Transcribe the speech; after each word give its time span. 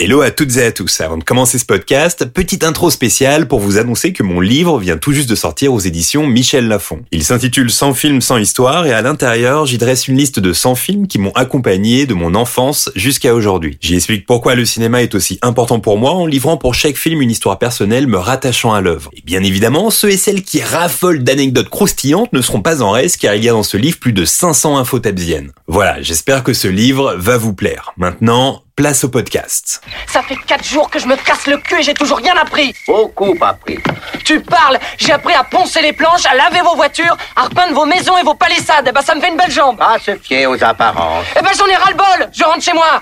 Hello 0.00 0.20
à 0.20 0.30
toutes 0.30 0.56
et 0.58 0.64
à 0.64 0.70
tous. 0.70 1.00
Avant 1.00 1.16
de 1.16 1.24
commencer 1.24 1.58
ce 1.58 1.64
podcast, 1.64 2.24
petite 2.26 2.62
intro 2.62 2.88
spéciale 2.88 3.48
pour 3.48 3.58
vous 3.58 3.78
annoncer 3.78 4.12
que 4.12 4.22
mon 4.22 4.38
livre 4.38 4.78
vient 4.78 4.96
tout 4.96 5.10
juste 5.10 5.28
de 5.28 5.34
sortir 5.34 5.74
aux 5.74 5.80
éditions 5.80 6.24
Michel 6.24 6.68
Lafon. 6.68 7.00
Il 7.10 7.24
s'intitule 7.24 7.68
100 7.68 7.94
films 7.94 8.20
sans 8.20 8.36
histoire 8.36 8.86
et 8.86 8.92
à 8.92 9.02
l'intérieur, 9.02 9.66
j'y 9.66 9.76
dresse 9.76 10.06
une 10.06 10.16
liste 10.16 10.38
de 10.38 10.52
100 10.52 10.76
films 10.76 11.06
qui 11.08 11.18
m'ont 11.18 11.32
accompagné 11.32 12.06
de 12.06 12.14
mon 12.14 12.36
enfance 12.36 12.92
jusqu'à 12.94 13.34
aujourd'hui. 13.34 13.76
J'y 13.80 13.96
explique 13.96 14.24
pourquoi 14.24 14.54
le 14.54 14.64
cinéma 14.64 15.02
est 15.02 15.16
aussi 15.16 15.40
important 15.42 15.80
pour 15.80 15.98
moi 15.98 16.12
en 16.12 16.26
livrant 16.26 16.58
pour 16.58 16.76
chaque 16.76 16.96
film 16.96 17.20
une 17.20 17.32
histoire 17.32 17.58
personnelle 17.58 18.06
me 18.06 18.18
rattachant 18.18 18.72
à 18.72 18.80
l'œuvre. 18.80 19.10
Et 19.16 19.22
bien 19.22 19.42
évidemment, 19.42 19.90
ceux 19.90 20.10
et 20.10 20.16
celles 20.16 20.44
qui 20.44 20.62
raffolent 20.62 21.24
d'anecdotes 21.24 21.70
croustillantes 21.70 22.32
ne 22.32 22.40
seront 22.40 22.62
pas 22.62 22.82
en 22.82 22.92
reste 22.92 23.16
car 23.16 23.34
il 23.34 23.42
y 23.42 23.48
a 23.48 23.52
dans 23.52 23.64
ce 23.64 23.76
livre 23.76 23.98
plus 23.98 24.12
de 24.12 24.24
500 24.24 24.78
infos 24.78 25.00
tabziennes. 25.00 25.50
Voilà, 25.66 26.00
j'espère 26.02 26.44
que 26.44 26.52
ce 26.52 26.68
livre 26.68 27.16
va 27.18 27.36
vous 27.36 27.52
plaire. 27.52 27.94
Maintenant, 27.96 28.62
place 28.78 29.02
au 29.02 29.08
podcast. 29.08 29.82
Ça 30.06 30.22
fait 30.22 30.36
quatre 30.46 30.64
jours 30.64 30.88
que 30.88 31.00
je 31.00 31.06
me 31.08 31.16
casse 31.16 31.48
le 31.48 31.56
cul 31.58 31.80
et 31.80 31.82
j'ai 31.82 31.94
toujours 31.94 32.18
rien 32.18 32.36
appris. 32.40 32.72
Beaucoup 32.86 33.34
appris. 33.40 33.78
Tu 34.24 34.38
parles, 34.38 34.78
j'ai 34.98 35.10
appris 35.10 35.34
à 35.34 35.42
poncer 35.42 35.82
les 35.82 35.92
planches, 35.92 36.24
à 36.26 36.36
laver 36.36 36.60
vos 36.60 36.76
voitures, 36.76 37.16
à 37.34 37.46
repeindre 37.46 37.74
vos 37.74 37.86
maisons 37.86 38.16
et 38.18 38.22
vos 38.22 38.34
palissades. 38.34 38.86
Eh 38.88 38.92
ben 38.92 39.02
ça 39.02 39.16
me 39.16 39.20
fait 39.20 39.30
une 39.30 39.36
belle 39.36 39.50
jambe. 39.50 39.78
Pas 39.78 39.98
se 39.98 40.16
fier 40.16 40.46
aux 40.46 40.62
apparences. 40.62 41.26
Eh 41.36 41.42
ben 41.42 41.50
j'en 41.58 41.66
ai 41.66 41.74
ras 41.74 41.90
le 41.90 41.96
bol, 41.96 42.30
je 42.32 42.44
rentre 42.44 42.62
chez 42.62 42.72
moi. 42.72 43.00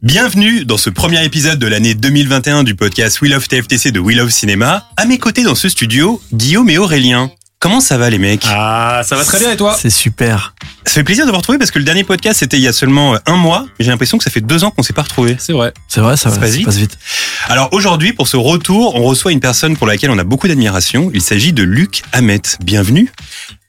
Bienvenue 0.00 0.64
dans 0.64 0.78
ce 0.78 0.88
premier 0.88 1.22
épisode 1.26 1.58
de 1.58 1.66
l'année 1.66 1.94
2021 1.94 2.64
du 2.64 2.74
podcast 2.74 3.20
We 3.20 3.30
Love 3.30 3.46
TFTC 3.48 3.92
de 3.92 4.00
We 4.00 4.16
Love 4.16 4.30
Cinéma. 4.30 4.86
À 4.96 5.04
mes 5.04 5.18
côtés 5.18 5.42
dans 5.42 5.54
ce 5.54 5.68
studio, 5.68 6.22
Guillaume 6.32 6.70
et 6.70 6.78
Aurélien. 6.78 7.30
Comment 7.62 7.80
ça 7.80 7.96
va 7.96 8.10
les 8.10 8.18
mecs 8.18 8.44
Ah, 8.48 9.02
ça 9.06 9.14
va 9.14 9.24
très 9.24 9.38
bien 9.38 9.52
et 9.52 9.56
toi 9.56 9.76
C'est 9.80 9.88
super. 9.88 10.52
Ça 10.84 10.94
fait 10.94 11.04
plaisir 11.04 11.26
de 11.26 11.30
vous 11.30 11.36
retrouver 11.36 11.58
parce 11.58 11.70
que 11.70 11.78
le 11.78 11.84
dernier 11.84 12.02
podcast 12.02 12.40
c'était 12.40 12.56
il 12.56 12.62
y 12.62 12.66
a 12.66 12.72
seulement 12.72 13.14
euh, 13.14 13.18
un 13.24 13.36
mois. 13.36 13.66
J'ai 13.78 13.92
l'impression 13.92 14.18
que 14.18 14.24
ça 14.24 14.30
fait 14.30 14.40
deux 14.40 14.64
ans 14.64 14.72
qu'on 14.72 14.82
s'est 14.82 14.92
pas 14.92 15.02
retrouvés. 15.02 15.36
C'est 15.38 15.52
vrai. 15.52 15.72
C'est 15.86 16.00
vrai, 16.00 16.16
ça, 16.16 16.24
Ça 16.24 16.30
va, 16.30 16.40
passe 16.40 16.50
ça 16.50 16.56
vite 16.56 16.66
passe 16.66 16.76
vite. 16.78 16.98
Alors 17.46 17.68
aujourd'hui, 17.70 18.14
pour 18.14 18.26
ce 18.26 18.36
retour, 18.36 18.96
on 18.96 19.04
reçoit 19.04 19.30
une 19.30 19.38
personne 19.38 19.76
pour 19.76 19.86
laquelle 19.86 20.10
on 20.10 20.18
a 20.18 20.24
beaucoup 20.24 20.48
d'admiration. 20.48 21.12
Il 21.14 21.22
s'agit 21.22 21.52
de 21.52 21.62
Luc 21.62 22.02
Hamet. 22.10 22.42
Bienvenue. 22.64 23.12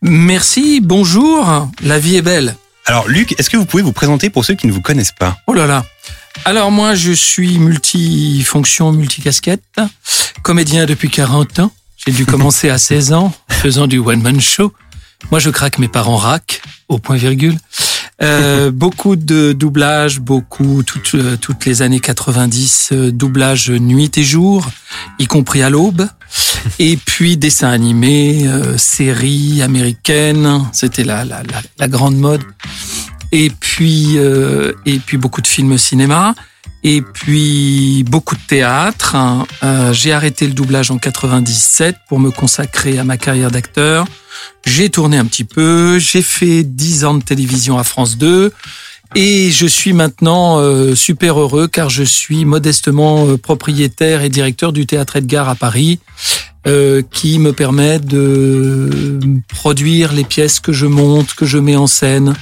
Merci, 0.01 0.81
bonjour. 0.81 1.69
La 1.83 1.99
vie 1.99 2.15
est 2.15 2.23
belle. 2.23 2.55
Alors 2.87 3.07
Luc, 3.07 3.39
est-ce 3.39 3.51
que 3.51 3.57
vous 3.57 3.65
pouvez 3.65 3.83
vous 3.83 3.93
présenter 3.93 4.31
pour 4.31 4.43
ceux 4.43 4.55
qui 4.55 4.65
ne 4.65 4.71
vous 4.71 4.81
connaissent 4.81 5.11
pas? 5.11 5.37
Oh 5.45 5.53
là 5.53 5.67
là. 5.67 5.85
Alors 6.45 6.71
moi, 6.71 6.95
je 6.95 7.11
suis 7.11 7.59
multifonction, 7.59 8.91
multicasquette, 8.91 9.61
comédien 10.41 10.87
depuis 10.87 11.11
40 11.11 11.59
ans. 11.59 11.71
J'ai 12.05 12.11
dû 12.11 12.25
commencer 12.25 12.69
à 12.69 12.77
16 12.77 13.13
ans, 13.13 13.33
faisant 13.47 13.87
du 13.87 13.97
one-man 13.97 14.41
show. 14.41 14.73
Moi, 15.31 15.39
je 15.39 15.49
craque 15.49 15.79
mes 15.79 15.87
parents 15.87 16.17
rack, 16.17 16.61
au 16.89 16.99
point 16.99 17.15
virgule. 17.15 17.57
Euh, 18.21 18.71
beaucoup 18.73 19.15
de 19.15 19.53
doublage, 19.53 20.19
beaucoup, 20.19 20.83
toutes, 20.83 21.15
euh, 21.15 21.37
toutes 21.37 21.65
les 21.65 21.81
années 21.81 22.01
90, 22.01 22.89
euh, 22.91 23.11
doublage 23.11 23.69
nuit 23.69 24.11
et 24.17 24.23
jour, 24.23 24.69
y 25.17 25.27
compris 25.27 25.63
à 25.63 25.69
l'aube. 25.69 26.05
Et 26.79 26.97
puis 26.97 27.37
dessin 27.37 27.69
animé, 27.69 28.47
euh, 28.47 28.77
séries 28.77 29.61
américaines, 29.61 30.61
c'était 30.73 31.05
la, 31.05 31.23
la, 31.23 31.41
la, 31.43 31.61
la 31.77 31.87
grande 31.87 32.17
mode. 32.17 32.43
Et 33.31 33.49
puis, 33.49 34.17
euh, 34.17 34.73
et 34.85 34.99
puis 34.99 35.17
beaucoup 35.17 35.41
de 35.41 35.47
films 35.47 35.77
cinéma. 35.77 36.35
Et 36.83 37.01
puis 37.01 38.03
beaucoup 38.09 38.35
de 38.35 38.41
théâtre. 38.45 39.15
hein. 39.15 39.45
Euh, 39.63 39.93
j'ai 39.93 40.11
arrêté 40.11 40.45
le 40.47 40.53
doublage 40.53 40.91
en 40.91 40.97
97 40.97 41.95
pour 42.09 42.19
me 42.19 42.29
consacrer 42.29 42.99
à 42.99 43.05
ma 43.05 43.17
carrière 43.17 43.51
d'acteur. 43.51 44.05
J'ai 44.65 44.89
tourné 44.89 45.17
un 45.17 45.25
petit 45.25 45.45
peu. 45.45 45.97
J'ai 45.99 46.21
fait 46.21 46.63
10 46.63 47.05
ans 47.05 47.13
de 47.13 47.23
télévision 47.23 47.77
à 47.77 47.83
France 47.83 48.17
2. 48.17 48.51
Et 49.15 49.51
je 49.51 49.67
suis 49.67 49.93
maintenant 49.93 50.57
euh, 50.59 50.95
super 50.95 51.39
heureux 51.39 51.67
car 51.67 51.89
je 51.89 52.03
suis 52.03 52.45
modestement 52.45 53.27
euh, 53.27 53.37
propriétaire 53.37 54.23
et 54.23 54.29
directeur 54.29 54.73
du 54.73 54.85
théâtre 54.85 55.17
Edgar 55.17 55.47
à 55.47 55.55
Paris, 55.55 55.99
qui 57.11 57.39
me 57.39 57.51
permet 57.51 57.99
de 57.99 58.89
produire 59.49 60.13
les 60.13 60.23
pièces 60.23 60.61
que 60.61 60.71
je 60.71 60.85
monte, 60.85 61.33
que 61.33 61.45
je 61.45 61.57
mets 61.57 61.75
en 61.75 61.87
scène, 61.87 62.33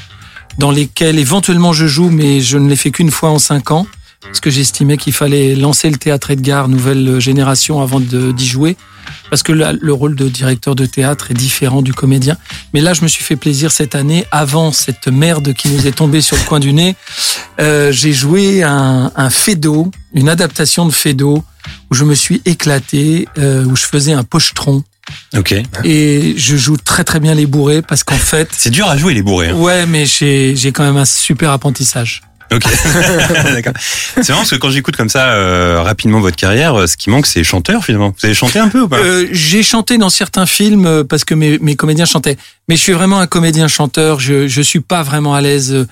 dans 0.59 0.69
lesquelles 0.72 1.18
éventuellement 1.18 1.74
je 1.74 1.88
joue, 1.88 2.09
mais 2.09 2.40
je 2.40 2.59
ne 2.59 2.69
l'ai 2.69 2.75
fait 2.75 2.91
qu'une 2.91 3.09
fois 3.09 3.31
en 3.31 3.40
cinq 3.40 3.72
ans, 3.72 3.88
parce 4.23 4.39
que 4.39 4.49
j'estimais 4.49 4.97
qu'il 4.97 5.13
fallait 5.13 5.55
lancer 5.55 5.89
le 5.89 5.97
théâtre 5.97 6.31
Edgar, 6.31 6.67
nouvelle 6.67 7.19
génération, 7.19 7.81
avant 7.81 7.99
d'y 7.99 8.47
jouer, 8.47 8.77
parce 9.29 9.43
que 9.43 9.51
le 9.51 9.93
rôle 9.93 10.15
de 10.15 10.29
directeur 10.29 10.75
de 10.75 10.85
théâtre 10.85 11.31
est 11.31 11.35
différent 11.35 11.81
du 11.81 11.93
comédien. 11.93 12.37
Mais 12.73 12.81
là, 12.81 12.93
je 12.93 13.01
me 13.01 13.07
suis 13.07 13.23
fait 13.23 13.35
plaisir 13.35 13.71
cette 13.71 13.95
année, 13.95 14.25
avant 14.31 14.71
cette 14.71 15.07
merde 15.07 15.53
qui 15.53 15.69
nous 15.69 15.87
est 15.87 15.91
tombée 15.91 16.21
sur 16.21 16.37
le 16.37 16.43
coin 16.43 16.59
du 16.59 16.71
nez. 16.73 16.95
Euh, 17.59 17.91
J'ai 17.91 18.13
joué 18.13 18.63
un, 18.63 19.11
un 19.15 19.29
Fédo, 19.29 19.89
une 20.13 20.29
adaptation 20.29 20.85
de 20.85 20.91
Fédo, 20.91 21.43
où 21.89 21.95
je 21.95 22.03
me 22.03 22.13
suis 22.15 22.41
éclaté, 22.45 23.27
euh, 23.38 23.65
où 23.65 23.75
je 23.75 23.85
faisais 23.85 24.13
un 24.13 24.23
pochetron. 24.23 24.83
Ok. 25.35 25.55
Et 25.83 26.35
je 26.38 26.55
joue 26.55 26.77
très 26.77 27.03
très 27.03 27.19
bien 27.19 27.33
les 27.33 27.47
bourrés, 27.47 27.81
parce 27.81 28.03
qu'en 28.03 28.15
fait, 28.15 28.49
C'est 28.55 28.69
dur 28.69 28.88
à 28.88 28.97
jouer 28.97 29.13
les 29.13 29.23
bourrés. 29.23 29.49
hein. 29.49 29.55
Ouais, 29.55 29.85
mais 29.88 30.05
j'ai 30.05 30.71
quand 30.73 30.83
même 30.83 30.97
un 30.97 31.05
super 31.05 31.51
apprentissage. 31.51 32.21
Ok. 32.51 32.63
D'accord. 33.53 33.73
C'est 33.79 34.29
marrant 34.29 34.41
parce 34.41 34.50
que 34.51 34.56
quand 34.57 34.69
j'écoute 34.69 34.95
comme 34.95 35.09
ça 35.09 35.29
euh, 35.29 35.81
rapidement 35.81 36.19
votre 36.19 36.35
carrière, 36.35 36.75
euh, 36.75 36.88
ce 36.88 36.97
qui 36.97 37.09
manque 37.09 37.25
c'est 37.25 37.44
chanteur 37.44 37.85
finalement. 37.85 38.09
Vous 38.09 38.25
avez 38.25 38.34
chanté 38.35 38.59
un 38.59 38.67
peu 38.67 38.81
ou 38.81 38.88
pas? 38.88 38.97
Euh, 38.97 39.28
j'ai 39.31 39.63
chanté 39.63 39.97
dans 39.97 40.09
certains 40.09 40.45
films 40.45 40.85
euh, 40.85 41.03
parce 41.03 41.23
que 41.23 41.34
mes, 41.34 41.59
mes 41.59 41.75
comédiens 41.75 42.06
chantaient, 42.06 42.38
mais 42.67 42.75
je 42.75 42.81
suis 42.81 42.91
vraiment 42.94 43.19
un 43.19 43.28
comédien 43.28 43.67
chanteur. 43.67 44.19
Je 44.19 44.47
je 44.47 44.62
suis 44.62 44.81
pas 44.81 45.03
vraiment 45.03 45.34
à 45.34 45.41
l'aise. 45.41 45.73
Euh, 45.73 45.85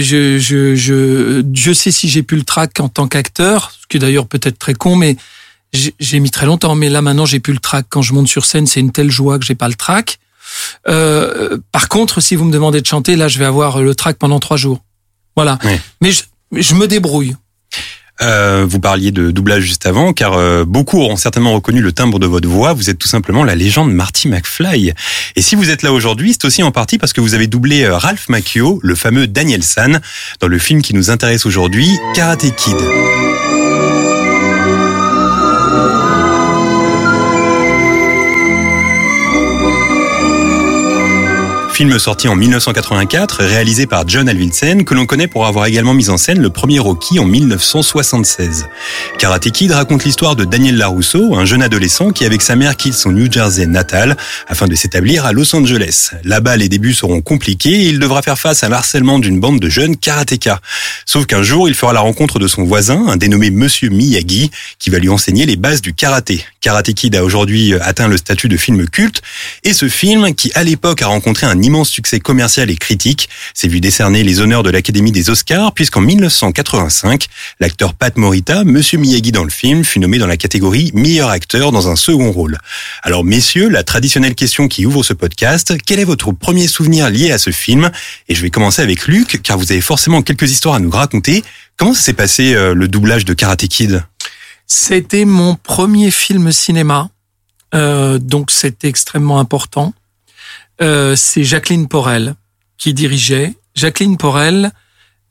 Je 0.00 0.38
je 0.38 0.74
je 0.74 1.40
Dieu 1.42 1.74
sait 1.74 1.90
si 1.90 2.08
j'ai 2.08 2.22
pu 2.22 2.36
le 2.36 2.42
track 2.44 2.80
en 2.80 2.88
tant 2.88 3.06
qu'acteur, 3.06 3.72
ce 3.80 3.86
qui 3.88 3.98
d'ailleurs 3.98 4.26
peut-être 4.26 4.58
très 4.58 4.74
con, 4.74 4.96
mais 4.96 5.16
j'ai 5.72 6.18
mis 6.20 6.30
très 6.30 6.46
longtemps. 6.46 6.74
Mais 6.74 6.88
là 6.88 7.02
maintenant 7.02 7.26
j'ai 7.26 7.40
pu 7.40 7.52
le 7.52 7.58
track. 7.58 7.86
Quand 7.90 8.02
je 8.02 8.12
monte 8.14 8.28
sur 8.28 8.44
scène, 8.46 8.66
c'est 8.66 8.80
une 8.80 8.92
telle 8.92 9.10
joie 9.10 9.38
que 9.38 9.44
j'ai 9.44 9.54
pas 9.54 9.68
le 9.68 9.74
track. 9.74 10.18
Euh, 10.88 11.58
par 11.72 11.88
contre, 11.88 12.20
si 12.20 12.34
vous 12.34 12.44
me 12.44 12.52
demandez 12.52 12.80
de 12.80 12.86
chanter, 12.86 13.14
là 13.16 13.28
je 13.28 13.38
vais 13.38 13.44
avoir 13.44 13.80
le 13.82 13.94
track 13.94 14.16
pendant 14.16 14.40
trois 14.40 14.56
jours. 14.56 14.80
Voilà. 15.36 15.58
Oui. 15.64 15.72
Mais 16.00 16.12
je, 16.12 16.22
je 16.52 16.74
me 16.74 16.86
débrouille. 16.86 17.34
Euh, 18.22 18.66
Vous 18.68 18.80
parliez 18.80 19.12
de 19.12 19.30
doublage 19.30 19.62
juste 19.62 19.86
avant, 19.86 20.12
car 20.12 20.34
euh, 20.34 20.64
beaucoup 20.66 21.00
auront 21.00 21.16
certainement 21.16 21.54
reconnu 21.54 21.80
le 21.80 21.90
timbre 21.92 22.18
de 22.18 22.26
votre 22.26 22.46
voix. 22.46 22.74
Vous 22.74 22.90
êtes 22.90 22.98
tout 22.98 23.08
simplement 23.08 23.44
la 23.44 23.54
légende 23.54 23.92
Marty 23.94 24.28
McFly. 24.28 24.92
Et 25.36 25.40
si 25.42 25.54
vous 25.54 25.70
êtes 25.70 25.82
là 25.82 25.90
aujourd'hui, 25.92 26.32
c'est 26.34 26.44
aussi 26.44 26.62
en 26.62 26.70
partie 26.70 26.98
parce 26.98 27.14
que 27.14 27.22
vous 27.22 27.32
avez 27.32 27.46
doublé 27.46 27.84
euh, 27.84 27.96
Ralph 27.96 28.28
Macchio, 28.28 28.78
le 28.82 28.94
fameux 28.94 29.26
Daniel 29.26 29.62
San, 29.62 30.00
dans 30.40 30.48
le 30.48 30.58
film 30.58 30.82
qui 30.82 30.92
nous 30.92 31.10
intéresse 31.10 31.46
aujourd'hui, 31.46 31.88
Karate 32.14 32.54
Kid. 32.56 32.76
Film 41.80 41.98
sorti 41.98 42.28
en 42.28 42.36
1984, 42.36 43.42
réalisé 43.42 43.86
par 43.86 44.06
John 44.06 44.28
Alvinson, 44.28 44.84
que 44.84 44.92
l'on 44.92 45.06
connaît 45.06 45.28
pour 45.28 45.46
avoir 45.46 45.64
également 45.64 45.94
mis 45.94 46.10
en 46.10 46.18
scène 46.18 46.38
le 46.38 46.50
premier 46.50 46.78
Rocky 46.78 47.18
en 47.18 47.24
1976. 47.24 48.66
Karate 49.16 49.50
Kid 49.50 49.72
raconte 49.72 50.04
l'histoire 50.04 50.36
de 50.36 50.44
Daniel 50.44 50.76
LaRusso, 50.76 51.34
un 51.34 51.46
jeune 51.46 51.62
adolescent 51.62 52.10
qui 52.10 52.26
avec 52.26 52.42
sa 52.42 52.54
mère 52.54 52.76
quitte 52.76 52.92
son 52.92 53.12
New 53.12 53.32
Jersey 53.32 53.64
natal 53.64 54.18
afin 54.46 54.68
de 54.68 54.74
s'établir 54.74 55.24
à 55.24 55.32
Los 55.32 55.56
Angeles. 55.56 56.10
Là-bas, 56.22 56.58
les 56.58 56.68
débuts 56.68 56.92
seront 56.92 57.22
compliqués 57.22 57.86
et 57.86 57.88
il 57.88 57.98
devra 57.98 58.20
faire 58.20 58.38
face 58.38 58.62
à 58.62 58.68
l'harcèlement 58.68 59.18
d'une 59.18 59.40
bande 59.40 59.58
de 59.58 59.70
jeunes 59.70 59.96
karatékas. 59.96 60.60
Sauf 61.06 61.24
qu'un 61.24 61.42
jour, 61.42 61.66
il 61.66 61.74
fera 61.74 61.94
la 61.94 62.00
rencontre 62.00 62.38
de 62.38 62.46
son 62.46 62.64
voisin, 62.64 63.06
un 63.08 63.16
dénommé 63.16 63.50
Monsieur 63.50 63.88
Miyagi, 63.88 64.50
qui 64.78 64.90
va 64.90 64.98
lui 64.98 65.08
enseigner 65.08 65.46
les 65.46 65.56
bases 65.56 65.80
du 65.80 65.94
karaté. 65.94 66.44
Karate 66.60 66.92
Kid 66.92 67.16
a 67.16 67.24
aujourd'hui 67.24 67.72
atteint 67.80 68.06
le 68.06 68.18
statut 68.18 68.48
de 68.48 68.58
film 68.58 68.86
culte 68.86 69.22
et 69.64 69.72
ce 69.72 69.88
film, 69.88 70.34
qui 70.34 70.52
à 70.54 70.62
l'époque 70.62 71.00
a 71.00 71.06
rencontré 71.06 71.46
un 71.46 71.54
immense 71.70 71.88
succès 71.88 72.18
commercial 72.18 72.68
et 72.68 72.76
critique, 72.76 73.28
s'est 73.54 73.68
vu 73.68 73.80
décerner 73.80 74.24
les 74.24 74.40
honneurs 74.40 74.64
de 74.64 74.70
l'Académie 74.70 75.12
des 75.12 75.30
Oscars, 75.30 75.72
puisqu'en 75.72 76.00
1985, 76.00 77.26
l'acteur 77.60 77.94
Pat 77.94 78.16
Morita, 78.16 78.64
Monsieur 78.64 78.98
Miyagi 78.98 79.30
dans 79.30 79.44
le 79.44 79.50
film, 79.50 79.84
fut 79.84 80.00
nommé 80.00 80.18
dans 80.18 80.26
la 80.26 80.36
catégorie 80.36 80.90
meilleur 80.94 81.28
acteur 81.28 81.70
dans 81.70 81.88
un 81.88 81.94
second 81.94 82.32
rôle. 82.32 82.58
Alors 83.04 83.22
messieurs, 83.22 83.68
la 83.68 83.84
traditionnelle 83.84 84.34
question 84.34 84.66
qui 84.66 84.84
ouvre 84.84 85.04
ce 85.04 85.12
podcast, 85.12 85.74
quel 85.86 86.00
est 86.00 86.04
votre 86.04 86.32
premier 86.32 86.66
souvenir 86.66 87.08
lié 87.08 87.30
à 87.30 87.38
ce 87.38 87.50
film? 87.50 87.92
Et 88.28 88.34
je 88.34 88.42
vais 88.42 88.50
commencer 88.50 88.82
avec 88.82 89.06
Luc, 89.06 89.40
car 89.40 89.56
vous 89.56 89.70
avez 89.70 89.80
forcément 89.80 90.22
quelques 90.22 90.50
histoires 90.50 90.74
à 90.74 90.80
nous 90.80 90.90
raconter. 90.90 91.44
Comment 91.76 91.94
ça 91.94 92.02
s'est 92.02 92.14
passé 92.14 92.52
euh, 92.54 92.74
le 92.74 92.88
doublage 92.88 93.24
de 93.24 93.32
Karate 93.32 93.68
Kid? 93.68 94.02
C'était 94.66 95.24
mon 95.24 95.54
premier 95.54 96.10
film 96.10 96.50
cinéma, 96.50 97.10
euh, 97.76 98.18
donc 98.18 98.50
c'était 98.50 98.88
extrêmement 98.88 99.38
important. 99.38 99.94
Euh, 100.82 101.14
c'est 101.16 101.44
Jacqueline 101.44 101.88
Porel 101.88 102.34
qui 102.78 102.94
dirigeait. 102.94 103.54
Jacqueline 103.74 104.16
Porel, 104.16 104.72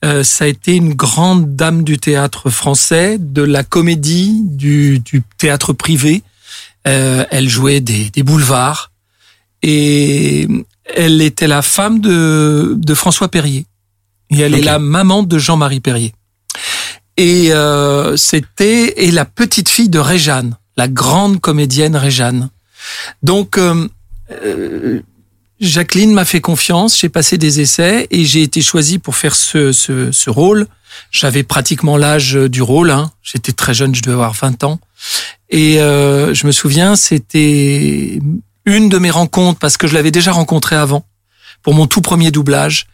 euh, 0.05 0.23
ça 0.23 0.45
a 0.45 0.47
été 0.47 0.75
une 0.75 0.93
grande 0.93 1.55
dame 1.55 1.83
du 1.83 1.97
théâtre 1.97 2.49
français, 2.49 3.17
de 3.19 3.41
la 3.41 3.63
comédie, 3.63 4.41
du, 4.43 4.99
du 4.99 5.23
théâtre 5.37 5.73
privé. 5.73 6.23
Euh, 6.87 7.25
elle 7.29 7.49
jouait 7.49 7.81
des, 7.81 8.09
des, 8.09 8.23
boulevards 8.23 8.91
et 9.61 10.47
elle 10.95 11.21
était 11.21 11.47
la 11.47 11.61
femme 11.61 11.99
de, 11.99 12.75
de 12.77 12.93
François 12.93 13.27
Perrier. 13.27 13.65
Et 14.29 14.39
elle 14.39 14.53
okay. 14.53 14.61
est 14.61 14.65
la 14.65 14.79
maman 14.79 15.23
de 15.23 15.37
Jean-Marie 15.37 15.81
Perrier. 15.81 16.13
Et 17.17 17.51
euh, 17.51 18.15
c'était 18.15 19.05
et 19.05 19.11
la 19.11 19.25
petite 19.25 19.67
fille 19.67 19.89
de 19.89 19.99
Réjeanne, 19.99 20.57
la 20.77 20.87
grande 20.87 21.41
comédienne 21.41 21.97
Réjeanne. 21.97 22.49
Donc 23.23 23.57
euh, 23.57 23.89
Jacqueline 25.59 26.13
m'a 26.13 26.25
fait 26.25 26.41
confiance, 26.41 26.97
j'ai 26.97 27.09
passé 27.09 27.37
des 27.37 27.59
essais 27.59 28.07
et 28.11 28.25
j'ai 28.25 28.43
été 28.43 28.61
choisi 28.61 28.97
pour 28.97 29.15
faire 29.15 29.35
ce, 29.35 29.71
ce, 29.71 30.11
ce 30.11 30.29
rôle. 30.29 30.67
J'avais 31.11 31.43
pratiquement 31.43 31.97
l'âge 31.97 32.33
du 32.33 32.61
rôle, 32.61 32.91
hein. 32.91 33.11
j'étais 33.23 33.51
très 33.51 33.73
jeune, 33.73 33.93
je 33.93 34.01
devais 34.01 34.13
avoir 34.13 34.33
20 34.33 34.63
ans. 34.63 34.79
Et 35.49 35.79
euh, 35.79 36.33
je 36.33 36.45
me 36.47 36.51
souviens, 36.51 36.95
c'était 36.95 38.19
une 38.65 38.89
de 38.89 38.97
mes 38.97 39.09
rencontres, 39.09 39.59
parce 39.59 39.77
que 39.77 39.87
je 39.87 39.93
l'avais 39.93 40.11
déjà 40.11 40.31
rencontré 40.31 40.75
avant, 40.75 41.05
pour 41.61 41.73
mon 41.73 41.87
tout 41.87 42.01
premier 42.01 42.31
doublage, 42.31 42.87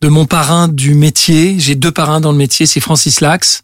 de 0.00 0.08
mon 0.08 0.26
parrain 0.26 0.68
du 0.68 0.94
métier. 0.94 1.56
J'ai 1.58 1.74
deux 1.74 1.90
parrains 1.92 2.20
dans 2.20 2.32
le 2.32 2.38
métier, 2.38 2.66
c'est 2.66 2.80
Francis 2.80 3.20
Lax 3.20 3.62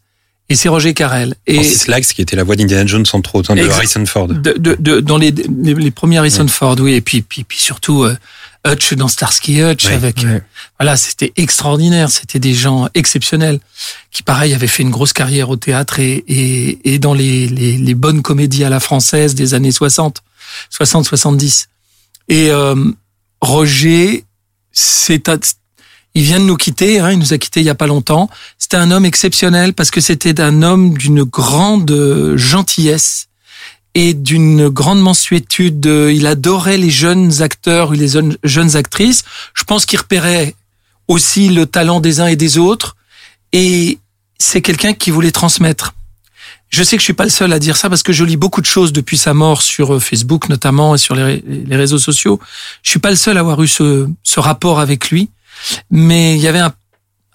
et 0.49 0.55
c'est 0.55 0.67
Roger 0.67 0.93
Carrel. 0.93 1.35
Et 1.47 1.55
Francis 1.55 1.87
Lax, 1.87 2.13
qui 2.13 2.21
était 2.21 2.35
la 2.35 2.43
voix 2.43 2.55
d'Indiana 2.55 2.85
Jones 2.85 3.05
entre 3.13 3.35
autres, 3.35 3.55
de 3.55 3.69
Harrison 3.69 4.05
Ford. 4.05 4.27
De, 4.27 4.53
de, 4.57 4.75
de, 4.79 4.99
dans 4.99 5.17
les, 5.17 5.31
les, 5.31 5.73
les 5.73 5.91
premiers 5.91 6.17
Harrison 6.17 6.43
ouais. 6.43 6.49
Ford, 6.49 6.75
oui. 6.79 6.93
Et 6.93 7.01
puis, 7.01 7.21
puis, 7.21 7.43
puis 7.43 7.59
surtout 7.59 8.03
euh, 8.03 8.17
Hutch 8.65 8.93
dans 8.93 9.07
Starsky 9.07 9.61
Hutch. 9.61 9.85
Avec, 9.87 10.19
ouais. 10.19 10.41
Voilà, 10.79 10.95
c'était 10.97 11.33
extraordinaire. 11.35 12.09
C'était 12.09 12.39
des 12.39 12.53
gens 12.53 12.87
exceptionnels 12.93 13.59
qui, 14.11 14.23
pareil, 14.23 14.53
avaient 14.53 14.67
fait 14.67 14.83
une 14.83 14.89
grosse 14.89 15.13
carrière 15.13 15.49
au 15.49 15.57
théâtre 15.57 15.99
et, 15.99 16.23
et, 16.27 16.93
et 16.93 16.99
dans 16.99 17.13
les, 17.13 17.47
les, 17.47 17.77
les 17.77 17.95
bonnes 17.95 18.21
comédies 18.21 18.63
à 18.63 18.69
la 18.69 18.79
française 18.79 19.35
des 19.35 19.53
années 19.53 19.71
60, 19.71 20.23
60, 20.69 21.05
70. 21.05 21.67
Et 22.29 22.49
euh, 22.51 22.75
Roger, 23.41 24.23
c'est 24.71 25.29
il 26.15 26.23
vient 26.23 26.39
de 26.39 26.45
nous 26.45 26.57
quitter, 26.57 26.99
hein, 26.99 27.11
il 27.11 27.17
nous 27.17 27.33
a 27.33 27.37
quittés 27.37 27.61
il 27.61 27.65
y 27.65 27.71
a 27.71 27.75
pas 27.75 27.87
longtemps. 27.87 28.29
C'était 28.59 28.77
un 28.77 28.91
homme 28.91 29.05
exceptionnel 29.05 29.73
parce 29.73 29.89
que 29.89 29.99
c'était 29.99 30.39
un 30.39 30.61
homme 30.61 30.95
d'une 30.95 31.23
grande 31.23 32.35
gentillesse 32.35 33.27
et 33.95 34.13
d'une 34.13 34.69
grande 34.69 35.01
mansuétude. 35.01 35.85
Il 35.85 36.27
adorait 36.27 36.77
les 36.77 36.89
jeunes 36.89 37.41
acteurs 37.41 37.93
et 37.93 37.97
les 37.97 38.09
jeunes 38.43 38.75
actrices. 38.75 39.23
Je 39.53 39.63
pense 39.63 39.85
qu'il 39.85 39.99
repérait 39.99 40.55
aussi 41.07 41.49
le 41.49 41.65
talent 41.65 41.99
des 41.99 42.19
uns 42.19 42.27
et 42.27 42.35
des 42.35 42.57
autres. 42.57 42.95
Et 43.51 43.99
c'est 44.39 44.61
quelqu'un 44.61 44.93
qui 44.93 45.11
voulait 45.11 45.31
transmettre. 45.31 45.93
Je 46.69 46.81
sais 46.81 46.95
que 46.95 47.01
je 47.01 47.05
suis 47.05 47.13
pas 47.13 47.25
le 47.25 47.29
seul 47.29 47.53
à 47.53 47.59
dire 47.59 47.77
ça 47.77 47.87
parce 47.87 48.01
que 48.01 48.13
je 48.13 48.23
lis 48.23 48.35
beaucoup 48.35 48.59
de 48.59 48.65
choses 48.65 48.93
depuis 48.93 49.17
sa 49.17 49.35
mort 49.35 49.61
sur 49.61 50.01
Facebook 50.01 50.49
notamment 50.49 50.95
et 50.95 50.97
sur 50.97 51.13
les, 51.13 51.43
réseaux 51.69 51.99
sociaux. 51.99 52.39
Je 52.81 52.89
suis 52.89 52.99
pas 52.99 53.11
le 53.11 53.15
seul 53.15 53.37
à 53.37 53.41
avoir 53.41 53.61
eu 53.61 53.67
ce, 53.67 54.07
rapport 54.37 54.79
avec 54.79 55.11
lui 55.11 55.29
mais 55.91 56.35
il 56.35 56.41
y 56.41 56.47
avait 56.47 56.59
un, 56.59 56.73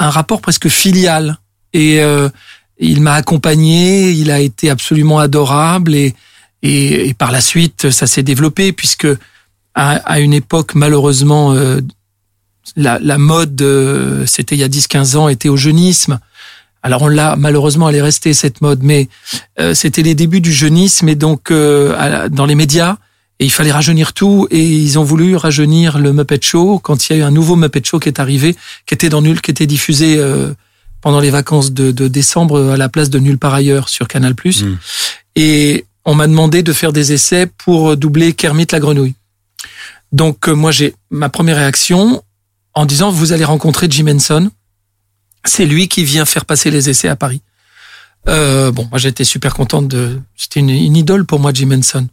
un 0.01 0.11
rapport 0.11 0.41
presque 0.41 0.69
filial 0.69 1.39
et 1.73 2.01
euh, 2.01 2.29
il 2.81 3.01
m'a 3.01 3.15
accompagné, 3.15 4.11
il 4.11 4.33
a 4.33 4.41
été 4.41 4.71
absolument 4.71 5.21
adorable 5.21 5.95
et, 5.95 6.17
et, 6.63 7.09
et 7.09 7.15
par 7.15 7.33
la 7.33 7.41
suite 7.41 7.91
ça 7.91 8.07
s'est 8.07 8.23
développé 8.23 8.73
puisque 8.73 9.09
à, 9.75 9.91
à, 9.97 10.21
une 10.21 10.33
époque 10.33 10.75
malheureusement 10.75 11.53
euh, 11.53 11.81
la, 12.77 12.99
la, 12.99 13.19
mode 13.19 13.61
euh, 13.63 14.27
c'était 14.27 14.55
il 14.55 14.61
y 14.61 14.65
a 14.65 14.69
10-15 14.69 15.17
ans 15.17 15.29
était 15.29 15.49
au 15.49 15.57
jeunisme. 15.57 16.19
Alors 16.83 17.03
on 17.03 17.09
l'a 17.09 17.37
malheureusement 17.37 17.89
elle 17.89 17.97
est 17.97 18.03
restée 18.03 18.35
cette 18.35 18.61
mode, 18.61 18.83
mais 18.83 19.09
euh, 19.59 19.75
c'était 19.75 20.03
les 20.03 20.15
débuts 20.15 20.41
du 20.41 20.53
jeunisme 20.53 21.09
et 21.09 21.15
donc 21.15 21.51
euh, 21.51 22.29
dans 22.29 22.47
les 22.47 22.55
médias 22.55 22.97
et 23.41 23.45
il 23.45 23.51
fallait 23.51 23.73
rajeunir 23.73 24.13
tout 24.13 24.49
et 24.51 24.65
ils 24.65 24.99
ont 24.99 25.05
voulu 25.05 25.37
rajeunir 25.37 25.99
le 25.99 26.13
Muppet 26.13 26.41
Show 26.43 26.81
quand 26.81 27.09
il 27.09 27.13
y 27.13 27.17
a 27.17 27.19
eu 27.21 27.23
un 27.23 27.31
nouveau 27.31 27.57
Muppet 27.57 27.83
Show 27.85 28.01
qui 28.01 28.09
est 28.09 28.21
arrivé, 28.21 28.57
qui 28.87 28.95
était 28.95 29.09
dans 29.09 29.23
Nul, 29.23 29.41
qui 29.41 29.51
était 29.51 29.67
diffusé 29.67 30.17
euh, 30.19 30.53
pendant 31.01 31.21
les 31.21 31.31
vacances 31.31 31.73
de, 31.73 31.93
de, 31.93 32.09
décembre 32.09 32.73
à 32.73 32.77
la 32.77 32.89
place 32.89 33.11
de 33.11 33.21
Nulle 33.21 33.39
part 33.39 33.55
ailleurs 33.55 33.89
sur 33.89 34.09
Canal+. 34.09 34.35
Mm. 34.35 34.77
Et 35.37 35.85
on 36.09 36.15
m'a 36.15 36.27
demandé 36.27 36.63
de 36.63 36.73
faire 36.73 36.95
des 36.95 37.13
essais 37.13 37.47
pour 37.47 37.95
doubler 37.95 38.33
Kermit 38.33 38.67
la 38.73 38.81
grenouille. 38.81 39.15
Donc 40.11 40.49
euh, 40.49 40.55
moi 40.55 40.71
j'ai 40.73 40.95
ma 41.11 41.29
première 41.29 41.57
réaction 41.59 42.23
en 42.73 42.87
disant 42.87 43.11
vous 43.11 43.33
allez 43.33 43.45
rencontrer 43.45 43.89
Jim 43.91 44.07
Henson. 44.09 44.51
C'est 45.45 45.67
lui 45.67 45.87
qui 45.87 46.05
vient 46.05 46.25
faire 46.25 46.47
passer 46.47 46.71
les 46.71 46.89
essais 46.89 47.09
à 47.09 47.17
Paris. 47.17 47.43
Euh, 48.27 48.73
bon, 48.73 48.89
moi 48.91 48.99
j'étais 48.99 49.25
super 49.25 49.53
contente 49.53 49.87
de. 49.87 50.19
C'était 50.35 50.61
une, 50.61 50.71
une 50.71 50.97
idole 50.97 51.27
pour 51.27 51.41
moi 51.41 51.53
Jim 51.53 51.73
Henson. 51.73 52.09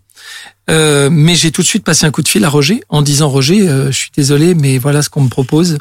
Euh, 0.70 1.10
mais 1.10 1.36
j'ai 1.36 1.54
tout 1.54 1.62
de 1.62 1.68
suite 1.68 1.86
passé 1.86 2.06
un 2.06 2.12
coup 2.12 2.22
de 2.22 2.28
fil 2.28 2.44
à 2.44 2.50
Roger 2.50 2.84
en 2.90 3.02
disant 3.02 3.30
Roger, 3.30 3.66
je 3.66 3.98
suis 3.98 4.12
désolé, 4.14 4.56
mais 4.56 4.78
voilà 4.78 5.04
ce 5.04 5.10
qu'on 5.10 5.22
me 5.22 5.30
propose. 5.30 5.78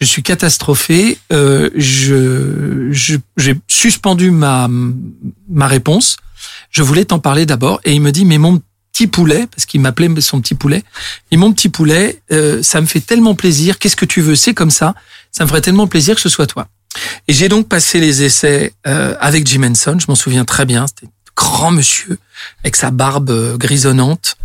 Je 0.00 0.06
suis 0.06 0.22
catastrophé. 0.22 1.18
Euh, 1.32 1.70
je 1.74 3.20
j'ai 3.36 3.54
suspendu 3.68 4.30
ma 4.30 4.68
ma 5.48 5.66
réponse. 5.66 6.16
Je 6.70 6.82
voulais 6.82 7.04
t'en 7.04 7.18
parler 7.18 7.46
d'abord 7.46 7.80
et 7.84 7.92
il 7.92 8.00
me 8.00 8.12
dit 8.12 8.24
mais 8.24 8.38
mon 8.38 8.60
petit 8.92 9.06
poulet 9.06 9.46
parce 9.46 9.66
qu'il 9.66 9.80
m'appelait 9.80 10.20
son 10.20 10.40
petit 10.40 10.54
poulet. 10.54 10.82
Et 11.30 11.36
mon 11.36 11.52
petit 11.52 11.68
poulet, 11.68 12.22
euh, 12.32 12.62
ça 12.62 12.80
me 12.80 12.86
fait 12.86 13.00
tellement 13.00 13.34
plaisir. 13.34 13.78
Qu'est-ce 13.78 13.96
que 13.96 14.04
tu 14.04 14.20
veux? 14.20 14.36
C'est 14.36 14.54
comme 14.54 14.70
ça. 14.70 14.94
Ça 15.32 15.44
me 15.44 15.48
ferait 15.48 15.60
tellement 15.60 15.86
plaisir 15.86 16.14
que 16.14 16.20
ce 16.20 16.28
soit 16.28 16.46
toi. 16.46 16.68
Et 17.26 17.32
j'ai 17.32 17.48
donc 17.48 17.68
passé 17.68 18.00
les 18.00 18.22
essais 18.22 18.72
euh, 18.86 19.16
avec 19.20 19.46
Jim 19.46 19.62
Henson. 19.62 19.96
Je 19.98 20.06
m'en 20.08 20.14
souviens 20.14 20.44
très 20.44 20.64
bien. 20.64 20.86
C'était 20.86 21.12
grand 21.36 21.72
monsieur 21.72 22.18
avec 22.62 22.76
sa 22.76 22.90
barbe 22.90 23.56
grisonnante. 23.58 24.36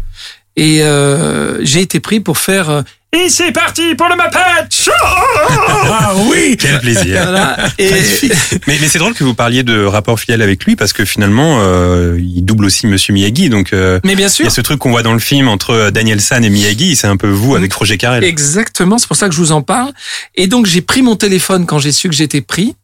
Et 0.56 0.84
euh, 0.84 1.64
j'ai 1.64 1.82
été 1.82 2.00
pris 2.00 2.20
pour 2.20 2.38
faire 2.38 2.70
euh, 2.70 2.82
et 3.12 3.30
c'est 3.30 3.52
parti 3.52 3.96
pour 3.96 4.08
le 4.08 4.16
Muppet 4.16 4.68
Show. 4.70 4.92
Ah 5.92 6.14
oui. 6.28 6.58
Quel 6.60 6.80
plaisir. 6.80 7.24
Voilà. 7.24 7.58
Et... 7.80 7.90
mais, 8.68 8.78
mais 8.80 8.88
c'est 8.88 9.00
drôle 9.00 9.14
que 9.16 9.24
vous 9.24 9.34
parliez 9.34 9.64
de 9.64 9.84
rapport 9.84 10.20
filial 10.20 10.42
avec 10.44 10.64
lui 10.64 10.76
parce 10.76 10.94
que 10.94 11.06
finalement 11.06 11.60
euh, 11.62 12.20
il 12.20 12.44
double 12.44 12.66
aussi 12.66 12.86
Monsieur 12.86 13.14
Miyagi. 13.14 13.50
Donc 13.50 13.74
euh, 13.74 14.00
mais 14.04 14.16
bien 14.16 14.30
sûr. 14.30 14.44
il 14.44 14.48
y 14.48 14.48
a 14.48 14.52
ce 14.52 14.62
truc 14.62 14.80
qu'on 14.80 14.92
voit 14.92 15.02
dans 15.02 15.14
le 15.14 15.20
film 15.20 15.48
entre 15.48 15.90
Daniel 15.90 16.22
San 16.22 16.46
et 16.46 16.50
Miyagi. 16.50 16.96
C'est 16.96 17.08
un 17.08 17.18
peu 17.18 17.30
vous 17.30 17.56
avec 17.56 17.74
Roger 17.74 17.98
Carrel. 17.98 18.24
Exactement. 18.24 19.00
C'est 19.00 19.08
pour 19.08 19.18
ça 19.18 19.28
que 19.28 19.34
je 19.34 19.40
vous 19.40 19.52
en 19.52 19.64
parle. 19.64 19.92
Et 20.36 20.48
donc 20.48 20.68
j'ai 20.68 20.82
pris 20.82 21.02
mon 21.02 21.16
téléphone 21.16 21.66
quand 21.66 21.80
j'ai 21.80 21.92
su 21.92 22.10
que 22.10 22.16
j'étais 22.16 22.42
pris. 22.42 22.76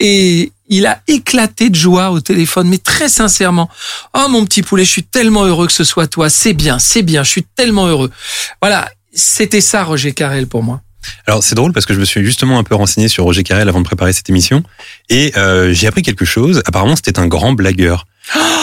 Et 0.00 0.52
il 0.68 0.86
a 0.86 1.00
éclaté 1.08 1.70
de 1.70 1.74
joie 1.74 2.10
au 2.10 2.20
téléphone, 2.20 2.68
mais 2.68 2.78
très 2.78 3.08
sincèrement. 3.08 3.68
Oh 4.14 4.28
mon 4.28 4.44
petit 4.44 4.62
poulet, 4.62 4.84
je 4.84 4.90
suis 4.90 5.02
tellement 5.04 5.44
heureux 5.44 5.66
que 5.66 5.72
ce 5.72 5.84
soit 5.84 6.06
toi. 6.06 6.30
C'est 6.30 6.52
bien, 6.52 6.78
c'est 6.78 7.02
bien, 7.02 7.22
je 7.22 7.30
suis 7.30 7.46
tellement 7.56 7.86
heureux. 7.86 8.10
Voilà, 8.60 8.88
c'était 9.14 9.60
ça 9.60 9.84
Roger 9.84 10.12
Carrel 10.12 10.46
pour 10.46 10.62
moi. 10.62 10.80
Alors 11.26 11.42
c'est 11.42 11.54
drôle 11.54 11.72
parce 11.72 11.84
que 11.86 11.94
je 11.94 12.00
me 12.00 12.04
suis 12.04 12.24
justement 12.24 12.58
un 12.58 12.64
peu 12.64 12.74
renseigné 12.74 13.08
sur 13.08 13.24
Roger 13.24 13.42
Carrel 13.42 13.68
avant 13.68 13.80
de 13.80 13.84
préparer 13.84 14.12
cette 14.12 14.30
émission 14.30 14.62
et 15.10 15.32
euh, 15.36 15.72
j'ai 15.72 15.86
appris 15.86 16.02
quelque 16.02 16.24
chose. 16.24 16.62
Apparemment 16.66 16.96
c'était 16.96 17.18
un 17.18 17.26
grand 17.26 17.52
blagueur 17.52 18.06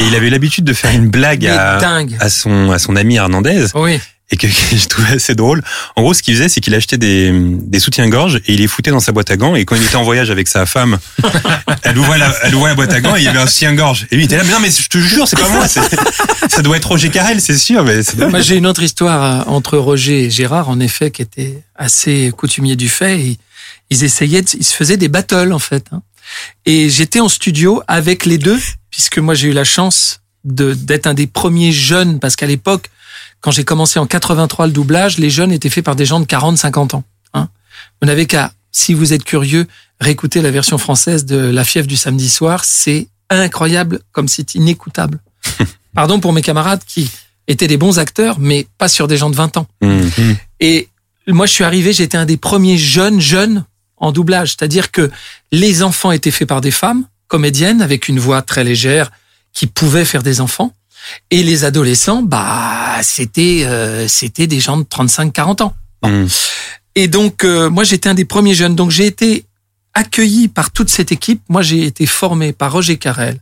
et 0.01 0.05
il 0.05 0.15
avait 0.15 0.31
l'habitude 0.31 0.63
de 0.63 0.73
faire 0.73 0.91
une 0.91 1.09
blague 1.09 1.45
à, 1.47 1.77
à, 2.19 2.29
son 2.29 2.71
à 2.71 2.79
son 2.79 2.95
ami 2.95 3.15
Hernandez. 3.17 3.67
Oui 3.75 3.99
et 4.31 4.37
que, 4.37 4.47
que, 4.69 4.75
je 4.75 4.87
trouvais 4.87 5.13
assez 5.13 5.35
drôle. 5.35 5.61
En 5.95 6.01
gros, 6.01 6.13
ce 6.13 6.23
qu'il 6.23 6.33
faisait, 6.35 6.49
c'est 6.49 6.61
qu'il 6.61 6.73
achetait 6.73 6.97
des, 6.97 7.31
des 7.33 7.79
soutiens-gorge 7.79 8.37
et 8.47 8.53
il 8.53 8.59
les 8.59 8.67
foutait 8.67 8.91
dans 8.91 8.99
sa 8.99 9.11
boîte 9.11 9.29
à 9.31 9.37
gants. 9.37 9.55
Et 9.55 9.65
quand 9.65 9.75
il 9.75 9.83
était 9.83 9.95
en 9.95 10.03
voyage 10.03 10.31
avec 10.31 10.47
sa 10.47 10.65
femme, 10.65 10.97
elle 11.83 11.97
ouvrait 11.97 12.17
la, 12.17 12.33
elle 12.43 12.55
ouvrait 12.55 12.69
la 12.69 12.75
boîte 12.75 12.93
à 12.93 13.01
gants 13.01 13.15
et 13.15 13.19
il 13.19 13.25
y 13.25 13.27
avait 13.27 13.39
un 13.39 13.47
soutien-gorge. 13.47 14.07
Et 14.11 14.15
lui, 14.15 14.23
il 14.23 14.25
était 14.25 14.37
là, 14.37 14.43
mais 14.43 14.51
non, 14.51 14.59
mais 14.59 14.71
je 14.71 14.87
te 14.87 14.97
jure, 14.97 15.27
c'est 15.27 15.39
pas 15.39 15.49
moi. 15.49 15.67
Ça 15.67 16.61
doit 16.61 16.77
être 16.77 16.87
Roger 16.87 17.09
Carrel, 17.09 17.41
c'est 17.41 17.57
sûr. 17.57 17.83
Mais 17.83 18.01
moi, 18.29 18.41
j'ai 18.41 18.55
une 18.55 18.67
autre 18.67 18.81
histoire 18.81 19.47
entre 19.49 19.77
Roger 19.77 20.25
et 20.25 20.29
Gérard, 20.29 20.69
en 20.69 20.79
effet, 20.79 21.11
qui 21.11 21.21
était 21.21 21.63
assez 21.75 22.31
coutumier 22.35 22.75
du 22.75 22.89
fait. 22.89 23.19
Et 23.19 23.37
ils 23.89 24.03
essayaient, 24.03 24.41
de, 24.41 24.47
ils 24.57 24.63
se 24.63 24.75
faisaient 24.75 24.97
des 24.97 25.09
battles, 25.09 25.53
en 25.53 25.59
fait. 25.59 25.85
Hein. 25.91 26.01
Et 26.65 26.89
j'étais 26.89 27.19
en 27.19 27.29
studio 27.29 27.81
avec 27.87 28.25
les 28.25 28.37
deux, 28.37 28.59
puisque 28.89 29.17
moi, 29.17 29.35
j'ai 29.35 29.49
eu 29.49 29.53
la 29.53 29.63
chance 29.63 30.21
de 30.43 30.73
d'être 30.73 31.05
un 31.05 31.13
des 31.13 31.27
premiers 31.27 31.71
jeunes, 31.71 32.19
parce 32.19 32.35
qu'à 32.35 32.47
l'époque, 32.47 32.89
quand 33.41 33.51
j'ai 33.51 33.63
commencé 33.63 33.99
en 33.99 34.05
83 34.05 34.67
le 34.67 34.71
doublage, 34.71 35.17
les 35.17 35.29
jeunes 35.29 35.51
étaient 35.51 35.69
faits 35.69 35.83
par 35.83 35.95
des 35.95 36.05
gens 36.05 36.19
de 36.19 36.25
40, 36.25 36.57
50 36.57 36.93
ans. 36.93 37.03
Hein. 37.33 37.49
Vous 38.01 38.07
n'avez 38.07 38.27
qu'à, 38.27 38.53
si 38.71 38.93
vous 38.93 39.13
êtes 39.13 39.23
curieux, 39.23 39.67
réécouter 39.99 40.41
la 40.41 40.51
version 40.51 40.77
française 40.77 41.25
de 41.25 41.37
La 41.37 41.63
fièvre 41.63 41.87
du 41.87 41.97
samedi 41.97 42.29
soir. 42.29 42.63
C'est 42.63 43.07
incroyable, 43.29 43.99
comme 44.11 44.27
c'est 44.27 44.55
inécoutable. 44.55 45.19
Pardon 45.95 46.19
pour 46.19 46.33
mes 46.33 46.41
camarades 46.41 46.81
qui 46.85 47.09
étaient 47.47 47.67
des 47.67 47.77
bons 47.77 47.99
acteurs, 47.99 48.39
mais 48.39 48.67
pas 48.77 48.87
sur 48.87 49.07
des 49.07 49.17
gens 49.17 49.29
de 49.29 49.35
20 49.35 49.57
ans. 49.57 49.67
Mmh. 49.81 50.01
Et 50.59 50.87
moi, 51.27 51.45
je 51.45 51.51
suis 51.51 51.63
arrivé, 51.63 51.93
j'étais 51.93 52.17
un 52.17 52.25
des 52.25 52.37
premiers 52.37 52.77
jeunes 52.77 53.19
jeunes 53.19 53.65
en 53.97 54.11
doublage, 54.11 54.49
c'est-à-dire 54.49 54.91
que 54.91 55.11
les 55.51 55.83
enfants 55.83 56.11
étaient 56.11 56.31
faits 56.31 56.47
par 56.47 56.61
des 56.61 56.71
femmes 56.71 57.05
comédiennes 57.27 57.81
avec 57.81 58.07
une 58.07 58.19
voix 58.19 58.41
très 58.41 58.63
légère 58.63 59.11
qui 59.53 59.67
pouvaient 59.67 60.05
faire 60.05 60.23
des 60.23 60.41
enfants, 60.41 60.73
et 61.29 61.43
les 61.43 61.63
adolescents, 61.65 62.21
bah, 62.23 62.97
c'était 63.01 63.63
euh, 63.65 64.07
c'était 64.07 64.47
des 64.47 64.59
gens 64.59 64.77
de 64.77 64.83
35-40 64.83 65.63
ans. 65.63 65.75
Mmh. 66.03 66.25
Et 66.95 67.07
donc, 67.07 67.43
euh, 67.43 67.69
moi, 67.69 67.83
j'étais 67.83 68.09
un 68.09 68.13
des 68.13 68.25
premiers 68.25 68.53
jeunes. 68.55 68.75
Donc, 68.75 68.91
j'ai 68.91 69.05
été 69.05 69.45
accueilli 69.93 70.47
par 70.47 70.71
toute 70.71 70.89
cette 70.89 71.11
équipe. 71.11 71.41
Moi, 71.49 71.61
j'ai 71.61 71.85
été 71.85 72.05
formé 72.05 72.53
par 72.53 72.71
Roger 72.73 72.97
Carrel, 72.97 73.39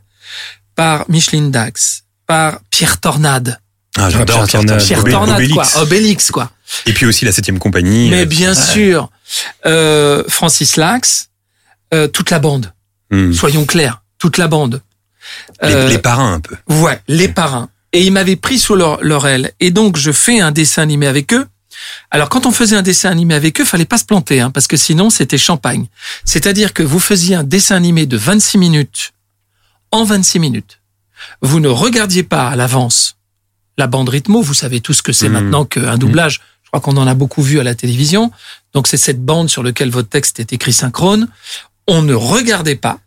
par 0.74 1.04
Micheline 1.08 1.50
Dax, 1.50 2.04
par 2.26 2.60
Pierre 2.70 3.00
Tornade. 3.00 3.58
Ah, 3.98 4.08
j'adore 4.08 4.46
Pierre 4.46 4.46
Pierre 4.46 4.60
Tornade. 4.62 4.84
Pierre 4.86 5.00
Obé- 5.02 5.10
Tornade, 5.10 5.36
Obélix. 5.36 5.72
quoi. 5.72 5.82
Obélix, 5.82 6.30
quoi. 6.30 6.50
Et 6.86 6.92
puis 6.92 7.06
aussi 7.06 7.24
la 7.24 7.32
septième 7.32 7.58
compagnie. 7.58 8.08
Mais 8.10 8.22
euh, 8.22 8.24
bien 8.26 8.54
sûr, 8.54 9.10
euh, 9.66 10.22
Francis 10.28 10.76
Lax, 10.76 11.28
euh, 11.92 12.06
toute 12.06 12.30
la 12.30 12.38
bande. 12.38 12.72
mmh. 13.10 13.32
Soyons 13.32 13.64
clairs, 13.64 14.02
toute 14.18 14.38
la 14.38 14.46
bande. 14.46 14.80
Les, 15.62 15.72
Euh, 15.74 15.88
les 15.88 15.98
parrains 15.98 16.34
un 16.34 16.40
peu. 16.40 16.56
Ouais, 16.68 17.00
les 17.08 17.28
parrains. 17.28 17.68
Et 17.92 18.02
ils 18.04 18.12
m'avaient 18.12 18.36
pris 18.36 18.58
sous 18.58 18.74
leur, 18.76 19.02
leur 19.02 19.26
aile. 19.26 19.52
Et 19.60 19.70
donc, 19.70 19.96
je 19.96 20.12
fais 20.12 20.40
un 20.40 20.52
dessin 20.52 20.82
animé 20.82 21.06
avec 21.06 21.32
eux. 21.34 21.46
Alors, 22.10 22.28
quand 22.28 22.46
on 22.46 22.52
faisait 22.52 22.76
un 22.76 22.82
dessin 22.82 23.10
animé 23.10 23.34
avec 23.34 23.60
eux, 23.60 23.64
fallait 23.64 23.84
pas 23.84 23.98
se 23.98 24.04
planter, 24.04 24.40
hein, 24.40 24.50
parce 24.50 24.66
que 24.66 24.76
sinon, 24.76 25.10
c'était 25.10 25.38
champagne. 25.38 25.86
C'est-à-dire 26.24 26.72
que 26.72 26.82
vous 26.82 27.00
faisiez 27.00 27.34
un 27.36 27.42
dessin 27.44 27.76
animé 27.76 28.06
de 28.06 28.16
26 28.16 28.58
minutes 28.58 29.12
en 29.90 30.04
26 30.04 30.38
minutes. 30.38 30.80
Vous 31.42 31.58
ne 31.58 31.68
regardiez 31.68 32.22
pas 32.22 32.48
à 32.48 32.56
l'avance 32.56 33.16
la 33.78 33.86
bande 33.86 34.08
rythmo. 34.10 34.42
Vous 34.42 34.54
savez 34.54 34.80
tout 34.80 34.92
ce 34.92 35.02
que 35.02 35.12
c'est 35.12 35.28
Mhm. 35.28 35.34
maintenant 35.34 35.64
qu'un 35.64 35.96
doublage. 35.96 36.40
Je 36.62 36.68
crois 36.68 36.80
qu'on 36.80 36.96
en 36.98 37.06
a 37.06 37.14
beaucoup 37.14 37.42
vu 37.42 37.58
à 37.60 37.64
la 37.64 37.74
télévision. 37.74 38.30
Donc, 38.74 38.86
c'est 38.86 38.96
cette 38.98 39.24
bande 39.24 39.48
sur 39.50 39.62
laquelle 39.62 39.90
votre 39.90 40.08
texte 40.08 40.38
est 40.38 40.52
écrit 40.52 40.72
synchrone. 40.72 41.28
On 41.88 42.02
ne 42.02 42.14
regardait 42.14 42.76
pas. 42.76 42.98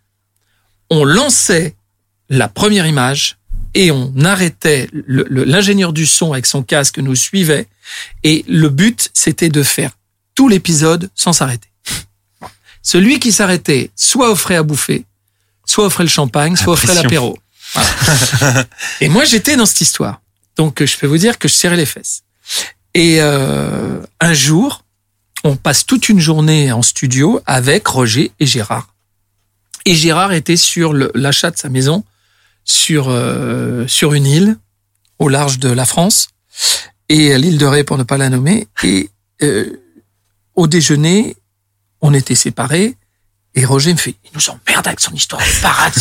On 0.90 1.06
lançait 1.06 1.76
la 2.38 2.48
première 2.48 2.88
image 2.88 3.38
et 3.76 3.92
on 3.92 4.14
arrêtait 4.24 4.90
l'ingénieur 4.92 5.94
du 5.94 6.06
son 6.06 6.34
avec 6.34 6.46
son 6.46 6.64
casque 6.64 7.00
nous 7.00 7.16
suivait 7.16 7.68
et 8.24 8.44
le 8.48 8.70
but 8.70 9.10
c'était 9.14 9.50
de 9.50 9.64
faire 9.64 9.92
tout 10.36 10.48
l'épisode 10.48 11.10
sans 11.16 11.34
s'arrêter. 11.34 11.70
Celui 12.82 13.20
qui 13.20 13.32
s'arrêtait 13.32 13.92
soit 13.96 14.30
offrait 14.30 14.56
à 14.56 14.64
bouffer, 14.64 15.06
soit 15.66 15.86
offrait 15.86 16.04
le 16.04 16.10
champagne, 16.10 16.56
soit 16.56 16.74
offrait 16.74 16.96
l'apéro. 16.96 17.38
Voilà. 17.74 18.66
et 19.02 19.10
moi 19.10 19.26
j'étais 19.26 19.56
dans 19.56 19.66
cette 19.66 19.82
histoire. 19.82 20.22
Donc 20.56 20.84
je 20.84 20.98
peux 20.98 21.08
vous 21.08 21.18
dire 21.18 21.40
que 21.40 21.48
je 21.48 21.54
serrais 21.54 21.78
les 21.78 21.86
fesses. 21.86 22.24
Et 22.94 23.18
euh, 23.22 24.00
un 24.20 24.34
jour, 24.34 24.84
on 25.44 25.56
passe 25.56 25.86
toute 25.86 26.10
une 26.10 26.20
journée 26.20 26.72
en 26.72 26.82
studio 26.82 27.42
avec 27.46 27.88
Roger 27.88 28.32
et 28.40 28.46
Gérard. 28.46 28.94
Et 29.86 29.96
Gérard 29.96 30.32
était 30.34 30.58
sur 30.58 30.94
l'achat 30.94 31.52
de 31.52 31.58
sa 31.58 31.70
maison 31.70 32.04
sur 32.64 33.10
euh, 33.10 33.88
sur 33.88 34.14
une 34.14 34.26
île 34.26 34.58
au 35.20 35.30
large 35.30 35.60
de 35.60 35.70
la 35.70 35.86
France 35.86 36.30
et 37.10 37.38
l'île 37.38 37.58
de 37.58 37.66
Ré 37.66 37.84
pour 37.84 37.98
ne 37.98 38.04
pas 38.04 38.18
la 38.18 38.30
nommer. 38.30 38.68
Et 38.84 39.10
euh, 39.42 39.82
au 40.56 40.68
déjeuner, 40.68 41.36
on 42.02 42.14
était 42.14 42.36
séparés. 42.36 42.96
Et 43.56 43.66
Roger 43.66 43.94
me 43.94 44.00
fait, 44.00 44.16
il 44.24 44.32
nous 44.34 44.50
emmerde 44.50 44.88
avec 44.88 45.00
son 45.00 45.14
histoire 45.14 45.42
de 45.42 45.62
parade. 45.62 45.94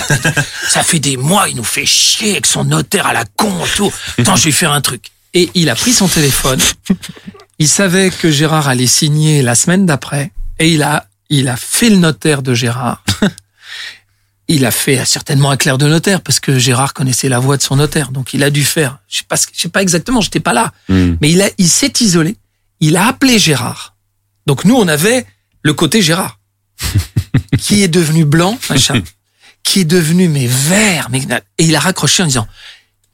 Ça 0.69 0.83
fait, 0.83 1.01
des 1.01 1.19
mois, 1.19 1.51
il 1.51 1.57
nous 1.57 1.65
fait 1.65 1.85
chier 1.85 2.33
avec 2.33 2.47
son 2.47 2.65
notaire 2.65 3.07
à 3.07 3.13
la 3.13 3.25
con 3.25 3.53
tout. 3.77 3.93
Attends, 4.19 4.37
je 4.37 4.45
vais 4.45 4.53
faire 4.53 4.73
un 4.73 4.81
truc. 4.81 5.11
Et 5.35 5.51
il 5.55 5.69
a 5.69 5.75
pris 5.75 5.93
son 5.93 6.09
téléphone. 6.09 6.61
Il 7.59 7.69
savait 7.69 8.11
que 8.11 8.31
Gérard 8.31 8.69
allait 8.69 8.87
signer 8.87 9.43
la 9.43 9.55
semaine 9.55 9.85
d'après. 9.85 10.33
Et 10.59 10.73
il 10.73 10.83
a, 10.83 11.07
il 11.29 11.49
a 11.49 11.57
fait 11.57 11.91
le 11.91 11.97
notaire 11.97 12.43
de 12.43 12.55
Gérard. 12.55 13.05
Il 14.49 14.67
a 14.67 14.71
fait 14.71 15.05
certainement 15.05 15.51
un 15.51 15.57
clerc 15.57 15.79
de 15.79 15.87
notaire 15.87 16.21
parce 16.21 16.41
que 16.41 16.59
Gérard 16.59 16.95
connaissait 16.95 17.29
la 17.29 17.39
voix 17.39 17.57
de 17.57 17.63
son 17.63 17.77
notaire. 17.77 18.11
Donc 18.11 18.35
il 18.35 18.43
a 18.43 18.51
dû 18.51 18.65
faire, 18.65 18.99
je 19.09 19.19
sais 19.19 19.25
pas, 19.27 19.37
je 19.37 19.61
sais 19.61 19.69
pas 19.69 19.83
exactement, 19.83 20.21
j'étais 20.21 20.41
pas 20.41 20.53
là. 20.53 20.73
Mmh. 20.89 21.13
Mais 21.21 21.31
il 21.31 21.43
a, 21.43 21.49
il 21.59 21.69
s'est 21.69 21.93
isolé. 22.01 22.37
Il 22.81 22.97
a 22.97 23.07
appelé 23.07 23.39
Gérard. 23.39 23.97
Donc 24.47 24.65
nous, 24.65 24.75
on 24.75 24.89
avait 24.89 25.25
le 25.63 25.73
côté 25.73 26.03
Gérard, 26.03 26.41
qui 27.59 27.83
est 27.83 27.89
devenu 27.89 28.25
blanc, 28.25 28.59
machin, 28.69 29.03
qui 29.63 29.81
est 29.81 29.85
devenu 29.85 30.29
mais 30.29 30.47
vert, 30.49 31.09
mais 31.11 31.23
et 31.59 31.65
il 31.65 31.77
a 31.77 31.81
raccroché 31.81 32.23
en 32.23 32.27
disant. 32.27 32.47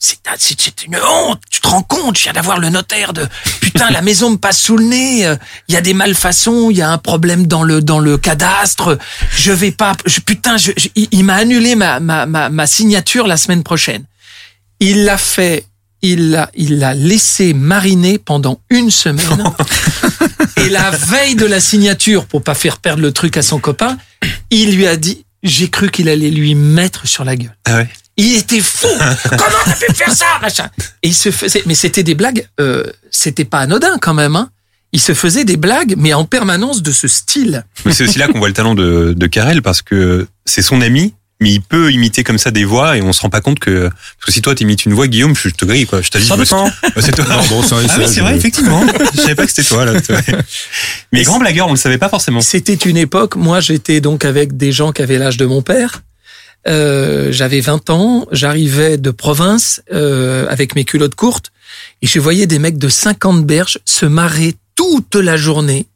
C'est 0.01 0.85
une 0.85 0.97
honte, 0.97 1.41
tu 1.51 1.61
te 1.61 1.67
rends 1.67 1.83
compte, 1.83 2.17
je 2.17 2.23
viens 2.23 2.33
d'avoir 2.33 2.59
le 2.61 2.69
notaire 2.69 3.13
de 3.13 3.27
putain 3.61 3.91
la 3.91 4.01
maison 4.01 4.31
me 4.31 4.37
passe 4.37 4.59
sous 4.59 4.77
le 4.77 4.85
nez, 4.85 5.27
euh, 5.27 5.37
il 5.67 5.75
y 5.75 5.77
a 5.77 5.81
des 5.81 5.95
malfaçons, 5.95 6.71
il 6.71 6.77
y 6.77 6.83
a 6.83 6.91
un 6.91 6.99
problème 6.99 7.47
dans 7.49 7.65
le 7.65 7.83
dans 7.83 7.99
le 7.99 8.17
cadastre, 8.17 8.97
je 9.37 9.51
vais 9.51 9.73
pas 9.73 9.97
je, 10.07 10.21
putain 10.21 10.57
je, 10.57 10.71
il 10.95 11.25
m'a 11.25 11.35
annulé 11.35 11.75
ma, 11.75 11.99
ma 11.99 12.27
ma 12.27 12.49
ma 12.49 12.67
signature 12.67 13.27
la 13.27 13.37
semaine 13.37 13.65
prochaine. 13.65 14.05
Il 14.81 15.05
l'a 15.05 15.19
fait, 15.19 15.67
il 16.03 16.31
l'a 16.31 16.49
il 16.55 16.79
l'a 16.79 16.95
laissé 16.95 17.53
mariner 17.53 18.19
pendant 18.19 18.61
une 18.71 18.93
semaine. 18.93 19.43
Et 20.57 20.69
la 20.69 20.91
veille 20.91 21.35
de 21.35 21.47
la 21.47 21.61
signature, 21.61 22.27
pour 22.27 22.43
pas 22.43 22.55
faire 22.55 22.79
perdre 22.79 23.03
le 23.03 23.13
truc 23.13 23.37
à 23.37 23.43
son 23.43 23.59
copain, 23.59 23.97
il 24.51 24.77
lui 24.77 24.87
a 24.87 24.97
dit, 24.97 25.25
j'ai 25.43 25.69
cru 25.69 25.91
qu'il 25.91 26.09
allait 26.09 26.31
lui 26.31 26.55
mettre 26.55 27.07
sur 27.07 27.25
la 27.25 27.37
gueule. 27.37 27.57
Ah 27.65 27.77
ouais. 27.77 27.89
Il 28.19 28.35
était 28.35 28.61
fou. 28.61 28.89
Comment 29.31 29.65
t'as 29.65 29.75
pu 29.75 29.95
faire 29.95 30.13
ça, 30.13 30.27
machin? 30.43 30.69
Et 31.03 31.09
il 31.09 31.15
se 31.15 31.31
faisait, 31.31 31.63
mais 31.67 31.75
c'était 31.75 32.03
des 32.03 32.15
blagues. 32.15 32.47
Euh, 32.61 32.85
c'était 33.11 33.45
pas 33.45 33.61
anodin 33.61 33.97
quand 34.01 34.13
même. 34.13 34.35
Hein. 34.35 34.51
Il 34.93 35.01
se 35.01 35.15
faisait 35.15 35.45
des 35.45 35.57
blagues, 35.57 35.95
mais 35.97 36.13
en 36.15 36.25
permanence 36.25 36.83
de 36.83 36.91
ce 36.91 37.07
style. 37.07 37.65
Mais 37.85 37.93
c'est 37.93 38.05
aussi 38.05 38.19
là 38.19 38.27
qu'on 38.27 38.41
voit 38.41 38.49
le 38.49 38.55
talent 38.55 38.75
de, 38.75 39.15
de 39.17 39.27
Karel 39.29 39.63
parce 39.63 39.83
que 39.83 40.27
c'est 40.47 40.63
son 40.63 40.81
ami, 40.81 41.15
mais 41.41 41.53
il 41.53 41.61
peut 41.61 41.93
imiter 41.93 42.25
comme 42.25 42.39
ça 42.39 42.51
des 42.51 42.65
voix 42.65 42.97
et 42.97 43.03
on 43.03 43.13
se 43.13 43.21
rend 43.21 43.31
pas 43.31 43.41
compte 43.41 43.61
que 43.61 43.89
parce 43.89 44.27
que 44.27 44.33
si 44.33 44.43
toi 44.43 44.55
t'imites 44.57 44.85
une 44.85 44.95
voix, 44.95 45.07
Guillaume, 45.07 45.37
je 45.37 45.51
te 45.51 45.65
grille 45.65 45.87
quoi. 45.87 46.03
Je 46.03 46.11
t'ai 46.11 46.19
dit. 46.19 46.27
C'est 47.01 47.13
toi. 47.15 47.25
Non, 47.29 47.43
bon, 47.49 47.63
ça, 47.63 47.77
ah 47.79 47.97
oui, 47.99 48.05
c'est 48.09 48.21
vrai, 48.21 48.37
effectivement. 48.37 48.85
je 49.15 49.21
savais 49.21 49.37
pas 49.37 49.45
que 49.45 49.53
c'était 49.53 49.69
toi 49.69 49.85
là. 49.85 49.93
Mais 51.13 51.23
grand 51.23 51.39
blagueur, 51.39 51.69
on 51.69 51.73
le 51.73 51.77
savait 51.77 51.99
pas 51.99 52.09
forcément. 52.09 52.41
C'était 52.41 52.75
une 52.75 52.97
époque. 52.97 53.37
Moi, 53.37 53.61
j'étais 53.61 54.01
donc 54.01 54.25
avec 54.25 54.57
des 54.57 54.73
gens 54.73 54.91
qui 54.91 55.03
avaient 55.03 55.19
l'âge 55.19 55.37
de 55.37 55.47
mon 55.47 55.63
père. 55.63 56.03
Euh, 56.69 57.33
J'avais 57.33 57.61
20 57.61 57.91
ans. 57.91 58.27
J'arrivais 58.33 58.97
de 58.99 59.11
province 59.11 59.83
euh, 59.93 60.47
avec 60.49 60.75
mes 60.75 60.85
culottes 60.85 61.15
courtes 61.15 61.51
et 62.03 62.07
je 62.07 62.19
voyais 62.21 62.47
des 62.47 62.59
mecs 62.59 62.79
de 62.79 62.89
50 62.89 63.45
berges 63.47 63.79
se 63.85 64.07
marrer 64.07 64.55
toute 64.75 65.15
la 65.15 65.37
journée. 65.37 65.87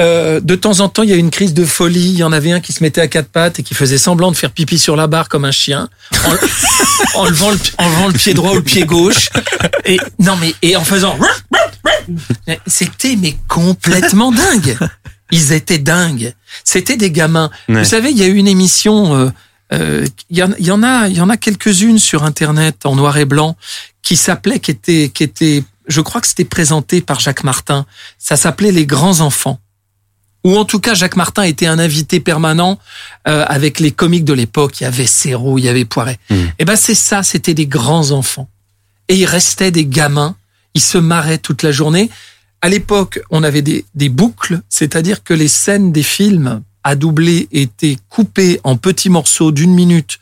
Euh, 0.00 0.40
de 0.40 0.56
temps 0.56 0.80
en 0.80 0.88
temps, 0.88 1.04
il 1.04 1.10
y 1.10 1.12
a 1.12 1.16
eu 1.16 1.20
une 1.20 1.30
crise 1.30 1.54
de 1.54 1.64
folie. 1.64 2.10
Il 2.10 2.16
y 2.18 2.24
en 2.24 2.32
avait 2.32 2.50
un 2.50 2.60
qui 2.60 2.72
se 2.72 2.82
mettait 2.82 3.00
à 3.00 3.06
quatre 3.06 3.28
pattes 3.28 3.60
et 3.60 3.62
qui 3.62 3.74
faisait 3.74 3.98
semblant 3.98 4.32
de 4.32 4.36
faire 4.36 4.50
pipi 4.50 4.76
sur 4.78 4.96
la 4.96 5.06
barre 5.06 5.28
comme 5.28 5.44
un 5.44 5.52
chien, 5.52 5.88
en, 6.24 6.34
en 7.20 7.26
levant, 7.26 7.50
le, 7.52 7.58
en 7.78 7.88
levant 7.88 8.06
le 8.08 8.12
pied 8.14 8.34
droit 8.34 8.52
ou 8.52 8.56
le 8.56 8.62
pied 8.62 8.84
gauche. 8.84 9.30
Et 9.84 9.98
non 10.18 10.34
mais 10.40 10.52
et 10.62 10.74
en 10.74 10.84
faisant. 10.84 11.16
C'était 12.66 13.16
mais 13.16 13.36
complètement 13.48 14.32
dingue. 14.32 14.76
Ils 15.30 15.52
étaient 15.52 15.78
dingues. 15.78 16.34
C'était 16.64 16.96
des 16.96 17.10
gamins. 17.12 17.50
Ouais. 17.68 17.78
Vous 17.78 17.84
savez, 17.88 18.10
il 18.10 18.18
y 18.18 18.22
a 18.22 18.26
eu 18.26 18.34
une 18.36 18.48
émission. 18.48 19.16
euh, 19.16 19.30
Il 20.30 20.36
y, 20.36 20.42
en, 20.42 20.52
il 20.58 20.66
y 20.66 20.70
en 20.70 20.82
a, 20.82 21.08
il 21.08 21.16
y 21.16 21.20
en 21.20 21.30
a 21.30 21.36
quelques-unes 21.36 21.98
sur 21.98 22.24
Internet 22.24 22.86
en 22.86 22.94
noir 22.94 23.16
et 23.18 23.24
blanc 23.24 23.56
qui 24.02 24.16
s'appelait, 24.16 24.60
qui 24.60 24.70
était, 24.70 25.10
qui 25.12 25.22
était, 25.22 25.64
je 25.88 26.00
crois 26.00 26.20
que 26.20 26.26
c'était 26.26 26.44
présenté 26.44 27.00
par 27.00 27.20
Jacques 27.20 27.44
Martin. 27.44 27.86
Ça 28.18 28.36
s'appelait 28.36 28.72
Les 28.72 28.86
grands 28.86 29.20
enfants. 29.20 29.58
Ou 30.44 30.58
en 30.58 30.66
tout 30.66 30.78
cas, 30.78 30.92
Jacques 30.92 31.16
Martin 31.16 31.42
était 31.42 31.66
un 31.66 31.78
invité 31.78 32.20
permanent 32.20 32.78
euh, 33.26 33.46
avec 33.48 33.80
les 33.80 33.90
comiques 33.90 34.26
de 34.26 34.34
l'époque. 34.34 34.80
Il 34.80 34.84
y 34.84 34.86
avait 34.86 35.06
Serrault, 35.06 35.58
il 35.58 35.64
y 35.64 35.68
avait 35.68 35.86
Poiret. 35.86 36.18
Mhm. 36.28 36.52
Et 36.58 36.64
ben 36.66 36.76
c'est 36.76 36.94
ça, 36.94 37.22
c'était 37.22 37.54
des 37.54 37.66
grands 37.66 38.10
enfants. 38.10 38.48
Et 39.08 39.16
ils 39.16 39.24
restaient 39.24 39.70
des 39.70 39.86
gamins. 39.86 40.36
Ils 40.74 40.82
se 40.82 40.98
marraient 40.98 41.38
toute 41.38 41.62
la 41.62 41.72
journée. 41.72 42.10
À 42.60 42.68
l'époque, 42.68 43.20
on 43.30 43.42
avait 43.42 43.62
des, 43.62 43.86
des 43.94 44.10
boucles, 44.10 44.60
c'est-à-dire 44.68 45.22
que 45.22 45.32
les 45.32 45.48
scènes 45.48 45.92
des 45.92 46.02
films 46.02 46.62
à 46.84 46.94
doubler 46.94 47.48
étaient 47.50 47.98
coupées 48.08 48.60
en 48.62 48.76
petits 48.76 49.10
morceaux 49.10 49.50
d'une 49.50 49.74
minute 49.74 50.18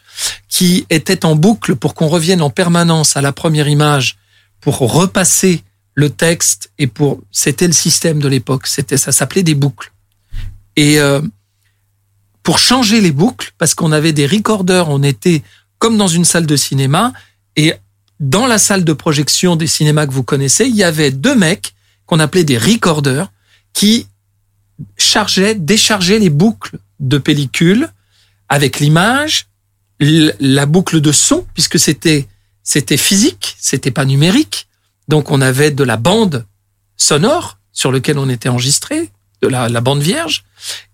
qui 0.48 0.86
étaient 0.90 1.24
en 1.24 1.34
boucle 1.34 1.76
pour 1.76 1.94
qu'on 1.94 2.08
revienne 2.08 2.40
en 2.40 2.50
permanence 2.50 3.16
à 3.16 3.20
la 3.20 3.32
première 3.32 3.68
image 3.68 4.16
pour 4.60 4.78
repasser 4.78 5.62
le 5.94 6.08
texte 6.08 6.70
et 6.78 6.86
pour 6.86 7.20
c'était 7.30 7.66
le 7.66 7.72
système 7.72 8.20
de 8.20 8.28
l'époque 8.28 8.66
c'était 8.66 8.96
ça 8.96 9.12
s'appelait 9.12 9.42
des 9.42 9.54
boucles. 9.54 9.92
Et 10.76 11.00
euh, 11.00 11.20
pour 12.42 12.58
changer 12.58 13.00
les 13.00 13.12
boucles 13.12 13.52
parce 13.58 13.74
qu'on 13.74 13.92
avait 13.92 14.12
des 14.12 14.26
recorders 14.26 14.88
on 14.88 15.02
était 15.02 15.42
comme 15.78 15.98
dans 15.98 16.08
une 16.08 16.24
salle 16.24 16.46
de 16.46 16.56
cinéma 16.56 17.12
et 17.56 17.74
dans 18.20 18.46
la 18.46 18.58
salle 18.58 18.84
de 18.84 18.92
projection 18.92 19.56
des 19.56 19.66
cinémas 19.66 20.06
que 20.06 20.12
vous 20.12 20.22
connaissez, 20.22 20.66
il 20.66 20.76
y 20.76 20.84
avait 20.84 21.10
deux 21.10 21.34
mecs 21.34 21.74
qu'on 22.06 22.20
appelait 22.20 22.44
des 22.44 22.56
recorders 22.56 23.32
qui 23.72 24.06
chargeaient, 24.96 25.54
déchargeaient 25.54 26.18
les 26.18 26.30
boucles 26.30 26.78
de 27.00 27.18
pellicule 27.18 27.90
avec 28.48 28.80
l'image, 28.80 29.46
la 30.00 30.66
boucle 30.66 31.00
de 31.00 31.12
son, 31.12 31.46
puisque 31.54 31.78
c'était 31.78 32.26
c'était 32.62 32.96
physique, 32.96 33.56
c'était 33.58 33.90
pas 33.90 34.04
numérique. 34.04 34.68
Donc 35.08 35.30
on 35.30 35.40
avait 35.40 35.70
de 35.70 35.84
la 35.84 35.96
bande 35.96 36.46
sonore 36.96 37.58
sur 37.72 37.90
lequel 37.90 38.18
on 38.18 38.28
était 38.28 38.48
enregistré, 38.48 39.10
de 39.40 39.48
la, 39.48 39.68
la 39.68 39.80
bande 39.80 40.00
vierge. 40.00 40.44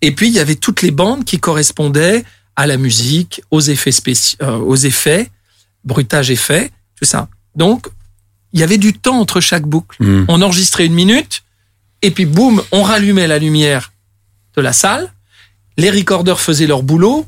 Et 0.01 0.13
puis 0.13 0.29
il 0.29 0.35
y 0.35 0.41
avait 0.41 0.55
toutes 0.55 0.83
les 0.83 0.91
bandes 0.91 1.25
qui 1.25 1.39
correspondaient 1.39 2.25
à 2.57 2.67
la 2.67 2.77
musique, 2.77 3.43
aux 3.51 3.61
effets 3.61 3.93
spéciaux, 3.93 4.39
euh, 4.43 4.57
aux 4.57 4.77
effets, 4.77 5.31
bruitage 5.85 6.31
effet, 6.31 6.71
tout 6.97 7.05
ça. 7.05 7.29
Donc 7.55 7.89
il 8.53 8.61
y 8.61 8.63
avait 8.63 8.79
du 8.79 8.95
temps 8.95 9.21
entre 9.21 9.41
chaque 9.41 9.67
boucle. 9.67 10.03
Hmm. 10.03 10.25
On 10.29 10.41
enregistrait 10.43 10.87
une 10.87 10.95
minute 10.95 11.43
et 12.03 12.11
puis 12.11 12.27
boum, 12.27 12.63
on 12.73 12.83
rallumait 12.83 13.27
la 13.27 13.39
lumière 13.39 13.93
de 14.57 14.63
la 14.63 14.73
salle. 14.73 15.13
Les 15.77 15.91
recorders 15.91 16.41
faisaient 16.41 16.67
leur 16.67 16.83
boulot. 16.83 17.27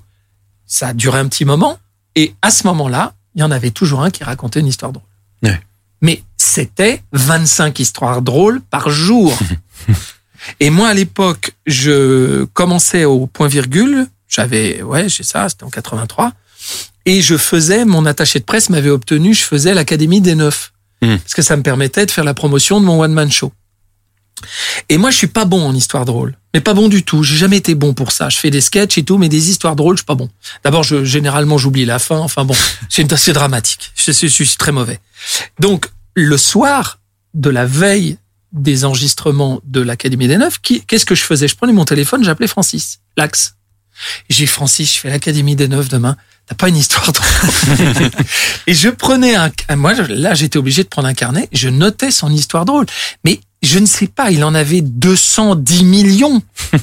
Ça 0.66 0.88
a 0.88 0.92
duré 0.92 1.18
un 1.18 1.28
petit 1.28 1.44
moment. 1.44 1.78
Et 2.14 2.34
à 2.42 2.50
ce 2.50 2.66
moment-là, 2.66 3.14
il 3.34 3.40
y 3.40 3.44
en 3.44 3.50
avait 3.50 3.70
toujours 3.70 4.02
un 4.02 4.10
qui 4.10 4.24
racontait 4.24 4.60
une 4.60 4.66
histoire 4.66 4.92
drôle. 4.92 5.06
Ouais. 5.42 5.60
Mais 6.00 6.22
c'était 6.36 7.02
25 7.12 7.78
histoires 7.78 8.22
drôles 8.22 8.60
par 8.60 8.90
jour. 8.90 9.36
Et 10.60 10.70
moi, 10.70 10.88
à 10.88 10.94
l'époque, 10.94 11.52
je 11.66 12.44
commençais 12.44 13.04
au 13.04 13.26
point 13.26 13.48
virgule. 13.48 14.06
J'avais, 14.28 14.82
ouais, 14.82 15.08
j'ai 15.08 15.22
ça, 15.22 15.48
c'était 15.48 15.64
en 15.64 15.70
83. 15.70 16.32
Et 17.04 17.20
je 17.20 17.36
faisais, 17.36 17.84
mon 17.84 18.06
attaché 18.06 18.38
de 18.38 18.44
presse 18.44 18.70
m'avait 18.70 18.90
obtenu, 18.90 19.34
je 19.34 19.42
faisais 19.42 19.74
l'Académie 19.74 20.20
des 20.20 20.34
Neufs. 20.34 20.72
Hmm. 21.02 21.16
Parce 21.16 21.34
que 21.34 21.42
ça 21.42 21.56
me 21.56 21.62
permettait 21.62 22.06
de 22.06 22.10
faire 22.10 22.24
la 22.24 22.34
promotion 22.34 22.80
de 22.80 22.86
mon 22.86 23.00
one-man 23.00 23.30
show. 23.30 23.52
Et 24.88 24.98
moi, 24.98 25.10
je 25.10 25.16
suis 25.16 25.26
pas 25.26 25.44
bon 25.44 25.62
en 25.66 25.74
histoire 25.74 26.04
drôle. 26.04 26.36
Mais 26.54 26.60
pas 26.60 26.74
bon 26.74 26.88
du 26.88 27.04
tout. 27.04 27.22
J'ai 27.22 27.36
jamais 27.36 27.58
été 27.58 27.74
bon 27.74 27.94
pour 27.94 28.10
ça. 28.12 28.28
Je 28.28 28.36
fais 28.38 28.50
des 28.50 28.60
sketchs 28.60 28.98
et 28.98 29.04
tout, 29.04 29.18
mais 29.18 29.28
des 29.28 29.50
histoires 29.50 29.76
drôles, 29.76 29.96
je 29.96 30.00
suis 30.00 30.06
pas 30.06 30.14
bon. 30.16 30.28
D'abord, 30.64 30.82
je, 30.82 31.04
généralement, 31.04 31.58
j'oublie 31.58 31.84
la 31.84 31.98
fin. 31.98 32.18
Enfin 32.18 32.44
bon, 32.44 32.56
c'est 32.88 33.16
c'est 33.16 33.32
dramatique. 33.32 33.92
Je, 33.94 34.10
suis- 34.12 34.28
je 34.28 34.34
suis 34.44 34.56
très 34.56 34.72
mauvais. 34.72 34.98
Donc, 35.60 35.88
le 36.14 36.36
soir 36.36 36.98
de 37.34 37.50
la 37.50 37.66
veille 37.66 38.18
des 38.52 38.84
enregistrements 38.84 39.60
de 39.64 39.80
l'Académie 39.80 40.26
des 40.26 40.36
Neufs, 40.38 40.58
qui- 40.60 40.80
qu'est-ce 40.84 41.06
que 41.06 41.14
je 41.14 41.22
faisais? 41.22 41.46
Je 41.46 41.54
prenais 41.54 41.72
mon 41.72 41.84
téléphone, 41.84 42.24
j'appelais 42.24 42.48
Francis, 42.48 42.98
l'axe. 43.16 43.54
J'ai 44.28 44.44
dit, 44.44 44.46
Francis, 44.48 44.94
je 44.94 44.98
fais 45.00 45.10
l'Académie 45.10 45.54
des 45.56 45.68
Neufs 45.68 45.88
demain. 45.88 46.16
T'as 46.48 46.54
pas 46.56 46.68
une 46.68 46.76
histoire 46.76 47.12
drôle? 47.12 47.28
Et 48.66 48.74
je 48.74 48.88
prenais 48.88 49.36
un, 49.36 49.52
moi 49.76 49.92
là 50.08 50.34
j'étais 50.34 50.58
obligé 50.58 50.82
de 50.82 50.88
prendre 50.88 51.06
un 51.06 51.14
carnet, 51.14 51.48
je 51.52 51.68
notais 51.68 52.10
son 52.10 52.32
histoire 52.32 52.64
drôle. 52.64 52.86
Mais 53.24 53.40
je 53.62 53.78
ne 53.78 53.86
sais 53.86 54.06
pas, 54.06 54.30
il 54.30 54.44
en 54.44 54.54
avait 54.54 54.80
210 54.80 55.84
millions. 55.84 56.42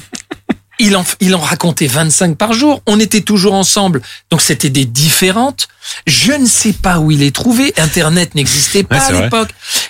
Il 0.80 0.96
en, 0.96 1.04
il 1.18 1.34
en 1.34 1.40
racontait 1.40 1.88
25 1.88 2.36
par 2.36 2.52
jour. 2.52 2.82
On 2.86 3.00
était 3.00 3.22
toujours 3.22 3.54
ensemble. 3.54 4.00
Donc 4.30 4.40
c'était 4.40 4.70
des 4.70 4.84
différentes. 4.84 5.66
Je 6.06 6.30
ne 6.30 6.46
sais 6.46 6.72
pas 6.72 7.00
où 7.00 7.10
il 7.10 7.18
les 7.18 7.32
trouvait. 7.32 7.72
Internet 7.80 8.36
n'existait 8.36 8.84
pas 8.84 8.98
Ouais, 9.10 9.16
à 9.16 9.22
l'époque. 9.22 9.48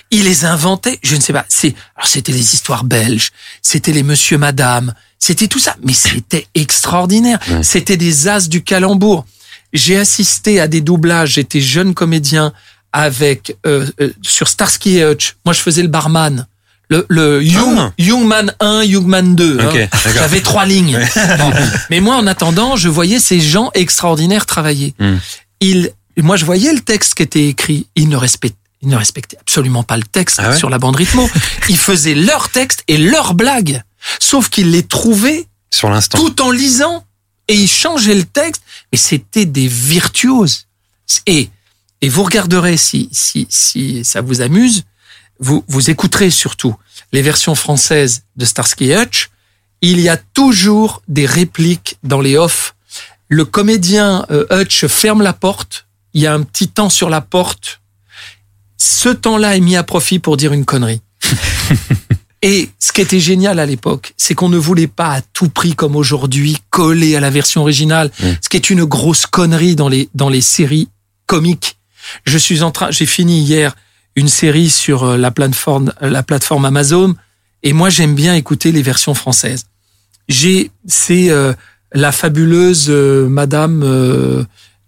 Il 0.09 0.23
les 0.23 0.45
inventait. 0.45 0.97
Je 1.03 1.15
ne 1.15 1.21
sais 1.21 1.31
pas. 1.31 1.45
C'est, 1.47 1.75
alors 1.95 2.07
c'était 2.07 2.31
les 2.31 2.55
histoires 2.55 2.83
belges. 2.85 3.29
C'était 3.61 3.91
les 3.91 4.01
monsieur 4.01 4.39
madame. 4.39 4.95
C'était 5.19 5.47
tout 5.47 5.59
ça. 5.59 5.75
Mais 5.83 5.93
c'était 5.93 6.47
extraordinaire. 6.55 7.37
Ouais. 7.51 7.61
C'était 7.61 7.97
des 7.97 8.27
as 8.27 8.49
du 8.49 8.63
calembour. 8.63 9.27
J'ai 9.73 9.99
assisté 9.99 10.59
à 10.59 10.67
des 10.67 10.81
doublages. 10.81 11.33
J'étais 11.33 11.61
jeune 11.61 11.93
comédien 11.93 12.51
avec, 12.93 13.55
euh, 13.67 13.85
euh, 14.01 14.11
sur 14.23 14.47
Starsky 14.47 14.97
et 14.97 15.03
Hutch. 15.11 15.35
Moi, 15.45 15.53
je 15.53 15.59
faisais 15.59 15.83
le 15.83 15.87
barman. 15.87 16.47
Le, 16.89 17.05
le 17.09 17.43
Young, 17.43 17.75
Ah. 17.77 17.91
Youngman 17.99 18.53
1, 18.59 18.83
Youngman 18.83 19.35
2. 19.35 19.55
Ok, 19.57 19.61
hein. 19.75 19.87
d'accord. 19.91 20.11
J'avais 20.13 20.41
trois 20.41 20.65
lignes. 20.65 20.97
Bon. 21.37 21.51
Mais 21.91 21.99
moi, 21.99 22.15
en 22.15 22.25
attendant, 22.27 22.75
je 22.75 22.89
voyais 22.89 23.19
ces 23.19 23.39
gens 23.39 23.69
extraordinaires 23.75 24.45
travailler. 24.47 24.93
Hmm. 24.99 25.17
Ils, 25.61 25.91
moi, 26.17 26.35
je 26.35 26.45
voyais 26.45 26.73
le 26.73 26.79
texte 26.79 27.13
qui 27.15 27.23
était 27.23 27.47
écrit. 27.47 27.85
Ils 27.95 28.09
ne 28.09 28.15
respectaient, 28.17 28.57
ils 28.81 28.89
ne 28.89 28.95
respectaient 28.95 29.37
absolument 29.39 29.83
pas 29.83 29.97
le 29.97 30.03
texte 30.03 30.39
Ah 30.41 30.49
ouais 30.49 30.57
sur 30.57 30.69
la 30.69 30.79
bande 30.79 30.95
rythmo. 30.95 31.29
Ils 31.69 31.77
faisaient 31.77 32.15
leur 32.15 32.49
texte 32.49 32.83
et 32.87 32.97
leurs 32.97 33.35
blagues. 33.35 33.83
Sauf 34.19 34.49
qu'ils 34.49 34.71
les 34.71 34.83
trouvaient 34.83 35.45
Sur 35.71 35.89
l'instant. 35.91 36.17
tout 36.17 36.41
en 36.41 36.49
lisant 36.51 37.05
et 37.47 37.53
ils 37.53 37.67
changeaient 37.69 38.15
le 38.15 38.23
texte. 38.23 38.63
Mais 38.91 38.97
c'était 38.97 39.45
des 39.45 39.67
virtuoses. 39.67 40.65
Et, 41.27 41.49
et 42.01 42.09
vous 42.09 42.23
regarderez 42.23 42.77
si, 42.77 43.09
si, 43.11 43.45
si 43.49 44.03
ça 44.03 44.21
vous 44.21 44.41
amuse, 44.41 44.83
vous, 45.39 45.63
vous 45.67 45.89
écouterez 45.89 46.29
surtout 46.29 46.75
les 47.11 47.21
versions 47.21 47.55
françaises 47.55 48.23
de 48.35 48.45
Starsky 48.45 48.91
et 48.91 49.01
Hutch. 49.01 49.29
Il 49.81 49.99
y 49.99 50.09
a 50.09 50.17
toujours 50.17 51.01
des 51.07 51.25
répliques 51.25 51.97
dans 52.03 52.21
les 52.21 52.37
off. 52.37 52.75
Le 53.27 53.45
comédien 53.45 54.25
euh, 54.31 54.45
Hutch 54.51 54.85
ferme 54.87 55.21
la 55.21 55.33
porte. 55.33 55.87
Il 56.13 56.21
y 56.21 56.27
a 56.27 56.33
un 56.33 56.43
petit 56.43 56.67
temps 56.67 56.89
sur 56.89 57.09
la 57.09 57.21
porte. 57.21 57.81
Ce 58.77 59.09
temps-là 59.09 59.55
est 59.55 59.61
mis 59.61 59.75
à 59.75 59.83
profit 59.83 60.19
pour 60.19 60.37
dire 60.37 60.53
une 60.53 60.65
connerie. 60.65 61.01
Et 62.41 62.69
ce 62.79 62.93
qui 62.93 63.01
était 63.01 63.19
génial 63.19 63.59
à 63.59 63.65
l'époque, 63.65 64.13
c'est 64.15 64.33
qu'on 64.33 64.47
ne 64.47 64.57
voulait 64.57 64.87
pas 64.87 65.11
à 65.11 65.21
tout 65.21 65.49
prix, 65.49 65.75
comme 65.75 65.97
aujourd'hui, 65.97 66.57
coller 66.69 67.17
à 67.17 67.19
la 67.19 67.29
version 67.29 67.61
originale, 67.61 68.11
ce 68.41 68.47
qui 68.47 68.55
est 68.55 68.69
une 68.69 68.85
grosse 68.85 69.25
connerie 69.25 69.75
dans 69.75 69.89
les, 69.89 70.09
dans 70.15 70.29
les 70.29 70.39
séries 70.39 70.87
comiques. 71.25 71.77
Je 72.25 72.37
suis 72.37 72.63
en 72.63 72.71
train, 72.71 72.91
j'ai 72.91 73.05
fini 73.05 73.41
hier 73.41 73.75
une 74.19 74.27
série 74.27 74.69
sur 74.69 75.03
euh, 75.03 75.17
la 75.17 75.31
plateforme, 75.31 75.93
la 76.01 76.23
plateforme 76.23 76.65
Amazon, 76.65 77.15
et 77.63 77.73
moi 77.73 77.89
j'aime 77.89 78.15
bien 78.15 78.35
écouter 78.35 78.71
les 78.71 78.81
versions 78.81 79.13
françaises. 79.13 79.65
J'ai, 80.27 80.71
c'est 80.85 81.29
euh, 81.29 81.53
la 81.93 82.11
fabuleuse 82.11 82.87
euh, 82.89 83.27
Madame 83.27 83.81
euh, 83.83 84.43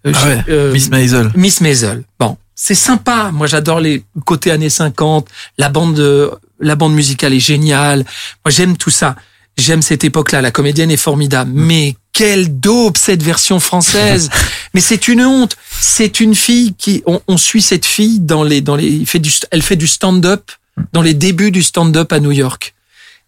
euh, 0.06 0.12
Ah 0.14 0.26
ouais, 0.26 0.44
euh, 0.48 0.72
Miss 0.72 0.90
Maisel. 0.90 1.30
Miss 1.34 1.60
Maisel. 1.60 2.04
Bon, 2.18 2.36
c'est 2.54 2.74
sympa. 2.74 3.30
Moi, 3.32 3.46
j'adore 3.46 3.80
les 3.80 4.04
côtés 4.24 4.50
années 4.50 4.70
50. 4.70 5.28
La 5.58 5.68
bande, 5.68 5.98
euh, 5.98 6.30
la 6.60 6.76
bande 6.76 6.94
musicale 6.94 7.32
est 7.32 7.40
géniale. 7.40 8.04
Moi, 8.44 8.50
j'aime 8.50 8.76
tout 8.76 8.90
ça. 8.90 9.16
J'aime 9.58 9.82
cette 9.82 10.04
époque-là. 10.04 10.40
La 10.40 10.50
comédienne 10.50 10.90
est 10.90 10.96
formidable. 10.96 11.52
Mais 11.54 11.96
quelle 12.12 12.60
dope 12.60 12.98
cette 12.98 13.22
version 13.22 13.60
française. 13.60 14.30
Mais 14.74 14.80
c'est 14.80 15.08
une 15.08 15.24
honte. 15.24 15.56
C'est 15.80 16.20
une 16.20 16.34
fille 16.34 16.74
qui, 16.76 17.02
on, 17.06 17.20
on 17.28 17.36
suit 17.36 17.62
cette 17.62 17.84
fille 17.84 18.20
dans 18.20 18.42
les, 18.42 18.60
dans 18.60 18.76
les, 18.76 18.86
il 18.86 19.06
fait 19.06 19.18
du, 19.18 19.30
elle 19.50 19.62
fait 19.62 19.76
du 19.76 19.88
stand-up 19.88 20.50
dans 20.92 21.02
les 21.02 21.14
débuts 21.14 21.50
du 21.50 21.62
stand-up 21.62 22.12
à 22.12 22.20
New 22.20 22.32
York. 22.32 22.74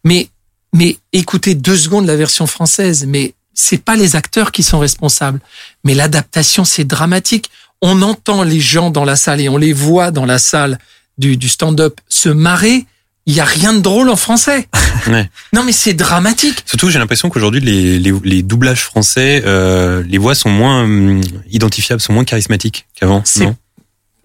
Mais, 0.05 0.29
mais 0.73 0.97
écoutez 1.13 1.55
deux 1.55 1.77
secondes 1.77 2.07
la 2.07 2.17
version 2.17 2.47
française. 2.47 3.05
Mais 3.07 3.35
c'est 3.55 3.83
pas 3.83 3.97
les 3.97 4.17
acteurs 4.17 4.53
qui 4.53 4.63
sont 4.63 4.79
responsables. 4.79 5.41
Mais 5.85 5.95
l'adaptation, 5.95 6.65
c'est 6.65 6.85
dramatique. 6.85 7.51
On 7.81 8.03
entend 8.03 8.43
les 8.43 8.61
gens 8.61 8.91
dans 8.91 9.05
la 9.05 9.17
salle 9.17 9.41
et 9.41 9.49
on 9.49 9.57
les 9.57 9.73
voit 9.73 10.11
dans 10.11 10.27
la 10.27 10.39
salle 10.39 10.79
du, 11.19 11.37
du 11.37 11.49
stand-up 11.49 12.01
se 12.09 12.29
marrer. 12.29 12.87
Il 13.27 13.35
y 13.35 13.41
a 13.41 13.45
rien 13.45 13.73
de 13.73 13.81
drôle 13.81 14.09
en 14.11 14.17
français. 14.17 14.69
Ouais. 15.07 15.29
Non, 15.53 15.63
mais 15.65 15.73
c'est 15.73 15.93
dramatique. 15.93 16.63
Surtout, 16.65 16.89
j'ai 16.89 16.99
l'impression 16.99 17.29
qu'aujourd'hui, 17.29 17.61
les, 17.61 17.99
les, 17.99 18.13
les 18.25 18.43
doublages 18.43 18.81
français, 18.83 19.43
euh, 19.45 20.03
les 20.09 20.17
voix 20.17 20.35
sont 20.35 20.49
moins 20.49 20.83
hum, 20.85 21.21
identifiables, 21.51 22.01
sont 22.01 22.15
moins 22.15 22.25
charismatiques 22.25 22.87
qu'avant. 22.99 23.23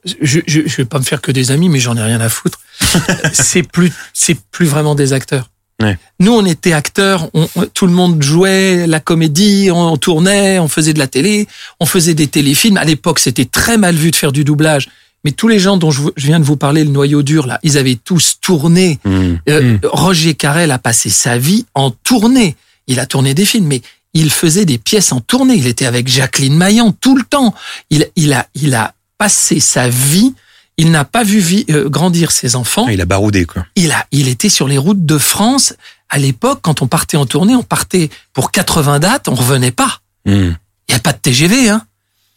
Je, 0.06 0.40
je, 0.48 0.62
je 0.66 0.76
vais 0.78 0.86
pas 0.86 1.00
me 1.00 1.04
faire 1.04 1.20
que 1.20 1.34
des 1.34 1.52
amis, 1.52 1.68
mais 1.68 1.80
j'en 1.80 1.98
ai 1.98 2.02
rien 2.02 2.22
à 2.22 2.30
foutre. 2.30 2.60
c'est 3.34 3.64
plus, 3.64 3.92
c'est 4.14 4.40
plus 4.52 4.68
vraiment 4.68 4.96
des 4.96 5.12
acteurs. 5.12 5.50
Ouais. 5.82 5.98
Nous, 6.22 6.32
on 6.32 6.46
était 6.46 6.72
acteurs, 6.72 7.30
on- 7.34 7.50
tout 7.74 7.86
le 7.88 7.92
monde 7.94 8.22
jouait 8.24 8.88
la 8.88 9.02
comédie, 9.02 9.70
on, 9.72 9.94
on 9.94 9.98
tournait, 9.98 10.60
on 10.60 10.70
faisait 10.70 10.94
de 10.94 11.00
la 11.00 11.08
télé, 11.08 11.48
on 11.82 11.86
faisait 11.86 12.14
des 12.14 12.28
téléfilms. 12.28 12.78
À 12.78 12.86
l'époque, 12.86 13.20
c'était 13.20 13.44
très 13.46 13.78
mal 13.78 13.96
vu 13.96 14.12
de 14.12 14.16
faire 14.16 14.32
du 14.32 14.46
doublage. 14.46 14.88
Mais 15.24 15.32
tous 15.32 15.48
les 15.48 15.60
gens 15.60 15.78
dont 15.78 15.92
je, 15.92 16.02
viens 16.18 16.40
de 16.40 16.46
vous 16.46 16.56
parler, 16.56 16.84
le 16.84 16.92
noyau 16.92 17.24
dur, 17.24 17.46
là, 17.46 17.60
ils 17.64 17.78
avaient 17.78 18.00
tous 18.02 18.38
tourné. 18.42 19.00
Hum. 19.06 19.40
Euh, 19.50 19.78
Roger 19.84 20.34
Carrel 20.34 20.72
a 20.72 20.80
passé 20.80 21.10
sa 21.10 21.38
vie 21.38 21.66
en 21.74 21.92
tournée. 21.92 22.56
Il 22.88 23.00
a 23.00 23.06
tourné 23.06 23.34
des 23.34 23.46
films, 23.46 23.68
mais 23.68 23.82
il 24.14 24.30
faisait 24.32 24.66
des 24.66 24.78
pièces 24.78 25.12
en 25.12 25.20
tournée. 25.20 25.56
Il 25.56 25.68
était 25.68 25.86
avec 25.86 26.08
Jacqueline 26.08 26.56
Maillan 26.56 26.92
tout 26.92 27.16
le 27.16 27.24
temps. 27.24 27.54
Il, 27.90 28.08
il, 28.16 28.34
a, 28.34 28.48
il 28.56 28.74
a 28.76 28.94
passé 29.18 29.60
sa 29.60 29.90
vie. 29.90 30.34
Il 30.78 30.92
n'a 30.92 31.04
pas 31.04 31.24
vu 31.24 31.66
euh, 31.70 31.90
grandir 31.90 32.32
ses 32.32 32.56
enfants. 32.56 32.86
Ah, 32.88 32.94
Il 32.94 33.02
a 33.02 33.06
baroudé, 33.06 33.46
quoi. 33.46 33.66
Il, 33.76 33.92
a, 33.92 34.08
il 34.12 34.30
était 34.30 34.50
sur 34.50 34.68
les 34.68 34.78
routes 34.78 35.06
de 35.06 35.18
France. 35.18 35.74
À 36.10 36.18
l'époque, 36.18 36.60
quand 36.62 36.82
on 36.82 36.88
partait 36.88 37.18
en 37.18 37.26
tournée, 37.26 37.54
on 37.54 37.64
partait 37.64 38.10
pour 38.34 38.52
80 38.52 39.00
dates, 39.00 39.28
on 39.28 39.36
revenait 39.36 39.72
pas. 39.72 40.00
Hum. 40.26 40.56
Il 40.88 40.94
n'y 40.94 40.96
a 40.96 41.00
pas 41.00 41.12
de 41.12 41.18
TGV, 41.18 41.70
hein. 41.70 41.84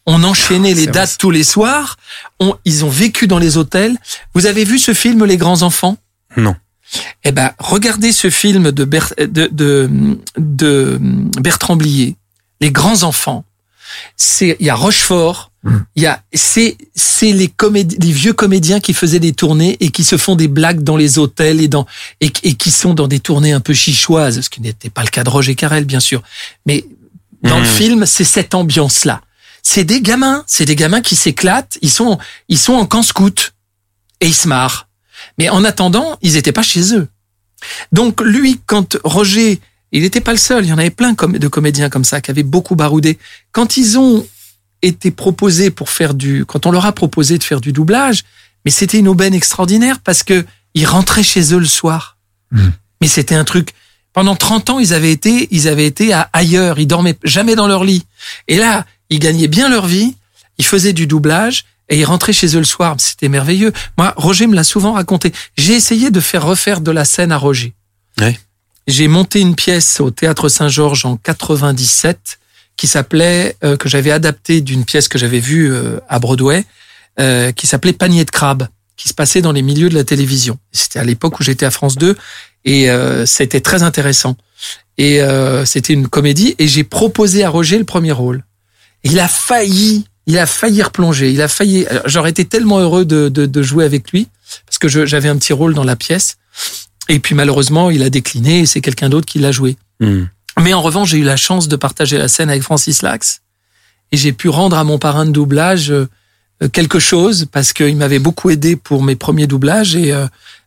On 0.06 0.24
enchaînait 0.24 0.74
les 0.74 0.86
dates 0.86 1.10
vrai. 1.10 1.16
tous 1.18 1.30
les 1.30 1.44
soirs. 1.44 1.96
On, 2.40 2.56
ils 2.64 2.84
ont 2.84 2.88
vécu 2.90 3.26
dans 3.28 3.38
les 3.38 3.56
hôtels. 3.56 3.96
Vous 4.34 4.46
avez 4.46 4.64
vu 4.64 4.78
ce 4.78 4.94
film 4.94 5.24
Les 5.24 5.36
Grands 5.36 5.62
Enfants? 5.62 5.96
Non. 6.36 6.56
Eh 7.24 7.32
ben, 7.32 7.52
regardez 7.58 8.12
ce 8.12 8.28
film 8.28 8.70
de, 8.72 8.84
Ber- 8.84 9.14
de, 9.18 9.48
de, 9.52 9.88
de 10.36 10.98
Bertrand 11.40 11.76
Blier, 11.76 12.16
Les 12.60 12.70
Grands 12.70 13.02
Enfants. 13.04 13.44
C'est, 14.16 14.56
il 14.58 14.66
y 14.66 14.70
a 14.70 14.74
Rochefort, 14.74 15.50
Il 15.94 16.02
y 16.02 16.06
a, 16.06 16.22
c'est, 16.34 16.76
c'est 16.94 17.32
les 17.32 17.52
les 18.00 18.12
vieux 18.12 18.32
comédiens 18.32 18.80
qui 18.80 18.94
faisaient 18.94 19.20
des 19.20 19.32
tournées 19.32 19.76
et 19.80 19.90
qui 19.90 20.02
se 20.02 20.16
font 20.16 20.34
des 20.34 20.48
blagues 20.48 20.82
dans 20.82 20.96
les 20.96 21.18
hôtels 21.18 21.60
et 21.60 21.68
dans, 21.68 21.86
et, 22.20 22.32
et 22.42 22.54
qui 22.54 22.70
sont 22.70 22.94
dans 22.94 23.06
des 23.06 23.20
tournées 23.20 23.52
un 23.52 23.60
peu 23.60 23.72
chichoises, 23.74 24.40
ce 24.40 24.50
qui 24.50 24.60
n'était 24.62 24.90
pas 24.90 25.02
le 25.02 25.08
cas 25.08 25.22
de 25.24 25.30
Roger 25.30 25.54
Carrel, 25.54 25.84
bien 25.84 26.00
sûr. 26.00 26.22
Mais 26.66 26.84
dans 27.42 27.58
le 27.58 27.64
Mhm. 27.64 27.70
film, 27.70 28.06
c'est 28.06 28.24
cette 28.24 28.54
ambiance-là. 28.54 29.20
C'est 29.62 29.84
des 29.84 30.00
gamins, 30.00 30.44
c'est 30.46 30.64
des 30.64 30.76
gamins 30.76 31.00
qui 31.00 31.16
s'éclatent, 31.16 31.78
ils 31.82 31.90
sont, 31.90 32.18
ils 32.48 32.58
sont 32.58 32.74
en 32.74 32.86
camp 32.86 33.02
scout 33.02 33.54
et 34.20 34.26
ils 34.26 34.34
se 34.34 34.48
marrent. 34.48 34.88
Mais 35.38 35.48
en 35.48 35.64
attendant, 35.64 36.18
ils 36.20 36.36
étaient 36.36 36.52
pas 36.52 36.62
chez 36.62 36.94
eux. 36.94 37.08
Donc 37.92 38.20
lui, 38.20 38.60
quand 38.66 38.98
Roger, 39.04 39.60
il 39.92 40.02
n'était 40.02 40.20
pas 40.20 40.32
le 40.32 40.38
seul, 40.38 40.64
il 40.64 40.68
y 40.68 40.72
en 40.72 40.78
avait 40.78 40.90
plein 40.90 41.12
de 41.12 41.48
comédiens 41.48 41.88
comme 41.88 42.04
ça 42.04 42.20
qui 42.20 42.30
avaient 42.30 42.42
beaucoup 42.42 42.74
baroudé. 42.74 43.18
Quand 43.52 43.76
ils 43.76 43.98
ont 43.98 44.26
été 44.82 45.10
proposés 45.12 45.70
pour 45.70 45.90
faire 45.90 46.14
du, 46.14 46.44
quand 46.44 46.66
on 46.66 46.72
leur 46.72 46.86
a 46.86 46.92
proposé 46.92 47.38
de 47.38 47.44
faire 47.44 47.60
du 47.60 47.72
doublage, 47.72 48.24
mais 48.64 48.70
c'était 48.70 48.98
une 48.98 49.08
aubaine 49.08 49.34
extraordinaire 49.34 50.00
parce 50.00 50.22
que 50.22 50.44
ils 50.74 50.86
rentraient 50.86 51.22
chez 51.22 51.54
eux 51.54 51.58
le 51.58 51.66
soir. 51.66 52.16
Mais 53.00 53.08
c'était 53.08 53.34
un 53.34 53.44
truc. 53.44 53.70
Pendant 54.12 54.36
30 54.36 54.70
ans, 54.70 54.78
ils 54.78 54.92
avaient 54.92 55.12
été, 55.12 55.48
ils 55.50 55.68
avaient 55.68 55.86
été 55.86 56.12
à 56.12 56.28
ailleurs. 56.32 56.78
Ils 56.78 56.86
dormaient 56.86 57.18
jamais 57.24 57.54
dans 57.54 57.66
leur 57.66 57.84
lit. 57.84 58.04
Et 58.48 58.56
là, 58.56 58.86
ils 59.12 59.18
gagnaient 59.18 59.48
bien 59.48 59.68
leur 59.68 59.86
vie. 59.86 60.16
Ils 60.58 60.64
faisaient 60.64 60.92
du 60.92 61.06
doublage 61.06 61.64
et 61.88 61.98
ils 61.98 62.04
rentraient 62.04 62.32
chez 62.32 62.56
eux 62.56 62.60
le 62.60 62.64
soir. 62.64 62.96
C'était 62.98 63.28
merveilleux. 63.28 63.72
Moi, 63.98 64.14
Roger 64.16 64.46
me 64.46 64.54
l'a 64.54 64.64
souvent 64.64 64.92
raconté. 64.92 65.32
J'ai 65.56 65.74
essayé 65.74 66.10
de 66.10 66.20
faire 66.20 66.44
refaire 66.44 66.80
de 66.80 66.90
la 66.90 67.04
scène 67.04 67.30
à 67.30 67.36
Roger. 67.36 67.74
Ouais. 68.20 68.38
J'ai 68.86 69.08
monté 69.08 69.40
une 69.40 69.54
pièce 69.54 70.00
au 70.00 70.10
théâtre 70.10 70.48
Saint-Georges 70.48 71.04
en 71.04 71.16
97 71.16 72.38
qui 72.76 72.86
s'appelait 72.86 73.56
euh, 73.62 73.76
que 73.76 73.88
j'avais 73.88 74.10
adapté 74.10 74.60
d'une 74.60 74.84
pièce 74.84 75.08
que 75.08 75.18
j'avais 75.18 75.40
vue 75.40 75.70
euh, 75.70 76.00
à 76.08 76.18
Broadway 76.18 76.64
euh, 77.20 77.52
qui 77.52 77.66
s'appelait 77.66 77.92
Panier 77.92 78.24
de 78.24 78.30
crabe 78.30 78.66
qui 78.96 79.08
se 79.08 79.14
passait 79.14 79.42
dans 79.42 79.52
les 79.52 79.62
milieux 79.62 79.88
de 79.88 79.94
la 79.94 80.04
télévision. 80.04 80.58
C'était 80.72 80.98
à 80.98 81.04
l'époque 81.04 81.38
où 81.38 81.42
j'étais 81.42 81.66
à 81.66 81.70
France 81.70 81.96
2 81.96 82.16
et 82.64 82.88
c'était 83.26 83.60
très 83.60 83.82
intéressant. 83.82 84.36
Et 84.96 85.20
c'était 85.64 85.94
une 85.94 86.06
comédie 86.06 86.54
et 86.58 86.68
j'ai 86.68 86.84
proposé 86.84 87.42
à 87.42 87.50
Roger 87.50 87.78
le 87.78 87.84
premier 87.84 88.12
rôle. 88.12 88.44
Il 89.04 89.18
a 89.20 89.28
failli, 89.28 90.04
il 90.26 90.38
a 90.38 90.46
failli 90.46 90.82
replonger. 90.82 91.32
Il 91.32 91.42
a 91.42 91.48
failli. 91.48 91.86
J'aurais 92.06 92.30
été 92.30 92.44
tellement 92.44 92.78
heureux 92.78 93.04
de, 93.04 93.28
de, 93.28 93.46
de 93.46 93.62
jouer 93.62 93.84
avec 93.84 94.10
lui 94.12 94.28
parce 94.66 94.78
que 94.78 94.88
j'avais 94.88 95.28
un 95.28 95.36
petit 95.36 95.52
rôle 95.52 95.74
dans 95.74 95.84
la 95.84 95.96
pièce. 95.96 96.36
Et 97.08 97.18
puis 97.18 97.34
malheureusement, 97.34 97.90
il 97.90 98.02
a 98.02 98.10
décliné 98.10 98.60
et 98.60 98.66
c'est 98.66 98.80
quelqu'un 98.80 99.08
d'autre 99.08 99.26
qui 99.26 99.38
l'a 99.38 99.52
joué. 99.52 99.76
Hmm. 100.00 100.24
Mais 100.60 100.74
en 100.74 100.82
revanche, 100.82 101.10
j'ai 101.10 101.18
eu 101.18 101.24
la 101.24 101.36
chance 101.36 101.68
de 101.68 101.76
partager 101.76 102.18
la 102.18 102.28
scène 102.28 102.50
avec 102.50 102.62
Francis 102.62 103.02
Lax 103.02 103.40
et 104.12 104.16
j'ai 104.16 104.32
pu 104.32 104.48
rendre 104.48 104.76
à 104.76 104.84
mon 104.84 104.98
parrain 104.98 105.24
de 105.24 105.30
doublage 105.30 105.90
euh, 105.90 106.08
quelque 106.72 106.98
chose 106.98 107.46
parce 107.50 107.72
qu'il 107.72 107.96
m'avait 107.96 108.18
beaucoup 108.18 108.50
aidé 108.50 108.76
pour 108.76 109.02
mes 109.02 109.16
premiers 109.16 109.46
doublages 109.46 109.96
et 109.96 110.12
euh, 110.12 110.26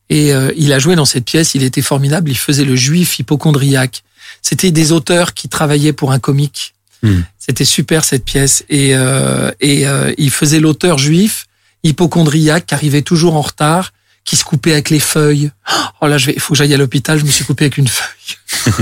et 0.10 0.34
euh, 0.34 0.52
il 0.56 0.72
a 0.74 0.80
joué 0.80 0.96
dans 0.96 1.06
cette 1.06 1.26
pièce. 1.26 1.56
Il 1.56 1.64
était 1.64 1.82
formidable. 1.82 2.30
Il 2.30 2.38
faisait 2.38 2.66
le 2.66 2.76
juif 2.76 3.20
hypochondriaque. 3.20 4.04
C'était 4.42 4.72
des 4.72 4.92
auteurs 4.92 5.34
qui 5.34 5.50
travaillaient 5.50 5.94
pour 5.94 6.12
un 6.12 6.20
comique. 6.20 6.75
Hmm. 7.06 7.22
C'était 7.38 7.66
super 7.66 8.04
cette 8.04 8.26
pièce 8.26 8.66
et 8.68 8.96
euh, 8.96 9.52
et 9.60 9.88
euh, 9.88 10.12
il 10.18 10.32
faisait 10.32 10.60
l'auteur 10.60 10.98
juif 10.98 11.46
hypochondriaque 11.84 12.66
qui 12.66 12.74
arrivait 12.74 13.04
toujours 13.04 13.36
en 13.36 13.42
retard, 13.42 13.94
qui 14.24 14.36
se 14.36 14.44
coupait 14.44 14.72
avec 14.72 14.90
les 14.90 15.00
feuilles. 15.00 15.52
Oh 16.02 16.08
là, 16.08 16.18
je 16.18 16.26
vais, 16.26 16.40
faut 16.40 16.54
que 16.54 16.58
j'aille 16.58 16.74
à 16.74 16.78
l'hôpital. 16.78 17.20
Je 17.20 17.26
me 17.26 17.30
suis 17.30 17.46
coupé 17.46 17.66
avec 17.66 17.78
une 17.78 17.88
feuille. 17.88 18.74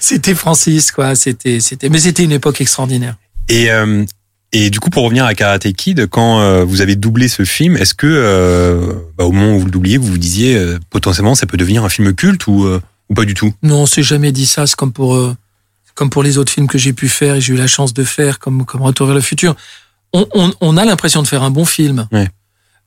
c'était 0.00 0.36
Francis, 0.36 0.92
quoi. 0.92 1.16
C'était, 1.16 1.58
c'était, 1.58 1.88
mais 1.88 1.98
c'était 1.98 2.22
une 2.22 2.32
époque 2.32 2.60
extraordinaire. 2.60 3.16
Et, 3.48 3.72
euh, 3.72 4.04
et 4.52 4.70
du 4.70 4.78
coup, 4.78 4.90
pour 4.90 5.02
revenir 5.02 5.24
à 5.24 5.34
Karate 5.34 5.72
Kid, 5.72 6.06
quand 6.06 6.64
vous 6.64 6.80
avez 6.80 6.94
doublé 6.94 7.26
ce 7.26 7.44
film, 7.44 7.76
est-ce 7.76 7.94
que 7.94 9.02
bah, 9.18 9.24
au 9.24 9.32
moment 9.32 9.56
où 9.56 9.58
vous 9.58 9.64
le 9.64 9.72
doubliez, 9.72 9.98
vous 9.98 10.06
vous 10.06 10.18
disiez 10.18 10.76
potentiellement 10.90 11.34
ça 11.34 11.46
peut 11.46 11.56
devenir 11.56 11.84
un 11.84 11.88
film 11.88 12.14
culte 12.14 12.46
ou, 12.46 12.68
ou 13.08 13.14
pas 13.14 13.24
du 13.24 13.34
tout? 13.34 13.52
Non, 13.64 13.82
on 13.82 13.86
s'est 13.86 14.04
jamais 14.04 14.30
dit 14.30 14.46
ça. 14.46 14.66
C'est 14.68 14.76
comme 14.76 14.92
pour, 14.92 15.34
comme 15.94 16.10
pour 16.10 16.22
les 16.22 16.38
autres 16.38 16.52
films 16.52 16.66
que 16.68 16.78
j'ai 16.78 16.92
pu 16.92 17.08
faire 17.08 17.34
et 17.36 17.40
j'ai 17.40 17.52
eu 17.54 17.56
la 17.56 17.66
chance 17.66 17.92
de 17.94 18.04
faire, 18.04 18.38
comme, 18.38 18.64
comme 18.64 18.82
Retour 18.82 19.06
vers 19.06 19.14
le 19.16 19.20
futur. 19.20 19.54
On, 20.12 20.26
on, 20.34 20.52
on 20.60 20.76
a 20.76 20.84
l'impression 20.84 21.22
de 21.22 21.26
faire 21.28 21.42
un 21.42 21.50
bon 21.50 21.64
film. 21.64 22.06
Ouais. 22.12 22.28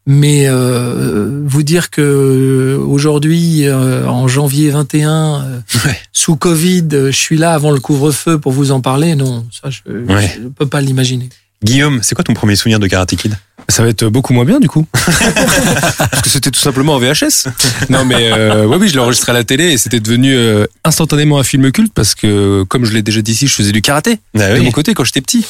Mais 0.07 0.43
euh, 0.47 1.41
vous 1.45 1.63
dire 1.63 1.89
que 1.89 2.01
euh, 2.01 2.77
aujourd'hui, 2.77 3.67
euh, 3.67 4.05
en 4.07 4.27
janvier 4.27 4.69
21, 4.69 5.41
euh, 5.43 5.59
Ouais. 5.85 5.97
sous 6.13 6.35
Covid, 6.35 6.87
euh, 6.93 7.07
je 7.07 7.17
suis 7.17 7.37
là 7.37 7.53
avant 7.55 7.71
le 7.71 7.79
couvre-feu 7.79 8.37
pour 8.39 8.51
vous 8.51 8.71
en 8.71 8.81
parler, 8.81 9.15
non, 9.15 9.45
ça 9.51 9.71
je 9.71 9.81
Ouais. 9.91 10.37
ne 10.39 10.49
peux 10.49 10.67
pas 10.67 10.81
l'imaginer. 10.81 11.29
Guillaume, 11.65 11.99
c'est 12.03 12.15
quoi 12.15 12.23
ton 12.23 12.33
premier 12.33 12.55
souvenir 12.55 12.79
de 12.79 12.87
Karate 12.87 13.15
Kid? 13.15 13.35
Ça 13.67 13.81
va 13.81 13.89
être 13.89 14.05
beaucoup 14.05 14.33
moins 14.33 14.45
bien 14.45 14.59
du 14.59 14.67
coup. 14.69 14.85
Parce 14.93 16.21
que 16.21 16.29
c'était 16.29 16.51
tout 16.51 16.59
simplement 16.59 16.93
en 16.95 16.99
VHS. 16.99 17.47
Non 17.89 18.05
mais 18.05 18.31
euh, 18.31 18.65
ouais, 18.67 18.77
oui, 18.77 18.87
je 18.87 18.93
l'ai 18.93 18.99
enregistré 18.99 19.31
à 19.31 19.33
la 19.33 19.43
télé 19.43 19.71
et 19.71 19.77
c'était 19.79 19.99
devenu 19.99 20.35
euh, 20.35 20.67
instantanément 20.83 21.39
un 21.39 21.43
film 21.43 21.71
culte 21.71 21.91
parce 21.93 22.13
que 22.13 22.63
comme 22.69 22.85
je 22.85 22.93
l'ai 22.93 23.01
déjà 23.01 23.21
dit 23.23 23.31
ici, 23.31 23.47
je 23.47 23.55
faisais 23.55 23.71
du 23.71 23.81
karaté 23.81 24.19
Ah 24.37 24.49
de 24.49 24.59
oui. 24.59 24.65
mon 24.65 24.71
côté 24.71 24.93
quand 24.93 25.03
j'étais 25.03 25.21
petit. 25.21 25.43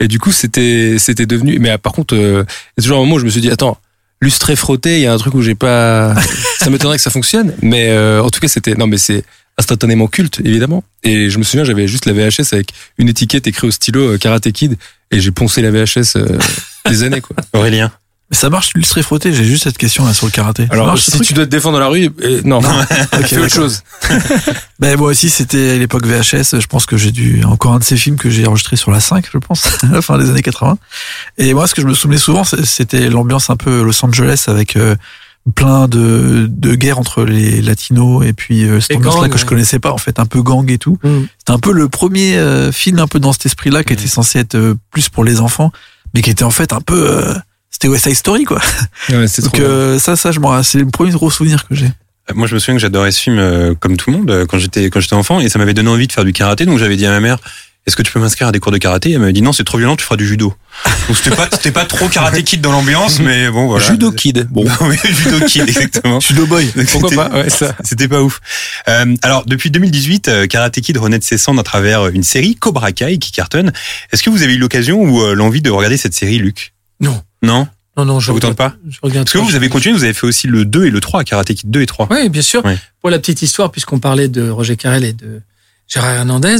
Et 0.00 0.08
du 0.08 0.18
coup, 0.18 0.32
c'était 0.32 0.96
c'était 0.98 1.24
devenu 1.26 1.58
mais 1.58 1.70
euh, 1.70 1.78
par 1.78 1.92
contre 1.92 2.14
euh, 2.14 2.44
il 2.76 2.80
y 2.80 2.80
a 2.80 2.82
toujours 2.82 2.98
un 2.98 3.00
moment 3.00 3.14
où 3.14 3.18
je 3.20 3.24
me 3.24 3.30
suis 3.30 3.40
dit 3.40 3.50
attends, 3.50 3.78
lustré 4.20 4.54
frotté, 4.54 4.96
il 4.98 5.02
y 5.02 5.06
a 5.06 5.14
un 5.14 5.18
truc 5.18 5.32
où 5.34 5.40
j'ai 5.40 5.54
pas 5.54 6.14
ça 6.58 6.68
m'étonnerait 6.68 6.98
que 6.98 7.02
ça 7.02 7.10
fonctionne 7.10 7.54
mais 7.62 7.88
euh, 7.88 8.22
en 8.22 8.28
tout 8.28 8.40
cas, 8.40 8.48
c'était 8.48 8.74
non 8.74 8.86
mais 8.86 8.98
c'est 8.98 9.24
instantanément 9.58 10.06
culte 10.06 10.40
évidemment 10.44 10.82
et 11.04 11.28
je 11.28 11.36
me 11.38 11.42
souviens 11.42 11.64
j'avais 11.64 11.86
juste 11.86 12.06
la 12.06 12.14
VHS 12.14 12.52
avec 12.52 12.68
une 12.96 13.10
étiquette 13.10 13.46
écrite 13.46 13.64
au 13.64 13.70
stylo 13.70 14.12
euh, 14.14 14.18
Karate 14.18 14.50
Kid 14.50 14.76
et 15.12 15.20
j'ai 15.20 15.30
poncé 15.30 15.62
la 15.62 15.70
VHS 15.70 16.16
euh, 16.16 16.38
des 16.88 17.02
années 17.04 17.20
quoi. 17.20 17.36
Aurélien 17.52 17.92
Mais 18.30 18.36
ça 18.36 18.50
marche 18.50 18.72
l'illustré 18.74 19.02
frotté 19.02 19.32
J'ai 19.32 19.44
juste 19.44 19.64
cette 19.64 19.78
question 19.78 20.04
là 20.04 20.14
sur 20.14 20.26
le 20.26 20.32
karaté. 20.32 20.66
Alors, 20.70 20.86
marche, 20.86 21.02
si 21.02 21.20
tu 21.20 21.34
dois 21.34 21.44
te 21.44 21.50
défendre 21.50 21.74
dans 21.78 21.84
la 21.84 21.88
rue, 21.88 22.10
euh, 22.22 22.40
non, 22.44 22.58
Ok, 23.18 23.26
fais 23.26 23.38
autre 23.38 23.54
chose. 23.54 23.82
Ben 24.80 24.98
moi 24.98 25.10
aussi 25.10 25.30
c'était 25.30 25.70
à 25.70 25.78
l'époque 25.78 26.06
VHS. 26.06 26.58
Je 26.58 26.66
pense 26.66 26.86
que 26.86 26.96
j'ai 26.96 27.12
dû 27.12 27.44
encore 27.44 27.74
un 27.74 27.78
de 27.78 27.84
ces 27.84 27.96
films 27.96 28.16
que 28.16 28.30
j'ai 28.30 28.46
enregistré 28.48 28.74
sur 28.76 28.90
la 28.90 28.98
5, 28.98 29.26
je 29.32 29.38
pense, 29.38 29.84
à 29.84 29.92
la 29.92 30.02
fin 30.02 30.18
des 30.18 30.28
années 30.28 30.42
80. 30.42 30.76
Et 31.38 31.54
moi, 31.54 31.68
ce 31.68 31.74
que 31.74 31.82
je 31.82 31.86
me 31.86 31.94
souvenais 31.94 32.18
souvent, 32.18 32.42
c'était 32.42 33.08
l'ambiance 33.08 33.48
un 33.48 33.56
peu 33.56 33.82
Los 33.82 34.04
Angeles 34.04 34.46
avec 34.48 34.74
euh, 34.74 34.96
plein 35.54 35.88
de, 35.88 36.46
de 36.48 36.74
guerres 36.76 36.98
entre 36.98 37.24
les 37.24 37.60
latinos 37.62 38.24
et 38.24 38.32
puis 38.32 38.64
euh, 38.64 38.80
cette 38.80 38.96
ambiance-là 38.96 39.28
que 39.28 39.38
je 39.38 39.44
connaissais 39.44 39.80
pas 39.80 39.90
en 39.92 39.98
fait, 39.98 40.18
un 40.20 40.26
peu 40.26 40.40
gang 40.42 40.70
et 40.70 40.78
tout. 40.78 40.98
Mm. 41.02 41.22
C'était 41.38 41.52
un 41.52 41.58
peu 41.58 41.72
le 41.72 41.88
premier 41.88 42.36
euh, 42.36 42.70
film 42.70 42.98
un 43.00 43.08
peu 43.08 43.18
dans 43.18 43.32
cet 43.32 43.46
esprit-là 43.46 43.82
qui 43.82 43.92
était 43.92 44.06
censé 44.06 44.38
être 44.38 44.54
euh, 44.54 44.74
plus 44.92 45.08
pour 45.08 45.24
les 45.24 45.40
enfants, 45.40 45.72
mais 46.14 46.22
qui 46.22 46.30
était 46.30 46.44
en 46.44 46.50
fait 46.50 46.72
un 46.72 46.80
peu 46.80 47.10
euh, 47.10 47.34
c'était 47.70 47.88
West 47.88 48.04
Side 48.04 48.14
Story 48.14 48.44
quoi. 48.44 48.60
Ouais, 49.08 49.26
Donc 49.26 49.52
trop. 49.54 49.62
euh, 49.62 49.98
ça, 49.98 50.14
ça, 50.14 50.30
je 50.30 50.38
m'en, 50.38 50.62
c'est 50.62 50.78
le 50.78 50.86
premier 50.86 51.10
gros 51.10 51.30
souvenir 51.30 51.66
que 51.66 51.74
j'ai. 51.74 51.86
Euh, 51.86 52.34
Moi, 52.36 52.46
je 52.46 52.54
me 52.54 52.60
souviens 52.60 52.74
que 52.74 52.80
j'adorais 52.80 53.10
ce 53.10 53.20
film 53.20 53.38
euh, 53.38 53.74
comme 53.74 53.96
tout 53.96 54.12
le 54.12 54.18
monde 54.18 54.30
euh, 54.30 54.46
quand 54.46 54.58
j'étais 54.58 54.90
quand 54.90 55.00
j'étais 55.00 55.14
enfant 55.16 55.40
et 55.40 55.48
ça 55.48 55.58
m'avait 55.58 55.74
donné 55.74 55.88
envie 55.88 56.06
de 56.06 56.12
faire 56.12 56.24
du 56.24 56.32
karaté. 56.32 56.66
Donc 56.66 56.78
j'avais 56.78 56.96
dit 56.96 57.06
à 57.06 57.10
ma 57.10 57.18
mère 57.20 57.38
est-ce 57.86 57.96
que 57.96 58.02
tu 58.02 58.12
peux 58.12 58.20
m'inscrire 58.20 58.48
à 58.48 58.52
des 58.52 58.60
cours 58.60 58.70
de 58.72 58.78
karaté? 58.78 59.10
Elle 59.12 59.18
m'avait 59.18 59.32
dit 59.32 59.42
non, 59.42 59.52
c'est 59.52 59.64
trop 59.64 59.76
violent, 59.78 59.96
tu 59.96 60.04
feras 60.04 60.16
du 60.16 60.26
judo. 60.26 60.54
Donc 61.08 61.16
c'était 61.16 61.34
pas 61.34 61.48
c'était 61.50 61.72
pas 61.72 61.84
trop 61.84 62.08
karaté 62.08 62.42
kid 62.44 62.60
dans 62.60 62.70
l'ambiance, 62.72 63.18
mais 63.20 63.50
bon 63.50 63.66
voilà. 63.66 63.84
Judo 63.84 64.12
Kid. 64.12 64.46
Bon, 64.50 64.64
oui, 64.82 64.96
judo 65.04 65.44
kid 65.46 65.68
exactement. 65.68 66.20
Judo 66.20 66.46
Boy. 66.46 66.70
Donc, 66.76 66.86
pourquoi 66.86 67.10
c'était- 67.10 67.22
pas 67.22 67.30
Ouais, 67.30 67.50
ça. 67.50 67.74
C'était 67.82 68.08
pas 68.08 68.22
ouf. 68.22 68.40
Euh, 68.88 69.14
alors, 69.22 69.44
depuis 69.46 69.70
2018, 69.70 70.28
euh, 70.28 70.46
Karate 70.46 70.80
Kid 70.80 70.96
renaît 70.96 71.18
de 71.18 71.24
ses 71.24 71.38
cendres 71.38 71.60
à 71.60 71.64
travers 71.64 72.06
une 72.08 72.22
série, 72.22 72.54
Cobra 72.54 72.92
Kai, 72.92 73.18
qui 73.18 73.32
cartonne. 73.32 73.72
Est-ce 74.12 74.22
que 74.22 74.30
vous 74.30 74.42
avez 74.42 74.54
eu 74.54 74.58
l'occasion 74.58 75.00
ou 75.02 75.20
euh, 75.22 75.34
l'envie 75.34 75.60
de 75.62 75.70
regarder 75.70 75.96
cette 75.96 76.14
série, 76.14 76.38
Luc? 76.38 76.72
Non. 77.00 77.20
Non? 77.42 77.66
Non, 77.96 78.04
non, 78.06 78.20
je 78.20 78.26
Ça 78.28 78.32
vous 78.32 78.40
tente 78.40 78.52
regarde- 78.52 78.72
pas? 78.74 78.78
Je 78.88 78.98
regarde 79.02 79.26
Parce 79.26 79.32
que 79.44 79.50
vous 79.50 79.54
avez 79.56 79.68
continué, 79.68 79.94
vous 79.94 80.04
avez 80.04 80.14
fait 80.14 80.26
aussi 80.26 80.46
le 80.46 80.64
2 80.64 80.86
et 80.86 80.90
le 80.90 81.00
3, 81.00 81.24
Karate 81.24 81.52
Kid 81.52 81.68
2 81.70 81.82
et 81.82 81.86
3. 81.86 82.08
Oui, 82.10 82.28
bien 82.30 82.40
sûr. 82.40 82.64
Ouais. 82.64 82.78
Pour 83.02 83.10
la 83.10 83.18
petite 83.18 83.42
histoire, 83.42 83.70
puisqu'on 83.70 83.98
parlait 83.98 84.28
de 84.28 84.48
Roger 84.48 84.76
Carrel 84.76 85.04
et 85.04 85.12
de 85.12 85.42
Gérard 85.88 86.12
Hernandez, 86.14 86.56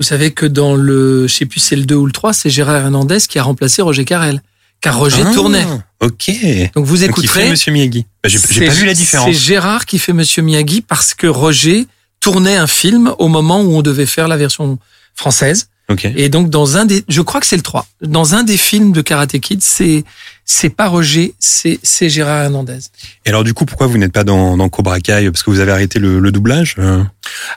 vous 0.00 0.06
savez 0.06 0.30
que 0.32 0.46
dans 0.46 0.74
le, 0.74 1.26
je 1.28 1.34
sais 1.34 1.44
plus 1.46 1.60
c'est 1.60 1.76
le 1.76 1.84
2 1.84 1.94
ou 1.94 2.06
le 2.06 2.12
3, 2.12 2.32
c'est 2.32 2.48
Gérard 2.50 2.76
Hernandez 2.76 3.18
qui 3.28 3.38
a 3.38 3.42
remplacé 3.42 3.82
Roger 3.82 4.04
Carrel. 4.06 4.42
Car 4.80 4.96
Roger 4.98 5.22
Ah, 5.26 5.34
tournait. 5.34 5.66
Ok. 6.00 6.30
Donc 6.74 6.86
vous 6.86 6.96
Donc, 6.96 7.10
écouterez. 7.10 7.50
Monsieur 7.50 7.70
Miyagi. 7.70 8.06
Bah, 8.22 8.30
J'ai 8.30 8.38
c'est- 8.38 8.64
pas 8.64 8.72
vu 8.72 8.86
la 8.86 8.94
C'est 8.94 9.00
différence. 9.00 9.36
Gérard 9.36 9.84
qui 9.84 9.98
fait 9.98 10.14
Monsieur 10.14 10.42
Miyagi 10.42 10.80
parce 10.80 11.12
que 11.12 11.26
Roger 11.26 11.86
tournait 12.20 12.56
un 12.56 12.66
film 12.66 13.12
au 13.18 13.28
moment 13.28 13.60
où 13.60 13.74
on 13.76 13.82
devait 13.82 14.06
faire 14.06 14.26
la 14.26 14.38
version 14.38 14.78
française. 15.14 15.68
Ok. 15.90 16.04
Et 16.16 16.28
donc 16.28 16.48
dans 16.50 16.76
un 16.76 16.86
des, 16.86 17.04
je 17.08 17.20
crois 17.20 17.40
que 17.40 17.46
c'est 17.46 17.56
le 17.56 17.62
3. 17.62 17.86
Dans 18.00 18.34
un 18.34 18.44
des 18.44 18.56
films 18.56 18.92
de 18.92 19.02
Karate 19.02 19.38
Kid, 19.40 19.60
c'est 19.62 20.04
c'est 20.44 20.70
pas 20.70 20.88
Roger, 20.88 21.34
c'est 21.38 21.78
c'est 21.82 22.08
Gérard 22.08 22.44
Hernandez. 22.44 22.78
Et 23.26 23.28
alors, 23.28 23.44
du 23.44 23.54
coup, 23.54 23.64
pourquoi 23.66 23.86
vous 23.86 23.98
n'êtes 23.98 24.12
pas 24.12 24.24
dans, 24.24 24.56
dans 24.56 24.68
Cobra 24.68 25.00
Kai? 25.00 25.30
Parce 25.30 25.42
que 25.42 25.50
vous 25.50 25.60
avez 25.60 25.72
arrêté 25.72 25.98
le, 25.98 26.18
le 26.20 26.32
doublage 26.32 26.76
euh? 26.78 27.02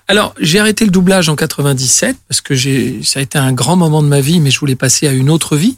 Alors, 0.07 0.33
j'ai 0.39 0.59
arrêté 0.59 0.83
le 0.85 0.91
doublage 0.91 1.29
en 1.29 1.35
97 1.35 2.17
parce 2.27 2.41
que 2.41 2.53
j'ai, 2.55 3.01
ça 3.03 3.19
a 3.19 3.21
été 3.23 3.37
un 3.37 3.53
grand 3.53 3.75
moment 3.75 4.03
de 4.03 4.07
ma 4.07 4.19
vie, 4.21 4.39
mais 4.39 4.51
je 4.51 4.59
voulais 4.59 4.75
passer 4.75 5.07
à 5.07 5.11
une 5.11 5.29
autre 5.29 5.55
vie. 5.55 5.77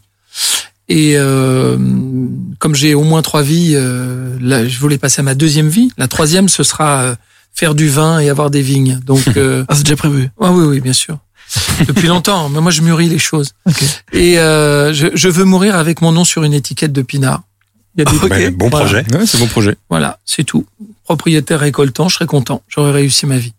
Et 0.87 1.13
euh, 1.15 1.77
comme 2.59 2.75
j'ai 2.75 2.93
au 2.93 3.03
moins 3.03 3.21
trois 3.21 3.41
vies, 3.41 3.73
euh, 3.75 4.37
là, 4.41 4.67
je 4.67 4.77
voulais 4.79 4.97
passer 4.97 5.21
à 5.21 5.23
ma 5.23 5.35
deuxième 5.35 5.67
vie. 5.69 5.89
La 5.97 6.07
troisième, 6.07 6.47
ce 6.49 6.63
sera 6.63 7.01
euh, 7.01 7.15
faire 7.53 7.75
du 7.75 7.87
vin 7.89 8.19
et 8.19 8.29
avoir 8.29 8.49
des 8.51 8.61
vignes. 8.61 8.99
Donc, 9.05 9.23
euh, 9.37 9.65
Ah, 9.67 9.75
c'est 9.75 9.83
déjà 9.83 9.95
prévu. 9.95 10.29
ah 10.39 10.51
oui, 10.51 10.65
oui, 10.65 10.79
bien 10.81 10.93
sûr. 10.93 11.17
Depuis 11.87 12.07
longtemps. 12.07 12.49
Mais 12.49 12.61
moi, 12.61 12.71
je 12.71 12.81
mûris 12.81 13.09
les 13.09 13.19
choses. 13.19 13.51
Ok. 13.65 13.83
Et 14.13 14.39
euh, 14.39 14.93
je, 14.93 15.07
je 15.13 15.29
veux 15.29 15.43
mourir 15.45 15.75
avec 15.75 16.01
mon 16.01 16.11
nom 16.11 16.23
sur 16.23 16.43
une 16.43 16.53
étiquette 16.53 16.93
de 16.93 17.01
pinard. 17.01 17.41
Il 17.97 18.03
y 18.03 18.07
a 18.07 18.11
des 18.11 18.17
Ouais, 18.17 18.51
bon 18.51 18.69
Voilà. 18.69 18.85
projet. 18.85 19.05
Ouais, 19.17 19.25
c'est 19.25 19.37
bon 19.39 19.47
projet. 19.47 19.75
Voilà, 19.89 20.19
c'est 20.25 20.43
tout. 20.43 20.65
Propriétaire 21.05 21.59
récoltant, 21.61 22.09
je 22.09 22.15
serais 22.15 22.25
content. 22.25 22.61
J'aurais 22.67 22.91
réussi 22.91 23.25
ma 23.25 23.37
vie. 23.37 23.53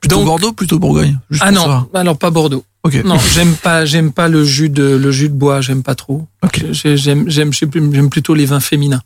Plutôt 0.00 0.16
Donc- 0.16 0.24
Bordeaux, 0.26 0.52
plutôt 0.52 0.78
Bourgogne. 0.78 1.18
Juste 1.30 1.42
Ah 1.44 1.50
non, 1.50 1.60
savoir. 1.62 1.86
alors 1.94 2.16
pas 2.16 2.30
Bordeaux. 2.30 2.64
Ok. 2.84 2.94
Non, 3.04 3.16
j'aime 3.34 3.54
pas, 3.54 3.84
j'aime 3.84 4.10
pas 4.12 4.28
le 4.28 4.44
jus 4.44 4.68
de 4.68 4.82
le 4.82 5.12
jus 5.12 5.28
de 5.28 5.34
bois, 5.34 5.60
j'aime 5.60 5.82
pas 5.82 5.94
trop. 5.94 6.26
J'aime, 6.72 7.24
j'aime, 7.28 7.52
j'aime 7.52 8.10
plutôt 8.10 8.34
les 8.34 8.44
vins 8.46 8.58
féminins. 8.60 9.02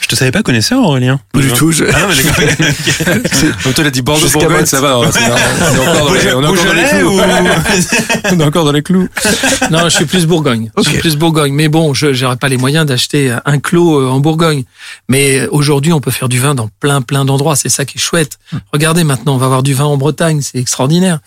Je 0.00 0.06
te 0.08 0.14
savais 0.16 0.30
pas 0.30 0.42
connaisseur, 0.42 0.82
Aurélien. 0.82 1.18
Pas 1.32 1.40
du 1.40 1.52
tout. 1.52 1.72
je- 1.72 1.84
Ah 1.92 2.00
non, 2.00 2.08
mais 2.08 2.22
d'accord. 2.22 3.14
Donc 3.64 3.74
toi, 3.74 3.84
il 3.84 3.86
a 3.86 3.90
dit 3.90 4.02
Bordeaux, 4.02 4.26
Bourgogne, 4.40 4.66
ça 4.66 4.80
va. 4.80 4.94
hein, 4.96 5.10
On 6.36 6.42
est 6.42 6.46
encore 6.46 6.64
dans 6.64 6.72
les, 6.74 6.84
clous. 6.84 7.08
ou- 7.08 7.20
On 8.32 8.40
est 8.40 8.44
encore 8.44 8.64
dans 8.64 8.72
les 8.72 8.82
clous. 8.82 9.08
Non, 9.70 9.84
je 9.84 9.88
suis 9.96 10.04
plus 10.04 10.26
Bourgogne. 10.26 10.70
Je 10.76 10.82
suis 10.82 10.98
plus 11.00 11.16
Bourgogne. 11.16 11.52
Mais 11.54 11.68
bon, 11.68 11.94
je 11.94 12.12
j'aurais 12.12 12.36
pas 12.36 12.48
les 12.48 12.56
moyens 12.56 12.86
d'acheter 12.86 13.34
un 13.44 13.58
clos 13.58 14.00
euh, 14.00 14.08
en 14.08 14.20
Bourgogne. 14.20 14.64
Mais 15.08 15.46
aujourd'hui, 15.48 15.92
on 15.92 16.00
peut 16.00 16.10
faire 16.10 16.28
du 16.28 16.38
vin 16.38 16.54
dans 16.54 16.68
plein, 16.80 17.02
plein 17.02 17.24
d'endroits. 17.24 17.56
C'est 17.56 17.68
ça 17.68 17.84
qui 17.84 17.98
est 17.98 18.00
chouette. 18.00 18.38
Regardez 18.72 19.04
maintenant, 19.04 19.34
on 19.34 19.38
va 19.38 19.46
avoir 19.46 19.62
du 19.62 19.74
vin 19.74 19.84
en 19.84 19.96
Bretagne. 19.96 20.40
C'est 20.42 20.58
extraordinaire. 20.58 21.18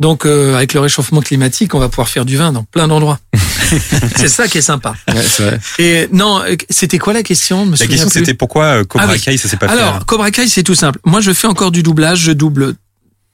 Donc, 0.00 0.26
euh, 0.26 0.54
avec 0.54 0.74
le 0.74 0.80
réchauffement 0.80 1.20
climatique, 1.20 1.74
on 1.74 1.80
va 1.80 1.88
pouvoir 1.88 2.08
faire 2.08 2.24
du 2.24 2.36
vin 2.36 2.52
dans 2.52 2.62
plein 2.62 2.86
d'endroits. 2.86 3.18
c'est 4.16 4.28
ça 4.28 4.46
qui 4.46 4.58
est 4.58 4.62
sympa. 4.62 4.94
Ouais, 5.08 5.22
c'est 5.22 5.42
vrai. 5.42 5.60
Et 5.78 6.08
non, 6.12 6.40
euh, 6.40 6.54
c'était 6.70 6.98
quoi 6.98 7.12
la 7.12 7.22
question? 7.24 7.66
Me 7.66 7.76
La 7.76 7.86
question 7.86 8.08
c'était 8.08 8.34
pourquoi 8.34 8.64
euh, 8.64 8.84
Cobra 8.84 9.08
Ah 9.08 9.12
oui. 9.12 9.20
Kai 9.20 9.36
ça 9.36 9.48
s'est 9.48 9.56
pas 9.56 9.66
fait. 9.66 9.74
Alors, 9.74 10.06
Cobra 10.06 10.30
Kai, 10.30 10.46
c'est 10.48 10.62
tout 10.62 10.76
simple. 10.76 11.00
Moi, 11.04 11.20
je 11.20 11.32
fais 11.32 11.48
encore 11.48 11.72
du 11.72 11.82
doublage. 11.82 12.20
Je 12.20 12.32
double. 12.32 12.74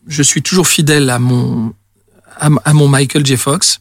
Je 0.07 0.23
suis 0.23 0.43
toujours 0.43 0.67
fidèle 0.67 1.11
à 1.11 1.19
mon 1.19 1.75
à, 2.39 2.49
à 2.65 2.73
mon 2.73 2.89
Michael 2.89 3.25
J. 3.25 3.37
Fox, 3.37 3.81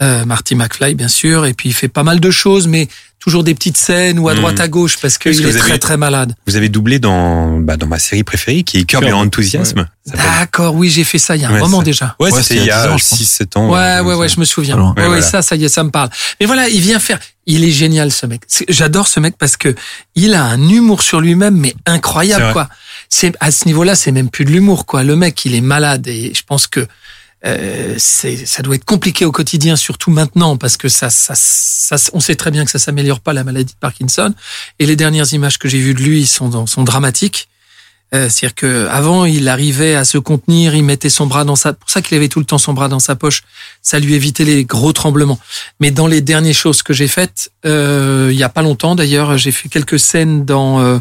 euh, 0.00 0.24
Marty 0.24 0.54
McFly, 0.54 0.94
bien 0.94 1.08
sûr. 1.08 1.46
Et 1.46 1.54
puis, 1.54 1.68
il 1.70 1.72
fait 1.74 1.88
pas 1.88 2.02
mal 2.02 2.20
de 2.20 2.30
choses, 2.30 2.66
mais 2.68 2.88
toujours 3.18 3.44
des 3.44 3.54
petites 3.54 3.76
scènes 3.76 4.18
ou 4.18 4.28
à 4.28 4.32
Mhm. 4.32 4.38
droite 4.40 4.60
à 4.60 4.66
gauche 4.66 4.98
parce 5.00 5.16
qu'il 5.16 5.30
que 5.36 5.38
est 5.40 5.52
vous 5.52 5.58
très 5.58 5.70
avez- 5.70 5.78
très 5.78 5.96
malade. 5.96 6.34
Vous 6.46 6.56
avez 6.56 6.68
doublé 6.68 6.98
dans 6.98 7.60
bah, 7.60 7.76
dans 7.76 7.86
ma 7.86 8.00
série 8.00 8.24
préférée 8.24 8.64
qui 8.64 8.78
est 8.78 8.84
Curb 8.84 9.04
Your. 9.04 9.16
Enthusiasm. 9.18 9.86
S'appelle- 10.04 10.24
D'accord, 10.40 10.74
oui, 10.74 10.90
j'ai 10.90 11.04
fait 11.04 11.18
ça 11.20 11.36
il 11.36 11.42
y 11.42 11.44
a 11.44 11.48
un 11.48 11.52
Ouais, 11.52 11.60
moment 11.60 11.78
ça- 11.78 11.84
déjà. 11.84 12.16
Ouais, 12.18 12.32
Ouais, 12.32 12.42
c'était 12.42 12.56
il 12.56 12.64
y 12.66 12.70
a 12.72 12.80
a 12.80 12.86
10 12.88 12.92
ans, 12.94 12.98
je 12.98 13.08
pense. 13.08 13.18
6-7 13.18 13.56
ans. 13.56 13.70
Ouais, 13.70 14.00
ouais, 14.00 14.14
ouais, 14.16 14.28
je 14.28 14.40
me 14.40 14.44
souviens. 14.44 14.76
Loin. 14.76 14.88
Ouais, 14.88 14.94
Ouais, 14.96 15.02
ouais, 15.02 15.06
voilà. 15.08 15.22
ça, 15.22 15.40
ça 15.42 15.54
y 15.54 15.64
est, 15.64 15.68
ça 15.68 15.84
me 15.84 15.90
parle. 15.92 16.10
Mais 16.40 16.46
voilà, 16.46 16.68
il 16.68 16.80
vient 16.80 16.98
faire. 16.98 17.20
Il 17.46 17.62
est 17.62 17.70
génial, 17.70 18.10
ce 18.10 18.26
mec. 18.26 18.42
C'est- 18.48 18.64
J'adore 18.68 19.06
ce 19.06 19.20
mec 19.20 19.36
parce 19.38 19.56
que 19.56 19.72
il 20.16 20.34
a 20.34 20.42
un 20.44 20.68
humour 20.68 21.02
sur 21.02 21.20
lui-même, 21.20 21.56
mais 21.56 21.74
incroyable, 21.86 22.52
quoi. 22.52 22.68
C'est 23.08 23.34
à 23.38 23.52
ce 23.52 23.66
niveau-là, 23.66 23.94
c'est 23.94 24.10
même 24.10 24.30
plus 24.30 24.44
de 24.44 24.50
l'humour, 24.50 24.84
quoi. 24.84 25.04
Le 25.04 25.14
mec, 25.14 25.44
il 25.44 25.54
est 25.54 25.60
malade 25.60 26.08
et 26.08 26.32
je 26.34 26.42
pense 26.44 26.66
que 26.66 26.88
euh, 27.44 27.96
ça 27.98 28.62
doit 28.62 28.76
être 28.76 28.84
compliqué 28.84 29.24
au 29.24 29.32
quotidien, 29.32 29.76
surtout 29.76 30.10
maintenant, 30.10 30.56
parce 30.56 30.76
que 30.76 30.88
ça, 30.88 31.10
ça, 31.10 31.34
ça, 31.34 31.96
on 32.12 32.20
sait 32.20 32.36
très 32.36 32.50
bien 32.50 32.64
que 32.64 32.70
ça 32.70 32.78
s'améliore 32.78 33.20
pas 33.20 33.32
la 33.32 33.44
maladie 33.44 33.72
de 33.72 33.78
Parkinson. 33.78 34.32
Et 34.78 34.86
les 34.86 34.96
dernières 34.96 35.32
images 35.32 35.58
que 35.58 35.68
j'ai 35.68 35.78
vues 35.78 35.94
de 35.94 36.00
lui 36.00 36.26
sont, 36.26 36.66
sont 36.66 36.84
dramatiques. 36.84 37.48
Euh, 38.14 38.28
C'est-à-dire 38.28 38.54
que 38.54 38.88
avant, 38.88 39.24
il 39.24 39.48
arrivait 39.48 39.94
à 39.94 40.04
se 40.04 40.18
contenir, 40.18 40.74
il 40.74 40.82
mettait 40.84 41.08
son 41.08 41.26
bras 41.26 41.44
dans 41.44 41.56
sa. 41.56 41.72
Pour 41.72 41.88
ça 41.88 42.02
qu'il 42.02 42.16
avait 42.16 42.28
tout 42.28 42.40
le 42.40 42.44
temps 42.44 42.58
son 42.58 42.74
bras 42.74 42.88
dans 42.88 42.98
sa 42.98 43.16
poche. 43.16 43.42
Ça 43.80 43.98
lui 43.98 44.14
évitait 44.14 44.44
les 44.44 44.64
gros 44.64 44.92
tremblements. 44.92 45.38
Mais 45.80 45.90
dans 45.90 46.06
les 46.06 46.20
dernières 46.20 46.54
choses 46.54 46.82
que 46.82 46.92
j'ai 46.92 47.08
faites, 47.08 47.50
euh, 47.64 48.28
il 48.30 48.36
y 48.36 48.42
a 48.42 48.50
pas 48.50 48.60
longtemps 48.60 48.94
d'ailleurs, 48.94 49.38
j'ai 49.38 49.50
fait 49.50 49.70
quelques 49.70 49.98
scènes 49.98 50.44
dans 50.44 50.80
euh, 50.80 50.98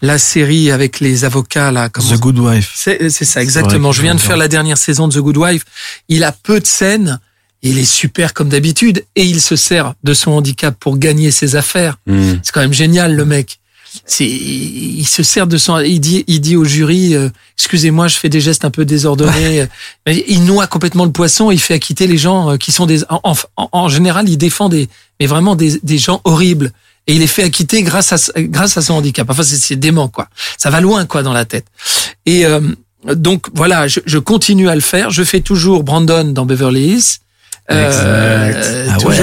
la 0.00 0.18
série 0.18 0.70
avec 0.70 1.00
les 1.00 1.24
avocats 1.24 1.72
là. 1.72 1.88
Comment 1.88 2.10
The 2.10 2.20
Good 2.20 2.38
Wife. 2.38 2.72
c'est 2.76 3.10
c'est 3.10 3.24
ça, 3.24 3.42
exactement. 3.42 3.90
Je 3.90 4.02
viens 4.02 4.14
de 4.14 4.20
faire 4.20 4.36
la 4.36 4.48
dernière 4.48 4.78
saison 4.78 5.08
de 5.08 5.14
The 5.14 5.22
Good 5.22 5.36
Wife. 5.36 5.64
Il 6.08 6.22
a 6.22 6.30
peu 6.30 6.60
de 6.60 6.66
scènes. 6.66 7.18
Il 7.66 7.78
est 7.78 7.86
super 7.86 8.34
comme 8.34 8.50
d'habitude 8.50 9.06
et 9.16 9.24
il 9.24 9.40
se 9.40 9.56
sert 9.56 9.94
de 10.04 10.12
son 10.12 10.32
handicap 10.32 10.76
pour 10.78 10.98
gagner 10.98 11.30
ses 11.30 11.56
affaires. 11.56 11.96
Hmm. 12.06 12.34
C'est 12.42 12.52
quand 12.52 12.60
même 12.60 12.74
génial, 12.74 13.16
le 13.16 13.24
mec. 13.24 13.58
C'est, 14.06 14.26
il 14.26 14.98
il 15.00 15.06
se 15.06 15.22
sert 15.22 15.46
de 15.46 15.56
son, 15.56 15.78
il 15.80 16.00
dit, 16.00 16.24
il 16.26 16.40
dit 16.40 16.56
au 16.56 16.64
jury, 16.64 17.14
euh, 17.14 17.28
excusez-moi, 17.58 18.08
je 18.08 18.16
fais 18.16 18.28
des 18.28 18.40
gestes 18.40 18.64
un 18.64 18.70
peu 18.70 18.84
désordonnés. 18.84 19.66
Mais 20.06 20.24
il 20.28 20.44
noie 20.44 20.66
complètement 20.66 21.04
le 21.04 21.12
poisson. 21.12 21.50
Il 21.50 21.60
fait 21.60 21.74
acquitter 21.74 22.06
les 22.06 22.18
gens 22.18 22.50
euh, 22.52 22.56
qui 22.56 22.72
sont 22.72 22.86
des, 22.86 23.04
en, 23.08 23.20
en- 23.56 23.68
en 23.72 23.88
général, 23.88 24.28
il 24.28 24.36
défend 24.36 24.68
des, 24.68 24.88
mais 25.20 25.26
vraiment 25.26 25.54
des, 25.54 25.78
des 25.82 25.98
gens 25.98 26.20
horribles. 26.24 26.72
Et 27.06 27.14
il 27.14 27.20
les 27.20 27.26
fait 27.26 27.42
acquitter 27.42 27.82
grâce 27.82 28.12
à, 28.12 28.16
grâce 28.42 28.76
à 28.78 28.82
son 28.82 28.94
handicap. 28.94 29.28
Enfin, 29.30 29.42
c'est, 29.42 29.56
c'est 29.56 29.76
dément, 29.76 30.08
quoi. 30.08 30.28
Ça 30.58 30.70
va 30.70 30.80
loin, 30.80 31.04
quoi, 31.06 31.22
dans 31.22 31.34
la 31.34 31.44
tête. 31.44 31.66
Et 32.24 32.46
euh, 32.46 32.60
donc 33.14 33.48
voilà, 33.54 33.86
je, 33.88 34.00
je 34.06 34.18
continue 34.18 34.68
à 34.70 34.74
le 34.74 34.80
faire. 34.80 35.10
Je 35.10 35.22
fais 35.22 35.40
toujours 35.40 35.84
Brandon 35.84 36.24
dans 36.24 36.46
Beverly 36.46 36.86
Hills. 36.94 37.02
Euh. 37.70 38.86
Ah 38.90 38.98
ouais. 39.08 39.16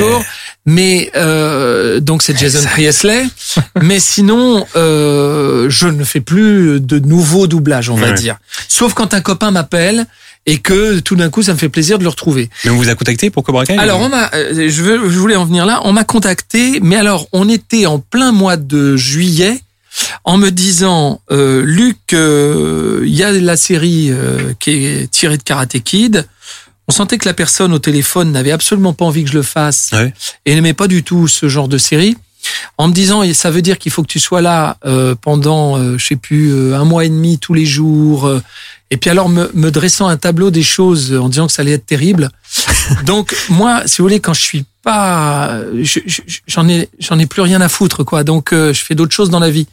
Mais 0.65 1.12
euh, 1.15 2.00
donc 2.00 2.21
c'est 2.21 2.38
Jason. 2.38 2.60
Priestley. 2.69 3.26
Mais 3.82 4.00
sinon, 4.00 4.65
euh, 4.76 5.69
je 5.69 5.88
ne 5.88 6.04
fais 6.04 6.21
plus 6.21 6.80
de 6.80 7.00
nouveaux 7.00 7.47
doublages, 7.47 7.89
on 7.89 7.95
va 7.95 8.10
Ouais. 8.10 8.13
dire. 8.13 8.38
Sauf 8.67 8.93
quand 8.93 9.13
un 9.13 9.21
copain 9.21 9.52
m'appelle 9.52 10.06
et 10.45 10.60
que 10.60 11.00
tout 11.00 11.15
d'un 11.15 11.30
coup, 11.30 11.41
ça 11.43 11.54
me 11.54 11.58
fait 11.58 11.69
plaisir 11.69 11.97
de 11.97 12.04
le 12.04 12.10
retrouver. 12.10 12.50
Mais 12.65 12.71
on 12.71 12.76
vous 12.78 12.89
a 12.89 12.95
contacté 12.95 13.30
pour 13.30 13.43
Cobra 13.43 13.65
Kai 13.65 13.78
Alors, 13.78 14.00
on 14.00 14.10
m'a, 14.10 14.30
euh, 14.34 14.69
je 14.69 14.82
voulais 14.82 15.36
en 15.36 15.45
venir 15.45 15.65
là. 15.65 15.82
On 15.84 15.93
m'a 15.93 16.04
contacté, 16.04 16.80
mais 16.82 16.95
alors, 16.95 17.28
on 17.32 17.47
était 17.50 17.86
en 17.86 18.00
plein 18.00 18.32
mois 18.32 18.58
de 18.58 18.95
juillet 18.97 19.60
en 20.24 20.38
me 20.38 20.50
disant, 20.50 21.21
euh, 21.32 21.63
Luc, 21.65 21.97
euh, 22.13 23.02
il 23.04 23.13
y 23.13 23.24
a 23.24 23.32
la 23.32 23.58
série 23.58 24.10
euh, 24.12 24.54
qui 24.60 24.86
est 24.86 25.12
tirée 25.12 25.38
de 25.38 25.43
Karate 25.43 25.80
Kid. 25.84 26.28
On 26.92 26.94
sentait 26.94 27.18
que 27.18 27.26
la 27.30 27.34
personne 27.34 27.72
au 27.72 27.80
téléphone 27.80 28.34
n'avait 28.34 28.52
absolument 28.52 28.92
pas 28.92 29.06
envie 29.06 29.24
que 29.24 29.30
je 29.30 29.38
le 29.38 29.44
fasse 29.44 29.92
Ouais. 29.94 30.14
et 30.46 30.54
n'aimait 30.56 30.74
pas 30.74 30.90
du 30.90 31.04
tout 31.04 31.30
ce 31.30 31.48
genre 31.48 31.70
de 31.70 31.78
série. 31.78 32.18
En 32.78 32.88
me 32.88 32.94
disant, 32.94 33.22
et 33.24 33.34
ça 33.34 33.52
veut 33.52 33.62
dire 33.62 33.78
qu'il 33.78 33.92
faut 33.92 34.02
que 34.02 34.08
tu 34.08 34.20
sois 34.20 34.42
là 34.42 34.78
euh, 34.86 35.14
pendant, 35.20 35.78
euh, 35.78 35.98
je 35.98 36.06
sais 36.08 36.16
plus, 36.16 36.52
euh, 36.54 36.76
un 36.76 36.86
mois 36.86 37.06
et 37.06 37.10
demi 37.10 37.38
tous 37.40 37.54
les 37.54 37.66
jours. 37.66 38.26
euh, 38.28 38.42
et 38.94 38.98
puis 38.98 39.10
alors 39.10 39.30
me, 39.30 39.50
me 39.54 39.72
dressant 39.72 40.08
un 40.08 40.18
tableau 40.18 40.52
des 40.52 40.64
choses 40.64 41.14
en 41.14 41.30
disant 41.30 41.48
que 41.48 41.54
ça 41.54 41.62
allait 41.62 41.72
être 41.74 41.86
terrible. 41.86 42.30
Donc 43.06 43.36
moi, 43.50 43.84
si 43.86 44.00
vous 44.00 44.06
voulez, 44.06 44.20
quand 44.20 44.34
je 44.34 44.42
suis 44.42 44.66
pas, 44.84 45.60
je- 45.82 46.00
je- 46.06 46.22
j'en 46.48 46.68
ai, 46.68 46.90
j'en 47.00 47.18
ai 47.20 47.26
plus 47.28 47.42
rien 47.42 47.62
à 47.62 47.70
foutre, 47.70 48.04
quoi. 48.04 48.24
Donc 48.24 48.52
euh, 48.52 48.74
je 48.74 48.84
fais 48.84 48.96
d'autres 48.96 49.14
choses 49.14 49.30
dans 49.30 49.40
la 49.40 49.50
vie. 49.52 49.68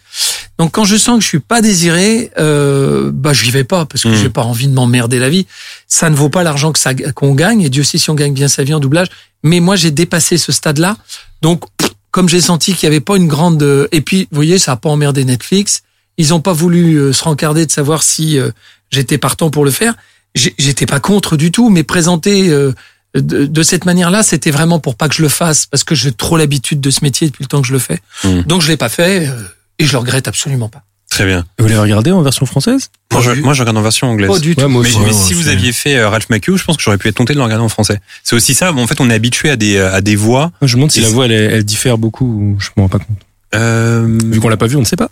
Donc 0.58 0.72
quand 0.72 0.84
je 0.84 0.96
sens 0.96 1.16
que 1.18 1.22
je 1.22 1.28
suis 1.28 1.38
pas 1.40 1.60
désiré, 1.62 2.30
euh, 2.38 3.10
bah 3.12 3.32
j'y 3.32 3.50
vais 3.50 3.64
pas 3.64 3.86
parce 3.86 4.02
que 4.02 4.08
Mhm. 4.08 4.16
j'ai 4.22 4.28
pas 4.28 4.42
envie 4.42 4.68
de 4.68 4.74
m'emmerder 4.74 5.18
la 5.18 5.30
vie. 5.30 5.46
Ça 5.88 6.10
ne 6.10 6.14
vaut 6.14 6.28
pas 6.28 6.42
l'argent 6.42 6.72
que 6.72 6.78
ça 6.78 6.94
qu'on 6.94 7.34
gagne 7.34 7.62
et 7.62 7.70
Dieu 7.70 7.82
sait 7.84 7.98
si 7.98 8.10
on 8.10 8.14
gagne 8.14 8.34
bien 8.34 8.48
sa 8.48 8.62
vie 8.64 8.74
en 8.74 8.80
doublage. 8.80 9.08
Mais 9.42 9.60
moi 9.60 9.76
j'ai 9.76 9.90
dépassé 9.90 10.36
ce 10.36 10.52
stade-là. 10.52 10.96
Donc 11.42 11.64
pff, 11.77 11.77
comme 12.10 12.28
j'ai 12.28 12.40
senti 12.40 12.74
qu'il 12.74 12.84
y 12.84 12.86
avait 12.86 13.00
pas 13.00 13.16
une 13.16 13.28
grande 13.28 13.62
euh, 13.62 13.88
et 13.92 14.00
puis 14.00 14.28
vous 14.30 14.36
voyez 14.36 14.58
ça 14.58 14.72
a 14.72 14.76
pas 14.76 14.88
emmerdé 14.88 15.24
Netflix. 15.24 15.82
Ils 16.16 16.34
ont 16.34 16.40
pas 16.40 16.52
voulu 16.52 16.96
euh, 16.96 17.12
se 17.12 17.22
rencarder 17.24 17.64
de 17.64 17.70
savoir 17.70 18.02
si 18.02 18.38
euh, 18.38 18.50
j'étais 18.90 19.18
partant 19.18 19.50
pour 19.50 19.64
le 19.64 19.70
faire. 19.70 19.94
J'étais 20.34 20.86
pas 20.86 21.00
contre 21.00 21.36
du 21.36 21.50
tout, 21.50 21.70
mais 21.70 21.82
présenter 21.82 22.50
euh, 22.50 22.72
de, 23.14 23.46
de 23.46 23.62
cette 23.62 23.84
manière-là, 23.84 24.22
c'était 24.22 24.50
vraiment 24.50 24.78
pour 24.78 24.94
pas 24.94 25.08
que 25.08 25.14
je 25.14 25.22
le 25.22 25.28
fasse, 25.28 25.66
parce 25.66 25.84
que 25.84 25.94
j'ai 25.94 26.12
trop 26.12 26.36
l'habitude 26.36 26.80
de 26.80 26.90
ce 26.90 27.02
métier 27.02 27.26
depuis 27.26 27.44
le 27.44 27.48
temps 27.48 27.60
que 27.60 27.66
je 27.66 27.72
le 27.72 27.78
fais. 27.78 28.00
Mhm. 28.24 28.42
Donc 28.42 28.62
je 28.62 28.68
l'ai 28.68 28.76
pas 28.76 28.88
fait, 28.88 29.28
euh, 29.28 29.42
et 29.78 29.86
je 29.86 29.92
le 29.92 29.98
regrette 29.98 30.28
absolument 30.28 30.68
pas. 30.68 30.82
Très 31.10 31.24
bien. 31.24 31.44
Vous 31.58 31.66
l'avez 31.66 31.80
regardé 31.80 32.10
en 32.12 32.20
version 32.22 32.44
française? 32.46 32.90
Moi 33.12 33.22
je, 33.22 33.30
du- 33.32 33.40
moi, 33.42 33.54
je 33.54 33.62
regarde 33.62 33.76
en 33.78 33.82
version 33.82 34.08
anglaise. 34.08 34.28
Pas 34.30 34.38
du 34.38 34.54
tout. 34.54 34.62
Ouais, 34.62 34.68
moi 34.68 34.82
Mais, 34.82 34.88
aussi. 34.90 34.98
mais 35.00 35.12
si 35.12 35.32
vous 35.34 35.48
aviez 35.48 35.72
fait 35.72 35.96
euh, 35.96 36.08
Ralph 36.08 36.28
Macchio, 36.30 36.56
je 36.56 36.64
pense 36.64 36.76
que 36.76 36.82
j'aurais 36.82 36.98
pu 36.98 37.08
être 37.08 37.16
tenté 37.16 37.32
de 37.32 37.38
le 37.38 37.44
regarder 37.44 37.64
en 37.64 37.68
français. 37.68 37.98
C'est 38.22 38.36
aussi 38.36 38.54
ça. 38.54 38.72
En 38.72 38.86
fait, 38.86 39.00
on 39.00 39.08
est 39.10 39.14
habitué 39.14 39.50
à 39.50 39.56
des 39.56 39.76
euh, 39.76 39.92
à 39.92 40.00
des 40.00 40.16
voix. 40.16 40.52
Je 40.62 40.66
me 40.76 40.80
demande 40.80 40.92
si 40.92 41.00
la 41.00 41.08
voix 41.08 41.24
elle, 41.24 41.32
elle 41.32 41.64
diffère 41.64 41.98
beaucoup. 41.98 42.26
ou 42.26 42.56
Je 42.60 42.68
me 42.76 42.82
rends 42.82 42.88
pas 42.88 42.98
compte. 42.98 43.16
Euh... 43.54 44.18
Vu 44.26 44.38
qu'on 44.40 44.48
l'a 44.50 44.56
pas 44.58 44.66
vu, 44.66 44.76
on 44.76 44.80
ne 44.80 44.84
sait 44.84 44.96
pas. 44.96 45.08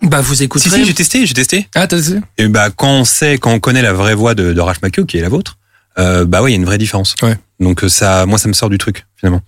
Bah 0.00 0.20
vous 0.20 0.36
Si 0.36 0.44
écouterez. 0.44 0.70
si, 0.78 0.84
j'ai 0.84 0.94
testé, 0.94 1.26
j'ai 1.26 1.34
testé. 1.34 1.68
Ah, 1.74 1.88
t'as 1.88 1.98
essayé 1.98 2.20
Et 2.38 2.46
bah 2.46 2.70
quand 2.70 2.88
on 2.92 3.04
sait, 3.04 3.38
quand 3.38 3.50
on 3.50 3.58
connaît 3.58 3.82
la 3.82 3.92
vraie 3.92 4.14
voix 4.14 4.34
de, 4.36 4.52
de 4.52 4.60
Ralph 4.60 4.80
Macchio, 4.82 5.04
qui 5.04 5.18
est 5.18 5.22
la 5.22 5.28
vôtre, 5.28 5.58
euh, 5.98 6.24
bah 6.24 6.40
ouais, 6.40 6.50
il 6.50 6.54
y 6.54 6.56
a 6.56 6.60
une 6.60 6.64
vraie 6.64 6.78
différence. 6.78 7.16
Ouais. 7.22 7.36
Donc 7.60 7.82
euh, 7.82 7.88
ça, 7.88 8.24
moi, 8.26 8.38
ça 8.38 8.48
me 8.48 8.52
sort 8.52 8.70
du 8.70 8.78
truc 8.78 9.04
finalement. 9.18 9.40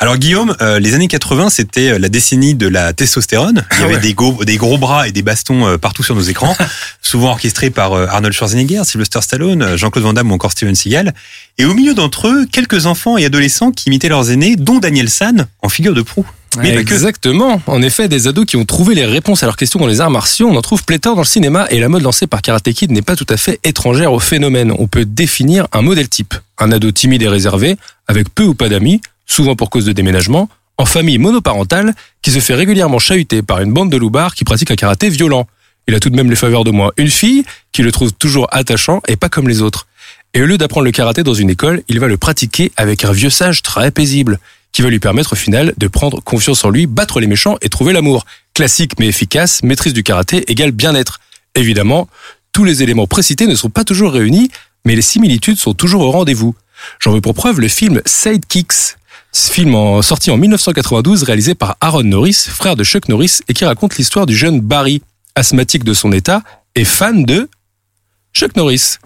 Alors 0.00 0.16
Guillaume, 0.16 0.56
euh, 0.60 0.80
les 0.80 0.94
années 0.94 1.06
80, 1.06 1.50
c'était 1.50 1.90
euh, 1.92 1.98
la 1.98 2.08
décennie 2.08 2.54
de 2.54 2.66
la 2.66 2.92
testostérone. 2.92 3.64
Il 3.72 3.78
y 3.78 3.82
Ah 3.82 3.84
avait 3.84 3.94
ouais. 3.94 4.00
des, 4.00 4.14
gros, 4.14 4.44
des 4.44 4.56
gros 4.56 4.76
bras 4.76 5.06
et 5.06 5.12
des 5.12 5.22
bastons 5.22 5.66
euh, 5.66 5.78
partout 5.78 6.02
sur 6.02 6.16
nos 6.16 6.22
écrans, 6.22 6.56
souvent 7.00 7.30
orchestrés 7.30 7.70
par 7.70 7.92
euh, 7.92 8.06
Arnold 8.08 8.34
Schwarzenegger, 8.34 8.82
Sylvester 8.84 9.20
Stallone, 9.22 9.62
euh, 9.62 9.76
Jean-Claude 9.76 10.04
Van 10.04 10.12
Damme 10.12 10.32
ou 10.32 10.34
encore 10.34 10.50
Steven 10.50 10.74
Seagal. 10.74 11.14
Et 11.58 11.64
au 11.64 11.74
milieu 11.74 11.94
d'entre 11.94 12.26
eux, 12.26 12.46
quelques 12.50 12.86
enfants 12.86 13.16
et 13.16 13.24
adolescents 13.24 13.70
qui 13.70 13.88
imitaient 13.88 14.08
leurs 14.08 14.32
aînés, 14.32 14.56
dont 14.56 14.80
Daniel 14.80 15.08
San 15.08 15.46
en 15.62 15.68
figure 15.68 15.94
de 15.94 16.02
proue. 16.02 16.26
Mais. 16.56 16.76
Exactement. 16.76 17.60
En 17.66 17.82
effet, 17.82 18.06
des 18.06 18.28
ados 18.28 18.46
qui 18.46 18.56
ont 18.56 18.64
trouvé 18.64 18.94
les 18.94 19.04
réponses 19.04 19.42
à 19.42 19.46
leurs 19.46 19.56
questions 19.56 19.80
dans 19.80 19.88
les 19.88 20.00
arts 20.00 20.10
martiaux, 20.10 20.48
on 20.48 20.56
en 20.56 20.62
trouve 20.62 20.84
pléthore 20.84 21.16
dans 21.16 21.22
le 21.22 21.26
cinéma 21.26 21.66
et 21.70 21.80
la 21.80 21.88
mode 21.88 22.02
lancée 22.02 22.28
par 22.28 22.42
Karate 22.42 22.72
Kid 22.72 22.92
n'est 22.92 23.02
pas 23.02 23.16
tout 23.16 23.26
à 23.28 23.36
fait 23.36 23.58
étrangère 23.64 24.12
au 24.12 24.20
phénomène. 24.20 24.72
On 24.78 24.86
peut 24.86 25.04
définir 25.04 25.66
un 25.72 25.82
modèle 25.82 26.08
type. 26.08 26.34
Un 26.58 26.72
ado 26.72 26.90
timide 26.90 27.22
et 27.22 27.28
réservé, 27.28 27.76
avec 28.06 28.32
peu 28.34 28.44
ou 28.44 28.54
pas 28.54 28.68
d'amis, 28.68 29.00
souvent 29.26 29.56
pour 29.56 29.70
cause 29.70 29.84
de 29.84 29.92
déménagement, 29.92 30.48
en 30.78 30.86
famille 30.86 31.18
monoparentale, 31.18 31.94
qui 32.22 32.30
se 32.30 32.40
fait 32.40 32.54
régulièrement 32.54 32.98
chahuter 32.98 33.42
par 33.42 33.60
une 33.60 33.72
bande 33.72 33.90
de 33.90 33.96
loupards 33.96 34.34
qui 34.34 34.44
pratiquent 34.44 34.70
un 34.70 34.76
karaté 34.76 35.08
violent. 35.08 35.46
Il 35.86 35.94
a 35.94 36.00
tout 36.00 36.10
de 36.10 36.16
même 36.16 36.30
les 36.30 36.36
faveurs 36.36 36.64
de 36.64 36.70
moi. 36.70 36.92
Une 36.96 37.10
fille 37.10 37.44
qui 37.72 37.82
le 37.82 37.92
trouve 37.92 38.12
toujours 38.12 38.48
attachant 38.50 39.02
et 39.06 39.16
pas 39.16 39.28
comme 39.28 39.48
les 39.48 39.62
autres. 39.62 39.86
Et 40.32 40.42
au 40.42 40.46
lieu 40.46 40.58
d'apprendre 40.58 40.84
le 40.84 40.90
karaté 40.90 41.22
dans 41.22 41.34
une 41.34 41.50
école, 41.50 41.82
il 41.88 42.00
va 42.00 42.08
le 42.08 42.16
pratiquer 42.16 42.72
avec 42.76 43.04
un 43.04 43.12
vieux 43.12 43.30
sage 43.30 43.62
très 43.62 43.90
paisible, 43.90 44.38
qui 44.72 44.82
va 44.82 44.90
lui 44.90 44.98
permettre 44.98 45.34
au 45.34 45.36
final 45.36 45.72
de 45.78 45.86
prendre 45.86 46.20
confiance 46.20 46.64
en 46.64 46.70
lui, 46.70 46.86
battre 46.86 47.20
les 47.20 47.28
méchants 47.28 47.56
et 47.62 47.68
trouver 47.68 47.92
l'amour. 47.92 48.24
Classique 48.54 48.98
mais 48.98 49.06
efficace, 49.06 49.62
maîtrise 49.62 49.92
du 49.92 50.02
karaté 50.02 50.50
égale 50.50 50.72
bien-être. 50.72 51.20
Évidemment, 51.54 52.08
tous 52.52 52.64
les 52.64 52.82
éléments 52.82 53.06
précités 53.06 53.46
ne 53.46 53.54
sont 53.54 53.70
pas 53.70 53.84
toujours 53.84 54.12
réunis, 54.12 54.50
mais 54.84 54.94
les 54.94 55.02
similitudes 55.02 55.58
sont 55.58 55.74
toujours 55.74 56.02
au 56.02 56.10
rendez-vous. 56.10 56.54
J'en 57.00 57.12
veux 57.12 57.20
pour 57.20 57.34
preuve 57.34 57.60
le 57.60 57.68
film 57.68 58.00
Sidekicks. 58.04 58.96
Ce 59.32 59.52
film 59.52 59.74
en, 59.74 60.00
sorti 60.02 60.30
en 60.30 60.36
1992, 60.36 61.24
réalisé 61.24 61.54
par 61.54 61.76
Aaron 61.80 62.04
Norris, 62.04 62.46
frère 62.48 62.76
de 62.76 62.84
Chuck 62.84 63.08
Norris, 63.08 63.40
et 63.48 63.54
qui 63.54 63.64
raconte 63.64 63.96
l'histoire 63.96 64.26
du 64.26 64.36
jeune 64.36 64.60
Barry, 64.60 65.02
asthmatique 65.34 65.82
de 65.82 65.92
son 65.92 66.12
état 66.12 66.42
et 66.76 66.84
fan 66.84 67.24
de 67.24 67.48
Chuck 68.34 68.56
Norris. 68.56 68.98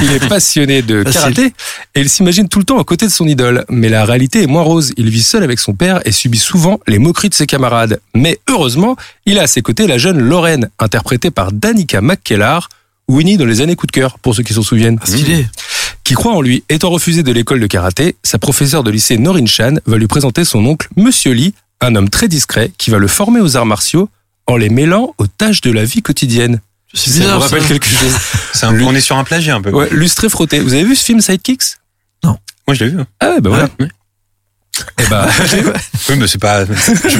Il 0.00 0.12
est 0.12 0.28
passionné 0.28 0.82
de 0.82 1.02
karaté 1.02 1.52
et 1.94 2.00
il 2.00 2.08
s'imagine 2.08 2.48
tout 2.48 2.58
le 2.58 2.64
temps 2.64 2.80
à 2.80 2.84
côté 2.84 3.06
de 3.06 3.12
son 3.12 3.26
idole. 3.26 3.64
Mais 3.68 3.88
la 3.88 4.04
réalité 4.04 4.42
est 4.42 4.46
moins 4.46 4.62
rose. 4.62 4.92
Il 4.96 5.10
vit 5.10 5.22
seul 5.22 5.42
avec 5.42 5.58
son 5.58 5.74
père 5.74 6.00
et 6.04 6.12
subit 6.12 6.38
souvent 6.38 6.80
les 6.86 6.98
moqueries 6.98 7.28
de 7.28 7.34
ses 7.34 7.46
camarades. 7.46 8.00
Mais 8.14 8.38
heureusement, 8.48 8.96
il 9.24 9.38
a 9.38 9.42
à 9.42 9.46
ses 9.46 9.62
côtés 9.62 9.86
la 9.86 9.98
jeune 9.98 10.18
Lorraine, 10.18 10.70
interprétée 10.78 11.30
par 11.30 11.52
Danica 11.52 12.00
McKellar, 12.00 12.68
Winnie 13.08 13.36
dans 13.36 13.44
les 13.46 13.60
années 13.60 13.76
coup 13.76 13.86
de 13.86 13.92
cœur, 13.92 14.18
pour 14.18 14.34
ceux 14.34 14.42
qui 14.42 14.52
s'en 14.54 14.62
souviennent. 14.62 14.98
Stylé. 15.04 15.46
Qui 16.04 16.14
croit 16.14 16.32
en 16.34 16.40
lui. 16.40 16.64
Étant 16.68 16.90
refusé 16.90 17.22
de 17.22 17.32
l'école 17.32 17.60
de 17.60 17.66
karaté, 17.66 18.16
sa 18.22 18.38
professeure 18.38 18.82
de 18.84 18.90
lycée 18.90 19.18
Norin 19.18 19.46
Chan 19.46 19.74
va 19.86 19.96
lui 19.96 20.06
présenter 20.06 20.44
son 20.44 20.64
oncle 20.66 20.88
Monsieur 20.96 21.32
Lee, 21.32 21.54
un 21.80 21.94
homme 21.96 22.08
très 22.10 22.28
discret 22.28 22.72
qui 22.78 22.90
va 22.90 22.98
le 22.98 23.08
former 23.08 23.40
aux 23.40 23.56
arts 23.56 23.66
martiaux 23.66 24.08
en 24.46 24.56
les 24.56 24.68
mêlant 24.68 25.14
aux 25.18 25.26
tâches 25.26 25.60
de 25.60 25.70
la 25.70 25.84
vie 25.84 26.02
quotidienne. 26.02 26.60
C'est 26.94 27.10
Ça 27.10 27.16
vous 27.16 27.20
bizarre. 27.22 27.40
rappelle 27.42 27.62
ça. 27.62 27.68
quelque 27.68 27.86
chose 27.86 28.14
un- 28.62 28.80
on 28.82 28.94
est 28.94 29.00
sur 29.00 29.16
un 29.16 29.24
plagiat 29.24 29.56
un 29.56 29.60
peu. 29.60 29.70
Ouais, 29.72 29.88
lustré 29.90 30.28
frotté. 30.28 30.60
Vous 30.60 30.72
avez 30.72 30.84
vu 30.84 30.94
ce 30.96 31.04
film 31.04 31.20
Sidekicks? 31.20 31.76
Moi, 32.24 32.74
je 32.74 32.84
l'ai 32.84 32.90
vu. 32.90 32.98
hein. 33.00 33.06
Ah 33.20 33.30
ouais, 33.30 33.40
bah 33.40 33.50
voilà. 33.50 33.68
Ouais. 33.78 33.88
Eh 34.98 35.02
bah, 35.10 35.28
Oui, 36.08 36.16
mais 36.18 36.26
c'est 36.26 36.40
pas. 36.40 36.64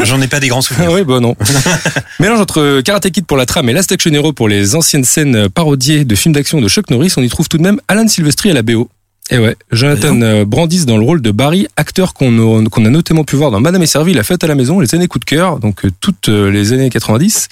J'en 0.04 0.20
ai 0.20 0.28
pas 0.28 0.40
des 0.40 0.48
grands 0.48 0.62
souvenirs. 0.62 0.92
ouais, 0.92 1.04
bah 1.04 1.20
non. 1.20 1.36
Mélange 2.20 2.40
entre 2.40 2.80
Karate 2.82 3.10
Kid 3.10 3.26
pour 3.26 3.36
la 3.36 3.46
trame 3.46 3.68
et 3.68 3.72
Last 3.72 3.92
Action 3.92 4.12
Hero 4.12 4.32
pour 4.32 4.48
les 4.48 4.74
anciennes 4.74 5.04
scènes 5.04 5.48
parodiées 5.48 6.04
de 6.04 6.14
films 6.14 6.34
d'action 6.34 6.60
de 6.60 6.68
Chuck 6.68 6.90
Norris, 6.90 7.12
on 7.16 7.22
y 7.22 7.28
trouve 7.28 7.48
tout 7.48 7.58
de 7.58 7.62
même 7.62 7.80
Alan 7.88 8.06
Silvestri 8.08 8.50
à 8.50 8.54
la 8.54 8.62
BO. 8.62 8.88
Et 9.30 9.38
ouais, 9.38 9.56
Jonathan 9.72 10.20
euh, 10.22 10.44
Brandis 10.44 10.84
dans 10.86 10.96
le 10.96 11.04
rôle 11.04 11.20
de 11.20 11.30
Barry, 11.32 11.66
acteur 11.76 12.14
qu'on 12.14 12.64
a, 12.66 12.90
notamment 12.90 13.24
pu 13.24 13.34
voir 13.34 13.50
dans 13.50 13.60
Madame 13.60 13.82
et 13.82 13.86
Servie, 13.86 14.14
La 14.14 14.22
fête 14.22 14.44
à 14.44 14.46
la 14.46 14.54
maison, 14.54 14.78
les 14.78 14.94
années 14.94 15.08
coup 15.08 15.18
de 15.18 15.24
cœur, 15.24 15.58
donc 15.58 15.84
euh, 15.84 15.90
toutes 16.00 16.28
euh, 16.28 16.48
les 16.50 16.72
années 16.72 16.90
90. 16.90 17.48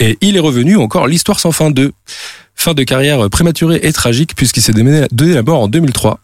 Et 0.00 0.18
il 0.20 0.36
est 0.36 0.40
revenu 0.40 0.76
encore 0.76 1.06
l'histoire 1.06 1.40
sans 1.40 1.52
fin 1.52 1.70
2. 1.70 1.92
Fin 2.56 2.74
de 2.74 2.82
carrière 2.82 3.30
prématurée 3.30 3.80
et 3.82 3.92
tragique 3.92 4.34
puisqu'il 4.36 4.60
s'est 4.60 4.72
donné 4.72 5.06
donné 5.10 5.34
la 5.34 5.42
mort 5.42 5.60
en 5.60 5.68
2003. 5.68 6.20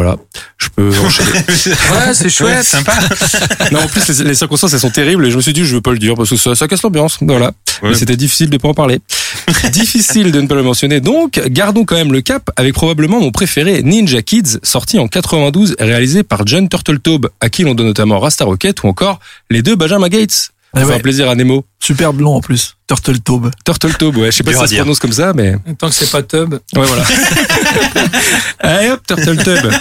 Voilà, 0.00 0.16
je 0.58 0.68
peux 0.76 0.92
enchaîner. 1.04 1.30
Ouais, 1.32 2.14
c'est 2.14 2.24
Ouais, 2.26 2.30
chouette. 2.30 2.62
sympa. 2.62 2.96
Non, 3.72 3.80
en 3.80 3.88
plus, 3.88 4.06
les, 4.20 4.28
les 4.28 4.34
circonstances, 4.36 4.72
elles 4.72 4.78
sont 4.78 4.90
terribles 4.90 5.26
et 5.26 5.30
je 5.32 5.36
me 5.36 5.42
suis 5.42 5.52
dit, 5.52 5.64
je 5.64 5.74
veux 5.74 5.80
pas 5.80 5.90
le 5.90 5.98
dire 5.98 6.14
parce 6.14 6.30
que 6.30 6.36
ça, 6.36 6.54
ça 6.54 6.68
casse 6.68 6.82
l'ambiance. 6.84 7.18
Voilà. 7.20 7.46
Ouais. 7.82 7.88
Mais 7.90 7.94
c'était 7.96 8.14
difficile 8.16 8.48
de 8.48 8.58
pas 8.58 8.68
en 8.68 8.74
parler. 8.74 9.00
difficile 9.72 10.30
de 10.30 10.40
ne 10.40 10.46
pas 10.46 10.54
le 10.54 10.62
mentionner. 10.62 11.00
Donc, 11.00 11.40
gardons 11.48 11.84
quand 11.84 11.96
même 11.96 12.12
le 12.12 12.20
cap 12.20 12.48
avec 12.54 12.74
probablement 12.74 13.18
mon 13.20 13.32
préféré, 13.32 13.82
Ninja 13.82 14.22
Kids, 14.22 14.58
sorti 14.62 15.00
en 15.00 15.08
92, 15.08 15.74
réalisé 15.80 16.22
par 16.22 16.46
John 16.46 16.68
Turtletaube, 16.68 17.30
à 17.40 17.48
qui 17.50 17.64
l'on 17.64 17.74
donne 17.74 17.86
notamment 17.86 18.20
Rasta 18.20 18.44
Rocket 18.44 18.84
ou 18.84 18.86
encore 18.86 19.18
les 19.50 19.62
deux 19.62 19.74
Benjamin 19.74 20.08
Gates. 20.08 20.50
Ah 20.74 20.80
Ça 20.80 20.84
fait 20.84 20.90
ouais. 20.92 20.96
un 20.98 21.00
plaisir 21.00 21.28
à 21.28 21.34
Nemo. 21.34 21.64
Super 21.88 22.12
blond 22.12 22.34
en 22.34 22.40
plus. 22.42 22.76
Turtle 22.86 23.18
Taube. 23.20 23.50
Turtletaube, 23.64 24.18
ouais. 24.18 24.30
Je 24.30 24.36
sais 24.36 24.42
pas 24.42 24.52
si 24.52 24.58
ça 24.58 24.66
se 24.66 24.74
prononce 24.74 24.98
comme 24.98 25.12
ça, 25.12 25.32
mais. 25.34 25.56
Tant 25.78 25.88
que 25.88 25.94
c'est 25.94 26.10
pas 26.10 26.22
Tub. 26.22 26.52
Ouais, 26.52 26.58
voilà. 26.84 27.02
Allez 28.58 28.90
hop, 28.90 29.00
Turtletube. 29.06 29.72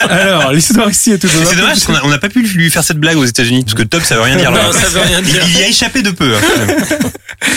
Alors, 0.00 0.52
l'histoire 0.52 0.88
ici 0.88 1.12
est 1.12 1.18
tout 1.18 1.26
de 1.26 1.32
même 1.34 1.42
un 1.42 1.44
C'est 1.44 1.56
dommage 1.56 1.84
parce 1.84 2.00
qu'on 2.00 2.08
n'a 2.08 2.16
pas 2.16 2.30
pu 2.30 2.40
lui 2.40 2.70
faire 2.70 2.82
cette 2.82 2.96
blague 2.96 3.18
aux 3.18 3.26
États-Unis 3.26 3.64
parce 3.64 3.74
que 3.74 3.82
top 3.82 4.02
ça 4.04 4.14
veut 4.14 4.22
rien 4.22 4.36
dire 4.36 4.50
là. 4.50 4.64
Non, 4.64 4.72
ça 4.72 4.88
veut 4.88 5.02
rien 5.02 5.20
dire. 5.20 5.42
Il, 5.46 5.58
y 5.58 5.62
a 5.62 5.68
échappé 5.68 6.00
de 6.00 6.12
peu. 6.12 6.34
Hein. 6.34 7.48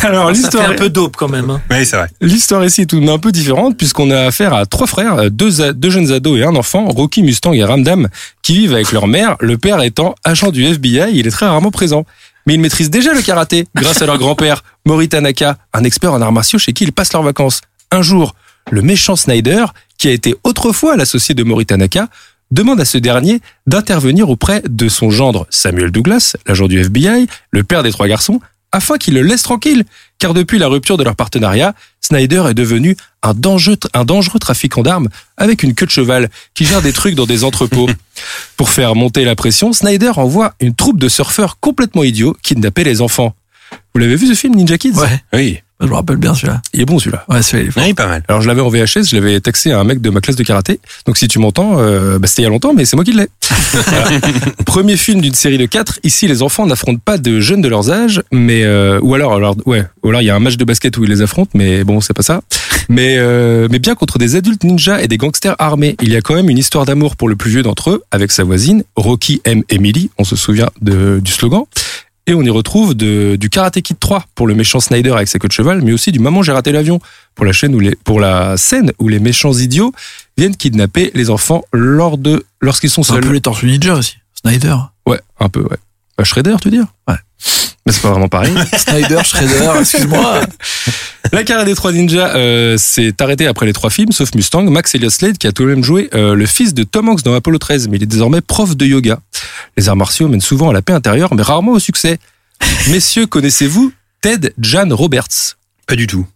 Alors, 0.02 0.30
l'histoire. 0.30 0.70
un 0.70 0.74
peu 0.74 0.88
dope 0.88 1.16
quand 1.16 1.28
même. 1.28 1.50
hein. 1.50 1.60
Oui, 1.68 1.84
c'est 1.84 1.96
vrai. 1.96 2.06
L'histoire 2.20 2.64
ici 2.64 2.82
est 2.82 2.86
tout 2.86 3.00
de 3.00 3.04
même 3.04 3.14
un 3.14 3.18
peu 3.18 3.32
différente 3.32 3.76
puisqu'on 3.76 4.12
a 4.12 4.20
affaire 4.20 4.54
à 4.54 4.66
trois 4.66 4.86
frères, 4.86 5.32
deux, 5.32 5.72
deux 5.72 5.90
jeunes 5.90 6.12
ados 6.12 6.38
et 6.38 6.44
un 6.44 6.54
enfant, 6.54 6.84
Rocky, 6.88 7.24
Mustang 7.24 7.54
et 7.54 7.64
Ramdam, 7.64 8.08
qui 8.42 8.58
vivent 8.58 8.74
avec 8.74 8.92
leur 8.92 9.08
mère, 9.08 9.34
le 9.40 9.58
père 9.58 9.82
étant 9.82 10.14
agent 10.22 10.52
du 10.52 10.64
FBI, 10.64 11.10
il 11.12 11.26
est 11.26 11.32
très 11.32 11.46
rarement 11.46 11.72
présent. 11.72 12.04
Mais 12.46 12.54
ils 12.54 12.60
maîtrisent 12.60 12.90
déjà 12.90 13.12
le 13.14 13.22
karaté 13.22 13.66
grâce 13.74 14.02
à 14.02 14.06
leur 14.06 14.18
grand-père, 14.18 14.64
Mori 14.86 15.08
Tanaka, 15.08 15.58
un 15.72 15.84
expert 15.84 16.12
en 16.12 16.20
arts 16.20 16.32
martiaux 16.32 16.58
chez 16.58 16.72
qui 16.72 16.84
ils 16.84 16.92
passent 16.92 17.12
leurs 17.12 17.22
vacances. 17.22 17.60
Un 17.90 18.02
jour, 18.02 18.34
le 18.70 18.82
méchant 18.82 19.16
Snyder, 19.16 19.66
qui 19.98 20.08
a 20.08 20.12
été 20.12 20.34
autrefois 20.44 20.96
l'associé 20.96 21.34
de 21.34 21.42
Mori 21.42 21.66
Tanaka, 21.66 22.08
demande 22.50 22.80
à 22.80 22.84
ce 22.84 22.98
dernier 22.98 23.40
d'intervenir 23.66 24.28
auprès 24.28 24.62
de 24.68 24.88
son 24.88 25.10
gendre 25.10 25.46
Samuel 25.50 25.90
Douglas, 25.90 26.36
l'agent 26.46 26.68
du 26.68 26.78
FBI, 26.80 27.26
le 27.50 27.64
père 27.64 27.82
des 27.82 27.92
trois 27.92 28.08
garçons, 28.08 28.40
afin 28.72 28.98
qu'il 28.98 29.14
le 29.14 29.22
laisse 29.22 29.42
tranquille, 29.42 29.84
car 30.22 30.34
depuis 30.34 30.60
la 30.60 30.68
rupture 30.68 30.96
de 30.96 31.02
leur 31.02 31.16
partenariat, 31.16 31.74
Snyder 32.00 32.44
est 32.48 32.54
devenu 32.54 32.96
un 33.24 33.34
dangereux, 33.34 33.76
un 33.92 34.04
dangereux 34.04 34.38
trafiquant 34.38 34.82
d'armes 34.82 35.08
avec 35.36 35.64
une 35.64 35.74
queue 35.74 35.84
de 35.84 35.90
cheval 35.90 36.30
qui 36.54 36.64
gère 36.64 36.80
des 36.80 36.92
trucs 36.92 37.16
dans 37.16 37.26
des 37.26 37.42
entrepôts. 37.42 37.90
Pour 38.56 38.70
faire 38.70 38.94
monter 38.94 39.24
la 39.24 39.34
pression, 39.34 39.72
Snyder 39.72 40.12
envoie 40.14 40.54
une 40.60 40.76
troupe 40.76 41.00
de 41.00 41.08
surfeurs 41.08 41.58
complètement 41.58 42.04
idiots 42.04 42.36
kidnapper 42.40 42.84
les 42.84 43.00
enfants. 43.00 43.34
Vous 43.92 44.00
l'avez 44.00 44.14
vu 44.14 44.28
ce 44.28 44.34
film 44.34 44.54
Ninja 44.54 44.78
Kids? 44.78 44.92
Ouais. 44.92 45.24
Oui. 45.32 45.60
Je 45.82 45.88
me 45.88 45.94
rappelle 45.94 46.16
bien 46.16 46.34
celui-là. 46.34 46.62
Il 46.72 46.80
est 46.80 46.84
bon 46.84 46.98
celui-là. 46.98 47.24
Ouais, 47.28 47.42
celui-là, 47.42 47.64
il 47.64 47.68
est 47.68 47.72
fort. 47.72 47.82
Oui, 47.84 47.94
pas 47.94 48.06
mal. 48.06 48.22
Alors 48.28 48.40
je 48.40 48.48
l'avais 48.48 48.60
en 48.60 48.68
VHS, 48.68 49.08
je 49.10 49.16
l'avais 49.16 49.40
taxé 49.40 49.72
à 49.72 49.80
un 49.80 49.84
mec 49.84 50.00
de 50.00 50.10
ma 50.10 50.20
classe 50.20 50.36
de 50.36 50.44
karaté. 50.44 50.80
Donc 51.06 51.18
si 51.18 51.26
tu 51.26 51.38
m'entends, 51.38 51.78
euh, 51.78 52.18
bah, 52.18 52.28
c'était 52.28 52.42
il 52.42 52.44
y 52.44 52.48
a 52.48 52.50
longtemps, 52.50 52.72
mais 52.72 52.84
c'est 52.84 52.96
moi 52.96 53.04
qui 53.04 53.12
l'ai. 53.12 53.28
Voilà. 53.72 54.20
Premier 54.66 54.96
film 54.96 55.20
d'une 55.20 55.34
série 55.34 55.58
de 55.58 55.66
quatre. 55.66 55.98
Ici, 56.04 56.28
les 56.28 56.42
enfants 56.42 56.66
n'affrontent 56.66 57.00
pas 57.02 57.18
de 57.18 57.40
jeunes 57.40 57.62
de 57.62 57.68
leurs 57.68 57.90
âges, 57.90 58.22
mais 58.30 58.64
euh, 58.64 59.00
ou 59.02 59.14
alors, 59.14 59.34
alors 59.34 59.56
ouais, 59.66 59.84
ou 60.02 60.10
alors 60.10 60.20
il 60.20 60.26
y 60.26 60.30
a 60.30 60.36
un 60.36 60.40
match 60.40 60.56
de 60.56 60.64
basket 60.64 60.96
où 60.98 61.04
ils 61.04 61.10
les 61.10 61.22
affrontent, 61.22 61.50
mais 61.54 61.82
bon, 61.84 62.00
c'est 62.00 62.12
pas 62.12 62.22
ça. 62.22 62.42
Mais 62.88 63.16
euh, 63.18 63.68
mais 63.70 63.78
bien 63.78 63.94
contre 63.94 64.18
des 64.18 64.36
adultes 64.36 64.64
ninjas 64.64 65.00
et 65.00 65.08
des 65.08 65.16
gangsters 65.16 65.56
armés. 65.58 65.96
Il 66.02 66.10
y 66.10 66.16
a 66.16 66.20
quand 66.20 66.34
même 66.34 66.50
une 66.50 66.58
histoire 66.58 66.84
d'amour 66.84 67.16
pour 67.16 67.28
le 67.28 67.36
plus 67.36 67.50
vieux 67.50 67.62
d'entre 67.62 67.90
eux, 67.90 68.02
avec 68.10 68.30
sa 68.30 68.44
voisine 68.44 68.84
Rocky 68.96 69.40
M. 69.44 69.62
Emily. 69.68 70.10
On 70.18 70.24
se 70.24 70.36
souvient 70.36 70.68
de, 70.80 71.20
du 71.22 71.32
slogan. 71.32 71.64
Et 72.28 72.34
on 72.34 72.42
y 72.42 72.50
retrouve 72.50 72.94
de, 72.94 73.34
du 73.36 73.50
Karate 73.50 73.80
Kid 73.80 73.98
3 73.98 74.24
pour 74.36 74.46
le 74.46 74.54
méchant 74.54 74.78
Snyder 74.78 75.10
avec 75.10 75.26
sa 75.26 75.38
queue 75.40 75.48
de 75.48 75.52
cheval, 75.52 75.82
mais 75.82 75.92
aussi 75.92 76.12
du 76.12 76.20
Maman 76.20 76.42
j'ai 76.42 76.52
raté 76.52 76.70
l'avion 76.70 77.00
pour 77.34 77.44
la 77.44 77.52
chaîne 77.52 77.74
où 77.74 77.80
les, 77.80 77.96
pour 77.96 78.20
la 78.20 78.56
scène 78.56 78.92
où 79.00 79.08
les 79.08 79.18
méchants 79.18 79.52
idiots 79.52 79.92
viennent 80.36 80.56
kidnapper 80.56 81.10
les 81.14 81.30
enfants 81.30 81.64
lors 81.72 82.18
de 82.18 82.44
lorsqu'ils 82.60 82.90
sont 82.90 83.02
C'est 83.02 83.12
un 83.12 83.14
seuls. 83.16 83.24
peu 83.24 83.32
les 83.32 83.40
Tortues 83.40 83.66
Ninja 83.66 83.94
aussi. 83.94 84.18
Snyder. 84.40 84.76
Ouais, 85.06 85.20
un 85.40 85.48
peu, 85.48 85.62
ouais. 85.62 85.76
Bah, 86.16 86.22
Shredder, 86.24 86.54
tu 86.62 86.68
veux 86.70 86.76
dire? 86.76 86.86
Ouais. 87.08 87.16
Mais 87.86 87.92
c'est 87.92 88.02
pas 88.02 88.10
vraiment 88.10 88.28
pareil. 88.28 88.52
Snyder, 88.76 89.20
Shredder, 89.24 89.72
excuse-moi. 89.80 90.40
la 91.32 91.44
carrière 91.44 91.66
des 91.66 91.74
trois 91.74 91.92
ninjas 91.92 92.36
euh, 92.36 92.76
s'est 92.78 93.14
arrêtée 93.20 93.46
après 93.46 93.66
les 93.66 93.72
trois 93.72 93.90
films, 93.90 94.12
sauf 94.12 94.34
Mustang, 94.34 94.64
Max 94.64 94.94
Elliott 94.94 95.12
Slade 95.12 95.38
qui 95.38 95.46
a 95.46 95.52
tout 95.52 95.64
de 95.64 95.68
même 95.68 95.82
joué 95.82 96.08
euh, 96.14 96.34
le 96.34 96.46
fils 96.46 96.74
de 96.74 96.84
Tom 96.84 97.08
Hanks 97.08 97.22
dans 97.22 97.34
Apollo 97.34 97.58
13, 97.58 97.88
mais 97.88 97.96
il 97.96 98.02
est 98.04 98.06
désormais 98.06 98.40
prof 98.40 98.76
de 98.76 98.86
yoga. 98.86 99.18
Les 99.76 99.88
arts 99.88 99.96
martiaux 99.96 100.28
mènent 100.28 100.40
souvent 100.40 100.70
à 100.70 100.72
la 100.72 100.82
paix 100.82 100.92
intérieure, 100.92 101.34
mais 101.34 101.42
rarement 101.42 101.72
au 101.72 101.80
succès. 101.80 102.18
Messieurs, 102.88 103.26
connaissez-vous 103.26 103.92
Ted 104.20 104.52
Jan 104.60 104.88
Roberts? 104.90 105.56
Pas 105.86 105.96
du 105.96 106.06
tout. 106.06 106.26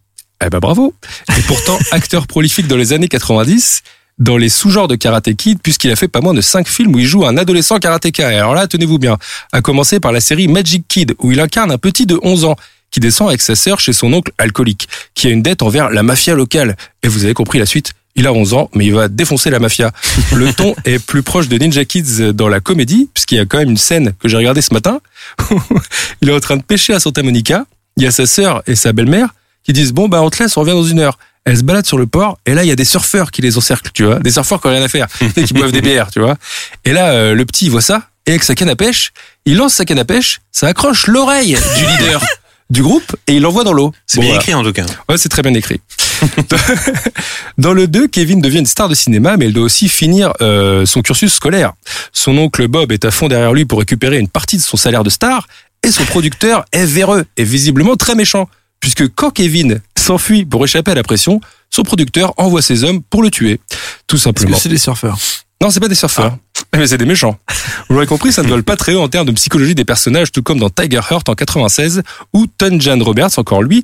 Eh 0.45 0.49
ben 0.49 0.59
bravo. 0.59 0.93
Et 1.37 1.41
pourtant 1.43 1.79
acteur 1.91 2.27
prolifique 2.27 2.67
dans 2.67 2.77
les 2.77 2.93
années 2.93 3.07
90 3.07 3.83
dans 4.17 4.37
les 4.37 4.49
sous-genres 4.49 4.87
de 4.87 4.95
Karate 4.95 5.33
Kid 5.35 5.59
puisqu'il 5.61 5.91
a 5.91 5.95
fait 5.95 6.07
pas 6.07 6.21
moins 6.21 6.33
de 6.33 6.41
5 6.41 6.67
films 6.67 6.95
où 6.95 6.99
il 6.99 7.05
joue 7.05 7.25
un 7.25 7.37
adolescent 7.37 7.77
karatéka. 7.79 8.31
Et 8.31 8.37
alors 8.37 8.53
là, 8.53 8.67
tenez-vous 8.67 8.99
bien, 8.99 9.17
à 9.51 9.61
commencer 9.61 9.99
par 9.99 10.11
la 10.11 10.19
série 10.19 10.47
Magic 10.47 10.87
Kid 10.87 11.15
où 11.19 11.31
il 11.31 11.39
incarne 11.39 11.71
un 11.71 11.77
petit 11.77 12.05
de 12.05 12.19
11 12.21 12.45
ans 12.45 12.55
qui 12.89 12.99
descend 12.99 13.27
avec 13.27 13.41
sa 13.41 13.55
sœur 13.55 13.79
chez 13.79 13.93
son 13.93 14.13
oncle 14.13 14.31
alcoolique 14.37 14.87
qui 15.13 15.27
a 15.27 15.29
une 15.29 15.41
dette 15.41 15.61
envers 15.61 15.89
la 15.89 16.03
mafia 16.03 16.35
locale. 16.35 16.75
Et 17.03 17.07
vous 17.07 17.25
avez 17.25 17.33
compris 17.33 17.59
la 17.59 17.65
suite 17.65 17.93
il 18.17 18.25
a 18.25 18.33
11 18.33 18.53
ans, 18.55 18.69
mais 18.73 18.87
il 18.87 18.93
va 18.93 19.07
défoncer 19.07 19.49
la 19.49 19.59
mafia. 19.59 19.91
Le 20.33 20.51
ton 20.57 20.75
est 20.83 20.97
plus 20.97 21.21
proche 21.23 21.47
de 21.47 21.57
Ninja 21.57 21.85
Kids 21.85 22.33
dans 22.33 22.49
la 22.49 22.59
comédie, 22.59 23.09
puisqu'il 23.13 23.35
y 23.35 23.39
a 23.39 23.45
quand 23.45 23.59
même 23.59 23.69
une 23.69 23.77
scène 23.77 24.13
que 24.19 24.27
j'ai 24.27 24.37
regardée 24.37 24.61
ce 24.61 24.73
matin. 24.73 24.99
il 26.21 26.29
est 26.29 26.33
en 26.33 26.39
train 26.39 26.57
de 26.57 26.63
pêcher 26.63 26.93
à 26.93 26.99
Santa 26.99 27.21
Monica. 27.23 27.65
Il 27.95 28.03
y 28.03 28.07
a 28.07 28.11
sa 28.11 28.25
sœur 28.25 28.63
et 28.67 28.75
sa 28.75 28.91
belle-mère 28.91 29.29
qui 29.63 29.73
disent 29.73 29.93
bon 29.93 30.07
bah 30.07 30.21
on 30.21 30.29
te 30.29 30.41
laisse, 30.41 30.57
on 30.57 30.61
revient 30.61 30.71
dans 30.71 30.83
une 30.83 30.99
heure. 30.99 31.17
Elles 31.47 31.57
se 31.57 31.63
baladent 31.63 31.85
sur 31.87 31.97
le 31.97 32.05
port 32.07 32.37
et 32.45 32.53
là 32.53 32.63
il 32.63 32.67
y 32.67 32.71
a 32.71 32.75
des 32.75 32.85
surfeurs 32.85 33.31
qui 33.31 33.41
les 33.41 33.57
encerclent, 33.57 33.91
tu 33.93 34.03
vois, 34.03 34.19
des 34.19 34.31
surfeurs 34.31 34.61
qui 34.61 34.67
ont 34.67 34.71
rien 34.71 34.83
à 34.83 34.87
faire, 34.87 35.07
et 35.37 35.43
qui 35.45 35.53
boivent 35.53 35.71
des 35.71 35.81
bières, 35.81 36.11
tu 36.11 36.19
vois. 36.19 36.35
Et 36.85 36.91
là 36.93 37.11
euh, 37.11 37.33
le 37.33 37.45
petit 37.45 37.65
il 37.65 37.71
voit 37.71 37.81
ça 37.81 38.09
et 38.25 38.31
avec 38.31 38.43
sa 38.43 38.53
canne 38.53 38.69
à 38.69 38.75
pêche, 38.75 39.13
il 39.45 39.55
lance 39.55 39.73
sa 39.75 39.85
canne 39.85 39.99
à 39.99 40.05
pêche, 40.05 40.41
ça 40.51 40.67
accroche 40.67 41.07
l'oreille 41.07 41.57
du 41.77 41.85
leader 42.03 42.21
du 42.69 42.83
groupe 42.83 43.15
et 43.27 43.35
il 43.35 43.41
l'envoie 43.41 43.63
dans 43.63 43.71
l'eau. 43.71 43.93
C'est 44.05 44.17
Bon, 44.17 44.23
bien 44.23 44.31
voilà. 44.31 44.41
écrit 44.43 44.53
en 44.53 44.63
tout 44.63 44.73
cas. 44.73 44.85
Ouais, 45.07 45.17
c'est 45.17 45.29
très 45.29 45.41
bien 45.41 45.53
écrit. 45.53 45.79
Dans 47.57 47.73
le 47.73 47.87
2, 47.87 48.07
Kevin 48.07 48.41
devient 48.41 48.59
une 48.59 48.65
star 48.65 48.89
de 48.89 48.95
cinéma, 48.95 49.37
mais 49.37 49.45
il 49.45 49.53
doit 49.53 49.63
aussi 49.63 49.87
finir 49.89 50.33
euh, 50.41 50.85
son 50.85 51.01
cursus 51.01 51.33
scolaire. 51.33 51.73
Son 52.11 52.37
oncle 52.37 52.67
Bob 52.67 52.91
est 52.91 53.05
à 53.05 53.11
fond 53.11 53.27
derrière 53.27 53.53
lui 53.53 53.65
pour 53.65 53.79
récupérer 53.79 54.17
une 54.17 54.27
partie 54.27 54.57
de 54.57 54.61
son 54.61 54.77
salaire 54.77 55.03
de 55.03 55.09
star, 55.09 55.47
et 55.83 55.91
son 55.91 56.03
producteur 56.05 56.65
est 56.71 56.85
véreux 56.85 57.25
et 57.37 57.43
visiblement 57.43 57.95
très 57.95 58.15
méchant, 58.15 58.49
puisque 58.79 59.07
quand 59.15 59.31
Kevin 59.31 59.79
s'enfuit 60.07 60.45
pour 60.45 60.63
échapper 60.63 60.91
à 60.91 60.95
la 60.95 61.03
pression, 61.03 61.41
son 61.69 61.83
producteur 61.83 62.33
envoie 62.37 62.61
ses 62.61 62.83
hommes 62.83 63.01
pour 63.03 63.21
le 63.21 63.29
tuer. 63.29 63.59
Tout 64.07 64.15
Est-ce 64.15 64.23
que 64.23 64.39
simplement. 64.39 64.57
c'est 64.57 64.69
des 64.69 64.77
surfeurs 64.77 65.17
Non, 65.61 65.69
c'est 65.69 65.79
pas 65.79 65.89
des 65.89 65.95
surfeurs. 65.95 66.37
Mais 66.75 66.87
c'est 66.87 66.97
des 66.97 67.05
méchants. 67.05 67.37
Vous 67.87 67.95
l'aurez 67.95 68.07
compris, 68.07 68.31
ça 68.31 68.41
ne 68.43 68.47
vole 68.47 68.63
pas 68.63 68.77
très 68.77 68.93
haut 68.93 69.01
en 69.01 69.09
termes 69.09 69.27
de 69.27 69.31
psychologie 69.33 69.75
des 69.75 69.85
personnages, 69.85 70.31
tout 70.31 70.43
comme 70.43 70.59
dans 70.59 70.69
Tiger 70.69 71.01
Heart 71.09 71.27
en 71.29 71.35
96, 71.35 72.03
ou 72.33 72.47
Tunjan 72.57 73.03
Roberts, 73.03 73.37
encore 73.37 73.61
lui. 73.61 73.83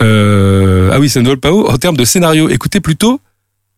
Euh, 0.00 0.90
ah 0.92 1.00
oui, 1.00 1.08
ça 1.08 1.20
ne 1.20 1.26
vole 1.26 1.40
pas 1.40 1.50
haut 1.50 1.68
en 1.68 1.76
termes 1.76 1.96
de 1.96 2.04
scénario. 2.04 2.48
Écoutez 2.48 2.80
plutôt, 2.80 3.20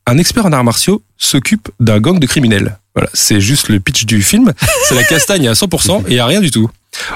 un 0.07 0.19
expert 0.19 0.45
en 0.45 0.53
arts 0.53 0.65
martiaux 0.65 1.03
s'occupe 1.17 1.71
d'un 1.81 1.99
gang 2.01 2.19
de 2.19 2.27
criminels. 2.27 2.79
Voilà, 2.95 3.09
c'est 3.15 3.41
juste 3.41 3.69
le 3.69 3.81
pitch 3.81 4.05
du 4.05 4.23
film. 4.23 4.53
C'est 4.87 4.95
la 4.95 5.05
castagne 5.05 5.49
à 5.49 5.53
100% 5.53 6.05
et 6.09 6.19
à 6.19 6.27
rien 6.27 6.41
du 6.41 6.51
tout. 6.51 6.69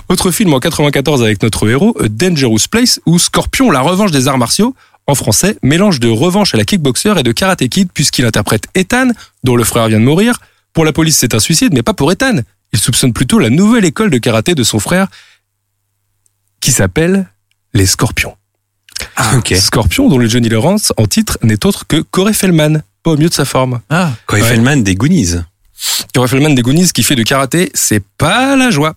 Autre 0.09 0.31
film 0.31 0.53
en 0.55 0.61
94 0.61 1.23
avec 1.23 1.43
notre 1.43 1.69
héros, 1.69 1.97
A 2.03 2.09
Dangerous 2.09 2.59
Place, 2.71 3.01
où 3.07 3.19
Scorpion, 3.19 3.71
la 3.71 3.81
revanche 3.81 4.11
des 4.11 4.29
arts 4.29 4.39
martiaux, 4.39 4.75
en 5.07 5.15
français, 5.15 5.59
mélange 5.63 6.01
de 6.01 6.09
revanche 6.09 6.55
à 6.55 6.57
la 6.59 6.65
kickboxer 6.65 7.15
et 7.19 7.23
de 7.23 7.33
karaté 7.33 7.69
kid 7.69 7.89
puisqu'il 7.93 8.25
interprète 8.25 8.65
Ethan, 8.75 9.09
dont 9.43 9.57
le 9.57 9.65
frère 9.65 9.89
vient 9.89 10.01
de 10.01 10.05
mourir. 10.05 10.39
Pour 10.73 10.85
la 10.85 10.93
police, 10.93 11.17
c'est 11.19 11.35
un 11.35 11.39
suicide, 11.41 11.73
mais 11.75 11.83
pas 11.83 11.93
pour 11.95 12.11
Ethan. 12.11 12.39
Il 12.73 12.79
soupçonne 12.79 13.13
plutôt 13.13 13.39
la 13.39 13.51
nouvelle 13.51 13.85
école 13.85 14.11
de 14.11 14.19
karaté 14.19 14.55
de 14.55 14.65
son 14.65 14.79
frère, 14.81 15.09
qui 16.61 16.73
s'appelle 16.73 17.29
les 17.75 17.87
Scorpions. 17.87 18.35
ok. 19.37 19.55
Scorpion, 19.57 20.09
dont 20.09 20.19
le 20.19 20.29
Johnny 20.29 20.49
Lawrence 20.49 20.93
en 20.97 21.07
titre 21.07 21.39
n'est 21.43 21.67
autre 21.67 21.87
que 21.87 22.01
Corey 22.01 22.33
Feldman, 22.33 22.83
pas 23.03 23.11
au 23.13 23.17
mieux 23.17 23.29
de 23.29 23.35
sa 23.35 23.45
forme. 23.45 23.81
Ah, 23.91 24.13
Corey 24.27 24.43
Ouais. 24.43 24.49
Feldman 24.49 24.83
des 24.83 24.95
Goonies. 24.95 25.35
Corey 26.15 26.29
Feldman 26.29 26.55
des 26.55 26.63
Goonies 26.63 26.89
qui 26.93 27.03
fait 27.03 27.15
du 27.17 27.25
karaté, 27.25 27.71
c'est 27.75 28.03
pas 28.17 28.57
la 28.57 28.71
joie. 28.71 28.95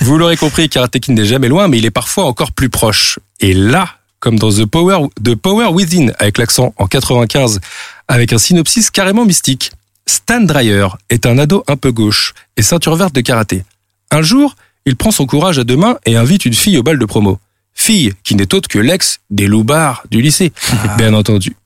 Vous 0.00 0.18
l'aurez 0.18 0.36
compris, 0.36 0.68
Karate 0.68 0.98
Kid 0.98 1.14
n'est 1.14 1.24
jamais 1.24 1.48
loin, 1.48 1.68
mais 1.68 1.78
il 1.78 1.86
est 1.86 1.90
parfois 1.90 2.24
encore 2.24 2.52
plus 2.52 2.68
proche. 2.68 3.18
Et 3.40 3.52
là, 3.52 3.88
comme 4.20 4.38
dans 4.38 4.50
The 4.50 4.64
Power, 4.64 5.08
The 5.22 5.34
Power 5.34 5.68
Within, 5.72 6.12
avec 6.18 6.38
l'accent 6.38 6.74
en 6.78 6.86
95, 6.86 7.60
avec 8.08 8.32
un 8.32 8.38
synopsis 8.38 8.90
carrément 8.90 9.24
mystique. 9.24 9.72
Stan 10.06 10.40
Dreyer 10.40 10.86
est 11.10 11.26
un 11.26 11.38
ado 11.38 11.64
un 11.66 11.76
peu 11.76 11.90
gauche 11.90 12.34
et 12.56 12.62
ceinture 12.62 12.94
verte 12.96 13.14
de 13.14 13.20
karaté. 13.20 13.64
Un 14.10 14.22
jour, 14.22 14.54
il 14.84 14.96
prend 14.96 15.10
son 15.10 15.26
courage 15.26 15.58
à 15.58 15.64
deux 15.64 15.76
mains 15.76 15.98
et 16.06 16.16
invite 16.16 16.44
une 16.44 16.54
fille 16.54 16.78
au 16.78 16.82
bal 16.82 16.98
de 16.98 17.04
promo. 17.04 17.38
Fille 17.74 18.14
qui 18.24 18.34
n'est 18.36 18.54
autre 18.54 18.68
que 18.68 18.78
l'ex 18.78 19.20
des 19.30 19.46
loupards 19.46 20.04
du 20.10 20.22
lycée, 20.22 20.52
bien 20.96 21.12
entendu. 21.12 21.56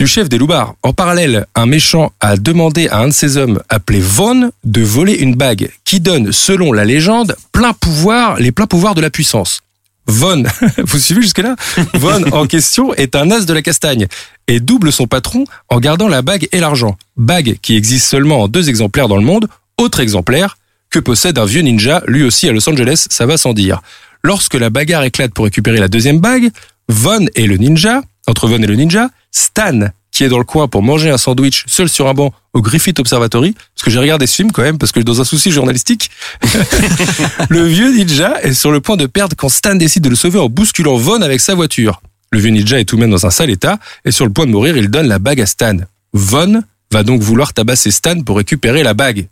Du 0.00 0.08
chef 0.08 0.28
des 0.28 0.38
loupards. 0.38 0.74
En 0.82 0.92
parallèle, 0.92 1.46
un 1.54 1.66
méchant 1.66 2.12
a 2.20 2.36
demandé 2.36 2.88
à 2.88 2.98
un 2.98 3.08
de 3.08 3.12
ses 3.12 3.36
hommes, 3.36 3.60
appelé 3.68 4.00
Von, 4.00 4.50
de 4.64 4.82
voler 4.82 5.14
une 5.14 5.36
bague 5.36 5.70
qui 5.84 6.00
donne, 6.00 6.32
selon 6.32 6.72
la 6.72 6.84
légende, 6.84 7.36
plein 7.52 7.72
pouvoir, 7.72 8.36
les 8.40 8.50
pleins 8.50 8.66
pouvoirs 8.66 8.96
de 8.96 9.00
la 9.00 9.10
puissance. 9.10 9.60
Von, 10.06 10.42
vous 10.78 10.98
suivez 10.98 11.22
jusque-là? 11.22 11.54
Von 11.94 12.24
en 12.32 12.46
question 12.48 12.92
est 12.94 13.14
un 13.14 13.30
as 13.30 13.46
de 13.46 13.54
la 13.54 13.62
castagne 13.62 14.08
et 14.48 14.58
double 14.58 14.90
son 14.90 15.06
patron 15.06 15.44
en 15.68 15.78
gardant 15.78 16.08
la 16.08 16.22
bague 16.22 16.48
et 16.50 16.58
l'argent. 16.58 16.96
Bague 17.16 17.58
qui 17.62 17.76
existe 17.76 18.08
seulement 18.08 18.42
en 18.42 18.48
deux 18.48 18.68
exemplaires 18.68 19.08
dans 19.08 19.16
le 19.16 19.24
monde, 19.24 19.46
autre 19.78 20.00
exemplaire 20.00 20.56
que 20.90 20.98
possède 20.98 21.38
un 21.38 21.44
vieux 21.44 21.62
ninja, 21.62 22.02
lui 22.06 22.24
aussi 22.24 22.48
à 22.48 22.52
Los 22.52 22.68
Angeles, 22.68 23.06
ça 23.10 23.26
va 23.26 23.36
sans 23.36 23.52
dire. 23.52 23.80
Lorsque 24.22 24.54
la 24.54 24.70
bagarre 24.70 25.04
éclate 25.04 25.32
pour 25.32 25.44
récupérer 25.44 25.78
la 25.78 25.88
deuxième 25.88 26.18
bague, 26.18 26.50
Von 26.88 27.26
et 27.34 27.46
le 27.46 27.56
ninja, 27.56 28.02
entre 28.26 28.48
Von 28.48 28.62
et 28.62 28.66
le 28.66 28.74
ninja, 28.74 29.08
Stan, 29.34 29.88
qui 30.12 30.22
est 30.22 30.28
dans 30.28 30.38
le 30.38 30.44
coin 30.44 30.68
pour 30.68 30.82
manger 30.82 31.10
un 31.10 31.18
sandwich 31.18 31.64
seul 31.66 31.88
sur 31.88 32.08
un 32.08 32.14
banc 32.14 32.32
au 32.52 32.62
Griffith 32.62 33.00
Observatory, 33.00 33.52
parce 33.52 33.84
que 33.84 33.90
j'ai 33.90 33.98
regardé 33.98 34.28
ce 34.28 34.36
film 34.36 34.52
quand 34.52 34.62
même, 34.62 34.78
parce 34.78 34.92
que 34.92 35.00
dans 35.00 35.20
un 35.20 35.24
souci 35.24 35.50
journalistique, 35.50 36.10
le 37.48 37.66
vieux 37.66 37.92
ninja 37.92 38.40
est 38.42 38.52
sur 38.52 38.70
le 38.70 38.80
point 38.80 38.96
de 38.96 39.06
perdre 39.06 39.34
quand 39.36 39.48
Stan 39.48 39.74
décide 39.74 40.04
de 40.04 40.08
le 40.08 40.14
sauver 40.14 40.38
en 40.38 40.48
bousculant 40.48 40.96
Von 40.96 41.20
avec 41.20 41.40
sa 41.40 41.54
voiture. 41.54 42.00
Le 42.30 42.38
vieux 42.38 42.50
ninja 42.50 42.78
est 42.78 42.84
tout 42.84 42.94
de 42.94 43.00
même 43.00 43.10
dans 43.10 43.26
un 43.26 43.30
sale 43.30 43.50
état, 43.50 43.78
et 44.04 44.12
sur 44.12 44.24
le 44.24 44.32
point 44.32 44.46
de 44.46 44.52
mourir, 44.52 44.76
il 44.76 44.88
donne 44.88 45.08
la 45.08 45.18
bague 45.18 45.40
à 45.40 45.46
Stan. 45.46 45.78
Von 46.12 46.62
va 46.92 47.02
donc 47.02 47.20
vouloir 47.20 47.52
tabasser 47.52 47.90
Stan 47.90 48.20
pour 48.22 48.36
récupérer 48.36 48.84
la 48.84 48.94
bague. 48.94 49.26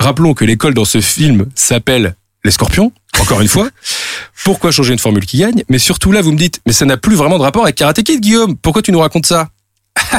Rappelons 0.00 0.32
que 0.32 0.46
l'école 0.46 0.72
dans 0.72 0.86
ce 0.86 1.02
film 1.02 1.46
s'appelle 1.54 2.14
les 2.44 2.50
Scorpions, 2.50 2.92
encore 3.20 3.42
une 3.42 3.48
fois. 3.48 3.68
Pourquoi 4.44 4.70
changer 4.70 4.92
une 4.92 4.98
formule 4.98 5.26
qui 5.26 5.38
gagne 5.38 5.62
Mais 5.68 5.78
surtout 5.78 6.12
là, 6.12 6.20
vous 6.22 6.32
me 6.32 6.38
dites, 6.38 6.60
mais 6.66 6.72
ça 6.72 6.84
n'a 6.84 6.96
plus 6.96 7.16
vraiment 7.16 7.38
de 7.38 7.42
rapport 7.42 7.62
avec 7.64 7.76
Karate 7.76 8.02
Kid, 8.02 8.20
Guillaume. 8.20 8.56
Pourquoi 8.56 8.82
tu 8.82 8.92
nous 8.92 9.00
racontes 9.00 9.26
ça? 9.26 9.48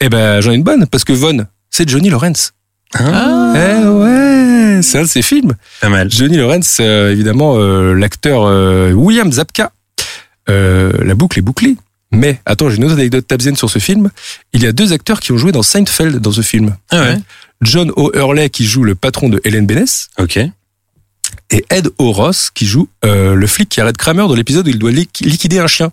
Eh 0.00 0.08
ben, 0.08 0.40
j'en 0.40 0.52
ai 0.52 0.54
une 0.54 0.62
bonne, 0.62 0.86
parce 0.86 1.02
que 1.02 1.12
Von, 1.12 1.46
c'est 1.70 1.88
Johnny 1.88 2.08
Lawrence. 2.08 2.52
Ah. 2.94 3.52
Eh 3.56 3.84
ouais, 3.88 4.80
c'est 4.80 4.98
un 4.98 5.02
de 5.02 5.08
ses 5.08 5.22
films. 5.22 5.54
Pas 5.80 5.88
mal. 5.88 6.08
Johnny 6.08 6.36
Lawrence, 6.36 6.78
euh, 6.80 7.10
évidemment, 7.10 7.56
euh, 7.56 7.94
l'acteur 7.94 8.44
euh, 8.44 8.92
William 8.92 9.32
Zabka. 9.32 9.72
Euh, 10.48 10.92
la 11.02 11.16
boucle 11.16 11.40
est 11.40 11.42
bouclée. 11.42 11.76
Mais, 12.12 12.40
attends, 12.46 12.70
j'ai 12.70 12.76
une 12.76 12.84
autre 12.84 12.94
anecdote 12.94 13.26
tabzen 13.26 13.56
sur 13.56 13.68
ce 13.68 13.80
film. 13.80 14.10
Il 14.52 14.62
y 14.62 14.66
a 14.66 14.72
deux 14.72 14.92
acteurs 14.92 15.20
qui 15.20 15.32
ont 15.32 15.36
joué 15.36 15.50
dans 15.52 15.62
Seinfeld 15.62 16.18
dans 16.18 16.32
ce 16.32 16.40
film. 16.40 16.76
Ah 16.90 17.00
ouais. 17.00 17.16
John 17.60 17.90
O'Hurley 17.96 18.48
qui 18.50 18.64
joue 18.64 18.84
le 18.84 18.94
patron 18.94 19.28
de 19.28 19.40
Helen 19.44 19.66
Bennett 19.66 20.08
Ok. 20.18 20.38
Et 21.50 21.64
Ed 21.70 21.88
O'Ross 21.98 22.50
qui 22.54 22.66
joue 22.66 22.88
euh, 23.04 23.34
le 23.34 23.46
flic 23.46 23.68
qui 23.68 23.80
arrête 23.80 23.96
Kramer 23.96 24.22
dans 24.28 24.34
l'épisode 24.34 24.66
où 24.66 24.70
il 24.70 24.78
doit 24.78 24.92
liqui- 24.92 25.24
liquider 25.24 25.58
un 25.58 25.66
chien. 25.66 25.90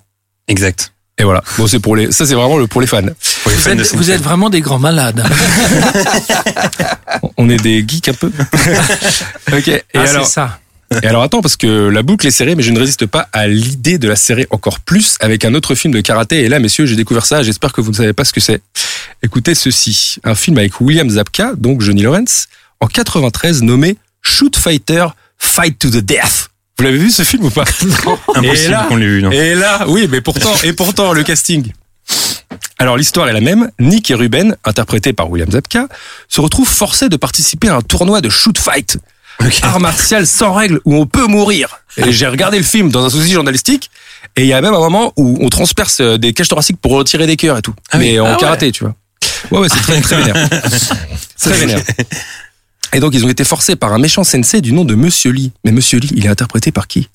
Exact. 0.48 0.92
Et 1.18 1.24
voilà. 1.24 1.44
Bon, 1.58 1.66
c'est 1.66 1.80
pour 1.80 1.96
les, 1.96 2.12
ça 2.12 2.26
c'est 2.26 2.36
vraiment 2.36 2.58
le 2.58 2.68
pour 2.68 2.82
les 2.82 2.88
fans. 2.88 3.02
Pour 3.02 3.52
les 3.52 3.56
Vous 3.58 3.62
fans 3.62 3.76
de 3.76 3.82
êtes, 3.82 3.92
vous 3.94 4.04
Seinfeld. 4.04 4.10
êtes 4.20 4.22
vraiment 4.22 4.50
des 4.50 4.62
grands 4.62 4.80
malades. 4.80 5.24
On 7.38 7.50
est 7.50 7.62
des 7.62 7.84
geeks 7.88 8.10
un 8.10 8.14
peu. 8.14 8.32
ok. 9.54 9.68
Et 9.68 9.84
Ah, 9.94 10.02
alors, 10.02 10.26
c'est 10.26 10.34
ça. 10.34 10.60
Et 11.02 11.08
alors 11.08 11.24
attends, 11.24 11.42
parce 11.42 11.58
que 11.58 11.90
la 11.90 12.04
boucle 12.04 12.28
est 12.28 12.32
serrée, 12.32 12.56
mais 12.56 12.64
je 12.64 12.72
ne 12.72 12.80
résiste 12.80 13.06
pas 13.08 13.28
à 13.34 13.48
l'idée 13.48 13.98
de 13.98 14.08
la 14.08 14.16
serrer 14.16 14.48
encore 14.52 14.80
plus 14.80 15.16
avec 15.20 15.44
un 15.44 15.54
autre 15.56 15.74
film 15.76 15.94
de 15.94 16.00
karaté. 16.02 16.44
Et 16.44 16.50
là, 16.50 16.60
messieurs, 16.60 16.86
j'ai 16.86 16.96
découvert 16.96 17.26
ça, 17.26 17.42
j'espère 17.44 17.74
que 17.74 17.82
vous 17.82 17.92
ne 17.92 17.96
savez 17.96 18.14
pas 18.14 18.24
ce 18.24 18.32
que 18.32 18.40
c'est. 18.40 18.62
Écoutez 19.24 19.56
ceci, 19.56 20.18
un 20.24 20.36
film 20.36 20.58
avec 20.58 20.80
William 20.82 21.10
Zabka, 21.10 21.54
donc 21.58 21.82
Johnny 21.82 22.04
Lawrence, 22.04 22.48
en 22.82 22.88
93 22.88 23.64
nommé 23.64 23.98
Shoot 24.22 24.56
Fighter 24.58 25.08
Fight 25.38 25.78
to 25.80 25.90
the 25.90 25.98
Death. 25.98 26.50
Vous 26.78 26.84
l'avez 26.84 26.98
vu 26.98 27.10
ce 27.12 27.24
film 27.24 27.46
ou 27.46 27.50
pas? 27.50 27.64
Et 27.82 28.38
Impossible 28.38 28.72
là- 28.72 28.86
qu'on 28.90 28.98
l'ait 28.98 29.06
vu, 29.08 29.22
non 29.22 29.32
Et 29.32 29.56
là, 29.56 29.86
oui, 29.88 30.08
mais 30.12 30.22
pourtant, 30.22 30.54
et 30.64 30.74
pourtant, 30.74 31.14
le 31.14 31.24
casting. 31.24 31.72
Alors 32.78 32.98
l'histoire 32.98 33.30
est 33.30 33.34
la 33.34 33.40
même. 33.42 33.72
Nick 33.80 34.12
et 34.12 34.16
Ruben, 34.16 34.58
interprétés 34.66 35.14
par 35.14 35.30
William 35.30 35.50
Zabka, 35.50 35.88
se 36.28 36.42
retrouvent 36.42 36.68
forcés 36.70 37.08
de 37.10 37.16
participer 37.16 37.70
à 37.70 37.76
un 37.78 37.82
tournoi 37.82 38.20
de 38.22 38.30
shoot 38.30 38.58
fight, 38.58 38.98
Ok. 39.42 39.60
art 39.64 39.80
martial 39.80 40.28
sans 40.28 40.54
règles 40.54 40.82
où 40.84 40.96
on 40.96 41.06
peut 41.06 41.26
mourir. 41.28 41.80
Et 41.98 42.12
j'ai 42.12 42.28
regardé 42.28 42.58
le 42.58 42.64
film 42.66 42.90
dans 42.92 43.06
un 43.06 43.10
souci 43.10 43.32
journalistique, 43.32 43.90
et 44.36 44.42
il 44.42 44.48
y 44.48 44.54
a 44.54 44.60
même 44.60 44.74
un 44.74 44.80
moment 44.80 45.14
où 45.16 45.38
on 45.42 45.48
transperce 45.48 46.02
euh, 46.02 46.18
des 46.18 46.34
cages 46.34 46.50
thoraciques 46.50 46.80
pour 46.82 46.92
retirer 46.92 47.26
des 47.26 47.38
cœurs 47.38 47.58
et 47.58 47.62
tout, 47.62 47.74
Ah 47.92 47.98
oui. 47.98 48.12
mais 48.12 48.20
en 48.20 48.26
Ah 48.26 48.32
ouais. 48.34 48.38
karaté, 48.38 48.72
tu 48.74 48.84
vois. 48.84 48.94
Ouais, 49.52 49.60
ouais, 49.60 49.70
c'est 49.70 49.80
très, 49.82 50.02
très 50.02 50.18
vénère. 50.18 50.50
très 51.40 51.54
vénère. 51.54 51.80
Et 52.94 53.00
donc, 53.00 53.14
ils 53.14 53.26
ont 53.26 53.30
été 53.30 53.44
forcés 53.44 53.76
par 53.76 53.94
un 53.94 54.00
méchant 54.00 54.24
sensei 54.24 54.62
du 54.62 54.72
nom 54.74 54.86
de 54.86 54.96
Monsieur 54.96 55.32
Lee. 55.32 55.52
Mais 55.64 55.72
Monsieur 55.72 56.00
Lee, 56.00 56.12
il 56.16 56.26
est 56.26 56.30
interprété 56.30 56.72
par 56.72 56.88
qui? 56.88 57.10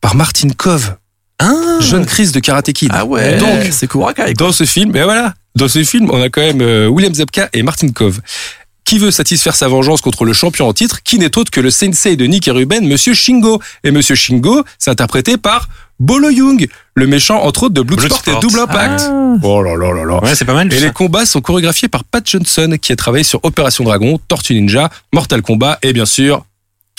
Par 0.00 0.14
Martin 0.16 0.48
Kove, 0.56 0.96
Ah, 1.38 1.52
jeune 1.80 2.06
Chris 2.06 2.30
de 2.32 2.40
Karate 2.40 2.72
Kid. 2.72 2.90
Ah 2.92 3.04
ouais, 3.04 3.38
Donc, 3.38 3.68
c'est 3.70 3.86
dans 4.34 4.52
ce 4.52 4.64
film, 4.64 4.94
et 4.96 5.02
voilà, 5.02 5.34
dans 5.54 5.68
ce 5.68 5.84
film, 5.84 6.10
on 6.10 6.20
a 6.20 6.28
quand 6.28 6.40
même 6.40 6.60
euh, 6.60 6.88
William 6.88 7.14
Zabka 7.14 7.48
et 7.52 7.62
Martin 7.62 7.88
Kove. 7.88 8.20
Qui 8.84 8.98
veut 8.98 9.10
satisfaire 9.10 9.54
sa 9.54 9.68
vengeance 9.68 10.00
contre 10.00 10.24
le 10.24 10.32
champion 10.32 10.68
en 10.68 10.72
titre, 10.72 11.02
qui 11.02 11.18
n'est 11.18 11.38
autre 11.38 11.50
que 11.50 11.60
le 11.60 11.70
sensei 11.70 12.16
de 12.16 12.24
Nick 12.26 12.48
et 12.48 12.50
Ruben, 12.50 12.86
Monsieur 12.86 13.14
Shingo. 13.14 13.60
Et 13.84 13.90
Monsieur 13.90 14.14
Shingo, 14.14 14.64
c'est 14.78 14.90
interprété 14.90 15.36
par 15.36 15.68
Bolo 16.00 16.30
Young, 16.30 16.66
le 16.96 17.06
méchant 17.06 17.40
entre 17.42 17.64
autres 17.64 17.74
de 17.74 17.82
Bloodsport, 17.82 18.22
Bloodsport. 18.24 18.38
et 18.38 18.40
Double 18.40 18.60
Impact. 18.60 19.00
Ah. 19.08 19.36
Oh 19.42 19.62
là 19.62 19.76
là 19.76 19.92
là 19.92 20.04
là. 20.04 20.20
ouais, 20.22 20.34
c'est 20.34 20.44
pas 20.44 20.54
mal. 20.54 20.72
Et 20.72 20.78
ça. 20.78 20.86
les 20.86 20.92
combats 20.92 21.24
sont 21.26 21.40
chorégraphiés 21.40 21.88
par 21.88 22.02
Pat 22.02 22.28
Johnson, 22.28 22.76
qui 22.80 22.92
a 22.92 22.96
travaillé 22.96 23.22
sur 23.24 23.38
Opération 23.44 23.84
Dragon, 23.84 24.18
Tortue 24.26 24.54
Ninja, 24.54 24.90
Mortal 25.12 25.42
Kombat 25.42 25.78
et 25.82 25.92
bien 25.92 26.06
sûr 26.06 26.44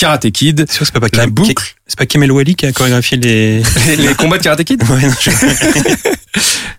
Karate 0.03 0.29
Kid. 0.31 0.65
C'est 0.69 0.83
c'est 0.85 0.93
pas, 0.93 1.07
La 1.13 1.23
Kim- 1.23 1.29
boucle. 1.31 1.53
c'est 1.87 1.97
pas 1.97 2.05
Kamel 2.05 2.31
Wally 2.31 2.55
qui 2.55 2.65
a 2.65 2.71
chorégraphié 2.71 3.17
les. 3.17 3.63
Les, 3.87 3.95
les 4.07 4.13
combats 4.15 4.37
de 4.37 4.43
Karate 4.43 4.63
Kid 4.63 4.83
Ouais, 4.89 5.01
non, 5.07 5.13
je- 5.21 5.29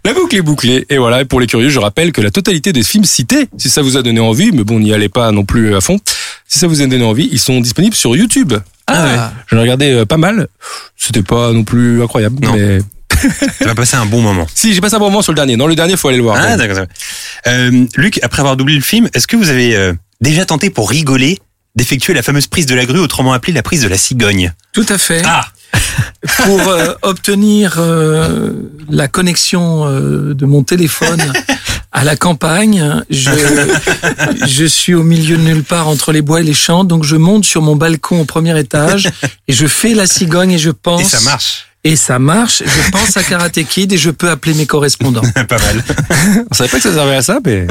La 0.05 0.12
boucle 0.12 0.37
est 0.37 0.43
bouclée. 0.43 0.85
Et 0.91 0.99
voilà, 0.99 1.22
et 1.22 1.25
pour 1.25 1.41
les 1.41 1.47
curieux, 1.47 1.70
je 1.70 1.79
rappelle 1.79 2.12
que 2.12 2.20
la 2.20 2.31
totalité 2.31 2.72
des 2.72 2.83
films 2.83 3.05
cités, 3.05 3.49
si 3.57 3.70
ça 3.70 3.81
vous 3.81 3.97
a 3.97 4.03
donné 4.03 4.20
envie, 4.20 4.53
mais 4.53 4.64
bon, 4.64 4.79
n'y 4.79 4.93
allez 4.93 5.09
pas 5.09 5.31
non 5.33 5.45
plus 5.45 5.75
à 5.75 5.81
fond, 5.81 5.99
si 6.47 6.59
ça 6.59 6.66
vous 6.66 6.83
a 6.83 6.87
donné 6.87 7.05
envie, 7.05 7.29
ils 7.33 7.39
sont 7.39 7.61
disponibles 7.61 7.97
sur 7.97 8.14
YouTube. 8.14 8.53
Ah, 8.87 9.33
J'en 9.49 9.57
ai 9.57 9.61
regardé 9.62 9.93
euh, 9.93 10.05
pas 10.05 10.18
mal. 10.18 10.49
C'était 10.97 11.22
pas 11.22 11.53
non 11.53 11.64
plus 11.64 12.03
incroyable, 12.03 12.45
Non. 12.45 12.53
mais 12.55 12.81
Tu 13.59 13.64
vas 13.64 13.75
passer 13.75 13.97
un 13.97 14.05
bon 14.05 14.20
moment. 14.20 14.47
si 14.55 14.75
j'ai 14.75 14.81
passé 14.83 14.97
un 14.97 14.99
bon 14.99 15.07
moment 15.07 15.22
sur 15.22 15.33
le 15.33 15.37
dernier. 15.37 15.57
Dans 15.57 15.66
le 15.66 15.75
dernier, 15.75 15.97
faut 15.97 16.09
aller 16.09 16.18
le 16.18 16.22
voir. 16.25 16.37
Ah, 16.39 16.57
d'accord. 16.59 16.77
d'accord. 16.77 16.93
Euh, 17.47 17.87
Luc, 17.97 18.20
après 18.22 18.41
avoir 18.41 18.57
doublé 18.59 18.75
le 18.75 18.83
film, 18.83 19.09
est-ce 19.14 19.27
que 19.27 19.37
vous 19.37 19.49
avez 19.49 19.75
euh, 19.75 19.95
déjà 20.20 20.45
tenté 20.45 20.68
pour 20.68 20.91
rigoler 20.91 21.39
d'effectuer 21.77 22.14
la 22.14 22.22
fameuse 22.22 22.47
prise 22.47 22.66
de 22.66 22.75
la 22.75 22.87
grue, 22.87 23.01
autrement 23.01 23.33
appelée 23.33 23.53
la 23.53 23.62
prise 23.62 23.83
de 23.83 23.89
la 23.89 23.99
cigogne 23.99 24.53
Tout 24.72 24.87
à 24.89 24.99
fait. 24.99 25.22
Ah 25.25 25.47
Pour 26.45 26.68
euh, 26.68 26.95
obtenir 27.03 27.77
euh, 27.79 28.53
la 28.89 29.09
connexion 29.09 29.87
euh, 29.87 30.35
de 30.35 30.47
mon 30.47 30.62
téléphone 30.62 31.33
à 31.93 32.05
la 32.05 32.16
campagne, 32.16 33.03
je, 33.11 33.31
je 34.47 34.64
suis 34.64 34.95
au 34.95 35.03
milieu 35.03 35.37
de 35.37 35.43
nulle 35.43 35.64
part 35.64 35.89
entre 35.89 36.12
les 36.12 36.22
bois 36.22 36.41
et 36.41 36.45
les 36.45 36.55
champs, 36.55 36.85
donc 36.85 37.05
je 37.05 37.16
monte 37.16 37.45
sur 37.45 37.62
mon 37.62 37.77
balcon 37.77 38.20
au 38.20 38.25
premier 38.25 38.59
étage 38.59 39.11
et 39.49 39.53
je 39.53 39.66
fais 39.66 39.95
la 39.95 40.07
cigogne 40.07 40.53
et 40.53 40.59
je 40.59 40.70
pense 40.70 41.01
Et 41.01 41.16
ça 41.16 41.20
marche. 41.20 41.66
Et 41.87 41.97
ça 41.97 42.18
marche. 42.18 42.62
Je 42.64 42.91
pense 42.91 43.14
à 43.18 43.22
Karate 43.22 43.62
Kid 43.64 43.93
et 43.93 43.99
je 43.99 44.09
peux 44.09 44.31
appeler 44.31 44.55
mes 44.55 44.64
correspondants. 44.64 45.20
Pas 45.49 45.59
mal. 45.59 45.85
On 46.51 46.55
savait 46.55 46.70
pas 46.70 46.79
que 46.79 46.83
ça 46.83 46.95
servait 46.95 47.16
à 47.16 47.20
ça, 47.20 47.41
mais. 47.45 47.66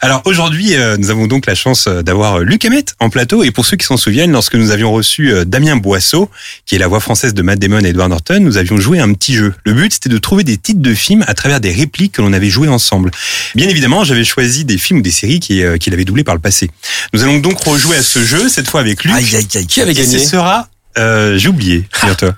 Alors 0.00 0.22
aujourd'hui, 0.24 0.74
euh, 0.74 0.96
nous 0.96 1.10
avons 1.10 1.26
donc 1.26 1.46
la 1.46 1.54
chance 1.54 1.86
euh, 1.86 2.02
d'avoir 2.02 2.40
euh, 2.40 2.44
Luc 2.44 2.64
Hamet 2.64 2.84
en 3.00 3.10
plateau. 3.10 3.42
Et 3.42 3.50
pour 3.50 3.64
ceux 3.66 3.76
qui 3.76 3.86
s'en 3.86 3.96
souviennent, 3.96 4.32
lorsque 4.32 4.54
nous 4.54 4.70
avions 4.70 4.92
reçu 4.92 5.32
Damien 5.46 5.76
Boisseau, 5.76 6.30
qui 6.66 6.74
est 6.74 6.78
la 6.78 6.88
voix 6.88 7.00
française 7.00 7.34
de 7.34 7.42
Matt 7.42 7.58
Damon 7.58 7.84
et 7.84 7.88
Edward 7.88 8.10
Norton, 8.10 8.38
nous 8.40 8.56
avions 8.56 8.78
joué 8.78 8.98
un 9.00 9.12
petit 9.12 9.34
jeu. 9.34 9.54
Le 9.64 9.72
but, 9.72 9.92
c'était 9.92 10.08
de 10.08 10.18
trouver 10.18 10.44
des 10.44 10.56
titres 10.56 10.80
de 10.80 10.94
films 10.94 11.24
à 11.26 11.34
travers 11.34 11.60
des 11.60 11.72
répliques 11.72 12.12
que 12.12 12.22
l'on 12.22 12.32
avait 12.32 12.50
jouées 12.50 12.68
ensemble. 12.68 13.10
Bien 13.54 13.68
évidemment, 13.68 14.04
j'avais 14.04 14.24
choisi 14.24 14.64
des 14.64 14.78
films 14.78 15.00
ou 15.00 15.02
des 15.02 15.10
séries 15.10 15.40
qui, 15.40 15.62
euh, 15.62 15.76
qu'il 15.76 15.92
avait 15.92 16.04
doublé 16.04 16.24
par 16.24 16.34
le 16.34 16.40
passé. 16.40 16.70
Nous 17.12 17.22
allons 17.22 17.38
donc 17.38 17.58
rejouer 17.60 17.96
à 17.96 18.02
ce 18.02 18.24
jeu, 18.24 18.48
cette 18.48 18.68
fois 18.68 18.80
avec 18.80 19.04
Luc. 19.04 19.14
Aïe, 19.14 19.36
aïe, 19.36 19.48
aïe. 19.54 19.66
Qui 19.66 19.80
avait 19.80 19.92
Et 19.92 19.94
gagné 19.94 20.18
ce 20.18 20.30
sera, 20.30 20.68
euh, 20.98 21.38
j'ai 21.38 21.48
oublié, 21.48 21.84
figure-toi. 21.92 22.34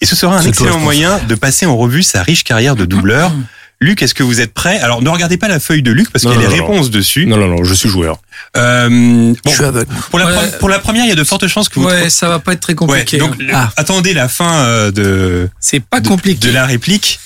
Et 0.00 0.06
ce 0.06 0.16
sera 0.16 0.36
un 0.36 0.40
toi, 0.40 0.48
excellent 0.48 0.78
moyen 0.78 1.18
de 1.28 1.34
passer 1.34 1.66
en 1.66 1.76
revue 1.76 2.02
sa 2.02 2.22
riche 2.22 2.44
carrière 2.44 2.76
de 2.76 2.84
doubleur. 2.84 3.32
Luc, 3.82 4.02
est-ce 4.02 4.12
que 4.12 4.22
vous 4.22 4.42
êtes 4.42 4.52
prêt? 4.52 4.78
Alors, 4.80 5.00
ne 5.00 5.08
regardez 5.08 5.38
pas 5.38 5.48
la 5.48 5.58
feuille 5.58 5.82
de 5.82 5.90
Luc 5.90 6.10
parce 6.10 6.22
qu'il 6.24 6.30
y 6.32 6.34
a 6.34 6.36
non, 6.36 6.42
les 6.50 6.58
non. 6.58 6.66
réponses 6.66 6.90
dessus. 6.90 7.24
Non, 7.24 7.38
non, 7.38 7.48
non, 7.48 7.64
je 7.64 7.72
suis 7.72 7.88
joueur. 7.88 8.18
Euh, 8.58 9.32
Je 9.46 9.50
suis 9.50 9.64
aveugle. 9.64 9.90
pour, 10.10 10.18
la 10.18 10.26
Ouais. 10.26 10.32
pre- 10.34 10.58
pour 10.58 10.68
la 10.68 10.78
première, 10.80 11.04
il 11.06 11.08
y 11.08 11.12
a 11.12 11.16
de 11.16 11.24
fortes 11.24 11.46
chances 11.48 11.70
que 11.70 11.80
vous. 11.80 11.86
Ouais, 11.86 12.10
ça 12.10 12.28
va 12.28 12.40
pas 12.40 12.52
être 12.52 12.60
très 12.60 12.72
Ouais, 12.74 12.76
compliqué. 12.76 13.16
donc, 13.16 13.32
hein. 13.32 13.36
le- 13.40 13.54
Ah. 13.54 13.72
attendez 13.78 14.12
la 14.12 14.28
fin 14.28 14.52
euh, 14.64 14.90
de, 14.90 15.48
C'est 15.60 15.80
pas 15.80 16.02
compliqué. 16.02 16.46
de 16.46 16.52
la 16.52 16.66
réplique, 16.66 17.20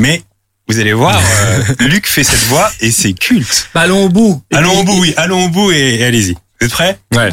mais 0.00 0.24
vous 0.68 0.80
allez 0.80 0.92
voir, 0.92 1.16
euh, 1.20 1.62
Luc 1.86 2.08
fait 2.08 2.24
cette 2.24 2.42
voix 2.48 2.68
et 2.80 2.90
c'est 2.90 3.12
culte. 3.12 3.68
Bah, 3.72 3.82
allons 3.82 4.04
au 4.06 4.08
bout. 4.08 4.42
Allons 4.52 4.80
au 4.80 4.82
bout, 4.84 4.98
oui, 5.00 5.14
allons 5.16 5.44
au 5.44 5.48
bout 5.48 5.70
et, 5.70 6.00
et 6.00 6.04
allez-y. 6.04 6.32
Vous 6.60 6.66
êtes 6.66 6.72
prêts? 6.72 6.98
Ouais. 7.14 7.30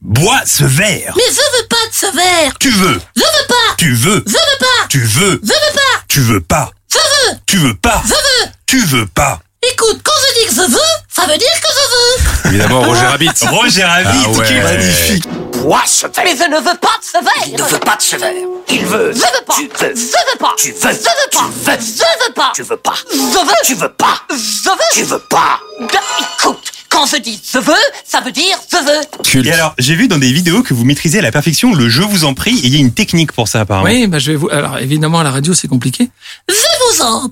Bois 0.00 0.40
ce 0.44 0.64
verre. 0.64 1.14
Mais 1.16 1.22
je 1.28 1.60
veux 1.60 1.66
pas 1.68 1.76
de 1.88 1.92
ce 1.94 2.16
verre 2.16 2.52
Tu 2.58 2.70
veux. 2.70 3.00
Je 3.16 3.20
veux 3.22 3.46
pas 3.48 3.74
Tu 3.76 3.92
veux. 3.94 4.24
Je 4.26 4.32
veux 4.32 4.58
pas 4.58 4.86
Tu 4.88 4.98
veux. 5.00 5.40
Je 5.42 5.48
veux 5.48 5.74
pas 5.74 6.02
Tu 6.08 6.20
veux 6.20 6.40
pas. 6.40 6.70
Je 6.90 6.98
veux 6.98 7.38
Tu 7.46 7.56
veux 7.58 7.74
pas. 7.74 8.02
Je 8.04 8.10
veux 8.10 8.50
Tu 8.66 8.80
veux 8.80 9.06
pas. 9.06 9.40
Écoute, 9.72 10.00
quand 10.04 10.12
je 10.28 10.40
dis 10.40 10.46
que 10.46 10.54
je 10.62 10.70
veux, 10.70 10.78
ça 11.08 11.22
veut 11.26 11.36
dire 11.36 11.48
que 11.60 11.68
je 11.68 12.48
veux 12.48 12.50
Évidemment, 12.50 12.80
Roger 12.82 13.06
Rabbit. 13.06 13.30
Roger 13.50 13.84
Rabbit. 13.84 14.08
Ah 14.24 14.28
ouais. 14.30 14.46
culte. 14.46 14.62
Magnifique. 14.62 15.24
Bois 15.62 15.82
ce 15.86 16.06
verre. 16.06 16.24
Mais 16.24 16.36
je 16.36 16.44
ne 16.44 16.56
veux 16.56 16.76
pas 16.78 16.96
de 16.98 17.04
ce 17.04 17.12
verre 17.12 17.58
Ne 17.58 17.62
veux 17.64 17.78
pas 17.80 17.96
de 17.96 18.02
ce 18.02 18.16
verre. 18.16 18.32
Il 18.68 18.86
veut. 18.86 19.12
Je 19.12 19.18
veux 19.18 19.44
pas 19.44 19.54
Tu 19.56 19.62
veux. 19.68 19.94
Je 19.94 20.32
veux 20.32 20.38
pas 20.38 20.54
Tu 20.56 20.72
veux. 20.72 20.78
Je 20.78 20.86
veux 20.86 21.30
pas 21.30 21.42
Tu 21.44 21.52
veux. 21.52 21.72
Je 21.74 22.22
veux 22.26 22.32
pas 22.32 22.52
Tu 22.54 22.62
veux 22.62 22.76
pas. 22.76 22.94
Je 23.10 23.38
veux 23.38 23.54
Tu 23.64 23.74
veux 23.74 23.92
pas. 23.92 24.22
Je 24.30 24.70
veux 24.70 24.76
Tu 24.92 25.02
veux 25.02 25.18
pas. 25.18 25.60
Ben, 25.80 26.00
Écoute, 26.20 26.72
quand 26.98 27.06
je 27.06 27.16
dis 27.22 27.40
je 27.52 27.58
veux, 27.58 27.72
ça 28.04 28.20
veut 28.20 28.32
dire 28.32 28.58
je 28.70 28.76
veux 28.76 29.22
Culte. 29.24 29.46
Et 29.46 29.52
alors, 29.52 29.74
j'ai 29.78 29.94
vu 29.94 30.08
dans 30.08 30.18
des 30.18 30.32
vidéos 30.32 30.62
que 30.62 30.74
vous 30.74 30.84
maîtrisez 30.84 31.18
à 31.20 31.22
la 31.22 31.30
perfection 31.30 31.74
le 31.74 31.88
jeu 31.88 32.02
vous 32.04 32.24
en 32.24 32.34
prie 32.34 32.58
et 32.58 32.66
il 32.66 32.74
y 32.74 32.76
a 32.76 32.80
une 32.80 32.92
technique 32.92 33.32
pour 33.32 33.46
ça 33.48 33.60
apparemment. 33.60 33.88
Oui, 33.88 34.06
bah, 34.08 34.18
je 34.18 34.32
vais 34.32 34.36
vous. 34.36 34.48
Alors, 34.50 34.78
évidemment, 34.78 35.20
à 35.20 35.24
la 35.24 35.30
radio, 35.30 35.54
c'est 35.54 35.68
compliqué. 35.68 36.08
Je 36.48 36.54
vous 36.54 37.02
en 37.02 37.30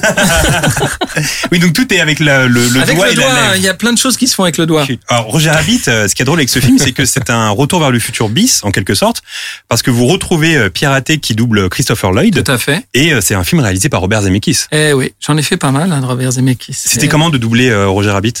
Oui, 1.52 1.58
donc 1.58 1.72
tout 1.72 1.92
est 1.92 2.00
avec 2.00 2.18
la- 2.20 2.46
le, 2.46 2.68
le 2.68 2.80
avec 2.80 2.96
doigt 2.96 3.06
le 3.06 3.12
et 3.12 3.16
la 3.16 3.22
doigt, 3.22 3.34
lèvre. 3.42 3.56
il 3.56 3.62
y 3.62 3.68
a 3.68 3.74
plein 3.74 3.92
de 3.92 3.98
choses 3.98 4.16
qui 4.16 4.26
se 4.28 4.34
font 4.34 4.42
avec 4.44 4.56
le 4.58 4.66
doigt. 4.66 4.86
Alors 5.08 5.24
Roger 5.26 5.50
Rabbit, 5.50 5.82
euh, 5.88 6.08
ce 6.08 6.14
qui 6.14 6.22
est 6.22 6.24
drôle 6.24 6.38
avec 6.38 6.48
ce 6.48 6.58
film, 6.60 6.78
c'est 6.78 6.92
que 6.92 7.04
c'est 7.04 7.30
un 7.30 7.50
retour 7.50 7.80
vers 7.80 7.90
le 7.90 7.98
futur 7.98 8.28
bis 8.28 8.62
en 8.64 8.70
quelque 8.70 8.94
sorte, 8.94 9.22
parce 9.68 9.82
que 9.82 9.90
vous 9.90 10.06
retrouvez 10.06 10.56
euh, 10.56 10.70
Pierre 10.70 10.92
Athé 10.92 11.18
qui 11.18 11.34
double 11.34 11.68
Christopher 11.68 12.12
Lloyd, 12.12 12.42
Tout 12.44 12.50
à 12.50 12.58
fait. 12.58 12.86
et 12.94 13.12
euh, 13.12 13.20
c'est 13.20 13.34
un 13.34 13.44
film 13.44 13.60
réalisé 13.60 13.88
par 13.88 14.00
Robert 14.00 14.22
Zemeckis. 14.22 14.64
Eh 14.72 14.92
oui, 14.92 15.12
j'en 15.20 15.36
ai 15.36 15.42
fait 15.42 15.56
pas 15.56 15.70
mal, 15.70 15.92
hein, 15.92 16.00
de 16.00 16.06
Robert 16.06 16.32
Zemeckis. 16.32 16.74
C'était 16.74 17.08
comment 17.08 17.30
de 17.30 17.38
doubler 17.38 17.68
euh, 17.70 17.88
Roger 17.88 18.10
Rabbit? 18.10 18.34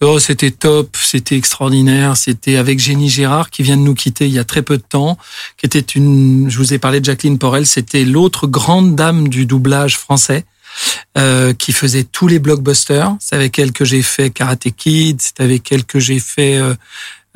Oh, 0.00 0.20
c'était 0.20 0.52
top, 0.52 0.96
c'était 0.96 1.36
extraordinaire. 1.36 2.16
C'était 2.16 2.56
avec 2.56 2.78
Jenny 2.78 3.08
Gérard 3.08 3.50
qui 3.50 3.64
vient 3.64 3.76
de 3.76 3.82
nous 3.82 3.94
quitter 3.94 4.26
il 4.26 4.32
y 4.32 4.38
a 4.38 4.44
très 4.44 4.62
peu 4.62 4.76
de 4.76 4.82
temps, 4.82 5.18
qui 5.56 5.66
était 5.66 5.80
une. 5.80 6.46
Je 6.48 6.56
vous 6.58 6.72
ai 6.72 6.78
parlé 6.78 7.00
de 7.00 7.04
Jacqueline 7.04 7.36
Porel. 7.38 7.66
C'était 7.66 8.04
l'autre 8.04 8.46
grande 8.46 8.94
dame 8.94 9.26
du 9.28 9.44
doublage 9.46 9.96
français. 9.98 10.44
euh, 11.16 11.52
qui 11.54 11.72
faisait 11.72 12.04
tous 12.04 12.28
les 12.28 12.38
blockbusters. 12.38 13.16
C'est 13.18 13.34
avec 13.34 13.58
elle 13.58 13.72
que 13.72 13.84
j'ai 13.84 14.02
fait 14.02 14.30
Karate 14.30 14.68
Kid. 14.76 15.20
C'est 15.20 15.40
avec 15.40 15.72
elle 15.72 15.84
que 15.84 15.98
j'ai 15.98 16.20
fait. 16.20 16.56
euh, 16.58 16.74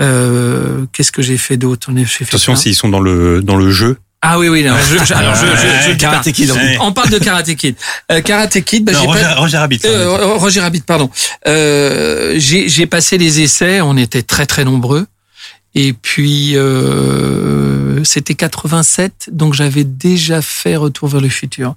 euh, 0.00 0.86
Qu'est-ce 0.92 1.10
que 1.10 1.22
j'ai 1.22 1.38
fait 1.38 1.56
d'autre? 1.56 1.90
Attention 2.22 2.54
s'ils 2.54 2.76
sont 2.76 2.88
dans 2.90 3.00
le 3.00 3.42
dans 3.42 3.56
le 3.56 3.70
jeu. 3.72 3.98
Ah 4.24 4.38
oui 4.38 4.48
oui. 4.48 4.62
non, 4.62 4.74
je, 4.78 5.04
je- 5.04 5.14
alors 5.14 5.34
je, 5.34 5.46
je, 5.46 5.90
je. 5.92 5.96
Karate 5.96 6.30
Kid. 6.32 6.50
Ouais. 6.52 6.78
On 6.80 6.92
parle 6.92 7.10
de 7.10 7.18
Karate 7.18 7.54
Kid. 7.56 7.74
Euh, 8.10 8.20
KarateId, 8.20 8.84
bah, 8.84 8.92
non, 8.92 9.00
j'ai 9.00 9.06
Roger, 9.06 9.20
pas- 9.22 9.34
Roger 9.34 9.58
Rabbit. 9.58 9.80
euh, 9.84 10.34
Roger 10.36 10.60
Rabbit, 10.60 10.80
pardon. 10.82 11.10
Euh, 11.48 12.34
j'ai 12.38 12.68
j'ai 12.68 12.86
passé 12.86 13.18
les 13.18 13.40
essais, 13.40 13.80
on 13.80 13.96
était 13.96 14.22
très 14.22 14.46
très 14.46 14.64
nombreux. 14.64 15.06
Et 15.74 15.92
puis 15.94 16.54
euh, 16.56 18.04
c'était 18.04 18.34
87, 18.34 19.30
donc 19.32 19.54
j'avais 19.54 19.84
déjà 19.84 20.42
fait 20.42 20.76
Retour 20.76 21.08
vers 21.08 21.20
le 21.20 21.28
futur. 21.30 21.74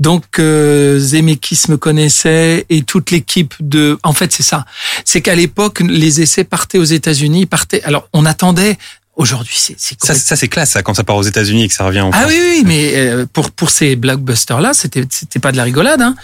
Donc 0.00 0.38
euh, 0.38 0.98
Zemeckis 0.98 1.62
me 1.68 1.76
connaissait 1.76 2.64
et 2.70 2.82
toute 2.82 3.10
l'équipe 3.10 3.54
de. 3.60 3.98
En 4.02 4.12
fait, 4.14 4.32
c'est 4.32 4.42
ça. 4.42 4.64
C'est 5.04 5.20
qu'à 5.20 5.34
l'époque, 5.34 5.80
les 5.80 6.20
essais 6.22 6.44
partaient 6.44 6.78
aux 6.78 6.84
États-Unis, 6.84 7.46
partaient. 7.46 7.82
Alors 7.84 8.08
on 8.12 8.24
attendait. 8.26 8.78
Aujourd'hui, 9.16 9.54
c'est 9.56 9.76
ça, 10.02 10.12
ça 10.14 10.34
c'est 10.34 10.48
classe 10.48 10.70
ça, 10.70 10.82
quand 10.82 10.94
ça 10.94 11.04
part 11.04 11.14
aux 11.14 11.22
États-Unis 11.22 11.64
et 11.64 11.68
que 11.68 11.74
ça 11.74 11.84
revient 11.84 12.00
en 12.00 12.10
ah 12.12 12.22
France. 12.22 12.32
oui, 12.32 12.40
oui, 12.48 12.62
mais 12.66 12.96
euh, 12.96 13.26
pour 13.32 13.52
pour 13.52 13.70
ces 13.70 13.94
blockbusters 13.94 14.60
là, 14.60 14.74
c'était 14.74 15.04
c'était 15.08 15.38
pas 15.38 15.52
de 15.52 15.56
la 15.56 15.62
rigolade. 15.62 16.02
Hein. 16.02 16.16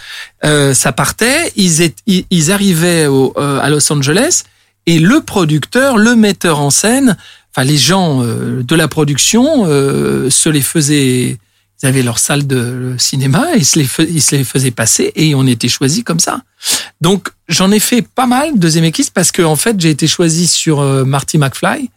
Euh, 0.43 0.73
ça 0.73 0.91
partait, 0.91 1.53
ils 1.55 1.81
étaient, 1.81 2.01
ils, 2.05 2.25
ils 2.29 2.51
arrivaient 2.51 3.05
au, 3.07 3.33
euh, 3.37 3.61
à 3.61 3.69
Los 3.69 3.91
Angeles 3.93 4.43
et 4.87 4.99
le 4.99 5.21
producteur, 5.21 5.97
le 5.97 6.17
metteur 6.17 6.59
en 6.59 6.69
scène, 6.69 7.15
enfin 7.55 7.65
les 7.65 7.77
gens 7.77 8.23
euh, 8.23 8.61
de 8.61 8.75
la 8.75 8.89
production 8.89 9.63
euh, 9.67 10.29
se 10.29 10.49
les 10.49 10.61
faisaient. 10.61 11.37
Ils 11.81 11.87
avaient 11.87 12.03
leur 12.03 12.19
salle 12.19 12.45
de 12.45 12.95
cinéma, 12.97 13.47
ils 13.55 13.65
se 13.65 13.79
les, 13.79 13.87
ils 14.09 14.21
se 14.21 14.35
les 14.35 14.43
faisaient 14.43 14.71
passer 14.71 15.11
et 15.15 15.33
on 15.35 15.47
était 15.47 15.67
choisis 15.67 16.03
comme 16.03 16.19
ça. 16.19 16.41
Donc 17.01 17.29
j'en 17.47 17.71
ai 17.71 17.79
fait 17.79 18.03
pas 18.03 18.27
mal 18.27 18.59
de 18.59 18.69
Zemeckis 18.69 19.07
parce 19.13 19.31
que 19.31 19.41
en 19.41 19.55
fait 19.55 19.79
j'ai 19.79 19.89
été 19.89 20.05
choisi 20.07 20.47
sur 20.47 20.79
euh, 20.79 21.03
Marty 21.05 21.37
McFly. 21.37 21.89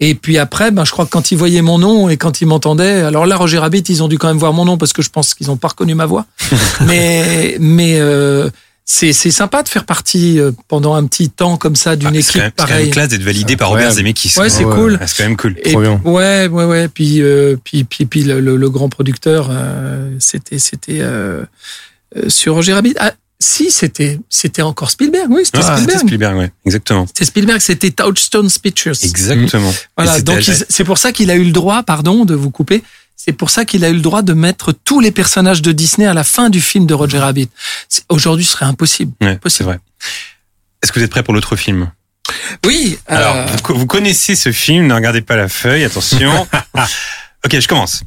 Et 0.00 0.14
puis 0.14 0.38
après, 0.38 0.70
ben, 0.70 0.84
je 0.84 0.92
crois 0.92 1.04
que 1.04 1.10
quand 1.10 1.30
ils 1.30 1.38
voyaient 1.38 1.62
mon 1.62 1.78
nom 1.78 2.08
et 2.08 2.16
quand 2.16 2.40
ils 2.40 2.46
m'entendaient, 2.46 3.02
alors 3.02 3.24
là, 3.24 3.36
Roger 3.36 3.58
Rabbit, 3.58 3.84
ils 3.88 4.02
ont 4.02 4.08
dû 4.08 4.18
quand 4.18 4.28
même 4.28 4.38
voir 4.38 4.52
mon 4.52 4.64
nom 4.64 4.78
parce 4.78 4.92
que 4.92 5.02
je 5.02 5.10
pense 5.10 5.34
qu'ils 5.34 5.46
n'ont 5.46 5.56
pas 5.56 5.68
reconnu 5.68 5.94
ma 5.94 6.06
voix. 6.06 6.26
mais 6.86 7.56
mais 7.60 7.98
euh, 7.98 8.50
c'est 8.86 9.12
c'est 9.14 9.30
sympa 9.30 9.62
de 9.62 9.68
faire 9.68 9.84
partie 9.86 10.38
euh, 10.38 10.52
pendant 10.68 10.94
un 10.94 11.06
petit 11.06 11.30
temps 11.30 11.56
comme 11.56 11.74
ça 11.76 11.96
d'une 11.96 12.08
Ah, 12.08 12.12
c'est 12.12 12.18
équipe 12.20 12.34
même- 12.36 12.52
c'est 12.56 12.62
quand 12.64 12.68
même 12.68 12.68
pareille. 12.68 12.90
classe 12.90 13.08
d'être 13.08 13.22
validé 13.22 13.56
par. 13.56 13.70
Robert 13.70 13.92
Zemeckis. 13.92 14.32
Ouais, 14.38 14.50
c'est 14.50 14.64
Ouais, 14.64 14.74
cool. 14.74 14.98
Ah, 15.00 15.06
C'est 15.06 15.16
quand 15.16 15.28
même 15.28 15.36
cool. 15.38 15.56
Et, 15.64 15.70
Trop 15.72 15.80
bien. 15.80 16.00
ouais, 16.04 16.48
ouais, 16.48 16.64
ouais. 16.64 16.88
Puis, 16.88 17.22
euh, 17.22 17.56
puis, 17.64 17.84
puis, 17.84 18.04
puis 18.06 18.24
le, 18.24 18.40
le- 18.40 18.56
le 18.56 18.70
grand 18.70 18.88
producteur, 18.90 19.48
euh, 19.50 20.10
c'était, 20.18 20.58
c'était 20.58 20.98
euh, 21.00 21.44
euh, 22.16 22.28
sur 22.28 22.54
Roger 22.54 22.74
Rabbit. 22.74 22.94
Ah, 22.98 23.12
si, 23.40 23.70
c'était, 23.70 24.18
c'était 24.30 24.62
encore 24.62 24.90
Spielberg. 24.90 25.26
Oui, 25.30 25.42
c'était 25.44 25.58
Ah, 25.62 25.76
c'était 25.78 25.98
Spielberg. 25.98 26.06
Spielberg, 26.06 26.36
ouais, 26.38 26.52
exactement. 26.66 27.06
C'était 27.06 27.24
Spielberg. 27.24 27.60
C'était 27.60 27.90
Touchstone 27.90 28.48
Pictures. 28.62 28.94
Exactement. 29.02 29.72
Voilà, 29.96 30.20
donc 30.20 30.42
c'est 30.68 30.84
pour 30.84 30.98
ça 30.98 31.10
qu'il 31.12 31.30
a 31.30 31.34
eu 31.36 31.44
le 31.44 31.52
droit, 31.52 31.82
pardon 31.82 32.24
de 32.24 32.34
vous 32.34 32.50
couper, 32.50 32.82
c'est 33.16 33.32
pour 33.32 33.50
ça 33.50 33.64
qu'il 33.64 33.84
a 33.84 33.88
eu 33.88 33.94
le 33.94 34.00
droit 34.00 34.22
de 34.22 34.32
mettre 34.34 34.72
tous 34.72 35.00
les 35.00 35.10
personnages 35.10 35.62
de 35.62 35.72
Disney 35.72 36.06
à 36.06 36.14
la 36.14 36.24
fin 36.24 36.50
du 36.50 36.60
film 36.60 36.86
de 36.86 36.94
Roger 36.94 37.18
Rabbit. 37.18 37.48
Aujourd'hui, 38.08 38.44
ce 38.44 38.52
serait 38.52 38.66
impossible. 38.66 39.12
Ouais, 39.20 39.38
c'est 39.46 39.64
vrai. 39.64 39.78
Est-ce 40.82 40.92
que 40.92 40.98
vous 40.98 41.04
êtes 41.04 41.10
prêts 41.10 41.22
pour 41.22 41.32
l'autre 41.34 41.56
film? 41.56 41.90
Oui. 42.66 42.98
euh, 43.10 43.14
Alors, 43.16 43.46
vous, 43.48 43.58
co- 43.62 43.74
vous 43.74 43.86
connaissez 43.86 44.34
ce 44.36 44.52
film, 44.52 44.86
ne 44.86 44.94
regardez 44.94 45.22
pas 45.22 45.36
la 45.36 45.48
feuille, 45.48 45.84
attention. 45.84 46.46
ok, 47.44 47.58
je 47.60 47.68
commence. 47.68 48.02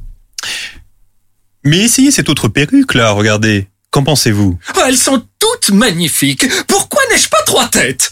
Mais 1.63 1.79
essayez 1.79 2.11
cette 2.11 2.29
autre 2.29 2.47
perruque 2.47 2.93
là, 2.93 3.11
regardez. 3.11 3.67
Qu'en 3.89 4.03
pensez-vous? 4.03 4.59
Oh, 4.75 4.79
elles 4.85 4.97
sont 4.97 5.25
toutes 5.39 5.69
magnifiques. 5.69 6.45
Pourquoi 6.67 7.01
n'ai-je 7.09 7.29
pas 7.29 7.41
trois 7.45 7.67
têtes? 7.69 8.11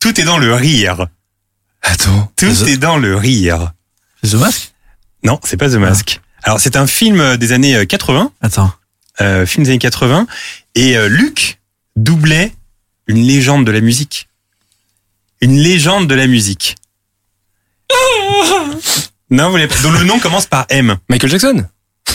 Tout 0.00 0.20
est 0.20 0.24
dans 0.24 0.38
le 0.38 0.54
rire. 0.54 1.08
Attends. 1.82 2.32
Tout 2.36 2.46
est 2.68 2.76
dans 2.76 2.96
le 2.96 3.16
rire. 3.16 3.72
The 4.30 4.34
Mask? 4.34 4.72
Non, 5.24 5.40
c'est 5.44 5.56
pas 5.56 5.68
The 5.68 5.74
Mask. 5.74 6.20
Alors, 6.42 6.60
c'est 6.60 6.76
un 6.76 6.86
film 6.86 7.20
euh, 7.20 7.36
des 7.36 7.52
années 7.52 7.74
euh, 7.76 7.84
80, 7.84 8.32
Attends. 8.40 8.72
euh, 9.20 9.44
film 9.46 9.64
des 9.64 9.70
années 9.70 9.78
80, 9.78 10.26
et 10.74 10.96
euh, 10.96 11.08
Luc 11.08 11.58
doublait 11.96 12.52
une 13.06 13.22
légende 13.22 13.66
de 13.66 13.72
la 13.72 13.80
musique. 13.80 14.28
Une 15.40 15.56
légende 15.58 16.06
de 16.06 16.14
la 16.14 16.26
musique. 16.26 16.76
Non, 19.30 19.50
vous 19.50 19.56
l'avez 19.56 19.68
pas- 19.68 19.80
dont 19.82 19.90
le 19.92 20.04
nom 20.04 20.18
commence 20.18 20.46
par 20.46 20.66
M. 20.70 20.96
Michael 21.08 21.30
Jackson? 21.30 21.66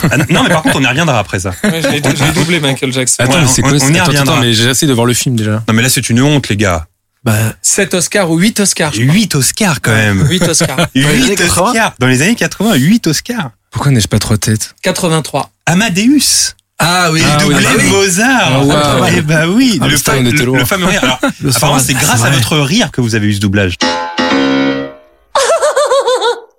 Ah, 0.10 0.18
non, 0.18 0.26
non, 0.30 0.44
mais 0.44 0.50
par 0.50 0.64
contre, 0.64 0.78
on 0.78 0.82
y 0.82 0.88
reviendra 0.88 1.20
après 1.20 1.40
ça. 1.40 1.54
J'ai 1.64 2.32
doublé 2.34 2.60
Michael 2.60 2.92
Jackson. 2.92 3.24
Attends, 3.24 3.34
Ouais, 3.34 3.42
mais 3.42 3.48
c'est 3.48 3.64
on- 3.64 3.68
quoi 3.70 3.78
on 3.78 3.80
c'est- 3.80 3.92
y 3.94 3.96
attends, 3.98 4.06
reviendra. 4.08 4.34
attends, 4.34 4.42
mais 4.42 4.54
j'essaie 4.54 4.88
de 4.88 4.94
voir 4.94 5.06
le 5.06 5.14
film 5.14 5.36
déjà. 5.36 5.64
Non, 5.68 5.74
mais 5.74 5.84
là, 5.84 5.90
c'est 5.90 6.10
une 6.10 6.22
honte, 6.22 6.50
les 6.50 6.58
gars. 6.58 6.88
Bah, 7.24 7.54
7 7.62 7.94
Oscars 7.94 8.30
ou 8.32 8.38
8 8.38 8.60
Oscars. 8.60 8.94
je 8.94 9.02
crois. 9.04 9.14
8 9.14 9.36
Oscars, 9.36 9.82
quand 9.82 9.92
même. 9.94 10.28
8 10.28 10.44
Oscars. 10.44 10.88
8 10.94 11.06
années 11.06 11.36
80? 11.36 11.70
Oscars. 11.70 11.94
Dans 12.00 12.08
les 12.08 12.22
années 12.22 12.36
80, 12.36 12.76
8 12.76 13.08
Oscars. 13.08 13.52
Pourquoi 13.72 13.92
n'ai-je 13.92 14.08
pas 14.08 14.20
trois 14.20 14.38
têtes? 14.38 14.76
83. 14.84 15.50
Amadeus. 15.66 16.54
ah 16.80 17.10
oui, 17.12 17.22
Il 17.22 17.26
Ah 17.26 17.38
oui, 17.40 17.54
doublait 17.54 17.64
bah 17.64 17.70
oui. 17.78 17.90
Mozart. 17.90 18.52
Ah, 18.54 18.60
wow. 19.00 19.06
Eh 19.16 19.22
ben 19.22 19.48
oui, 19.50 19.80
Ah, 19.82 19.88
le, 19.88 19.96
fa- 19.98 20.20
le- 20.20 20.32
le 20.32 20.66
fameux 20.66 20.86
rire. 20.86 21.04
Alors, 21.04 21.20
Le 21.42 21.50
apparemment, 21.56 21.80
c'est 21.80 21.94
grâce 21.94 22.24
à 22.24 22.30
votre 22.30 22.58
rire 22.58 22.92
que 22.92 23.00
vous 23.02 23.16
avez 23.16 23.28
eu 23.28 23.34
ce 23.36 23.40
doublage. 23.40 23.76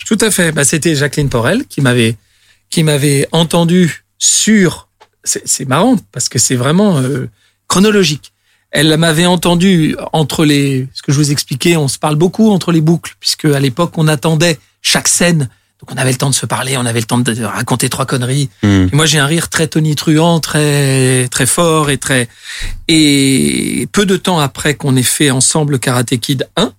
Tout 0.07 0.19
à 0.21 0.31
fait. 0.31 0.53
Bah, 0.53 0.65
c'était 0.65 0.95
Jacqueline 0.95 1.29
Porel 1.31 1.65
qui 1.67 1.81
m'avait 1.81 2.17
qui 2.71 2.83
m'avait 2.83 3.27
entendu 3.33 4.05
sur. 4.19 4.89
C'est 5.25 5.47
c'est 5.47 5.67
marrant 5.67 5.97
parce 6.13 6.29
que 6.29 6.39
c'est 6.39 6.57
vraiment 6.57 6.99
euh, 7.01 7.29
chronologique. 7.69 8.33
Elle 8.75 8.97
m'avait 8.97 9.25
entendu 9.25 9.97
entre 10.13 10.45
les. 10.45 10.89
Ce 10.95 11.03
que 11.03 11.13
je 11.13 11.17
vous 11.17 11.31
expliquais, 11.31 11.77
on 11.77 11.87
se 11.87 11.97
parle 11.97 12.17
beaucoup 12.17 12.51
entre 12.51 12.73
les 12.73 12.81
boucles 12.81 13.15
puisque 13.21 13.45
à 13.45 13.61
l'époque 13.61 13.97
on 13.97 14.09
attendait 14.09 14.59
chaque 14.83 15.07
scène. 15.07 15.49
Donc 15.81 15.93
on 15.93 15.97
avait 15.97 16.11
le 16.11 16.19
temps 16.19 16.29
de 16.29 16.35
se 16.35 16.45
parler, 16.45 16.77
on 16.77 16.85
avait 16.85 16.99
le 16.99 17.07
temps 17.07 17.19
de 17.19 17.45
raconter 17.45 17.89
trois 17.89 18.05
conneries. 18.05 18.51
Hmm. 18.65 18.89
Et 18.93 18.97
moi 18.97 19.07
j'ai 19.07 19.19
un 19.19 19.27
rire 19.27 19.49
très 19.49 19.69
tonitruant, 19.69 20.41
très 20.41 21.29
très 21.29 21.47
fort 21.47 21.89
et 21.89 21.99
très. 21.99 22.29
Et 22.89 23.89
peu 23.93 24.07
de 24.07 24.17
temps 24.17 24.41
après 24.41 24.75
qu'on 24.75 24.97
ait 24.97 25.05
fait 25.05 25.31
ensemble 25.31 25.79
Karate 25.79 26.17
Kid 26.17 26.49
1, 26.57 26.73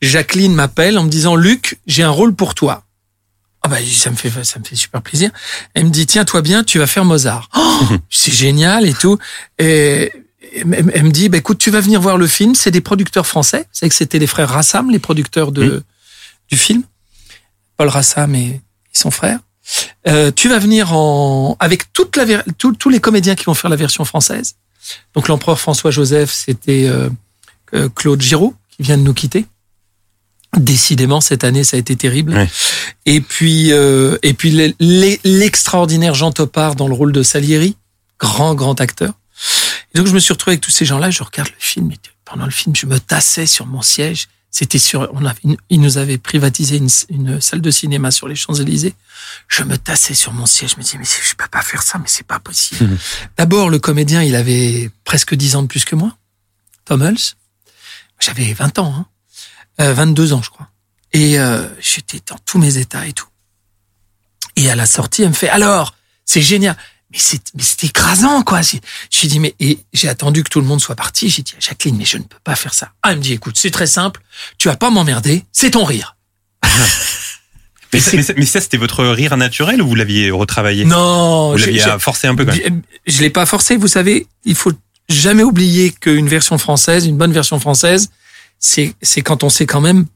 Jacqueline 0.00 0.54
m'appelle 0.54 0.96
en 0.96 1.04
me 1.04 1.10
disant 1.10 1.36
Luc, 1.36 1.80
j'ai 1.86 2.02
un 2.02 2.10
rôle 2.10 2.34
pour 2.34 2.54
toi. 2.54 2.84
Ah 3.60 3.68
bah 3.68 3.76
ça 3.86 4.10
me 4.10 4.16
fait 4.16 4.32
ça 4.42 4.58
me 4.58 4.64
fait 4.64 4.74
super 4.74 5.02
plaisir. 5.02 5.30
Elle 5.74 5.84
me 5.84 5.90
dit 5.90 6.06
tiens 6.06 6.24
toi 6.24 6.40
bien, 6.40 6.64
tu 6.64 6.78
vas 6.78 6.86
faire 6.86 7.04
Mozart. 7.04 7.50
Oh, 7.54 7.80
c'est 8.08 8.32
génial 8.32 8.86
et 8.86 8.94
tout. 8.94 9.18
Et 9.58 10.10
elle 10.54 10.90
elle 10.94 11.02
me 11.04 11.10
dit 11.10 11.28
bah 11.28 11.38
écoute, 11.38 11.58
tu 11.58 11.70
vas 11.70 11.80
venir 11.80 12.00
voir 12.00 12.16
le 12.16 12.26
film, 12.26 12.54
c'est 12.54 12.70
des 12.70 12.80
producteurs 12.80 13.26
français, 13.26 13.66
c'est 13.72 13.88
que 13.88 13.94
c'était 13.94 14.18
les 14.18 14.26
frères 14.26 14.48
Rassam 14.50 14.90
les 14.90 14.98
producteurs 14.98 15.52
de 15.52 15.82
du 16.48 16.56
film. 16.56 16.82
Paul 17.76 17.88
Rassam 17.88 18.34
et, 18.34 18.60
son 18.92 19.10
frère. 19.10 19.38
Euh, 20.08 20.32
tu 20.34 20.48
vas 20.48 20.58
venir 20.58 20.92
en 20.92 21.56
avec 21.60 21.92
toute 21.92 22.16
la 22.16 22.42
tous- 22.58 22.88
les 22.90 23.00
comédiens 23.00 23.36
qui 23.36 23.44
vont 23.44 23.54
faire 23.54 23.70
la 23.70 23.76
version 23.76 24.04
française. 24.04 24.56
Donc 25.14 25.28
l'empereur 25.28 25.60
François 25.60 25.90
Joseph, 25.92 26.32
c'était 26.32 26.86
euh, 26.88 27.08
euh, 27.74 27.88
Claude 27.94 28.20
Giraud 28.20 28.54
qui 28.70 28.82
vient 28.82 28.98
de 28.98 29.02
nous 29.02 29.14
quitter. 29.14 29.46
Décidément, 30.56 31.20
cette 31.20 31.44
année, 31.44 31.62
ça 31.62 31.76
a 31.76 31.80
été 31.80 31.94
terrible. 31.94 32.34
Ouais. 32.34 32.48
Et 33.06 33.20
puis, 33.20 33.72
euh, 33.72 34.18
et 34.24 34.34
puis 34.34 34.50
l'e- 34.50 34.74
l'e- 34.80 35.20
l'extraordinaire 35.22 36.14
Jean 36.14 36.32
Topard 36.32 36.74
dans 36.74 36.88
le 36.88 36.94
rôle 36.94 37.12
de 37.12 37.22
Salieri, 37.22 37.76
grand 38.18 38.56
grand 38.56 38.80
acteur. 38.80 39.12
Et 39.94 39.98
donc 39.98 40.06
je 40.06 40.12
me 40.12 40.20
suis 40.20 40.32
retrouvé 40.32 40.52
avec 40.52 40.60
tous 40.60 40.70
ces 40.70 40.84
gens-là. 40.84 41.10
Je 41.10 41.22
regarde 41.22 41.48
le 41.48 41.54
film. 41.58 41.90
Et 41.90 41.98
pendant 42.24 42.44
le 42.44 42.50
film, 42.50 42.74
je 42.76 42.86
me 42.86 42.98
tassais 42.98 43.46
sur 43.46 43.66
mon 43.66 43.82
siège. 43.82 44.28
C'était 44.52 44.78
sur, 44.78 45.08
on 45.12 45.24
avait, 45.24 45.40
ils 45.68 45.80
nous 45.80 45.96
avaient 45.98 46.18
privatisé 46.18 46.76
une, 46.76 46.88
une 47.08 47.40
salle 47.40 47.60
de 47.60 47.70
cinéma 47.70 48.10
sur 48.10 48.26
les 48.26 48.34
Champs 48.34 48.54
Élysées. 48.54 48.94
Je 49.46 49.62
me 49.62 49.78
tassais 49.78 50.14
sur 50.14 50.32
mon 50.32 50.46
siège. 50.46 50.72
Je 50.72 50.76
me 50.76 50.82
disais 50.82 50.98
mais 50.98 51.04
je 51.04 51.34
peux 51.36 51.46
pas 51.48 51.62
faire 51.62 51.82
ça, 51.82 51.98
mais 51.98 52.08
c'est 52.08 52.26
pas 52.26 52.40
possible. 52.40 52.98
D'abord, 53.36 53.70
le 53.70 53.78
comédien, 53.78 54.22
il 54.22 54.34
avait 54.34 54.90
presque 55.04 55.34
10 55.34 55.56
ans 55.56 55.62
de 55.62 55.68
plus 55.68 55.84
que 55.84 55.94
moi. 55.94 56.16
Tom 56.84 57.02
Hulce. 57.02 57.36
J'avais 58.18 58.52
20 58.52 58.78
ans, 58.80 58.94
hein. 58.96 59.06
Euh, 59.80 59.94
22 59.94 60.32
ans, 60.32 60.42
je 60.42 60.50
crois. 60.50 60.68
Et 61.12 61.38
euh, 61.38 61.66
j'étais 61.80 62.20
dans 62.26 62.38
tous 62.44 62.58
mes 62.58 62.76
états 62.76 63.06
et 63.06 63.12
tout. 63.12 63.28
Et 64.56 64.70
à 64.70 64.76
la 64.76 64.86
sortie, 64.86 65.22
elle 65.22 65.30
me 65.30 65.34
fait 65.34 65.48
alors, 65.48 65.94
c'est 66.24 66.42
génial. 66.42 66.76
Mais 67.12 67.18
c'est 67.18 67.40
mais 67.54 67.62
c'est 67.62 67.84
écrasant 67.84 68.42
quoi. 68.42 68.62
J'ai 68.62 68.80
j'ai 69.10 69.26
dit 69.28 69.40
mais 69.40 69.54
et 69.58 69.78
j'ai 69.92 70.08
attendu 70.08 70.44
que 70.44 70.48
tout 70.50 70.60
le 70.60 70.66
monde 70.66 70.80
soit 70.80 70.94
parti. 70.94 71.28
J'ai 71.28 71.42
dit 71.42 71.54
à 71.56 71.60
Jacqueline 71.60 71.96
mais 71.96 72.04
je 72.04 72.18
ne 72.18 72.22
peux 72.22 72.38
pas 72.44 72.54
faire 72.54 72.72
ça. 72.74 72.92
Ah, 73.02 73.10
elle 73.12 73.18
me 73.18 73.22
dit 73.22 73.32
écoute 73.32 73.56
c'est 73.58 73.70
très 73.72 73.86
simple. 73.88 74.20
Tu 74.58 74.68
vas 74.68 74.76
pas 74.76 74.90
m'emmerder. 74.90 75.44
C'est 75.52 75.70
ton 75.72 75.84
rire. 75.84 76.16
Mais, 77.92 77.98
ça- 77.98 78.10
c'est- 78.12 78.16
mais 78.18 78.22
ça, 78.22 78.32
mais 78.36 78.46
ça, 78.46 78.60
c'était 78.60 78.76
votre 78.76 79.04
rire 79.04 79.36
naturel 79.36 79.82
ou 79.82 79.88
vous 79.88 79.94
l'aviez 79.96 80.30
retravaillé? 80.30 80.84
Non, 80.84 81.50
Vous 81.52 81.56
l'aviez 81.58 81.84
forcé 81.98 82.28
un 82.28 82.36
peu 82.36 82.44
quand 82.44 82.54
même? 82.56 82.82
je 83.04 83.12
je 83.14 83.20
l'ai 83.20 83.30
pas 83.30 83.46
forcé. 83.46 83.76
Vous 83.76 83.88
savez, 83.88 84.28
il 84.44 84.54
faut 84.54 84.70
jamais 85.08 85.42
oublier 85.42 85.90
qu'une 85.90 86.28
version 86.28 86.56
française, 86.56 87.06
une 87.06 87.16
bonne 87.16 87.32
version 87.32 87.58
française, 87.58 88.10
c'est 88.60 88.94
c'est 89.02 89.22
quand 89.22 89.42
on 89.42 89.48
s'est 89.48 89.66
quand 89.66 89.80
même 89.80 90.06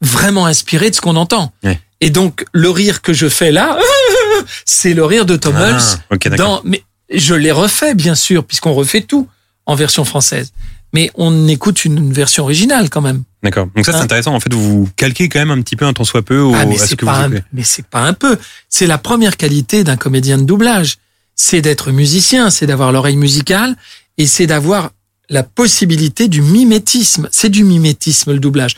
vraiment 0.00 0.46
inspiré 0.46 0.90
de 0.90 0.94
ce 0.94 1.00
qu'on 1.00 1.16
entend. 1.16 1.52
Ouais. 1.64 1.80
Et 2.00 2.10
donc 2.10 2.44
le 2.52 2.70
rire 2.70 3.02
que 3.02 3.12
je 3.12 3.28
fais 3.28 3.50
là, 3.52 3.76
c'est 4.64 4.94
le 4.94 5.04
rire 5.04 5.26
de 5.26 5.36
Tom 5.36 5.54
Ah, 5.56 5.78
ok, 6.10 6.28
d'accord. 6.28 6.62
dans, 6.62 6.68
mais 6.68 6.82
je 7.12 7.34
l'ai 7.34 7.52
refait 7.52 7.94
bien 7.94 8.14
sûr, 8.14 8.44
puisqu'on 8.44 8.72
refait 8.74 9.00
tout 9.00 9.28
en 9.66 9.74
version 9.74 10.04
française. 10.04 10.52
Mais 10.94 11.10
on 11.16 11.48
écoute 11.48 11.84
une 11.84 12.12
version 12.14 12.44
originale 12.44 12.88
quand 12.88 13.02
même. 13.02 13.22
D'accord. 13.42 13.66
Donc 13.76 13.84
ça, 13.84 13.92
c'est 13.92 13.98
Hein? 13.98 14.02
intéressant. 14.02 14.34
En 14.34 14.40
fait, 14.40 14.52
vous 14.54 14.88
calquez 14.96 15.28
quand 15.28 15.38
même 15.38 15.50
un 15.50 15.60
petit 15.60 15.76
peu 15.76 15.84
un 15.84 15.92
tant 15.92 16.04
soit 16.04 16.22
peu 16.22 16.38
au, 16.38 16.54
Ah, 16.54 16.64
mais 16.64 16.80
à 16.80 16.86
ce 16.86 16.94
que 16.94 17.04
vous 17.04 17.10
un, 17.10 17.28
mais 17.52 17.62
c'est 17.62 17.84
pas 17.86 18.00
un 18.00 18.14
peu. 18.14 18.38
C'est 18.70 18.86
la 18.86 18.96
première 18.96 19.36
qualité 19.36 19.84
d'un 19.84 19.96
comédien 19.98 20.38
de 20.38 20.44
doublage. 20.44 20.96
C'est 21.34 21.60
d'être 21.60 21.92
musicien, 21.92 22.48
c'est 22.48 22.66
d'avoir 22.66 22.90
l'oreille 22.90 23.16
musicale 23.18 23.76
et 24.16 24.26
c'est 24.26 24.46
d'avoir 24.46 24.90
la 25.28 25.42
possibilité 25.42 26.26
du 26.28 26.40
mimétisme. 26.40 27.28
C'est 27.30 27.50
du 27.50 27.64
mimétisme, 27.64 28.32
le 28.32 28.40
doublage. 28.40 28.76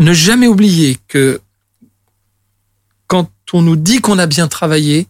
Ne 0.00 0.12
jamais 0.12 0.46
oublier 0.48 0.98
que 1.08 1.40
quand 3.06 3.30
on 3.52 3.62
nous 3.62 3.76
dit 3.76 4.00
qu'on 4.00 4.18
a 4.18 4.26
bien 4.26 4.48
travaillé, 4.48 5.06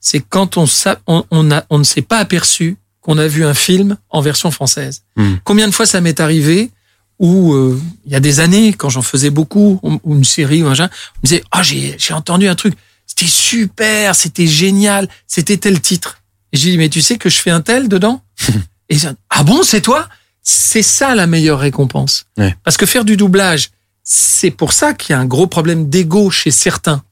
c'est 0.00 0.20
quand 0.20 0.56
on, 0.56 0.66
sa- 0.66 1.00
on, 1.06 1.24
on, 1.30 1.50
a, 1.50 1.64
on 1.70 1.78
ne 1.78 1.84
s'est 1.84 2.02
pas 2.02 2.18
aperçu 2.18 2.76
qu'on 3.00 3.18
a 3.18 3.26
vu 3.26 3.44
un 3.44 3.54
film 3.54 3.96
en 4.10 4.20
version 4.20 4.50
française. 4.50 5.02
Hmm. 5.16 5.36
Combien 5.44 5.66
de 5.66 5.72
fois 5.72 5.86
ça 5.86 6.00
m'est 6.00 6.20
arrivé 6.20 6.70
où 7.18 7.52
euh, 7.54 7.80
il 8.06 8.12
y 8.12 8.14
a 8.16 8.20
des 8.20 8.38
années, 8.40 8.72
quand 8.72 8.90
j'en 8.90 9.02
faisais 9.02 9.30
beaucoup, 9.30 9.80
ou 9.82 10.14
une 10.14 10.24
série 10.24 10.62
ou 10.62 10.66
un 10.68 10.74
genre, 10.74 10.88
on 11.16 11.18
me 11.22 11.28
disait 11.28 11.42
ah 11.50 11.62
j'ai 11.62 11.96
j'ai 11.98 12.14
entendu 12.14 12.46
un 12.48 12.54
truc, 12.54 12.74
c'était 13.06 13.26
super, 13.26 14.14
c'était 14.14 14.46
génial, 14.46 15.08
c'était 15.26 15.56
tel 15.56 15.80
titre. 15.80 16.20
Et 16.52 16.56
j'ai 16.56 16.70
dit 16.70 16.78
mais 16.78 16.88
tu 16.88 17.02
sais 17.02 17.18
que 17.18 17.28
je 17.28 17.38
fais 17.38 17.50
un 17.50 17.60
tel 17.60 17.88
dedans? 17.88 18.22
Et 18.88 18.94
ils 18.96 19.14
ah 19.30 19.42
bon 19.42 19.62
c'est 19.62 19.80
toi? 19.80 20.08
C'est 20.42 20.82
ça 20.82 21.14
la 21.14 21.26
meilleure 21.26 21.58
récompense. 21.58 22.26
Ouais. 22.36 22.56
Parce 22.62 22.76
que 22.76 22.86
faire 22.86 23.04
du 23.04 23.16
doublage, 23.16 23.70
c'est 24.10 24.50
pour 24.50 24.72
ça 24.72 24.94
qu'il 24.94 25.12
y 25.12 25.16
a 25.16 25.20
un 25.20 25.26
gros 25.26 25.46
problème 25.46 25.90
d'ego 25.90 26.30
chez 26.30 26.50
certains. 26.50 27.02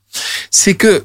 C'est 0.51 0.75
que 0.75 1.05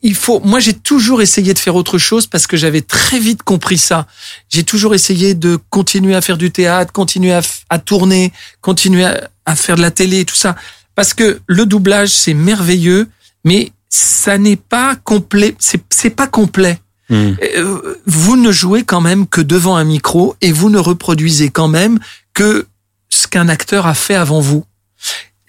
il 0.00 0.14
faut. 0.14 0.38
Moi, 0.40 0.60
j'ai 0.60 0.74
toujours 0.74 1.22
essayé 1.22 1.54
de 1.54 1.58
faire 1.58 1.74
autre 1.74 1.98
chose 1.98 2.28
parce 2.28 2.46
que 2.46 2.56
j'avais 2.56 2.82
très 2.82 3.18
vite 3.18 3.42
compris 3.42 3.78
ça. 3.78 4.06
J'ai 4.48 4.62
toujours 4.62 4.94
essayé 4.94 5.34
de 5.34 5.58
continuer 5.70 6.14
à 6.14 6.20
faire 6.20 6.36
du 6.36 6.52
théâtre, 6.52 6.92
continuer 6.92 7.32
à, 7.68 7.78
tourner, 7.80 8.32
continuer 8.60 9.04
à, 9.04 9.28
à 9.44 9.56
faire 9.56 9.74
de 9.74 9.82
la 9.82 9.90
télé, 9.90 10.24
tout 10.24 10.36
ça. 10.36 10.54
Parce 10.94 11.14
que 11.14 11.40
le 11.46 11.66
doublage, 11.66 12.10
c'est 12.10 12.34
merveilleux, 12.34 13.08
mais 13.44 13.72
ça 13.88 14.38
n'est 14.38 14.56
pas 14.56 14.94
complet. 14.94 15.56
C'est 15.58 15.82
c'est 15.90 16.10
pas 16.10 16.28
complet. 16.28 16.78
Hmm. 17.08 17.32
Euh, 17.56 18.00
vous 18.06 18.36
ne 18.36 18.52
jouez 18.52 18.84
quand 18.84 19.00
même 19.00 19.26
que 19.26 19.40
devant 19.40 19.74
un 19.74 19.84
micro 19.84 20.36
et 20.40 20.52
vous 20.52 20.70
ne 20.70 20.78
reproduisez 20.78 21.50
quand 21.50 21.68
même 21.68 21.98
que 22.34 22.66
ce 23.08 23.26
qu'un 23.26 23.48
acteur 23.48 23.88
a 23.88 23.94
fait 23.94 24.14
avant 24.14 24.40
vous. 24.40 24.64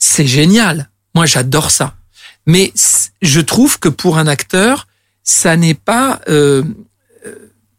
C'est 0.05 0.27
génial. 0.27 0.89
Moi, 1.15 1.25
j'adore 1.25 1.71
ça. 1.71 1.95
Mais 2.45 2.73
je 3.21 3.39
trouve 3.39 3.79
que 3.79 3.87
pour 3.87 4.17
un 4.17 4.27
acteur, 4.27 4.85
ça 5.23 5.55
n'est 5.55 5.75
pas, 5.75 6.19
euh, 6.27 6.61
euh, 7.25 7.35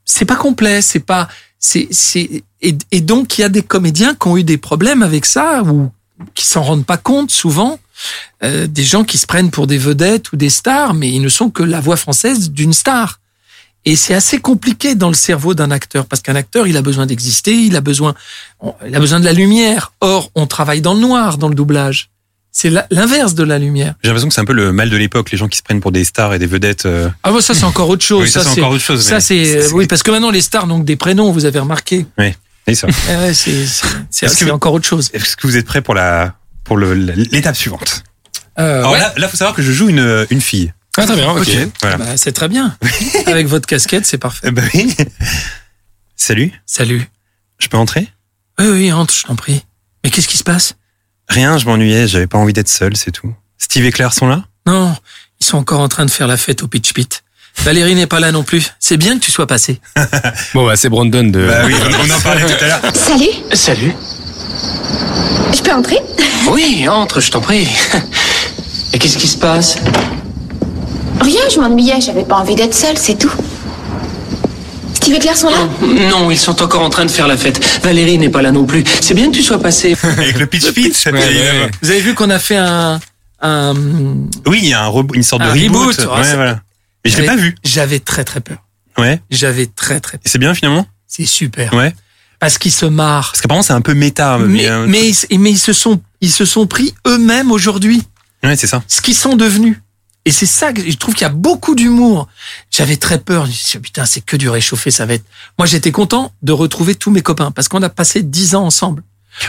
c'est 0.06 0.24
pas 0.24 0.36
complet. 0.36 0.80
C'est 0.80 1.00
pas, 1.00 1.28
c'est, 1.58 1.86
c'est, 1.90 2.42
et, 2.62 2.78
et 2.90 3.00
donc 3.02 3.36
il 3.36 3.42
y 3.42 3.44
a 3.44 3.50
des 3.50 3.60
comédiens 3.60 4.14
qui 4.14 4.26
ont 4.26 4.38
eu 4.38 4.42
des 4.42 4.56
problèmes 4.56 5.02
avec 5.02 5.26
ça 5.26 5.62
ou 5.64 5.90
qui 6.34 6.46
s'en 6.46 6.62
rendent 6.62 6.86
pas 6.86 6.96
compte 6.96 7.30
souvent. 7.30 7.78
Euh, 8.42 8.66
des 8.66 8.84
gens 8.84 9.04
qui 9.04 9.18
se 9.18 9.26
prennent 9.26 9.50
pour 9.50 9.66
des 9.66 9.78
vedettes 9.78 10.32
ou 10.32 10.36
des 10.36 10.50
stars, 10.50 10.94
mais 10.94 11.10
ils 11.10 11.20
ne 11.20 11.28
sont 11.28 11.50
que 11.50 11.62
la 11.62 11.80
voix 11.80 11.98
française 11.98 12.50
d'une 12.50 12.72
star. 12.72 13.20
Et 13.84 13.96
c'est 13.96 14.14
assez 14.14 14.38
compliqué 14.40 14.94
dans 14.94 15.08
le 15.08 15.14
cerveau 15.14 15.52
d'un 15.52 15.70
acteur 15.70 16.06
parce 16.06 16.22
qu'un 16.22 16.36
acteur, 16.36 16.66
il 16.66 16.78
a 16.78 16.82
besoin 16.82 17.04
d'exister, 17.04 17.54
il 17.54 17.76
a 17.76 17.82
besoin, 17.82 18.14
il 18.86 18.96
a 18.96 18.98
besoin 18.98 19.20
de 19.20 19.26
la 19.26 19.34
lumière. 19.34 19.92
Or, 20.00 20.30
on 20.34 20.46
travaille 20.46 20.80
dans 20.80 20.94
le 20.94 21.00
noir 21.00 21.36
dans 21.36 21.48
le 21.48 21.54
doublage. 21.54 22.08
C'est 22.56 22.70
l'inverse 22.92 23.34
de 23.34 23.42
la 23.42 23.58
lumière. 23.58 23.96
J'ai 24.00 24.08
l'impression 24.08 24.28
que 24.28 24.34
c'est 24.34 24.40
un 24.40 24.44
peu 24.44 24.52
le 24.52 24.72
mal 24.72 24.88
de 24.88 24.96
l'époque, 24.96 25.32
les 25.32 25.36
gens 25.36 25.48
qui 25.48 25.58
se 25.58 25.62
prennent 25.64 25.80
pour 25.80 25.90
des 25.90 26.04
stars 26.04 26.34
et 26.34 26.38
des 26.38 26.46
vedettes. 26.46 26.86
euh. 26.86 27.10
Ah 27.24 27.32
bon, 27.32 27.40
ça 27.40 27.52
c'est 27.52 27.64
encore 27.64 27.88
autre 27.88 28.04
chose. 28.04 28.22
Oui, 28.22 28.30
ça, 28.30 28.44
c'est 28.44 28.60
encore 28.60 28.70
autre 28.70 28.84
chose. 28.84 29.04
Ça 29.04 29.20
c'est 29.20 29.56
euh, 29.56 29.68
oui 29.72 29.88
parce 29.88 30.04
que 30.04 30.12
maintenant 30.12 30.30
les 30.30 30.40
stars 30.40 30.68
n'ont 30.68 30.78
que 30.78 30.84
des 30.84 30.94
prénoms, 30.94 31.32
vous 31.32 31.46
avez 31.46 31.58
remarqué. 31.58 32.06
c'est 32.66 32.74
ça. 32.76 32.86
Eh 33.10 33.16
ouais, 33.16 33.34
c'est 33.34 33.50
Est-ce 33.50 33.82
que 33.82 34.28
c'est 34.28 34.50
encore 34.52 34.72
autre 34.72 34.86
chose. 34.86 35.10
Est-ce 35.12 35.36
que 35.36 35.48
vous 35.48 35.56
êtes 35.56 35.66
prêts 35.66 35.82
pour 35.82 35.94
la 35.94 36.36
pour 36.62 36.78
l'étape 36.78 37.56
suivante? 37.56 38.04
Euh, 38.60 38.78
Alors 38.78 38.92
ouais. 38.92 39.00
là, 39.00 39.12
là, 39.16 39.26
faut 39.26 39.36
savoir 39.36 39.56
que 39.56 39.62
je 39.62 39.72
joue 39.72 39.88
une 39.88 40.24
une 40.30 40.40
fille. 40.40 40.72
Ah, 40.96 41.06
très 41.06 41.16
bien, 41.16 41.32
ok. 41.32 41.48
Voilà. 41.80 41.96
Bah, 41.96 42.16
c'est 42.16 42.30
très 42.30 42.46
bien. 42.48 42.76
Avec 43.26 43.48
votre 43.48 43.66
casquette, 43.66 44.06
c'est 44.06 44.16
parfait. 44.18 44.52
Ben 44.52 44.64
oui. 44.74 44.94
Salut. 46.14 46.52
Salut. 46.66 47.04
Je 47.58 47.66
peux 47.66 47.76
entrer? 47.76 48.08
Oui 48.60 48.66
oui, 48.68 48.92
entre, 48.92 49.12
je 49.12 49.24
t'en 49.24 49.34
prie. 49.34 49.64
Mais 50.04 50.10
qu'est-ce 50.10 50.28
qui 50.28 50.36
se 50.36 50.44
passe? 50.44 50.76
Rien, 51.28 51.58
je 51.58 51.66
m'ennuyais, 51.66 52.06
j'avais 52.06 52.26
pas 52.26 52.38
envie 52.38 52.52
d'être 52.52 52.68
seul, 52.68 52.96
c'est 52.96 53.10
tout. 53.10 53.32
Steve 53.58 53.84
et 53.86 53.92
Claire 53.92 54.12
sont 54.12 54.26
là? 54.26 54.44
Non, 54.66 54.94
ils 55.40 55.46
sont 55.46 55.58
encore 55.58 55.80
en 55.80 55.88
train 55.88 56.04
de 56.04 56.10
faire 56.10 56.26
la 56.26 56.36
fête 56.36 56.62
au 56.62 56.68
Pitch 56.68 56.92
Pit. 56.92 57.22
Valérie 57.62 57.94
n'est 57.94 58.06
pas 58.06 58.20
là 58.20 58.32
non 58.32 58.42
plus. 58.42 58.72
C'est 58.80 58.96
bien 58.96 59.18
que 59.18 59.24
tu 59.24 59.30
sois 59.30 59.46
passé. 59.46 59.80
Bon, 60.54 60.66
bah, 60.66 60.76
c'est 60.76 60.88
Brandon 60.88 61.24
de. 61.24 61.46
Bah 61.46 61.62
oui, 61.66 61.74
on, 61.82 62.06
on 62.06 62.10
en 62.16 62.20
parlait 62.20 62.44
tout 62.44 62.64
à 62.64 62.66
l'heure. 62.68 62.80
Salut, 62.94 63.28
Salut. 63.52 63.92
je 65.54 65.62
peux 65.62 65.72
entrer? 65.72 65.98
Oui, 66.50 66.86
entre, 66.88 67.20
je 67.20 67.30
t'en 67.30 67.40
prie. 67.40 67.68
Et 68.92 68.98
qu'est-ce 68.98 69.18
qui 69.18 69.28
se 69.28 69.38
passe? 69.38 69.78
Rien, 71.20 71.42
je 71.52 71.58
m'ennuyais, 71.60 72.00
j'avais 72.00 72.24
pas 72.24 72.36
envie 72.36 72.54
d'être 72.54 72.74
seule, 72.74 72.98
c'est 72.98 73.18
tout. 73.18 73.32
Steve 75.04 75.16
et 75.16 75.18
Claire 75.18 75.36
sont 75.36 75.50
là 75.50 75.68
Non, 76.10 76.30
ils 76.30 76.38
sont 76.38 76.62
encore 76.62 76.80
en 76.80 76.88
train 76.88 77.04
de 77.04 77.10
faire 77.10 77.28
la 77.28 77.36
fête. 77.36 77.62
Valérie 77.82 78.16
n'est 78.16 78.30
pas 78.30 78.40
là 78.40 78.52
non 78.52 78.64
plus. 78.64 78.82
C'est 79.02 79.12
bien 79.12 79.30
que 79.30 79.36
tu 79.36 79.42
sois 79.42 79.60
passé. 79.60 79.94
Avec 80.02 80.38
le 80.38 80.46
pitch 80.46 80.72
fit. 80.72 80.94
Ouais, 81.04 81.12
ouais. 81.12 81.70
Vous 81.82 81.90
avez 81.90 82.00
vu 82.00 82.14
qu'on 82.14 82.30
a 82.30 82.38
fait 82.38 82.56
un... 82.56 82.98
un... 83.42 83.74
Oui, 84.46 84.60
il 84.62 84.68
y 84.70 84.72
a 84.72 84.82
un 84.86 85.06
une 85.12 85.22
sorte 85.22 85.42
de 85.42 85.46
Un 85.48 85.52
reboot. 85.52 85.94
reboot, 85.94 85.98
ouais, 86.16 86.34
voilà. 86.34 86.60
Mais 87.04 87.10
je 87.10 87.18
l'ai 87.20 87.26
pas 87.26 87.36
vu. 87.36 87.54
J'avais 87.64 87.98
très 88.00 88.24
très 88.24 88.40
peur. 88.40 88.56
Ouais. 88.96 89.20
J'avais 89.30 89.66
très 89.66 90.00
très 90.00 90.16
peur. 90.16 90.22
Et 90.24 90.28
c'est 90.30 90.38
bien 90.38 90.54
finalement? 90.54 90.86
C'est 91.06 91.26
super. 91.26 91.74
Ouais. 91.74 91.94
Parce 92.40 92.56
qu'ils 92.56 92.72
se 92.72 92.86
marrent. 92.86 93.32
Parce 93.32 93.42
qu'apparemment 93.42 93.62
c'est 93.62 93.74
un 93.74 93.82
peu 93.82 93.92
méta. 93.92 94.38
Mais, 94.38 94.68
euh, 94.70 94.86
mais, 94.88 95.10
ils- 95.10 95.38
mais 95.38 95.50
ils 95.50 95.58
se 95.58 95.74
sont, 95.74 96.00
ils 96.22 96.32
se 96.32 96.46
sont 96.46 96.66
pris 96.66 96.94
eux-mêmes 97.06 97.50
aujourd'hui. 97.52 98.02
Ouais, 98.42 98.56
c'est 98.56 98.66
ça. 98.66 98.82
Ce 98.88 99.02
qu'ils 99.02 99.14
sont 99.14 99.36
devenus. 99.36 99.76
Et 100.26 100.30
c'est 100.32 100.46
ça 100.46 100.72
que 100.72 100.80
je 100.88 100.96
trouve 100.96 101.14
qu'il 101.14 101.22
y 101.22 101.30
a 101.30 101.32
beaucoup 101.32 101.74
d'humour. 101.74 102.28
J'avais 102.70 102.96
très 102.96 103.18
peur. 103.18 103.44
Je 103.44 103.50
me 103.50 103.54
suis 103.54 103.78
dit, 103.78 103.82
putain, 103.82 104.06
c'est 104.06 104.22
que 104.22 104.36
du 104.36 104.48
réchauffé, 104.48 104.90
ça 104.90 105.04
va 105.04 105.14
être. 105.14 105.24
Moi, 105.58 105.66
j'étais 105.66 105.92
content 105.92 106.32
de 106.42 106.52
retrouver 106.52 106.94
tous 106.94 107.10
mes 107.10 107.20
copains 107.20 107.50
parce 107.50 107.68
qu'on 107.68 107.82
a 107.82 107.90
passé 107.90 108.22
dix 108.22 108.54
ans 108.54 108.64
ensemble. 108.64 109.02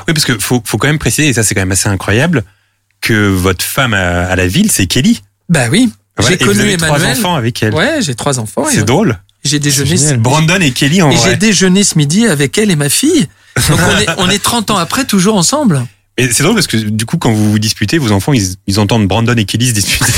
Oui, 0.08 0.14
parce 0.14 0.26
que 0.26 0.38
faut, 0.38 0.62
faut 0.66 0.78
quand 0.78 0.88
même 0.88 1.00
préciser, 1.00 1.30
et 1.30 1.34
ça 1.34 1.44
c'est 1.44 1.54
quand 1.56 1.62
même 1.62 1.72
assez 1.72 1.88
incroyable, 1.88 2.44
que 3.02 3.28
votre 3.30 3.64
femme 3.64 3.94
à, 3.94 4.26
à 4.26 4.36
la 4.36 4.48
ville, 4.48 4.72
c'est 4.72 4.88
Kelly. 4.88 5.22
Bah 5.48 5.68
oui. 5.72 5.92
Voilà, 6.18 6.36
j'ai 6.36 6.42
et 6.42 6.46
vous 6.46 6.52
connu 6.52 6.64
avez 6.64 6.78
trois 6.78 6.98
Emmanuel. 6.98 7.18
enfants 7.20 7.36
avec 7.36 7.62
elle. 7.62 7.74
Ouais, 7.74 8.02
j'ai 8.02 8.16
trois 8.16 8.40
enfants. 8.40 8.66
C'est 8.70 8.84
drôle. 8.84 9.18
J'ai 9.44 9.60
déjeuné. 9.60 9.96
génial. 9.96 10.18
Brandon 10.18 10.60
et 10.60 10.72
Kelly 10.72 11.02
en 11.04 11.12
Et 11.12 11.18
j'ai 11.24 11.36
déjeuné 11.36 11.84
ce 11.84 11.98
midi 11.98 12.26
avec 12.26 12.58
elle 12.58 12.72
et 12.72 12.76
ma 12.76 12.90
fille. 12.90 13.28
Donc 13.70 13.80
on 13.80 13.98
est, 14.00 14.08
on 14.18 14.30
est 14.30 14.42
30 14.44 14.72
ans 14.72 14.78
après, 14.78 15.06
toujours 15.06 15.36
ensemble. 15.36 15.86
Et 16.18 16.32
c'est 16.32 16.44
drôle 16.44 16.56
parce 16.56 16.68
que 16.68 16.78
du 16.78 17.06
coup, 17.06 17.18
quand 17.18 17.32
vous 17.34 17.52
vous 17.52 17.60
disputez, 17.60 17.98
vos 17.98 18.12
enfants, 18.14 18.32
ils, 18.32 18.56
ils 18.68 18.80
entendent 18.80 19.06
Brandon 19.06 19.36
et 19.36 19.44
Kelly 19.44 19.68
se 19.68 19.74
disputer. 19.74 20.14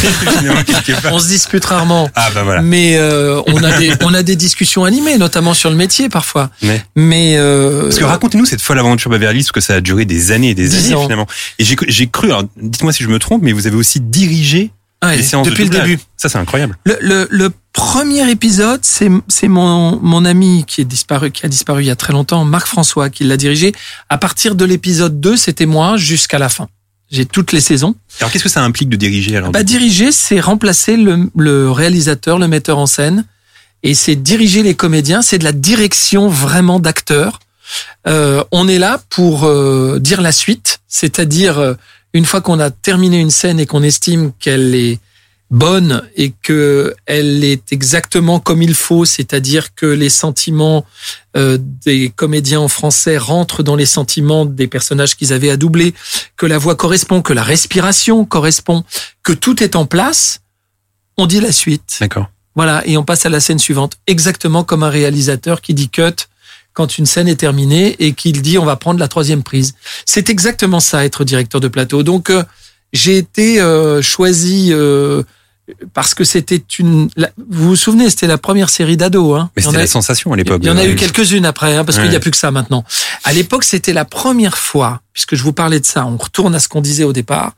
On 1.12 1.18
se 1.20 1.28
dispute 1.28 1.66
rarement. 1.66 2.08
ah 2.16 2.30
bah 2.34 2.44
voilà. 2.44 2.62
Mais 2.62 2.98
euh, 2.98 3.42
on 3.48 3.64
a 3.64 3.78
des 3.80 3.92
on 4.04 4.14
a 4.14 4.22
des 4.24 4.36
discussions 4.36 4.84
animées, 4.84 5.18
notamment 5.18 5.54
sur 5.56 5.70
le 5.70 5.76
métier 5.76 6.08
parfois. 6.10 6.52
Mais 6.96 7.36
euh, 7.38 7.84
Parce 7.84 7.98
que 7.98 8.04
racontez-nous 8.04 8.46
cette 8.46 8.62
folle 8.62 8.78
aventure 8.80 9.10
Beverly 9.10 9.40
parce 9.40 9.52
que 9.52 9.62
ça 9.62 9.76
a 9.76 9.82
duré 9.82 10.06
des 10.06 10.32
années 10.32 10.50
et 10.52 10.56
des 10.56 10.76
années 10.76 10.94
ans. 10.96 11.02
finalement. 11.04 11.28
Et 11.60 11.64
j'ai 11.64 11.76
j'ai 11.88 12.08
cru, 12.08 12.28
alors 12.28 12.44
dites-moi 12.62 12.94
si 12.94 13.04
je 13.04 13.10
me 13.10 13.18
trompe, 13.20 13.42
mais 13.42 13.52
vous 13.52 13.66
avez 13.68 13.76
aussi 13.76 14.00
dirigé 14.00 14.72
séances 15.22 15.48
depuis 15.48 15.70
de 15.70 15.74
le 15.76 15.82
début. 15.82 16.00
Ça 16.18 16.30
c'est 16.30 16.38
incroyable. 16.38 16.78
Le, 16.86 16.98
le, 17.02 17.28
le 17.30 17.52
premier 17.74 18.30
épisode, 18.30 18.80
c'est 18.84 19.10
c'est 19.28 19.48
mon 19.48 20.00
mon 20.02 20.26
ami 20.26 20.66
qui 20.68 20.82
est 20.82 20.86
disparu 20.86 21.32
qui 21.32 21.46
a 21.46 21.50
disparu 21.50 21.84
il 21.84 21.88
y 21.88 21.92
a 21.92 21.96
très 21.96 22.14
longtemps, 22.14 22.44
Marc 22.46 22.68
François, 22.68 23.10
qui 23.10 23.24
l'a 23.24 23.38
dirigé. 23.38 23.74
À 24.10 24.18
partir 24.18 24.56
de 24.56 24.66
l'épisode 24.66 25.20
2, 25.20 25.38
c'était 25.38 25.66
moi 25.66 25.98
jusqu'à 25.98 26.40
la 26.40 26.50
fin. 26.50 26.68
J'ai 27.10 27.26
toutes 27.26 27.54
les 27.54 27.62
saisons. 27.62 27.96
Alors 28.20 28.32
qu'est-ce 28.32 28.44
que 28.44 28.50
ça 28.50 28.64
implique 28.64 28.90
de 28.90 28.98
diriger 28.98 29.38
alors 29.38 29.52
Bah, 29.52 29.64
diriger, 29.64 30.12
c'est 30.12 30.40
remplacer 30.42 30.98
le, 30.98 31.30
le 31.38 31.72
réalisateur, 31.72 32.38
le 32.38 32.48
metteur 32.48 32.80
en 32.80 32.86
scène, 32.86 33.24
et 33.84 33.94
c'est 33.94 34.16
diriger 34.16 34.62
les 34.64 34.76
comédiens. 34.76 35.22
C'est 35.22 35.38
de 35.38 35.46
la 35.46 35.54
direction 35.54 36.28
vraiment 36.28 36.80
d'acteurs. 36.80 37.40
Euh, 38.08 38.44
on 38.52 38.68
est 38.68 38.80
là 38.80 39.00
pour 39.10 39.46
euh, 39.46 40.00
dire 40.00 40.22
la 40.22 40.32
suite, 40.32 40.80
c'est-à-dire 40.88 41.60
euh, 41.60 41.74
une 42.18 42.26
fois 42.26 42.42
qu'on 42.42 42.60
a 42.60 42.72
terminé 42.72 43.20
une 43.20 43.30
scène 43.30 43.60
et 43.60 43.66
qu'on 43.68 43.84
estime 43.84 44.32
qu'elle 44.40 44.74
est 44.74 45.00
bonne 45.50 46.02
et 46.16 46.34
que 46.44 46.94
elle 47.06 47.44
est 47.44 47.72
exactement 47.72 48.40
comme 48.40 48.62
il 48.62 48.74
faut, 48.74 49.06
c'est-à-dire 49.06 49.76
que 49.76 49.86
les 49.86 50.10
sentiments 50.10 50.84
euh, 51.38 51.58
des 51.62 52.10
comédiens 52.10 52.60
en 52.60 52.68
français 52.68 53.18
rentrent 53.18 53.64
dans 53.64 53.76
les 53.76 53.86
sentiments 53.86 54.46
des 54.46 54.68
personnages 54.68 55.16
qu'ils 55.16 55.32
avaient 55.32 55.52
à 55.52 55.58
doubler, 55.58 55.94
que 56.36 56.46
la 56.46 56.58
voix 56.58 56.76
correspond, 56.76 57.22
que 57.22 57.34
la 57.34 57.44
respiration 57.44 58.26
correspond, 58.26 58.84
que 59.24 59.32
tout 59.32 59.64
est 59.64 59.76
en 59.76 59.86
place, 59.86 60.42
on 61.18 61.28
dit 61.28 61.40
la 61.40 61.52
suite. 61.52 61.98
D'accord. 62.02 62.30
Voilà, 62.56 62.82
et 62.88 62.98
on 62.98 63.04
passe 63.04 63.28
à 63.28 63.30
la 63.30 63.40
scène 63.40 63.60
suivante, 63.60 63.98
exactement 64.08 64.64
comme 64.64 64.82
un 64.82 64.90
réalisateur 64.90 65.62
qui 65.62 65.76
dit 65.76 65.90
cut 65.90 66.26
quand 66.78 67.00
une 67.00 67.08
scène 67.08 67.28
est 67.28 67.36
terminée 67.48 67.96
et 67.98 68.14
qu'il 68.14 68.40
dit 68.44 68.60
on 68.60 68.66
va 68.66 68.76
prendre 68.76 69.00
la 69.00 69.08
troisième 69.08 69.42
prise. 69.42 69.74
C'est 70.06 70.30
exactement 70.30 70.80
ça 70.80 71.04
être 71.06 71.24
directeur 71.26 71.60
de 71.60 71.68
plateau. 71.68 72.04
Donc 72.04 72.30
euh, 72.30 72.44
j'ai 72.94 73.18
été 73.18 73.60
euh, 73.60 74.04
choisi 74.04 74.70
euh, 74.72 75.24
parce 75.96 76.14
que 76.14 76.24
c'était 76.24 76.64
une. 76.78 77.10
la- 77.18 77.32
vous 77.50 77.70
vous 77.70 77.76
souvenez, 77.76 78.10
c'était 78.12 78.28
la 78.28 78.38
première 78.38 78.70
série 78.70 78.96
d'ado. 78.96 79.34
Hein. 79.34 79.50
Mais 79.56 79.64
c'était 79.64 79.76
a- 79.78 79.80
la 79.80 79.88
sensation 79.88 80.32
à 80.34 80.36
l'époque. 80.38 80.60
il 80.62 80.68
y 80.68 80.70
en 80.70 80.78
a 80.78 80.84
eu 80.86 80.94
Beverly 80.94 81.04
Hills. 81.04 81.12
quelques-unes 81.14 81.46
après, 81.46 81.76
hein, 81.76 81.84
parce 81.84 81.98
qu'il 81.98 82.10
n'y 82.12 82.16
a 82.16 82.20
plus 82.20 82.32
que 82.32 82.38
ça 82.38 82.52
maintenant. 82.52 82.84
À 83.24 83.34
l'époque, 83.34 83.64
c'était 83.64 83.92
la 83.92 84.06
première 84.06 84.58
fois, 84.58 85.02
puisque 85.14 85.36
je 85.36 85.42
vous 85.42 85.54
parlais 85.54 85.80
de 85.80 85.86
ça, 85.86 86.06
on 86.06 86.16
retourne 86.16 86.54
à 86.54 86.60
ce 86.60 86.68
qu'on 86.70 86.82
disait 86.82 87.04
au 87.06 87.12
départ, 87.12 87.54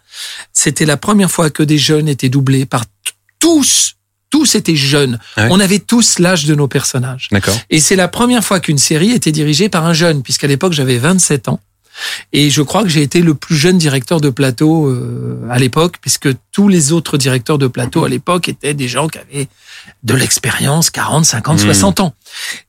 c'était 0.54 0.86
la 0.86 0.96
première 0.98 1.30
fois 1.30 1.50
que 1.50 1.62
des 1.62 1.78
jeunes 1.78 2.08
étaient 2.08 2.30
doublés 2.30 2.66
par 2.66 2.86
tous, 3.38 3.96
tous 4.30 4.56
étaient 4.56 4.76
jeunes. 4.76 5.20
Ouais. 5.38 5.48
On 5.50 5.60
avait 5.60 5.80
tous 5.80 6.20
l'âge 6.20 6.46
de 6.46 6.56
nos 6.56 6.68
personnages. 6.68 7.28
D'accord. 7.32 7.58
Et 7.70 7.80
c'est 7.80 7.96
la 7.96 8.08
première 8.08 8.44
fois 8.44 8.60
qu'une 8.60 8.78
série 8.78 9.12
était 9.12 9.32
dirigée 9.32 9.70
par 9.70 9.86
un 9.86 9.94
jeune, 9.94 10.22
puisqu'à 10.24 10.48
l'époque, 10.48 10.74
j'avais 10.74 10.98
27 10.98 11.48
ans. 11.50 11.60
Et 12.32 12.50
je 12.50 12.62
crois 12.62 12.84
que 12.84 12.90
j'ai 12.90 13.02
été 13.02 13.22
le 13.22 13.34
plus 13.34 13.58
jeune 13.58 13.78
directeur 13.78 14.22
de 14.22 14.30
plateau 14.30 14.88
euh, 14.88 15.46
à 15.50 15.60
l'époque, 15.60 15.96
puisque 16.00 16.30
tous 16.54 16.70
les 16.70 16.94
autres 16.94 17.18
directeurs 17.18 17.58
de 17.58 17.68
plateau 17.68 18.06
à 18.06 18.10
l'époque 18.10 18.48
étaient 18.48 18.74
des 18.74 18.88
gens 18.88 19.10
qui 19.10 19.18
avaient 19.18 19.48
de 20.04 20.14
l'expérience, 20.14 20.92
40, 20.92 21.26
50, 21.26 21.58
Mmh. 21.58 21.66
60 21.66 22.00
ans. 22.00 22.14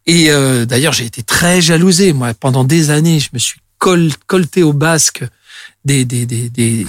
Et 0.07 0.31
euh, 0.33 0.65
d'ailleurs, 0.65 0.93
j'ai 0.93 1.05
été 1.05 1.23
très 1.23 1.61
jalousé. 1.61 2.13
Moi, 2.13 2.35
pendant 2.35 2.65
des 2.65 2.91
années, 2.91 3.21
je 3.21 3.29
me 3.33 3.39
suis 3.39 3.61
col- 3.79 4.11
colté 4.27 4.65
au 4.65 4.73
basque 4.73 5.23
des... 5.85 6.05
des, 6.05 6.27
des, 6.27 6.49
des 6.49 6.87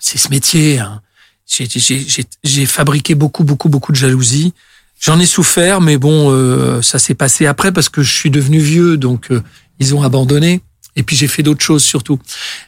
c'est 0.00 0.18
ce 0.18 0.28
métier. 0.30 0.78
Hein. 0.80 1.02
J'ai- 1.48 2.66
fabriqué 2.66 3.14
beaucoup, 3.14 3.42
beaucoup, 3.44 3.68
beaucoup 3.68 3.92
de 3.92 3.96
jalousie. 3.96 4.52
J'en 5.00 5.18
ai 5.18 5.26
souffert, 5.26 5.80
mais 5.80 5.96
bon, 5.96 6.30
euh, 6.32 6.82
ça 6.82 6.98
s'est 6.98 7.14
passé 7.14 7.46
après 7.46 7.72
parce 7.72 7.88
que 7.88 8.02
je 8.02 8.12
suis 8.12 8.30
devenu 8.30 8.58
vieux, 8.58 8.96
donc 8.96 9.30
euh, 9.30 9.42
ils 9.78 9.94
ont 9.94 10.02
abandonné. 10.02 10.60
Et 10.96 11.04
puis 11.04 11.14
j'ai 11.14 11.28
fait 11.28 11.44
d'autres 11.44 11.62
choses 11.64 11.84
surtout. 11.84 12.18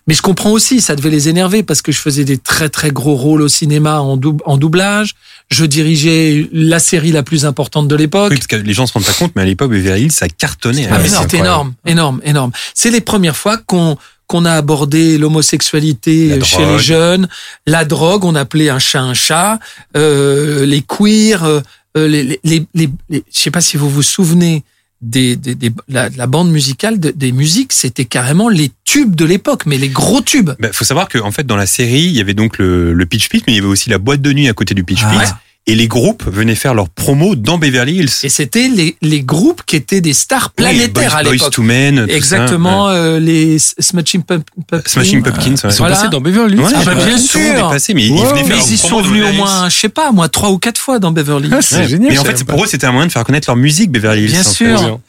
Mais 0.06 0.14
je 0.14 0.22
comprends 0.22 0.50
aussi, 0.52 0.80
ça 0.80 0.94
devait 0.94 1.10
les 1.10 1.28
énerver 1.28 1.64
parce 1.64 1.82
que 1.82 1.90
je 1.90 1.98
faisais 1.98 2.24
des 2.24 2.38
très 2.38 2.68
très 2.68 2.92
gros 2.92 3.16
rôles 3.16 3.42
au 3.42 3.48
cinéma 3.48 4.00
en, 4.00 4.20
en 4.44 4.56
doublage. 4.56 5.16
Je 5.50 5.64
dirigeais 5.64 6.48
la 6.52 6.78
série 6.78 7.10
la 7.10 7.24
plus 7.24 7.44
importante 7.44 7.88
de 7.88 7.96
l'époque. 7.96 8.30
Oui, 8.30 8.36
parce 8.36 8.46
que 8.46 8.54
les 8.54 8.72
gens 8.72 8.86
se 8.86 8.92
rendent 8.92 9.04
pas 9.04 9.12
compte, 9.14 9.32
mais 9.34 9.42
à 9.42 9.46
l'époque, 9.46 9.72
Beverly 9.72 10.02
Hills, 10.04 10.12
ça 10.12 10.28
cartonnait. 10.28 10.86
Ah, 10.88 10.98
mais 10.98 11.08
c'était 11.08 11.16
incroyable. 11.38 11.46
énorme, 11.48 11.74
énorme, 11.86 12.20
énorme. 12.24 12.52
C'est 12.74 12.92
les 12.92 13.00
premières 13.00 13.36
fois 13.36 13.56
qu'on 13.58 13.98
qu'on 14.30 14.44
a 14.44 14.52
abordé 14.52 15.18
l'homosexualité 15.18 16.38
chez 16.44 16.56
drogue. 16.58 16.76
les 16.76 16.78
jeunes, 16.78 17.28
la 17.66 17.84
drogue, 17.84 18.24
on 18.24 18.34
appelait 18.36 18.68
un 18.70 18.78
chat 18.78 19.00
un 19.02 19.14
chat, 19.14 19.58
euh, 19.96 20.64
les 20.64 20.82
queers, 20.82 21.42
euh, 21.44 21.60
les, 21.96 22.22
les, 22.22 22.40
les, 22.44 22.66
les- 22.74 22.90
les- 23.08 23.24
je 23.34 23.40
sais 23.40 23.50
pas 23.50 23.60
si 23.60 23.76
vous 23.76 23.90
vous 23.90 24.02
souvenez 24.04 24.62
des, 25.02 25.34
des, 25.34 25.54
des- 25.56 25.72
la, 25.88 26.08
la 26.10 26.26
bande 26.28 26.50
musicale 26.52 27.00
de- 27.00 27.10
des 27.10 27.32
musiques, 27.32 27.72
c'était 27.72 28.04
carrément 28.04 28.48
les 28.48 28.70
tubes 28.84 29.16
de 29.16 29.24
l'époque, 29.24 29.66
mais 29.66 29.78
les 29.78 29.88
gros 29.88 30.20
tubes. 30.20 30.50
Bah, 30.60 30.68
faut 30.72 30.84
savoir 30.84 31.08
qu'en 31.08 31.30
fait, 31.32 31.44
dans 31.46 31.56
la 31.56 31.66
série, 31.66 32.02
il 32.04 32.12
y 32.16 32.20
avait 32.20 32.34
donc 32.34 32.58
le, 32.58 32.92
le 32.92 33.06
Pitch 33.06 33.28
Pit, 33.30 33.42
mais 33.46 33.54
il 33.54 33.56
y 33.56 33.58
avait 33.58 33.66
aussi 33.68 33.90
la 33.90 33.98
boîte 33.98 34.20
de 34.22 34.32
nuit 34.32 34.48
à 34.48 34.52
côté 34.52 34.74
du 34.74 34.84
Pitch 34.84 35.00
Ah 35.04 35.10
Pit. 35.10 35.18
ouais. 35.20 35.26
Et 35.66 35.74
les 35.74 35.88
groupes 35.88 36.24
venaient 36.26 36.54
faire 36.56 36.74
leur 36.74 36.88
promo 36.88 37.36
dans 37.36 37.58
Beverly 37.58 37.96
Hills. 37.98 38.10
Et 38.24 38.28
c'était 38.28 38.66
les, 38.68 38.96
les 39.02 39.22
groupes 39.22 39.62
qui 39.66 39.76
étaient 39.76 40.00
des 40.00 40.14
stars 40.14 40.50
planétaires 40.50 41.12
Oui, 41.12 41.18
à 41.20 41.22
Boys, 41.22 41.22
Boys 41.22 41.32
l'époque. 41.32 41.52
to 41.52 41.62
Men. 41.62 42.00
tout 42.02 42.08
ça, 42.10 42.16
Exactement, 42.16 42.86
ouais. 42.88 42.94
euh, 42.94 43.20
les 43.20 43.58
Smashing 43.58 44.22
Pump- 44.22 44.44
Pumpkins. 44.66 44.90
Smashing 44.90 45.22
Pumpkins, 45.22 45.50
ouais. 45.50 45.54
Ils 45.64 45.70
sont 45.72 45.76
Voilà. 45.78 45.96
passés 45.96 46.08
dans 46.08 46.20
Beverly 46.20 46.54
Hills. 46.56 46.62
Ouais, 46.62 46.72
Ah 46.74 46.82
bah, 46.84 46.94
bien 46.94 47.18
sûr. 47.18 47.40
est 47.40 47.54
passé, 47.60 47.94
mais 47.94 48.06
ils 48.06 48.10
Wow. 48.12 48.18
venaient 48.30 48.34
faire 48.38 48.42
Mais 48.48 48.56
leur 48.56 48.66
ils 48.66 48.72
y 48.74 48.78
sont 48.78 49.00
venus 49.02 49.08
au 49.22 49.26
Beverly 49.26 49.36
moins, 49.36 49.68
je 49.68 49.76
sais 49.76 49.88
pas, 49.90 50.10
moi, 50.12 50.28
trois 50.28 50.50
ou 50.50 50.58
quatre 50.58 50.78
fois 50.80 50.98
dans 50.98 51.12
Beverly 51.12 51.46
Hills. 51.48 51.54
Ah, 51.56 51.62
c'est 51.62 51.82
Hills. 51.82 51.88
génial. 51.88 52.12
Mais 52.12 52.18
en 52.18 52.24
fait, 52.24 52.36
c'est 52.38 52.44
pour 52.44 52.64
eux, 52.64 52.66
c'était 52.66 52.86
un 52.86 52.92
moyen 52.92 53.06
de 53.06 53.12
faire 53.12 53.24
connaître 53.24 53.48
leur 53.48 53.56
musique, 53.56 53.92
Beverly 53.92 54.22
Hills. 54.24 54.30
Bien 54.30 54.40
en 54.40 54.44
fait. 54.44 54.50
sûr. 54.76 55.00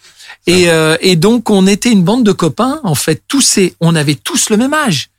Et, 0.47 0.70
euh, 0.70 0.97
et 1.02 1.16
donc, 1.16 1.49
on 1.49 1.66
était 1.66 1.91
une 1.91 2.04
bande 2.04 2.24
de 2.26 2.32
copains. 2.34 2.80
En 2.84 2.95
fait, 2.95 3.22
tous 3.28 3.41
ces, 3.41 3.74
on 3.80 3.95
avait 3.95 4.16
tous 4.16 4.49
le 4.49 4.58
même 4.58 4.74
âge. 4.74 5.10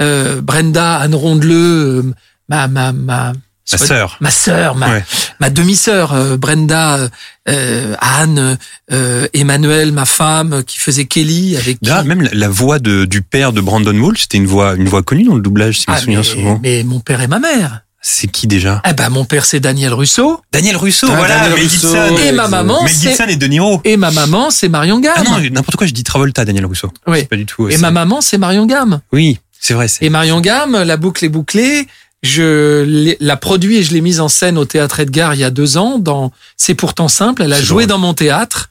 Euh, 0.00 0.40
Brenda, 0.40 0.96
Anne 0.98 1.14
Rondeleux, 1.14 1.54
euh, 1.98 2.02
ma, 2.48 2.66
ma, 2.66 2.92
ma, 2.92 3.32
Ma 3.72 3.86
sœur. 3.86 4.16
ma 4.20 4.30
sœur, 4.30 4.74
ma, 4.74 4.90
Ouais. 4.90 5.04
ma 5.40 5.50
demi-sœur, 5.50 6.12
euh, 6.12 6.36
Brenda, 6.36 6.96
euh, 6.98 7.08
euh, 7.48 7.94
Anne, 8.00 8.58
euh, 8.92 9.26
Emmanuel, 9.34 9.92
ma 9.92 10.04
femme, 10.04 10.52
euh, 10.54 10.62
qui 10.62 10.78
faisait 10.78 11.04
Kelly 11.04 11.56
avec 11.56 11.80
qui... 11.80 11.88
Là, 11.88 12.02
même 12.02 12.22
la, 12.22 12.30
la 12.32 12.48
voix 12.48 12.78
de, 12.78 13.04
du 13.04 13.22
père 13.22 13.52
de 13.52 13.60
Brandon 13.60 13.96
Walsh, 13.98 14.22
c'était 14.22 14.38
une 14.38 14.46
voix, 14.46 14.74
une 14.74 14.88
voix 14.88 15.02
connue 15.02 15.24
dans 15.24 15.34
le 15.34 15.42
doublage, 15.42 15.78
si 15.80 15.84
je 15.86 15.90
me 15.90 15.96
Ah, 15.96 16.00
souviens 16.00 16.18
mais, 16.18 16.24
souvent. 16.24 16.60
mais 16.62 16.82
mon 16.84 17.00
père 17.00 17.20
et 17.20 17.28
ma 17.28 17.38
mère. 17.38 17.82
C'est 18.02 18.28
qui 18.28 18.46
déjà? 18.46 18.80
Eh 18.88 18.94
ben, 18.94 19.10
mon 19.10 19.26
père, 19.26 19.44
c'est 19.44 19.60
Daniel 19.60 19.92
Russo. 19.92 20.40
Daniel 20.52 20.76
Russo, 20.78 21.06
Ah, 21.10 21.16
voilà, 21.16 21.34
Daniel 21.40 21.52
Mel 21.52 21.62
Russo. 21.64 21.88
Gibson. 21.88 22.16
Et 22.24 22.32
ma 22.32 22.48
maman, 22.48 22.82
Mel 22.84 22.92
c'est, 22.94 23.08
Gibson 23.10 23.24
et 23.28 23.36
De 23.36 23.46
Niro. 23.46 23.82
et 23.84 23.98
ma 23.98 24.10
maman, 24.10 24.50
c'est 24.50 24.70
Marion 24.70 25.00
Gamme. 25.00 25.16
Ah 25.18 25.22
non, 25.22 25.38
n'importe 25.50 25.76
quoi, 25.76 25.86
je 25.86 25.92
dis 25.92 26.02
Travolta, 26.02 26.46
Daniel 26.46 26.64
Russo. 26.64 26.90
Oui. 27.06 27.24
Pas 27.24 27.36
du 27.36 27.44
tout. 27.44 27.68
Et 27.68 27.76
ma 27.76 27.90
maman, 27.90 28.22
c'est 28.22 28.38
Marion 28.38 28.64
Gamme. 28.64 29.00
Oui, 29.12 29.38
c'est 29.60 29.74
vrai. 29.74 29.86
c'est- 29.88 30.02
Et 30.02 30.08
Marion 30.08 30.40
Gamme, 30.40 30.82
la 30.82 30.96
boucle 30.96 31.26
est 31.26 31.28
bouclée. 31.28 31.86
Je 32.22 32.82
l'ai- 32.82 33.16
la 33.20 33.36
produit 33.36 33.76
et 33.78 33.82
je 33.82 33.92
l'ai 33.92 34.00
mise 34.00 34.20
en 34.20 34.28
scène 34.28 34.58
au 34.58 34.64
théâtre 34.64 35.00
Edgar 35.00 35.34
il 35.34 35.40
y 35.40 35.44
a 35.44 35.50
deux 35.50 35.76
ans. 35.78 35.98
Dans 35.98 36.32
C'est 36.56 36.74
pourtant 36.74 37.08
simple. 37.08 37.42
Elle 37.42 37.52
a 37.52 37.60
joué 37.62 37.84
drôle. 37.86 37.88
dans 37.88 37.98
mon 37.98 38.14
théâtre 38.14 38.70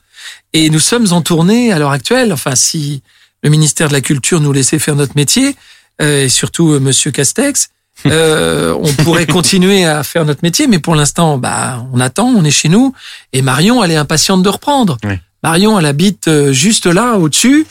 et 0.54 0.70
nous 0.70 0.80
sommes 0.80 1.08
en 1.12 1.22
tournée 1.22 1.72
à 1.72 1.80
l'heure 1.80 1.92
actuelle. 1.92 2.32
Enfin, 2.32 2.56
si 2.56 3.02
le 3.44 3.50
ministère 3.50 3.88
de 3.88 3.94
la 3.94 4.02
Culture 4.02 4.40
nous 4.42 4.52
laissait 4.52 4.80
faire 4.80 4.96
notre 4.96 5.14
métier 5.16 5.56
euh, 6.02 6.26
et 6.26 6.30
surtout 6.30 6.74
euh, 6.74 6.80
Monsieur 6.80 7.12
Castex. 7.12 7.70
euh, 8.06 8.74
on 8.80 8.94
pourrait 9.04 9.26
continuer 9.26 9.84
à 9.84 10.04
faire 10.04 10.24
notre 10.24 10.40
métier, 10.44 10.68
mais 10.68 10.80
pour 10.80 10.96
l'instant, 10.96 11.38
bah, 11.38 11.86
on 11.92 12.00
attend, 12.00 12.28
on 12.28 12.46
est 12.46 12.52
chez 12.52 12.70
nous. 12.70 12.94
Et 13.34 13.42
Marion, 13.42 13.84
elle 13.84 13.92
est 13.92 13.98
impatiente 13.98 14.42
de 14.42 14.48
reprendre. 14.48 14.98
Oui. 15.04 15.16
Marion, 15.44 15.78
elle 15.78 15.86
habite 15.86 16.30
euh, 16.30 16.54
juste 16.54 16.86
là, 16.86 17.18
au-dessus, 17.18 17.66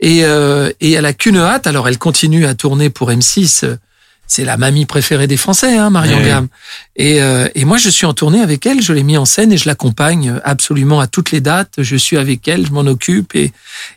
et, 0.00 0.24
euh, 0.24 0.70
et 0.80 0.92
elle 0.92 1.04
a 1.04 1.12
qu'une 1.12 1.36
hâte. 1.36 1.66
Alors, 1.66 1.86
elle 1.86 1.98
continue 1.98 2.46
à 2.46 2.54
tourner 2.54 2.88
pour 2.88 3.10
M6. 3.10 3.76
C'est 4.36 4.44
la 4.44 4.56
mamie 4.56 4.84
préférée 4.84 5.28
des 5.28 5.36
Français, 5.36 5.78
hein, 5.78 5.90
Marion 5.90 6.18
Oui. 6.18 6.24
Gamme. 6.24 6.48
Et, 6.96 7.22
euh, 7.22 7.46
et 7.54 7.64
moi, 7.64 7.76
je 7.78 7.88
suis 7.88 8.04
en 8.04 8.14
tournée 8.14 8.40
avec 8.40 8.66
elle. 8.66 8.82
Je 8.82 8.92
l'ai 8.92 9.04
mis 9.04 9.16
en 9.16 9.26
scène 9.26 9.52
et 9.52 9.56
je 9.56 9.68
l'accompagne 9.68 10.40
absolument 10.42 10.98
à 10.98 11.06
toutes 11.06 11.30
les 11.30 11.40
dates. 11.40 11.74
Je 11.78 11.94
suis 11.94 12.16
avec 12.16 12.48
elle, 12.48 12.66
je 12.66 12.72
m'en 12.72 12.80
occupe 12.80 13.36
et, 13.36 13.52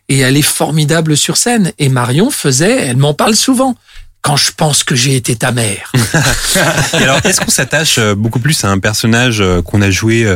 et 0.09 0.19
elle 0.19 0.37
est 0.37 0.43
formidable 0.43 1.17
sur 1.17 1.37
scène. 1.37 1.71
Et 1.79 1.89
Marion 1.89 2.29
faisait, 2.29 2.85
elle 2.85 2.97
m'en 2.97 3.15
parle 3.15 3.35
souvent. 3.35 3.75
Quand 4.21 4.35
je 4.35 4.51
pense 4.51 4.83
que 4.83 4.93
j'ai 4.93 5.15
été 5.15 5.35
ta 5.35 5.51
mère. 5.51 5.91
Et 6.93 6.97
alors, 6.97 7.19
est-ce 7.23 7.41
qu'on 7.41 7.49
s'attache 7.49 7.97
euh, 7.97 8.13
beaucoup 8.13 8.39
plus 8.39 8.63
à 8.63 8.69
un 8.69 8.77
personnage 8.77 9.41
euh, 9.41 9.63
qu'on 9.63 9.81
a 9.81 9.89
joué 9.89 10.31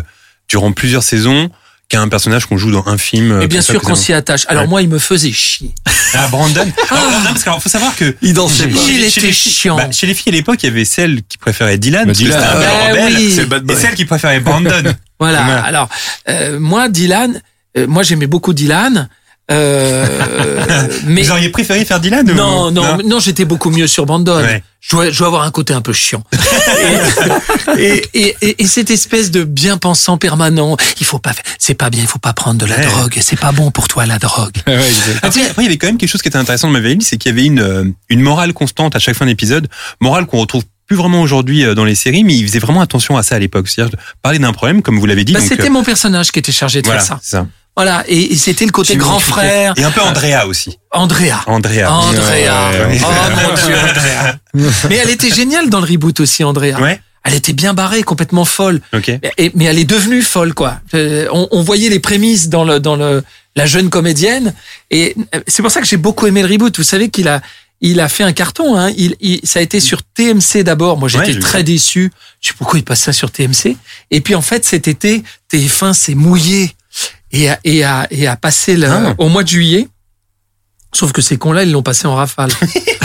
durant 0.47 0.71
plusieurs 0.71 1.03
saisons 1.03 1.51
qu'à 1.91 2.01
un 2.01 2.07
personnage 2.07 2.45
qu'on 2.45 2.57
joue 2.57 2.71
dans 2.71 2.87
un 2.87 2.97
film 2.97 3.31
euh, 3.31 3.41
Et 3.41 3.47
bien 3.47 3.59
comme 3.59 3.65
ça, 3.65 3.73
sûr 3.73 3.81
qu'on 3.81 3.95
s'y 3.95 4.13
attache. 4.13 4.45
Alors 4.47 4.63
Ouais. 4.63 4.69
moi, 4.69 4.81
il 4.81 4.87
me 4.89 4.97
faisait 4.97 5.31
chier. 5.31 5.73
Ah, 6.13 6.27
Brandon. 6.29 6.61
Alors, 6.89 7.11
non, 7.11 7.17
parce 7.25 7.43
qu'il 7.43 7.51
faut 7.59 7.69
savoir 7.69 7.95
que 7.95 8.15
Il 8.21 8.33
dansait 8.33 8.67
pas. 8.67 8.79
Il 8.87 9.03
était 9.03 9.21
les 9.21 9.33
chiant. 9.33 9.75
bah, 9.75 9.91
chez 9.91 10.07
les 10.07 10.13
filles 10.13 10.33
à 10.33 10.35
l'époque, 10.37 10.63
il 10.63 10.67
y 10.67 10.69
avait 10.69 10.85
celle 10.85 11.21
qui 11.23 11.37
préférait 11.37 11.77
Dylan, 11.77 12.05
Bah, 12.05 12.07
parce 12.07 12.19
que 12.19 12.23
Dylan, 12.23 12.39
un 12.41 12.47
ah 12.47 12.89
rebelle, 12.89 13.15
oui. 13.17 13.39
Et 13.69 13.75
celle 13.75 13.95
qui 13.95 14.05
préférait 14.05 14.39
Brandon. 14.39 14.83
Voilà. 15.19 15.43
Voilà. 15.43 15.63
Alors 15.63 15.89
euh, 16.29 16.59
moi, 16.59 16.89
Dylan, 16.89 17.41
euh, 17.77 17.87
moi 17.87 18.03
j'aimais 18.03 18.27
beaucoup 18.27 18.53
Dylan, 18.53 19.07
euh, 19.49 20.87
mais 21.05 21.23
Vous 21.23 21.31
auriez 21.31 21.49
préféré 21.49 21.83
faire 21.85 21.99
Dylan 21.99 22.29
ou- 22.29 22.33
non, 22.35 22.71
non, 22.71 22.97
non, 23.05 23.19
j'étais 23.19 23.45
beaucoup 23.45 23.69
mieux 23.69 23.87
sur 23.87 24.05
Brandon. 24.05 24.41
Ouais. 24.41 24.63
Je 24.79 24.91
dois, 24.95 25.09
je 25.11 25.17
dois 25.17 25.27
avoir 25.27 25.43
un 25.43 25.51
côté 25.51 25.73
un 25.73 25.81
peu 25.81 25.93
chiant. 25.93 26.23
et, 27.77 27.83
et, 27.87 28.03
et, 28.13 28.35
et- 28.41 28.63
et 28.63 28.67
cette 28.67 28.89
espèce 28.89 29.29
de 29.31 29.43
bien 29.43 29.77
pensant 29.77 30.17
permanent, 30.17 30.75
il 30.99 31.05
faut 31.05 31.19
pas, 31.19 31.33
c'est 31.59 31.73
pas 31.75 31.89
bien, 31.89 32.01
il 32.01 32.07
faut 32.07 32.19
pas 32.19 32.33
prendre 32.33 32.59
de 32.59 32.65
la 32.65 32.77
Ouais. 32.77 32.85
drogue, 32.85 33.17
c'est 33.21 33.39
pas 33.39 33.51
bon 33.51 33.71
pour 33.71 33.87
toi 33.87 34.05
la 34.05 34.17
drogue. 34.17 34.55
Ouais, 34.67 34.75
exact. 34.75 35.19
Après, 35.23 35.45
après, 35.45 35.61
il 35.63 35.65
y 35.65 35.67
avait 35.67 35.77
quand 35.77 35.87
même 35.87 35.97
quelque 35.97 36.09
chose 36.09 36.21
qui 36.21 36.27
était 36.29 36.37
intéressant 36.37 36.67
de 36.67 36.73
Machiavelli, 36.73 37.03
c'est 37.03 37.17
qu'il 37.17 37.29
y 37.29 37.33
avait 37.33 37.45
une, 37.45 37.59
euh, 37.59 37.83
une 38.09 38.21
morale 38.21 38.53
constante 38.53 38.95
à 38.95 38.99
chaque 38.99 39.15
fin 39.15 39.25
d'épisode, 39.25 39.67
morale 39.99 40.25
qu'on 40.25 40.39
retrouve 40.39 40.63
plus 40.87 40.97
vraiment 40.97 41.21
aujourd'hui 41.21 41.63
euh, 41.63 41.75
dans 41.75 41.85
les 41.85 41.95
séries, 41.95 42.23
mais 42.23 42.33
il 42.35 42.45
faisait 42.47 42.59
vraiment 42.59 42.81
attention 42.81 43.15
à 43.17 43.23
ça 43.23 43.35
à 43.35 43.39
l'époque. 43.39 43.67
C'est-à-dire 43.69 43.95
parler 44.21 44.39
d'un 44.39 44.51
problème, 44.51 44.81
comme 44.81 44.99
vous 44.99 45.05
l'avez 45.05 45.23
dit. 45.23 45.33
Bah, 45.33 45.39
c'était 45.41 45.67
euh, 45.67 45.71
mon 45.71 45.83
personnage 45.83 46.31
qui 46.31 46.39
était 46.39 46.51
chargé 46.51 46.81
de 46.81 46.87
voilà, 46.87 47.01
faire 47.01 47.19
ça. 47.21 47.47
Voilà, 47.75 48.03
et, 48.07 48.33
et 48.33 48.35
c'était 48.35 48.65
le 48.65 48.71
côté 48.71 48.95
grand 48.97 49.19
frère, 49.19 49.73
Et 49.77 49.83
un 49.83 49.91
peu 49.91 50.01
Andrea 50.01 50.45
aussi. 50.45 50.77
Andrea. 50.91 51.41
Andrea. 51.47 51.89
Andrea. 51.91 52.69
Ouais. 52.87 52.99
Oh 53.01 53.07
mon 53.47 53.55
dieu, 53.55 53.75
Andrea. 53.89 54.35
Mais 54.89 54.97
elle 54.97 55.09
était 55.09 55.29
géniale 55.33 55.69
dans 55.69 55.79
le 55.79 55.85
reboot 55.89 56.19
aussi, 56.19 56.43
Andrea. 56.43 56.79
Ouais, 56.81 56.99
Elle 57.23 57.33
était 57.35 57.53
bien 57.53 57.73
barrée, 57.73 58.03
complètement 58.03 58.43
folle. 58.45 58.81
ok. 58.93 59.09
Et- 59.37 59.51
mais 59.55 59.65
elle 59.65 59.79
est 59.79 59.85
devenue 59.85 60.21
folle, 60.21 60.53
quoi. 60.53 60.79
Euh, 60.93 61.27
on, 61.31 61.47
on 61.51 61.63
voyait 61.63 61.89
les 61.89 61.99
prémices 61.99 62.49
dans 62.49 62.65
le 62.65 62.79
dans 62.79 62.95
le 62.97 63.23
la 63.55 63.65
jeune 63.65 63.89
comédienne, 63.89 64.53
et 64.91 65.13
euh, 65.35 65.39
c'est 65.47 65.61
pour 65.61 65.71
ça 65.71 65.81
que 65.81 65.87
j'ai 65.87 65.97
beaucoup 65.97 66.25
aimé 66.27 66.41
le 66.41 66.47
reboot. 66.49 66.75
Vous 66.77 66.83
savez 66.83 67.09
qu'il 67.09 67.27
a 67.29 67.41
il 67.83 67.99
a 67.99 68.09
fait 68.09 68.23
un 68.23 68.31
carton. 68.33 68.77
Hein. 68.77 68.91
Il, 68.97 69.15
il- 69.21 69.39
ça 69.43 69.59
a 69.59 69.61
été 69.61 69.79
sur 69.79 70.03
TMC 70.03 70.63
d'abord. 70.63 70.97
Moi, 70.97 71.07
j'étais 71.09 71.39
très 71.39 71.63
déçu. 71.63 72.11
Je 72.41 72.49
sais 72.49 72.53
pourquoi 72.57 72.79
il 72.79 72.83
passe 72.83 72.99
ça 73.01 73.13
sur 73.13 73.31
TMC. 73.31 73.75
Et 74.11 74.21
puis 74.21 74.35
en 74.35 74.41
fait, 74.41 74.63
cet 74.65 74.87
été, 74.87 75.23
TF1 75.51 75.93
s'est 75.93 76.15
mouillé 76.15 76.75
et 77.31 77.49
a, 77.49 77.59
et 77.63 77.83
a, 77.83 78.07
et 78.11 78.27
a 78.27 78.35
passé 78.35 78.75
le, 78.77 78.87
Ah. 78.89 79.15
au 79.17 79.29
mois 79.29 79.43
de 79.43 79.47
juillet. 79.49 79.87
Sauf 80.93 81.11
que 81.13 81.21
ces 81.21 81.37
cons-là, 81.37 81.63
ils 81.63 81.71
l'ont 81.71 81.83
passé 81.83 82.05
en 82.07 82.15
rafale. 82.15 82.51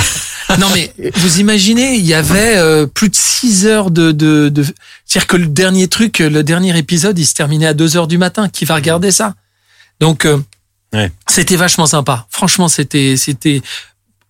non 0.59 0.69
mais 0.75 0.93
vous 1.17 1.39
imaginez, 1.41 1.97
il 1.97 2.05
y 2.07 2.15
avait 2.15 2.57
euh, 2.57 2.87
plus 2.87 3.09
de 3.09 3.15
6 3.17 3.67
heures 3.67 3.91
de, 3.91 4.13
de, 4.13 4.49
de... 4.49 4.65
c'est-à-dire 5.05 5.27
que 5.29 5.37
le 5.37 5.47
dernier 5.47 5.87
truc, 5.89 6.19
le 6.19 6.43
dernier 6.43 6.77
épisode, 6.79 7.19
il 7.19 7.27
se 7.27 7.35
terminait 7.35 7.67
à 7.67 7.75
2 7.75 7.97
heures 7.97 8.07
du 8.09 8.19
matin. 8.19 8.49
Qui 8.49 8.65
va 8.65 8.75
regarder 8.77 9.11
ça? 9.11 9.35
Donc 10.01 10.25
euh, 10.25 10.39
Ouais. 10.93 11.11
c'était 11.29 11.57
vachement 11.57 11.87
sympa. 11.87 12.27
Franchement, 12.31 12.69
c'était 12.69 13.17
c'était 13.17 13.61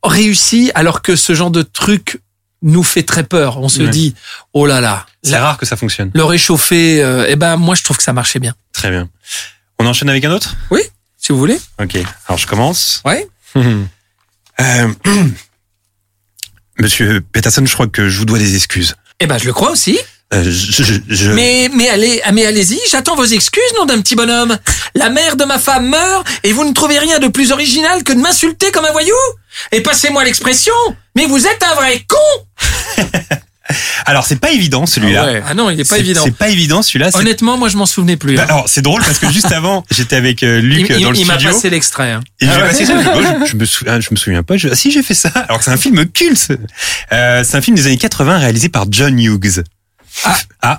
réussi, 0.02 0.70
alors 0.74 1.02
que 1.02 1.14
ce 1.16 1.34
genre 1.34 1.50
de 1.50 1.62
truc 1.62 2.20
nous 2.62 2.82
fait 2.82 3.02
très 3.02 3.22
peur. 3.24 3.58
On 3.58 3.68
se 3.68 3.82
Ouais. 3.82 3.88
dit, 3.90 4.14
oh 4.54 4.66
là 4.66 4.80
là, 4.80 5.06
C'est 5.22 5.36
rare 5.36 5.58
que 5.58 5.66
ça 5.66 5.76
fonctionne. 5.76 6.10
le 6.14 6.24
réchauffer. 6.24 7.02
euh, 7.02 7.26
eh 7.28 7.36
ben 7.36 7.56
moi, 7.56 7.74
je 7.74 7.82
trouve 7.84 7.96
que 7.98 8.02
ça 8.02 8.12
marchait 8.14 8.38
bien. 8.38 8.54
Très 8.72 8.90
bien. 8.90 9.08
On 9.78 9.86
enchaîne 9.86 10.08
avec 10.10 10.24
un 10.24 10.30
autre? 10.32 10.56
Si 11.18 11.32
vous 11.32 11.38
voulez. 11.38 11.58
Ok. 11.82 11.96
Alors 12.28 12.38
je 12.38 12.46
commence. 12.46 13.02
Ouais. 13.04 13.26
Euh, 14.58 14.88
Monsieur 16.78 17.20
Peterson, 17.20 17.62
je 17.66 17.72
crois 17.74 17.86
que 17.88 18.08
je 18.08 18.18
vous 18.18 18.24
dois 18.24 18.38
des 18.38 18.54
excuses. 18.54 18.94
Eh 19.20 19.26
ben 19.26 19.36
je 19.38 19.44
le 19.46 19.52
crois 19.52 19.70
aussi. 19.70 19.98
Euh, 20.32 20.42
je, 20.44 20.82
je- 20.82 20.94
je- 21.08 21.30
Mais 21.30 21.68
mais 21.74 21.88
allez 21.90 22.22
mais 22.32 22.44
allez-y, 22.46 22.78
j'attends 22.90 23.16
vos 23.16 23.24
excuses, 23.24 23.62
nom 23.78 23.84
d'un 23.86 24.00
petit 24.00 24.14
bonhomme. 24.16 24.56
La 24.94 25.10
mère 25.10 25.36
de 25.36 25.44
ma 25.44 25.58
femme 25.58 25.88
meurt 25.90 26.26
et 26.42 26.52
vous 26.52 26.64
ne 26.64 26.72
trouvez 26.72 26.98
rien 26.98 27.18
de 27.18 27.28
plus 27.28 27.52
original 27.52 28.02
que 28.02 28.12
de 28.14 28.18
m'insulter 28.18 28.70
comme 28.72 28.84
un 28.86 28.92
voyou 28.92 29.14
Et 29.72 29.82
passez-moi 29.82 30.24
l'expression, 30.24 30.72
mais 31.14 31.26
vous 31.26 31.46
êtes 31.46 31.62
un 31.62 31.74
vrai 31.74 32.04
con. 32.08 33.04
Alors 34.06 34.24
c'est 34.26 34.36
pas 34.40 34.50
évident 34.52 34.86
celui-là. 34.86 35.22
Ah 35.24 35.32
ouais. 35.32 35.42
Ah 35.48 35.54
non, 35.54 35.70
il 35.70 35.80
est 35.80 35.88
pas 35.88 35.98
évident. 35.98 36.20
C'est 36.24 36.36
pas 36.36 36.48
évident 36.50 36.82
celui-là. 36.82 37.10
Honnêtement, 37.14 37.58
moi 37.58 37.68
je 37.68 37.76
m'en 37.76 37.86
souvenais 37.86 38.16
plus. 38.16 38.36
Bah, 38.36 38.42
hein. 38.42 38.46
alors 38.48 38.68
c'est 38.68 38.82
drôle 38.82 39.02
parce 39.02 39.18
que 39.18 39.30
juste 39.32 39.50
avant 39.52 39.84
j'étais 39.90 40.16
avec 40.16 40.42
euh, 40.42 40.60
Luc 40.60 40.86
il 40.88 40.92
euh, 40.92 40.98
il- 40.98 41.02
dans 41.04 41.10
le 41.10 41.16
il 41.18 41.26
m'a 41.26 41.34
studio 41.34 41.52
passé 41.52 41.70
l'extrait. 41.70 42.12
hein. 42.12 42.20
et 42.40 42.46
j'ai 42.46 42.60
passé 42.60 42.86
ça. 42.86 42.94
Je, 43.02 43.46
je- 43.50 43.56
me 43.56 43.64
souviens, 43.64 44.00
je 44.00 44.08
me 44.12 44.16
souviens 44.16 44.42
pas. 44.42 44.56
Je, 44.56 44.68
ah, 44.68 44.76
si 44.76 44.90
j'ai 44.92 45.02
fait 45.02 45.14
ça. 45.14 45.28
Alors 45.48 45.62
c'est 45.62 45.70
un 45.72 45.76
film 45.76 46.06
culte. 46.06 46.52
Euh, 47.12 47.42
c'est 47.44 47.56
un 47.56 47.60
film 47.60 47.76
des 47.76 47.86
années 47.86 47.98
80 47.98 48.38
réalisé 48.38 48.68
par 48.68 48.86
John 48.90 49.18
Hughes. 49.18 49.64
Ah, 50.24 50.38
ah. 50.62 50.78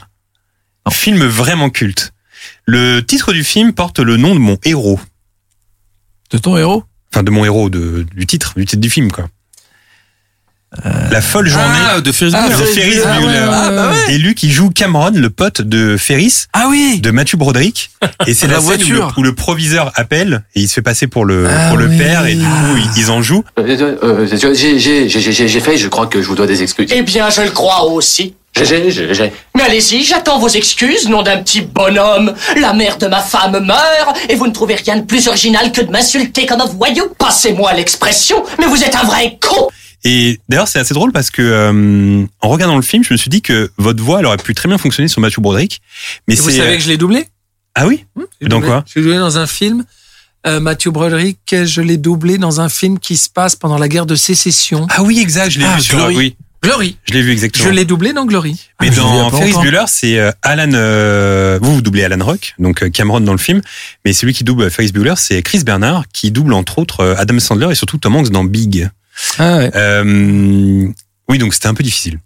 Un 0.86 0.92
film 0.92 1.26
vraiment 1.26 1.70
culte. 1.70 2.14
Le 2.66 3.02
titre 3.02 3.34
du 3.34 3.44
film 3.44 3.74
porte 3.74 4.00
le 4.00 4.16
nom 4.18 4.34
de 4.34 4.40
mon 4.40 4.58
héros. 4.64 5.00
De 6.32 6.38
ton 6.38 6.58
héros? 6.58 6.84
Enfin 7.14 7.24
de 7.24 7.32
mon 7.32 7.46
héros 7.46 7.70
de, 7.70 8.06
du 8.16 8.26
titre, 8.26 8.54
du 8.58 8.66
titre 8.66 8.82
du 8.82 8.90
film 8.90 9.12
quoi. 9.12 9.28
La 11.12 11.22
folle 11.22 11.48
journée 11.48 11.66
Ah, 11.96 12.02
de 12.02 12.12
Ferris 12.12 12.34
Ah, 12.36 12.50
de. 12.50 12.54
Ferris 12.56 13.00
Ah, 13.06 13.20
Bueller. 13.20 13.48
ah, 13.50 13.70
bah 13.72 13.90
ouais. 13.92 14.14
Et 14.14 14.18
lui 14.18 14.36
qui 14.36 14.52
joue 14.52 14.70
Cameron, 14.70 15.12
le 15.16 15.30
pote 15.30 15.62
de 15.62 15.96
Ferris, 15.98 16.46
Ah 16.52 16.66
oui 16.70 17.00
de 17.00 17.10
Matthew 17.10 17.38
Broderick. 17.38 17.90
Et 18.28 18.34
c'est 18.34 18.48
La 18.48 18.56
la, 18.56 18.60
scène 18.60 18.68
où 18.68 18.72
le, 18.72 18.76
voiture. 18.98 19.14
où 19.18 19.24
le 19.24 19.34
proviseur 19.34 19.92
appelle 19.96 20.44
et 20.56 20.60
il 20.62 20.68
se 20.68 20.74
fait 20.76 20.82
passer 20.82 21.08
pour 21.08 21.24
le, 21.24 21.48
Ah 21.50 21.70
pour 21.70 21.78
le 21.78 21.88
oui. 21.88 21.98
père 21.98 22.26
et 22.28 22.36
du 22.36 22.44
coup 22.44 22.76
ils, 22.96 23.02
ils 23.04 23.12
en 23.12 23.22
jouent. 23.22 23.46
Euh, 23.60 23.96
euh, 24.04 24.28
j'ai- 24.30 24.54
j'ai- 24.56 24.78
j'ai 24.78 25.08
j'ai- 25.10 25.32
j'ai- 25.32 25.48
j'ai 25.48 25.60
fait, 25.62 25.78
je 25.78 25.88
crois 25.88 26.08
que 26.08 26.22
je 26.22 26.28
vous 26.28 26.36
dois 26.36 26.48
des 26.48 26.62
excuses. 26.62 26.90
Eh 26.94 27.02
bien, 27.02 27.30
je 27.30 27.42
le 27.42 27.52
crois 27.52 27.86
aussi. 27.86 28.36
J'ai- 28.56 28.66
j'ai- 28.66 28.92
j'ai- 28.92 29.14
j'ai- 29.14 29.32
Mais 29.56 29.64
allez-y, 29.64 30.04
j'attends 30.04 30.38
vos 30.40 30.50
excuses, 30.50 31.08
nom 31.08 31.22
d'un 31.24 31.38
petit 31.38 31.62
bonhomme. 31.62 32.34
La 32.60 32.74
mère 32.74 32.98
de 32.98 33.08
ma 33.08 33.22
femme 33.22 33.64
meurt, 33.66 34.18
et 34.30 34.36
vous 34.36 34.48
ne 34.48 34.52
trouvez 34.52 34.76
rien 34.76 34.98
de 34.98 35.04
plus 35.06 35.28
original 35.30 35.72
que 35.72 35.82
de 35.82 35.92
m'insulter 35.92 36.46
comme 36.46 36.60
un 36.62 36.66
voyou. 36.66 37.04
Passez-moi 37.18 37.72
l'expression, 37.74 38.44
mais 38.60 38.66
vous 38.66 38.84
êtes 38.84 38.96
un 38.96 39.04
vrai 39.06 39.38
con. 39.42 39.70
Et 40.04 40.40
d'ailleurs 40.48 40.68
c'est 40.68 40.80
assez 40.80 40.94
drôle 40.94 41.12
parce 41.12 41.32
que 41.32 41.42
euh, 41.42 42.24
en 42.42 42.50
regardant 42.50 42.76
le 42.76 42.82
film 42.82 43.04
je 43.04 43.14
me 43.14 43.18
suis 43.18 43.30
dit 43.30 43.42
que 43.42 43.72
votre 43.78 44.02
voix 44.04 44.20
elle 44.20 44.26
aurait 44.28 44.38
pu 44.38 44.54
très 44.54 44.70
bien 44.70 44.78
fonctionner 44.78 45.08
sur 45.08 45.22
Matthew 45.22 45.40
Broderick. 45.40 45.82
Mais 46.28 46.36
vous 46.36 46.50
savez 46.50 46.78
que 46.78 46.84
je 46.84 46.88
l'ai 46.90 46.98
doublé? 46.98 47.28
Ah 47.76 47.88
oui? 47.88 48.06
J'ai 48.42 48.48
Dans 48.48 48.58
doublé- 48.60 48.68
quoi? 48.68 48.86
J'ai 48.94 49.04
joué 49.04 49.18
dans 49.18 49.38
un 49.38 49.48
film. 49.48 49.84
Euh, 50.46 50.60
Matthew 50.60 50.90
Broderick, 50.90 51.40
je 51.66 51.82
l'ai 51.82 51.98
doublé 51.98 52.38
dans 52.38 52.62
un 52.62 52.70
film 52.70 53.00
qui 53.00 53.18
se 53.18 53.28
passe 53.30 53.56
pendant 53.56 53.78
la 53.78 53.88
guerre 53.90 54.06
de 54.06 54.16
sécession. 54.16 54.88
ah 54.90 55.04
oui 55.04 55.20
exact 55.20 55.50
je 55.50 55.60
l'ai 55.60 55.66
Ah, 55.66 55.76
vu 55.76 55.82
sur 55.82 55.98
Glory. 55.98 56.16
oui 56.16 56.36
Glory. 56.64 56.98
je 57.06 57.14
l'ai 57.14 57.22
vu 57.22 57.32
exactement. 57.32 57.66
Je 57.66 57.70
l'ai 57.72 57.86
doublé 57.86 58.14
dans 58.14 58.26
Glory. 58.26 58.60
Mais 58.82 58.88
Ah, 58.90 58.92
je 58.94 59.02
l'ai 59.02 59.02
dans 59.20 59.32
Ferris. 59.32 59.54
Bueller, 59.62 59.84
c'est 59.88 60.18
euh, 60.20 60.32
Alan. 60.42 60.72
euh, 60.74 61.60
vous 61.62 61.76
vous 61.76 61.82
doublez 61.82 62.04
Alan 62.04 62.24
Rock, 62.24 62.56
donc 62.60 62.82
euh, 62.82 62.90
Cameron 62.90 63.20
dans 63.20 63.32
le 63.34 63.38
film, 63.38 63.62
mais 64.06 64.14
celui 64.14 64.34
qui 64.34 64.44
double 64.44 64.70
Ferris 64.72 64.92
Bueller, 64.92 65.14
c'est 65.18 65.42
Chris 65.44 65.64
Bernard 65.64 66.06
qui 66.14 66.32
double 66.32 66.54
entre 66.54 66.80
autres 66.80 67.16
Adam 67.18 67.38
Sandler 67.40 67.68
et 67.72 67.76
surtout 67.76 67.98
Tom 67.98 68.16
Hanks 68.16 68.30
dans 68.30 68.44
Big. 68.44 68.90
Ah 69.40 69.58
ouais. 69.58 69.72
Euh, 69.76 70.88
oui, 71.30 71.38
donc 71.38 71.54
c'était 71.54 71.68
un 71.68 71.74
peu 71.74 71.84
difficile. 71.84 72.20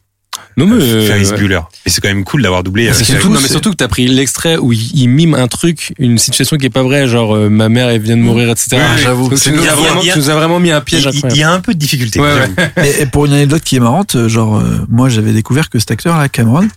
Non 0.58 0.66
mais 0.66 0.82
euh, 0.84 1.08
Ferris 1.08 1.28
ouais. 1.32 1.38
Bueller, 1.38 1.62
mais 1.86 1.92
c'est 1.92 2.02
quand 2.02 2.10
même 2.10 2.24
cool 2.26 2.42
d'avoir 2.42 2.62
doublé. 2.64 2.88
euh, 2.89 2.94
C'est 2.94 3.06
Ferris 3.06 3.20
surtout, 3.22 3.34
non 3.34 3.39
mais 3.42 3.48
surtout 3.48 3.72
que 3.72 3.76
t'as 3.76 3.88
pris 3.88 4.08
l'extrait 4.08 4.58
où 4.58 4.74
il, 4.74 4.92
il 5.00 5.08
mime 5.08 5.34
un 5.34 5.48
truc, 5.48 5.94
une 5.98 6.18
situation 6.18 6.58
qui 6.58 6.66
est 6.66 6.70
pas 6.70 6.84
vraie, 6.84 7.08
genre 7.08 7.36
euh, 7.36 7.50
ma 7.50 7.70
mère 7.70 7.88
elle 7.89 8.02
vient 8.02 8.18
de 8.18 8.22
mourir, 8.22 8.50
etc. 8.50 8.78
J'avoue. 9.02 9.30
Tu, 9.38 9.52
nous 9.52 9.66
a- 9.66 9.72
as 9.72 9.76
vraiment, 9.76 10.02
il 10.02 10.08
y 10.08 10.12
a- 10.12 10.14
tu 10.14 10.20
nous 10.20 10.30
as 10.30 10.36
vraiment 10.36 10.60
mis 10.60 10.72
un 10.72 10.82
piège 10.82 11.08
il, 11.30 11.38
y 11.38 11.44
a 11.44 11.52
un 11.52 11.62
peu 11.62 11.74
de 11.74 11.80
difficulté. 11.80 12.20
Ouais, 12.20 12.30
j'avoue. 12.36 12.72
et, 12.86 13.02
et 13.02 13.06
pour 13.06 13.26
une 13.26 13.34
anecdote 13.34 13.62
qui 13.64 13.78
est 13.78 13.80
marrante, 13.80 14.16
euh, 14.16 14.28
genre, 14.28 14.58
euh, 14.58 14.64
moi 14.89 15.08
j'avais 15.10 15.32
découvert 15.32 15.70
que 15.70 15.80
cet 15.80 15.92
acteur 15.92 16.18
là, 16.18 16.28
Cameron, 16.28 16.68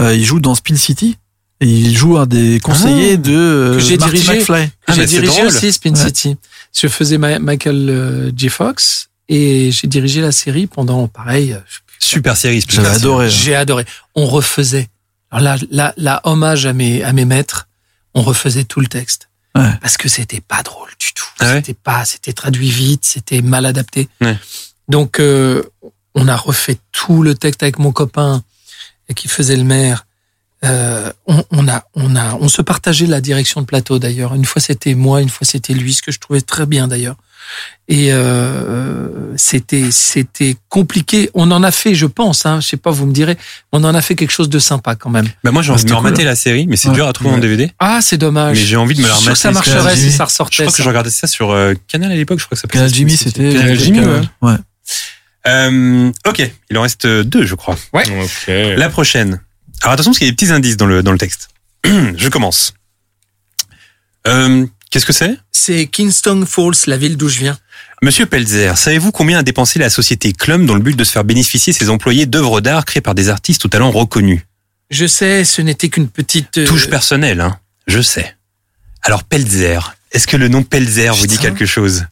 euh, 0.00 0.14
il 0.14 0.24
joue 0.24 0.40
dans 0.40 0.54
Spin 0.56 0.76
City. 0.76 1.16
Et 1.62 1.66
il 1.68 1.94
joue 1.96 2.16
un 2.16 2.24
des 2.26 2.58
conseillers 2.58 3.18
de 3.18 3.34
euh, 3.36 3.74
Que 3.74 3.80
j'ai 3.80 3.98
dirigé. 3.98 4.32
McFly. 4.38 4.70
Ah, 4.86 4.92
j'ai 4.94 5.00
mais 5.02 5.06
c'est 5.06 5.12
dirigé 5.20 5.32
drôle. 5.42 5.46
aussi 5.48 5.70
Spin 5.72 5.90
Ouais. 5.90 6.06
City. 6.06 6.36
Je 6.74 6.88
faisais 6.88 7.18
Ma- 7.18 7.38
Michael 7.38 7.86
euh, 7.90 8.30
J. 8.34 8.48
Fox 8.48 9.09
et 9.30 9.70
j'ai 9.70 9.86
dirigé 9.86 10.20
la 10.20 10.32
série 10.32 10.66
pendant, 10.66 11.06
pareil, 11.06 11.52
euh, 11.52 11.60
Super 12.00 12.36
série. 12.36 12.60
Super 12.60 12.90
adoré. 12.90 13.30
j'ai 13.30 13.54
adoré. 13.54 13.84
On 14.16 14.26
refaisait. 14.26 14.88
Alors 15.30 15.44
là, 15.44 15.56
là, 15.70 15.94
là, 15.96 16.20
hommage 16.24 16.66
à 16.66 16.72
mes, 16.72 17.04
à 17.04 17.12
mes 17.12 17.24
maîtres, 17.24 17.68
on 18.14 18.22
refaisait 18.22 18.64
tout 18.64 18.80
le 18.80 18.88
texte. 18.88 19.28
Ouais. 19.54 19.70
Parce 19.80 19.96
que 19.96 20.08
c'était 20.08 20.40
pas 20.40 20.62
drôle 20.62 20.88
du 20.98 21.12
tout. 21.12 21.24
Ah 21.38 21.46
ouais? 21.46 21.54
C'était 21.56 21.74
pas, 21.74 22.04
c'était 22.04 22.32
traduit 22.32 22.70
vite, 22.70 23.04
c'était 23.04 23.40
mal 23.40 23.66
adapté. 23.66 24.08
Ouais. 24.20 24.36
Donc, 24.88 25.20
euh, 25.20 25.62
on 26.14 26.26
a 26.26 26.36
refait 26.36 26.78
tout 26.90 27.22
le 27.22 27.36
texte 27.36 27.62
avec 27.62 27.78
mon 27.78 27.92
copain 27.92 28.42
et 29.08 29.14
qui 29.14 29.28
faisait 29.28 29.56
le 29.56 29.64
maire. 29.64 30.06
Euh, 30.62 31.10
on, 31.26 31.42
on 31.52 31.68
a, 31.68 31.84
on 31.94 32.14
a, 32.16 32.34
on 32.38 32.48
se 32.48 32.60
partageait 32.60 33.06
la 33.06 33.22
direction 33.22 33.62
de 33.62 33.66
plateau 33.66 33.98
d'ailleurs. 33.98 34.34
Une 34.34 34.44
fois 34.44 34.60
c'était 34.60 34.94
moi, 34.94 35.22
une 35.22 35.30
fois 35.30 35.46
c'était 35.46 35.72
lui, 35.72 35.94
ce 35.94 36.02
que 36.02 36.12
je 36.12 36.18
trouvais 36.18 36.42
très 36.42 36.66
bien 36.66 36.86
d'ailleurs. 36.86 37.16
Et 37.88 38.12
euh, 38.12 39.34
c'était, 39.36 39.90
c'était 39.90 40.56
compliqué. 40.68 41.30
On 41.34 41.50
en 41.50 41.62
a 41.62 41.70
fait, 41.70 41.94
je 41.94 42.04
pense. 42.06 42.44
Hein, 42.46 42.60
je 42.60 42.68
sais 42.68 42.76
pas, 42.76 42.90
vous 42.90 43.06
me 43.06 43.12
direz. 43.12 43.36
On 43.72 43.82
en 43.84 43.94
a 43.94 44.02
fait 44.02 44.14
quelque 44.14 44.30
chose 44.30 44.50
de 44.50 44.58
sympa 44.58 44.94
quand 44.96 45.08
même. 45.10 45.26
Bah 45.42 45.50
moi 45.50 45.62
j'ai 45.62 45.70
Ah, 45.70 45.72
envie 45.74 45.82
de 45.84 45.86
me 45.86 45.88
c'était 45.88 45.98
cool. 45.98 46.06
remater 46.06 46.24
la 46.24 46.36
série, 46.36 46.66
mais 46.66 46.76
c'est 46.76 46.88
Ouais. 46.88 46.94
dur 46.94 47.08
à 47.08 47.12
trouver 47.14 47.30
en 47.30 47.34
Ouais. 47.34 47.40
DVD. 47.40 47.72
Ah, 47.78 48.00
c'est 48.02 48.18
dommage. 48.18 48.58
Mais 48.58 48.62
j'ai 48.64 48.76
envie 48.76 48.94
de 48.94 49.00
me 49.00 49.06
la 49.08 49.14
Je 49.14 49.18
remater. 49.20 49.32
que 49.32 49.38
ça 49.38 49.50
marcherait 49.52 49.96
si 49.96 50.10
ça 50.12 50.18
Je 50.18 50.22
ressortait. 50.24 50.62
crois 50.64 50.76
que 50.76 50.82
je 50.82 50.88
regardais 50.88 51.10
ça 51.10 51.26
sur 51.26 51.50
euh, 51.52 51.72
Canal 51.88 52.12
à 52.12 52.16
l'époque, 52.16 52.38
je 52.38 52.44
crois 52.44 52.56
que 52.56 52.60
ça 52.60 52.68
Canal 52.68 52.92
Jimmy, 52.92 53.16
c'était. 53.16 53.50
Canal 53.54 53.78
Jimmy, 53.80 54.00
ouais. 54.00 54.20
ouais. 54.42 54.54
Euh, 55.46 56.12
ok, 56.28 56.50
il 56.70 56.76
en 56.78 56.82
reste 56.82 57.06
deux, 57.06 57.46
je 57.46 57.54
crois. 57.54 57.76
Ok. 57.94 58.10
La 58.48 58.90
prochaine. 58.90 59.40
Alors 59.82 59.92
attention, 59.94 60.10
parce 60.10 60.18
qu'il 60.18 60.26
y 60.26 60.28
a 60.28 60.32
des 60.32 60.36
petits 60.36 60.52
indices 60.52 60.76
dans 60.76 60.86
le, 60.86 61.02
dans 61.02 61.12
le 61.12 61.18
texte. 61.18 61.48
je 61.84 62.28
commence. 62.28 62.74
Euh, 64.26 64.66
Qu'est-ce 64.90 65.06
que 65.06 65.12
c'est? 65.12 65.36
C'est 65.52 65.86
Kingston 65.86 66.44
Falls, 66.46 66.74
la 66.86 66.96
ville 66.96 67.16
d'où 67.16 67.28
je 67.28 67.38
viens. 67.38 67.56
Monsieur 68.02 68.26
Pelzer, 68.26 68.76
savez-vous 68.76 69.12
combien 69.12 69.38
a 69.38 69.42
dépensé 69.42 69.78
la 69.78 69.88
société 69.90 70.32
Clum 70.32 70.66
dans 70.66 70.74
le 70.74 70.80
but 70.80 70.96
de 70.96 71.04
se 71.04 71.12
faire 71.12 71.22
bénéficier 71.24 71.72
ses 71.72 71.90
employés 71.90 72.26
d'œuvres 72.26 72.60
d'art 72.60 72.84
créées 72.84 73.02
par 73.02 73.14
des 73.14 73.28
artistes 73.28 73.64
au 73.64 73.68
talent 73.68 73.90
reconnus? 73.90 74.40
Je 74.90 75.06
sais, 75.06 75.44
ce 75.44 75.62
n'était 75.62 75.88
qu'une 75.90 76.08
petite. 76.08 76.58
euh, 76.58 76.66
Touche 76.66 76.88
personnelle, 76.90 77.40
hein 77.40 77.58
Je 77.86 78.00
sais. 78.00 78.34
Alors 79.02 79.22
Pelzer, 79.22 79.94
est-ce 80.12 80.26
que 80.26 80.36
le 80.36 80.48
nom 80.48 80.62
Pelzer 80.64 81.14
vous 81.14 81.26
dit 81.26 81.38
quelque 81.38 81.66
chose? 81.66 82.06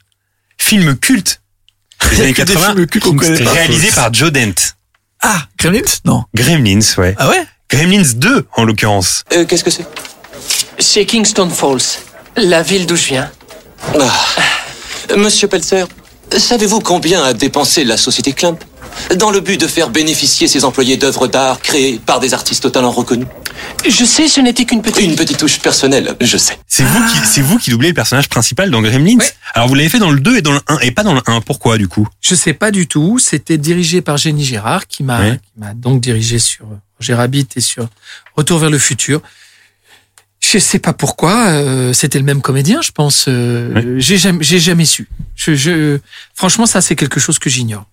Film 0.57 0.97
culte 0.97 1.41
des 2.11 2.21
années 2.21 2.35
que 2.35 2.43
des 2.45 2.55
80, 2.55 2.73
films 2.75 2.87
cultes 2.87 3.05
qu'on 3.05 3.17
connaît 3.17 3.43
pas. 3.45 3.53
réalisé 3.53 3.89
par 3.91 4.15
Joe 4.15 4.31
Dent. 4.31 4.55
Ah, 5.21 5.49
Gremlins? 5.59 5.81
Non. 6.05 6.25
Gremlins, 6.35 6.79
ouais. 6.99 7.15
Ah 7.19 7.29
ouais? 7.29 7.45
Gremlins 7.71 8.15
2, 8.17 8.47
en 8.57 8.65
l'occurrence. 8.65 9.25
Euh, 9.33 9.45
Qu'est-ce 9.45 9.65
que 9.65 9.71
c'est? 9.71 9.87
C'est 10.79 11.05
Kingston 11.05 11.51
Falls, 11.51 11.81
la 12.37 12.63
ville 12.63 12.87
d'où 12.87 12.97
je 12.97 13.05
viens. 13.09 13.31
Ah. 14.01 14.11
Monsieur 15.17 15.49
Pelzer, 15.49 15.87
savez-vous 16.35 16.81
combien 16.81 17.23
a 17.23 17.33
dépensé 17.35 17.85
la 17.85 17.97
société 17.97 18.33
Clump? 18.33 18.63
Dans 19.17 19.31
le 19.31 19.41
but 19.41 19.61
de 19.61 19.67
faire 19.67 19.91
bénéficier 19.91 20.49
ses 20.49 20.65
employés 20.65 20.97
d'œuvres 20.97 21.27
d'art 21.27 21.61
créées 21.61 22.01
par 22.05 22.21
des 22.21 22.35
artistes 22.35 22.65
au 22.65 22.71
talent 22.71 22.91
reconnus 22.91 23.27
Je 23.89 24.05
sais, 24.05 24.29
ce 24.29 24.41
n'était 24.41 24.65
qu'une 24.65 24.83
petite... 24.83 25.05
Une 25.05 25.17
petite 25.17 25.39
touche 25.39 25.59
personnelle, 25.61 26.17
je 26.21 26.37
sais. 26.37 26.59
C'est 26.67 26.85
vous 26.85 27.07
qui, 27.07 27.19
c'est 27.27 27.41
vous 27.41 27.59
qui 27.59 27.71
doublez 27.71 27.89
le 27.89 27.95
personnage 27.95 28.29
principal 28.29 28.71
dans 28.71 28.81
Gremlins. 28.83 29.19
Alors 29.55 29.69
vous 29.69 29.75
l'avez 29.75 29.89
fait 29.89 29.99
dans 29.99 30.11
le 30.11 30.21
2 30.21 30.37
et 30.39 30.43
dans 30.43 30.53
le 30.53 30.61
1 30.69 30.79
et 30.81 30.91
pas 30.91 31.03
dans 31.03 31.15
le 31.15 31.21
1. 31.27 31.41
Pourquoi 31.43 31.79
du 31.79 31.89
coup? 31.89 32.07
Je 32.21 32.35
sais 32.35 32.53
pas 32.55 32.71
du 32.71 32.87
tout. 32.87 33.19
C'était 33.19 33.59
dirigé 33.59 34.01
par 34.03 34.17
Jenny 34.17 34.45
Gérard, 34.45 34.87
qui 34.87 35.03
m'a 35.03 35.31
qui 35.37 35.39
m'a 35.59 35.75
donc 35.75 36.01
dirigé 36.01 36.39
sur 36.39 36.67
Roger 36.99 37.15
Rabbit 37.15 37.47
et 37.57 37.61
sur 37.61 37.89
Retour 38.37 38.59
vers 38.59 38.71
le 38.71 38.79
futur. 38.79 39.21
Je 40.41 40.59
sais 40.59 40.79
pas 40.79 40.93
pourquoi. 40.93 41.49
euh, 41.49 41.93
C'était 41.93 42.19
le 42.19 42.25
même 42.25 42.41
comédien, 42.41 42.81
je 42.81 42.93
pense. 42.93 43.27
euh, 43.29 43.97
J'ai 43.99 44.17
jamais, 44.19 44.43
j'ai 44.45 44.61
jamais 44.61 44.85
su. 44.85 45.09
Je, 45.35 45.55
je, 45.55 45.99
franchement, 46.35 46.65
ça 46.67 46.81
c'est 46.81 46.95
quelque 46.97 47.21
chose 47.21 47.39
que 47.39 47.51
j'ignore. 47.51 47.87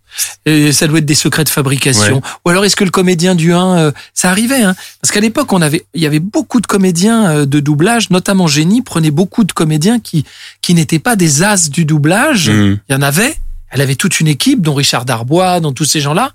Et 0.46 0.72
ça 0.72 0.88
doit 0.88 1.00
être 1.00 1.06
des 1.06 1.16
secrets 1.16 1.44
de 1.44 1.50
fabrication. 1.50 2.22
Ou 2.46 2.50
alors 2.50 2.66
est-ce 2.66 2.76
que 2.76 2.84
le 2.84 2.92
comédien 2.92 3.36
du 3.36 3.54
1, 3.54 3.78
euh, 3.78 3.92
ça 4.14 4.30
arrivait 4.30 4.62
hein 4.62 4.76
Parce 5.02 5.12
qu'à 5.12 5.20
l'époque, 5.20 5.52
on 5.54 5.62
avait, 5.62 5.86
il 5.94 6.02
y 6.02 6.06
avait 6.06 6.20
beaucoup 6.20 6.62
de 6.62 6.68
comédiens 6.68 7.30
euh, 7.30 7.46
de 7.46 7.60
doublage, 7.60 8.10
notamment 8.10 8.48
Jenny 8.48 8.82
prenait 8.82 9.12
beaucoup 9.12 9.44
de 9.44 9.52
comédiens 9.52 10.00
qui 10.00 10.26
qui 10.62 10.74
n'étaient 10.74 11.00
pas 11.00 11.16
des 11.16 11.44
as 11.44 11.70
du 11.70 11.86
doublage. 11.86 12.50
Hmm. 12.50 12.78
Il 12.90 12.94
y 12.94 12.96
en 12.96 13.02
avait. 13.02 13.36
Elle 13.72 13.82
avait 13.82 13.96
toute 13.96 14.22
une 14.22 14.28
équipe, 14.28 14.62
dont 14.62 14.74
Richard 14.74 15.04
Darbois, 15.04 15.60
dont 15.60 15.74
tous 15.74 15.84
ces 15.84 16.00
gens-là. 16.00 16.32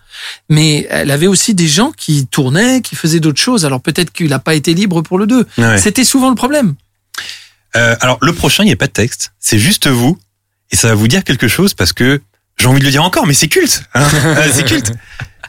Mais 0.51 0.87
elle 0.91 1.11
avait 1.11 1.27
aussi 1.27 1.55
des 1.55 1.69
gens 1.69 1.91
qui 1.91 2.27
tournaient, 2.27 2.83
qui 2.83 2.97
faisaient 2.97 3.21
d'autres 3.21 3.41
choses. 3.41 3.65
Alors 3.65 3.81
peut-être 3.81 4.13
qu'il 4.13 4.29
n'a 4.29 4.41
pas 4.41 4.55
été 4.55 4.75
libre 4.75 5.01
pour 5.01 5.19
le 5.19 5.27
2. 5.27 5.47
Ouais. 5.57 5.79
C'était 5.79 6.05
souvent 6.05 6.29
le 6.29 6.35
problème. 6.35 6.75
Euh, 7.77 7.97
alors 8.01 8.19
le 8.21 8.33
prochain, 8.35 8.65
il 8.65 8.67
n'y 8.67 8.73
a 8.73 8.77
pas 8.77 8.89
de 8.89 8.93
texte. 8.93 9.33
C'est 9.39 9.59
juste 9.59 9.87
vous. 9.87 10.19
Et 10.71 10.77
ça 10.77 10.89
va 10.89 10.95
vous 10.95 11.09
dire 11.09 11.25
quelque 11.25 11.49
chose 11.49 11.73
parce 11.73 11.93
que 11.93 12.21
j'ai 12.61 12.67
envie 12.67 12.81
de 12.81 12.85
le 12.85 12.91
dire 12.91 13.03
encore, 13.03 13.27
mais 13.27 13.35
c'est 13.35 13.49
culte. 13.49 13.83
hein. 13.95 14.07
Euh, 14.25 14.49
c'est 14.55 14.65
culte. 14.65 14.93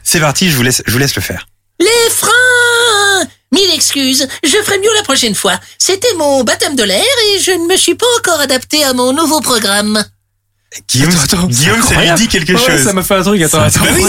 C'est 0.02 0.20
parti, 0.20 0.50
je 0.50 0.56
vous 0.56 0.62
laisse, 0.62 0.82
je 0.86 0.92
vous 0.92 0.98
laisse 0.98 1.14
le 1.14 1.22
faire. 1.22 1.46
Les 1.78 1.86
freins 2.10 3.28
Mille 3.52 3.70
excuses, 3.74 4.26
je 4.42 4.56
ferai 4.64 4.78
mieux 4.78 4.88
la 4.96 5.02
prochaine 5.02 5.34
fois. 5.34 5.60
C'était 5.78 6.14
mon 6.16 6.42
baptême 6.42 6.74
de 6.74 6.82
l'air 6.84 7.04
et 7.34 7.38
je 7.40 7.50
ne 7.50 7.66
me 7.70 7.76
suis 7.76 7.94
pas 7.94 8.06
encore 8.18 8.40
adapté 8.40 8.82
à 8.82 8.94
mon 8.94 9.12
nouveau 9.12 9.40
programme. 9.42 10.02
Guillaume, 10.88 11.10
Attends, 11.10 11.36
attends, 11.38 11.46
Guillaume, 11.48 11.82
ça 11.82 12.00
lui 12.02 12.10
dit 12.14 12.28
quelque 12.28 12.54
Ouais, 12.54 12.58
chose. 12.58 12.82
ça 12.82 12.94
m'a 12.94 13.02
fait 13.02 13.14
un 13.14 13.22
truc. 13.22 13.42
Attends, 13.42 13.60
attends. 13.60 13.80
Oui, 13.94 14.04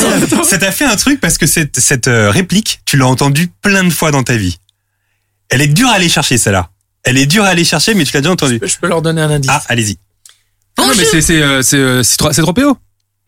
ça- 0.49 0.57
t'a 0.57 0.71
fait 0.71 0.85
un 0.85 0.95
truc 0.95 1.19
parce 1.19 1.37
que 1.37 1.45
cette, 1.45 1.77
cette 1.77 2.07
euh, 2.07 2.29
réplique, 2.31 2.79
tu 2.85 2.95
l'as 2.95 3.05
entendue 3.07 3.49
plein 3.61 3.83
de 3.83 3.89
fois 3.89 4.11
dans 4.11 4.23
ta 4.23 4.37
vie. 4.37 4.57
Elle 5.49 5.61
est 5.61 5.67
dure 5.67 5.89
à 5.89 5.95
aller 5.95 6.07
chercher, 6.07 6.37
celle-là. 6.37 6.69
Elle 7.03 7.17
est 7.17 7.25
dure 7.25 7.43
à 7.43 7.49
aller 7.49 7.65
chercher, 7.65 7.95
mais 7.95 8.05
tu 8.05 8.13
l'as 8.13 8.21
déjà 8.21 8.31
entendue. 8.31 8.61
Je 8.63 8.77
peux 8.79 8.87
leur 8.87 9.01
donner 9.01 9.21
un 9.21 9.29
indice. 9.29 9.51
Ah, 9.53 9.61
allez-y. 9.67 9.97
Ah, 10.77 10.83
non, 10.87 10.93
mais 10.97 11.03
c'est 11.03 11.21
c'est 11.21 11.41
euh, 11.41 11.61
c'est 11.61 12.01
c'est 12.03 12.17
3PO. 12.41 12.77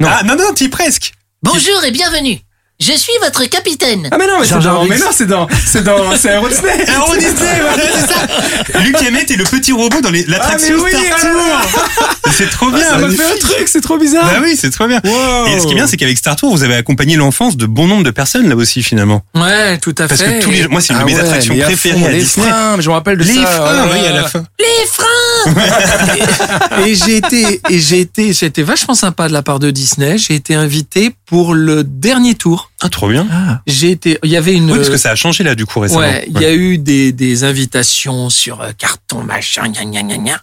Non. 0.02 0.10
Ah, 0.12 0.24
non, 0.24 0.36
non, 0.36 0.54
t'y 0.54 0.66
es 0.66 0.70
presque. 0.70 1.14
bonjour 1.42 1.84
et 1.86 1.92
bienvenue. 1.92 2.40
Je 2.78 2.92
suis 2.92 3.14
votre 3.24 3.46
capitaine. 3.46 4.10
Ah 4.12 4.18
mais 4.20 4.28
non, 4.28 4.34
mais 4.42 4.46
c'est 4.46 4.60
dans, 4.60 4.84
mais 4.84 4.98
non, 4.98 5.06
c'est 5.14 5.26
dans, 5.28 5.48
c'est 5.66 5.82
dans, 5.84 6.16
c'est 6.18 6.36
Euro 6.36 6.50
Disney. 6.50 6.72
Alors, 6.90 7.14
Disney, 7.14 7.62
voilà, 7.62 7.84
c'est 7.94 8.14
ça. 8.14 8.80
Luc 8.82 8.96
Hamet 9.02 9.22
est 9.30 9.38
le 9.38 9.46
petit 9.46 9.72
robot 9.72 10.02
dans 10.02 10.12
les- 10.12 10.26
l'attraction 10.26 10.76
Ah, 10.78 10.84
oui, 10.84 10.92
Star 10.92 11.18
ah 11.18 11.66
Tour. 11.72 12.32
C'est 12.34 12.50
trop 12.50 12.70
bien. 12.72 12.84
Ça 12.84 12.98
m'a 12.98 13.10
fait 13.10 13.24
un 13.24 13.38
truc, 13.40 13.68
c'est 13.68 13.80
trop 13.80 13.98
bizarre. 13.98 14.26
Bah 14.26 14.40
oui, 14.44 14.58
c'est 14.60 14.72
trop 14.72 14.88
bien. 14.88 15.00
Wow. 15.06 15.48
Et 15.48 15.60
ce 15.62 15.66
qui 15.68 15.72
est 15.72 15.76
bien, 15.76 15.88
c'est 15.88 15.96
qu'avec 15.96 16.18
Star 16.18 16.36
Tour, 16.36 16.52
vous 16.54 16.64
avez 16.64 16.76
accompagné 16.76 17.16
l'enfance 17.16 17.56
de 17.56 17.66
bon 17.66 17.88
nombre 17.88 18.04
de 18.04 18.12
personnes 18.12 18.50
là 18.50 18.56
aussi 18.58 18.84
finalement. 18.84 19.22
Ouais, 19.36 19.78
tout 19.78 19.96
à 19.98 20.08
Parce 20.10 20.22
fait. 20.22 20.40
que 20.40 20.44
tous 20.44 20.52
les, 20.52 20.68
moi, 20.68 20.82
c'est 20.82 20.92
une 20.94 21.00
de 21.00 21.04
Ah 21.04 21.06
mes 21.06 21.14
ouais, 21.16 21.20
attractions 21.22 21.56
mais 21.56 21.62
à 21.64 21.66
préférées 21.68 22.00
fond, 22.02 22.06
à 22.08 22.12
les 22.12 22.20
Disney. 22.20 22.46
freins, 22.50 22.76
mais 22.76 22.84
je 22.84 22.90
me 22.90 22.94
rappelle 22.94 23.18
de 23.18 23.24
Les 23.24 23.36
ça. 23.36 23.46
freins, 23.46 23.84
oh 23.86 23.88
là 23.88 23.94
oui, 23.94 24.06
à 24.06 24.12
la 24.12 24.24
fin. 24.28 24.44
Les 24.60 24.88
freins 24.92 25.06
et 26.88 26.96
j'ai 26.96 27.18
été, 27.18 27.62
et 27.70 27.80
j'ai 27.80 28.00
été, 28.02 28.34
c'était 28.34 28.64
vachement 28.64 28.96
sympa 28.96 29.28
de 29.28 29.34
la 29.34 29.44
part 29.44 29.60
de 29.60 29.72
Disney. 29.72 30.18
J'ai 30.18 30.34
été 30.36 30.56
invité 30.56 31.16
pour 31.28 31.54
le 31.54 31.84
dernier 31.86 32.36
tour. 32.36 32.65
Ah, 32.82 32.90
trop 32.90 33.10
bien. 33.10 33.26
Ah, 33.32 33.62
J'ai 33.68 33.92
été, 33.92 34.18
il 34.24 34.30
y 34.30 34.36
avait 34.38 34.54
une. 34.54 34.70
Oui, 34.70 34.78
parce 34.78 34.90
que 34.90 34.98
ça 34.98 35.12
a 35.12 35.16
changé 35.16 35.44
là 35.44 35.56
du 35.56 35.66
coup 35.66 35.80
récemment. 35.80 36.02
Ouais, 36.02 36.26
il 36.28 36.40
y 36.42 36.46
a 36.46 36.54
eu 36.54 36.78
des, 36.78 37.12
des 37.12 37.44
invitations 37.44 38.30
sur 38.30 38.62
euh, 38.62 38.72
carton, 38.78 39.24
machin, 39.24 39.70
gna 39.70 39.86
gna 39.86 40.04
gna 40.04 40.18
gna. 40.18 40.42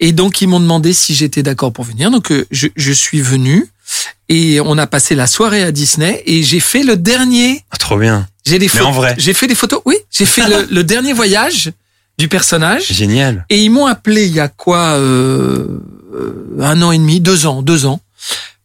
Et 0.00 0.12
donc, 0.12 0.40
ils 0.42 0.46
m'ont 0.48 0.60
demandé 0.60 0.92
si 0.92 1.14
j'étais 1.14 1.42
d'accord 1.42 1.72
pour 1.72 1.84
venir. 1.84 2.10
Donc, 2.10 2.30
euh, 2.30 2.46
je, 2.50 2.68
je 2.76 2.92
suis 2.92 3.20
venu 3.20 3.66
et 4.28 4.60
on 4.60 4.76
a 4.78 4.86
passé 4.86 5.14
la 5.14 5.26
soirée 5.26 5.62
à 5.62 5.72
Disney 5.72 6.22
et 6.26 6.42
j'ai 6.42 6.60
fait 6.60 6.82
le 6.82 6.96
dernier. 6.96 7.64
Ah, 7.70 7.76
trop 7.76 7.98
bien. 7.98 8.28
J'ai 8.44 8.58
des 8.58 8.68
photos. 8.68 8.86
en 8.86 8.92
vrai. 8.92 9.14
J'ai 9.18 9.34
fait 9.34 9.46
des 9.46 9.54
photos. 9.54 9.80
Oui, 9.84 9.96
j'ai 10.10 10.26
fait 10.26 10.46
le, 10.48 10.66
le 10.70 10.84
dernier 10.84 11.12
voyage 11.12 11.72
du 12.18 12.28
personnage. 12.28 12.92
Génial. 12.92 13.44
Et 13.50 13.62
ils 13.62 13.70
m'ont 13.70 13.86
appelé 13.86 14.26
il 14.26 14.32
y 14.32 14.40
a 14.40 14.48
quoi 14.48 14.92
euh, 14.98 15.66
euh, 16.14 16.56
un 16.60 16.80
an 16.82 16.92
et 16.92 16.98
demi, 16.98 17.20
deux 17.20 17.46
ans, 17.46 17.62
deux 17.62 17.86
ans, 17.86 18.00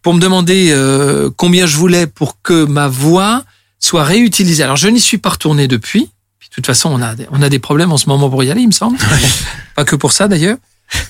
pour 0.02 0.14
me 0.14 0.20
demander 0.20 0.70
euh, 0.72 1.30
combien 1.38 1.66
je 1.66 1.78
voulais 1.78 2.08
pour 2.08 2.42
que 2.42 2.66
ma 2.66 2.88
voix 2.88 3.44
soit 3.80 4.04
réutilisée. 4.04 4.64
Alors 4.64 4.78
je 4.78 4.88
n'y 4.88 5.00
suis 5.00 5.18
pas 5.18 5.30
retourné 5.30 5.68
depuis. 5.68 6.10
Puis, 6.40 6.50
de 6.50 6.56
toute 6.56 6.66
façon, 6.66 6.90
on 6.92 7.02
a 7.02 7.16
des, 7.16 7.28
on 7.32 7.42
a 7.42 7.50
des 7.50 7.60
problèmes 7.60 7.92
en 7.92 7.98
ce 7.98 8.08
moment 8.08 8.30
pour 8.30 8.44
y 8.44 8.52
aller, 8.52 8.62
il 8.62 8.68
me 8.68 8.72
semble. 8.74 8.98
pas 9.76 9.86
que 9.86 9.96
pour 9.96 10.12
ça 10.12 10.28
d'ailleurs. 10.28 10.58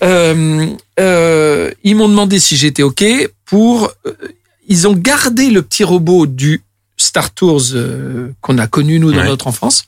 Euh, 0.04 0.68
euh, 1.00 1.72
ils 1.84 1.96
m'ont 1.96 2.08
demandé 2.10 2.40
si 2.40 2.56
j'étais 2.58 2.84
ok 2.84 3.04
pour. 3.46 3.92
ils 4.68 4.88
ont 4.88 4.94
gardé 4.94 5.50
le 5.50 5.62
petit 5.64 5.84
robot 5.84 6.28
du 6.28 6.64
Star 6.98 7.32
Tours 7.32 7.62
qu'on 8.42 8.58
a 8.60 8.68
connu 8.68 9.00
nous 9.00 9.12
dans 9.12 9.20
Ouais. 9.20 9.26
notre 9.28 9.48
enfance. 9.48 9.86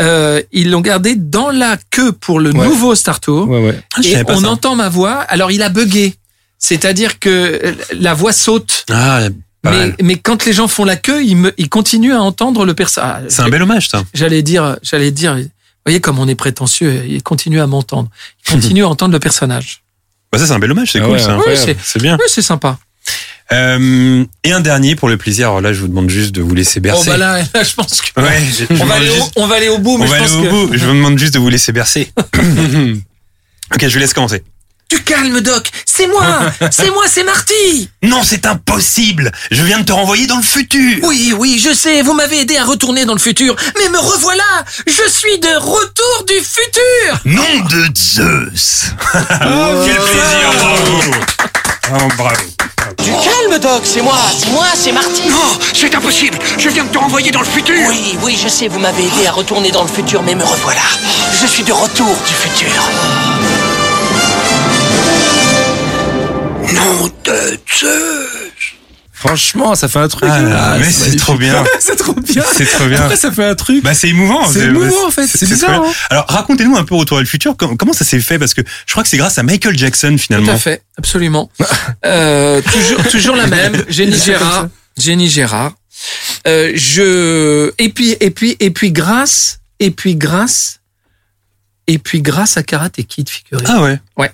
Euh, 0.00 0.42
ils 0.52 0.70
l'ont 0.70 0.80
gardé 0.82 1.16
dans 1.16 1.50
la 1.50 1.76
queue 1.90 2.12
pour 2.12 2.38
le 2.38 2.52
Ouais. 2.52 2.66
nouveau 2.68 2.94
Star 2.94 3.18
Tour. 3.20 3.48
Ouais, 3.48 3.60
ouais. 3.64 3.80
Ah, 3.96 4.00
Et 4.04 4.22
on 4.28 4.40
ça. 4.42 4.48
entend 4.50 4.76
ma 4.76 4.88
voix. 4.90 5.14
Alors 5.14 5.50
il 5.50 5.62
a 5.62 5.70
bugué, 5.70 6.14
c'est-à-dire 6.58 7.18
que 7.18 7.28
euh, 7.64 7.72
la 7.92 8.14
voix 8.14 8.32
saute. 8.32 8.84
Ah, 8.90 9.28
Mais, 10.02 10.16
quand 10.16 10.44
les 10.46 10.52
gens 10.52 10.68
font 10.68 10.84
la 10.84 10.96
queue, 10.96 11.24
ils, 11.24 11.36
me, 11.36 11.52
ils 11.58 11.68
continuent 11.68 12.14
à 12.14 12.22
entendre 12.22 12.64
le 12.64 12.74
personnage. 12.74 13.24
C'est 13.28 13.42
un 13.42 13.48
bel 13.48 13.62
hommage, 13.62 13.88
ça. 13.88 14.02
J'allais 14.14 14.42
dire, 14.42 14.76
j'allais 14.82 15.10
dire. 15.10 15.34
Vous 15.36 15.42
voyez 15.90 16.00
comme 16.00 16.18
on 16.18 16.26
est 16.28 16.34
prétentieux. 16.34 17.04
Ils 17.06 17.22
continuent 17.22 17.60
à 17.60 17.66
m'entendre. 17.66 18.08
Ils 18.48 18.52
continuent 18.54 18.84
à 18.84 18.88
entendre 18.88 19.12
le 19.12 19.20
personnage. 19.20 19.82
Bah, 20.32 20.38
ça, 20.38 20.46
c'est 20.46 20.52
un 20.52 20.58
bel 20.58 20.70
hommage, 20.72 20.92
c'est 20.92 20.98
Ah 21.00 21.04
cool, 21.04 21.12
ouais, 21.12 21.18
ça. 21.20 21.34
incroyable. 21.34 21.66
Ouais, 21.70 21.76
C'est 21.82 22.02
bien. 22.02 22.16
Oui, 22.18 22.26
c'est 22.28 22.42
sympa. 22.42 22.78
Euh, 23.52 24.24
et 24.42 24.50
un 24.50 24.58
dernier 24.60 24.96
pour 24.96 25.08
le 25.08 25.16
plaisir. 25.16 25.46
Alors 25.48 25.60
là, 25.60 25.72
je 25.72 25.80
vous 25.80 25.86
demande 25.86 26.10
juste 26.10 26.32
de 26.34 26.42
vous 26.42 26.52
laisser 26.56 26.80
Oh 26.80 26.82
bercer. 26.82 27.10
bah 27.10 27.16
là, 27.16 27.38
là, 27.54 27.62
je 27.62 27.74
pense 27.74 28.00
que 28.02 28.20
Ouais, 28.20 28.40
je, 28.58 28.64
je 28.68 28.74
vous 28.74 28.82
on 28.82 28.86
va, 28.86 28.94
aller 28.96 29.10
au, 29.10 29.30
on 29.36 29.46
va 29.46 29.54
aller 29.54 29.68
au 29.68 29.78
bout. 29.78 29.94
on 29.94 29.98
Mais 29.98 30.06
va 30.06 30.18
je 30.18 30.22
aller 30.24 30.32
pense 30.32 30.36
au 30.36 30.42
que 30.42 30.48
bout. 30.50 30.76
Je 30.76 30.84
vous 30.86 30.92
demande 30.94 31.16
juste 31.18 31.34
de 31.34 31.38
vous 31.38 31.48
laisser 31.48 31.70
bercer. 31.70 32.10
ok, 33.74 33.80
je 33.80 33.92
vous 33.92 33.98
laisse 33.98 34.14
commencer. 34.14 34.42
Du 34.88 35.02
calme, 35.02 35.40
Doc. 35.40 35.68
C'est 35.84 36.06
moi. 36.06 36.24
c'est 36.70 36.90
moi, 36.90 37.04
c'est 37.08 37.24
Marty. 37.24 37.90
Non, 38.02 38.22
c'est 38.22 38.46
impossible. 38.46 39.32
Je 39.50 39.64
viens 39.64 39.80
de 39.80 39.84
te 39.84 39.92
renvoyer 39.92 40.26
dans 40.26 40.36
le 40.36 40.42
futur. 40.42 40.98
Oui, 41.02 41.34
oui, 41.36 41.60
je 41.62 41.72
sais, 41.72 42.02
vous 42.02 42.12
m'avez 42.12 42.40
aidé 42.40 42.56
à 42.56 42.64
retourner 42.64 43.04
dans 43.04 43.14
le 43.14 43.18
futur. 43.18 43.56
Mais 43.78 43.88
me 43.88 43.98
revoilà. 43.98 44.64
Je 44.86 45.10
suis 45.10 45.38
de 45.40 45.56
retour 45.56 46.24
du 46.28 46.34
futur. 46.34 47.20
Nom 47.24 47.64
de 47.68 47.88
Zeus. 47.96 48.92
Quel 49.12 49.96
plaisir, 49.96 50.52
bravo. 50.58 51.00
Oh, 51.92 52.08
bravo. 52.16 52.42
Du 52.98 53.10
calme, 53.10 53.52
le 53.52 53.58
doc, 53.58 53.82
c'est 53.84 54.02
moi, 54.02 54.18
c'est 54.38 54.50
moi, 54.50 54.66
c'est 54.74 54.92
Marty. 54.92 55.28
Non, 55.28 55.58
c'est 55.74 55.94
impossible. 55.94 56.38
Je 56.58 56.68
viens 56.68 56.84
de 56.84 56.90
te 56.90 56.98
renvoyer 56.98 57.30
dans 57.32 57.40
le 57.40 57.46
futur. 57.46 57.74
Oui, 57.88 58.16
oui, 58.22 58.38
je 58.40 58.48
sais, 58.48 58.68
vous 58.68 58.78
m'avez 58.78 59.02
aidé 59.02 59.26
à 59.26 59.32
retourner 59.32 59.70
dans 59.70 59.82
le 59.82 59.88
futur, 59.88 60.22
mais 60.22 60.34
me 60.34 60.44
revoilà. 60.44 60.80
Je 61.40 61.46
suis 61.46 61.64
de 61.64 61.72
retour 61.72 62.16
du 62.26 62.34
futur. 62.34 62.70
Zeus. 67.80 68.74
Franchement, 69.12 69.74
ça 69.74 69.88
fait 69.88 69.98
un 69.98 70.08
truc. 70.08 70.28
Ah 70.30 70.42
là, 70.42 70.72
Ah, 70.74 70.78
mais 70.78 70.90
c'est 70.90 71.16
trop 71.16 71.36
bien. 71.36 71.64
c'est 71.80 71.96
trop 71.96 72.12
bien. 72.12 72.42
C'est 72.54 72.66
trop 72.66 72.84
bien. 72.86 73.00
Après, 73.00 73.16
ça 73.16 73.32
fait 73.32 73.44
un 73.46 73.54
truc. 73.54 73.82
Bah 73.82 73.94
c'est 73.94 74.08
émouvant. 74.10 74.46
C'est 74.46 74.64
émouvant, 74.66 75.06
en 75.06 75.10
fait. 75.10 75.26
C'est 75.26 75.38
trop 75.46 75.54
bizarre, 75.54 75.80
bien. 75.80 75.90
hein. 75.90 75.94
Alors 76.10 76.26
racontez-nous 76.28 76.76
un 76.76 76.84
peu 76.84 76.94
Retour 76.94 77.16
à 77.16 77.20
le 77.20 77.26
futur. 77.26 77.56
Com- 77.56 77.78
Comment 77.78 77.94
ça 77.94 78.04
s'est 78.04 78.20
fait? 78.20 78.38
Parce 78.38 78.52
que 78.52 78.60
je 78.86 78.92
crois 78.92 79.02
que 79.02 79.08
c'est 79.08 79.16
grâce 79.16 79.38
à 79.38 79.42
Michael 79.42 79.76
Jackson 79.78 80.10
Tout 80.12 80.18
finalement. 80.18 80.52
à 80.52 80.58
fait, 80.58 80.82
absolument. 80.98 81.50
Euh, 82.04 82.60
toujours, 82.60 83.08
toujours 83.08 83.36
la 83.36 83.46
même. 83.46 83.82
Jenny 83.88 84.18
Gérard. 84.18 84.68
Jenny 84.98 85.30
Gérard. 85.30 85.72
Euh, 86.46 86.72
je 86.74 87.72
et 87.78 87.88
puis 87.88 88.16
et 88.20 88.30
puis 88.30 88.54
et 88.60 88.70
puis 88.70 88.92
grâce 88.92 89.60
et 89.80 89.90
puis 89.90 90.14
grâce 90.14 90.80
et 91.86 91.96
puis 91.98 92.20
grâce 92.20 92.58
à 92.58 92.62
Karate 92.62 93.00
Kid, 93.08 93.30
figurez. 93.30 93.64
Ah 93.66 93.80
ouais. 93.82 93.98
Ouais. 94.18 94.30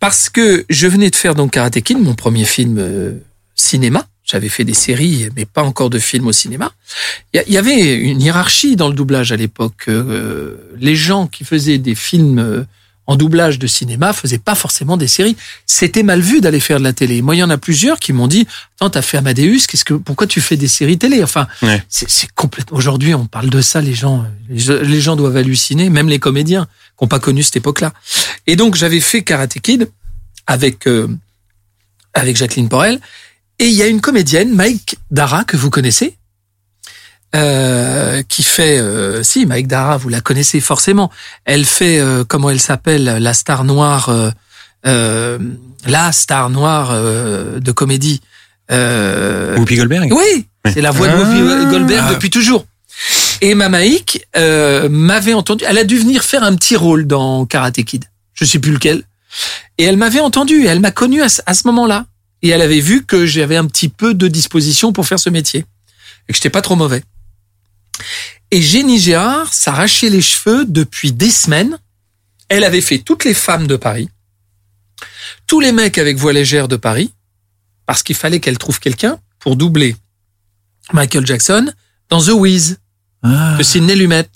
Parce 0.00 0.28
que 0.30 0.64
je 0.68 0.86
venais 0.86 1.10
de 1.10 1.16
faire 1.16 1.34
donc 1.34 1.52
Karate 1.52 1.80
Kid, 1.80 1.98
mon 1.98 2.14
premier 2.14 2.44
film 2.44 2.76
euh, 2.78 3.12
cinéma. 3.54 4.06
J'avais 4.24 4.48
fait 4.48 4.64
des 4.64 4.74
séries, 4.74 5.28
mais 5.36 5.44
pas 5.44 5.62
encore 5.62 5.90
de 5.90 5.98
films 5.98 6.28
au 6.28 6.32
cinéma. 6.32 6.72
Il 7.34 7.52
y 7.52 7.58
avait 7.58 7.94
une 7.94 8.22
hiérarchie 8.22 8.74
dans 8.74 8.88
le 8.88 8.94
doublage 8.94 9.32
à 9.32 9.36
l'époque. 9.36 9.84
Euh, 9.88 10.56
les 10.78 10.96
gens 10.96 11.26
qui 11.26 11.44
faisaient 11.44 11.76
des 11.76 11.94
films 11.94 12.38
euh, 12.38 12.64
en 13.06 13.16
doublage 13.16 13.58
de 13.58 13.66
cinéma 13.66 14.12
faisaient 14.12 14.38
pas 14.38 14.54
forcément 14.54 14.96
des 14.96 15.08
séries. 15.08 15.36
C'était 15.66 16.02
mal 16.02 16.20
vu 16.20 16.40
d'aller 16.40 16.60
faire 16.60 16.78
de 16.78 16.84
la 16.84 16.92
télé. 16.92 17.20
Moi, 17.22 17.36
il 17.36 17.38
y 17.38 17.42
en 17.42 17.50
a 17.50 17.58
plusieurs 17.58 17.98
qui 17.98 18.12
m'ont 18.12 18.28
dit 18.28 18.46
"Attends, 18.76 18.90
t'as 18.90 19.02
fait 19.02 19.18
Amadeus, 19.18 19.66
qu'est-ce 19.68 19.84
que 19.84 19.94
pourquoi 19.94 20.26
tu 20.26 20.40
fais 20.40 20.56
des 20.56 20.68
séries 20.68 20.96
télé? 20.98 21.22
Enfin, 21.22 21.46
Ouais. 21.62 21.82
c'est 21.88 22.30
complètement. 22.34 22.76
Aujourd'hui, 22.78 23.14
on 23.14 23.26
parle 23.26 23.50
de 23.50 23.60
ça, 23.60 23.80
les 23.80 23.94
gens, 23.94 24.24
les, 24.48 24.84
les 24.84 25.00
gens 25.00 25.16
doivent 25.16 25.36
halluciner, 25.36 25.90
même 25.90 26.08
les 26.08 26.18
comédiens 26.18 26.66
qui 26.98 27.04
n'ont 27.04 27.08
pas 27.08 27.20
connu 27.20 27.42
cette 27.42 27.56
époque-là. 27.56 27.92
Et 28.46 28.56
donc, 28.56 28.74
j'avais 28.74 29.00
fait 29.00 29.22
Karate 29.22 29.58
Kid 29.60 29.90
avec 30.46 30.86
euh, 30.86 31.08
avec 32.14 32.36
Jacqueline 32.36 32.68
Porel. 32.68 33.00
Et 33.58 33.66
il 33.66 33.74
y 33.74 33.82
a 33.82 33.86
une 33.86 34.00
comédienne, 34.00 34.54
Mike 34.54 34.96
Dara, 35.10 35.44
que 35.44 35.56
vous 35.56 35.70
connaissez, 35.70 36.16
euh, 37.34 38.22
qui 38.28 38.42
fait, 38.42 38.78
euh, 38.78 39.22
si 39.22 39.46
Mike 39.46 39.66
Dara, 39.66 39.96
vous 39.96 40.08
la 40.08 40.20
connaissez 40.20 40.60
forcément. 40.60 41.10
Elle 41.44 41.64
fait, 41.64 41.98
euh, 41.98 42.24
comment 42.24 42.50
elle 42.50 42.60
s'appelle, 42.60 43.04
la 43.04 43.34
star 43.34 43.64
noire, 43.64 44.08
euh, 44.08 44.30
euh, 44.86 45.38
la 45.86 46.12
star 46.12 46.50
noire 46.50 46.90
euh, 46.92 47.58
de 47.60 47.72
comédie. 47.72 48.20
Euh, 48.70 49.56
Whoopi 49.56 49.76
Goldberg. 49.76 50.12
oui, 50.12 50.46
c'est 50.72 50.80
la 50.80 50.90
voix 50.90 51.08
de 51.08 51.16
Whoopi 51.16 51.64
Ah. 51.66 51.70
Goldberg 51.70 52.10
depuis 52.14 52.30
toujours. 52.30 52.64
Et 53.40 53.54
Mamaïk 53.54 54.26
euh, 54.36 54.88
m'avait 54.88 55.34
entendu. 55.34 55.64
Elle 55.66 55.78
a 55.78 55.84
dû 55.84 55.98
venir 55.98 56.22
faire 56.24 56.42
un 56.44 56.54
petit 56.54 56.76
rôle 56.76 57.06
dans 57.06 57.44
Karate 57.46 57.82
Kid. 57.82 58.04
Je 58.34 58.44
sais 58.44 58.58
plus 58.58 58.72
lequel. 58.72 59.02
Et 59.78 59.84
elle 59.84 59.96
m'avait 59.96 60.20
entendu. 60.20 60.66
Elle 60.66 60.80
m'a 60.80 60.92
connu 60.92 61.20
à, 61.22 61.26
à 61.46 61.54
ce 61.54 61.66
moment-là. 61.66 62.06
Et 62.42 62.50
elle 62.50 62.62
avait 62.62 62.80
vu 62.80 63.04
que 63.04 63.26
j'avais 63.26 63.56
un 63.56 63.66
petit 63.66 63.88
peu 63.88 64.14
de 64.14 64.28
disposition 64.28 64.92
pour 64.92 65.06
faire 65.06 65.18
ce 65.18 65.30
métier 65.30 65.64
et 66.28 66.32
que 66.32 66.36
j'étais 66.36 66.50
pas 66.50 66.62
trop 66.62 66.76
mauvais. 66.76 67.02
Et 68.50 68.62
Jenny 68.62 68.98
Gérard 69.00 69.52
s'arrachait 69.52 70.10
les 70.10 70.22
cheveux 70.22 70.64
depuis 70.64 71.12
des 71.12 71.30
semaines. 71.30 71.78
Elle 72.48 72.64
avait 72.64 72.80
fait 72.80 72.98
toutes 72.98 73.24
les 73.24 73.34
femmes 73.34 73.66
de 73.66 73.76
Paris, 73.76 74.08
tous 75.46 75.60
les 75.60 75.72
mecs 75.72 75.98
avec 75.98 76.16
voix 76.16 76.32
légère 76.32 76.68
de 76.68 76.76
Paris, 76.76 77.12
parce 77.86 78.02
qu'il 78.02 78.16
fallait 78.16 78.40
qu'elle 78.40 78.58
trouve 78.58 78.80
quelqu'un 78.80 79.18
pour 79.38 79.56
doubler 79.56 79.96
Michael 80.92 81.26
Jackson 81.26 81.72
dans 82.10 82.20
The 82.22 82.28
Wiz 82.28 82.78
Ah. 83.22 83.56
de 83.58 83.62
Sidney 83.62 83.96
Lumet, 83.96 84.28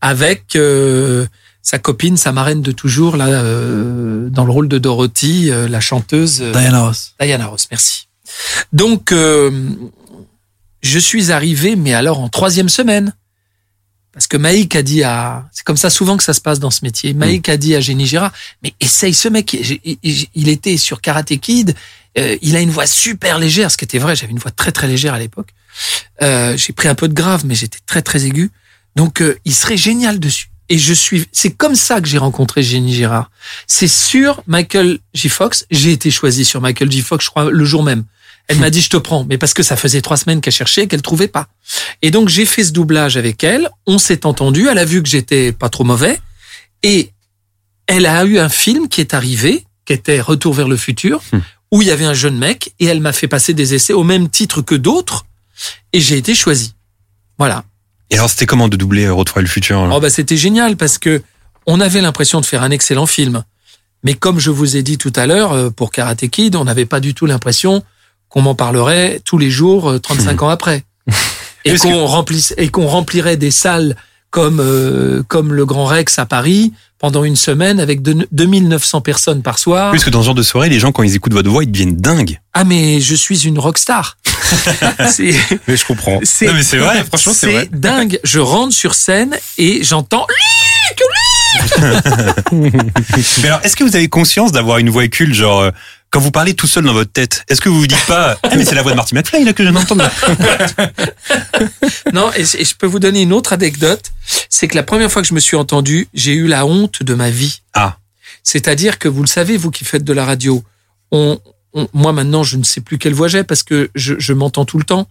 avec 0.00 0.56
euh, 0.56 1.26
sa 1.60 1.78
copine, 1.78 2.16
sa 2.16 2.32
marraine 2.32 2.62
de 2.62 2.72
toujours, 2.72 3.16
là, 3.18 3.26
euh, 3.28 4.30
dans 4.30 4.46
le 4.46 4.50
rôle 4.52 4.68
de 4.68 4.78
Dorothy, 4.78 5.50
euh, 5.50 5.68
la 5.68 5.80
chanteuse 5.80 6.40
Diana 6.40 6.80
Ross. 6.86 7.14
Diana 7.20 7.46
Ross. 7.46 7.66
Merci. 7.70 8.08
Donc, 8.72 9.12
je 10.84 10.98
suis 10.98 11.32
arrivé, 11.32 11.76
mais 11.76 11.94
alors 11.94 12.20
en 12.20 12.28
troisième 12.28 12.68
semaine. 12.68 13.14
Parce 14.12 14.28
que 14.28 14.36
Maïk 14.36 14.76
a 14.76 14.82
dit 14.82 15.02
à, 15.02 15.48
c'est 15.50 15.64
comme 15.64 15.76
ça 15.76 15.90
souvent 15.90 16.16
que 16.16 16.22
ça 16.22 16.34
se 16.34 16.40
passe 16.40 16.60
dans 16.60 16.70
ce 16.70 16.84
métier. 16.84 17.14
Maïk 17.14 17.48
a 17.48 17.56
dit 17.56 17.74
à 17.74 17.80
Jenny 17.80 18.06
Gérard, 18.06 18.32
mais 18.62 18.72
essaye 18.78 19.12
ce 19.12 19.28
mec. 19.28 19.54
Il, 19.54 20.48
était 20.48 20.76
sur 20.76 21.00
Karate 21.00 21.36
Kid. 21.38 21.74
euh, 22.16 22.36
il 22.40 22.54
a 22.54 22.60
une 22.60 22.70
voix 22.70 22.86
super 22.86 23.40
légère, 23.40 23.72
ce 23.72 23.76
qui 23.76 23.84
était 23.84 23.98
vrai. 23.98 24.14
J'avais 24.14 24.30
une 24.30 24.38
voix 24.38 24.52
très 24.52 24.70
très 24.70 24.86
légère 24.86 25.14
à 25.14 25.18
l'époque. 25.18 25.48
Euh, 26.22 26.56
j'ai 26.56 26.72
pris 26.72 26.86
un 26.86 26.94
peu 26.94 27.08
de 27.08 27.14
grave, 27.14 27.44
mais 27.44 27.56
j'étais 27.56 27.80
très 27.86 28.02
très 28.02 28.24
aigu. 28.26 28.52
Donc, 28.94 29.20
euh, 29.20 29.36
il 29.44 29.54
serait 29.54 29.76
génial 29.76 30.20
dessus. 30.20 30.50
Et 30.68 30.78
je 30.78 30.94
suis, 30.94 31.26
c'est 31.32 31.50
comme 31.50 31.74
ça 31.74 32.00
que 32.00 32.06
j'ai 32.06 32.18
rencontré 32.18 32.62
Jenny 32.62 32.94
Gérard. 32.94 33.30
C'est 33.66 33.88
sur 33.88 34.42
Michael 34.46 34.98
J. 35.12 35.28
Fox. 35.28 35.66
J'ai 35.72 35.90
été 35.90 36.12
choisi 36.12 36.44
sur 36.44 36.60
Michael 36.60 36.92
J. 36.92 37.00
Fox, 37.00 37.24
je 37.24 37.30
crois, 37.30 37.50
le 37.50 37.64
jour 37.64 37.82
même. 37.82 38.04
Elle 38.48 38.58
m'a 38.58 38.70
dit, 38.70 38.80
je 38.80 38.90
te 38.90 38.96
prends. 38.96 39.24
Mais 39.24 39.38
parce 39.38 39.54
que 39.54 39.62
ça 39.62 39.76
faisait 39.76 40.02
trois 40.02 40.16
semaines 40.16 40.40
qu'elle 40.40 40.52
cherchait 40.52 40.82
et 40.82 40.86
qu'elle 40.86 41.02
trouvait 41.02 41.28
pas. 41.28 41.48
Et 42.02 42.10
donc, 42.10 42.28
j'ai 42.28 42.44
fait 42.44 42.64
ce 42.64 42.72
doublage 42.72 43.16
avec 43.16 43.42
elle. 43.42 43.70
On 43.86 43.98
s'est 43.98 44.26
entendu. 44.26 44.68
Elle 44.68 44.78
a 44.78 44.84
vu 44.84 45.02
que 45.02 45.08
j'étais 45.08 45.52
pas 45.52 45.70
trop 45.70 45.84
mauvais. 45.84 46.18
Et 46.82 47.10
elle 47.86 48.06
a 48.06 48.24
eu 48.24 48.38
un 48.38 48.48
film 48.48 48.88
qui 48.88 49.00
est 49.00 49.14
arrivé, 49.14 49.64
qui 49.84 49.92
était 49.92 50.20
Retour 50.20 50.54
vers 50.54 50.68
le 50.68 50.76
futur, 50.76 51.22
où 51.70 51.82
il 51.82 51.88
y 51.88 51.90
avait 51.90 52.04
un 52.04 52.14
jeune 52.14 52.38
mec 52.38 52.72
et 52.78 52.86
elle 52.86 53.00
m'a 53.00 53.12
fait 53.12 53.28
passer 53.28 53.54
des 53.54 53.74
essais 53.74 53.92
au 53.92 54.04
même 54.04 54.28
titre 54.28 54.62
que 54.62 54.74
d'autres. 54.74 55.26
Et 55.92 56.00
j'ai 56.00 56.16
été 56.16 56.34
choisi. 56.34 56.74
Voilà. 57.38 57.64
Et 58.10 58.16
alors 58.16 58.30
c'était 58.30 58.46
comment 58.46 58.68
de 58.68 58.76
doubler 58.76 59.06
euh, 59.06 59.14
Retour 59.14 59.38
à 59.38 59.40
le 59.40 59.46
futur 59.46 59.88
Oh 59.92 60.00
bah 60.00 60.10
c'était 60.10 60.36
génial 60.36 60.76
parce 60.76 60.98
que 60.98 61.22
on 61.66 61.80
avait 61.80 62.00
l'impression 62.00 62.40
de 62.40 62.46
faire 62.46 62.62
un 62.62 62.70
excellent 62.70 63.06
film. 63.06 63.44
Mais 64.02 64.14
comme 64.14 64.38
je 64.38 64.50
vous 64.50 64.76
ai 64.76 64.82
dit 64.82 64.98
tout 64.98 65.12
à 65.16 65.26
l'heure, 65.26 65.52
euh, 65.52 65.70
pour 65.70 65.90
Karate 65.90 66.28
Kid, 66.28 66.56
on 66.56 66.64
n'avait 66.64 66.86
pas 66.86 67.00
du 67.00 67.14
tout 67.14 67.26
l'impression 67.26 67.82
qu'on 68.34 68.42
m'en 68.42 68.56
parlerait 68.56 69.20
tous 69.24 69.38
les 69.38 69.48
jours, 69.48 69.88
euh, 69.90 69.98
35 70.00 70.42
ans 70.42 70.48
après. 70.48 70.82
Et 71.64 71.76
qu'on 71.78 72.04
remplisse, 72.04 72.52
et 72.58 72.68
qu'on 72.68 72.86
remplirait 72.88 73.36
des 73.38 73.52
salles 73.52 73.96
comme, 74.30 74.58
euh, 74.60 75.22
comme 75.28 75.54
le 75.54 75.64
Grand 75.64 75.86
Rex 75.86 76.18
à 76.18 76.26
Paris 76.26 76.72
pendant 76.98 77.22
une 77.24 77.36
semaine 77.36 77.78
avec 77.80 78.02
deux- 78.02 78.26
2900 78.32 79.00
personnes 79.00 79.40
par 79.42 79.58
soir. 79.58 79.92
Puisque 79.92 80.10
dans 80.10 80.20
ce 80.20 80.26
genre 80.26 80.34
de 80.34 80.42
soirée, 80.42 80.68
les 80.68 80.78
gens 80.80 80.90
quand 80.92 81.04
ils 81.04 81.14
écoutent 81.14 81.32
votre 81.32 81.48
voix, 81.48 81.62
ils 81.62 81.70
deviennent 81.70 81.96
dingues. 81.96 82.40
Ah 82.52 82.64
mais 82.64 83.00
je 83.00 83.14
suis 83.14 83.46
une 83.46 83.58
rockstar. 83.58 84.16
c'est 85.08 85.34
Mais 85.68 85.76
je 85.76 85.86
comprends. 85.86 86.18
c'est 86.24 86.46
Non, 86.48 86.54
mais 86.54 86.62
c'est 86.64 86.78
vrai, 86.78 87.02
franchement, 87.04 87.32
c'est 87.34 87.52
vrai. 87.52 87.68
dingue. 87.72 88.18
Je 88.24 88.40
rentre 88.40 88.74
sur 88.74 88.94
scène 88.94 89.36
et 89.56 89.84
j'entends 89.84 90.26
Mais 92.52 93.46
alors, 93.48 93.60
est-ce 93.62 93.76
que 93.76 93.84
vous 93.84 93.96
avez 93.96 94.08
conscience 94.08 94.52
d'avoir 94.52 94.78
une 94.78 94.90
voix 94.90 95.06
culte, 95.08 95.34
genre 95.34 95.60
euh, 95.60 95.70
quand 96.14 96.20
vous 96.20 96.30
parlez 96.30 96.54
tout 96.54 96.68
seul 96.68 96.84
dans 96.84 96.92
votre 96.92 97.10
tête, 97.10 97.42
est-ce 97.48 97.60
que 97.60 97.68
vous 97.68 97.80
vous 97.80 97.88
dites 97.88 98.06
pas 98.06 98.38
ah, 98.44 98.54
mais 98.56 98.64
c'est 98.64 98.76
la 98.76 98.82
voix 98.82 98.92
de 98.92 98.96
Marty 98.96 99.16
McFly 99.16 99.42
là 99.42 99.52
que 99.52 99.64
je 99.64 99.68
viens 99.68 99.80
d'entendre 99.80 100.08
Non, 102.12 102.30
et, 102.36 102.42
et 102.42 102.64
je 102.64 102.74
peux 102.76 102.86
vous 102.86 103.00
donner 103.00 103.22
une 103.22 103.32
autre 103.32 103.52
anecdote. 103.52 104.12
C'est 104.48 104.68
que 104.68 104.76
la 104.76 104.84
première 104.84 105.10
fois 105.10 105.22
que 105.22 105.28
je 105.28 105.34
me 105.34 105.40
suis 105.40 105.56
entendu, 105.56 106.06
j'ai 106.14 106.32
eu 106.34 106.46
la 106.46 106.66
honte 106.66 107.02
de 107.02 107.14
ma 107.14 107.30
vie. 107.30 107.62
Ah. 107.72 107.98
C'est-à-dire 108.44 109.00
que 109.00 109.08
vous 109.08 109.22
le 109.22 109.26
savez, 109.26 109.56
vous 109.56 109.72
qui 109.72 109.84
faites 109.84 110.04
de 110.04 110.12
la 110.12 110.24
radio, 110.24 110.62
on, 111.10 111.40
on- 111.72 111.88
moi 111.92 112.12
maintenant, 112.12 112.44
je 112.44 112.58
ne 112.58 112.62
sais 112.64 112.80
plus 112.80 112.96
quelle 112.98 113.14
voix 113.14 113.26
j'ai 113.26 113.42
parce 113.42 113.64
que 113.64 113.90
je, 113.96 114.14
je 114.16 114.32
m'entends 114.32 114.64
tout 114.64 114.78
le 114.78 114.84
temps. 114.84 115.08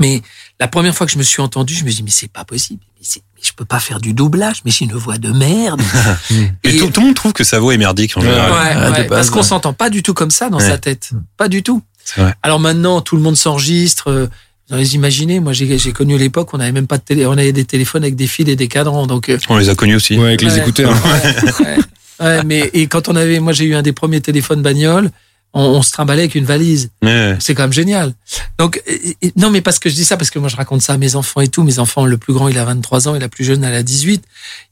Mais 0.00 0.22
la 0.58 0.68
première 0.68 0.94
fois 0.94 1.06
que 1.06 1.12
je 1.12 1.18
me 1.18 1.22
suis 1.22 1.42
entendu, 1.42 1.74
je 1.74 1.84
me 1.84 1.90
dis 1.90 2.02
mais 2.02 2.10
c'est 2.10 2.30
pas 2.30 2.44
possible. 2.44 2.80
Mais, 2.98 3.02
c'est- 3.04 3.22
mais 3.36 3.42
je 3.44 3.52
peux 3.52 3.64
pas 3.66 3.78
faire 3.80 4.00
du 4.00 4.14
doublage. 4.14 4.62
Mais 4.64 4.70
j'ai 4.70 4.84
une 4.86 4.92
voix 4.94 5.18
de 5.18 5.30
merde. 5.32 5.82
Et- 6.64 6.76
tout, 6.78 6.88
tout 6.90 7.00
le 7.00 7.06
monde 7.06 7.14
trouve 7.16 7.32
que 7.32 7.44
sa 7.44 7.58
voix 7.60 7.74
est 7.74 7.78
merdique 7.78 8.16
en 8.16 8.20
général. 8.22 8.50
Ouais, 8.50 8.58
Ouais, 8.58 8.74
de 8.74 8.92
ouais, 8.92 8.98
base, 9.04 9.08
parce 9.08 9.30
qu'on 9.30 9.38
ouais. 9.38 9.42
s'entend 9.44 9.72
pas 9.74 9.90
du 9.90 10.02
tout 10.02 10.14
comme 10.14 10.30
ça 10.30 10.48
dans 10.48 10.58
Ouais. 10.58 10.68
sa 10.68 10.78
tête. 10.78 11.10
Pas 11.36 11.48
du 11.48 11.62
tout. 11.62 11.82
C'est 12.04 12.20
vrai. 12.20 12.34
Alors 12.42 12.58
maintenant, 12.60 13.00
tout 13.00 13.16
le 13.16 13.22
monde 13.22 13.36
s'enregistre. 13.36 14.10
euh, 14.10 14.26
Vous 14.70 14.76
les 14.78 14.94
imaginez 14.94 15.38
Moi, 15.40 15.52
j'ai 15.52 15.92
connu 15.92 16.16
l'époque, 16.16 16.54
on 16.54 16.58
n'avait 16.58 16.72
même 16.72 16.86
pas 16.86 16.96
de 16.96 17.02
télé, 17.02 17.26
on 17.26 17.32
avait 17.32 17.52
des 17.52 17.64
téléphones 17.66 18.02
avec 18.04 18.16
des 18.16 18.26
fils 18.26 18.48
et 18.48 18.56
des 18.56 18.68
cadrans. 18.68 19.06
Donc, 19.06 19.28
euh, 19.28 19.38
On 19.50 19.58
les 19.58 19.68
a 19.68 19.74
connus 19.74 19.96
aussi. 19.96 20.16
Ouais, 20.16 20.28
avec 20.28 20.40
les 20.42 20.56
écouteurs. 20.58 20.92
ouais, 21.04 21.66
ouais. 21.66 21.78
Ouais, 22.20 22.44
mais 22.44 22.70
et 22.72 22.86
quand 22.86 23.08
on 23.08 23.16
avait, 23.16 23.40
moi, 23.40 23.52
j'ai 23.52 23.64
eu 23.64 23.74
un 23.74 23.82
des 23.82 23.92
premiers 23.92 24.20
téléphones 24.22 24.62
bagnole. 24.62 25.10
On, 25.54 25.62
on 25.62 25.82
se 25.82 25.90
trimballait 25.92 26.22
avec 26.22 26.34
une 26.34 26.44
valise. 26.44 26.90
Ouais. 27.02 27.36
C'est 27.40 27.54
quand 27.54 27.64
même 27.64 27.72
génial. 27.72 28.14
Donc, 28.58 28.82
et- 28.86 29.16
non, 29.36 29.50
mais 29.50 29.60
parce 29.60 29.78
que 29.78 29.90
je 29.90 29.94
dis 29.94 30.04
ça, 30.04 30.16
parce 30.16 30.30
que 30.30 30.38
moi, 30.38 30.48
je 30.48 30.56
raconte 30.56 30.80
ça 30.82 30.94
à 30.94 30.96
mes 30.96 31.14
enfants 31.14 31.40
et 31.42 31.48
tout. 31.48 31.62
Mes 31.62 31.78
enfants, 31.78 32.06
le 32.06 32.16
plus 32.16 32.32
grand, 32.32 32.48
il 32.48 32.56
a 32.58 32.64
23 32.64 33.08
ans 33.08 33.14
et 33.14 33.18
la 33.18 33.28
plus 33.28 33.44
jeune, 33.44 33.62
elle 33.64 33.74
a 33.74 33.82
18. 33.82 34.24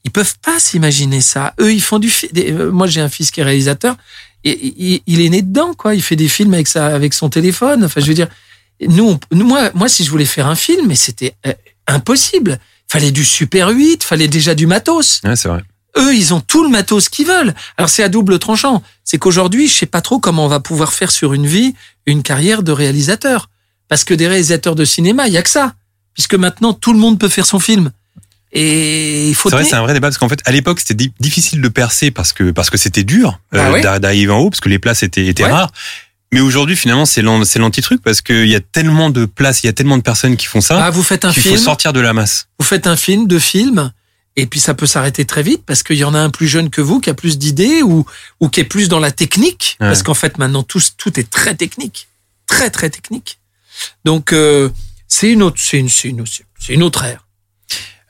Ils 0.04 0.10
peuvent 0.10 0.34
pas 0.42 0.58
s'imaginer 0.58 1.20
ça. 1.20 1.54
Eux, 1.60 1.72
ils 1.72 1.82
font 1.82 1.98
du 1.98 2.10
des- 2.32 2.52
euh, 2.52 2.70
Moi, 2.70 2.86
j'ai 2.86 3.00
un 3.00 3.08
fils 3.10 3.30
qui 3.30 3.40
est 3.40 3.44
réalisateur. 3.44 3.96
Et, 4.44 4.58
il, 4.78 5.02
il 5.06 5.20
est 5.20 5.28
né 5.28 5.42
dedans, 5.42 5.74
quoi. 5.74 5.94
Il 5.94 6.02
fait 6.02 6.16
des 6.16 6.28
films 6.28 6.54
avec 6.54 6.66
sa, 6.66 6.86
avec 6.86 7.12
son 7.12 7.28
téléphone. 7.28 7.84
Enfin, 7.84 8.00
je 8.00 8.06
veux 8.06 8.14
dire, 8.14 8.28
nous, 8.88 9.04
on- 9.10 9.20
nous, 9.36 9.44
moi, 9.46 9.70
moi, 9.74 9.88
si 9.90 10.02
je 10.04 10.10
voulais 10.10 10.24
faire 10.24 10.46
un 10.46 10.54
film, 10.56 10.86
mais 10.88 10.94
c'était 10.94 11.34
euh, 11.46 11.52
impossible. 11.86 12.58
Fallait 12.88 13.10
du 13.12 13.24
Super 13.24 13.68
8, 13.68 14.02
fallait 14.02 14.28
déjà 14.28 14.54
du 14.54 14.66
matos. 14.66 15.20
Ouais, 15.24 15.36
c'est 15.36 15.48
vrai. 15.48 15.60
Eux, 15.98 16.14
ils 16.14 16.32
ont 16.34 16.40
tout 16.40 16.62
le 16.62 16.68
matos 16.70 17.08
qu'ils 17.08 17.26
veulent. 17.26 17.54
Alors 17.76 17.88
c'est 17.88 18.02
à 18.02 18.08
double 18.08 18.38
tranchant. 18.38 18.82
C'est 19.04 19.18
qu'aujourd'hui, 19.18 19.66
je 19.68 19.74
sais 19.74 19.86
pas 19.86 20.00
trop 20.00 20.18
comment 20.20 20.44
on 20.44 20.48
va 20.48 20.60
pouvoir 20.60 20.92
faire 20.92 21.10
sur 21.10 21.32
une 21.34 21.46
vie 21.46 21.74
une 22.06 22.22
carrière 22.22 22.62
de 22.62 22.72
réalisateur. 22.72 23.48
Parce 23.88 24.04
que 24.04 24.14
des 24.14 24.28
réalisateurs 24.28 24.76
de 24.76 24.84
cinéma, 24.84 25.26
il 25.26 25.32
y 25.32 25.38
a 25.38 25.42
que 25.42 25.50
ça. 25.50 25.74
Puisque 26.14 26.34
maintenant, 26.34 26.72
tout 26.72 26.92
le 26.92 26.98
monde 26.98 27.18
peut 27.18 27.28
faire 27.28 27.46
son 27.46 27.58
film. 27.58 27.90
Et 28.52 29.28
il 29.28 29.34
faut 29.34 29.48
C'est 29.48 29.56
vrai, 29.56 29.64
c'est 29.64 29.76
un 29.76 29.82
vrai 29.82 29.94
débat 29.94 30.08
parce 30.08 30.18
qu'en 30.18 30.28
fait, 30.28 30.40
à 30.44 30.50
l'époque, 30.52 30.80
c'était 30.80 30.94
di- 30.94 31.12
difficile 31.20 31.60
de 31.60 31.68
percer 31.68 32.10
parce 32.10 32.32
que 32.32 32.50
parce 32.50 32.68
que 32.70 32.76
c'était 32.78 33.04
dur 33.04 33.38
Bah 33.52 33.66
euh, 33.68 33.72
ouais. 33.72 33.80
d'arriver 34.00 34.32
en 34.32 34.38
haut 34.38 34.50
parce 34.50 34.60
que 34.60 34.68
les 34.68 34.78
places 34.80 35.02
étaient 35.04 35.26
étaient 35.26 35.44
Ouais. 35.44 35.50
rares. 35.52 35.72
Mais 36.32 36.40
aujourd'hui, 36.40 36.76
finalement, 36.76 37.06
c'est 37.06 37.22
l'an- 37.22 37.44
c'est 37.44 37.58
l'anti-truc 37.60 38.02
parce 38.02 38.22
qu'il 38.22 38.46
y 38.48 38.54
a 38.56 38.60
tellement 38.60 39.10
de 39.10 39.24
places, 39.24 39.62
il 39.62 39.66
y 39.66 39.68
a 39.68 39.72
tellement 39.72 39.96
de 39.98 40.02
personnes 40.02 40.36
qui 40.36 40.46
font 40.46 40.60
ça 40.60 40.84
Ah, 40.84 40.90
vous 40.90 41.02
faites 41.02 41.24
un 41.24 41.32
film, 41.32 41.56
faut 41.56 41.60
sortir 41.62 41.92
de 41.92 42.00
la 42.00 42.12
masse. 42.12 42.46
vous 42.58 42.64
faites 42.64 42.86
un 42.88 42.96
film, 42.96 43.26
deux 43.28 43.38
films, 43.40 43.92
et 44.40 44.46
puis 44.46 44.60
ça 44.60 44.74
peut 44.74 44.86
s'arrêter 44.86 45.24
très 45.24 45.42
vite 45.42 45.62
parce 45.66 45.82
qu'il 45.82 45.96
y 45.96 46.04
en 46.04 46.14
a 46.14 46.18
un 46.18 46.30
plus 46.30 46.48
jeune 46.48 46.70
que 46.70 46.80
vous 46.80 47.00
qui 47.00 47.10
a 47.10 47.14
plus 47.14 47.38
d'idées 47.38 47.82
ou, 47.82 48.06
ou 48.40 48.48
qui 48.48 48.60
est 48.60 48.64
plus 48.64 48.88
dans 48.88 48.98
la 48.98 49.10
technique. 49.10 49.76
Ouais. 49.80 49.88
Parce 49.88 50.02
qu'en 50.02 50.14
fait, 50.14 50.38
maintenant, 50.38 50.62
tout, 50.62 50.80
tout 50.96 51.20
est 51.20 51.28
très 51.28 51.54
technique. 51.54 52.08
Très, 52.46 52.70
très 52.70 52.90
technique. 52.90 53.38
Donc, 54.04 54.32
euh, 54.32 54.70
c'est 55.08 55.30
une 55.30 55.42
autre, 55.42 55.58
c'est 55.60 55.78
une, 55.78 55.88
c'est 55.88 56.08
une, 56.08 56.24
c'est 56.58 56.72
une 56.72 56.82
autre 56.82 57.04
ère. 57.04 57.26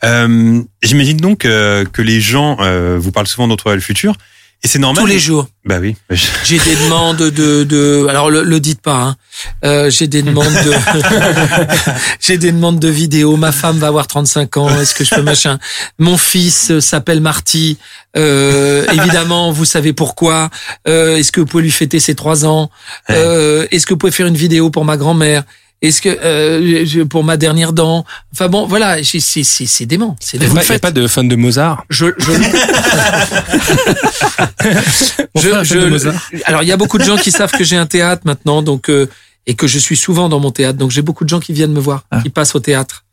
Euh, 0.05 0.63
J'imagine 0.83 1.19
donc 1.19 1.45
euh, 1.45 1.85
que 1.85 2.01
les 2.01 2.21
gens 2.21 2.57
vous 2.99 3.13
parlent 3.13 3.27
souvent 3.27 3.49
d'Entre 3.49 3.75
le 3.75 3.81
futur 3.81 4.15
et 4.63 4.69
c'est 4.69 4.79
normal. 4.79 5.03
Tous 5.03 5.09
les 5.09 5.19
jours. 5.19 5.49
Bah 5.65 5.79
oui. 5.81 5.97
J'ai 6.45 6.59
des 6.59 6.77
demandes 6.77 7.17
de, 7.19 7.65
de, 7.65 8.07
alors 8.09 8.31
le, 8.31 8.43
le 8.43 8.61
dites 8.61 8.81
pas, 8.83 8.97
hein. 9.01 9.17
Euh, 9.65 9.89
j'ai 9.91 10.07
des 10.07 10.23
demandes 10.23 10.53
de, 10.53 10.73
j'ai 12.21 12.37
des 12.37 12.53
demandes 12.53 12.79
de 12.79 12.89
vidéos. 12.89 13.37
Ma 13.37 13.53
femme 13.53 13.79
va 13.79 13.87
avoir 13.87 14.07
35 14.07 14.57
ans. 14.59 14.69
Est-ce 14.81 14.95
que 14.95 15.05
je 15.05 15.15
peux 15.15 15.23
machin? 15.23 15.59
Mon 15.99 16.19
fils 16.19 16.71
euh, 16.71 16.81
s'appelle 16.81 17.21
Marty. 17.21 17.79
Euh, 18.17 18.87
évidemment, 18.93 19.51
vous 19.53 19.65
savez 19.65 19.93
pourquoi. 19.93 20.51
Euh, 20.89 21.17
Est-ce 21.17 21.33
que 21.33 21.41
vous 21.41 21.47
pouvez 21.47 21.63
lui 21.63 21.71
fêter 21.71 22.01
ses 22.01 22.15
trois 22.15 22.45
ans? 22.45 22.71
Euh, 23.11 23.67
Est-ce 23.71 23.87
que 23.87 23.95
vous 23.95 23.99
pouvez 23.99 24.13
faire 24.13 24.27
une 24.27 24.37
vidéo 24.37 24.69
pour 24.71 24.85
ma 24.85 24.97
grand-mère? 24.97 25.45
Est-ce 25.83 26.03
que 26.03 26.11
euh, 26.11 26.85
je- 26.85 27.01
pour 27.03 27.25
ma 27.25 27.39
dernière 27.39 27.73
dent 27.73 28.05
Enfin 28.35 28.49
bon, 28.49 28.67
voilà, 28.67 29.03
c'est 29.03 29.19
c'est 29.21 29.45
c'est 29.45 29.87
dément. 29.87 30.15
C'est 30.21 30.39
n'y 30.39 30.47
dément. 30.47 30.61
il 30.61 30.73
y 30.73 30.75
a 30.75 30.79
pas 30.79 30.91
de 30.91 31.07
fan 31.07 31.27
de 31.27 31.37
Mozart. 31.37 31.85
Je, 31.89 32.07
je, 32.19 32.33
de 35.81 35.89
Mozart. 35.89 36.15
alors 36.45 36.63
il 36.63 36.69
y 36.69 36.73
a 36.73 36.77
beaucoup 36.77 36.99
de 36.99 37.05
gens 37.05 37.17
qui 37.17 37.31
savent 37.31 37.53
que 37.53 37.65
j'ai 37.65 37.77
un 37.77 37.87
théâtre 37.87 38.23
maintenant, 38.25 38.63
donc 38.63 38.89
euh, 38.91 39.07
et 39.47 39.55
que 39.55 39.67
je 39.67 39.79
suis 39.79 39.97
souvent 39.97 40.29
dans 40.29 40.39
mon 40.39 40.51
théâtre, 40.51 40.79
donc 40.79 40.91
j'ai 40.91 41.03
beaucoup 41.03 41.25
de 41.25 41.29
gens 41.31 41.41
qui 41.41 41.53
viennent 41.53 41.73
me 41.73 41.81
voir, 41.81 42.05
qui 42.23 42.31
passent 42.31 42.55
au 42.55 42.61
théâtre. 42.61 43.05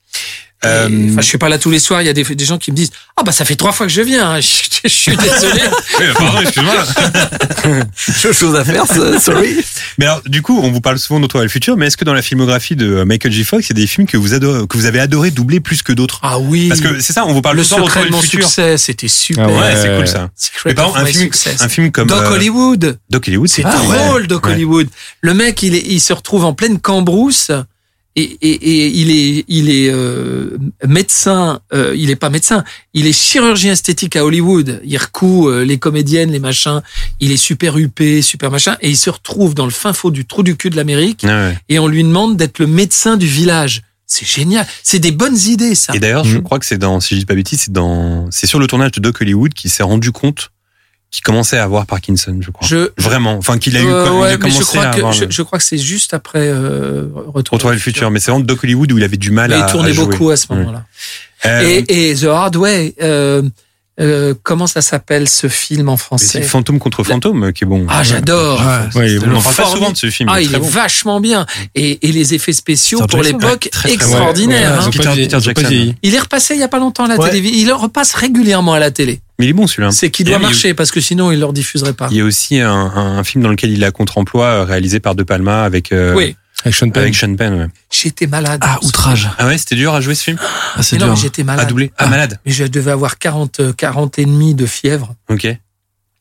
Euh, 0.66 0.88
Enfin, 1.12 1.22
je 1.22 1.26
suis 1.28 1.38
pas 1.38 1.50
là 1.50 1.60
tous 1.60 1.70
les 1.70 1.80
soirs. 1.80 2.02
Il 2.02 2.06
y 2.06 2.10
a 2.10 2.14
des, 2.14 2.24
des 2.24 2.46
gens 2.46 2.58
qui 2.58 2.72
me 2.72 2.76
disent 2.76 2.90
ah 3.16 3.24
bah 3.24 3.32
ça 3.32 3.46
fait 3.46 3.56
trois 3.56 3.72
fois 3.72 3.86
que 3.86 3.92
je 3.92 4.02
viens. 4.02 4.32
hein. 4.36 4.40
Je, 4.84 4.90
je 4.90 4.96
suis 4.96 5.18
désolé. 5.18 5.62
Oui, 6.00 6.06
pardon, 6.16 6.40
excuse-moi. 6.42 6.76
Chose 7.96 8.56
à 8.56 8.64
faire, 8.64 8.86
ça, 8.86 9.20
sorry. 9.20 9.58
Mais 9.98 10.06
alors, 10.06 10.22
du 10.26 10.42
coup, 10.42 10.60
on 10.62 10.72
vous 10.72 10.82
parle 10.82 11.00
souvent 11.00 11.20
d'Entre 11.20 11.42
le 11.42 11.48
futur, 11.48 11.78
mais 11.78 11.88
est-ce 11.88 11.98
que 11.98 12.06
dans 12.06 12.14
la 12.14 12.22
filmographie 12.22 12.76
de 12.76 13.04
Michael 13.04 13.32
J. 13.32 13.44
Fox, 13.44 13.66
il 13.68 13.70
y 13.70 13.80
a 13.80 13.82
des 13.82 13.88
films 13.88 14.08
que 14.08 14.18
vous 14.18 14.34
adorez, 14.34 14.68
que 14.68 14.78
vous 14.78 14.86
avez 14.86 15.00
adoré 15.00 15.32
doubler 15.32 15.60
plus 15.60 15.82
que 15.82 15.94
d'autres? 15.94 16.20
Ah 16.22 16.40
oui. 16.40 16.70
Parce 16.70 16.82
que 16.82 17.00
c'est 17.02 17.14
ça, 17.14 17.26
on 17.26 17.34
vous 17.34 17.42
parle 17.42 17.58
le 17.58 17.64
souvent 17.64 17.86
secret 17.86 18.06
de 18.06 18.12
mon 18.12 18.18
le 18.18 18.24
futur. 18.24 18.48
succès, 18.48 18.78
c'était 18.78 19.08
super. 19.08 19.48
Ah 19.50 19.52
Ouais, 19.52 19.76
c'est 19.82 19.96
cool 19.96 20.08
ça. 20.08 20.30
Mais 20.66 20.74
par 20.74 20.86
exemple, 20.88 21.02
un 21.02 21.06
film, 21.06 21.24
success. 21.24 21.62
un 21.62 21.70
film 21.70 21.92
comme 21.92 22.08
Doc 22.08 22.24
euh, 22.24 22.32
Hollywood. 22.36 23.00
Doc 23.10 23.28
Hollywood, 23.28 23.50
C'est 23.50 23.64
c'est 23.64 23.68
drôle, 23.70 24.28
Doc 24.28 24.46
Ouais. 24.46 24.54
Hollywood. 24.54 24.88
Le 25.22 25.34
mec, 25.34 25.62
il, 25.64 25.76
est, 25.76 25.84
il 25.88 26.00
se 26.00 26.14
retrouve 26.14 26.46
en 26.46 26.54
pleine 26.54 26.80
cambrousse 26.80 27.52
et, 28.20 28.38
et, 28.42 28.54
et 28.54 28.88
il 28.88 29.10
est, 29.12 29.46
il 29.48 29.70
est 29.70 29.90
euh, 29.90 30.58
médecin. 30.88 31.60
euh, 31.74 31.94
il 31.96 32.10
est 32.10 32.16
pas 32.16 32.30
médecin. 32.30 32.64
Il 32.94 33.06
est 33.08 33.14
chirurgien 33.14 33.74
esthétique 33.74 34.16
à 34.16 34.26
Hollywood. 34.26 34.82
Il 34.84 34.98
recoue 34.98 35.50
euh, 35.50 35.64
les 35.64 35.78
comédiennes, 35.78 36.32
les 36.32 36.40
machins. 36.40 36.82
Il 37.20 37.32
est 37.32 37.38
super 37.38 37.78
huppé, 37.78 38.22
super 38.22 38.50
machin. 38.52 38.76
Et 38.82 38.90
il 38.90 38.98
se 38.98 39.10
retrouve 39.10 39.54
dans 39.54 39.66
le 39.66 39.72
fin 39.72 39.94
fond 39.94 40.10
du 40.10 40.26
trou 40.26 40.44
du 40.44 40.56
cul 40.58 40.70
de 40.70 40.76
l'Amérique. 40.76 41.22
Ouais. 41.24 41.58
Et 41.70 41.80
on 41.80 41.88
lui 41.88 42.04
demande 42.04 42.38
d'être 42.38 42.60
le 42.60 42.68
médecin 42.68 43.18
du 43.18 43.28
village. 43.28 43.84
C'est 44.08 44.26
génial. 44.28 44.66
C'est 44.84 45.00
des 45.00 45.12
bonnes 45.12 45.38
idées, 45.38 45.76
ça. 45.76 45.94
Et 45.94 46.00
d'ailleurs, 46.00 46.24
je 46.24 46.38
Mhm. 46.38 46.44
crois 46.44 46.60
que 46.60 46.66
c'est 46.66 46.78
dans, 46.78 47.00
si 47.02 47.16
je 47.16 47.20
dis 47.20 47.26
pas 47.26 47.36
bêtise, 47.36 47.60
c'est 47.62 47.74
dans, 47.74 48.28
c'est 48.32 48.48
sur 48.48 48.58
le 48.60 48.66
tournage 48.68 48.92
de 48.94 49.02
Doc 49.02 49.22
Hollywood 49.22 49.54
qu'il 49.54 49.70
s'est 49.70 49.84
rendu 49.84 50.12
compte 50.12 50.50
qu'il 51.12 51.24
commençait 51.24 51.58
à 51.58 51.64
avoir 51.64 51.86
Parkinson, 51.86 52.38
je 52.42 52.52
crois. 52.52 52.68
Je, 52.68 52.90
Vraiment. 52.98 53.38
Enfin, 53.38 53.58
qu'il 53.58 53.78
a 53.78 53.82
eu, 53.82 53.88
Euh, 53.88 54.06
il 54.08 54.12
ouais, 54.20 54.28
a 54.28 54.32
mais 54.32 54.38
commencé 54.40 54.60
je 54.60 54.66
crois 54.66 54.84
à 54.84 54.92
que 54.92 54.98
avoir 54.98 55.14
je, 55.14 55.42
crois 55.42 55.58
que 55.58 55.64
c'est 55.64 55.78
juste 55.78 56.14
après 56.14 56.40
euh, 56.48 57.08
Retour 57.34 57.54
Retrouver 57.54 57.76
le 57.76 57.80
futur. 57.80 58.12
Mais 58.12 58.20
c'est 58.20 58.32
vraiment 58.32 58.44
Doc 58.46 58.64
Hollywood 58.64 58.92
où 58.92 58.98
il 58.98 59.04
avait 59.04 59.18
du 59.18 59.32
mal 59.32 59.50
Mais 59.52 59.56
à. 59.56 59.66
il 59.68 59.72
tournait 59.72 59.90
à 59.92 59.94
jouer. 59.94 60.06
beaucoup 60.06 60.30
à 60.30 60.38
ce 60.38 60.48
Ouais. 60.50 60.58
moment-là. 60.58 60.84
Euh, 61.46 61.62
Et, 61.88 62.10
et 62.12 62.16
The 62.16 62.24
Hard 62.26 62.56
Way, 62.58 62.96
euh, 63.02 63.42
euh, 64.00 64.34
comment 64.44 64.68
ça 64.68 64.82
s'appelle 64.82 65.28
ce 65.30 65.48
film 65.48 65.88
en 65.90 65.98
français 65.98 66.28
c'est 66.28 66.42
Fantôme 66.42 66.78
contre 66.78 67.04
Fantôme 67.04 67.54
qui 67.54 67.64
est 67.64 67.68
bon. 67.68 67.86
Ah, 67.90 68.04
j'adore. 68.04 68.60
Ouais, 68.96 69.08
C'est 69.18 69.26
on 69.28 69.36
en 69.36 69.42
parle 69.42 69.56
pas 69.56 69.66
souvent 69.66 69.92
de 69.92 69.98
ce 69.98 70.10
film. 70.10 70.30
Ah, 70.32 70.42
il 70.42 70.54
est 70.54 70.60
bon. 70.60 70.68
vachement 70.68 71.20
bien. 71.22 71.46
Et, 71.74 72.08
et 72.08 72.12
les 72.12 72.34
effets 72.34 72.54
spéciaux 72.54 73.00
pour 73.08 73.24
l'époque, 73.24 73.70
Ouais, 73.86 73.94
extraordinaires. 73.94 74.80
Ouais, 74.80 74.86
hein. 74.88 74.90
Peter- 74.92 75.12
Peter 75.16 75.38
Jackson. 75.40 75.94
Il 76.04 76.14
est 76.16 76.20
repassé 76.20 76.54
il 76.56 76.60
y 76.60 76.64
a 76.64 76.68
pas 76.68 76.80
longtemps 76.80 77.06
à 77.06 77.08
la 77.08 77.16
Ouais. 77.18 77.30
télévision. 77.30 77.58
Il 77.60 77.72
repasse 77.74 78.14
régulièrement 78.14 78.74
à 78.74 78.80
la 78.80 78.92
télé. 78.92 79.20
Mais 79.40 79.46
il 79.46 79.50
est 79.50 79.54
bon 79.54 79.68
celui-là. 79.68 79.92
C'est 79.92 80.10
qu'il 80.10 80.26
doit 80.26 80.40
marcher 80.40 80.74
parce 80.74 80.92
que 80.92 81.00
sinon 81.00 81.32
il 81.32 81.40
leur 81.40 81.54
diffuserait 81.54 81.94
pas. 81.94 82.08
Il 82.12 82.18
y 82.18 82.22
a 82.22 82.24
aussi 82.24 82.60
un, 82.60 82.72
un, 82.72 83.18
un 83.20 83.24
film 83.24 83.44
dans 83.44 83.50
lequel 83.50 83.72
il 83.72 83.84
a 83.84 83.92
contre-emploi 83.92 84.46
euh, 84.46 84.64
réalisé 84.64 85.00
par 85.00 85.14
De 85.16 85.24
Palma 85.24 85.64
avec 85.64 85.92
euh, 85.92 86.14
Oui, 86.16 86.36
Avec 86.64 86.74
Sean 86.76 86.90
Penn. 86.90 87.04
avec 87.04 87.16
Sean 87.16 87.36
Penn. 87.36 87.54
Ouais. 87.54 87.68
j'étais 87.92 88.26
malade. 88.28 88.60
Ah, 88.64 88.80
outrage. 88.82 89.30
Ah 89.38 89.46
ouais, 89.48 89.58
c'était 89.60 89.76
dur 89.76 89.94
à 89.94 90.02
jouer 90.02 90.16
ce 90.16 90.24
film. 90.24 90.38
Ah, 90.76 90.82
c'est 90.82 90.96
Mais 90.96 91.02
non, 91.02 91.06
dur. 91.08 91.16
mais 91.16 91.22
j'étais 91.22 91.42
À 91.44 91.46
malade. 91.46 91.68
doubler. 91.70 91.92
Ah, 91.98 92.08
malade. 92.08 92.40
Mais 92.46 92.52
je 92.52 92.64
devais 92.66 92.92
avoir 92.92 93.20
40, 93.20 93.60
euh, 93.60 93.74
40 93.74 94.18
et 94.20 94.26
demi 94.26 94.56
de 94.56 94.66
fièvre. 94.66 95.14
Ok. 95.30 95.48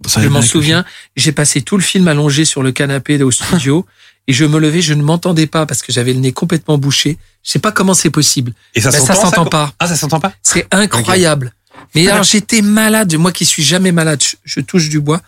Ça 0.07 0.21
je 0.21 0.29
m'en 0.29 0.43
souviens, 0.43 0.85
j'ai 1.17 1.33
passé 1.33 1.63
tout 1.63 1.79
le 1.79 1.83
film 1.83 2.07
allongé 2.09 2.45
sur 2.45 2.63
le 2.63 2.71
canapé 2.71 3.23
au 3.23 3.31
studio 3.31 3.87
et 4.29 4.35
je 4.35 4.45
me 4.45 4.59
levais, 4.59 4.83
je 4.83 4.93
ne 4.93 5.01
m'entendais 5.03 5.47
pas 5.47 5.65
parce 5.65 5.81
que 5.81 5.91
j'avais 5.91 6.13
le 6.13 6.21
nez 6.21 6.33
complètement 6.33 6.77
bouché. 6.77 7.17
Je 7.43 7.51
sais 7.53 7.59
pas 7.59 7.73
comment 7.73 7.95
c'est 7.95 8.11
possible. 8.11 8.53
Et 8.75 8.83
ça 8.83 8.91
Ben, 8.91 8.99
s'entend 8.99 9.15
ça 9.15 9.21
s'entend 9.23 9.43
quoi 9.45 9.51
pas. 9.51 9.73
Ah, 9.79 9.87
ça 9.89 9.97
s'entend 9.97 10.21
pas 10.21 10.35
C'est 10.43 10.67
incroyable. 10.71 11.55
Mais 11.95 12.09
alors 12.09 12.25
j'étais 12.25 12.63
malade, 12.63 13.15
moi 13.17 13.33
qui 13.33 13.45
suis 13.45 13.63
jamais 13.63 13.93
malade, 13.93 14.23
je, 14.45 14.61
touche 14.61 14.89
du 14.89 15.01
bois, 15.01 15.21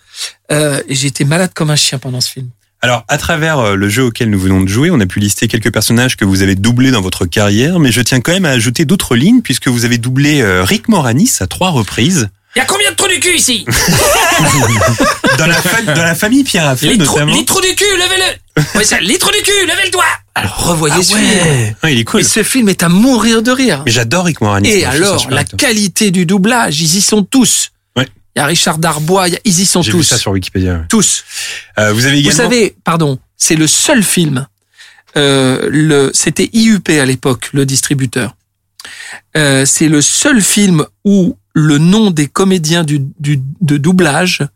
euh, 0.52 0.80
j'étais 0.88 1.24
malade 1.24 1.50
comme 1.54 1.70
un 1.70 1.76
chien 1.76 1.98
pendant 1.98 2.20
ce 2.20 2.30
film. 2.30 2.48
Alors, 2.80 3.04
à 3.08 3.18
travers 3.18 3.58
euh, 3.58 3.74
le 3.74 3.88
jeu 3.88 4.04
auquel 4.04 4.30
nous 4.30 4.38
venons 4.38 4.60
de 4.60 4.68
jouer, 4.68 4.90
on 4.92 5.00
a 5.00 5.06
pu 5.06 5.18
lister 5.18 5.48
quelques 5.48 5.72
personnages 5.72 6.16
que 6.16 6.24
vous 6.24 6.42
avez 6.42 6.54
doublés 6.54 6.92
dans 6.92 7.00
votre 7.00 7.26
carrière, 7.26 7.80
mais 7.80 7.90
je 7.90 8.00
tiens 8.00 8.20
quand 8.20 8.30
même 8.30 8.44
à 8.44 8.50
ajouter 8.50 8.84
d'autres 8.84 9.16
lignes 9.16 9.42
puisque 9.42 9.66
vous 9.66 9.84
avez 9.84 9.98
doublé 9.98 10.42
euh, 10.42 10.62
Rick 10.62 10.88
Moranis 10.88 11.32
à 11.40 11.48
trois 11.48 11.70
reprises 11.70 12.28
Y 12.58 12.60
a 12.60 12.64
combien 12.64 12.90
de 12.90 12.96
trous 12.96 13.06
du 13.06 13.20
cul 13.20 13.36
ici 13.36 13.64
dans 15.38 15.46
la, 15.46 15.54
fa- 15.62 15.82
dans 15.82 16.02
la 16.02 16.16
famille 16.16 16.42
Pierre 16.42 16.66
Afflé 16.66 16.94
les, 16.96 16.98
trous, 17.04 17.14
notamment. 17.14 17.32
les 17.36 17.44
trous 17.44 17.60
du 17.60 17.72
cul, 17.76 17.84
levez-le 17.96 18.64
Ouais, 18.76 18.82
ça, 18.84 18.98
Les 19.00 19.16
trous 19.16 19.30
du 19.30 19.40
cul, 19.42 19.52
levez 19.66 19.84
le 19.84 19.90
doigt 19.90 20.02
Alors 20.34 20.56
revoyez 20.66 20.96
Ah 20.98 21.02
ce 21.04 21.14
film. 21.14 21.28
ouais. 21.84 21.92
Il 21.92 21.98
est 22.00 22.04
cool. 22.04 22.20
Et 22.20 22.24
ce 22.24 22.42
film 22.42 22.68
est 22.68 22.82
à 22.82 22.88
mourir 22.88 23.42
de 23.42 23.52
rire. 23.52 23.82
Mais 23.86 23.92
j'adore 23.92 24.24
Rick 24.24 24.40
Moranis. 24.40 24.68
Et 24.70 24.80
moi, 24.84 24.90
je 24.90 24.96
trouve 24.96 24.98
ça 25.04 25.06
alors, 25.06 25.20
super 25.20 25.34
la 25.36 25.40
acteur. 25.42 25.56
qualité 25.56 26.10
du 26.10 26.26
doublage, 26.26 26.80
ils 26.80 26.96
y 26.96 27.00
sont 27.00 27.22
tous. 27.22 27.70
Ouais. 27.96 28.08
Il 28.34 28.40
y 28.40 28.42
a 28.42 28.46
Richard 28.46 28.78
Darbois, 28.78 29.28
il 29.28 29.34
y 29.34 29.36
a- 29.36 29.40
ils 29.44 29.60
y 29.60 29.64
sont 29.66 29.82
J'ai 29.82 29.92
vu 29.92 29.98
tous. 29.98 30.02
ça 30.02 30.18
sur 30.18 30.32
Wikipédia. 30.32 30.72
ouais. 30.74 30.80
Tous. 30.88 31.22
Euh, 31.78 31.92
vous 31.92 32.06
avez 32.06 32.14
Vous 32.16 32.20
également. 32.30 32.36
savez, 32.42 32.74
pardon, 32.82 33.20
c'est 33.36 33.54
le 33.54 33.68
seul 33.68 34.02
film. 34.02 34.48
Euh, 35.16 35.68
le, 35.70 36.10
c'était 36.12 36.50
IUP 36.52 36.88
à 37.00 37.04
l'époque, 37.06 37.50
le 37.52 37.64
distributeur. 37.64 38.34
Euh, 39.36 39.64
c'est 39.64 39.88
le 39.88 40.02
seul 40.02 40.42
film 40.42 40.84
où 41.04 41.36
le 41.54 41.78
nom 41.78 42.10
des 42.10 42.26
comédiens 42.26 42.84
du, 42.84 43.00
du, 43.18 43.40
de 43.60 43.76
doublage 43.76 44.46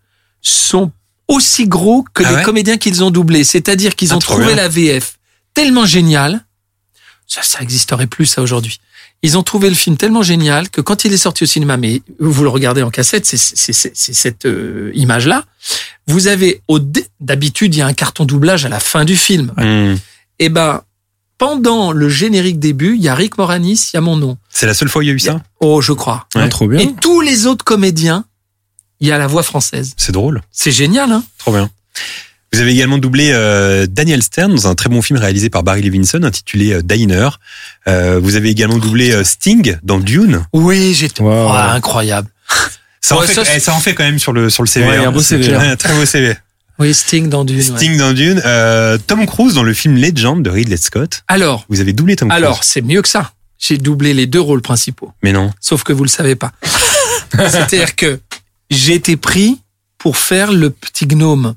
sont 0.40 0.90
aussi 1.28 1.66
gros 1.66 2.04
que 2.14 2.22
Ah 2.24 2.36
les 2.38 2.42
comédiens 2.42 2.76
qu'ils 2.78 3.02
ont 3.02 3.10
doublés. 3.10 3.44
C'est-à-dire 3.44 3.94
qu'ils 3.96 4.12
Ah, 4.12 4.16
ont 4.16 4.18
trouvé 4.18 4.46
bien. 4.46 4.56
la 4.56 4.68
VF 4.68 5.18
tellement 5.54 5.86
géniale. 5.86 6.44
Ça, 7.26 7.42
ça 7.42 7.60
existerait 7.60 8.06
plus, 8.06 8.26
ça, 8.26 8.42
aujourd'hui. 8.42 8.78
Ils 9.22 9.38
ont 9.38 9.42
trouvé 9.44 9.68
le 9.68 9.76
film 9.76 9.96
tellement 9.96 10.22
génial 10.22 10.68
que 10.68 10.80
quand 10.80 11.04
il 11.04 11.12
est 11.12 11.16
sorti 11.18 11.44
au 11.44 11.46
cinéma, 11.46 11.76
mais 11.76 12.02
vous 12.18 12.42
le 12.42 12.48
regardez 12.48 12.82
en 12.82 12.90
cassette, 12.90 13.24
c'est 13.24 13.36
cette 13.94 14.46
euh, 14.46 14.90
image-là. 14.94 15.44
Vous 16.08 16.26
avez, 16.26 16.60
d'habitude, 17.20 17.74
il 17.74 17.78
y 17.78 17.82
a 17.82 17.86
un 17.86 17.92
carton 17.92 18.24
doublage 18.24 18.66
à 18.66 18.68
la 18.68 18.80
fin 18.80 19.04
du 19.04 19.16
film. 19.16 19.52
Hmm. 19.56 19.94
Et 20.40 20.48
ben, 20.48 20.82
pendant 21.46 21.90
le 21.90 22.08
générique 22.08 22.60
début, 22.60 22.94
il 22.94 23.02
y 23.02 23.08
a 23.08 23.16
Rick 23.16 23.36
Moranis, 23.36 23.90
il 23.92 23.96
y 23.96 23.98
a 23.98 24.00
mon 24.00 24.16
nom. 24.16 24.38
C'est 24.48 24.64
la 24.66 24.74
seule 24.74 24.88
fois 24.88 25.00
où 25.00 25.02
il 25.02 25.08
y 25.08 25.10
a 25.10 25.14
eu 25.14 25.18
ça 25.18 25.40
Oh, 25.58 25.80
je 25.82 25.92
crois. 25.92 26.26
Ouais. 26.36 26.42
Ah, 26.44 26.48
trop 26.48 26.68
bien. 26.68 26.78
Et 26.78 26.94
tous 27.00 27.20
les 27.20 27.46
autres 27.46 27.64
comédiens, 27.64 28.24
il 29.00 29.08
y 29.08 29.10
a 29.12 29.18
la 29.18 29.26
voix 29.26 29.42
française. 29.42 29.94
C'est 29.96 30.12
drôle. 30.12 30.42
C'est 30.52 30.70
génial, 30.70 31.10
hein 31.10 31.24
Trop 31.38 31.50
bien. 31.52 31.68
Vous 32.52 32.60
avez 32.60 32.70
également 32.70 32.98
doublé 32.98 33.30
euh, 33.32 33.86
Daniel 33.90 34.22
Stern 34.22 34.54
dans 34.54 34.68
un 34.68 34.76
très 34.76 34.88
bon 34.88 35.02
film 35.02 35.18
réalisé 35.18 35.50
par 35.50 35.64
Barry 35.64 35.82
Levinson 35.82 36.22
intitulé 36.22 36.74
euh, 36.74 36.82
Diner. 36.82 37.28
Euh, 37.88 38.20
vous 38.22 38.36
avez 38.36 38.50
également 38.50 38.78
doublé 38.78 39.10
euh, 39.10 39.24
Sting 39.24 39.78
dans 39.82 39.98
Dune. 39.98 40.44
Oui, 40.52 40.94
j'étais 40.94 41.22
Wow. 41.24 41.48
Oh, 41.48 41.52
incroyable. 41.52 42.28
Ça, 43.00 43.16
en 43.16 43.20
Ouais, 43.20 43.26
fait, 43.26 43.34
ça, 43.34 43.44
c'est- 43.44 43.56
eh, 43.56 43.60
ça 43.60 43.74
en 43.74 43.80
fait 43.80 43.94
quand 43.94 44.04
même 44.04 44.20
sur 44.20 44.32
le 44.32 44.48
sur 44.48 44.62
le 44.62 44.68
CV. 44.68 44.86
Ouais, 44.86 44.96
un 44.96 45.08
hein. 45.08 45.10
beau 45.10 45.18
C'est 45.20 45.38
CV, 45.38 45.46
clair. 45.48 45.60
hein. 45.60 45.70
Un 45.72 45.76
très 45.76 45.92
beau 45.92 46.04
CV. 46.06 46.36
Oui, 46.78 46.94
Sting 46.94 47.28
dans 47.28 47.44
Dune. 47.44 47.58
ouais. 47.58 47.76
Sting 47.76 47.96
dans 47.98 48.12
Dune. 48.12 48.40
Euh, 48.44 48.98
Tom 49.06 49.26
Cruise 49.26 49.54
dans 49.54 49.62
le 49.62 49.72
film 49.74 49.96
Legend 49.96 50.42
de 50.42 50.50
Ridley 50.50 50.76
Scott. 50.76 51.22
Alors, 51.28 51.64
Vous 51.68 51.80
avez 51.80 51.92
doublé 51.92 52.16
Tom 52.16 52.28
Cruise. 52.28 52.42
alors, 52.42 52.64
c'est 52.64 52.82
mieux 52.82 53.02
que 53.02 53.08
ça. 53.08 53.32
J'ai 53.58 53.78
doublé 53.78 54.12
les 54.14 54.26
deux 54.26 54.40
rôles 54.40 54.62
principaux. 54.62 55.12
Mais 55.22 55.32
non. 55.32 55.52
Sauf 55.60 55.84
que 55.84 55.92
vous 55.92 56.02
le 56.02 56.08
savez 56.08 56.34
pas. 56.34 56.52
C'est-à-dire 57.32 57.94
que 57.96 58.20
j'ai 58.70 58.94
été 58.94 59.16
pris 59.16 59.60
pour 59.98 60.16
faire 60.16 60.50
le 60.52 60.70
petit 60.70 61.06
gnome. 61.06 61.54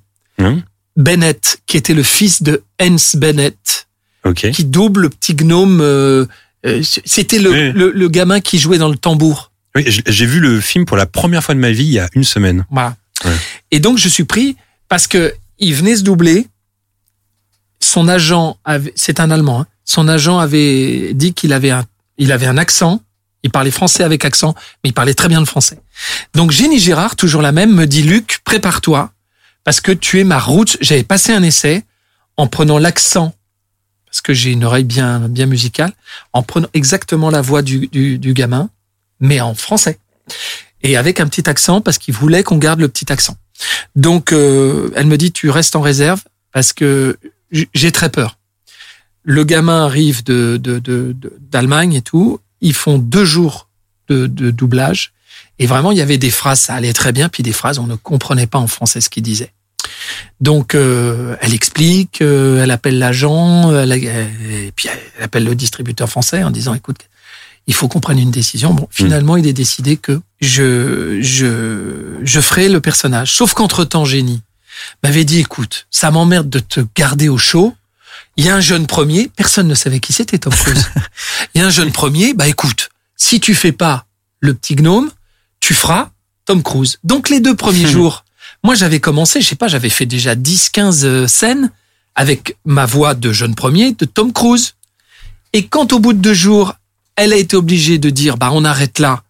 Bennett, 0.98 1.60
qui 1.68 1.78
était 1.78 1.94
le 1.94 2.04
fils 2.04 2.42
de 2.44 2.64
Hans 2.82 2.96
Bennett, 3.16 3.88
Ok. 4.24 4.50
qui 4.52 4.64
double 4.66 5.02
le 5.02 5.10
petit 5.10 5.34
gnome. 5.36 5.80
euh, 5.82 6.26
euh, 6.66 6.82
C'était 7.06 7.40
le, 7.40 7.50
Oui. 7.52 7.72
le, 7.74 7.92
le 7.92 8.10
gamin 8.10 8.40
qui 8.40 8.60
jouait 8.60 8.78
dans 8.78 8.88
le 8.90 8.98
tambour. 8.98 9.52
Oui, 9.76 9.84
j'ai 9.88 10.26
vu 10.26 10.40
le 10.40 10.62
film 10.62 10.86
pour 10.86 10.96
la 10.98 11.06
première 11.06 11.44
fois 11.44 11.54
de 11.54 11.60
ma 11.60 11.72
vie 11.72 11.84
il 11.86 11.92
y 11.92 12.00
a 12.00 12.08
une 12.16 12.24
semaine. 12.24 12.66
Voilà. 12.72 12.96
Ouais. 13.26 13.32
Et 13.72 13.80
donc 13.80 13.98
je 13.98 14.08
suis 14.08 14.24
pris 14.24 14.56
parce 14.88 15.08
que 15.08 15.34
il 15.60 15.74
venait 15.74 15.96
se 15.96 16.04
doubler. 16.04 16.48
Son 17.80 18.08
agent 18.08 18.58
c'est 18.96 19.20
un 19.20 19.32
Allemand. 19.32 19.62
hein. 19.62 19.68
son 19.84 20.08
agent 20.08 20.40
avait 20.40 21.14
dit 21.14 21.34
qu'il 21.34 21.54
avait 21.54 21.72
un, 21.72 21.86
il 22.18 22.32
avait 22.32 22.48
un 22.48 22.58
accent. 22.58 23.02
Il 23.44 23.52
parlait 23.52 23.70
français 23.70 24.04
avec 24.04 24.26
accent, 24.26 24.56
mais 24.84 24.90
il 24.90 24.94
parlait 24.94 25.14
très 25.14 25.28
bien 25.28 25.40
le 25.40 25.46
français. 25.46 25.80
Donc 26.34 26.50
Jenny 26.50 26.80
Gérard, 26.80 27.16
toujours 27.16 27.44
la 27.44 27.52
même, 27.52 27.72
me 27.74 27.86
dit 27.86 28.02
Luc, 28.02 28.40
prépare-toi 28.44 29.12
parce 29.64 29.82
que 29.82 29.92
tu 29.92 30.20
es 30.20 30.24
ma 30.24 30.40
route. 30.40 30.78
J'avais 30.82 31.04
passé 31.04 31.32
un 31.32 31.44
essai 31.44 31.84
en 32.38 32.48
prenant 32.48 32.80
l'accent 32.80 33.36
parce 34.08 34.22
que 34.22 34.34
j'ai 34.34 34.52
une 34.52 34.64
oreille 34.64 34.84
bien 34.84 35.28
bien 35.30 35.46
musicale, 35.46 35.92
en 36.34 36.42
prenant 36.42 36.70
exactement 36.74 37.30
la 37.30 37.42
voix 37.42 37.62
du, 37.62 37.88
du, 37.88 38.18
du 38.18 38.34
gamin, 38.34 38.70
mais 39.20 39.42
en 39.42 39.54
français 39.54 40.00
et 40.82 40.98
avec 40.98 41.20
un 41.20 41.28
petit 41.28 41.50
accent 41.50 41.82
parce 41.82 41.98
qu'il 41.98 42.14
voulait 42.14 42.44
qu'on 42.44 42.58
garde 42.58 42.80
le 42.80 42.88
petit 42.88 43.12
accent. 43.12 43.36
Donc, 43.96 44.34
euh, 44.34 44.90
elle 44.96 45.08
me 45.08 45.18
dit, 45.18 45.32
tu 45.32 45.50
restes 45.50 45.76
en 45.76 45.82
réserve 45.82 46.22
parce 46.52 46.74
que 46.74 47.18
j'ai 47.74 47.92
très 47.92 48.10
peur. 48.10 48.38
Le 49.24 49.44
gamin 49.44 49.86
arrive 49.86 50.24
de 50.24 50.58
de- 50.58 50.80
de- 50.80 51.16
d'Allemagne 51.52 51.94
et 51.94 52.02
tout. 52.02 52.40
Ils 52.62 52.74
font 52.74 52.98
deux 52.98 53.26
jours 53.26 53.70
de, 54.10 54.28
de 54.28 54.52
doublage 54.52 55.14
et 55.60 55.66
vraiment 55.68 55.92
il 55.92 55.98
y 55.98 56.02
avait 56.02 56.18
des 56.18 56.30
phrases, 56.30 56.60
ça 56.62 56.76
allait 56.76 56.94
très 56.94 57.12
bien, 57.12 57.30
puis 57.30 57.44
des 57.44 57.54
phrases 57.54 57.80
on 57.80 57.88
ne 57.88 57.96
comprenait 57.96 58.48
pas 58.48 58.60
en 58.60 58.68
français 58.68 59.02
ce 59.02 59.10
qu'il 59.10 59.24
disait. 59.24 59.52
Donc, 60.42 60.76
euh, 60.76 61.36
elle 61.42 61.54
explique, 61.54 62.22
euh, 62.22 62.62
elle 62.64 62.72
appelle 62.72 62.98
l'agent, 63.00 63.72
et 63.74 64.72
puis 64.76 64.90
elle 65.18 65.24
appelle 65.24 65.44
le 65.46 65.56
distributeur 65.56 66.10
français 66.10 66.44
en 66.44 66.52
disant, 66.52 66.74
écoute, 66.74 66.98
il 67.68 67.74
faut 67.74 67.88
qu'on 67.88 68.00
prenne 68.00 68.20
une 68.20 68.32
décision. 68.32 68.74
Bon, 68.74 68.88
finalement, 68.92 69.38
il 69.38 69.48
est 69.48 69.54
décidé 69.54 69.98
que 69.98 70.22
je, 70.40 71.20
je, 71.22 72.20
je 72.24 72.40
ferai 72.42 72.70
le 72.70 72.80
personnage. 72.80 73.34
Sauf 73.34 73.54
qu'entre-temps, 73.54 74.06
Génie 74.06 74.42
m'avait 75.04 75.24
dit, 75.24 75.40
écoute, 75.40 75.88
ça 75.90 76.12
m'emmerde 76.12 76.50
de 76.50 76.60
te 76.60 76.82
garder 76.96 77.30
au 77.30 77.38
chaud. 77.38 77.74
Il 78.38 78.46
y 78.46 78.50
a 78.50 78.56
un 78.56 78.62
jeune 78.62 78.86
premier, 78.86 79.30
personne 79.36 79.68
ne 79.68 79.76
savait 79.76 80.00
qui 80.00 80.14
c'était 80.14 80.38
Tom 80.38 80.54
Cruise. 80.54 80.92
Il 81.56 81.62
y 81.62 81.64
a 81.64 81.68
un 81.68 81.72
jeune 81.72 81.92
premier, 81.92 82.34
bah 82.34 82.48
écoute, 82.48 82.90
si 83.16 83.40
tu 83.40 83.56
fais 83.56 83.72
pas 83.72 84.06
le 84.42 84.54
petit 84.54 84.76
gnome, 84.76 85.10
tu 85.60 85.74
feras 85.74 86.10
Tom 86.46 86.62
Cruise. 86.62 87.00
Donc 87.04 87.30
les 87.30 87.40
deux 87.40 87.56
premiers 87.56 87.88
jours, 87.92 88.26
moi 88.64 88.76
j'avais 88.76 89.00
commencé, 89.00 89.42
je 89.42 89.48
sais 89.48 89.56
pas, 89.56 89.70
j'avais 89.70 89.90
fait 89.90 90.06
déjà 90.06 90.36
10, 90.36 90.70
15 90.70 91.06
euh, 91.06 91.28
scènes 91.28 91.72
avec 92.14 92.58
ma 92.66 92.86
voix 92.86 93.14
de 93.14 93.32
jeune 93.32 93.56
premier 93.56 93.94
de 93.94 94.06
Tom 94.06 94.34
Cruise. 94.34 94.76
Et 95.54 95.68
quand 95.68 95.94
au 95.94 96.00
bout 96.00 96.14
de 96.14 96.20
deux 96.20 96.34
jours, 96.34 96.76
elle 97.16 97.34
a 97.34 97.38
été 97.38 97.56
obligée 97.56 97.98
de 97.98 98.10
dire, 98.10 98.38
bah, 98.38 98.50
on 98.54 98.66
arrête 98.66 99.00
là. 99.00 99.24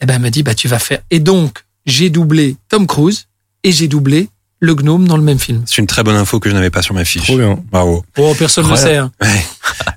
Eh 0.00 0.06
ben, 0.06 0.14
elle 0.16 0.22
m'a 0.22 0.30
dit, 0.30 0.42
bah, 0.42 0.54
tu 0.54 0.68
vas 0.68 0.78
faire. 0.78 1.00
Et 1.10 1.20
donc, 1.20 1.64
j'ai 1.86 2.10
doublé 2.10 2.56
Tom 2.68 2.86
Cruise 2.86 3.26
et 3.64 3.72
j'ai 3.72 3.88
doublé 3.88 4.28
le 4.60 4.74
gnome 4.74 5.06
dans 5.08 5.16
le 5.16 5.22
même 5.22 5.38
film. 5.40 5.62
C'est 5.66 5.78
une 5.78 5.86
très 5.88 6.02
bonne 6.04 6.14
info 6.16 6.38
que 6.40 6.48
je 6.48 6.54
n'avais 6.54 6.70
pas 6.70 6.82
sur 6.82 6.94
ma 6.94 7.04
fiche. 7.04 7.24
Trop 7.24 7.36
bien. 7.36 7.58
Bravo. 7.70 8.04
Oh, 8.16 8.34
personne 8.38 8.64
ne 8.66 8.70
le 8.70 8.76
sait. 8.76 8.96
hein. 8.96 9.10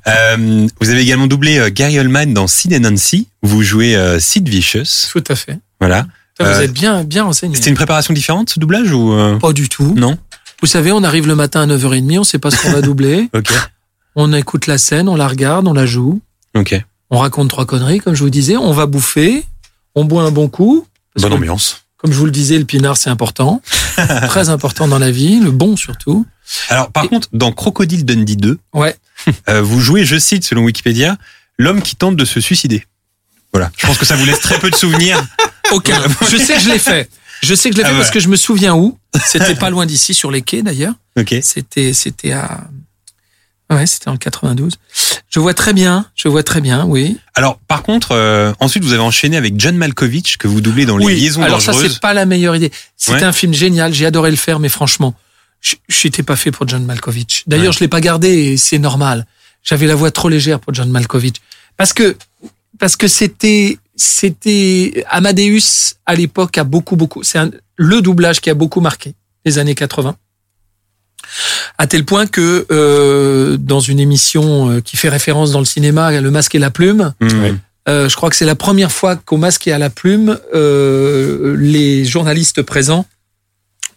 Euh, 0.08 0.68
vous 0.80 0.90
avez 0.90 1.02
également 1.02 1.26
doublé 1.28 1.58
euh, 1.58 1.70
Gary 1.74 2.00
Oldman 2.00 2.32
dans 2.34 2.46
Sid 2.48 2.74
and 2.74 2.80
Nancy. 2.82 3.28
Vous 3.42 3.64
jouez 3.64 3.96
euh, 3.96 4.20
Sid 4.20 4.48
Vicious. 4.48 5.10
Tout 5.12 5.24
à 5.28 5.36
fait. 5.36 5.58
Voilà. 5.80 6.06
Vous 6.40 6.46
Euh, 6.46 6.62
êtes 6.62 6.74
bien, 6.74 7.04
bien 7.04 7.24
renseigné. 7.24 7.56
C'était 7.56 7.70
une 7.72 7.76
préparation 7.76 8.14
différente 8.14 8.50
ce 8.52 8.60
doublage 8.60 8.92
ou 8.92 9.14
euh, 9.14 9.38
Pas 9.40 9.52
du 9.54 9.68
tout. 9.68 9.94
non 9.96 10.18
Vous 10.62 10.68
savez, 10.68 10.92
on 10.92 11.04
arrive 11.04 11.28
le 11.28 11.36
matin 11.36 11.62
à 11.62 11.66
9h30, 11.76 12.20
on 12.20 12.24
sait 12.24 12.38
pas 12.40 12.52
ce 12.52 12.62
qu'on 12.62 12.72
va 12.72 12.82
doubler. 12.84 13.30
Ok. 13.34 13.52
On 14.16 14.32
écoute 14.34 14.68
la 14.68 14.78
scène, 14.78 15.10
on 15.10 15.16
la 15.16 15.28
regarde, 15.28 15.68
on 15.68 15.74
la 15.74 15.86
joue. 15.88 16.22
Ok. 16.56 16.80
On 17.16 17.20
raconte 17.20 17.50
trois 17.50 17.66
conneries, 17.66 18.00
comme 18.00 18.14
je 18.14 18.22
vous 18.22 18.30
disais. 18.30 18.58
On 18.58 18.74
va 18.74 18.88
bouffer. 18.88 19.46
On 19.96 20.04
boit 20.04 20.24
un 20.24 20.32
bon 20.32 20.50
coup. 20.50 20.86
Bonne 21.16 21.32
que, 21.32 21.36
ambiance. 21.38 21.86
Comme 21.96 22.12
je 22.12 22.18
vous 22.18 22.26
le 22.26 22.32
disais, 22.32 22.58
le 22.58 22.66
pinard, 22.66 22.98
c'est 22.98 23.10
important. 23.10 23.62
Très 24.28 24.50
important 24.50 24.90
dans 24.90 25.00
la 25.00 25.12
vie. 25.12 25.40
Le 25.40 25.52
bon, 25.52 25.78
surtout. 25.78 26.26
Alors 26.68 26.92
par 26.92 27.08
contre, 27.08 27.30
dans 27.32 27.54
Crocodile 27.54 28.04
Dundee 28.04 28.36
2, 28.36 28.60
Ouais. 28.74 28.98
euh, 29.50 29.62
vous 29.62 29.80
jouez, 29.80 30.04
je 30.04 30.20
cite 30.20 30.44
selon 30.44 30.64
Wikipédia, 30.64 31.18
l'homme 31.58 31.82
qui 31.82 31.96
tente 31.96 32.18
de 32.18 32.26
se 32.26 32.42
suicider. 32.42 32.86
Voilà. 33.54 33.72
Je 33.78 33.88
pense 33.88 33.98
que 33.98 34.06
ça 34.06 34.18
vous 34.18 34.26
laisse 34.26 34.42
très 34.42 34.60
peu 34.60 34.70
de 34.70 34.76
souvenirs. 34.76 35.26
Aucun. 35.72 36.02
Je 36.30 36.36
sais 36.36 36.56
que 36.56 36.62
je 36.62 36.70
l'ai 36.70 36.80
fait. 36.80 37.10
Je 37.42 37.56
sais 37.56 37.70
que 37.70 37.78
je 37.78 37.82
l'ai 37.82 37.88
Ah 37.88 37.92
fait 37.92 37.96
parce 37.98 38.12
que 38.12 38.20
je 38.20 38.28
me 38.28 38.36
souviens 38.36 38.76
où. 38.76 38.98
C'était 39.26 39.56
pas 39.56 39.70
loin 39.70 39.86
d'ici, 39.86 40.14
sur 40.14 40.32
les 40.32 40.42
quais 40.42 40.64
d'ailleurs. 40.64 40.96
Ok. 41.18 41.34
C'était, 41.42 41.94
c'était 41.94 42.34
à. 42.34 42.66
Ouais, 43.72 43.86
c'était 43.88 44.10
en 44.10 44.14
le 44.14 44.18
92. 44.20 44.74
Je 45.30 45.40
vois 45.40 45.54
très 45.56 45.74
bien. 45.74 46.06
Je 46.16 46.28
vois 46.28 46.44
très 46.44 46.62
bien, 46.62 46.86
oui. 46.86 47.18
Alors 47.34 47.58
par 47.68 47.82
contre, 47.84 48.12
euh, 48.12 48.54
ensuite 48.60 48.84
vous 48.84 48.94
avez 48.94 49.02
enchaîné 49.02 49.38
avec 49.38 49.60
John 49.60 49.76
Malkovich 49.76 50.38
que 50.38 50.48
vous 50.48 50.62
doublez 50.62 50.86
dans 50.86 50.98
Les 50.98 51.06
oui. 51.06 51.16
Liaisons 51.20 51.42
Alors 51.44 51.62
ça, 51.62 51.72
dangereuses. 51.72 51.94
c'est 51.94 52.00
pas 52.02 52.14
la 52.14 52.26
meilleure 52.26 52.56
idée. 52.56 52.72
C'était 52.96 53.18
Ouais. 53.20 53.24
un 53.24 53.32
film 53.32 53.54
génial. 53.54 53.94
J'ai 53.94 54.06
adoré 54.06 54.30
le 54.30 54.38
faire, 54.38 54.60
mais 54.60 54.70
franchement, 54.70 55.16
je 55.62 55.76
j'étais 55.90 56.22
pas 56.24 56.36
fait 56.36 56.52
pour 56.52 56.68
John 56.68 56.86
Malkovich. 56.86 57.44
D'ailleurs, 57.48 57.68
Ouais. 57.68 57.74
je 57.74 57.80
l'ai 57.80 57.88
pas 57.88 58.02
gardé 58.02 58.30
et 58.30 58.58
c'est 58.58 58.78
normal. 58.80 59.26
J'avais 59.64 59.88
la 59.88 59.96
voix 59.96 60.12
trop 60.12 60.30
légère 60.30 60.60
pour 60.60 60.74
John 60.74 60.90
Malkovich. 60.92 61.38
Parce 61.76 61.92
que, 61.92 62.16
parce 62.78 62.96
que 62.96 63.08
c'était, 63.08 63.80
c'était, 63.96 65.04
Amadeus, 65.10 65.96
à 66.06 66.14
l'époque, 66.16 66.58
a 66.60 66.64
beaucoup, 66.64 66.96
beaucoup, 66.96 67.24
c'est 67.24 67.40
le 67.78 68.02
doublage 68.02 68.42
qui 68.42 68.50
a 68.50 68.54
beaucoup 68.54 68.80
marqué 68.80 69.16
les 69.44 69.58
années 69.58 69.76
80. 69.76 70.16
À 71.78 71.88
tel 71.88 72.06
point 72.06 72.28
que, 72.28 72.66
euh, 72.72 73.58
dans 73.58 73.80
une 73.80 74.00
émission 74.00 74.70
euh, 74.72 74.80
qui 74.82 74.98
fait 74.98 75.10
référence 75.10 75.52
dans 75.52 75.60
le 75.60 75.66
cinéma, 75.66 76.20
Le 76.22 76.32
Masque 76.32 76.56
et 76.56 76.60
la 76.60 76.72
Plume, 76.72 77.14
Mmh. 77.22 77.28
euh, 77.88 78.10
je 78.10 78.16
crois 78.16 78.30
que 78.30 78.36
c'est 78.36 78.46
la 78.46 78.56
première 78.56 78.92
fois 78.92 79.16
qu'au 79.16 79.38
masque 79.38 79.68
et 79.68 79.72
à 79.72 79.78
la 79.78 79.90
plume, 79.90 80.40
euh, 80.56 81.56
les 81.60 82.04
journalistes 82.06 82.62
présents 82.64 83.06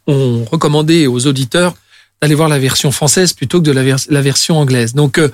ont 0.06 0.44
recommandé 0.44 1.06
aux 1.06 1.26
auditeurs 1.26 1.74
d'aller 2.20 2.34
voir 2.34 2.48
la 2.48 2.58
version 2.58 2.90
française 2.92 3.32
plutôt 3.32 3.60
que 3.60 3.64
de 3.66 3.72
la, 3.72 3.82
vers- 3.84 3.98
la 4.10 4.20
version 4.22 4.58
anglaise. 4.58 4.94
Donc 4.94 5.18
euh, 5.18 5.28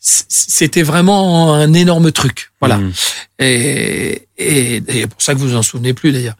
c'était 0.00 0.82
vraiment 0.82 1.54
un 1.54 1.72
énorme 1.74 2.12
truc. 2.12 2.50
Voilà. 2.60 2.78
Mmh. 2.78 2.92
Et, 3.40 4.28
et, 4.38 4.76
et 4.76 4.82
c'est 4.88 5.06
pour 5.08 5.20
ça 5.22 5.34
que 5.34 5.38
vous 5.38 5.48
vous 5.50 5.56
en 5.56 5.62
souvenez 5.62 5.92
plus 5.92 6.12
d'ailleurs. 6.12 6.36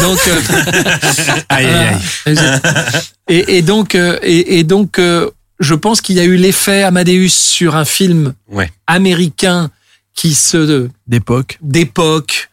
Donc 0.00 0.18
euh, 0.26 0.40
Aïe, 1.48 1.66
aïe, 1.66 1.96
aïe. 2.26 2.38
et, 3.28 3.58
et 3.58 3.62
donc 3.62 3.94
euh, 3.94 4.18
et, 4.22 4.58
et 4.58 4.64
donc 4.64 4.98
euh, 4.98 5.30
je 5.60 5.74
pense 5.74 6.00
qu'il 6.00 6.16
y 6.16 6.20
a 6.20 6.24
eu 6.24 6.36
l'effet 6.36 6.82
Amadeus 6.82 7.28
sur 7.28 7.76
un 7.76 7.84
film 7.84 8.34
Ouais. 8.48 8.70
américain 8.86 9.70
qui 10.14 10.34
se 10.34 10.88
d'époque. 11.06 11.58
d'époque. 11.60 12.48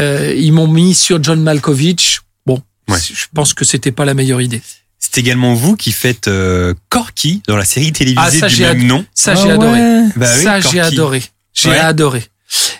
Euh, 0.00 0.34
ils 0.36 0.52
m'ont 0.52 0.66
mis 0.68 0.94
sur 0.94 1.22
John 1.22 1.40
Malkovich. 1.42 2.20
Bon, 2.46 2.60
Ouais. 2.88 2.98
je 3.00 3.26
pense 3.34 3.54
que 3.54 3.64
c'était 3.64 3.92
pas 3.92 4.04
la 4.04 4.14
meilleure 4.14 4.40
idée. 4.40 4.60
C'est 5.06 5.18
également 5.20 5.54
vous 5.54 5.76
qui 5.76 5.92
faites 5.92 6.28
euh, 6.28 6.72
Corky 6.88 7.42
dans 7.46 7.56
la 7.56 7.64
série 7.66 7.92
télévisée 7.92 8.20
Ah, 8.26 8.30
ça, 8.30 8.48
du 8.48 8.54
j'ai 8.54 8.64
même 8.64 8.80
ad- 8.80 8.86
nom. 8.86 9.06
Ça, 9.14 9.34
j'ai 9.34 9.50
adoré. 9.50 9.80
Bah 10.16 10.26
oui, 10.38 10.42
ça, 10.42 10.60
j'ai 10.60 10.80
adoré. 10.80 11.22
J'ai 11.52 11.68
Ouais. 11.70 11.78
adoré. 11.78 12.24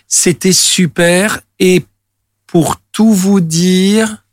C'était 0.08 0.52
super. 0.54 1.40
Et 1.58 1.84
pour 2.46 2.80
tout 2.92 3.12
vous 3.12 3.40
dire, 3.40 4.24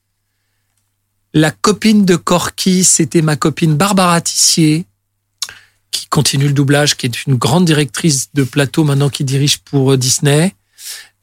la 1.34 1.52
copine 1.52 2.06
de 2.06 2.16
Corky, 2.16 2.84
c'était 2.86 3.22
ma 3.22 3.36
copine 3.36 3.76
Barbara 3.76 4.22
Tissier, 4.22 4.86
qui 5.92 6.08
continue 6.08 6.48
le 6.48 6.54
doublage, 6.54 6.96
qui 6.96 7.06
est 7.08 7.26
une 7.26 7.36
grande 7.36 7.66
directrice 7.66 8.30
de 8.34 8.44
plateau 8.44 8.84
maintenant 8.86 9.10
qui 9.10 9.26
dirige 9.26 9.58
pour 9.60 9.92
euh, 9.92 9.98
Disney. 9.98 10.56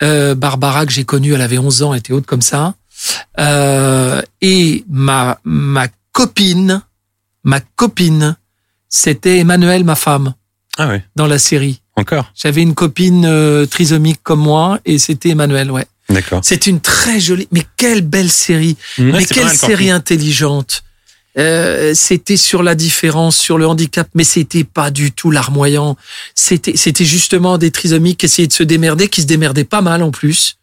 Euh, 0.03 0.35
Barbara, 0.35 0.85
que 0.87 0.93
j'ai 0.93 1.05
connue, 1.05 1.33
elle 1.33 1.41
avait 1.41 1.59
11 1.59 1.83
ans, 1.83 1.93
elle 1.95 2.01
était 2.01 2.13
haute 2.13 2.27
comme 2.27 2.43
ça. 2.43 2.75
Euh, 3.39 4.21
et 4.43 4.85
ma, 4.89 5.41
ma 5.45 5.87
copine, 6.19 6.83
ma 7.45 7.61
copine, 7.61 8.37
c'était 8.89 9.39
Emmanuelle, 9.39 9.85
ma 9.85 9.95
femme, 9.95 10.35
Ah 10.77 10.89
ouais, 10.89 11.05
dans 11.15 11.29
la 11.29 11.39
série. 11.39 11.81
encore? 11.95 12.33
J'avais 12.35 12.63
une 12.63 12.75
copine 12.75 13.25
euh, 13.25 13.67
trisomique 13.67 14.19
comme 14.25 14.41
moi 14.41 14.81
et 14.85 14.99
c'était 14.99 15.29
Emmanuel, 15.29 15.71
ouais. 15.71 15.87
D'accord. 16.09 16.41
C'est 16.43 16.67
une 16.67 16.81
très 16.81 17.21
jolie, 17.21 17.47
mais 17.53 17.65
quelle 17.77 18.01
belle 18.01 18.31
série, 18.33 18.77
Ouais, 18.99 19.13
mais 19.13 19.25
quelle 19.27 19.51
série 19.51 19.91
intelligente. 19.93 20.83
Euh, 21.39 21.93
c'était 21.95 22.37
sur 22.37 22.65
la 22.65 22.75
différence, 22.75 23.37
sur 23.37 23.57
le 23.57 23.69
handicap, 23.69 24.09
mais 24.17 24.25
c'était 24.25 24.65
pas 24.65 24.91
du 24.91 25.13
tout 25.13 25.31
larmoyant. 25.31 25.97
C'était, 26.35 26.77
c'était 26.77 27.05
justement 27.05 27.59
des 27.59 27.71
trisomiques 27.71 28.19
qui 28.19 28.27
essayaient 28.27 28.49
de 28.49 28.53
se 28.53 28.65
démerder, 28.65 29.07
qui 29.07 29.23
se 29.23 29.27
démerdaient 29.29 29.63
pas 29.63 29.83
mal 29.83 30.03
en 30.03 30.11
plus, 30.11 30.57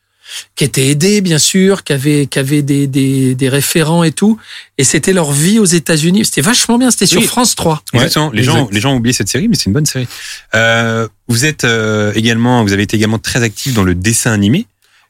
qui 0.56 0.64
étaient 0.64 0.88
aidés 0.88 1.22
bien 1.22 1.38
sûr, 1.38 1.84
qui 1.84 1.93
avaient, 1.93 2.26
qui 2.27 2.39
avaient 2.39 2.61
des, 2.61 2.88
des, 2.88 3.35
des 3.35 3.49
référents 3.49 4.03
et 4.03 4.11
tout. 4.11 4.38
Et 4.77 4.84
c'était 4.84 5.14
leur 5.14 5.31
vie 5.31 5.60
aux 5.60 5.65
États-Unis. 5.65 6.26
C'était 6.26 6.41
vachement 6.41 6.77
bien. 6.77 6.91
C'était 6.91 7.06
sur 7.06 7.22
Oui. 7.22 7.27
France 7.27 7.56
3. 7.56 7.84
Exactement. 7.93 8.31
Les 8.34 8.43
gens, 8.43 8.68
les 8.72 8.80
gens 8.81 8.93
ont 8.93 8.97
oublié 8.97 9.14
cette 9.14 9.30
série, 9.30 9.47
mais 9.47 9.56
c'est 9.56 9.65
une 9.65 9.73
bonne 9.73 9.85
série. 9.85 10.07
Euh, 10.53 11.07
vous 11.27 11.45
êtes 11.45 11.64
euh, 11.64 12.11
également, 12.15 12.64
vous 12.64 12.73
avez 12.73 12.84
été 12.84 12.97
également 12.97 13.19
très 13.19 13.43
actif 13.43 13.73
dans 13.73 13.84
le 13.84 13.95
dessin 13.95 14.31
animé, 14.31 14.65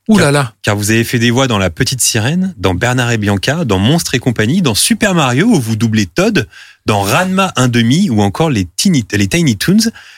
Ouh 0.08 0.18
là 0.20 0.32
là. 0.32 0.54
car 0.62 0.76
vous 0.76 0.92
avez 0.92 1.04
fait 1.04 1.18
des 1.18 1.32
voix 1.32 1.48
dans 1.48 1.58
La 1.58 1.70
Petite 1.72 2.00
Sirène, 2.02 2.54
dans 2.58 2.76
Bernard 2.76 3.12
et 3.12 3.18
Bianca, 3.18 3.66
dans 3.66 3.80
Monstres 3.80 4.14
et 4.16 4.20
compagnie, 4.20 4.62
dans 4.62 4.76
Super 4.76 5.16
Mario 5.16 5.48
où 5.48 5.60
vous 5.60 5.76
doublez 5.76 6.06
Todd, 6.06 6.48
dans 6.86 7.02
Ranma 7.02 7.52
1,5 7.58 8.12
ou 8.12 8.22
encore 8.22 8.50
les 8.52 8.66
Tiny, 8.78 9.06
les 9.12 9.28
Tiny 9.28 9.58
Toons. 9.58 9.78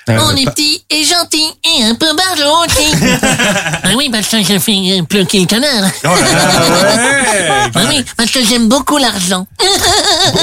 Euh, 0.10 0.18
On 0.22 0.36
est 0.36 0.44
pas- 0.44 0.52
petit 0.52 0.84
et 0.90 1.04
gentil 1.04 1.46
et 1.78 1.84
un 1.84 1.96
peu 1.96 2.08
barjotis. 2.14 2.94
ah 3.84 3.90
oui, 3.96 4.10
parce 4.12 4.28
que 4.28 4.44
je 4.44 4.60
fais 4.60 5.02
pluquer 5.08 5.40
le 5.40 5.46
canard. 5.46 5.90
Oh 6.04 6.08
là 6.08 6.32
là, 6.34 7.70
Ah 7.76 7.86
oui, 7.88 8.04
parce 8.18 8.32
que 8.32 8.44
j'aime 8.44 8.68
beaucoup 8.68 8.98
l'argent. 8.98 9.48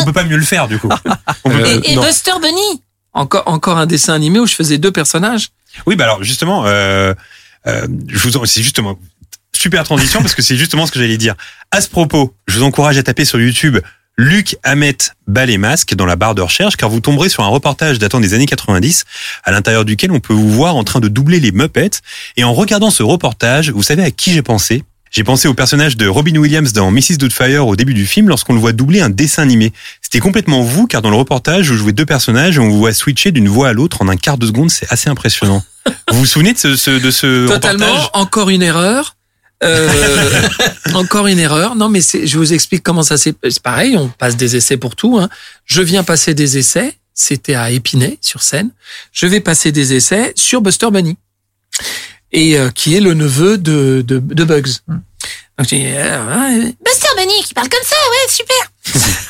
On 0.01 0.05
peut 0.05 0.13
pas 0.15 0.25
mieux 0.25 0.39
le 0.39 0.45
faire 0.45 0.67
du 0.67 0.79
coup. 0.79 0.89
Euh, 1.47 1.81
Et. 1.85 1.97
Buster 1.97 2.33
Bunny 2.41 2.83
Encore, 3.13 3.43
encore 3.47 3.77
un 3.79 3.87
dessin 3.87 4.15
animé 4.15 4.39
où 4.39 4.47
je 4.47 4.55
faisais 4.55 4.79
deux 4.79 4.93
personnages. 4.93 5.49
Oui, 5.87 5.95
bah 5.95 6.05
alors 6.05 6.25
justement, 6.25 6.65
euh, 6.67 7.13
euh, 7.67 7.87
je 8.09 8.19
vous 8.19 8.37
en- 8.39 8.47
c'est 8.47 8.63
justement 8.63 8.99
super 9.53 9.85
transition 9.85 10.21
parce 10.21 10.35
que 10.35 10.41
c'est 10.43 10.57
justement 10.57 10.87
ce 10.87 10.93
que 10.93 10.99
j'allais 11.01 11.19
dire. 11.19 11.35
À 11.71 11.83
ce 11.83 11.89
propos, 11.89 12.35
je 12.49 12.57
vous 12.59 12.65
encourage 12.65 12.97
à 12.97 13.03
taper 13.03 13.25
sur 13.27 13.39
YouTube 13.41 13.79
Luc 14.17 14.57
Hamet 14.63 14.97
Ballet 15.27 15.59
Masque 15.59 15.95
dans 15.95 16.07
la 16.07 16.15
barre 16.15 16.37
de 16.37 16.43
recherche 16.43 16.77
car 16.77 16.89
vous 16.89 17.01
tomberez 17.01 17.29
sur 17.29 17.43
un 17.43 17.49
reportage 17.49 17.99
datant 17.99 18.21
des 18.21 18.33
années 18.35 18.47
90 18.47 19.05
à 19.43 19.51
l'intérieur 19.51 19.85
duquel 19.85 20.13
on 20.13 20.21
peut 20.21 20.33
vous 20.35 20.51
voir 20.51 20.77
en 20.77 20.85
train 20.85 21.01
de 21.01 21.09
doubler 21.09 21.41
les 21.41 21.51
Muppets 21.51 21.91
et 22.37 22.45
en 22.45 22.53
regardant 22.55 22.91
ce 22.91 23.03
reportage, 23.03 23.71
vous 23.71 23.83
savez 23.83 24.05
à 24.05 24.11
qui 24.13 24.33
j'ai 24.33 24.43
pensé? 24.43 24.85
J'ai 25.11 25.25
pensé 25.25 25.47
au 25.49 25.55
personnage 25.55 25.97
de 25.97 26.07
Robin 26.09 26.37
Williams 26.37 26.73
dans 26.73 26.91
Mrs. 26.91 27.19
Doubtfire 27.19 27.67
au 27.67 27.77
début 27.77 27.95
du 27.95 28.05
film 28.07 28.29
lorsqu'on 28.29 28.53
le 28.53 28.59
voit 28.61 28.73
doubler 28.73 29.01
un 29.01 29.11
dessin 29.11 29.43
animé. 29.43 29.73
C'était 30.01 30.19
complètement 30.21 30.63
vous 30.63 30.87
car 30.87 31.03
dans 31.03 31.11
le 31.11 31.17
reportage 31.17 31.71
vous 31.71 31.77
jouez 31.77 31.93
deux 31.93 32.07
personnages 32.07 32.57
et 32.57 32.61
on 32.61 32.69
vous 32.69 32.79
voit 32.79 32.93
switcher 32.93 33.31
d'une 33.33 33.49
voix 33.49 33.69
à 33.69 33.73
l'autre 33.73 34.03
en 34.03 34.09
un 34.09 34.17
quart 34.17 34.39
de 34.39 34.47
seconde, 34.47 34.71
c'est 34.71 34.87
assez 34.93 35.09
impressionnant. 35.11 35.63
vous 36.11 36.19
vous 36.19 36.27
souvenez 36.27 36.53
de 36.53 36.59
ce, 36.59 36.77
ce- 36.77 36.99
de 37.01 37.11
ce 37.11 37.47
Totalement. 37.49 37.85
reportage? 37.87 38.11
Encore 38.15 38.51
une 38.51 38.63
erreur. 38.63 39.17
Euh, 39.65 40.49
encore 40.95 41.27
une 41.27 41.39
erreur. 41.39 41.75
Non, 41.75 41.89
mais 41.89 42.01
c'est, 42.01 42.27
je 42.27 42.39
vous 42.39 42.53
explique 42.53 42.83
comment 42.83 43.03
ça 43.03 43.17
s'est. 43.17 43.35
C'est 43.49 43.63
pareil, 43.63 43.97
on 43.97 44.09
passe 44.09 44.37
des 44.37 44.57
essais 44.57 44.77
pour 44.77 44.97
tout. 44.97 45.19
Hein. 45.19 45.29
Je 45.65 45.83
viens 45.83 46.05
passer 46.05 46.35
des 46.35 46.59
essais. 46.59 46.97
C'était 47.15 47.55
à 47.55 47.71
Épinay 47.71 48.19
sur 48.21 48.43
scène. 48.43 48.71
Je 49.13 49.27
vais 49.27 49.41
passer 49.41 49.71
des 49.71 49.95
essais 49.95 50.33
sur 50.37 50.61
Buster 50.61 50.91
Bunny 50.91 51.17
et 52.33 52.59
euh, 52.59 52.71
qui 52.71 52.97
est 52.97 53.01
le 53.01 53.15
neveu 53.15 53.57
de 53.57 54.05
de, 54.07 54.19
de 54.19 54.45
Bugs. 54.45 54.81
Donc 55.57 55.69
j'ai 55.69 55.79
dit, 55.79 55.87
euh, 55.87 56.73
Buster 56.85 57.09
Bunny 57.17 57.43
qui 57.45 57.55
parle 57.55 57.69
comme 57.69 57.85
ça, 57.85 57.95
ouais, 58.11 58.29
super. 58.29 58.73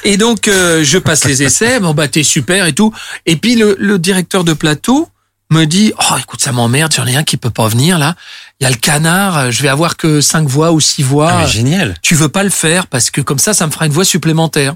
Et 0.04 0.16
donc, 0.16 0.48
euh, 0.48 0.82
je 0.82 0.98
passe 0.98 1.24
les 1.24 1.42
essais. 1.42 1.80
Bon, 1.80 1.92
bah, 1.92 2.08
t'es 2.08 2.22
super 2.22 2.66
et 2.66 2.72
tout. 2.72 2.94
Et 3.26 3.36
puis, 3.36 3.56
le, 3.56 3.76
le 3.78 3.98
directeur 3.98 4.42
de 4.42 4.54
plateau 4.54 5.08
me 5.54 5.64
dit, 5.66 5.92
oh, 5.98 6.14
écoute, 6.18 6.42
ça 6.42 6.52
m'emmerde, 6.52 6.92
j'en 6.94 7.06
ai 7.06 7.16
un 7.16 7.22
qui 7.24 7.36
peut 7.36 7.50
pas 7.50 7.68
venir, 7.68 7.98
là. 7.98 8.14
Il 8.60 8.64
y 8.64 8.66
a 8.66 8.70
le 8.70 8.76
canard, 8.76 9.38
euh, 9.38 9.50
je 9.50 9.62
vais 9.62 9.68
avoir 9.68 9.96
que 9.96 10.20
cinq 10.20 10.46
voix 10.48 10.72
ou 10.72 10.80
six 10.80 11.02
voix. 11.02 11.30
Ah, 11.32 11.42
mais 11.44 11.48
génial. 11.50 11.96
tu 12.02 12.14
veux 12.14 12.28
pas 12.28 12.42
le 12.44 12.50
faire 12.50 12.86
parce 12.86 13.10
que 13.10 13.20
comme 13.20 13.38
ça, 13.38 13.54
ça 13.54 13.66
me 13.66 13.72
fera 13.72 13.86
une 13.86 13.92
voix 13.92 14.04
supplémentaire. 14.04 14.74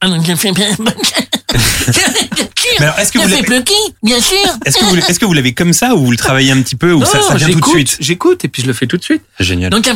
Ah 0.00 0.08
non, 0.08 0.22
je 0.22 0.34
fais 0.34 0.52
bien. 0.52 0.68
Mais 2.78 2.86
alors, 2.86 2.98
est-ce 2.98 3.12
que 3.12 3.18
Je 3.18 3.24
vous 3.24 3.30
fais 3.30 3.36
l'avez- 3.42 3.46
pluquer, 3.46 3.74
bien 4.02 4.20
sûr. 4.20 4.38
Est-ce 4.64 4.78
que 4.78 4.84
vous, 4.84 4.96
est-ce 4.96 5.18
que 5.18 5.24
vous 5.26 5.32
l'avez 5.32 5.52
comme 5.52 5.72
ça 5.72 5.94
ou 5.94 6.04
vous 6.06 6.10
le 6.10 6.16
travaillez 6.16 6.52
un 6.52 6.62
petit 6.62 6.76
peu 6.76 6.92
ou 6.92 7.04
ça, 7.04 7.18
Non, 7.18 7.24
ça 7.28 7.34
vient 7.34 7.48
tout 7.48 7.52
de 7.54 7.56
j'écoute, 7.64 7.74
suite 7.88 7.96
J'écoute 8.00 8.44
et 8.44 8.48
puis 8.48 8.62
je 8.62 8.66
le 8.68 8.72
fais 8.72 8.86
tout 8.86 8.96
de 8.96 9.02
suite. 9.02 9.22
Génial. 9.38 9.70
Donc. 9.70 9.86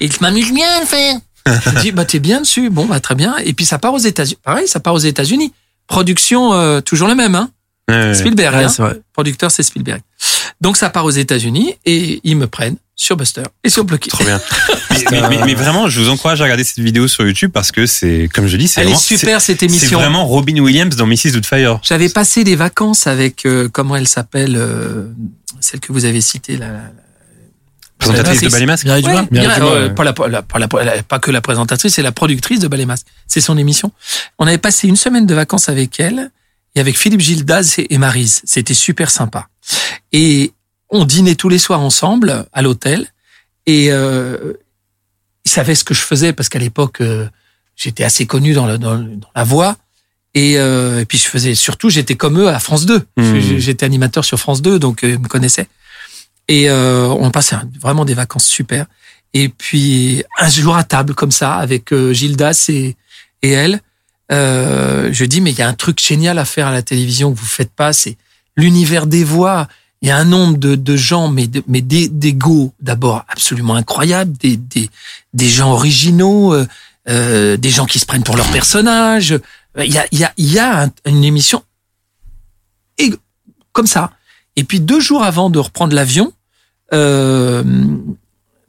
Et 0.00 0.08
je 0.10 0.18
m'amuse 0.20 0.52
bien 0.52 0.68
à 0.76 0.80
le 0.80 0.86
faire. 0.86 1.16
Je 1.74 1.80
dis, 1.80 1.92
bah, 1.92 2.04
t'es 2.04 2.20
bien 2.20 2.40
dessus. 2.40 2.70
Bon, 2.70 2.86
bah, 2.86 3.00
très 3.00 3.14
bien. 3.14 3.36
Et 3.44 3.52
puis, 3.52 3.64
ça 3.66 3.78
part 3.78 3.92
aux 3.92 3.98
États-Unis. 3.98 4.38
Pareil, 4.42 4.66
ça 4.66 4.80
part 4.80 4.94
aux 4.94 4.98
États-Unis. 4.98 5.52
Production, 5.86 6.54
euh, 6.54 6.80
toujours 6.80 7.06
le 7.06 7.14
même, 7.14 7.34
hein. 7.34 7.50
Ouais. 7.90 8.14
Spielberg, 8.14 8.54
Ouais, 8.56 8.64
hein. 8.64 8.68
c'est 8.68 8.82
vrai. 8.82 9.00
Producteur, 9.12 9.50
c'est 9.50 9.62
Spielberg. 9.62 10.00
Donc, 10.60 10.76
ça 10.76 10.88
part 10.90 11.04
aux 11.04 11.10
États-Unis 11.10 11.74
et 11.84 12.20
ils 12.24 12.36
me 12.36 12.46
prennent 12.46 12.76
sur 12.96 13.16
Buster 13.16 13.42
et 13.62 13.68
sur 13.68 13.84
Plucky. 13.84 14.08
Trop 14.08 14.24
bien. 14.24 14.40
mais, 14.90 15.04
mais- 15.10 15.28
mais- 15.28 15.44
mais 15.44 15.54
vraiment, 15.54 15.88
je 15.88 16.00
vous 16.00 16.08
encourage 16.08 16.40
à 16.40 16.44
regarder 16.44 16.64
cette 16.64 16.78
vidéo 16.78 17.08
sur 17.08 17.26
YouTube 17.26 17.50
parce 17.52 17.72
que 17.72 17.84
c'est, 17.86 18.28
comme 18.32 18.46
je 18.46 18.56
dis, 18.56 18.68
c'est 18.68 18.80
Elle 18.80 18.86
est 18.86 18.90
vraiment, 18.90 19.00
super, 19.00 19.40
c'est- 19.40 19.46
cette 19.52 19.60
C'est 19.60 19.66
émission. 19.66 19.98
vraiment 19.98 20.24
Robin 20.26 20.58
Williams 20.60 20.96
dans 20.96 21.06
Mrs. 21.06 21.32
Doubtfire. 21.32 21.80
J'avais 21.82 22.08
passé 22.08 22.44
des 22.44 22.56
vacances 22.56 23.06
avec, 23.06 23.44
euh, 23.44 23.68
comment 23.70 23.96
elle 23.96 24.08
s'appelle, 24.08 24.54
euh, 24.56 25.08
celle 25.60 25.80
que 25.80 25.92
vous 25.92 26.04
avez 26.06 26.20
citée, 26.20 26.56
la, 26.56 26.68
la- 26.68 26.80
Présentatrice 27.98 28.40
de. 28.42 28.48
Ballet 28.48 28.66
Masque. 28.66 28.86
Pas 31.08 31.18
que 31.18 31.30
la 31.30 31.40
présentatrice, 31.40 31.94
c'est 31.94 32.02
la 32.02 32.12
productrice 32.12 32.60
de 32.60 32.68
Ballet 32.68 32.86
Masque. 32.86 33.06
C'est 33.26 33.40
son 33.40 33.56
émission. 33.58 33.92
On 34.38 34.46
avait 34.46 34.58
passé 34.58 34.88
une 34.88 34.96
semaine 34.96 35.26
de 35.26 35.34
vacances 35.34 35.68
avec 35.68 35.98
elle 36.00 36.30
et 36.74 36.80
avec 36.80 36.98
Philippe 36.98 37.20
Gildas 37.20 37.76
et, 37.78 37.98
Marise. 37.98 38.42
C'était 38.44 38.74
super 38.74 39.10
sympa. 39.10 39.48
Et 40.12 40.52
on 40.90 41.04
dînait 41.04 41.34
tous 41.34 41.48
les 41.48 41.58
soirs 41.58 41.80
ensemble 41.80 42.46
à 42.52 42.62
l'hôtel 42.62 43.06
et 43.66 43.90
euh, 43.90 44.54
ils 45.44 45.50
savaient 45.50 45.74
ce 45.74 45.84
que 45.84 45.94
je 45.94 46.00
faisais 46.02 46.32
parce 46.32 46.48
qu'à 46.48 46.58
l'époque 46.58 47.00
euh, 47.00 47.28
j'étais 47.76 48.04
assez 48.04 48.26
connu 48.26 48.52
dans, 48.52 48.66
le, 48.66 48.78
dans, 48.78 48.94
le- 48.94 49.16
dans 49.16 49.30
la 49.34 49.44
voix. 49.44 49.76
Et, 50.34 50.58
euh, 50.58 51.00
et 51.00 51.04
puis 51.04 51.16
je 51.18 51.28
faisais 51.28 51.54
surtout, 51.54 51.90
j'étais 51.90 52.16
comme 52.16 52.40
eux 52.40 52.48
à 52.48 52.58
France 52.58 52.86
2. 52.86 53.06
Mmh. 53.16 53.38
J'étais 53.58 53.86
animateur 53.86 54.24
sur 54.24 54.38
France 54.38 54.62
2, 54.62 54.78
donc 54.80 55.04
euh, 55.04 55.10
ils 55.10 55.18
me 55.20 55.28
connaissaient. 55.28 55.68
Et 56.48 56.68
euh, 56.68 57.06
on 57.08 57.30
passait 57.30 57.56
vraiment 57.80 58.04
des 58.04 58.14
vacances 58.14 58.46
super. 58.46 58.86
Et 59.32 59.48
puis 59.48 60.22
un 60.38 60.48
jour 60.50 60.76
à 60.76 60.84
table 60.84 61.14
comme 61.14 61.30
ça 61.32 61.54
avec 61.54 61.92
Gildas 62.12 62.66
et, 62.68 62.96
et 63.42 63.50
elle, 63.50 63.80
euh, 64.34 65.08
je 65.12 65.24
dis 65.24 65.40
mais 65.40 65.52
il 65.52 65.58
y 65.58 65.62
a 65.62 65.68
un 65.68 65.74
truc 65.74 66.00
génial 66.00 66.38
à 66.38 66.44
faire 66.44 66.66
à 66.66 66.72
la 66.72 66.82
télévision 66.82 67.32
que 67.32 67.38
vous 67.38 67.46
faites 67.46 67.70
pas, 67.72 67.92
c'est 67.92 68.16
l'univers 68.56 69.06
des 69.06 69.24
voix. 69.24 69.68
Il 70.02 70.08
y 70.08 70.10
a 70.10 70.16
un 70.18 70.24
nombre 70.24 70.58
de, 70.58 70.96
gens, 70.96 71.28
mais 71.28 71.46
de- 71.46 71.62
des 71.66 72.08
d'égaux 72.08 72.74
d'abord 72.80 73.24
absolument 73.28 73.74
incroyables, 73.74 74.36
des 74.36 74.56
des 74.56 74.90
des 75.32 75.48
gens 75.48 75.72
originaux, 75.72 76.52
euh, 76.52 76.66
euh, 77.08 77.56
des 77.56 77.70
gens 77.70 77.86
qui 77.86 77.98
se 77.98 78.04
prennent 78.06 78.24
pour 78.24 78.36
leur 78.36 78.50
personnage. 78.52 79.38
Il 79.78 79.92
y 79.92 79.98
a 79.98 80.06
il 80.36 80.52
y 80.52 80.58
a 80.58 80.88
une 81.06 81.24
émission 81.24 81.62
et 82.98 83.12
comme 83.72 83.86
ça. 83.86 84.10
Et 84.56 84.64
puis 84.64 84.78
deux 84.80 85.00
jours 85.00 85.22
avant 85.24 85.48
de 85.50 85.58
reprendre 85.58 85.94
l'avion, 85.94 86.32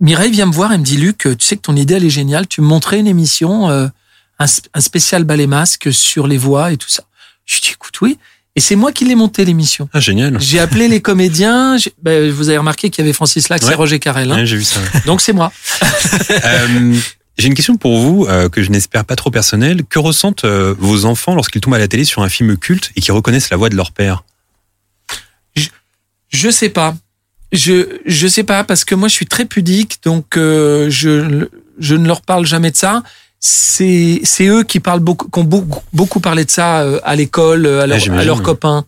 Mireille 0.01 0.31
vient 0.31 0.45
me 0.45 0.51
voir 0.53 0.71
et 0.73 0.77
me 0.77 0.83
dit 0.83 0.97
Luc, 0.97 1.19
tu 1.19 1.35
sais 1.39 1.55
que 1.57 1.61
ton 1.61 1.75
idée 1.75 1.95
elle 1.95 2.05
est 2.05 2.09
géniale. 2.09 2.47
Tu 2.47 2.61
me 2.61 2.67
montrais 2.67 2.99
une 2.99 3.07
émission, 3.07 3.89
un, 4.39 4.45
sp- 4.45 4.67
un 4.73 4.81
spécial 4.81 5.23
ballet 5.23 5.47
masque 5.47 5.93
sur 5.93 6.27
les 6.27 6.37
voix 6.37 6.71
et 6.71 6.77
tout 6.77 6.89
ça. 6.89 7.03
Je 7.45 7.59
dis 7.61 7.69
écoute 7.71 7.99
oui. 8.01 8.17
Et 8.57 8.61
c'est 8.61 8.75
moi 8.77 8.93
qui 8.93 9.03
l'ai 9.03 9.15
monté 9.15 9.43
l'émission. 9.43 9.89
Ah, 9.91 9.99
génial. 9.99 10.39
J'ai 10.39 10.59
appelé 10.59 10.87
les 10.87 11.01
comédiens. 11.01 11.75
ben, 12.01 12.31
vous 12.31 12.47
avez 12.47 12.57
remarqué 12.57 12.89
qu'il 12.89 13.03
y 13.03 13.05
avait 13.05 13.11
Francis 13.13 13.49
Lax 13.49 13.65
Ouais. 13.65 13.73
et 13.73 13.75
Roger 13.75 13.99
Carrel. 13.99 14.31
hein. 14.31 14.35
Ouais, 14.37 14.45
j'ai 14.45 14.55
vu 14.55 14.63
ça. 14.63 14.79
Donc 15.05 15.21
c'est 15.21 15.33
moi. 15.33 15.51
Euh, 16.45 16.95
j'ai 17.37 17.47
une 17.47 17.53
question 17.53 17.75
pour 17.75 17.99
vous 17.99 18.25
euh, 18.29 18.47
que 18.47 18.63
je 18.63 18.71
n'espère 18.71 19.03
pas 19.03 19.17
trop 19.17 19.29
personnelle. 19.29 19.83
Que 19.83 19.99
ressentent 19.99 20.45
euh, 20.45 20.73
vos 20.79 21.03
enfants 21.03 21.35
lorsqu'ils 21.35 21.59
tombent 21.59 21.73
à 21.73 21.79
la 21.79 21.89
télé 21.89 22.05
sur 22.05 22.21
un 22.21 22.29
film 22.29 22.55
culte 22.57 22.91
et 22.95 23.01
qu'ils 23.01 23.11
reconnaissent 23.13 23.49
la 23.49 23.57
voix 23.57 23.67
de 23.67 23.75
leur 23.75 23.91
père? 23.91 24.23
Je 26.29 26.49
sais 26.49 26.69
pas. 26.69 26.95
Je 27.51 27.99
je 28.05 28.27
sais 28.27 28.43
pas 28.43 28.63
parce 28.63 28.83
que 28.83 28.95
moi 28.95 29.07
je 29.07 29.13
suis 29.13 29.25
très 29.27 29.45
pudique 29.45 29.99
donc 30.03 30.25
je 30.35 31.47
je 31.79 31.95
ne 31.95 32.07
leur 32.07 32.21
parle 32.21 32.45
jamais 32.45 32.71
de 32.71 32.75
ça. 32.77 33.03
C'est 33.39 34.21
c'est 34.23 34.47
eux 34.47 34.63
qui 34.63 34.79
parlent 34.79 35.01
beaucoup 35.01 35.29
qui 35.29 35.39
ont 35.39 35.43
beaucoup, 35.43 35.81
beaucoup 35.93 36.19
parlé 36.19 36.45
de 36.45 36.51
ça 36.51 36.81
euh, 36.81 36.99
à 37.03 37.15
l'école 37.15 37.65
euh, 37.65 37.81
à, 37.83 37.87
leur- 37.87 37.97
Ah, 38.17 38.21
à 38.21 38.23
leurs 38.25 38.37
copains 38.43 38.85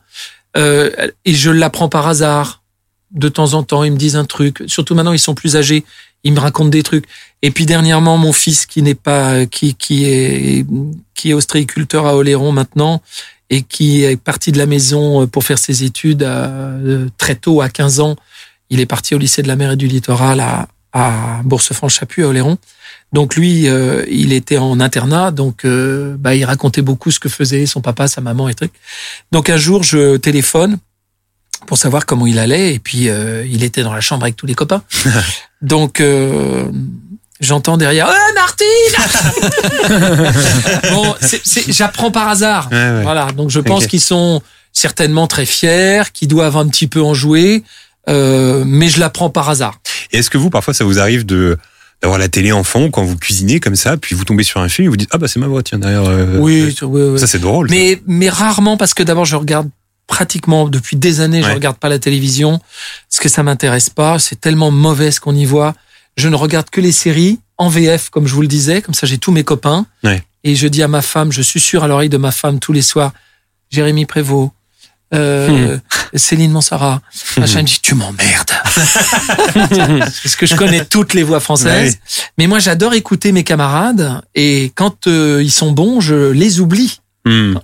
Euh, 0.55 0.89
et 1.25 1.33
je 1.35 1.51
l'apprends 1.51 1.89
par 1.89 2.07
hasard. 2.07 2.63
De 3.11 3.29
temps 3.29 3.53
en 3.53 3.63
temps 3.63 3.83
ils 3.83 3.91
me 3.91 3.97
disent 3.97 4.15
un 4.15 4.25
truc. 4.25 4.63
Surtout 4.67 4.95
maintenant 4.95 5.13
ils 5.13 5.19
sont 5.19 5.35
plus 5.35 5.55
âgés. 5.55 5.85
Ils 6.23 6.33
me 6.33 6.39
racontent 6.39 6.69
des 6.69 6.81
trucs. 6.83 7.05
Et 7.43 7.51
puis 7.51 7.65
dernièrement 7.67 8.17
mon 8.17 8.33
fils 8.33 8.65
qui 8.65 8.81
n'est 8.81 8.95
pas 8.95 9.45
qui 9.45 9.75
qui 9.75 10.05
est 10.05 10.65
qui 11.13 11.29
est 11.29 11.33
ostréiculteur 11.33 12.07
à 12.07 12.15
Oléron 12.15 12.51
maintenant 12.51 13.01
et 13.49 13.61
qui 13.61 14.03
est 14.03 14.17
parti 14.19 14.51
de 14.51 14.57
la 14.57 14.65
maison 14.65 15.21
euh, 15.21 15.27
pour 15.27 15.43
faire 15.43 15.59
ses 15.59 15.83
études 15.83 16.27
très 17.17 17.35
tôt, 17.35 17.61
à 17.61 17.69
15 17.69 17.99
ans. 17.99 18.15
Il 18.69 18.79
est 18.79 18.85
parti 18.85 19.13
au 19.15 19.17
lycée 19.19 19.41
de 19.43 19.47
la 19.47 19.55
mer 19.55 19.71
et 19.73 19.77
du 19.77 19.87
littoral 19.87 20.39
à, 20.41 20.67
à 20.93 21.41
Bourse-Franche-Chapuis, 21.43 22.23
à 22.23 22.27
Oléron. 22.27 22.57
Donc 23.13 23.35
lui, 23.35 23.67
euh, 23.67 24.03
il 24.09 24.33
était 24.33 24.57
en 24.57 24.79
internat, 24.79 25.31
donc 25.31 25.63
euh, 25.63 26.15
bah, 26.19 26.35
il 26.35 26.43
racontait 26.43 26.81
beaucoup 26.81 27.11
ce 27.11 27.19
que 27.19 27.29
faisait 27.29 27.65
son 27.65 27.81
papa, 27.81 28.07
sa 28.07 28.21
maman 28.21 28.49
et 28.49 28.53
trucs. 28.53 28.73
Donc 29.31 29.49
un 29.49 29.57
jour, 29.57 29.83
je 29.83 30.17
téléphone 30.17 30.77
pour 31.65 31.77
savoir 31.77 32.05
comment 32.05 32.27
il 32.27 32.37
allait, 32.37 32.73
et 32.73 32.79
puis 32.79 33.09
euh, 33.09 33.45
il 33.49 33.63
était 33.63 33.83
dans 33.83 33.93
la 33.93 34.01
chambre 34.01 34.23
avec 34.23 34.35
tous 34.35 34.45
les 34.45 34.55
copains. 34.55 34.83
donc 35.61 36.01
euh, 36.01 36.69
j'entends 37.39 37.77
derrière, 37.77 38.09
ah 38.09 38.33
Martine 38.35 38.67
Bon, 40.91 41.15
j'apprends 41.69 42.11
par 42.11 42.27
hasard. 42.27 42.67
Ouais, 42.71 42.77
ouais. 42.77 43.03
Voilà, 43.03 43.31
donc 43.31 43.49
je 43.49 43.59
pense 43.59 43.87
qu'ils 43.87 44.01
sont 44.01 44.41
certainement 44.73 45.27
très 45.27 45.45
fiers, 45.45 46.03
qu'ils 46.13 46.27
doivent 46.27 46.57
un 46.57 46.67
petit 46.67 46.87
peu 46.87 47.01
en 47.01 47.13
jouer, 47.13 47.63
euh, 48.09 48.63
mais 48.65 48.87
je 48.89 48.99
l'apprends 48.99 49.29
par 49.29 49.49
hasard. 49.49 49.79
Et 50.11 50.17
est-ce 50.19 50.29
que 50.29 50.37
vous, 50.37 50.49
parfois, 50.49 50.73
ça 50.73 50.83
vous 50.85 50.99
arrive 50.99 51.25
de 51.25 51.57
d'avoir 52.03 52.19
la 52.19 52.29
télé 52.29 52.51
en 52.51 52.63
fond 52.63 52.91
quand 52.91 53.03
vous 53.03 53.17
cuisinez 53.17 53.59
comme 53.59 53.75
ça, 53.75 53.97
puis 53.97 54.13
vous 54.13 54.23
tombez 54.23 54.43
sur 54.43 54.61
un 54.61 54.69
film 54.69 54.85
et 54.85 54.89
vous 54.89 54.97
dites 54.97 55.09
ah 55.13 55.17
bah 55.17 55.27
c'est 55.27 55.39
ma 55.39 55.47
voix 55.47 55.63
tiens 55.63 55.79
derrière. 55.79 56.03
euh, 56.05 56.37
oui, 56.37 56.75
oui, 56.83 57.01
oui. 57.13 57.19
Ça 57.19 57.25
c'est 57.25 57.39
drôle. 57.39 57.67
ça. 57.69 57.75
mais 57.75 57.99
mais 58.05 58.29
rarement 58.29 58.77
parce 58.77 58.93
que 58.93 59.01
d'abord 59.01 59.25
je 59.25 59.35
regarde 59.35 59.67
pratiquement 60.05 60.69
depuis 60.69 60.95
des 60.95 61.21
années, 61.21 61.41
je 61.41 61.47
Ouais. 61.47 61.53
regarde 61.55 61.77
pas 61.77 61.89
la 61.89 61.97
télévision 61.97 62.59
parce 63.09 63.19
que 63.19 63.29
ça 63.29 63.41
m'intéresse 63.41 63.89
pas. 63.89 64.19
C'est 64.19 64.39
tellement 64.39 64.69
mauvais 64.69 65.09
ce 65.09 65.19
qu'on 65.19 65.35
y 65.35 65.45
voit. 65.45 65.73
Je 66.17 66.29
ne 66.29 66.35
regarde 66.35 66.69
que 66.69 66.81
les 66.81 66.91
séries 66.91 67.39
en 67.57 67.67
VF, 67.67 68.09
comme 68.11 68.27
je 68.27 68.33
vous 68.35 68.41
le 68.43 68.47
disais, 68.47 68.83
comme 68.83 68.93
ça 68.93 69.07
j'ai 69.07 69.17
tous 69.17 69.31
mes 69.31 69.43
copains. 69.43 69.87
Ouais. 70.03 70.21
Et 70.43 70.55
je 70.55 70.67
dis 70.67 70.83
à 70.83 70.87
ma 70.87 71.01
femme, 71.01 71.31
je 71.31 71.41
suis 71.41 71.59
sûr 71.59 71.83
à 71.83 71.87
l'oreille 71.87 72.09
de 72.09 72.17
ma 72.17 72.31
femme 72.31 72.59
tous 72.59 72.73
les 72.73 72.83
soirs, 72.83 73.11
Jérémy 73.71 74.05
Prévost, 74.05 74.51
euh, 75.13 75.77
Céline 76.13 76.51
Mansara, 76.51 77.01
machin, 77.37 77.59
elle 77.59 77.63
me 77.63 77.67
dit, 77.67 77.79
tu 77.81 77.95
m'emmerdes. 77.95 78.51
Parce 79.99 80.35
que 80.35 80.45
je 80.45 80.55
connais 80.55 80.85
toutes 80.85 81.13
les 81.13 81.23
voix 81.23 81.39
françaises. 81.39 81.99
Mais 82.37 82.47
moi, 82.47 82.59
j'adore 82.59 82.93
écouter 82.93 83.31
mes 83.31 83.43
camarades 83.43 84.21
et 84.35 84.71
quand 84.75 85.07
euh, 85.07 85.41
ils 85.43 85.51
sont 85.51 85.71
bons, 85.71 86.01
je 86.01 86.31
les 86.31 86.59
oublie. 86.59 86.99
Hmm. 87.25 87.55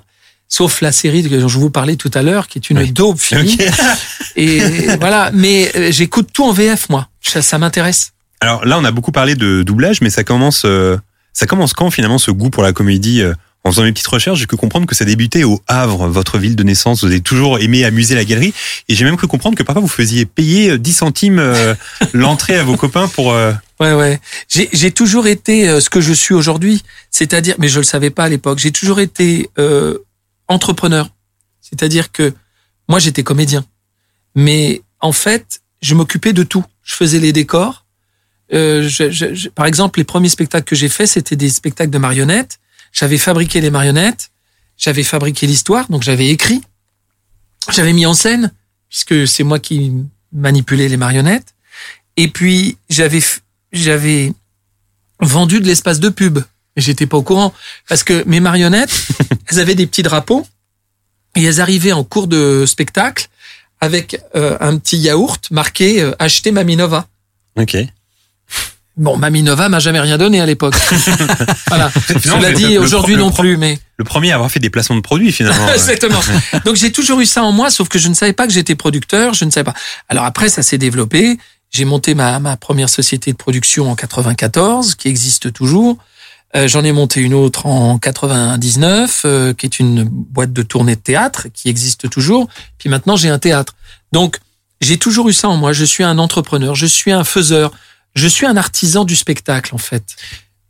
Sauf 0.47 0.81
la 0.81 0.91
série 0.91 1.23
dont 1.23 1.47
je 1.47 1.57
vous 1.57 1.71
parlais 1.71 1.95
tout 1.95 2.11
à 2.13 2.21
l'heure, 2.21 2.47
qui 2.47 2.59
est 2.59 2.69
une 2.69 2.85
daube 2.91 3.17
finie. 3.17 3.57
Et 4.35 4.59
voilà. 4.99 5.31
Mais 5.33 5.71
euh, 5.75 5.91
j'écoute 5.91 6.29
tout 6.31 6.45
en 6.45 6.51
VF, 6.51 6.89
moi. 6.89 7.07
Ça, 7.21 7.41
ça 7.41 7.57
m'intéresse. 7.57 8.11
Alors 8.39 8.65
là, 8.65 8.77
on 8.77 8.83
a 8.83 8.91
beaucoup 8.91 9.11
parlé 9.11 9.35
de 9.35 9.63
doublage, 9.63 10.01
mais 10.01 10.09
ça 10.09 10.23
commence, 10.23 10.63
euh, 10.65 10.97
ça 11.33 11.47
commence 11.47 11.73
quand 11.73 11.89
finalement 11.89 12.17
ce 12.17 12.29
goût 12.29 12.49
pour 12.49 12.61
la 12.61 12.73
comédie 12.73 13.23
En 13.65 13.71
faisant 13.71 13.83
mes 13.83 13.93
petites 13.93 14.07
recherches, 14.07 14.39
j'ai 14.39 14.47
pu 14.47 14.57
comprendre 14.57 14.85
que 14.85 14.93
ça 14.95 15.05
débutait 15.05 15.45
au 15.45 15.61
Havre, 15.67 16.07
votre 16.09 16.37
ville 16.37 16.55
de 16.57 16.63
naissance. 16.63 17.01
Vous 17.03 17.09
avez 17.11 17.21
toujours 17.21 17.59
aimé 17.59 17.85
amuser 17.85 18.13
la 18.13 18.25
galerie, 18.25 18.53
et 18.89 18.95
j'ai 18.95 19.05
même 19.05 19.15
cru 19.15 19.27
comprendre 19.27 19.57
que 19.57 19.63
parfois 19.63 19.81
vous 19.81 19.87
faisiez 19.87 20.25
payer 20.25 20.71
euh, 20.71 20.77
10 20.77 20.93
centimes 20.93 21.39
euh, 21.39 21.73
l'entrée 22.13 22.57
à 22.57 22.63
vos 22.63 22.75
copains 22.75 23.07
pour. 23.07 23.31
euh, 23.31 23.53
Ouais, 23.79 23.93
ouais. 23.93 24.19
J'ai 24.49 24.69
j'ai 24.73 24.91
toujours 24.91 25.27
été 25.27 25.69
euh, 25.69 25.79
ce 25.79 25.89
que 25.89 26.01
je 26.01 26.11
suis 26.13 26.33
aujourd'hui, 26.33 26.83
c'est-à-dire, 27.09 27.55
mais 27.57 27.69
je 27.69 27.79
le 27.79 27.85
savais 27.85 28.09
pas 28.09 28.25
à 28.25 28.29
l'époque. 28.29 28.59
J'ai 28.59 28.71
toujours 28.71 28.99
été 28.99 29.49
euh, 29.57 29.97
entrepreneur, 30.49 31.09
c'est-à-dire 31.61 32.11
que 32.11 32.33
moi 32.89 32.99
j'étais 32.99 33.23
comédien, 33.23 33.63
mais 34.35 34.81
en 34.99 35.11
fait 35.13 35.61
je 35.81 35.95
m'occupais 35.95 36.33
de 36.33 36.43
tout. 36.43 36.63
Je 36.83 36.95
faisais 36.95 37.19
les 37.19 37.31
décors. 37.31 37.85
Euh, 38.53 38.87
je- 38.87 39.09
je- 39.09 39.33
je- 39.33 39.49
par 39.49 39.65
exemple, 39.65 39.99
les 39.99 40.03
premiers 40.05 40.29
spectacles 40.29 40.65
que 40.65 40.75
j'ai 40.75 40.89
faits, 40.89 41.07
c'était 41.07 41.35
des 41.37 41.49
spectacles 41.49 41.91
de 41.91 41.97
marionnettes. 41.97 42.59
J'avais 42.93 43.17
fabriqué 43.17 43.59
les 43.59 43.71
marionnettes, 43.71 44.31
j'avais 44.77 45.03
fabriqué 45.03 45.47
l'histoire, 45.47 45.89
donc 45.89 46.03
j'avais 46.03 46.29
écrit, 46.29 46.61
j'avais 47.71 47.91
mis 47.91 48.05
en 48.05 48.13
scène, 48.13 48.51
puisque 48.89 49.27
c'est 49.27 49.43
moi 49.43 49.59
qui 49.59 49.91
manipulais 50.31 50.87
les 50.87 50.97
marionnettes. 50.97 51.55
Et 52.15 52.27
puis 52.27 52.77
j'avais 52.89 53.21
j'avais 53.71 54.33
vendu 55.19 55.59
de 55.59 55.65
l'espace 55.65 55.99
de 55.99 56.09
pub. 56.09 56.39
J'étais 56.75 57.07
pas 57.07 57.17
au 57.17 57.23
courant 57.23 57.53
parce 57.87 58.03
que 58.03 58.23
mes 58.27 58.39
marionnettes, 58.39 59.07
elles 59.47 59.59
avaient 59.59 59.75
des 59.75 59.87
petits 59.87 60.03
drapeaux 60.03 60.45
et 61.35 61.43
elles 61.43 61.61
arrivaient 61.61 61.91
en 61.91 62.03
cours 62.03 62.27
de 62.27 62.65
spectacle 62.67 63.29
avec 63.79 64.21
euh, 64.35 64.57
un 64.59 64.77
petit 64.77 64.97
yaourt 64.97 65.49
marqué 65.51 66.01
euh, 66.01 66.13
acheter 66.19 66.51
Maminova. 66.51 67.07
Ok. 67.57 67.77
Bon, 68.95 69.17
Maminova 69.17 69.69
m'a 69.69 69.79
jamais 69.79 69.99
rien 69.99 70.19
donné 70.19 70.39
à 70.39 70.45
l'époque. 70.45 70.75
voilà. 71.67 71.91
Cela 72.07 72.51
dit, 72.51 72.77
aujourd'hui 72.77 73.15
non 73.15 73.31
plus, 73.31 73.57
mais 73.57 73.79
Le 73.97 74.05
premier 74.05 74.31
à 74.31 74.35
avoir 74.35 74.51
fait 74.51 74.59
des 74.59 74.69
placements 74.69 74.95
de 74.95 75.01
produits 75.01 75.31
finalement. 75.31 75.67
Exactement. 75.73 76.19
Donc 76.65 76.75
j'ai 76.75 76.91
toujours 76.91 77.19
eu 77.19 77.25
ça 77.25 77.43
en 77.43 77.51
moi, 77.51 77.71
sauf 77.71 77.89
que 77.89 77.97
je 77.97 78.07
ne 78.07 78.13
savais 78.13 78.33
pas 78.33 78.45
que 78.45 78.53
j'étais 78.53 78.75
producteur, 78.75 79.33
je 79.33 79.45
ne 79.45 79.51
savais 79.51 79.63
pas. 79.63 79.73
Alors 80.09 80.25
après, 80.25 80.49
ça 80.49 80.61
s'est 80.61 80.77
développé. 80.77 81.37
J'ai 81.71 81.85
monté 81.85 82.13
ma, 82.13 82.37
ma 82.37 82.55
première 82.55 82.89
société 82.89 83.31
de 83.31 83.37
production 83.37 83.89
en 83.89 83.95
94, 83.95 84.93
qui 84.93 85.07
existe 85.07 85.51
toujours. 85.51 85.97
Euh, 86.55 86.67
J'en 86.67 86.83
ai 86.83 86.91
monté 86.91 87.19
une 87.19 87.33
autre 87.33 87.65
en 87.65 87.97
99, 87.97 89.23
euh, 89.25 89.53
qui 89.53 89.65
est 89.65 89.79
une 89.79 90.03
boîte 90.03 90.53
de 90.53 90.61
tournée 90.61 90.95
de 90.95 91.01
théâtre, 91.01 91.47
qui 91.51 91.67
existe 91.69 92.11
toujours. 92.11 92.47
Puis 92.77 92.89
maintenant, 92.89 93.15
j'ai 93.15 93.29
un 93.29 93.39
théâtre. 93.39 93.73
Donc, 94.11 94.37
j'ai 94.81 94.97
toujours 94.97 95.29
eu 95.29 95.33
ça 95.33 95.49
en 95.49 95.57
moi. 95.57 95.73
Je 95.73 95.83
suis 95.83 96.03
un 96.03 96.19
entrepreneur, 96.19 96.75
je 96.75 96.85
suis 96.85 97.11
un 97.11 97.23
faiseur, 97.23 97.71
je 98.15 98.27
suis 98.27 98.45
un 98.45 98.57
artisan 98.57 99.05
du 99.05 99.15
spectacle, 99.15 99.73
en 99.75 99.77
fait. 99.77 100.15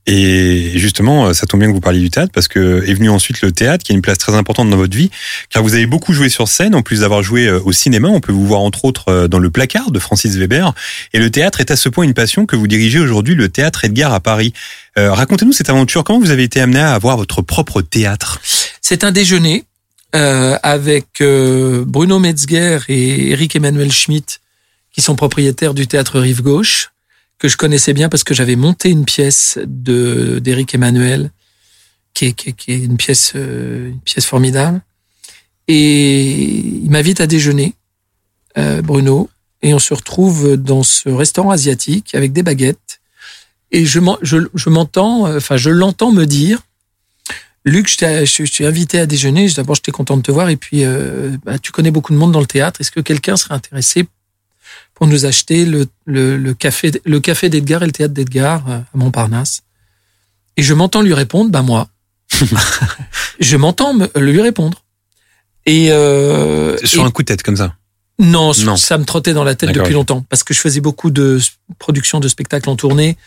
Et 0.06 0.74
justement, 0.76 1.28
euh, 1.28 1.34
ça 1.34 1.46
tombe 1.46 1.62
bien 1.62 1.70
que 1.70 1.74
vous 1.74 1.80
parliez 1.80 2.02
du 2.02 2.10
théâtre 2.10 2.34
parce 2.34 2.50
que 2.50 2.84
est 2.86 2.94
venu 2.94 3.10
ensuite 3.10 3.42
le 3.42 3.54
théâtre, 3.54 3.86
qui 3.86 3.94
a 3.94 3.96
une 3.96 4.02
place 4.02 4.18
très 4.18 4.36
importante 4.36 4.70
dans 4.70 4.76
votre 4.76 4.98
vie, 4.98 5.10
car 5.50 5.64
vous 5.64 5.76
avez 5.76 5.86
beaucoup 5.86 6.12
joué 6.12 6.28
sur 6.28 6.50
scène, 6.50 6.76
en 6.76 6.82
plus 6.82 7.00
d'avoir 7.00 7.24
joué 7.24 7.48
euh, 7.48 7.62
au 7.64 7.72
cinéma. 7.72 8.10
On 8.10 8.20
peut 8.20 8.34
vous 8.34 8.46
voir 8.46 8.60
entre 8.60 8.84
autres 8.84 9.08
euh, 9.08 9.28
dans 9.30 9.40
Le 9.40 9.50
Placard 9.50 9.92
de 9.92 10.00
Francis 10.00 10.36
Weber. 10.36 10.74
Et 11.14 11.20
le 11.20 11.32
théâtre 11.32 11.62
est 11.62 11.72
à 11.72 11.78
ce 11.78 11.88
point 11.88 12.04
une 12.04 12.14
passion 12.14 12.46
que 12.46 12.58
vous 12.58 12.68
dirigez 12.68 13.00
aujourd'hui 13.00 13.34
le 13.34 13.48
théâtre 13.48 13.86
Edgar 13.86 14.12
à 14.12 14.20
Paris. 14.20 14.54
Euh, 14.98 15.14
Racontez-nous 15.14 15.54
cette 15.54 15.70
aventure. 15.70 16.04
Comment 16.04 16.20
vous 16.20 16.32
avez 16.32 16.44
été 16.44 16.60
amené 16.60 16.80
à 16.80 16.94
avoir 16.94 17.16
votre 17.16 17.42
propre 17.42 17.82
théâtre? 17.82 18.42
C'est 18.82 19.06
un 19.06 19.12
déjeuner 19.12 19.64
euh, 20.16 20.60
avec 20.62 21.22
euh, 21.22 21.84
Bruno 21.88 22.20
Metzger 22.20 22.80
et 22.88 23.32
Eric 23.32 23.56
Emmanuel 23.56 23.92
Schmitt, 23.92 24.42
qui 24.92 25.02
sont 25.02 25.16
propriétaires 25.16 25.74
du 25.74 25.88
théâtre 25.88 26.20
Rive 26.20 26.44
Gauche, 26.44 26.92
que 27.44 27.50
je 27.50 27.58
connaissais 27.58 27.92
bien 27.92 28.08
parce 28.08 28.24
que 28.24 28.34
j'avais 28.34 28.56
monté 28.56 28.90
une 28.90 29.04
pièce 29.04 29.60
de 29.66 30.40
d'Eric 30.40 30.74
Emmanuel, 30.74 31.30
qui 32.14 32.28
est, 32.28 32.68
une 32.70 32.96
pièce 32.96 33.34
euh, 33.36 33.90
une 33.90 34.00
pièce 34.00 34.26
formidable. 34.26 34.80
Et 35.68 36.22
il 36.86 36.90
m'invite 36.90 37.20
à 37.20 37.28
déjeuner, 37.28 37.74
euh, 38.58 38.82
Bruno, 38.82 39.30
et 39.62 39.74
on 39.74 39.80
se 39.80 39.94
retrouve 39.94 40.56
dans 40.56 40.84
ce 40.84 41.10
restaurant 41.10 41.52
asiatique 41.52 42.16
avec 42.16 42.32
des 42.32 42.44
baguettes. 42.44 43.02
Et 43.72 43.86
je 43.86 44.00
m'en- 44.00 44.20
je, 44.22 44.38
je 44.54 44.70
m'entends, 44.70 45.28
euh, 45.28 45.36
enfin 45.38 45.58
je 45.58 45.70
l'entends 45.70 46.14
me 46.14 46.24
dire, 46.26 46.62
Luc, 47.66 47.90
je 47.90 47.98
t'ai 47.98 48.66
invité 48.66 49.00
à 49.00 49.06
déjeuner. 49.06 49.50
Je- 49.50 49.56
D'abord, 49.56 49.76
j'étais 49.76 49.92
content 49.92 50.16
de 50.16 50.22
te 50.22 50.32
voir. 50.32 50.48
Et 50.50 50.56
puis, 50.58 50.84
bah, 51.46 51.60
tu 51.60 51.72
connais 51.74 51.92
beaucoup 51.92 52.14
de 52.14 52.18
monde 52.18 52.32
dans 52.32 52.40
le 52.42 52.46
théâtre. 52.46 52.80
Est-ce 52.80 52.92
que 52.92 53.02
quelqu'un 53.02 53.36
serait 53.38 53.54
intéressé 53.56 54.06
pour 54.94 55.08
nous 55.08 55.26
acheter 55.26 55.66
le, 55.66 55.86
le, 56.06 56.38
le 56.38 56.54
café, 56.54 56.92
le 57.06 57.20
café 57.20 57.50
d'Edgar 57.50 57.84
et 57.84 57.88
le 57.88 57.92
théâtre 57.92 58.14
d'Edgar 58.14 58.70
euh, 58.70 58.78
à 58.78 58.84
Montparnasse 58.98 59.62
Et 60.58 60.64
je 60.64 60.74
m'entends 60.74 61.02
lui 61.02 61.14
répondre, 61.14 61.50
bah 61.52 61.62
moi. 61.62 61.90
je 63.40 63.58
m'entends 63.58 63.94
me- 63.94 64.10
lui 64.20 64.42
répondre. 64.42 64.84
Et, 65.66 65.92
euh, 65.92 66.78
Sur 66.84 67.04
et- 67.04 67.06
un 67.06 67.12
coup 67.12 67.22
de 67.24 67.28
tête 67.28 67.44
comme 67.44 67.58
ça. 67.58 67.76
non, 68.20 68.52
Non. 68.66 68.76
ça 68.76 68.98
me 68.98 69.06
trottait 69.06 69.34
dans 69.34 69.44
la 69.44 69.56
tête 69.56 69.72
depuis 69.72 69.94
longtemps 69.94 70.26
parce 70.30 70.44
que 70.44 70.54
je 70.54 70.60
faisais 70.60 70.82
beaucoup 70.82 71.10
de 71.10 71.40
productions 71.80 72.20
de 72.20 72.28
spectacles 72.28 72.70
en 72.70 72.76
tournée 72.76 73.18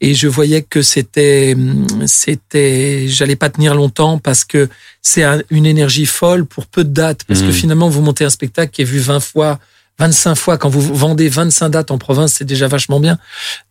et 0.00 0.14
je 0.14 0.26
voyais 0.26 0.62
que 0.62 0.82
c'était 0.82 1.54
hum, 1.56 1.86
c'était 2.06 3.06
j'allais 3.08 3.36
pas 3.36 3.48
tenir 3.48 3.74
longtemps 3.76 4.18
parce 4.18 4.44
que 4.44 4.68
c'est 5.02 5.22
un- 5.22 5.40
une 5.50 5.66
énergie 5.66 6.04
folle 6.06 6.44
pour 6.46 6.66
peu 6.66 6.82
de 6.84 6.90
dates 6.92 7.24
parce 7.24 7.40
que 7.40 7.46
Mhm. 7.46 7.52
finalement 7.52 7.88
vous 7.88 8.02
montez 8.02 8.24
un 8.24 8.30
spectacle 8.30 8.72
qui 8.72 8.82
est 8.82 8.84
vu 8.84 8.98
20 8.98 9.20
fois 9.20 9.60
25 9.98 10.34
fois 10.34 10.58
quand 10.58 10.68
vous 10.68 10.80
vendez 10.94 11.28
25 11.28 11.68
dates 11.68 11.90
en 11.90 11.98
province 11.98 12.34
c'est 12.34 12.44
déjà 12.44 12.66
vachement 12.68 12.98
bien 13.00 13.18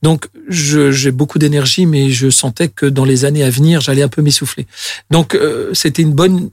donc 0.03 0.27
j'ai 0.49 1.11
beaucoup 1.11 1.37
d'énergie 1.39 1.85
mais 1.85 2.11
je 2.11 2.29
sentais 2.29 2.69
que 2.69 2.85
dans 2.85 3.03
les 3.05 3.25
années 3.25 3.43
à 3.43 3.49
venir 3.49 3.81
j'allais 3.81 4.03
un 4.03 4.07
peu 4.07 4.21
m'essouffler 4.21 4.65
donc 5.11 5.35
euh, 5.35 5.69
c'était 5.73 6.01
une 6.01 6.13
bonne 6.13 6.49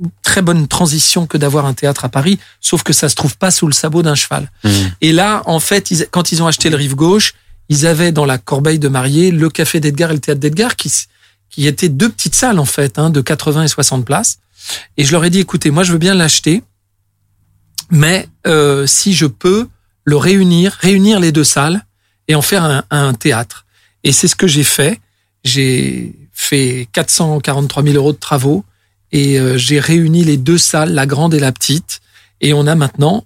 une 0.00 0.10
très 0.22 0.40
bonne 0.42 0.68
transition 0.68 1.26
que 1.26 1.36
d'avoir 1.36 1.66
un 1.66 1.74
théâtre 1.74 2.06
à 2.06 2.08
Paris, 2.08 2.38
sauf 2.62 2.82
que 2.82 2.94
ça 2.94 3.10
se 3.10 3.14
trouve 3.14 3.36
pas 3.36 3.50
sous 3.50 3.66
le 3.66 3.74
sabot 3.74 4.00
d'un 4.02 4.14
cheval. 4.14 4.50
Et 5.02 5.12
là, 5.12 5.42
en 5.44 5.60
fait, 5.60 5.90
ils- 5.90 6.06
quand 6.10 6.32
ils 6.32 6.42
ont 6.42 6.46
acheté 6.46 6.70
le 6.70 6.76
Rive 6.76 6.94
Gauche, 6.94 7.34
ils 7.68 7.86
avaient 7.86 8.10
dans 8.10 8.24
la 8.24 8.38
corbeille 8.38 8.78
de 8.78 8.88
mariée 8.88 9.30
le 9.30 9.50
café 9.50 9.80
d'Edgar 9.80 10.10
et 10.10 10.14
le 10.14 10.18
théâtre 10.18 10.40
d'Edgar, 10.40 10.76
qui, 10.76 10.90
qui 11.50 11.66
étaient 11.66 11.90
deux 11.90 12.08
petites 12.08 12.34
salles, 12.34 12.58
en 12.58 12.64
fait, 12.64 12.98
hein, 12.98 13.10
de 13.10 13.20
80 13.20 13.64
et 13.64 13.68
60 13.68 14.06
places. 14.06 14.38
Et 14.96 15.04
je 15.04 15.12
leur 15.12 15.26
ai 15.26 15.30
dit, 15.30 15.40
écoutez, 15.40 15.70
moi, 15.70 15.82
je 15.82 15.92
veux 15.92 15.98
bien 15.98 16.14
l'acheter, 16.14 16.62
mais 17.92 18.26
euh, 18.46 18.86
si 18.86 19.12
je 19.12 19.26
peux 19.26 19.68
le 20.04 20.16
réunir, 20.16 20.72
réunir 20.80 21.20
les 21.20 21.30
deux 21.30 21.44
salles 21.44 21.84
et 22.26 22.34
en 22.34 22.42
faire 22.42 22.64
un, 22.64 22.82
un 22.90 23.12
théâtre. 23.12 23.66
Et 24.02 24.12
c'est 24.12 24.26
ce 24.26 24.34
que 24.34 24.48
j'ai 24.48 24.64
fait. 24.64 24.98
J'ai 25.44 26.16
fait 26.32 26.88
443 26.92 27.82
000 27.84 27.94
euros 27.94 28.12
de 28.12 28.18
travaux 28.18 28.64
et 29.12 29.38
euh, 29.38 29.58
j'ai 29.58 29.78
réuni 29.78 30.24
les 30.24 30.38
deux 30.38 30.58
salles, 30.58 30.94
la 30.94 31.06
grande 31.06 31.34
et 31.34 31.38
la 31.38 31.52
petite. 31.52 32.00
Et 32.40 32.54
on 32.54 32.66
a 32.66 32.74
maintenant 32.74 33.24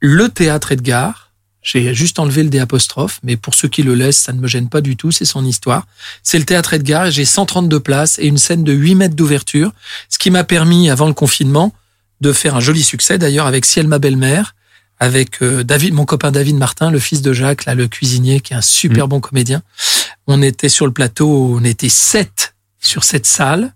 le 0.00 0.28
théâtre 0.28 0.72
Edgar. 0.72 1.32
J'ai 1.62 1.94
juste 1.94 2.18
enlevé 2.18 2.42
le 2.42 2.48
D 2.48 2.58
apostrophe, 2.58 3.20
mais 3.22 3.36
pour 3.36 3.54
ceux 3.54 3.68
qui 3.68 3.82
le 3.82 3.94
laissent, 3.94 4.18
ça 4.18 4.32
ne 4.32 4.40
me 4.40 4.48
gêne 4.48 4.68
pas 4.68 4.80
du 4.80 4.96
tout, 4.96 5.12
c'est 5.12 5.26
son 5.26 5.44
histoire. 5.44 5.86
C'est 6.22 6.38
le 6.38 6.44
théâtre 6.44 6.74
Edgar 6.74 7.10
j'ai 7.10 7.26
132 7.26 7.78
places 7.78 8.18
et 8.18 8.26
une 8.26 8.38
scène 8.38 8.64
de 8.64 8.72
8 8.72 8.94
mètres 8.96 9.14
d'ouverture, 9.14 9.70
ce 10.08 10.18
qui 10.18 10.30
m'a 10.30 10.42
permis, 10.42 10.90
avant 10.90 11.06
le 11.06 11.14
confinement, 11.14 11.72
de 12.20 12.32
faire 12.32 12.56
un 12.56 12.60
joli 12.60 12.82
succès 12.82 13.18
d'ailleurs 13.18 13.46
avec 13.46 13.64
Ciel 13.64 13.88
ma 13.88 13.98
belle-mère, 13.98 14.54
avec 14.98 15.42
euh, 15.42 15.64
David, 15.64 15.94
mon 15.94 16.04
copain 16.04 16.30
David 16.30 16.56
Martin, 16.56 16.90
le 16.90 16.98
fils 16.98 17.22
de 17.22 17.32
Jacques, 17.32 17.64
là, 17.64 17.74
le 17.74 17.88
cuisinier, 17.88 18.40
qui 18.40 18.52
est 18.52 18.56
un 18.56 18.62
super 18.62 19.08
bon 19.08 19.20
comédien. 19.20 19.62
On 20.26 20.42
était 20.42 20.68
sur 20.68 20.86
le 20.86 20.92
plateau, 20.92 21.56
on 21.58 21.64
était 21.64 21.88
sept 21.88 22.54
sur 22.80 23.04
cette 23.04 23.26
salle 23.26 23.72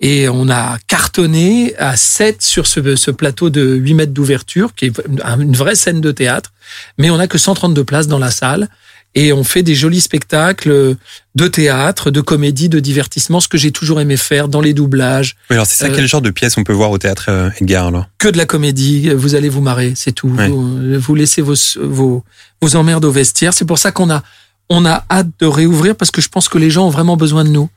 et 0.00 0.28
on 0.28 0.48
a 0.48 0.78
cartonné 0.86 1.76
à 1.76 1.96
7 1.96 2.40
sur 2.40 2.66
ce, 2.66 2.96
ce 2.96 3.10
plateau 3.10 3.50
de 3.50 3.74
8 3.74 3.94
mètres 3.94 4.12
d'ouverture, 4.12 4.74
qui 4.74 4.86
est 4.86 4.92
une 5.08 5.56
vraie 5.56 5.74
scène 5.74 6.00
de 6.00 6.12
théâtre, 6.12 6.52
mais 6.98 7.10
on 7.10 7.16
n'a 7.16 7.26
que 7.26 7.38
132 7.38 7.82
places 7.84 8.06
dans 8.06 8.18
la 8.18 8.30
salle. 8.30 8.68
Et 9.14 9.32
on 9.32 9.42
fait 9.42 9.62
des 9.62 9.74
jolis 9.74 10.00
spectacles 10.02 10.94
de 11.34 11.48
théâtre, 11.48 12.10
de 12.10 12.20
comédie, 12.20 12.68
de 12.68 12.78
divertissement, 12.78 13.40
ce 13.40 13.48
que 13.48 13.58
j'ai 13.58 13.72
toujours 13.72 14.00
aimé 14.00 14.16
faire 14.16 14.48
dans 14.48 14.60
les 14.60 14.74
doublages. 14.74 15.34
Oui, 15.50 15.54
alors 15.54 15.66
c'est 15.66 15.76
ça, 15.76 15.86
Euh, 15.86 15.92
quel 15.94 16.06
genre 16.06 16.20
de 16.20 16.30
pièce 16.30 16.56
on 16.56 16.62
peut 16.64 16.72
voir 16.72 16.90
au 16.90 16.98
théâtre 16.98 17.26
euh, 17.28 17.50
Edgar 17.60 17.86
alors 17.88 18.06
Que 18.18 18.28
de 18.28 18.36
la 18.36 18.46
comédie, 18.46 19.10
vous 19.10 19.34
allez 19.34 19.48
vous 19.48 19.62
marrer, 19.62 19.94
c'est 19.96 20.12
tout. 20.12 20.28
Ouais. 20.28 20.48
Vous, 20.48 21.00
vous 21.00 21.14
laissez 21.14 21.42
vos, 21.42 21.54
vos, 21.80 22.22
vos 22.62 22.76
emmerdes 22.76 23.04
au 23.06 23.10
vestiaire. 23.10 23.54
C'est 23.54 23.64
pour 23.64 23.78
ça 23.78 23.90
qu'on 23.92 24.10
a, 24.10 24.22
on 24.68 24.84
a 24.84 25.04
hâte 25.10 25.28
de 25.40 25.46
réouvrir 25.46 25.96
parce 25.96 26.10
que 26.10 26.20
je 26.20 26.28
pense 26.28 26.48
que 26.48 26.58
les 26.58 26.70
gens 26.70 26.86
ont 26.86 26.90
vraiment 26.90 27.16
besoin 27.16 27.44
de 27.44 27.50
nous. 27.50 27.68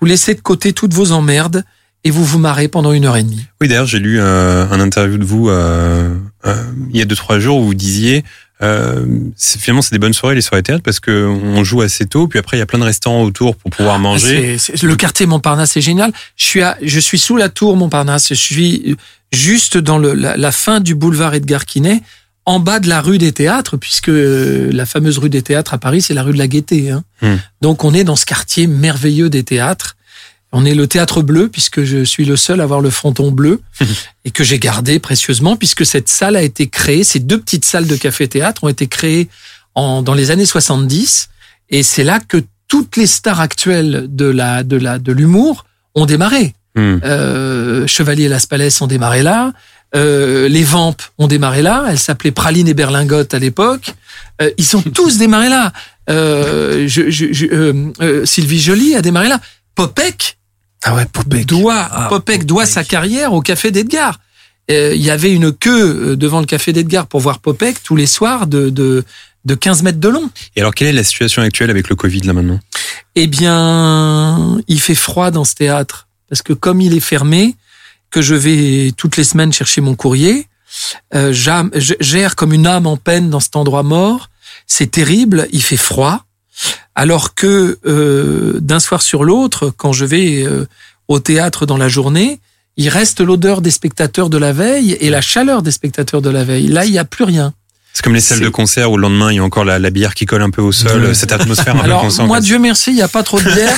vous 0.00 0.06
laissez 0.06 0.34
de 0.34 0.40
côté 0.40 0.72
toutes 0.72 0.94
vos 0.94 1.12
emmerdes 1.12 1.62
et 2.02 2.10
vous 2.10 2.24
vous 2.24 2.38
marrez 2.38 2.66
pendant 2.68 2.92
une 2.92 3.04
heure 3.04 3.16
et 3.18 3.22
demie. 3.22 3.44
Oui, 3.60 3.68
d'ailleurs, 3.68 3.84
j'ai 3.84 3.98
lu 3.98 4.18
euh, 4.18 4.66
un 4.70 4.80
interview 4.80 5.18
de 5.18 5.24
vous 5.24 5.50
euh, 5.50 6.08
euh, 6.46 6.54
il 6.90 6.96
y 6.96 7.02
a 7.02 7.04
deux 7.04 7.14
trois 7.14 7.38
jours 7.38 7.58
où 7.58 7.64
vous 7.66 7.74
disiez 7.74 8.24
euh, 8.62 9.06
c'est- 9.36 9.58
finalement 9.58 9.82
c'est 9.82 9.92
des 9.94 9.98
bonnes 9.98 10.12
soirées 10.12 10.34
les 10.34 10.40
soirées 10.42 10.62
théâtre 10.62 10.82
parce 10.82 11.00
que 11.00 11.26
on 11.26 11.64
joue 11.64 11.80
assez 11.80 12.06
tôt 12.06 12.28
puis 12.28 12.38
après 12.38 12.56
il 12.56 12.60
y 12.60 12.62
a 12.62 12.66
plein 12.66 12.78
de 12.78 12.84
restaurants 12.84 13.22
autour 13.22 13.56
pour 13.56 13.70
pouvoir 13.70 13.98
manger. 13.98 14.54
Ah, 14.56 14.58
c'est- 14.58 14.82
le 14.82 14.96
quartier 14.96 15.26
Montparnasse 15.26 15.76
est 15.76 15.80
génial. 15.80 16.12
Je 16.36 16.44
suis, 16.44 16.62
à, 16.62 16.76
je 16.82 17.00
suis 17.00 17.18
sous 17.18 17.36
la 17.36 17.48
tour 17.48 17.76
Montparnasse. 17.76 18.28
Je 18.30 18.34
suis 18.34 18.96
juste 19.32 19.78
dans 19.78 19.98
le, 19.98 20.12
la, 20.14 20.36
la 20.36 20.52
fin 20.52 20.80
du 20.80 20.94
boulevard 20.94 21.34
Edgar 21.34 21.64
Quinet, 21.64 22.02
en 22.46 22.58
bas 22.58 22.80
de 22.80 22.88
la 22.88 23.00
rue 23.00 23.18
des 23.18 23.32
Théâtres, 23.32 23.76
puisque 23.76 24.08
euh, 24.08 24.70
la 24.72 24.84
fameuse 24.86 25.18
rue 25.18 25.30
des 25.30 25.42
Théâtres 25.42 25.72
à 25.74 25.78
Paris, 25.78 26.02
c'est 26.02 26.14
la 26.14 26.22
rue 26.22 26.32
de 26.32 26.38
la 26.38 26.48
Gaîté. 26.48 26.90
Hein. 26.90 27.04
Hmm. 27.22 27.36
Donc 27.60 27.84
on 27.84 27.94
est 27.94 28.02
dans 28.04 28.16
ce 28.16 28.26
quartier 28.26 28.66
merveilleux 28.66 29.30
des 29.30 29.44
théâtres. 29.44 29.96
On 30.52 30.64
est 30.64 30.74
le 30.74 30.86
théâtre 30.88 31.22
bleu, 31.22 31.48
puisque 31.48 31.84
je 31.84 32.02
suis 32.04 32.24
le 32.24 32.36
seul 32.36 32.60
à 32.60 32.64
avoir 32.64 32.80
le 32.80 32.90
fronton 32.90 33.30
bleu, 33.30 33.60
et 34.24 34.30
que 34.32 34.42
j'ai 34.44 34.58
gardé 34.58 34.98
précieusement, 34.98 35.56
puisque 35.56 35.86
cette 35.86 36.08
salle 36.08 36.34
a 36.36 36.42
été 36.42 36.68
créée, 36.68 37.04
ces 37.04 37.20
deux 37.20 37.38
petites 37.38 37.64
salles 37.64 37.86
de 37.86 37.96
café-théâtre 37.96 38.64
ont 38.64 38.68
été 38.68 38.86
créées 38.88 39.28
en, 39.74 40.02
dans 40.02 40.14
les 40.14 40.30
années 40.32 40.46
70, 40.46 41.28
et 41.70 41.82
c'est 41.84 42.02
là 42.04 42.18
que 42.18 42.38
toutes 42.66 42.96
les 42.96 43.06
stars 43.06 43.40
actuelles 43.40 44.06
de 44.08 44.26
la 44.26 44.62
de 44.62 44.76
la 44.76 44.98
de 44.98 45.12
l'humour 45.12 45.66
ont 45.94 46.06
démarré. 46.06 46.54
Hmm. 46.76 46.98
Euh, 47.04 47.86
Chevalier 47.86 48.24
et 48.24 48.28
Las 48.28 48.46
Palais 48.46 48.80
ont 48.82 48.86
démarré 48.86 49.22
là. 49.22 49.52
Euh, 49.96 50.48
les 50.48 50.62
Vampes 50.62 51.02
ont 51.18 51.26
démarré 51.26 51.62
là. 51.62 51.86
Elles 51.88 51.98
s'appelaient 51.98 52.30
Praline 52.30 52.68
et 52.68 52.74
Berlingotte 52.74 53.34
à 53.34 53.40
l'époque. 53.40 53.94
Euh, 54.40 54.50
ils 54.56 54.76
ont 54.76 54.82
tous 54.94 55.18
démarré 55.18 55.48
là. 55.48 55.72
Euh, 56.08 56.86
je, 56.86 57.10
je, 57.10 57.32
je- 57.32 57.46
euh, 57.46 57.92
euh, 58.00 58.24
Sylvie 58.26 58.60
Joly 58.60 58.94
a 58.94 59.02
démarré 59.02 59.28
là. 59.28 59.40
Popek 59.74 60.36
Ah 60.82 60.94
ouais, 60.94 61.04
Popek. 61.06 61.46
doit, 61.46 61.88
Ah, 61.90 62.06
Popek 62.08 62.46
doit 62.46 62.66
sa 62.66 62.84
carrière 62.84 63.32
au 63.32 63.42
Café 63.42 63.70
d'Edgar. 63.70 64.18
Euh, 64.70 64.94
Il 64.94 65.02
y 65.02 65.10
avait 65.10 65.32
une 65.32 65.52
queue 65.52 66.10
euh, 66.12 66.16
devant 66.16 66.40
le 66.40 66.46
Café 66.46 66.72
d'Edgar 66.72 67.06
pour 67.06 67.20
voir 67.20 67.38
Popek 67.40 67.82
tous 67.82 67.96
les 67.96 68.06
soirs 68.06 68.46
de, 68.46 68.70
de, 68.70 69.04
de 69.44 69.54
15 69.54 69.82
mètres 69.82 70.00
de 70.00 70.08
long. 70.08 70.30
Et 70.56 70.60
alors 70.60 70.74
quelle 70.74 70.88
est 70.88 70.92
la 70.92 71.04
situation 71.04 71.42
actuelle 71.42 71.70
avec 71.70 71.88
le 71.88 71.96
Covid 71.96 72.20
là 72.20 72.32
maintenant? 72.32 72.60
Eh 73.16 73.26
bien, 73.26 74.58
il 74.68 74.80
fait 74.80 74.94
froid 74.94 75.30
dans 75.30 75.44
ce 75.44 75.54
théâtre 75.54 76.08
parce 76.28 76.42
que 76.42 76.52
comme 76.52 76.80
il 76.80 76.94
est 76.94 77.00
fermé, 77.00 77.56
que 78.10 78.22
je 78.22 78.34
vais 78.34 78.92
toutes 78.96 79.16
les 79.16 79.24
semaines 79.24 79.52
chercher 79.52 79.80
mon 79.80 79.94
courrier, 79.94 80.46
euh, 81.14 81.32
j'am- 81.32 81.70
je 81.74 81.94
gère 82.00 82.36
comme 82.36 82.52
une 82.52 82.66
âme 82.66 82.86
en 82.86 82.96
peine 82.96 83.28
dans 83.30 83.40
cet 83.40 83.56
endroit 83.56 83.82
mort. 83.82 84.30
C'est 84.66 84.90
terrible, 84.92 85.48
il 85.52 85.62
fait 85.62 85.76
froid. 85.76 86.24
Alors 87.00 87.34
que 87.34 87.78
euh, 87.86 88.58
d'un 88.60 88.78
soir 88.78 89.00
sur 89.00 89.24
l'autre, 89.24 89.72
quand 89.74 89.94
je 89.94 90.04
vais 90.04 90.42
euh, 90.44 90.66
au 91.08 91.18
théâtre 91.18 91.64
dans 91.64 91.78
la 91.78 91.88
journée, 91.88 92.40
il 92.76 92.90
reste 92.90 93.22
l'odeur 93.22 93.62
des 93.62 93.70
spectateurs 93.70 94.28
de 94.28 94.36
la 94.36 94.52
veille 94.52 94.98
et 95.00 95.08
la 95.08 95.22
chaleur 95.22 95.62
des 95.62 95.70
spectateurs 95.70 96.20
de 96.20 96.28
la 96.28 96.44
veille. 96.44 96.66
Là, 96.68 96.84
il 96.84 96.92
n'y 96.92 96.98
a 96.98 97.06
plus 97.06 97.24
rien. 97.24 97.54
C'est 97.94 98.04
comme 98.04 98.12
les 98.12 98.20
salles 98.20 98.40
de 98.40 98.50
concert 98.50 98.92
où 98.92 98.98
le 98.98 99.02
lendemain 99.04 99.32
il 99.32 99.36
y 99.36 99.38
a 99.38 99.42
encore 99.42 99.64
la, 99.64 99.78
la 99.78 99.88
bière 99.88 100.14
qui 100.14 100.26
colle 100.26 100.42
un 100.42 100.50
peu 100.50 100.60
au 100.60 100.72
sol, 100.72 101.14
cette 101.14 101.32
atmosphère 101.32 101.74
un 101.74 101.80
Alors, 101.80 102.06
peu 102.06 102.22
moi. 102.24 102.38
Dieu 102.38 102.58
merci, 102.58 102.90
il 102.90 102.96
n'y 102.96 103.02
a 103.02 103.08
pas 103.08 103.22
trop 103.22 103.40
de 103.40 103.50
bière. 103.50 103.74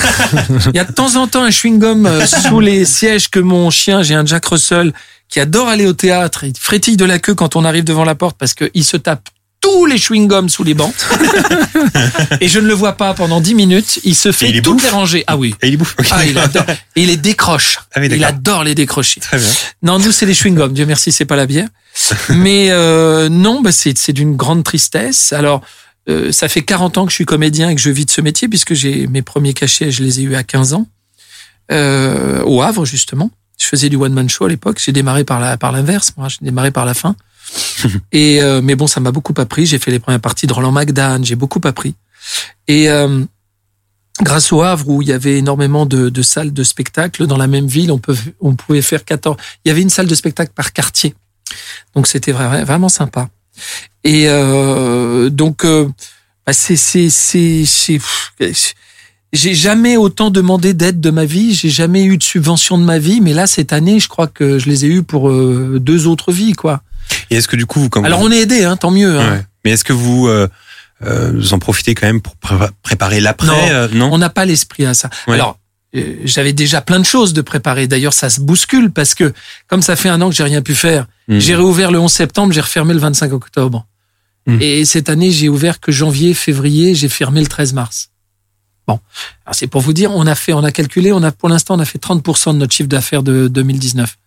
Il 0.73 0.75
y 0.75 0.79
a 0.79 0.83
de 0.83 0.91
temps 0.91 1.15
en 1.15 1.27
temps 1.27 1.45
un 1.45 1.49
chewing-gum 1.49 2.05
euh, 2.05 2.25
sous 2.25 2.59
les 2.59 2.83
sièges 2.83 3.29
que 3.29 3.39
mon 3.39 3.69
chien, 3.69 4.03
j'ai 4.03 4.15
un 4.15 4.25
Jack 4.25 4.43
Russell, 4.47 4.91
qui 5.29 5.39
adore 5.39 5.69
aller 5.69 5.87
au 5.87 5.93
théâtre. 5.93 6.43
Il 6.43 6.53
frétille 6.59 6.97
de 6.97 7.05
la 7.05 7.19
queue 7.19 7.35
quand 7.35 7.55
on 7.55 7.63
arrive 7.63 7.85
devant 7.85 8.03
la 8.03 8.15
porte 8.15 8.37
parce 8.37 8.53
qu'il 8.53 8.83
se 8.83 8.97
tape 8.97 9.29
tous 9.63 9.85
les 9.85 9.97
chewing-gums 9.97 10.49
sous 10.49 10.65
les 10.65 10.73
bancs. 10.73 10.93
Et 12.41 12.49
je 12.49 12.59
ne 12.59 12.67
le 12.67 12.73
vois 12.73 12.97
pas 12.97 13.13
pendant 13.13 13.39
10 13.39 13.55
minutes. 13.55 14.01
Il 14.03 14.13
se 14.13 14.33
fait 14.33 14.49
il 14.49 14.61
toutes 14.61 14.73
bouffe 14.73 14.83
les 14.83 14.89
rangées. 14.89 15.23
Ah 15.25 15.37
oui. 15.37 15.55
Et 15.61 15.69
il 15.69 15.77
bouffe. 15.77 15.95
Ah, 16.11 16.25
il 16.25 16.37
adore. 16.37 16.65
Et 16.97 17.03
il 17.03 17.07
les 17.07 17.15
décroche. 17.15 17.79
Ah 17.95 18.01
oui, 18.01 18.09
il 18.11 18.23
adore 18.25 18.65
les 18.65 18.75
décrocher. 18.75 19.21
Très 19.21 19.37
bien. 19.37 19.47
Non, 19.81 19.99
nous, 19.99 20.11
c'est 20.11 20.25
les 20.25 20.33
chewing-gums. 20.33 20.73
Dieu 20.73 20.85
merci, 20.85 21.13
c'est 21.13 21.23
pas 21.23 21.37
la 21.37 21.45
bière. 21.45 21.69
Mais 22.29 22.71
euh, 22.71 23.29
non, 23.29 23.61
bah, 23.61 23.71
c'est 23.71 23.97
c'est 23.97 24.11
d'une 24.11 24.35
grande 24.35 24.65
tristesse. 24.65 25.31
Alors, 25.31 25.61
euh, 26.09 26.33
ça 26.33 26.49
fait 26.49 26.61
40 26.61 26.97
ans 26.97 27.05
que 27.05 27.11
je 27.11 27.15
suis 27.15 27.25
comédien 27.25 27.69
et 27.69 27.75
que 27.75 27.81
je 27.81 27.89
vis 27.89 28.05
de 28.05 28.11
ce 28.11 28.19
métier, 28.19 28.49
puisque 28.49 28.73
j'ai 28.73 29.07
mes 29.07 29.21
premiers 29.21 29.53
cachets, 29.53 29.91
je 29.91 30.03
les 30.03 30.19
ai 30.19 30.23
eus 30.23 30.35
à 30.35 30.43
15 30.43 30.73
ans, 30.73 30.87
euh, 31.71 32.43
au 32.43 32.61
Havre, 32.61 32.83
justement. 32.83 33.31
Je 33.57 33.67
faisais 33.67 33.87
du 33.87 33.95
one-man 33.95 34.29
show 34.29 34.43
à 34.43 34.49
l'époque. 34.49 34.81
J'ai 34.83 34.91
démarré 34.91 35.23
par 35.23 35.39
la 35.39 35.55
par 35.55 35.71
l'inverse, 35.71 36.11
moi. 36.17 36.27
J'ai 36.27 36.39
démarré 36.41 36.71
par 36.71 36.85
la 36.85 36.93
fin. 36.93 37.15
et 38.11 38.41
euh, 38.41 38.61
mais 38.61 38.75
bon, 38.75 38.87
ça 38.87 38.99
m'a 38.99 39.11
beaucoup 39.11 39.33
appris. 39.37 39.65
J'ai 39.65 39.79
fait 39.79 39.91
les 39.91 39.99
premières 39.99 40.21
parties 40.21 40.47
de 40.47 40.53
Roland 40.53 40.71
McDan. 40.71 41.23
J'ai 41.23 41.35
beaucoup 41.35 41.61
appris. 41.63 41.95
Et 42.67 42.89
euh, 42.89 43.23
grâce 44.21 44.51
au 44.51 44.61
Havre 44.61 44.87
où 44.89 45.01
il 45.01 45.07
y 45.07 45.13
avait 45.13 45.37
énormément 45.37 45.85
de, 45.85 46.21
salles 46.21 46.53
de 46.53 46.63
spectacle 46.63 47.27
dans 47.27 47.37
la 47.37 47.47
même 47.47 47.67
ville, 47.67 47.91
on, 47.91 47.97
peut, 47.99 48.15
on 48.39 48.55
pouvait 48.55 48.81
faire 48.81 49.03
14. 49.05 49.37
Il 49.65 49.69
y 49.69 49.71
avait 49.71 49.81
une 49.81 49.89
salle 49.89 50.07
de 50.07 50.15
spectacle 50.15 50.51
par 50.55 50.73
quartier. 50.73 51.15
Donc 51.95 52.07
c'était 52.07 52.31
vra- 52.31 52.63
vraiment 52.63 52.89
sympa. 52.89 53.29
Et 54.03 54.25
euh, 54.27 55.29
donc 55.29 55.65
euh, 55.65 55.87
bah, 56.45 56.53
c'est 56.53 56.75
c'est 56.75 57.09
c'est 57.09 57.99
j'ai 59.31 59.55
jamais 59.55 59.97
autant 59.97 60.29
demandé 60.29 60.73
d'aide 60.73 61.01
de 61.01 61.09
ma 61.09 61.25
vie, 61.25 61.53
j'ai 61.55 61.69
jamais 61.69 62.03
eu 62.03 62.17
de 62.17 62.23
subvention 62.23 62.77
de 62.77 62.83
ma 62.83 62.99
vie, 62.99 63.19
mais 63.19 63.33
là 63.33 63.47
cette 63.47 63.73
année, 63.73 63.99
je 63.99 64.07
crois 64.07 64.27
que 64.27 64.59
je 64.59 64.69
les 64.69 64.85
ai 64.85 64.89
eu 64.89 65.03
pour 65.03 65.29
euh, 65.29 65.79
deux 65.79 66.07
autres 66.07 66.31
vies 66.31 66.53
quoi. 66.53 66.81
Et 67.33 67.37
est-ce 67.37 67.47
que 67.47 67.55
du 67.55 67.65
coup 67.65 67.79
vous 67.79 67.89
Alors 68.03 68.19
vous- 68.19 68.27
on 68.27 68.31
est 68.31 68.39
aidé, 68.41 68.63
hein, 68.63 68.77
tant 68.77 68.91
mieux. 68.91 69.19
hein. 69.19 69.31
Ouais. 69.37 69.45
Mais 69.65 69.71
est-ce 69.71 69.83
que 69.83 69.93
vous 69.93 70.27
euh, 70.27 70.47
euh, 71.05 71.31
vous 71.33 71.53
en 71.53 71.59
profitez 71.59 71.95
quand 71.95 72.07
même 72.07 72.21
pour 72.21 72.35
pré- 72.35 72.55
préparer 72.81 73.19
l'après 73.19 73.47
Non. 73.47 73.69
euh, 73.71 73.87
non 73.93 74.09
On 74.11 74.17
n'a 74.17 74.29
pas 74.29 74.45
l'esprit 74.45 74.85
à 74.85 74.93
ça. 74.93 75.09
Ouais. 75.27 75.33
Alors, 75.35 75.57
j'avais 76.23 76.53
déjà 76.53 76.81
plein 76.81 76.99
de 76.99 77.05
choses 77.05 77.33
de 77.33 77.41
préparer. 77.41 77.87
D'ailleurs, 77.87 78.13
ça 78.13 78.29
se 78.29 78.41
bouscule 78.41 78.91
parce 78.91 79.13
que 79.15 79.31
comme 79.67 79.81
ça 79.81 79.95
fait 79.95 80.09
un 80.09 80.21
an 80.21 80.29
que 80.29 80.35
j'ai 80.35 80.43
rien 80.43 80.61
pu 80.61 80.75
faire, 80.75 81.05
Hmm. 81.29 81.39
j'ai 81.39 81.55
réouvert 81.55 81.89
le 81.91 81.99
11 81.99 82.11
septembre, 82.11 82.51
j'ai 82.51 82.59
refermé 82.61 82.93
le 82.93 82.99
25 82.99 83.31
octobre. 83.31 83.85
Hmm. 84.45 84.57
Et 84.59 84.83
cette 84.83 85.07
année, 85.09 85.31
j'ai 85.31 85.47
ouvert 85.47 85.79
que 85.79 85.89
janvier, 85.91 86.33
février, 86.33 86.95
j'ai 86.95 87.07
fermé 87.07 87.39
le 87.39 87.47
13 87.47 87.71
mars. 87.73 88.09
Bon, 88.87 88.99
alors 89.45 89.55
c'est 89.55 89.67
pour 89.67 89.79
vous 89.79 89.93
dire, 89.93 90.11
on 90.11 90.27
a 90.27 90.35
fait, 90.35 90.51
on 90.51 90.63
a 90.65 90.71
calculé, 90.73 91.13
on 91.13 91.23
a 91.23 91.31
pour 91.31 91.47
l'instant, 91.47 91.75
on 91.75 91.79
a 91.79 91.85
fait 91.85 91.97
30% 91.99 92.53
de 92.53 92.57
notre 92.57 92.73
chiffre 92.75 92.89
d'affaires 92.89 93.23
de 93.23 93.47
2019. 93.47 94.17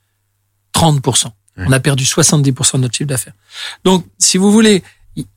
30%. 0.73 1.27
On 1.59 1.73
a 1.73 1.81
perdu 1.81 2.05
70% 2.05 2.74
de 2.74 2.78
notre 2.83 2.95
chiffre 2.95 3.09
d'affaires. 3.09 3.33
Donc, 3.85 4.05
si 4.19 4.37
vous 4.39 4.53
voulez, 4.53 4.83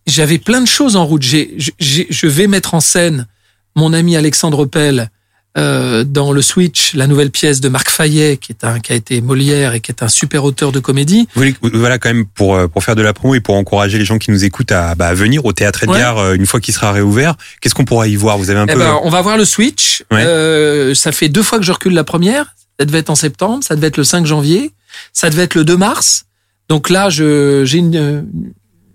j'avais 0.06 0.38
plein 0.38 0.60
de 0.62 0.68
choses 0.68 0.96
en 0.96 1.06
route. 1.06 1.22
J'ai, 1.22 1.56
j'ai- 1.80 2.08
je 2.10 2.28
vais 2.28 2.48
mettre 2.48 2.74
en 2.74 2.82
scène 2.82 3.28
mon 3.76 3.94
ami 3.94 4.18
Alexandre 4.18 4.66
Pell 4.66 5.10
euh, 5.58 6.04
dans 6.04 6.32
le 6.32 6.42
Switch, 6.42 6.94
la 6.94 7.08
nouvelle 7.08 7.32
pièce 7.32 7.60
de 7.62 7.70
Marc 7.70 7.90
Fayet, 7.90 8.38
qui 8.38 8.52
est 8.52 8.64
un 8.64 8.80
qui 8.80 8.92
a 8.92 8.96
été 8.96 9.20
Molière 9.22 9.74
et 9.74 9.80
qui 9.80 9.92
est 9.92 10.04
un 10.04 10.08
super 10.08 10.44
auteur 10.44 10.72
de 10.72 10.80
comédie. 10.80 11.28
Voilà 11.74 11.98
quand 11.98 12.10
même 12.10 12.26
pour 12.26 12.56
euh, 12.56 12.68
pour 12.68 12.84
faire 12.84 12.96
de 12.96 13.02
la 13.02 13.14
promo 13.14 13.34
et 13.36 13.40
pour 13.40 13.56
encourager 13.56 13.98
les 13.98 14.06
gens 14.06 14.18
qui 14.20 14.30
nous 14.32 14.44
écoutent 14.44 14.72
à, 14.72 14.94
bah, 14.96 15.08
à 15.08 15.14
venir 15.14 15.46
au 15.46 15.54
théâtre 15.54 15.84
Edgar 15.84 16.18
euh, 16.20 16.34
une 16.36 16.46
fois 16.46 16.60
qu'il 16.60 16.74
sera 16.74 16.92
réouvert. 16.92 17.36
Qu'est-ce 17.62 17.74
qu'on 17.74 17.86
pourra 17.86 18.08
y 18.08 18.16
voir? 18.16 18.38
Vous 18.38 18.50
avez 18.52 18.60
un 18.60 18.68
Eh 18.68 18.74
peu 18.74 18.80
ben, 18.80 19.00
on 19.04 19.10
va 19.10 19.22
voir 19.22 19.38
le 19.38 19.46
Switch. 19.46 20.04
Ouais. 20.12 20.24
Euh, 20.24 20.94
ça 20.94 21.12
fait 21.12 21.30
deux 21.30 21.44
fois 21.44 21.58
que 21.60 21.66
je 21.66 21.72
recule 21.72 21.94
la 21.94 22.04
première. 22.04 22.54
Ça 22.80 22.86
devait 22.86 23.00
être 23.00 23.10
en 23.10 23.16
septembre, 23.16 23.64
ça 23.64 23.76
devait 23.76 23.88
être 23.88 23.98
le 23.98 24.04
5 24.06 24.26
janvier, 24.26 24.72
ça 25.14 25.30
devait 25.30 25.44
être 25.44 25.56
le 25.56 25.66
2 25.66 25.78
mars. 25.78 26.26
Donc 26.68 26.90
là, 26.90 27.10
je 27.10 27.64
j'ai 27.66 27.78
une 27.80 28.28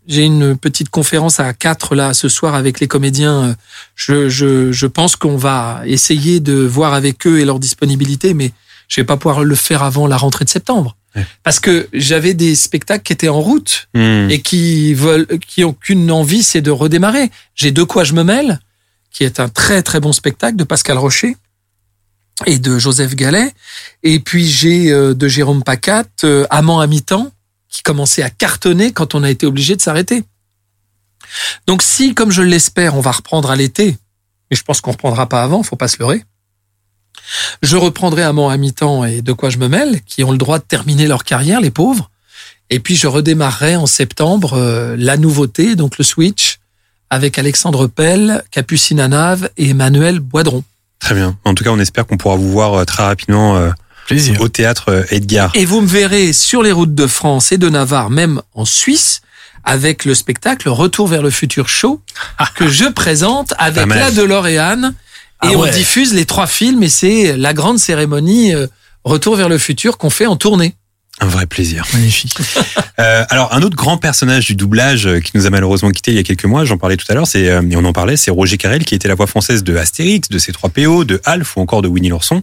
j'ai 0.07 0.23
une 0.23 0.57
petite 0.57 0.91
conférence 0.91 1.41
à 1.41 1.53
4 1.55 1.95
là 1.95 2.15
ce 2.15 2.29
soir 2.29 2.55
avec 2.55 2.81
les 2.81 2.87
comédiens. 2.87 3.57
Je 3.95 4.29
je 4.29 4.71
je 4.73 4.87
pense 4.87 5.17
qu'on 5.17 5.37
va 5.37 5.83
essayer 5.87 6.41
de 6.41 6.55
voir 6.55 6.95
avec 6.95 7.27
eux 7.27 7.41
et 7.41 7.45
leur 7.45 7.59
disponibilité, 7.59 8.35
mais 8.35 8.53
je 8.89 9.01
vais 9.01 9.05
pas 9.07 9.17
pouvoir 9.17 9.43
le 9.45 9.55
faire 9.55 9.83
avant 9.83 10.07
la 10.07 10.17
rentrée 10.17 10.45
de 10.45 10.51
septembre. 10.51 10.97
Ouais. 11.17 11.25
Parce 11.43 11.59
que 11.61 11.89
j'avais 11.93 12.35
des 12.35 12.55
spectacles 12.55 13.03
qui 13.05 13.13
étaient 13.13 13.29
en 13.29 13.41
route 13.41 13.89
Hmm. 13.95 14.29
et 14.31 14.41
qui 14.43 14.95
veulent, 14.95 15.27
qui 15.47 15.65
ont 15.65 15.73
qu'une 15.73 16.11
envie, 16.11 16.43
c'est 16.43 16.61
de 16.61 16.71
redémarrer. 16.73 17.31
J'ai 17.55 17.71
De 17.71 17.85
quoi 17.85 18.03
je 18.05 18.13
me 18.15 18.25
mêle, 18.25 18.61
qui 19.13 19.23
est 19.25 19.39
un 19.41 19.49
très 19.49 19.83
très 19.83 20.01
bon 20.01 20.13
spectacle 20.13 20.57
de 20.57 20.65
Pascal 20.65 20.99
Rocher 20.99 21.37
et 22.47 22.59
de 22.59 22.79
Joseph 22.79 23.15
Gallet. 23.15 23.53
Et 24.03 24.21
puis 24.21 24.47
j'ai 24.47 24.93
euh, 24.93 25.15
de 25.15 25.29
Jérôme 25.29 25.63
Pacat, 25.63 26.05
euh, 26.25 26.47
Amant 26.51 26.81
à 26.81 26.87
mi-temps, 26.87 27.31
qui 27.69 27.83
commençait 27.83 28.23
à 28.23 28.31
cartonner 28.31 28.93
quand 28.93 29.15
on 29.15 29.23
a 29.23 29.31
été 29.31 29.47
obligé 29.47 29.77
de 29.77 29.81
s'arrêter. 29.81 30.25
Donc 31.67 31.83
si, 31.83 32.15
comme 32.15 32.31
je 32.31 32.43
l'espère, 32.43 32.97
on 32.97 33.01
va 33.01 33.13
reprendre 33.13 33.51
à 33.51 33.57
l'été, 33.57 33.97
mais 34.51 34.57
je 34.57 34.63
pense 34.63 34.81
qu'on 34.81 34.93
reprendra 34.93 35.29
pas 35.29 35.43
avant, 35.43 35.63
faut 35.63 35.77
pas 35.77 35.89
se 35.89 35.99
leurrer. 35.99 36.25
Je 37.63 37.77
reprendrai 37.77 38.23
Amant 38.23 38.51
à 38.51 38.57
mi-temps 38.57 39.05
et 39.05 39.23
De 39.23 39.33
quoi 39.33 39.49
je 39.49 39.59
me 39.59 39.69
mêle, 39.69 40.03
qui 40.03 40.25
ont 40.25 40.33
le 40.33 40.39
droit 40.39 40.59
de 40.59 40.65
terminer 40.65 41.07
leur 41.07 41.25
carrière, 41.25 41.61
les 41.61 41.71
pauvres. 41.71 42.11
Et 42.71 42.81
puis 42.81 42.97
je 42.97 43.07
redémarrerai 43.07 43.77
en 43.77 43.87
septembre 43.87 44.55
euh, 44.55 44.97
la 44.99 45.17
nouveauté, 45.17 45.77
donc 45.77 45.99
le 45.99 46.05
Switch, 46.05 46.59
avec 47.11 47.39
Alexandre 47.39 47.87
Pell, 47.87 48.43
Capucine 48.51 49.01
Anave 49.01 49.51
et 49.57 49.71
Emmanuel 49.71 50.21
Boidron. 50.21 50.65
Très 51.05 51.15
bien. 51.15 51.37
En 51.45 51.53
tout 51.53 51.65
cas, 51.65 51.71
on 51.71 51.79
espère 51.79 52.07
qu'on 52.07 52.17
pourra 52.17 52.37
vous 52.37 52.51
voir 52.51 52.73
euh, 52.73 52.85
très 52.87 53.03
rapidement 53.03 53.59
euh, 53.59 53.69
Plaisir. 54.07 54.41
au 54.41 54.49
théâtre 54.49 54.89
euh, 54.89 55.05
Edgar. 55.11 55.51
Et 55.53 55.67
vous 55.67 55.83
me 55.83 55.87
verrez 55.87 56.33
sur 56.33 56.63
les 56.63 56.73
routes 56.73 56.95
de 56.95 57.07
France 57.07 57.53
et 57.53 57.59
de 57.59 57.69
Navarre, 57.69 58.09
même 58.09 58.41
en 58.55 58.65
Suisse, 58.65 59.21
avec 59.65 60.07
le 60.07 60.15
spectacle 60.15 60.71
Retour 60.71 61.07
vers 61.07 61.21
le 61.21 61.29
futur 61.29 61.69
show 61.69 62.01
que 62.55 62.69
je 62.69 62.87
présente 62.87 63.53
avec 63.59 63.87
la 63.87 64.11
DeLorean 64.13 64.95
Ah 65.41 65.53
Et 65.53 65.57
on 65.57 65.67
diffuse 65.67 66.15
les 66.15 66.25
trois 66.25 66.47
films 66.47 66.83
et 66.83 66.89
c'est 66.89 67.37
la 67.37 67.53
grande 67.53 67.79
cérémonie 67.79 68.55
Retour 69.05 69.37
vers 69.37 69.51
le 69.51 69.59
futur 69.59 69.99
qu'on 69.99 70.09
fait 70.09 70.25
en 70.25 70.37
tournée. 70.37 70.75
Un 71.21 71.27
vrai 71.27 71.47
plaisir. 71.47 71.87
Magnifique. 71.93 72.37
Euh, 73.01 73.25
alors, 73.29 73.53
un 73.53 73.61
autre 73.63 73.75
grand 73.75 73.99
personnage 73.99 74.47
du 74.47 74.55
doublage 74.55 75.09
euh, 75.09 75.19
qui 75.19 75.33
nous 75.35 75.47
a 75.47 75.51
malheureusement 75.51 75.91
quitté 75.91 76.13
il 76.13 76.17
y 76.17 76.21
a 76.21 76.23
quelques 76.23 76.45
mois, 76.45 76.65
j'en 76.65 76.79
parlais 76.79 76.97
tout 76.97 77.07
à 77.09 77.15
l'heure, 77.15 77.27
c'est 77.27 77.49
euh, 77.49 77.61
et 77.69 77.75
on 77.75 77.85
en 77.85 77.93
parlait, 77.93 78.17
c'est 78.17 78.31
Roger 78.31 78.57
Carrel 78.57 78.85
qui 78.85 78.95
était 78.95 79.09
la 79.09 79.17
voix 79.17 79.27
française 79.27 79.65
de 79.65 79.77
Astérix, 79.77 80.29
de 80.29 80.39
C3PO, 80.39 81.05
de 81.05 81.21
Alf 81.25 81.57
ou 81.57 81.61
encore 81.61 81.83
de 81.83 81.89
Winnie 81.89 82.11
l'ourson. 82.11 82.41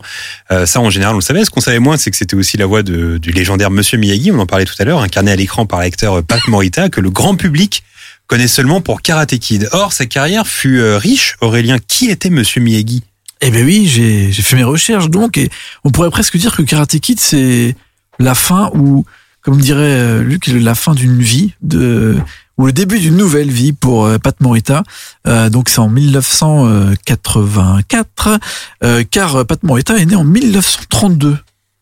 Euh, 0.52 0.66
ça, 0.66 0.82
en 0.82 0.90
général, 0.90 1.14
on 1.14 1.20
le 1.20 1.24
savait. 1.24 1.46
Ce 1.46 1.50
qu'on 1.50 1.62
savait 1.62 1.80
moins, 1.80 1.96
c'est 1.96 2.12
que 2.12 2.18
c'était 2.18 2.36
aussi 2.36 2.58
la 2.58 2.66
voix 2.66 2.84
de, 2.84 3.18
du 3.18 3.32
légendaire 3.32 3.72
Monsieur 3.72 3.98
Miyagi. 3.98 4.30
On 4.30 4.40
en 4.40 4.46
parlait 4.46 4.66
tout 4.66 4.76
à 4.78 4.84
l'heure, 4.84 5.00
incarné 5.00 5.32
à 5.32 5.38
l'écran 5.38 5.66
par 5.66 5.80
l'acteur 5.80 6.16
euh, 6.16 6.22
Pat 6.22 6.46
Morita, 6.50 6.90
que 6.90 7.00
le 7.00 7.12
grand 7.12 7.38
public 7.38 7.84
connaît 8.28 8.50
seulement 8.50 8.82
pour 8.82 9.02
Karate 9.02 9.38
Kid. 9.40 9.70
Or, 9.72 9.94
sa 9.94 10.06
carrière 10.06 10.46
fut 10.46 10.84
riche. 10.84 11.38
Aurélien, 11.40 11.78
qui 11.80 12.10
était 12.10 12.30
Monsieur 12.30 12.60
Miyagi? 12.60 13.04
Eh 13.40 13.52
ben 13.52 13.66
oui, 13.66 13.88
j'ai 13.88 14.34
j'ai 14.34 14.42
fait 14.42 14.58
mes 14.58 14.66
recherches 14.66 15.10
donc 15.10 15.38
et 15.38 15.50
on 15.86 15.92
pourrait 15.92 16.12
presque 16.12 16.38
dire 16.38 16.56
que 16.56 16.62
Karate 16.62 17.00
Kid 17.00 17.20
c'est 17.20 17.76
la 18.20 18.36
fin 18.36 18.70
ou 18.74 19.06
comme 19.42 19.58
dirait 19.60 20.00
euh, 20.00 20.24
Luc 20.24 20.48
la 20.48 20.76
fin 20.76 20.94
d'une 20.94 21.20
vie 21.22 21.54
de 21.62 22.18
ou 22.58 22.68
le 22.68 22.74
début 22.74 23.00
d'une 23.00 23.18
nouvelle 23.18 23.50
vie 23.50 23.74
pour 23.74 24.06
euh, 24.06 24.18
Pat 24.20 24.40
Morita. 24.40 24.84
Euh, 25.28 25.50
donc 25.50 25.68
c'est 25.70 25.80
en 25.80 25.90
1984 25.90 28.40
euh, 28.84 29.04
car 29.10 29.46
Pat 29.46 29.62
Morita 29.64 29.98
est 29.98 30.06
né 30.06 30.16
en 30.16 30.24
1932 30.24 31.38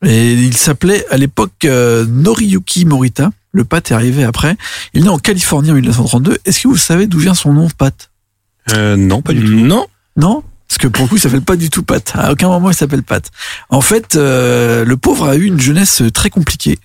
et 0.05 0.33
il 0.33 0.55
s'appelait 0.55 1.05
à 1.11 1.17
l'époque 1.17 1.65
euh, 1.65 2.05
Noriyuki 2.05 2.85
Morita. 2.85 3.31
Le 3.51 3.65
Pat 3.65 3.89
est 3.91 3.95
arrivé 3.95 4.23
après. 4.23 4.55
Il 4.93 5.01
est 5.01 5.03
né 5.03 5.09
en 5.09 5.17
Californie 5.17 5.71
en 5.71 5.75
1932. 5.75 6.37
Est-ce 6.45 6.61
que 6.61 6.67
vous 6.67 6.77
savez 6.77 7.07
d'où 7.07 7.17
vient 7.19 7.33
son 7.33 7.51
nom 7.51 7.67
Pat? 7.77 8.09
Euh, 8.73 8.95
Non, 8.95 9.21
pas 9.21 9.33
du 9.33 9.43
tout. 9.43 9.51
Non. 9.51 9.87
non? 10.15 10.43
Parce 10.69 10.77
que 10.77 10.87
pour 10.87 11.05
le 11.05 11.09
coup, 11.09 11.15
il 11.15 11.19
s'appelle 11.19 11.41
pas 11.41 11.55
du 11.55 11.71
tout 11.71 11.81
Pat. 11.81 12.11
À 12.13 12.31
aucun 12.31 12.47
moment, 12.47 12.69
il 12.69 12.75
s'appelle 12.75 13.01
Pat. 13.01 13.27
En 13.69 13.81
fait, 13.81 14.15
euh, 14.15 14.85
le 14.85 14.97
pauvre 14.97 15.27
a 15.27 15.35
eu 15.35 15.45
une 15.45 15.59
jeunesse 15.59 16.03
très 16.13 16.29
compliquée. 16.29 16.77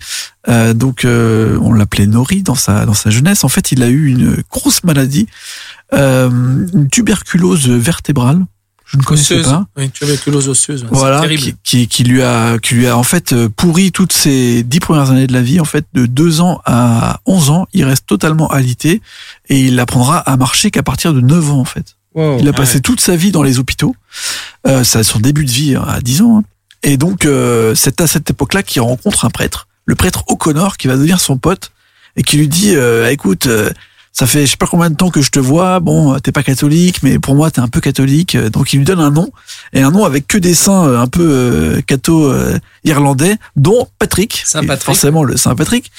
Euh, 0.48 0.72
donc, 0.72 1.04
euh, 1.04 1.58
on 1.60 1.74
l'appelait 1.74 2.06
Nori 2.06 2.42
dans 2.42 2.54
sa 2.54 2.86
dans 2.86 2.94
sa 2.94 3.10
jeunesse. 3.10 3.44
En 3.44 3.50
fait, 3.50 3.72
il 3.72 3.82
a 3.82 3.88
eu 3.88 4.06
une 4.06 4.42
grosse 4.50 4.84
maladie, 4.84 5.26
euh, 5.92 6.30
une 6.30 6.88
tuberculose 6.88 7.68
vertébrale. 7.68 8.46
Je 8.86 8.96
ne 8.96 9.02
connaissais 9.02 9.34
Osseuse. 9.40 9.52
pas. 9.52 9.66
Oui, 9.76 9.90
tuberculose 9.90 10.48
osseuse. 10.48 10.86
Voilà, 10.90 11.20
terrible. 11.20 11.42
qui, 11.42 11.54
qui, 11.62 11.88
qui 11.88 12.04
lui 12.04 12.22
a 12.22 12.58
qui 12.58 12.74
lui 12.76 12.86
a 12.86 12.96
en 12.96 13.02
fait 13.02 13.34
euh, 13.34 13.50
pourri 13.54 13.92
toutes 13.92 14.12
ses 14.12 14.62
dix 14.62 14.80
premières 14.80 15.10
années 15.10 15.26
de 15.26 15.32
la 15.34 15.42
vie. 15.42 15.60
En 15.60 15.64
fait, 15.66 15.84
de 15.92 16.06
2 16.06 16.40
ans 16.40 16.62
à 16.64 17.20
11 17.26 17.50
ans, 17.50 17.66
il 17.74 17.84
reste 17.84 18.06
totalement 18.06 18.48
alité 18.50 19.02
et 19.50 19.60
il 19.60 19.78
apprendra 19.78 20.18
à 20.18 20.36
marcher 20.38 20.70
qu'à 20.70 20.82
partir 20.82 21.12
de 21.12 21.20
9 21.20 21.50
ans 21.50 21.60
en 21.60 21.64
fait. 21.66 21.96
Wow. 22.14 22.38
Il 22.40 22.48
a 22.48 22.52
passé 22.52 22.80
toute 22.80 23.00
sa 23.00 23.16
vie 23.16 23.32
dans 23.32 23.42
les 23.42 23.58
hôpitaux. 23.58 23.94
Euh, 24.66 24.84
ça, 24.84 25.02
son 25.02 25.18
début 25.18 25.44
de 25.44 25.50
vie 25.50 25.74
à 25.76 26.00
10 26.00 26.22
ans. 26.22 26.38
hein. 26.38 26.42
Et 26.82 26.96
donc, 26.96 27.24
euh, 27.24 27.74
c'est 27.74 28.00
à 28.00 28.06
cette 28.06 28.30
époque-là 28.30 28.62
qu'il 28.62 28.82
rencontre 28.82 29.24
un 29.24 29.30
prêtre, 29.30 29.68
le 29.86 29.94
prêtre 29.94 30.24
O'Connor, 30.28 30.76
qui 30.76 30.86
va 30.86 30.94
devenir 30.96 31.18
son 31.20 31.38
pote 31.38 31.72
et 32.16 32.22
qui 32.22 32.36
lui 32.36 32.46
dit 32.48 32.76
euh, 32.76 33.08
"Écoute, 33.10 33.46
euh, 33.46 33.70
ça 34.12 34.26
fait 34.26 34.44
je 34.46 34.52
sais 34.52 34.56
pas 34.56 34.66
combien 34.68 34.90
de 34.90 34.94
temps 34.94 35.10
que 35.10 35.22
je 35.22 35.30
te 35.30 35.40
vois. 35.40 35.80
Bon, 35.80 36.16
t'es 36.20 36.30
pas 36.30 36.42
catholique, 36.44 37.02
mais 37.02 37.18
pour 37.18 37.34
moi, 37.34 37.50
t'es 37.50 37.60
un 37.60 37.68
peu 37.68 37.80
catholique. 37.80 38.34
Euh, 38.36 38.48
Donc, 38.50 38.72
il 38.72 38.76
lui 38.78 38.84
donne 38.84 39.00
un 39.00 39.10
nom 39.10 39.30
et 39.72 39.80
un 39.82 39.90
nom 39.90 40.04
avec 40.04 40.28
que 40.28 40.38
des 40.38 40.54
saints 40.54 40.86
euh, 40.86 41.00
un 41.00 41.06
peu 41.08 41.26
euh, 41.26 41.80
catho 41.80 42.30
euh, 42.30 42.56
irlandais, 42.84 43.38
dont 43.56 43.88
Patrick, 43.98 44.42
Saint 44.46 44.60
Patrick. 44.64 44.84
forcément 44.84 45.24
le 45.24 45.36
Saint 45.36 45.56
Patrick. 45.56 45.90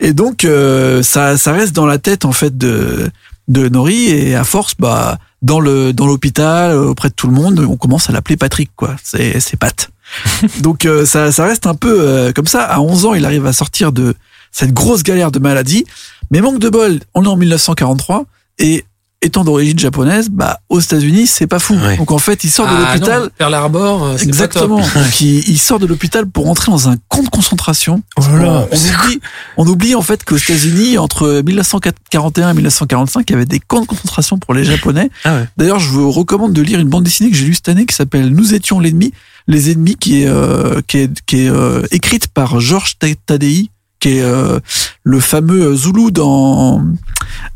Et 0.00 0.12
donc, 0.12 0.44
euh, 0.44 1.02
ça, 1.02 1.36
ça 1.38 1.52
reste 1.52 1.72
dans 1.74 1.86
la 1.86 1.98
tête 1.98 2.24
en 2.24 2.32
fait 2.32 2.56
de 2.56 3.10
de 3.48 3.68
Nori 3.68 4.08
et 4.10 4.34
à 4.34 4.44
force, 4.44 4.74
bah 4.78 5.18
dans 5.46 5.60
le 5.60 5.92
dans 5.92 6.06
l'hôpital 6.06 6.72
euh, 6.72 6.88
auprès 6.88 7.08
de 7.08 7.14
tout 7.14 7.28
le 7.28 7.32
monde, 7.32 7.60
on 7.60 7.76
commence 7.76 8.10
à 8.10 8.12
l'appeler 8.12 8.36
Patrick 8.36 8.70
quoi. 8.74 8.96
C'est 9.02 9.40
c'est 9.40 9.56
Pat. 9.56 9.88
Donc 10.60 10.84
euh, 10.84 11.06
ça 11.06 11.30
ça 11.30 11.44
reste 11.44 11.66
un 11.66 11.74
peu 11.74 12.00
euh, 12.00 12.32
comme 12.32 12.46
ça. 12.46 12.64
À 12.64 12.80
11 12.80 13.06
ans, 13.06 13.14
il 13.14 13.24
arrive 13.24 13.46
à 13.46 13.52
sortir 13.52 13.92
de 13.92 14.14
cette 14.50 14.72
grosse 14.72 15.04
galère 15.04 15.30
de 15.30 15.38
maladie. 15.38 15.86
Mais 16.32 16.40
manque 16.40 16.58
de 16.58 16.68
bol, 16.68 16.98
on 17.14 17.24
est 17.24 17.28
en 17.28 17.36
1943 17.36 18.24
et 18.58 18.84
étant 19.22 19.44
d'origine 19.44 19.78
japonaise, 19.78 20.28
bah 20.30 20.60
aux 20.68 20.78
États-Unis, 20.78 21.26
c'est 21.26 21.46
pas 21.46 21.58
fou. 21.58 21.74
Ouais. 21.74 21.96
Donc 21.96 22.12
en 22.12 22.18
fait, 22.18 22.44
il 22.44 22.50
sort 22.50 22.66
de 22.66 22.72
Ah, 22.76 22.94
l'hôpital. 22.94 23.22
non, 23.22 23.28
Pearl 23.38 23.54
Harbor, 23.54 24.04
euh, 24.04 24.16
pas 24.16 24.22
Exactement. 24.22 24.80
top. 24.82 24.94
Donc 25.02 25.20
il, 25.20 25.48
il 25.48 25.58
sort 25.58 25.78
de 25.78 25.86
l'hôpital 25.86 26.26
pour 26.26 26.48
entrer 26.48 26.70
dans 26.70 26.88
un 26.88 26.96
camp 27.08 27.22
de 27.22 27.28
concentration. 27.28 28.02
Oh 28.18 28.22
là 28.36 28.66
on, 28.70 28.76
oublie, 28.76 29.20
on 29.56 29.66
oublie 29.66 29.94
en 29.94 30.02
fait 30.02 30.22
qu'aux 30.24 30.36
États-Unis, 30.36 30.98
entre 30.98 31.42
1941 31.44 32.50
et 32.50 32.54
1945, 32.54 33.28
il 33.28 33.32
y 33.32 33.36
avait 33.36 33.46
des 33.46 33.58
camps 33.58 33.80
de 33.80 33.86
concentration 33.86 34.38
pour 34.38 34.54
les 34.54 34.64
Japonais. 34.64 35.10
Ah 35.24 35.36
ouais. 35.36 35.48
D'ailleurs, 35.56 35.80
je 35.80 35.88
vous 35.88 36.10
recommande 36.12 36.52
de 36.52 36.62
lire 36.62 36.78
une 36.78 36.88
bande 36.88 37.04
dessinée 37.04 37.30
que 37.30 37.36
j'ai 37.36 37.46
lue 37.46 37.54
cette 37.54 37.68
année 37.70 37.86
qui 37.86 37.94
s'appelle 37.94 38.28
Nous 38.28 38.54
étions 38.54 38.80
l'ennemi, 38.80 39.12
les 39.48 39.70
ennemis, 39.72 39.96
qui 39.96 40.22
est 40.22 40.28
euh, 40.28 40.80
qui 40.86 40.98
est, 40.98 41.20
qui 41.24 41.44
est 41.46 41.50
euh, 41.50 41.82
écrite 41.90 42.28
par 42.28 42.60
Georges 42.60 42.98
Ta- 42.98 43.06
Tadei, 43.26 43.70
qui 43.98 44.18
est 44.18 44.22
euh, 44.22 44.60
le 45.04 45.20
fameux 45.20 45.74
Zulu 45.74 46.12
dans 46.12 46.84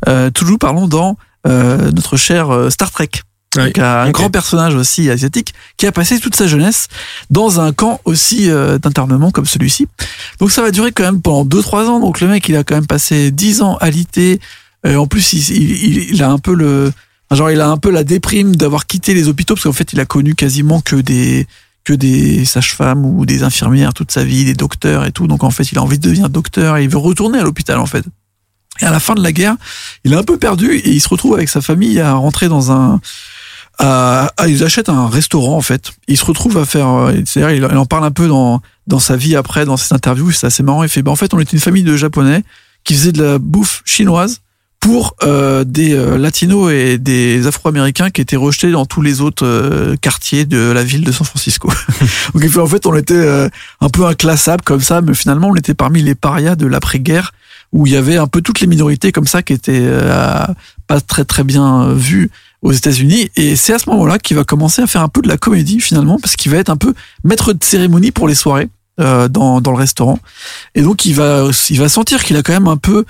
euh, 0.07 0.31
Zulu, 0.37 0.57
pardon, 0.57 0.87
dans 0.87 1.11
euh, 1.11 1.13
notre 1.45 2.17
cher 2.17 2.49
euh, 2.49 2.69
Star 2.69 2.91
Trek. 2.91 3.09
Donc, 3.55 3.79
un 3.79 4.09
grand 4.11 4.29
personnage 4.29 4.75
aussi 4.75 5.09
asiatique 5.09 5.53
qui 5.75 5.85
a 5.85 5.91
passé 5.91 6.19
toute 6.19 6.35
sa 6.35 6.47
jeunesse 6.47 6.87
dans 7.29 7.59
un 7.59 7.73
camp 7.73 7.99
aussi 8.05 8.49
euh, 8.49 8.77
d'internement 8.77 9.29
comme 9.29 9.45
celui-ci. 9.45 9.87
Donc 10.39 10.51
ça 10.51 10.61
va 10.61 10.71
durer 10.71 10.93
quand 10.93 11.03
même 11.03 11.21
pendant 11.21 11.43
2-3 11.45 11.87
ans. 11.87 11.99
Donc 11.99 12.21
le 12.21 12.27
mec, 12.27 12.47
il 12.47 12.55
a 12.55 12.63
quand 12.63 12.75
même 12.75 12.87
passé 12.87 13.29
10 13.29 13.61
ans 13.61 13.75
alité. 13.81 14.39
Euh, 14.85 14.95
en 14.95 15.05
plus, 15.05 15.33
il, 15.33 15.59
il, 15.59 16.13
il 16.13 16.23
a 16.23 16.29
un 16.29 16.37
peu 16.37 16.53
le, 16.53 16.93
genre 17.29 17.51
il 17.51 17.59
a 17.59 17.67
un 17.67 17.77
peu 17.77 17.91
la 17.91 18.05
déprime 18.05 18.55
d'avoir 18.55 18.87
quitté 18.87 19.13
les 19.13 19.27
hôpitaux 19.27 19.55
parce 19.55 19.65
qu'en 19.65 19.73
fait, 19.73 19.91
il 19.91 19.99
a 19.99 20.05
connu 20.05 20.33
quasiment 20.33 20.79
que 20.79 20.95
des 20.95 21.45
que 21.83 21.93
des 21.93 22.45
sages-femmes 22.45 23.05
ou 23.05 23.25
des 23.25 23.43
infirmières 23.43 23.93
toute 23.93 24.11
sa 24.11 24.23
vie, 24.23 24.45
des 24.45 24.53
docteurs 24.53 25.05
et 25.05 25.11
tout. 25.11 25.27
Donc 25.27 25.43
en 25.43 25.51
fait, 25.51 25.71
il 25.71 25.77
a 25.77 25.83
envie 25.83 25.99
de 25.99 26.07
devenir 26.07 26.29
docteur 26.29 26.77
et 26.77 26.83
il 26.83 26.89
veut 26.89 26.97
retourner 26.97 27.39
à 27.39 27.43
l'hôpital 27.43 27.79
en 27.79 27.85
fait. 27.85 28.05
Et 28.81 28.85
à 28.85 28.91
la 28.91 28.99
fin 28.99 29.13
de 29.15 29.21
la 29.23 29.31
guerre, 29.31 29.55
il 30.03 30.13
est 30.13 30.17
un 30.17 30.23
peu 30.23 30.37
perdu 30.37 30.71
et 30.73 30.89
il 30.89 30.99
se 31.01 31.09
retrouve 31.09 31.35
avec 31.35 31.49
sa 31.49 31.61
famille 31.61 31.99
à 31.99 32.13
rentrer 32.13 32.47
dans 32.49 32.71
un 32.71 32.99
à, 33.79 34.31
à- 34.37 34.47
ils 34.47 34.63
achètent 34.63 34.89
un 34.89 35.07
restaurant 35.07 35.57
en 35.57 35.61
fait. 35.61 35.91
Il 36.07 36.17
se 36.17 36.25
retrouve 36.25 36.57
à 36.57 36.65
faire, 36.65 36.87
euh, 36.89 37.13
c'est-à-dire 37.25 37.51
il, 37.67 37.71
il 37.71 37.77
en 37.77 37.85
parle 37.85 38.03
un 38.05 38.11
peu 38.11 38.27
dans 38.27 38.61
dans 38.87 38.99
sa 38.99 39.15
vie 39.15 39.35
après, 39.35 39.65
dans 39.65 39.77
ses 39.77 39.93
interviews. 39.93 40.31
C'est 40.31 40.47
assez 40.47 40.63
marrant. 40.63 40.83
Il 40.83 40.89
fait, 40.89 41.01
ben 41.01 41.11
en 41.11 41.15
fait, 41.15 41.33
on 41.33 41.39
était 41.39 41.53
une 41.53 41.59
famille 41.61 41.83
de 41.83 41.95
japonais 41.95 42.43
qui 42.83 42.93
faisaient 42.95 43.11
de 43.11 43.23
la 43.23 43.37
bouffe 43.39 43.81
chinoise 43.85 44.41
pour 44.79 45.15
euh, 45.21 45.63
des 45.63 45.93
euh, 45.93 46.17
latinos 46.17 46.71
et 46.71 46.97
des 46.97 47.45
afro-américains 47.45 48.09
qui 48.09 48.19
étaient 48.19 48.35
rejetés 48.35 48.71
dans 48.71 48.87
tous 48.87 49.03
les 49.03 49.21
autres 49.21 49.45
euh, 49.45 49.95
quartiers 50.01 50.45
de 50.45 50.57
la 50.71 50.83
ville 50.83 51.03
de 51.03 51.11
San 51.11 51.25
Francisco. 51.25 51.69
Donc 52.33 52.41
il 52.43 52.49
fait 52.49 52.59
en 52.59 52.65
fait 52.65 52.87
on 52.87 52.95
était 52.95 53.13
euh, 53.13 53.47
un 53.79 53.89
peu 53.89 54.05
inclassable 54.07 54.63
comme 54.63 54.81
ça, 54.81 55.01
mais 55.01 55.13
finalement 55.13 55.49
on 55.49 55.55
était 55.55 55.75
parmi 55.75 56.01
les 56.01 56.15
parias 56.15 56.55
de 56.55 56.65
l'après-guerre 56.65 57.31
où 57.71 57.87
il 57.87 57.93
y 57.93 57.95
avait 57.95 58.17
un 58.17 58.27
peu 58.27 58.41
toutes 58.41 58.59
les 58.59 58.67
minorités 58.67 59.11
comme 59.11 59.27
ça 59.27 59.43
qui 59.43 59.53
étaient 59.53 59.79
euh, 59.81 60.45
pas 60.87 61.01
très 61.01 61.25
très 61.25 61.43
bien 61.43 61.83
euh, 61.83 61.93
vues 61.93 62.29
aux 62.61 62.71
États-Unis 62.71 63.29
et 63.35 63.55
c'est 63.55 63.73
à 63.73 63.79
ce 63.79 63.89
moment-là 63.89 64.19
qu'il 64.19 64.37
va 64.37 64.43
commencer 64.43 64.81
à 64.81 64.87
faire 64.87 65.01
un 65.01 65.07
peu 65.07 65.21
de 65.21 65.27
la 65.27 65.37
comédie 65.37 65.79
finalement 65.79 66.19
parce 66.19 66.35
qu'il 66.35 66.51
va 66.51 66.57
être 66.57 66.69
un 66.69 66.77
peu 66.77 66.93
maître 67.23 67.53
de 67.53 67.63
cérémonie 67.63 68.11
pour 68.11 68.27
les 68.27 68.35
soirées 68.35 68.69
euh, 68.99 69.27
dans 69.27 69.61
dans 69.61 69.71
le 69.71 69.77
restaurant 69.77 70.19
et 70.75 70.81
donc 70.81 71.05
il 71.05 71.15
va 71.15 71.49
il 71.69 71.79
va 71.79 71.89
sentir 71.89 72.23
qu'il 72.23 72.37
a 72.37 72.43
quand 72.43 72.53
même 72.53 72.67
un 72.67 72.77
peu 72.77 73.05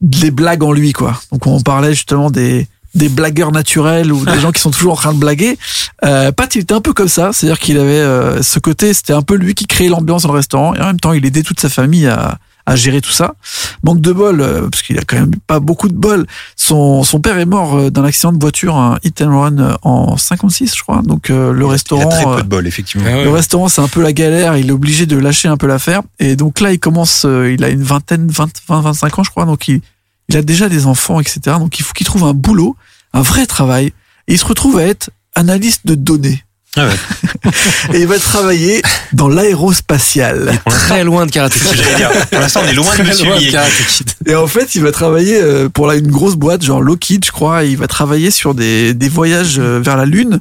des 0.00 0.30
blagues 0.30 0.62
en 0.62 0.72
lui 0.72 0.92
quoi. 0.92 1.20
Donc 1.30 1.46
on 1.46 1.60
parlait 1.60 1.94
justement 1.94 2.30
des 2.30 2.66
des 2.94 3.08
blagueurs 3.08 3.52
naturels 3.52 4.12
ou 4.12 4.24
des 4.24 4.38
gens 4.40 4.52
qui 4.52 4.60
sont 4.60 4.70
toujours 4.70 4.92
en 4.92 4.96
train 4.96 5.12
de 5.12 5.18
blaguer. 5.18 5.58
Euh, 6.04 6.32
Pat, 6.32 6.52
il 6.54 6.62
était 6.62 6.74
un 6.74 6.80
peu 6.80 6.92
comme 6.92 7.08
ça, 7.08 7.32
c'est-à-dire 7.32 7.58
qu'il 7.58 7.78
avait 7.78 7.92
euh, 7.92 8.42
ce 8.42 8.58
côté, 8.58 8.94
c'était 8.94 9.12
un 9.12 9.22
peu 9.22 9.34
lui 9.34 9.54
qui 9.54 9.66
créait 9.66 9.88
l'ambiance 9.88 10.22
dans 10.22 10.30
le 10.32 10.36
restaurant 10.36 10.74
et 10.74 10.80
en 10.80 10.86
même 10.86 11.00
temps 11.00 11.12
il 11.12 11.24
aidait 11.26 11.42
toute 11.42 11.60
sa 11.60 11.68
famille 11.68 12.06
à 12.06 12.38
à 12.66 12.76
gérer 12.76 13.00
tout 13.00 13.10
ça. 13.10 13.34
Manque 13.82 14.00
de 14.00 14.12
bol, 14.12 14.40
euh, 14.40 14.68
parce 14.68 14.82
qu'il 14.82 14.98
a 14.98 15.02
quand 15.02 15.16
même 15.16 15.34
pas 15.46 15.60
beaucoup 15.60 15.88
de 15.88 15.94
bol. 15.94 16.26
Son, 16.56 17.02
son 17.02 17.20
père 17.20 17.38
est 17.38 17.44
mort 17.44 17.76
euh, 17.76 17.90
d'un 17.90 18.04
accident 18.04 18.32
de 18.32 18.40
voiture, 18.40 18.76
un 18.76 18.98
hit 19.04 19.20
and 19.20 19.38
run 19.38 19.58
euh, 19.58 19.74
en 19.82 20.16
56, 20.16 20.74
je 20.76 20.82
crois. 20.82 21.02
Donc 21.02 21.30
euh, 21.30 21.52
le 21.52 21.64
Il 21.66 21.68
restaurant, 21.70 22.08
a 22.08 22.12
très 22.12 22.24
peu 22.24 22.42
de 22.42 22.48
bol, 22.48 22.66
effectivement. 22.66 23.04
Ah 23.06 23.16
ouais. 23.16 23.24
le 23.24 23.30
restaurant, 23.30 23.68
c'est 23.68 23.82
un 23.82 23.88
peu 23.88 24.02
la 24.02 24.12
galère. 24.12 24.56
Il 24.56 24.68
est 24.68 24.72
obligé 24.72 25.06
de 25.06 25.16
lâcher 25.16 25.48
un 25.48 25.56
peu 25.56 25.66
l'affaire. 25.66 26.02
Et 26.18 26.36
donc 26.36 26.60
là, 26.60 26.72
il 26.72 26.78
commence, 26.78 27.24
il 27.24 27.62
a 27.62 27.68
une 27.68 27.82
vingtaine, 27.82 28.28
20, 28.28 28.50
20, 28.68 28.80
25 28.80 29.18
ans, 29.18 29.22
je 29.24 29.30
crois. 29.30 29.44
Donc 29.44 29.68
il, 29.68 29.82
il 30.28 30.36
a 30.36 30.42
déjà 30.42 30.68
des 30.68 30.86
enfants, 30.86 31.20
etc. 31.20 31.40
Donc 31.58 31.78
il 31.78 31.82
faut 31.82 31.92
qu'il 31.92 32.06
trouve 32.06 32.24
un 32.24 32.34
boulot, 32.34 32.76
un 33.12 33.22
vrai 33.22 33.46
travail. 33.46 33.92
Et 34.26 34.34
il 34.34 34.38
se 34.38 34.46
retrouve 34.46 34.78
à 34.78 34.84
être 34.84 35.10
analyste 35.34 35.86
de 35.86 35.94
données. 35.94 36.42
Ah 36.76 36.86
ouais. 36.86 37.50
Et 37.94 38.00
il 38.00 38.06
va 38.06 38.18
travailler 38.18 38.82
dans 39.12 39.28
l'aérospatial. 39.28 40.52
Très 40.66 41.04
loin 41.04 41.26
de 41.26 41.30
Karate 41.30 41.52
Kid. 41.52 41.62
j'allais 41.74 41.96
dire. 41.96 42.10
Pour 42.30 42.40
l'instant, 42.40 42.60
on 42.64 42.68
est 42.68 42.74
loin 42.74 42.86
de 42.96 43.02
Très 43.02 43.24
loin 43.24 43.38
de. 43.40 43.50
Karate 43.50 43.70
Kid. 43.88 44.10
Et 44.26 44.34
en 44.34 44.46
fait, 44.46 44.74
il 44.74 44.82
va 44.82 44.90
travailler 44.92 45.38
euh, 45.40 45.68
pour 45.68 45.86
là, 45.86 45.94
une 45.94 46.10
grosse 46.10 46.34
boîte, 46.36 46.62
genre 46.64 46.80
Lockheed, 46.80 47.24
je 47.24 47.30
crois. 47.30 47.64
et 47.64 47.68
il 47.68 47.76
va 47.76 47.86
travailler 47.86 48.30
sur 48.30 48.54
des, 48.54 48.94
des 48.94 49.08
voyages 49.08 49.56
euh, 49.58 49.80
vers 49.82 49.96
la 49.96 50.04
Lune, 50.06 50.40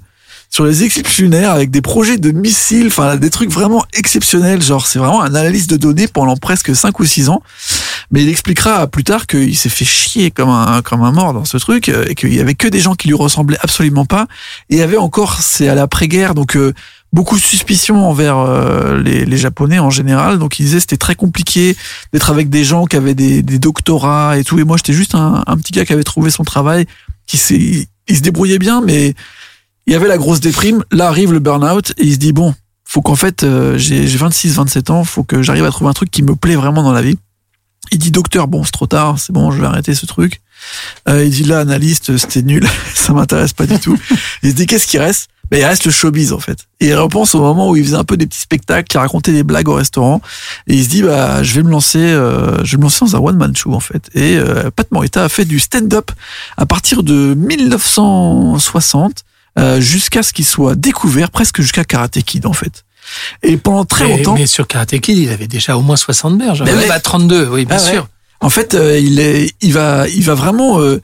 sur 0.54 0.66
les 0.66 0.84
éclipses 0.84 1.20
avec 1.48 1.72
des 1.72 1.82
projets 1.82 2.18
de 2.18 2.30
missiles, 2.30 2.86
enfin 2.86 3.16
des 3.16 3.32
trucs 3.32 3.50
vraiment 3.50 3.84
exceptionnels. 3.92 4.62
Genre, 4.62 4.86
c'est 4.86 5.00
vraiment 5.00 5.24
un 5.24 5.34
analyse 5.34 5.66
de 5.66 5.78
données 5.78 6.08
pendant 6.08 6.38
presque 6.38 6.76
5 6.76 7.00
ou 7.00 7.06
6 7.06 7.30
ans. 7.30 7.42
Mais 8.12 8.22
il 8.22 8.30
expliquera 8.30 8.86
plus 8.86 9.04
tard 9.04 9.26
qu'il 9.26 9.58
s'est 9.58 9.70
fait 9.70 9.84
chier 9.84 10.30
comme 10.30 10.50
un 10.50 10.84
comme 10.84 11.02
un 11.02 11.12
mort 11.12 11.34
dans 11.34 11.46
ce 11.46 11.58
truc 11.58 11.90
euh, 11.90 12.06
et 12.08 12.14
qu'il 12.14 12.36
y 12.36 12.40
avait 12.40 12.54
que 12.54 12.68
des 12.68 12.80
gens 12.80 12.94
qui 12.94 13.08
lui 13.08 13.16
ressemblaient 13.16 13.58
absolument 13.62 14.06
pas. 14.06 14.28
Et 14.70 14.76
il 14.76 14.78
y 14.78 14.84
avait 14.84 14.98
encore, 14.98 15.42
c'est 15.42 15.68
à 15.70 15.74
l'après-guerre, 15.74 16.36
donc 16.36 16.56
euh, 16.56 16.72
beaucoup 17.12 17.36
de 17.36 17.42
suspicions 17.42 18.08
envers 18.08 18.38
euh, 18.38 19.02
les, 19.02 19.26
les 19.26 19.38
Japonais 19.38 19.80
en 19.80 19.90
général. 19.90 20.38
Donc 20.38 20.60
il 20.60 20.66
disait 20.66 20.80
c'était 20.80 20.98
très 20.98 21.16
compliqué 21.16 21.76
d'être 22.14 22.30
avec 22.30 22.52
des 22.52 22.64
gens 22.64 22.86
qui 22.86 22.96
avaient 22.96 23.16
des, 23.16 23.42
des 23.42 23.58
doctorats 23.58 24.38
et 24.38 24.44
tout. 24.44 24.60
Et 24.60 24.64
moi 24.64 24.78
j'étais 24.78 24.94
juste 24.94 25.16
un, 25.16 25.44
un 25.48 25.58
petit 25.58 25.72
gars 25.72 25.84
qui 25.84 25.94
avait 25.94 26.04
trouvé 26.04 26.30
son 26.30 26.44
travail, 26.44 26.86
qui 27.26 27.38
s'est, 27.38 27.88
se 28.08 28.22
débrouillait 28.22 28.60
bien, 28.60 28.82
mais 28.82 29.16
il 29.88 29.94
y 29.94 29.96
avait 29.96 30.08
la 30.08 30.18
grosse 30.18 30.40
déprime. 30.40 30.84
Là 30.92 31.08
arrive 31.08 31.34
le 31.34 31.40
burn-out 31.40 31.94
et 31.98 32.06
il 32.06 32.14
se 32.14 32.18
dit 32.18 32.34
bon, 32.34 32.54
faut 32.84 33.02
qu'en 33.02 33.16
fait 33.16 33.44
euh, 33.44 33.78
j'ai 33.78 34.08
j'ai 34.08 34.18
26, 34.18 34.56
27 34.56 34.90
ans, 34.90 35.04
faut 35.04 35.24
que 35.24 35.42
j'arrive 35.42 35.66
à 35.66 35.72
trouver 35.72 35.90
un 35.90 35.94
truc 35.94 36.12
qui 36.12 36.24
me 36.24 36.36
plaît 36.36 36.56
vraiment 36.56 36.84
dans 36.84 36.94
la 36.94 37.02
vie. 37.02 37.18
Il 37.92 38.00
dit 38.00 38.12
docteur, 38.12 38.48
bon 38.48 38.64
c'est 38.64 38.72
trop 38.72 38.88
tard, 38.88 39.20
c'est 39.20 39.34
bon, 39.34 39.52
je 39.52 39.60
vais 39.60 39.68
arrêter 39.68 39.94
ce 39.94 40.06
truc. 40.06 40.42
Euh, 41.10 41.26
il 41.26 41.32
dit 41.32 41.44
là 41.44 41.60
analyste, 41.60 42.18
c'était 42.18 42.42
nul, 42.42 42.68
ça 42.96 43.14
m'intéresse 43.14 43.54
pas 43.54 43.66
du 43.66 43.80
tout. 43.80 43.98
Il 44.42 44.52
se 44.52 44.56
dit 44.56 44.66
qu'est-ce 44.66 44.88
qui 44.88 44.98
reste? 44.98 45.30
Ben, 45.52 45.60
il 45.60 45.66
reste 45.66 45.86
le 45.86 45.92
showbiz 45.92 46.32
en 46.34 46.40
fait. 46.40 46.68
Et 46.80 46.88
il 46.88 46.96
repense 46.96 47.36
au 47.36 47.42
moment 47.42 47.70
où 47.70 47.76
il 47.76 47.84
faisait 47.84 47.98
un 47.98 48.06
peu 48.06 48.18
des 48.18 48.26
petits 48.26 48.40
spectacles, 48.40 48.88
qui 48.88 48.98
racontait 48.98 49.34
des 49.34 49.44
blagues 49.44 49.68
au 49.68 49.76
restaurant, 49.76 50.22
et 50.68 50.76
il 50.76 50.84
se 50.84 50.90
dit 50.90 51.04
bah 51.04 51.44
je 51.44 51.54
vais 51.54 51.64
me 51.64 51.70
lancer, 51.70 52.00
euh, 52.00 52.64
je 52.64 52.72
vais 52.72 52.78
me 52.78 52.84
lancer 52.84 53.06
dans 53.06 53.16
un 53.18 53.20
one 53.20 53.38
man 53.38 53.56
show 53.56 53.74
en 53.74 53.80
fait. 53.80 54.10
Et 54.16 54.38
euh, 54.38 54.72
Pat 54.72 54.90
Morita 54.92 55.26
a 55.26 55.30
fait 55.30 55.46
du 55.46 55.60
stand-up 55.60 56.12
à 56.58 56.66
partir 56.66 57.04
de 57.04 57.34
1960 57.36 59.26
euh, 59.60 59.80
jusqu'à 59.80 60.24
ce 60.24 60.34
qu'il 60.34 60.46
soit 60.46 60.76
découvert, 60.76 61.30
presque 61.32 61.62
jusqu'à 61.62 61.84
Karate 61.84 62.22
Kid 62.24 62.46
en 62.46 62.54
fait. 62.54 62.84
Et 63.44 63.58
pendant 63.58 63.86
très 63.86 64.08
mais, 64.08 64.18
longtemps. 64.18 64.34
Mais 64.36 64.48
sur 64.48 64.68
Karate 64.68 65.00
Kid, 65.00 65.18
il 65.18 65.30
avait 65.30 65.48
déjà 65.48 65.78
au 65.78 65.82
moins 65.82 65.96
60 65.98 66.38
berges. 66.38 66.64
Mais 66.64 66.72
Ouais, 66.74 66.78
ouais. 66.80 66.88
bah, 66.88 67.00
32, 67.00 67.48
oui, 67.52 67.66
bien 67.66 67.78
Ah 67.80 67.84
ouais. 67.84 67.92
sûr. 67.92 68.08
En 68.40 68.50
fait, 68.50 68.74
euh, 68.74 68.98
il 69.00 69.20
est, 69.20 69.54
il 69.62 69.74
va, 69.74 70.08
il 70.10 70.24
va 70.24 70.34
vraiment 70.36 70.80
euh, 70.82 71.02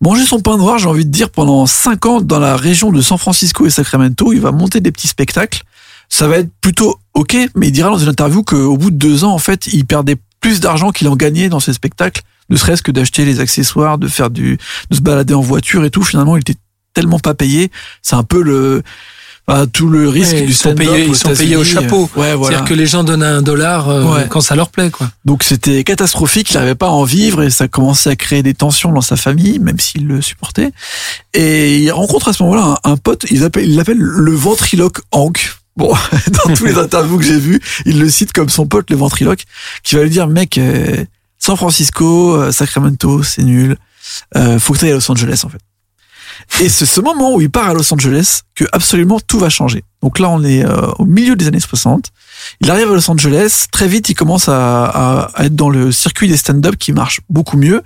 manger 0.00 0.24
son 0.24 0.40
pain 0.40 0.56
noir, 0.56 0.78
j'ai 0.78 0.86
envie 0.88 1.04
de 1.06 1.10
dire, 1.10 1.30
pendant 1.30 1.66
cinq 1.66 2.06
ans 2.06 2.20
dans 2.20 2.38
la 2.38 2.56
région 2.56 2.92
de 2.92 3.00
San 3.00 3.18
Francisco 3.18 3.66
et 3.66 3.70
Sacramento. 3.70 4.32
Il 4.32 4.40
va 4.40 4.52
monter 4.52 4.80
des 4.80 4.92
petits 4.92 5.08
spectacles. 5.08 5.62
Ça 6.08 6.28
va 6.28 6.38
être 6.38 6.48
plutôt 6.62 6.98
ok, 7.14 7.36
mais 7.54 7.68
il 7.68 7.72
dira 7.72 7.90
dans 7.90 7.98
une 7.98 8.08
interview 8.08 8.42
qu'au 8.42 8.76
bout 8.78 8.90
de 8.90 8.96
deux 8.96 9.24
ans, 9.24 9.32
en 9.32 9.38
fait, 9.38 9.66
il 9.66 9.84
perdait 9.84 10.16
plus 10.40 10.60
d'argent 10.60 10.90
qu'il 10.90 11.08
en 11.08 11.16
gagnait 11.16 11.48
dans 11.50 11.60
ces 11.60 11.72
spectacles, 11.72 12.22
ne 12.48 12.56
serait-ce 12.56 12.82
que 12.82 12.92
d'acheter 12.92 13.24
les 13.26 13.40
accessoires, 13.40 13.98
de 13.98 14.06
faire 14.08 14.30
du, 14.30 14.56
de 14.90 14.96
se 14.96 15.00
balader 15.02 15.34
en 15.34 15.40
voiture 15.42 15.84
et 15.84 15.90
tout. 15.90 16.02
Finalement, 16.02 16.36
il 16.36 16.40
était 16.40 16.54
tellement 17.00 17.18
pas 17.20 17.34
payé. 17.34 17.70
C'est 18.02 18.16
un 18.16 18.24
peu 18.24 18.42
le, 18.42 18.82
tout 19.72 19.88
le 19.88 20.08
risque 20.10 20.32
Ouais, 20.34 20.42
du 20.42 20.48
ils 20.48 20.54
sont 20.54 20.74
payés, 20.74 21.06
aux 21.06 21.12
ils 21.12 21.16
sont 21.16 21.32
payés 21.34 21.56
au 21.56 21.62
États-Unis. 21.62 21.82
chapeau. 21.82 22.10
Ouais, 22.16 22.34
voilà. 22.34 22.56
C'est-à-dire 22.58 22.64
que 22.68 22.74
les 22.74 22.86
gens 22.86 23.02
donnent 23.04 23.22
un 23.22 23.40
dollar 23.40 23.88
euh, 23.88 24.02
Ouais. 24.04 24.26
quand 24.28 24.40
ça 24.42 24.54
leur 24.56 24.68
plaît, 24.70 24.90
quoi. 24.90 25.10
Donc 25.24 25.42
c'était 25.42 25.84
catastrophique, 25.84 26.50
il 26.50 26.54
n'arrivait 26.54 26.74
pas 26.74 26.88
à 26.88 26.90
en 26.90 27.04
vivre 27.04 27.42
et 27.42 27.48
ça 27.50 27.66
commençait 27.68 28.10
à 28.10 28.16
créer 28.16 28.42
des 28.42 28.52
tensions 28.54 28.92
dans 28.92 29.00
sa 29.00 29.16
famille, 29.16 29.58
même 29.58 29.78
s'il 29.80 30.06
le 30.06 30.20
supportait. 30.20 30.70
Et 31.32 31.78
il 31.78 31.90
rencontre 31.92 32.28
à 32.28 32.32
ce 32.34 32.42
moment-là 32.42 32.78
un, 32.84 32.92
un 32.92 32.96
pote, 32.98 33.24
il 33.30 33.40
l'appelle 33.40 33.64
il 33.68 33.76
l'appelle 33.76 33.98
le 33.98 34.32
ventriloque 34.34 34.98
Hank. 35.12 35.54
Bon, 35.76 35.94
dans 36.46 36.54
tous 36.54 36.64
les 36.66 36.76
interviews 36.84 37.18
que 37.18 37.24
j'ai 37.24 37.38
vues, 37.38 37.60
il 37.86 37.98
le 38.00 38.10
cite 38.10 38.32
comme 38.32 38.48
son 38.50 38.66
pote 38.66 38.90
le 38.90 38.96
ventriloque, 38.96 39.44
qui 39.82 39.94
va 39.94 40.02
lui 40.02 40.10
dire 40.10 40.26
mec, 40.26 40.58
euh, 40.58 41.04
San 41.38 41.56
Francisco, 41.56 42.34
euh, 42.36 42.50
Sacramento, 42.52 43.22
c'est 43.22 43.44
nul, 43.44 43.76
euh, 44.36 44.58
faut 44.58 44.72
que 44.74 44.80
tu 44.80 44.84
ailles 44.86 44.90
à 44.90 44.94
Los 44.96 45.10
Angeles 45.10 45.40
en 45.44 45.48
fait. 45.48 45.60
Et 46.60 46.68
c'est 46.68 46.86
ce 46.86 47.00
moment 47.00 47.34
où 47.34 47.40
il 47.40 47.50
part 47.50 47.68
à 47.70 47.74
Los 47.74 47.92
Angeles 47.92 48.40
que 48.54 48.64
absolument 48.72 49.18
tout 49.26 49.38
va 49.38 49.48
changer. 49.48 49.84
Donc 50.02 50.18
là, 50.20 50.28
on 50.28 50.42
est 50.44 50.64
euh, 50.64 50.90
au 50.98 51.04
milieu 51.04 51.34
des 51.36 51.48
années 51.48 51.58
60. 51.60 52.06
Il 52.60 52.70
arrive 52.70 52.90
à 52.90 52.94
Los 52.94 53.10
Angeles. 53.10 53.66
Très 53.72 53.88
vite, 53.88 54.08
il 54.08 54.14
commence 54.14 54.48
à, 54.48 54.84
à- 54.84 55.30
à 55.34 55.44
être 55.46 55.56
dans 55.56 55.70
le 55.70 55.90
circuit 55.90 56.28
des 56.28 56.36
stand-up 56.36 56.76
qui 56.76 56.92
marche 56.92 57.20
beaucoup 57.28 57.56
mieux. 57.56 57.82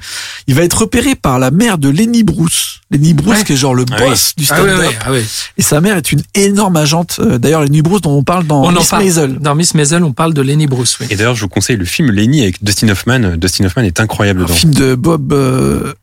Il 0.46 0.54
va 0.54 0.62
être 0.62 0.80
repéré 0.82 1.14
par 1.14 1.38
la 1.38 1.50
mère 1.50 1.78
de 1.78 1.88
Lenny 1.88 2.22
Bruce. 2.22 2.80
Lenny 2.90 3.14
Bruce, 3.14 3.38
Ouais. 3.38 3.44
qui 3.44 3.54
est 3.54 3.56
genre 3.56 3.74
le 3.74 3.86
Ah 3.92 3.98
boss 3.98 4.34
du 4.36 4.44
Ah 4.50 4.56
stand-up. 4.56 4.92
ah 5.06 5.10
ouais. 5.12 5.24
Et 5.56 5.62
sa 5.62 5.80
mère 5.80 5.96
est 5.96 6.12
une 6.12 6.22
énorme 6.34 6.76
agente. 6.76 7.16
Euh, 7.20 7.38
D'ailleurs, 7.38 7.62
Lenny 7.62 7.80
Bruce 7.80 8.02
dont 8.02 8.12
on 8.18 8.22
parle 8.24 8.46
dans 8.46 8.64
On 8.64 8.72
Miss 8.72 8.88
parle. 8.88 9.04
Maisel. 9.04 9.38
Dans 9.38 9.54
Miss 9.54 9.74
Maisel, 9.74 10.04
on 10.04 10.12
parle 10.12 10.34
de 10.34 10.42
Lenny 10.42 10.66
Bruce, 10.66 10.98
oui. 11.00 11.06
Et 11.10 11.16
d'ailleurs, 11.16 11.34
je 11.34 11.40
vous 11.42 11.48
conseille 11.48 11.76
le 11.76 11.86
film 11.86 12.10
Lenny 12.10 12.42
avec 12.42 12.62
Dustin 12.62 12.88
Hoffman. 12.90 13.36
Dustin 13.38 13.64
Hoffman 13.64 13.82
est 13.84 14.00
incroyable 14.00 14.40
Un 14.40 14.44
dedans. 14.44 14.54
film 14.54 14.74
de 14.74 14.94
Bob... 14.94 15.32
euh. 15.32 15.94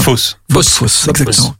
Fausse. 0.00 0.36
Bob 0.50 0.62
exactement. 0.62 1.54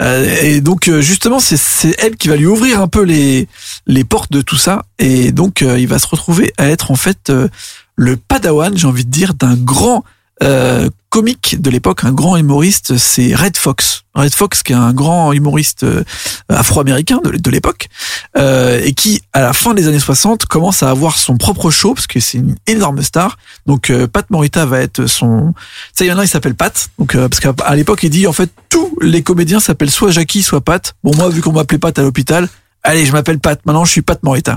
Et 0.00 0.60
donc 0.60 0.88
euh, 0.88 1.00
justement, 1.00 1.40
c'est 1.40 1.94
elle 1.98 2.16
qui 2.16 2.28
va 2.28 2.36
lui 2.36 2.46
ouvrir 2.46 2.80
un 2.80 2.88
peu 2.88 3.02
les 3.02 3.48
les 3.86 4.04
portes 4.04 4.32
de 4.32 4.40
tout 4.40 4.56
ça. 4.56 4.84
Et 4.98 5.32
donc 5.32 5.62
euh, 5.62 5.78
il 5.78 5.88
va 5.88 5.98
se 5.98 6.06
retrouver 6.06 6.52
à 6.56 6.68
être 6.68 6.90
en 6.90 6.96
fait 6.96 7.30
euh, 7.30 7.48
le 7.96 8.16
padawan, 8.16 8.76
j'ai 8.76 8.86
envie 8.86 9.04
de 9.04 9.10
dire, 9.10 9.34
d'un 9.34 9.56
grand 9.56 10.04
euh, 10.42 10.88
comique 11.10 11.60
de 11.60 11.70
l'époque, 11.70 12.04
un 12.04 12.12
grand 12.12 12.36
humoriste, 12.36 12.96
c'est 12.96 13.34
Red 13.34 13.56
Fox. 13.56 14.04
Red 14.14 14.32
Fox, 14.32 14.62
qui 14.62 14.72
est 14.72 14.76
un 14.76 14.92
grand 14.92 15.32
humoriste 15.32 15.82
euh, 15.82 16.04
afro-américain 16.48 17.20
de, 17.24 17.36
de 17.36 17.50
l'époque, 17.50 17.88
euh, 18.36 18.80
et 18.82 18.92
qui, 18.94 19.20
à 19.32 19.40
la 19.40 19.52
fin 19.52 19.74
des 19.74 19.88
années 19.88 19.98
60, 19.98 20.46
commence 20.46 20.82
à 20.82 20.90
avoir 20.90 21.18
son 21.18 21.36
propre 21.36 21.70
show, 21.70 21.94
parce 21.94 22.06
que 22.06 22.20
c'est 22.20 22.38
une 22.38 22.54
énorme 22.66 23.02
star. 23.02 23.38
Donc 23.66 23.90
euh, 23.90 24.06
Pat 24.06 24.28
Morita 24.30 24.64
va 24.66 24.80
être 24.80 25.06
son... 25.06 25.52
Ça, 25.92 26.04
il 26.04 26.08
y 26.08 26.12
en 26.12 26.18
a, 26.18 26.24
il 26.24 26.28
s'appelle 26.28 26.54
Pat. 26.54 26.90
Donc, 26.98 27.14
euh, 27.14 27.28
parce 27.28 27.40
qu'à 27.40 27.74
l'époque, 27.74 28.02
il 28.04 28.10
dit, 28.10 28.26
en 28.26 28.32
fait, 28.32 28.50
tous 28.68 28.96
les 29.00 29.22
comédiens 29.22 29.60
s'appellent 29.60 29.90
soit 29.90 30.12
Jackie, 30.12 30.42
soit 30.42 30.60
Pat. 30.60 30.94
Bon, 31.02 31.10
moi, 31.16 31.28
vu 31.28 31.40
qu'on 31.40 31.52
m'appelait 31.52 31.78
Pat 31.78 31.98
à 31.98 32.02
l'hôpital, 32.02 32.48
allez, 32.84 33.04
je 33.04 33.12
m'appelle 33.12 33.40
Pat. 33.40 33.60
Maintenant, 33.66 33.84
je 33.84 33.90
suis 33.90 34.02
Pat 34.02 34.22
Morita. 34.22 34.56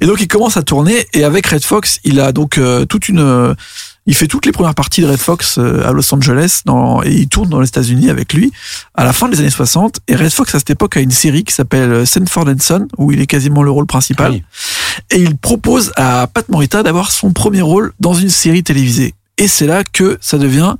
Et 0.00 0.06
donc, 0.06 0.20
il 0.20 0.28
commence 0.28 0.56
à 0.56 0.62
tourner, 0.62 1.06
et 1.12 1.24
avec 1.24 1.46
Red 1.48 1.64
Fox, 1.64 1.98
il 2.04 2.20
a 2.20 2.32
donc 2.32 2.58
euh, 2.58 2.84
toute 2.84 3.08
une... 3.08 3.56
il 4.06 4.14
fait 4.14 4.26
toutes 4.26 4.46
les 4.46 4.52
premières 4.52 4.74
parties 4.74 5.02
de 5.02 5.06
Red 5.06 5.18
Fox 5.18 5.58
euh, 5.58 5.86
à 5.86 5.92
Los 5.92 6.12
Angeles 6.14 6.62
dans, 6.64 7.02
et 7.02 7.10
il 7.10 7.28
tourne 7.28 7.48
dans 7.48 7.60
les 7.60 7.68
États-Unis 7.68 8.10
avec 8.10 8.32
lui 8.32 8.52
à 8.94 9.04
la 9.04 9.12
fin 9.12 9.28
des 9.28 9.40
années 9.40 9.50
60. 9.50 10.00
Et 10.08 10.16
Red 10.16 10.30
Fox, 10.30 10.54
à 10.54 10.58
cette 10.58 10.70
époque, 10.70 10.96
a 10.96 11.00
une 11.00 11.10
série 11.10 11.44
qui 11.44 11.54
s'appelle 11.54 11.92
euh, 11.92 12.06
Sanford 12.06 12.48
and 12.48 12.60
Son, 12.60 12.88
où 12.98 13.12
il 13.12 13.20
est 13.20 13.26
quasiment 13.26 13.62
le 13.62 13.70
rôle 13.70 13.86
principal. 13.86 14.32
Oui. 14.32 14.42
Et 15.10 15.20
il 15.22 15.36
propose 15.36 15.92
à 15.96 16.26
Pat 16.26 16.48
Morita 16.48 16.82
d'avoir 16.82 17.10
son 17.12 17.32
premier 17.32 17.62
rôle 17.62 17.92
dans 18.00 18.14
une 18.14 18.30
série 18.30 18.62
télévisée. 18.62 19.14
Et 19.38 19.48
c'est 19.48 19.66
là 19.66 19.84
que 19.84 20.18
ça 20.20 20.38
devient 20.38 20.74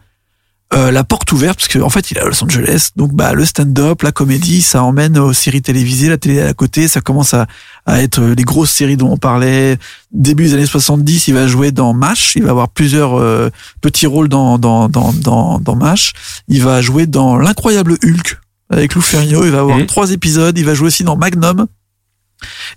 euh, 0.73 0.93
la 0.93 1.03
porte 1.03 1.33
ouverte, 1.33 1.59
parce 1.59 1.69
qu'en 1.69 1.87
en 1.87 1.91
fait, 1.91 2.11
il 2.13 2.19
est 2.19 2.21
à 2.21 2.25
Los 2.27 2.45
Angeles. 2.45 2.91
Donc, 2.95 3.13
bah, 3.13 3.33
le 3.33 3.45
stand-up, 3.45 4.03
la 4.03 4.13
comédie, 4.13 4.63
ça 4.63 4.83
emmène 4.85 5.19
aux 5.19 5.33
séries 5.33 5.63
télévisées, 5.63 6.09
la 6.09 6.17
télé 6.17 6.41
à 6.43 6.53
côté. 6.55 6.87
Ça 6.87 7.01
commence 7.01 7.35
à, 7.35 7.47
à 7.87 8.03
être 8.03 8.23
les 8.23 8.45
grosses 8.45 8.71
séries 8.71 8.97
dont 8.97 9.11
on 9.11 9.17
parlait. 9.17 9.79
Début 10.13 10.45
des 10.45 10.55
années 10.55 10.67
70, 10.67 11.27
il 11.29 11.35
va 11.35 11.49
jouer 11.49 11.73
dans 11.73 11.93
MASH. 11.93 12.37
Il 12.37 12.45
va 12.45 12.51
avoir 12.51 12.69
plusieurs 12.69 13.19
euh, 13.19 13.51
petits 13.81 14.07
rôles 14.07 14.29
dans, 14.29 14.59
dans, 14.59 14.89
dans, 14.89 15.13
dans, 15.13 15.59
dans 15.59 15.75
MASH. 15.77 16.13
Il 16.47 16.63
va 16.63 16.81
jouer 16.81 17.07
dans 17.07 17.37
L'incroyable 17.37 17.97
Hulk 18.05 18.39
avec 18.71 18.95
Lou 18.95 19.01
Ferrigno. 19.01 19.45
Il 19.45 19.51
va 19.51 19.61
avoir 19.61 19.79
Mhm. 19.79 19.87
trois 19.87 20.13
épisodes. 20.13 20.57
Il 20.57 20.65
va 20.65 20.75
jouer 20.75 20.87
aussi 20.87 21.03
dans 21.03 21.17
Magnum. 21.17 21.67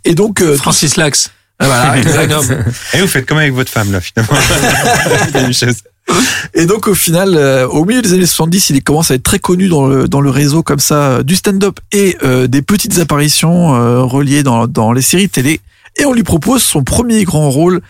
Et 0.03 0.15
donc, 0.15 0.41
euh, 0.41 0.57
Francis 0.57 0.95
Lax. 0.97 1.29
ah, 1.59 1.65
voilà, 1.67 1.97
exact. 1.99 2.33
Et 2.95 3.01
vous 3.01 3.07
faites 3.07 3.27
comme 3.27 3.37
avec 3.37 3.53
votre 3.53 3.71
femme, 3.71 3.91
là, 3.91 4.01
finalement? 4.01 4.35
Et 6.53 6.65
donc 6.65 6.87
au 6.87 6.93
final, 6.93 7.35
euh, 7.35 7.67
au 7.67 7.85
milieu 7.85 8.01
des 8.01 8.13
années 8.13 8.25
70, 8.25 8.69
il 8.71 8.83
commence 8.83 9.11
à 9.11 9.15
être 9.15 9.23
très 9.23 9.39
connu 9.39 9.67
dans 9.69 9.87
le, 9.87 10.07
dans 10.07 10.21
le 10.21 10.29
réseau 10.29 10.63
comme 10.63 10.79
ça 10.79 10.95
euh, 10.95 11.23
du 11.23 11.35
stand-up 11.35 11.79
et 11.91 12.17
euh, 12.23 12.47
des 12.47 12.61
petites 12.61 12.99
apparitions 12.99 14.07
reliées 14.07 14.43
dans, 14.43 14.67
dans 14.67 14.91
les 14.91 15.01
séries 15.01 15.29
télé. 15.29 15.61
Et 15.97 16.05
on 16.05 16.13
lui 16.13 16.23
propose 16.23 16.63
son 16.63 16.83
premier 16.83 17.23
grand 17.23 17.49
rôle 17.49 17.81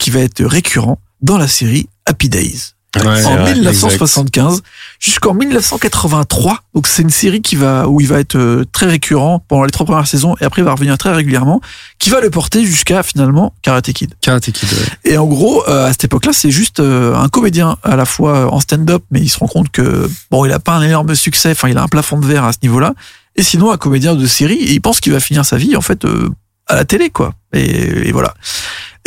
qui 0.00 0.10
va 0.10 0.18
être 0.18 0.44
récurrent 0.44 0.98
dans 1.22 1.38
la 1.38 1.46
série 1.46 1.88
Happy 2.04 2.28
Days. 2.28 2.72
Ouais, 2.96 3.24
en 3.24 3.36
vrai, 3.36 3.54
1975 3.54 4.62
jusqu'en 4.98 5.32
1983. 5.32 6.58
Donc 6.74 6.88
c'est 6.88 7.02
une 7.02 7.10
série 7.10 7.40
qui 7.40 7.54
va 7.54 7.88
où 7.88 8.00
il 8.00 8.08
va 8.08 8.18
être 8.18 8.34
euh, 8.36 8.64
très 8.72 8.86
récurrent 8.86 9.44
pendant 9.46 9.62
les 9.64 9.70
trois 9.70 9.86
premières 9.86 10.08
saisons 10.08 10.34
et 10.40 10.44
après 10.44 10.62
il 10.62 10.64
va 10.64 10.72
revenir 10.72 10.98
très 10.98 11.12
régulièrement, 11.12 11.60
qui 12.00 12.10
va 12.10 12.20
le 12.20 12.30
porter 12.30 12.64
jusqu'à 12.64 13.04
finalement 13.04 13.54
Karate 13.62 13.92
Kid. 13.92 14.14
Karate 14.20 14.50
Kid. 14.50 14.68
ouais. 14.72 15.12
Et 15.12 15.18
en 15.18 15.26
gros, 15.26 15.62
euh, 15.68 15.86
à 15.86 15.92
cette 15.92 16.04
époque-là, 16.04 16.32
c'est 16.32 16.50
juste 16.50 16.80
euh, 16.80 17.14
un 17.14 17.28
comédien 17.28 17.76
à 17.84 17.94
la 17.94 18.04
fois 18.04 18.52
en 18.52 18.58
stand-up, 18.58 19.04
mais 19.12 19.20
il 19.20 19.28
se 19.28 19.38
rend 19.38 19.46
compte 19.46 19.70
que 19.70 20.10
bon, 20.32 20.44
il 20.44 20.52
a 20.52 20.58
pas 20.58 20.72
un 20.72 20.82
énorme 20.82 21.14
succès. 21.14 21.52
Enfin, 21.52 21.68
il 21.68 21.78
a 21.78 21.82
un 21.82 21.88
plafond 21.88 22.18
de 22.18 22.26
verre 22.26 22.44
à 22.44 22.52
ce 22.52 22.58
niveau-là. 22.64 22.94
Et 23.36 23.44
sinon, 23.44 23.70
un 23.70 23.76
comédien 23.76 24.16
de 24.16 24.26
série, 24.26 24.56
et 24.56 24.72
il 24.72 24.80
pense 24.80 24.98
qu'il 24.98 25.12
va 25.12 25.20
finir 25.20 25.44
sa 25.44 25.56
vie 25.56 25.76
en 25.76 25.80
fait 25.80 26.04
euh, 26.04 26.28
à 26.66 26.74
la 26.74 26.84
télé, 26.84 27.10
quoi. 27.10 27.34
Et, 27.52 28.08
et 28.08 28.12
voilà. 28.12 28.34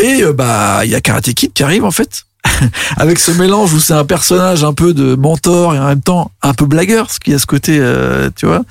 Et 0.01 0.23
bah, 0.33 0.85
il 0.85 0.91
y 0.91 0.95
a 0.95 1.01
Karate 1.01 1.33
Kid 1.33 1.51
qui 1.51 1.63
arrive 1.63 1.83
en 1.83 1.91
fait. 1.91 2.23
Avec 2.97 3.19
ce 3.19 3.31
mélange 3.31 3.73
où 3.73 3.79
c'est 3.79 3.93
un 3.93 4.05
personnage 4.05 4.63
un 4.63 4.73
peu 4.73 4.93
de 4.93 5.15
mentor 5.15 5.75
et 5.75 5.79
en 5.79 5.87
même 5.87 6.01
temps 6.01 6.31
un 6.41 6.53
peu 6.53 6.65
blagueur, 6.65 7.11
ce 7.11 7.19
qui 7.19 7.33
a 7.33 7.39
ce 7.39 7.45
côté, 7.45 7.77
euh, 7.79 8.29
tu 8.35 8.45
vois. 8.45 8.63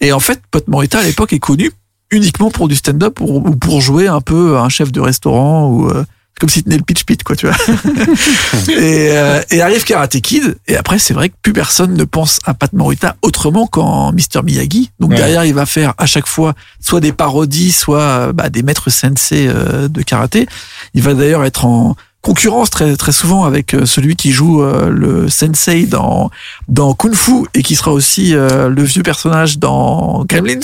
Et 0.00 0.12
en 0.12 0.20
fait, 0.20 0.40
Pot 0.50 0.66
Morita 0.68 0.98
à 0.98 1.02
l'époque 1.04 1.32
est 1.32 1.38
connu 1.38 1.70
uniquement 2.10 2.50
pour 2.50 2.68
du 2.68 2.74
stand-up 2.76 3.20
ou 3.20 3.36
ou 3.46 3.56
pour 3.56 3.80
jouer 3.80 4.06
un 4.08 4.20
peu 4.20 4.58
un 4.58 4.68
chef 4.68 4.92
de 4.92 5.00
restaurant 5.00 5.68
ou 5.68 5.88
euh, 5.88 6.04
comme 6.40 6.48
si 6.50 6.62
tenait 6.62 6.76
le 6.76 6.82
pitch 6.82 7.04
pit 7.04 7.22
quoi 7.22 7.36
tu 7.36 7.46
vois 7.46 7.56
et, 8.68 9.08
euh, 9.12 9.40
et 9.50 9.62
arrive 9.62 9.84
Karate 9.84 10.20
Kid 10.20 10.56
et 10.66 10.76
après 10.76 10.98
c'est 10.98 11.14
vrai 11.14 11.28
que 11.30 11.34
plus 11.40 11.52
personne 11.52 11.94
ne 11.94 12.04
pense 12.04 12.40
à 12.44 12.52
Pat 12.54 12.72
Morita 12.72 13.16
autrement 13.22 13.66
qu'en 13.66 14.12
Mr 14.12 14.42
Miyagi 14.44 14.90
donc 15.00 15.10
Ouais. 15.10 15.16
derrière 15.16 15.44
il 15.44 15.54
va 15.54 15.64
faire 15.66 15.94
à 15.98 16.06
chaque 16.06 16.26
fois 16.26 16.54
soit 16.80 17.00
des 17.00 17.12
parodies 17.12 17.72
soit 17.72 18.32
bah, 18.32 18.50
des 18.50 18.62
maîtres 18.62 18.90
sensei 18.90 19.46
de 19.48 20.02
karaté 20.02 20.46
il 20.94 21.02
va 21.02 21.14
d'ailleurs 21.14 21.44
être 21.44 21.64
en 21.64 21.96
concurrence 22.22 22.70
très 22.70 22.96
très 22.96 23.12
souvent 23.12 23.44
avec 23.44 23.74
euh, 23.74 23.84
celui 23.84 24.16
qui 24.16 24.32
joue 24.32 24.62
euh, 24.62 24.88
le 24.88 25.28
sensei 25.28 25.86
dans 25.86 26.30
dans 26.68 26.94
Kung 26.94 27.14
Fu 27.14 27.44
et 27.52 27.62
qui 27.62 27.74
sera 27.76 27.92
aussi 27.92 28.34
euh, 28.34 28.68
le 28.68 28.82
vieux 28.84 29.02
personnage 29.02 29.58
dans 29.58 30.24
Gremlins. 30.26 30.60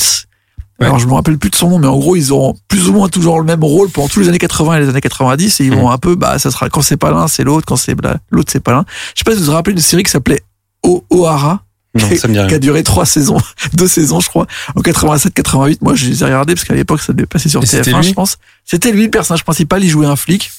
Alors 0.81 1.01
je 1.01 1.09
me 1.09 1.13
rappelle 1.15 1.37
plus 1.39 1.51
de 1.51 1.57
son 1.57 1.71
nom, 1.71 1.79
mais 1.81 1.89
en 1.89 1.99
gros 1.99 2.15
ils 2.15 2.33
ont 2.33 2.55
plus 2.69 2.89
ou 2.89 2.93
moins 2.93 3.09
toujours 3.09 3.41
le 3.41 3.45
même 3.45 3.65
rôle 3.65 3.91
pendant 3.91 4.07
tous 4.07 4.21
les 4.21 4.29
années 4.29 4.39
80 4.39 4.77
et 4.77 4.81
les 4.83 4.89
années 4.89 5.01
90 5.01 5.61
et 5.61 5.65
ils 5.65 5.73
vont 5.75 5.91
un 5.91 5.99
peu, 5.99 6.15
bah 6.15 6.39
ça 6.39 6.53
sera 6.53 6.71
quand 6.71 6.83
c'est 6.83 6.97
pas 6.97 7.11
l'un 7.11 7.27
c'est 7.27 7.43
l'autre, 7.43 7.67
quand 7.67 7.75
c'est 7.75 7.97
l'autre 8.31 8.53
c'est 8.53 8.61
pas 8.63 8.71
l'un. 8.71 8.85
Je 9.15 9.19
sais 9.19 9.25
pas 9.25 9.33
si 9.33 9.39
vous 9.39 9.47
vous 9.47 9.53
rappelez 9.53 9.75
une 9.75 9.83
série 9.83 10.05
qui 10.05 10.13
s'appelait 10.13 10.41
O'Hara. 10.85 11.65
Non, 11.95 12.09
qui- 12.09 12.17
ça 12.19 12.29
me 12.29 12.35
dit 12.35 12.39
rien. 12.39 12.49
Qui 12.49 12.55
a 12.55 12.59
duré 12.61 12.85
trois 12.85 13.07
saisons, 13.07 13.39
deux 13.75 13.89
saisons 13.89 14.21
je 14.21 14.29
crois, 14.29 14.47
en 14.77 14.81
87-88. 14.83 15.79
Moi 15.81 15.97
je 15.97 16.07
les 16.07 16.23
ai 16.23 16.27
regardés 16.27 16.55
parce 16.55 16.65
qu'à 16.65 16.75
l'époque 16.75 17.01
ça 17.01 17.13
devait 17.13 17.27
passer 17.27 17.49
sur 17.49 17.61
Et 17.61 17.67
c'était 17.67 17.91
TF1 17.91 18.01
lui 18.03 18.09
je 18.11 18.13
pense. 18.15 18.37
C'était 18.65 18.93
lui 18.93 19.03
le 19.03 19.11
personnage 19.11 19.43
principal, 19.43 19.83
il 19.83 19.89
jouait 19.89 20.07
un 20.07 20.15
flic. 20.15 20.53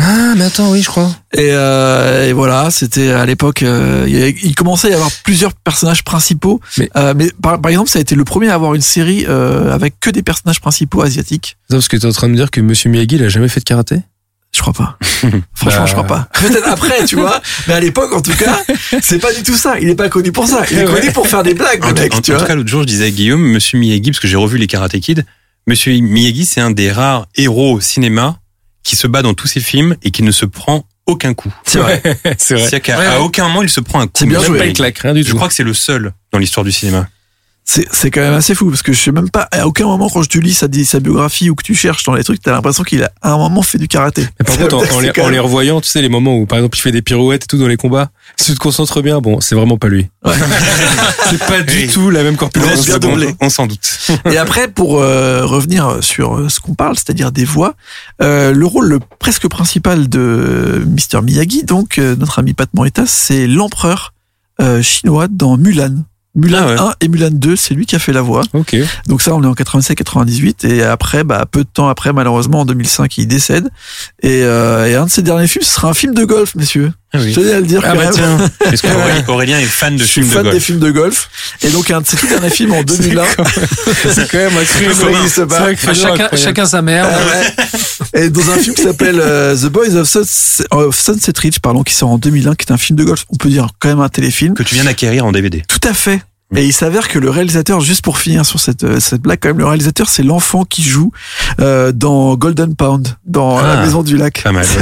Ah, 0.00 0.34
mais 0.36 0.44
attends, 0.44 0.72
oui, 0.72 0.82
je 0.82 0.88
crois. 0.88 1.14
Et, 1.34 1.50
euh, 1.52 2.28
et 2.28 2.32
voilà, 2.32 2.70
c'était 2.72 3.10
à 3.10 3.24
l'époque, 3.26 3.62
euh, 3.62 4.06
il 4.08 4.54
commençait 4.56 4.88
à 4.88 4.90
y 4.90 4.94
avoir 4.94 5.10
plusieurs 5.22 5.52
personnages 5.52 6.02
principaux. 6.02 6.60
Mais- 6.78 6.90
Euh, 6.96 7.14
mais 7.16 7.30
par, 7.40 7.60
par 7.60 7.70
exemple, 7.70 7.88
ça 7.90 8.00
a 8.00 8.02
été 8.02 8.16
le 8.16 8.24
premier 8.24 8.48
à 8.48 8.54
avoir 8.54 8.74
une 8.74 8.80
série 8.80 9.24
euh, 9.28 9.72
avec 9.72 10.00
que 10.00 10.10
des 10.10 10.22
personnages 10.24 10.60
principaux 10.60 11.02
asiatiques. 11.02 11.56
Attends, 11.68 11.76
parce 11.78 11.86
que 11.88 11.96
t'es 11.96 12.06
en 12.06 12.12
train 12.12 12.26
de 12.26 12.32
me 12.32 12.36
dire 12.36 12.50
que 12.50 12.60
Monsieur 12.60 12.90
Miyagi, 12.90 13.14
il 13.16 13.22
a 13.24 13.28
jamais 13.28 13.48
fait 13.48 13.60
de 13.60 13.64
karaté? 13.64 14.00
Je 14.52 14.60
crois 14.60 14.72
pas. 14.72 14.98
Franchement, 15.54 15.80
Bah. 15.82 15.86
je 15.86 15.92
crois 15.92 16.06
pas. 16.06 16.28
Peut-être 16.40 16.68
après, 16.68 17.04
tu 17.06 17.14
vois. 17.16 17.40
Mais 17.68 17.74
à 17.74 17.80
l'époque, 17.80 18.12
en 18.14 18.20
tout 18.20 18.34
cas, 18.36 18.60
c'est 19.00 19.18
pas 19.20 19.32
du 19.32 19.42
tout 19.44 19.54
ça. 19.56 19.78
Il 19.80 19.88
est 19.88 19.94
pas 19.96 20.08
connu 20.08 20.32
pour 20.32 20.46
ça. 20.48 20.62
Il 20.72 20.78
est 20.78 20.86
Ouais. 20.88 21.00
connu 21.00 21.12
pour 21.12 21.26
faire 21.28 21.42
des 21.44 21.54
blagues, 21.54 21.84
En, 21.84 21.88
le 21.88 21.94
tout- 21.94 22.02
mec, 22.02 22.14
en- 22.14 22.20
tu 22.20 22.30
en 22.32 22.34
vois. 22.34 22.42
tout 22.42 22.48
cas, 22.48 22.54
l'autre 22.56 22.68
jour, 22.68 22.82
je 22.82 22.86
disais 22.86 23.06
à 23.06 23.10
Guillaume, 23.10 23.42
Monsieur 23.42 23.78
Miyagi, 23.78 24.10
parce 24.10 24.20
que 24.20 24.26
j'ai 24.28 24.36
revu 24.36 24.58
les 24.58 24.66
Karate 24.66 24.98
Kid. 24.98 25.24
Monsieur 25.68 25.92
Miyagi, 26.00 26.44
c'est 26.46 26.60
un 26.60 26.70
des 26.72 26.90
rares 26.92 27.26
héros 27.36 27.74
au 27.74 27.80
cinéma 27.80 28.38
qui 28.84 28.94
se 28.96 29.06
bat 29.08 29.22
dans 29.22 29.34
tous 29.34 29.48
ses 29.48 29.60
films 29.60 29.96
et 30.02 30.10
qui 30.12 30.22
ne 30.22 30.30
se 30.30 30.46
prend 30.46 30.84
aucun 31.06 31.34
coup. 31.34 31.52
C'est 31.64 31.78
vrai. 31.80 32.00
c'est 32.38 32.54
vrai. 32.54 32.62
C'est-à-dire 32.68 32.82
qu'à 32.82 32.98
Ouais, 32.98 33.06
à 33.06 33.18
ouais. 33.18 33.24
aucun 33.24 33.48
moment 33.48 33.62
il 33.62 33.68
se 33.68 33.80
prend 33.80 34.00
un 34.00 34.06
coup. 34.06 34.12
C'est 34.16 34.26
bien 34.26 34.38
Même 34.38 34.46
joué. 34.46 34.58
pas 34.58 34.66
une 34.66 34.72
claque, 34.74 34.98
rien 34.98 35.12
du 35.14 35.22
Je 35.24 35.30
tout. 35.30 35.36
crois 35.36 35.48
que 35.48 35.54
c'est 35.54 35.64
le 35.64 35.74
seul 35.74 36.12
dans 36.32 36.38
l'histoire 36.38 36.64
du 36.64 36.70
cinéma. 36.72 37.08
C'est 37.66 37.86
c'est 37.94 38.10
quand 38.10 38.20
même 38.20 38.34
assez 38.34 38.54
fou 38.54 38.68
parce 38.68 38.82
que 38.82 38.92
je 38.92 39.00
sais 39.00 39.10
même 39.10 39.30
pas, 39.30 39.48
à 39.50 39.66
aucun 39.66 39.86
moment 39.86 40.10
quand 40.10 40.22
je 40.22 40.28
te 40.28 40.38
lis 40.38 40.52
sa, 40.52 40.66
sa 40.84 41.00
biographie 41.00 41.48
ou 41.48 41.54
que 41.54 41.62
tu 41.62 41.74
cherches 41.74 42.04
dans 42.04 42.12
les 42.14 42.22
trucs, 42.22 42.42
t'as 42.42 42.52
l'impression 42.52 42.82
qu'il 42.84 43.02
a 43.02 43.10
à 43.22 43.32
un 43.32 43.38
moment 43.38 43.62
fait 43.62 43.78
du 43.78 43.88
karaté. 43.88 44.26
Mais 44.38 44.44
par 44.44 44.56
contre, 44.68 44.76
en, 44.94 45.00
les, 45.00 45.08
en 45.18 45.22
même- 45.24 45.32
les 45.32 45.38
revoyant, 45.38 45.80
tu 45.80 45.88
sais, 45.88 46.02
les 46.02 46.10
moments 46.10 46.36
où, 46.36 46.44
par 46.44 46.58
exemple, 46.58 46.76
il 46.76 46.80
fait 46.82 46.92
des 46.92 47.00
pirouettes 47.00 47.44
et 47.44 47.46
tout 47.46 47.56
dans 47.56 47.66
les 47.66 47.78
combats, 47.78 48.10
si 48.36 48.46
tu 48.52 48.54
te 48.54 48.58
concentres 48.58 49.00
bien, 49.02 49.20
bon, 49.20 49.40
c'est 49.40 49.54
vraiment 49.54 49.76
pas 49.78 49.88
lui. 49.88 50.08
c'est 51.30 51.38
pas 51.46 51.62
du 51.62 51.72
Oui. 51.84 51.88
tout 51.88 52.10
la 52.10 52.22
même 52.22 52.32
Ouais, 52.34 52.38
corpulence. 52.38 52.84
bien 52.84 52.94
C'est 52.94 52.98
bon, 53.00 53.10
doublé. 53.10 53.34
on 53.40 53.48
s'en 53.48 53.66
doute. 53.66 53.98
Et 54.30 54.36
après, 54.38 54.68
pour 54.68 55.00
euh, 55.00 55.44
revenir 55.46 55.98
sur 56.02 56.36
euh, 56.36 56.48
ce 56.48 56.60
qu'on 56.60 56.74
parle, 56.74 56.96
c'est-à-dire 56.96 57.32
des 57.32 57.44
voix, 57.44 57.74
euh, 58.22 58.52
le 58.52 58.66
rôle 58.66 58.86
le 58.88 58.98
presque 59.18 59.48
principal 59.48 60.08
de 60.08 60.84
Mr. 60.86 61.22
Miyagi, 61.22 61.64
donc 61.64 61.98
euh, 61.98 62.16
notre 62.16 62.38
ami 62.38 62.52
Pat 62.54 62.68
Morita, 62.74 63.04
c'est 63.06 63.46
l'empereur 63.46 64.12
euh, 64.60 64.82
chinois 64.82 65.26
dans 65.30 65.56
Mulan. 65.56 65.94
Mulan 66.36 66.58
Ah 66.62 66.66
ouais. 66.66 66.78
1 66.80 66.92
et 67.02 67.08
Mulan 67.08 67.30
2, 67.30 67.54
c'est 67.54 67.74
lui 67.74 67.86
qui 67.86 67.94
a 67.94 68.00
fait 68.00 68.12
la 68.12 68.20
voix. 68.22 68.42
Ok. 68.54 68.76
Donc 69.06 69.22
ça, 69.22 69.34
on 69.36 69.42
est 69.44 69.46
en 69.46 69.52
87-98 69.54 70.66
et 70.66 70.82
après, 70.82 71.22
bah, 71.22 71.44
peu 71.48 71.60
de 71.62 71.68
temps 71.72 71.88
après, 71.88 72.12
malheureusement, 72.12 72.60
en 72.62 72.64
2005, 72.64 73.18
il 73.18 73.28
décède. 73.28 73.68
Et, 74.20 74.42
euh, 74.42 74.86
et 74.90 74.96
un 74.96 75.06
de 75.06 75.10
ses 75.10 75.22
derniers 75.22 75.46
films, 75.46 75.64
ce 75.64 75.74
sera 75.74 75.88
un 75.88 75.94
film 75.94 76.12
de 76.12 76.24
golf, 76.24 76.56
messieurs. 76.56 76.92
Ah 77.14 77.18
oui. 77.20 77.32
Je 77.32 77.40
tenais 77.40 77.52
à 77.52 77.60
le 77.60 77.66
dire 77.66 77.80
Ah 77.84 77.94
bah 77.94 78.10
tiens. 78.12 78.36
Parce 78.58 78.80
qu'Aurélien 78.82 79.24
Aurélien 79.28 79.58
est 79.60 79.64
fan 79.64 79.94
de 79.96 80.00
Je 80.02 80.04
suis 80.04 80.22
films 80.22 80.28
de 80.28 80.34
fan 80.34 80.42
des 80.44 80.50
golf. 80.50 80.64
films 80.64 80.78
de 80.80 80.90
golf. 80.90 81.30
Et 81.62 81.68
donc, 81.70 81.90
un 81.90 82.00
de 82.00 82.06
ses 82.06 82.16
tout 82.16 82.26
derniers 82.26 82.50
films 82.50 82.72
en 82.72 82.82
2001. 82.84 83.24
C'est 84.12 84.28
quand 84.30 84.38
même 84.38 84.52
un 84.56 85.94
chacun, 85.94 86.28
chacun 86.36 86.66
sa 86.66 86.82
merde. 86.82 87.10
Ah 87.12 87.26
ouais. 87.26 88.22
Et 88.24 88.30
dans 88.30 88.50
un 88.50 88.58
film 88.58 88.74
qui 88.74 88.82
s'appelle 88.82 89.20
euh, 89.20 89.56
The 89.56 89.66
Boys 89.66 89.94
of 89.96 90.08
Sunset, 90.08 90.64
of 90.70 90.98
Sunset 90.98 91.32
Ridge, 91.38 91.58
pardon, 91.62 91.82
qui 91.82 91.94
sort 91.94 92.10
en 92.10 92.18
2001, 92.18 92.54
qui 92.54 92.66
est 92.68 92.72
un 92.72 92.76
film 92.76 92.98
de 92.98 93.04
golf, 93.04 93.24
on 93.30 93.36
peut 93.36 93.48
dire 93.48 93.68
quand 93.78 93.88
même 93.88 94.00
un 94.00 94.08
téléfilm. 94.08 94.54
Que 94.54 94.62
tu 94.62 94.74
viens 94.74 94.84
d'acquérir 94.84 95.24
en 95.24 95.32
DVD. 95.32 95.62
Tout 95.68 95.86
à 95.88 95.94
fait. 95.94 96.20
Et 96.56 96.64
il 96.64 96.72
s'avère 96.72 97.08
que 97.08 97.18
le 97.18 97.30
réalisateur, 97.30 97.80
juste 97.80 98.02
pour 98.02 98.18
finir 98.18 98.44
sur 98.46 98.60
cette, 98.60 98.84
euh, 98.84 99.00
cette 99.00 99.20
blague, 99.22 99.38
quand 99.40 99.48
même, 99.48 99.58
le 99.58 99.66
réalisateur, 99.66 100.08
c'est 100.08 100.22
l'enfant 100.22 100.64
qui 100.64 100.82
joue 100.82 101.10
euh, 101.60 101.92
dans 101.92 102.36
Golden 102.36 102.74
Pound, 102.76 103.16
dans 103.24 103.58
Ah. 103.58 103.74
La 103.76 103.82
Maison 103.84 104.02
du 104.02 104.16
Lac. 104.16 104.42
Ah, 104.44 104.50
c'est 104.62 104.78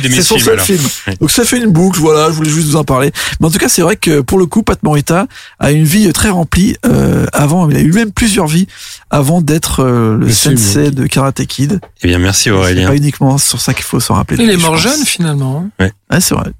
t'es 0.00 0.22
son- 0.22 0.38
seul 0.38 0.54
alors. 0.54 0.64
film. 0.66 0.82
Donc 1.20 1.30
ça 1.30 1.44
fait 1.44 1.58
une 1.58 1.70
boucle, 1.70 2.00
voilà, 2.00 2.26
je 2.28 2.32
voulais 2.32 2.50
juste 2.50 2.66
vous 2.68 2.76
en 2.76 2.84
parler. 2.84 3.12
Mais 3.40 3.46
en 3.46 3.50
tout 3.50 3.58
cas, 3.58 3.68
c'est 3.68 3.82
vrai 3.82 3.96
que 3.96 4.20
pour 4.20 4.38
le 4.38 4.46
coup, 4.46 4.62
Pat 4.62 4.82
Morita 4.82 5.26
a 5.58 5.70
une 5.70 5.84
vie 5.84 6.12
très 6.12 6.30
remplie 6.30 6.76
euh, 6.86 7.26
avant, 7.32 7.68
il 7.70 7.76
a 7.76 7.80
eu 7.80 7.92
même 7.92 8.10
plusieurs 8.12 8.46
vies 8.46 8.66
avant 9.10 9.40
d'être 9.40 9.84
euh, 9.84 10.16
le 10.18 10.26
Monsieur 10.26 10.56
sensei 10.56 10.90
de 10.90 11.06
Karate 11.06 11.44
Kid. 11.46 11.80
Eh 12.02 12.08
bien, 12.08 12.18
merci 12.18 12.44
C'est 12.44 12.50
Aurélien. 12.50 12.88
pas 12.88 12.96
uniquement 12.96 13.38
sur 13.38 13.60
ça 13.60 13.74
qu'il 13.74 13.84
faut 13.84 14.00
s'en 14.00 14.14
rappeler. 14.14 14.42
Il 14.42 14.50
est 14.50 14.56
mort 14.56 14.76
jeune 14.76 15.04
finalement. 15.04 15.68
hein. 15.80 15.88
Ouais, 16.10 16.20
c'est 16.20 16.34
vrai. 16.34 16.50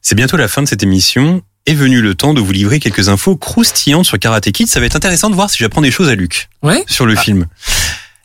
C'est 0.00 0.14
bientôt 0.14 0.36
la 0.36 0.48
fin 0.48 0.62
de 0.62 0.68
cette 0.68 0.82
émission. 0.82 1.42
Est 1.66 1.74
venu 1.74 2.00
le 2.02 2.14
temps 2.16 2.34
de 2.34 2.40
vous 2.40 2.50
livrer 2.50 2.80
quelques 2.80 3.08
infos 3.08 3.36
croustillantes 3.36 4.04
sur 4.04 4.18
Karate 4.18 4.50
Kid. 4.50 4.66
Ça 4.66 4.80
va 4.80 4.86
être 4.86 4.96
intéressant 4.96 5.30
de 5.30 5.36
voir 5.36 5.48
si 5.48 5.58
j'apprends 5.58 5.80
des 5.80 5.92
choses 5.92 6.08
à 6.08 6.14
Luc 6.16 6.48
Ouais. 6.62 6.82
sur 6.88 7.06
le 7.06 7.14
film. 7.14 7.46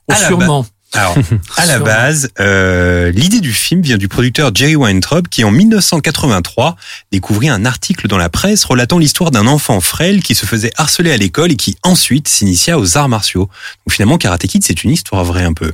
Oh, 0.09 0.13
sûrement. 0.15 0.65
Alors, 0.93 1.15
à 1.57 1.65
la 1.67 1.77
base, 1.81 2.29
euh, 2.39 3.11
l'idée 3.11 3.39
du 3.41 3.53
film 3.53 3.81
vient 3.81 3.97
du 3.97 4.07
producteur 4.07 4.49
Jerry 4.55 4.75
Weintraub 4.75 5.27
qui, 5.27 5.43
en 5.43 5.51
1983, 5.51 6.77
découvrit 7.11 7.49
un 7.49 7.63
article 7.65 8.07
dans 8.07 8.17
la 8.17 8.29
presse 8.29 8.63
relatant 8.63 8.97
l'histoire 8.97 9.29
d'un 9.29 9.45
enfant 9.45 9.81
frêle 9.81 10.23
qui 10.23 10.33
se 10.33 10.45
faisait 10.47 10.71
harceler 10.77 11.11
à 11.11 11.17
l'école 11.17 11.51
et 11.51 11.55
qui 11.57 11.77
ensuite 11.83 12.27
s'initia 12.27 12.79
aux 12.79 12.97
arts 12.97 13.09
martiaux. 13.09 13.49
Donc 13.85 13.93
finalement, 13.93 14.17
Karate 14.17 14.47
Kid, 14.47 14.63
c'est 14.63 14.83
une 14.83 14.91
histoire 14.91 15.23
vraie 15.25 15.43
un 15.43 15.53
peu. 15.53 15.71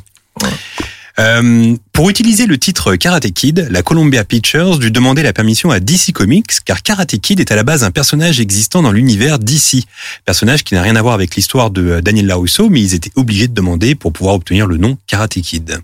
Euh, 1.19 1.75
pour 1.91 2.09
utiliser 2.09 2.47
le 2.47 2.57
titre 2.57 2.95
Karate 2.95 3.31
Kid, 3.31 3.67
la 3.69 3.83
Columbia 3.83 4.23
Pictures 4.23 4.79
dut 4.79 4.89
demander 4.89 5.21
la 5.21 5.31
permission 5.31 5.69
à 5.69 5.79
DC 5.79 6.11
Comics 6.11 6.61
car 6.65 6.81
Karate 6.81 7.17
Kid 7.19 7.39
est 7.39 7.51
à 7.51 7.55
la 7.55 7.63
base 7.63 7.83
un 7.83 7.91
personnage 7.91 8.39
existant 8.39 8.81
dans 8.81 8.91
l'univers 8.91 9.37
DC. 9.37 9.83
Personnage 10.25 10.63
qui 10.63 10.73
n'a 10.73 10.81
rien 10.81 10.95
à 10.95 11.01
voir 11.01 11.13
avec 11.13 11.35
l'histoire 11.35 11.69
de 11.69 11.83
euh, 11.83 12.01
Daniel 12.01 12.25
LaRusso, 12.25 12.69
mais 12.69 12.81
ils 12.81 12.95
étaient 12.95 13.11
obligés 13.15 13.47
de 13.47 13.53
demander 13.53 13.93
pour 13.93 14.11
pouvoir 14.11 14.35
obtenir 14.35 14.65
le 14.65 14.77
nom 14.77 14.97
Karate 15.05 15.39
Kid. 15.41 15.79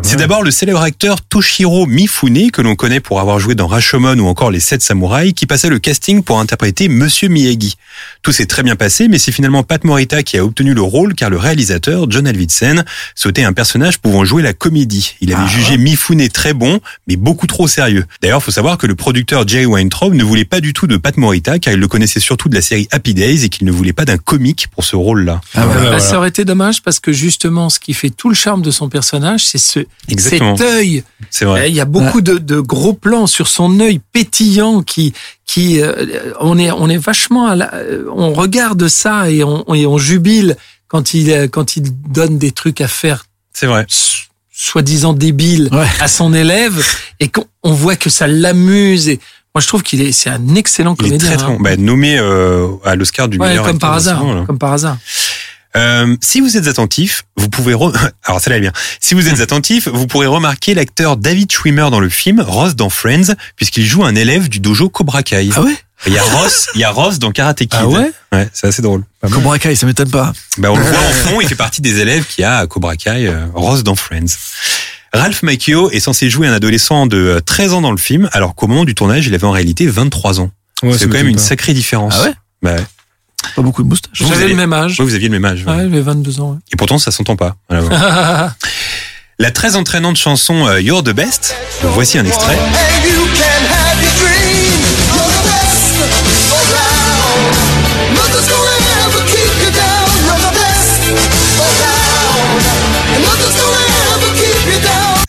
C'est 0.00 0.16
d'abord 0.16 0.42
le 0.42 0.50
célèbre 0.50 0.80
acteur 0.80 1.20
Toshiro 1.20 1.86
Mifune, 1.86 2.50
que 2.50 2.62
l'on 2.62 2.74
connaît 2.76 3.00
pour 3.00 3.20
avoir 3.20 3.38
joué 3.38 3.54
dans 3.54 3.66
Rashomon 3.66 4.18
ou 4.18 4.26
encore 4.26 4.50
Les 4.50 4.58
Sept 4.58 4.80
Samouraïs, 4.80 5.34
qui 5.34 5.44
passait 5.44 5.68
le 5.68 5.78
casting 5.78 6.22
pour 6.22 6.40
interpréter 6.40 6.88
Monsieur 6.88 7.28
Miyagi. 7.28 7.76
Tout 8.22 8.32
s'est 8.32 8.46
très 8.46 8.62
bien 8.62 8.74
passé, 8.74 9.08
mais 9.08 9.18
c'est 9.18 9.32
finalement 9.32 9.62
Pat 9.62 9.84
Morita 9.84 10.22
qui 10.22 10.38
a 10.38 10.44
obtenu 10.44 10.72
le 10.72 10.80
rôle 10.80 11.14
car 11.14 11.28
le 11.28 11.36
réalisateur, 11.36 12.10
John 12.10 12.26
Alvidsen, 12.26 12.84
souhaitait 13.14 13.44
un 13.44 13.52
personnage 13.52 13.98
pouvant 13.98 14.24
jouer 14.24 14.42
la 14.42 14.54
comédie. 14.54 15.14
Il 15.20 15.34
avait 15.34 15.48
jugé 15.48 15.76
Mifune 15.76 16.26
très 16.30 16.54
bon, 16.54 16.80
mais 17.06 17.16
beaucoup 17.16 17.46
trop 17.46 17.68
sérieux. 17.68 18.06
D'ailleurs, 18.22 18.42
faut 18.42 18.50
savoir 18.50 18.78
que 18.78 18.86
le 18.86 18.94
producteur 18.94 19.46
Jerry 19.46 19.66
Weintraub 19.66 20.14
ne 20.14 20.24
voulait 20.24 20.46
pas 20.46 20.60
du 20.60 20.72
tout 20.72 20.86
de 20.86 20.96
Pat 20.96 21.16
Morita 21.18 21.58
car 21.58 21.74
il 21.74 21.80
le 21.80 21.88
connaissait 21.88 22.20
surtout 22.20 22.48
de 22.48 22.54
la 22.54 22.62
série 22.62 22.88
Happy 22.92 23.12
Days 23.12 23.44
et 23.44 23.48
qu'il 23.50 23.66
ne 23.66 23.72
voulait 23.72 23.92
pas 23.92 24.06
d'un 24.06 24.16
comique 24.16 24.68
pour 24.68 24.84
ce 24.84 24.96
rôle-là. 24.96 25.42
Ah 25.54 25.66
ouais. 25.66 25.74
Bah, 25.74 25.80
voilà. 25.82 26.00
Ça 26.00 26.16
aurait 26.16 26.30
été 26.30 26.46
dommage 26.46 26.80
parce 26.82 26.98
que 26.98 27.12
justement, 27.12 27.68
ce 27.68 27.78
qui 27.78 27.92
fait 27.92 28.10
tout 28.10 28.30
le 28.30 28.34
charme 28.34 28.62
de 28.62 28.70
son 28.70 28.88
personnage, 28.88 29.44
c'est 29.44 29.58
ce, 29.58 29.81
Exactement. 30.08 30.56
cet 30.56 30.66
œil. 30.66 31.04
C'est 31.30 31.44
vrai. 31.44 31.70
Il 31.70 31.74
y 31.74 31.80
a 31.80 31.84
beaucoup 31.84 32.20
de, 32.20 32.38
de 32.38 32.60
gros 32.60 32.92
plans 32.92 33.26
sur 33.26 33.48
son 33.48 33.80
œil 33.80 34.00
pétillant 34.12 34.82
qui, 34.82 35.12
qui, 35.46 35.80
euh, 35.80 36.32
on 36.40 36.58
est, 36.58 36.70
on 36.70 36.88
est 36.88 36.98
vachement, 36.98 37.46
à 37.46 37.54
la- 37.56 37.74
euh, 37.74 38.04
on 38.14 38.32
regarde 38.32 38.88
ça 38.88 39.30
et 39.30 39.42
on, 39.44 39.64
et 39.74 39.86
on 39.86 39.98
jubile 39.98 40.56
quand 40.88 41.14
il, 41.14 41.30
euh, 41.32 41.48
quand 41.48 41.76
il 41.76 41.84
donne 42.10 42.38
des 42.38 42.50
trucs 42.52 42.80
à 42.80 42.88
faire 42.88 43.24
C'est 43.52 43.66
vrai. 43.66 43.86
soi-disant 44.50 45.12
débiles 45.12 45.68
Ouais. 45.72 45.86
à 46.00 46.08
son 46.08 46.34
élève 46.34 46.84
et 47.20 47.28
qu'on 47.28 47.44
on 47.62 47.72
voit 47.72 47.96
que 47.96 48.10
ça 48.10 48.26
l'amuse 48.26 49.08
et 49.08 49.18
moi 49.54 49.60
je 49.60 49.68
trouve 49.68 49.82
qu'il 49.82 50.00
est, 50.02 50.12
c'est 50.12 50.30
un 50.30 50.54
excellent 50.54 50.94
Il 51.00 51.06
est 51.06 51.08
comédien. 51.10 51.28
très 51.28 51.36
très 51.36 51.46
hein. 51.46 51.56
bon. 51.56 51.62
Bah, 51.62 51.76
nommé 51.76 52.18
euh, 52.18 52.68
à 52.84 52.94
l'Oscar 52.96 53.28
du 53.28 53.38
Ouais, 53.38 53.48
meilleur 53.48 53.64
comme 53.66 53.78
par 53.78 53.92
hasard, 53.94 54.24
là. 54.24 54.44
comme 54.46 54.58
par 54.58 54.72
hasard. 54.72 54.96
Euh, 55.76 56.16
si 56.20 56.40
vous 56.40 56.56
êtes 56.56 56.66
attentif, 56.68 57.22
vous 57.36 57.48
pouvez 57.48 57.72
re- 57.74 57.96
alors 58.24 58.40
ça 58.40 58.50
là 58.50 58.58
bien. 58.58 58.72
Si 59.00 59.14
vous 59.14 59.28
êtes 59.28 59.40
attentif, 59.40 59.88
vous 59.88 60.06
pourrez 60.06 60.26
remarquer 60.26 60.74
l'acteur 60.74 61.16
David 61.16 61.50
Schwimmer 61.50 61.88
dans 61.90 62.00
le 62.00 62.08
film, 62.10 62.40
Ross 62.40 62.74
dans 62.76 62.90
Friends, 62.90 63.34
puisqu'il 63.56 63.86
joue 63.86 64.04
un 64.04 64.14
élève 64.14 64.48
du 64.48 64.60
dojo 64.60 64.88
Cobra 64.90 65.22
Kai. 65.22 65.48
Ah 65.56 65.62
ouais? 65.62 65.74
Il 66.06 66.12
y 66.12 66.18
a 66.18 66.22
Ross, 66.22 66.68
il 66.74 66.80
y 66.80 66.84
a 66.84 66.90
Ross 66.90 67.20
dans 67.20 67.30
Karate 67.30 67.58
Kid. 67.58 67.70
Ah 67.74 67.86
ouais? 67.86 68.10
Ouais, 68.32 68.48
c'est 68.52 68.66
assez 68.66 68.82
drôle. 68.82 69.04
Cobra 69.30 69.58
Kai, 69.60 69.76
ça 69.76 69.86
m'étonne 69.86 70.10
pas. 70.10 70.32
Bah, 70.58 70.72
on 70.72 70.76
le 70.76 70.82
voit 70.82 70.98
en 70.98 71.12
fond, 71.28 71.40
il 71.40 71.46
fait 71.48 71.54
partie 71.54 71.80
des 71.80 72.00
élèves 72.00 72.26
qui 72.26 72.42
a 72.42 72.58
à 72.58 72.66
Cobra 72.66 72.96
Kai, 72.96 73.28
euh, 73.28 73.46
Ross 73.54 73.84
dans 73.84 73.94
Friends. 73.94 74.26
Ralph 75.14 75.42
Macchio 75.42 75.90
est 75.90 76.00
censé 76.00 76.28
jouer 76.28 76.48
un 76.48 76.52
adolescent 76.54 77.06
de 77.06 77.16
euh, 77.18 77.40
13 77.40 77.74
ans 77.74 77.80
dans 77.82 77.92
le 77.92 77.98
film, 77.98 78.28
alors 78.32 78.54
qu'au 78.56 78.66
moment 78.66 78.84
du 78.84 78.94
tournage, 78.94 79.26
il 79.26 79.34
avait 79.34 79.44
en 79.44 79.50
réalité 79.52 79.86
23 79.86 80.40
ans. 80.40 80.50
Ouais, 80.82 80.96
c'est 80.98 81.06
quand 81.06 81.12
même 81.18 81.28
une 81.28 81.36
pas. 81.36 81.42
sacrée 81.42 81.72
différence. 81.74 82.14
Ah 82.18 82.24
ouais? 82.24 82.32
Bah 82.62 82.74
ouais. 82.74 82.84
Pas 83.56 83.62
beaucoup 83.62 83.82
de 83.82 83.88
moustaches. 83.88 84.20
Vous 84.22 84.28
J'avais 84.28 84.44
avez- 84.44 84.50
le 84.52 84.56
même 84.56 84.72
âge. 84.72 84.98
Ouais, 84.98 85.04
vous 85.06 85.14
aviez 85.14 85.28
le 85.28 85.38
même 85.38 85.44
âge. 85.44 85.64
ouais. 85.66 85.72
Ouais, 85.72 85.82
j'avais 85.82 86.00
22 86.00 86.40
ans. 86.40 86.58
Et 86.72 86.76
pourtant, 86.76 86.98
ça 86.98 87.10
s'entend 87.10 87.36
pas. 87.36 87.56
Ouais. 87.70 87.78
La 89.38 89.50
très 89.50 89.76
entraînante 89.76 90.16
chanson 90.16 90.66
euh, 90.68 90.80
You're 90.80 91.02
the 91.02 91.10
Best, 91.10 91.54
voici 91.82 92.18
un 92.18 92.24
extrait. 92.24 92.56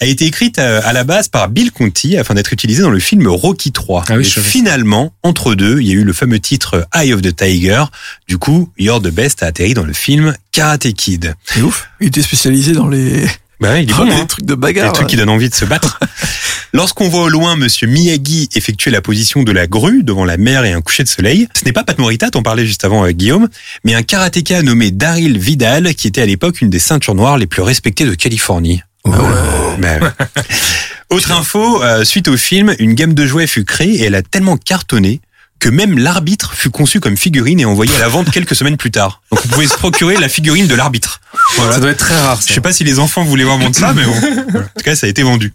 A 0.03 0.05
été 0.05 0.25
écrite 0.25 0.59
euh, 0.59 0.81
à 0.83 0.91
la 0.91 1.05
base 1.05 1.29
par 1.29 1.47
Bill 1.47 1.71
Conti 1.71 2.17
afin 2.17 2.33
d'être 2.33 2.51
utilisée 2.51 2.81
dans 2.81 2.89
le 2.89 2.99
film 2.99 3.25
Rocky 3.27 3.71
3. 3.71 4.03
Ah 4.09 4.17
oui, 4.17 4.23
Et 4.25 4.41
finalement, 4.41 5.13
entre 5.23 5.55
deux, 5.55 5.79
il 5.79 5.87
y 5.87 5.91
a 5.91 5.93
eu 5.93 6.03
le 6.03 6.11
fameux 6.11 6.39
titre 6.39 6.85
Eye 6.93 7.13
of 7.13 7.21
the 7.21 7.33
Tiger. 7.33 7.85
Du 8.27 8.37
coup, 8.37 8.69
You're 8.77 9.01
the 9.01 9.11
Best 9.11 9.43
a 9.43 9.47
atterri 9.47 9.73
dans 9.73 9.85
le 9.85 9.93
film 9.93 10.35
Karate 10.51 10.91
Kid. 10.93 11.35
C'est 11.45 11.61
ouf. 11.61 11.87
Il 12.01 12.07
était 12.07 12.21
spécialisé 12.21 12.73
dans 12.73 12.89
les, 12.89 13.25
Bah 13.61 13.71
ouais, 13.71 13.83
il 13.83 13.89
est 13.89 13.93
bon, 13.93 14.03
les 14.09 14.13
hein. 14.13 14.25
trucs 14.25 14.45
de 14.45 14.55
bagarre. 14.55 14.91
Des 14.91 14.97
trucs 14.97 15.07
qui 15.07 15.15
donnent 15.15 15.29
envie 15.29 15.49
de 15.49 15.55
se 15.55 15.63
battre. 15.63 15.99
Lorsqu'on 16.73 17.07
voit 17.07 17.23
au 17.23 17.29
loin 17.29 17.55
Monsieur 17.55 17.87
Miyagi 17.87 18.49
effectuer 18.55 18.91
la 18.91 19.01
position 19.01 19.43
de 19.43 19.51
la 19.53 19.67
grue 19.67 20.03
devant 20.03 20.25
la 20.25 20.35
mer 20.35 20.65
et 20.65 20.73
un 20.73 20.81
coucher 20.81 21.03
de 21.03 21.07
soleil, 21.07 21.47
ce 21.57 21.63
n'est 21.63 21.71
pas 21.71 21.83
Pat 21.83 21.97
Morita, 21.97 22.29
t'en 22.29 22.41
parlais 22.41 22.65
juste 22.65 22.83
avant 22.83 23.03
avec 23.03 23.15
Guillaume, 23.15 23.47
mais 23.85 23.93
un 23.93 24.03
karatéka 24.03 24.63
nommé 24.63 24.91
Daryl 24.91 25.37
Vidal, 25.37 25.95
qui 25.95 26.07
était 26.07 26.23
à 26.23 26.25
l'époque 26.25 26.59
une 26.61 26.71
des 26.71 26.79
ceintures 26.79 27.15
noires 27.15 27.37
les 27.37 27.47
plus 27.47 27.61
respectées 27.61 28.05
de 28.05 28.15
Californie. 28.15 28.81
Ah 29.05 29.75
Ben 29.77 30.01
ouais. 30.01 30.09
Autre 31.09 31.31
info, 31.31 31.83
euh, 31.83 32.03
suite 32.03 32.27
au 32.27 32.37
film, 32.37 32.73
une 32.79 32.93
gamme 32.93 33.13
de 33.13 33.25
jouets 33.25 33.47
fut 33.47 33.65
créée 33.65 33.95
et 33.95 34.03
elle 34.03 34.15
a 34.15 34.21
tellement 34.23 34.57
cartonné 34.57 35.21
que 35.59 35.69
même 35.69 35.97
l'arbitre 35.97 36.53
fut 36.53 36.69
conçu 36.71 36.99
comme 36.99 37.15
figurine 37.15 37.59
et 37.59 37.65
envoyé 37.65 37.95
à 37.95 37.99
la 37.99 38.09
vente 38.09 38.31
quelques 38.31 38.55
semaines 38.55 38.77
plus 38.77 38.91
tard. 38.91 39.21
Donc 39.31 39.41
vous 39.43 39.49
pouvez 39.49 39.67
se 39.67 39.75
procurer 39.77 40.17
la 40.17 40.27
figurine 40.27 40.67
de 40.67 40.75
l'arbitre. 40.75 41.21
Voilà. 41.55 41.75
Ça 41.75 41.79
doit 41.79 41.91
être 41.91 41.99
très 41.99 42.19
rare. 42.19 42.39
Je 42.45 42.53
sais 42.53 42.61
pas 42.61 42.73
si 42.73 42.83
les 42.83 42.99
enfants 42.99 43.23
voulaient 43.23 43.43
vraiment 43.45 43.69
de 43.69 43.75
ça, 43.75 43.93
mais 43.93 44.03
bon. 44.03 44.11
En 44.11 44.61
tout 44.61 44.83
cas, 44.83 44.95
ça 44.95 45.07
a 45.07 45.09
été 45.09 45.23
vendu. 45.23 45.53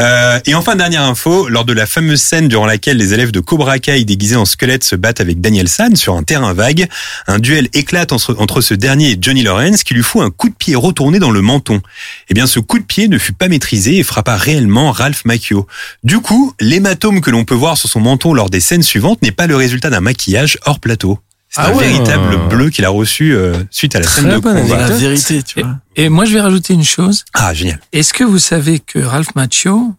Euh, 0.00 0.40
et 0.46 0.54
enfin, 0.54 0.76
dernière 0.76 1.02
info, 1.02 1.48
lors 1.48 1.64
de 1.64 1.72
la 1.72 1.86
fameuse 1.86 2.20
scène 2.20 2.48
durant 2.48 2.66
laquelle 2.66 2.96
les 2.96 3.14
élèves 3.14 3.32
de 3.32 3.40
Cobra 3.40 3.78
Kai 3.78 4.04
déguisés 4.04 4.36
en 4.36 4.44
squelette 4.44 4.84
se 4.84 4.96
battent 4.96 5.20
avec 5.20 5.40
Daniel 5.40 5.68
San 5.68 5.96
sur 5.96 6.14
un 6.14 6.22
terrain 6.22 6.52
vague, 6.52 6.88
un 7.26 7.38
duel 7.38 7.68
éclate 7.72 8.12
entre, 8.12 8.60
ce 8.60 8.74
dernier 8.74 9.12
et 9.12 9.18
Johnny 9.20 9.42
Lawrence 9.42 9.84
qui 9.84 9.94
lui 9.94 10.02
fout 10.02 10.22
un 10.22 10.30
coup 10.30 10.48
de 10.48 10.54
pied 10.54 10.74
retourné 10.74 11.18
dans 11.18 11.30
le 11.30 11.40
menton. 11.40 11.80
Eh 12.28 12.34
bien, 12.34 12.46
ce 12.46 12.60
coup 12.60 12.78
de 12.78 12.84
pied 12.84 13.08
ne 13.08 13.18
fut 13.18 13.32
pas 13.32 13.48
maîtrisé 13.48 13.98
et 13.98 14.02
frappa 14.02 14.36
réellement 14.36 14.92
Ralph 14.92 15.24
Macchio. 15.24 15.66
Du 16.04 16.20
coup, 16.20 16.54
l'hématome 16.60 17.20
que 17.20 17.30
l'on 17.30 17.44
peut 17.44 17.54
voir 17.54 17.76
sur 17.76 17.88
son 17.88 18.00
menton 18.00 18.34
lors 18.34 18.50
des 18.50 18.60
scènes 18.60 18.82
suivantes 18.82 19.22
n'est 19.22 19.32
pas 19.32 19.46
le 19.46 19.56
résultat 19.56 19.90
d'un 19.90 20.00
maquillage 20.00 20.58
hors 20.64 20.80
plateau. 20.80 21.18
C'est 21.54 21.60
Ah 21.60 21.68
un 21.68 21.74
ouais. 21.74 21.86
véritable 21.88 22.48
bleu 22.48 22.70
qu'il 22.70 22.84
a 22.86 22.88
reçu 22.88 23.34
euh, 23.34 23.54
suite 23.70 23.94
à 23.94 23.98
la 24.00 24.06
Très 24.06 24.22
scène 24.22 24.30
de 24.30 24.38
combat. 24.38 24.54
La 24.54 24.88
vérité, 24.88 25.42
tu 25.42 25.60
vois. 25.60 25.76
Et 25.96 26.08
moi, 26.08 26.24
je 26.24 26.32
vais 26.32 26.40
rajouter 26.40 26.72
une 26.72 26.82
chose. 26.84 27.24
Ah, 27.34 27.52
génial. 27.52 27.78
Est-ce 27.92 28.14
que 28.14 28.24
vous 28.24 28.38
savez 28.38 28.78
que 28.80 28.98
Ralph 28.98 29.34
Macchio, 29.34 29.94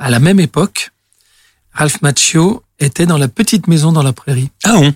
à 0.00 0.10
la 0.10 0.18
même 0.18 0.40
époque, 0.40 0.90
Ralph 1.72 2.02
Macchio 2.02 2.64
était 2.80 3.06
dans 3.06 3.18
la 3.18 3.28
petite 3.28 3.68
maison 3.68 3.92
dans 3.92 4.02
la 4.02 4.12
prairie? 4.12 4.50
Ah 4.64 4.72
bon? 4.72 4.92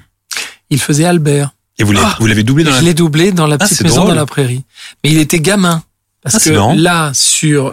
Il 0.69 0.81
faisait 0.81 1.05
Albert. 1.05 1.55
Et 1.79 1.85
vous 1.85 1.93
l'avez, 1.93 2.07
Ah 2.09 2.17
vous 2.19 2.27
l'avez 2.27 2.43
doublé 2.43 2.65
dans 2.65 2.71
Je 2.73 2.77
la... 2.77 2.83
l'ai 2.83 2.95
doublé 2.95 3.31
dans 3.31 3.47
la 3.47 3.55
Ah, 3.61 3.65
petite 3.65 3.83
maison 3.83 3.97
drôle. 3.99 4.09
dans 4.09 4.15
la 4.17 4.27
prairie. 4.27 4.65
Mais 5.05 5.11
il 5.13 5.19
était 5.19 5.39
gamin. 5.41 5.85
Parce 6.23 6.37
Ah, 6.37 6.41
que 6.41 6.51
marrant. 6.51 6.75
là, 6.75 7.13
sur, 7.15 7.73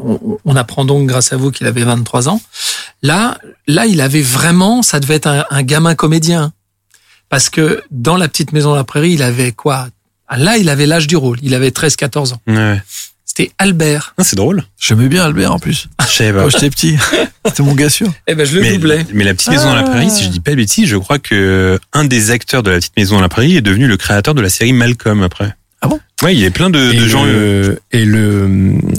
on, 0.00 0.38
on 0.44 0.54
apprend 0.54 0.84
donc 0.84 1.08
grâce 1.08 1.32
à 1.32 1.36
vous 1.36 1.50
qu'il 1.50 1.66
avait 1.66 1.82
23 1.82 2.28
ans. 2.28 2.40
Là, 3.02 3.38
là, 3.66 3.86
il 3.86 4.00
avait 4.00 4.22
vraiment, 4.22 4.82
ça 4.82 5.00
devait 5.00 5.14
être 5.16 5.26
un, 5.26 5.44
un 5.50 5.62
gamin 5.64 5.96
comédien. 5.96 6.52
Parce 7.28 7.50
que 7.50 7.82
dans 7.90 8.16
la 8.16 8.28
petite 8.28 8.52
maison 8.52 8.70
dans 8.70 8.76
la 8.76 8.84
prairie, 8.84 9.12
il 9.12 9.22
avait 9.22 9.52
quoi? 9.52 9.88
Ah, 10.28 10.36
Là, 10.38 10.56
il 10.56 10.68
avait 10.68 10.86
l'âge 10.86 11.06
du 11.06 11.16
rôle. 11.16 11.38
Il 11.42 11.54
avait 11.54 11.70
13, 11.70 11.96
14 11.96 12.32
ans. 12.34 12.40
Ouais. 12.46 12.80
C'était 13.24 13.50
Albert. 13.58 14.14
Ah, 14.18 14.24
c'est 14.24 14.36
drôle. 14.36 14.64
J'aimais 14.80 15.08
bien 15.08 15.24
Albert 15.24 15.52
en 15.52 15.58
plus. 15.58 15.86
Je 16.02 16.06
savais 16.12 16.32
pas. 16.32 16.42
Quand 16.44 16.48
j'étais 16.50 16.70
petit. 16.70 16.96
C'était 17.46 17.62
mon 17.62 17.74
gars 17.74 17.90
sûr. 17.90 18.10
Eh 18.26 18.34
ben, 18.34 18.44
je 18.46 18.54
le 18.56 18.62
mais, 18.62 18.72
doublais. 18.72 19.06
mais 19.12 19.24
la 19.24 19.34
petite 19.34 19.50
maison 19.50 19.66
dans 19.66 19.74
la 19.74 19.82
Ah. 19.82 19.90
prairie, 19.90 20.10
si 20.10 20.24
je 20.24 20.28
dis 20.30 20.40
pas 20.40 20.50
de 20.52 20.56
bêtises, 20.56 20.88
je 20.88 20.96
crois 20.96 21.18
que 21.18 21.78
un 21.92 22.04
des 22.04 22.30
acteurs 22.30 22.62
de 22.62 22.70
la 22.70 22.78
petite 22.78 22.96
maison 22.96 23.16
dans 23.16 23.22
la 23.22 23.28
prairie 23.28 23.56
est 23.56 23.60
devenu 23.62 23.86
le 23.86 23.96
créateur 23.96 24.34
de 24.34 24.40
la 24.40 24.48
série 24.48 24.72
Malcolm 24.72 25.22
après. 25.22 25.54
Ah 25.80 25.86
bon? 25.86 26.00
Ouais, 26.24 26.34
il 26.34 26.40
y 26.40 26.44
a 26.46 26.50
plein 26.50 26.70
de, 26.70 26.92
Et, 26.92 26.96
de 26.98 27.06
gens. 27.06 27.22
euh, 27.24 27.76
le, 27.92 27.98
et 28.00 28.04
le, 28.04 28.48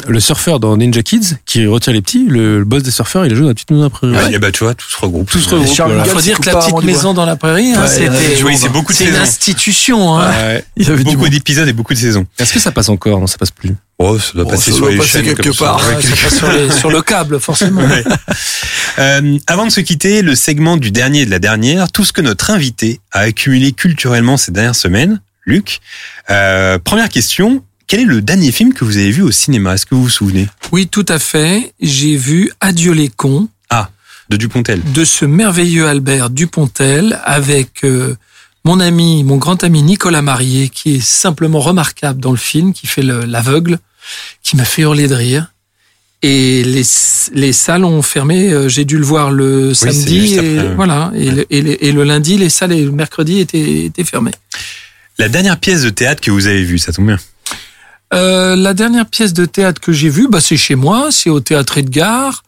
le 0.08 0.20
surfeur 0.22 0.62
dans 0.62 0.78
Ninja 0.78 1.02
Kids 1.04 1.36
qui 1.46 1.66
retire 1.68 1.92
les 1.92 2.02
petits, 2.02 2.26
le, 2.26 2.60
le 2.60 2.64
boss 2.64 2.84
des 2.84 2.92
surfeurs, 2.92 3.26
il 3.26 3.34
a 3.34 3.36
joué 3.36 3.42
dans 3.44 3.50
la 3.50 3.54
petite 3.54 3.70
maison 3.72 3.84
après. 3.84 4.08
ouais, 4.08 4.34
et 4.34 4.40
bah 4.40 4.54
tu 4.54 4.64
vois, 4.64 4.74
tout 4.76 4.90
se 4.90 4.96
regroupe. 4.98 5.30
Tout 5.30 5.40
se 5.40 5.50
Ouais. 5.54 5.60
regroupe. 5.60 5.76
Voilà. 5.78 6.04
Il 6.06 6.10
faut 6.10 6.22
dire 6.22 6.40
que 6.40 6.46
la 6.50 6.56
petite 6.56 6.82
maison 6.84 7.14
dans 7.14 7.26
la 7.26 7.36
prairie, 7.36 7.74
hein, 7.74 7.82
Ouais, 7.82 7.88
c'était, 7.90 8.08
hein. 8.08 8.70
beaucoup 8.72 8.94
de 8.94 8.98
c'est 8.98 9.10
une 9.10 9.16
institution, 9.18 10.18
hein. 10.18 10.30
Ouais. 10.30 10.64
Il 10.78 10.88
y 10.88 10.92
avait 10.92 11.04
Beaucoup 11.04 11.28
d'épisodes 11.28 11.68
et 11.68 11.74
beaucoup 11.74 11.94
de 11.94 12.00
saisons. 12.00 12.26
Est-ce 12.40 12.54
que 12.54 12.60
ça 12.62 12.72
passe 12.72 12.88
encore? 12.88 13.20
Non, 13.20 13.28
ça 13.28 13.38
passe 13.38 13.52
plus. 13.52 13.76
Oh, 13.98 14.18
ça 14.18 14.32
doit 14.36 14.46
Oh, 14.48 14.52
passer 14.52 14.72
ça 14.72 14.78
sur 14.78 14.86
doit 14.86 14.92
les 14.92 14.98
passer 15.00 15.10
chaînes 15.10 15.26
quelque 15.26 15.52
ça. 15.52 15.66
part. 15.66 15.86
Ouais, 15.90 15.96
Ouais, 15.98 16.02
ça 16.02 16.16
passe 16.24 16.38
sur, 16.38 16.50
les- 16.54 16.72
sur 16.72 16.90
le 16.90 17.02
câble, 17.02 17.42
forcément. 17.42 17.82
Ouais. 17.82 18.06
Euh, 19.00 19.38
avant 19.48 19.66
de 19.66 19.72
se 19.72 19.82
quitter, 19.82 20.22
le 20.22 20.36
segment 20.36 20.78
du 20.78 20.92
dernier 20.92 21.22
et 21.22 21.26
de 21.26 21.32
la 21.32 21.40
dernière, 21.40 21.92
tout 21.92 22.06
ce 22.06 22.14
que 22.14 22.22
notre 22.22 22.52
invité 22.52 23.02
a 23.12 23.20
accumulé 23.20 23.74
culturellement 23.74 24.38
ces 24.38 24.52
dernières 24.54 24.76
semaines, 24.76 25.22
Luc. 25.50 25.80
Euh, 26.30 26.80
première 26.80 27.10
question, 27.10 27.64
quel 27.88 28.02
est 28.02 28.06
le 28.06 28.22
dernier 28.22 28.52
film 28.52 28.74
que 28.74 28.86
vous 28.86 28.98
avez 28.98 29.12
vu 29.12 29.22
au 29.24 29.32
cinéma 29.32 29.74
Est-ce 29.74 29.86
que 29.86 29.96
vous 29.96 30.04
vous 30.04 30.10
souvenez? 30.10 30.48
Oui, 30.72 30.88
tout 30.88 31.06
à 31.10 31.20
fait. 31.20 31.74
J'ai 31.82 32.16
vu 32.16 32.52
Adieu 32.62 32.94
les 32.94 33.10
cons 33.10 33.50
De 34.30 34.38
Dupontel 34.38 34.80
de 34.94 35.04
ce 35.04 35.26
merveilleux 35.26 35.88
Albert 35.88 36.30
Dupontel 36.30 37.20
avec 37.26 37.84
euh, 37.84 38.16
mon 38.64 38.80
ami, 38.80 39.24
mon 39.24 39.38
grand 39.38 39.64
ami 39.64 39.82
Nicolas 39.82 40.22
Marié, 40.22 40.70
qui 40.70 40.96
est 40.98 41.04
simplement 41.04 41.60
remarquable 41.60 42.20
dans 42.20 42.30
le 42.32 42.38
film, 42.38 42.72
qui 42.74 42.86
fait 42.86 43.02
le- 43.02 43.26
l'aveugle, 43.26 43.80
qui 44.44 44.56
m'a 44.56 44.66
fait 44.66 44.84
hurler 44.84 45.08
de 45.08 45.16
rire. 45.16 45.52
Et 46.22 46.64
les, 46.66 46.84
les 47.34 47.54
salles 47.54 47.86
ont 47.86 48.02
fermé. 48.04 48.52
euh, 48.52 48.68
J'ai 48.70 48.84
dû 48.86 48.98
le 49.00 49.06
voir 49.06 49.32
le 49.32 49.74
samedi. 49.74 50.20
juste 50.20 50.34
Et, 50.34 50.38
après, 50.60 50.68
ouais. 50.70 50.76
voilà. 50.76 51.12
Et, 51.16 51.32
le, 51.32 51.46
et, 51.50 51.62
le- 51.62 51.84
et 51.84 51.92
le 51.92 52.04
lundi, 52.04 52.38
les 52.38 52.50
salles 52.50 52.74
et 52.74 52.84
le 52.84 52.92
mercredi 52.92 53.40
étaient, 53.40 53.86
étaient 53.86 54.04
fermées. 54.04 54.34
La 55.20 55.28
dernière 55.28 55.60
pièce 55.60 55.84
de 55.84 55.90
théâtre 55.90 56.22
que 56.22 56.32
vous 56.32 56.48
avez 56.48 56.64
vue, 56.64 56.80
ça 56.80 56.94
tombe 56.94 57.08
bien. 57.08 57.20
Euh, 58.14 58.56
la 58.56 58.74
dernière 58.74 59.06
pièce 59.06 59.34
de 59.34 59.46
théâtre 59.46 59.82
que 59.82 59.92
j'ai 59.92 60.08
vue, 60.08 60.30
bah, 60.30 60.40
c'est 60.40 60.56
chez 60.56 60.76
moi, 60.76 61.10
c'est 61.12 61.30
au 61.30 61.42
théâtre 61.42 61.78
Edgar. 61.78 62.46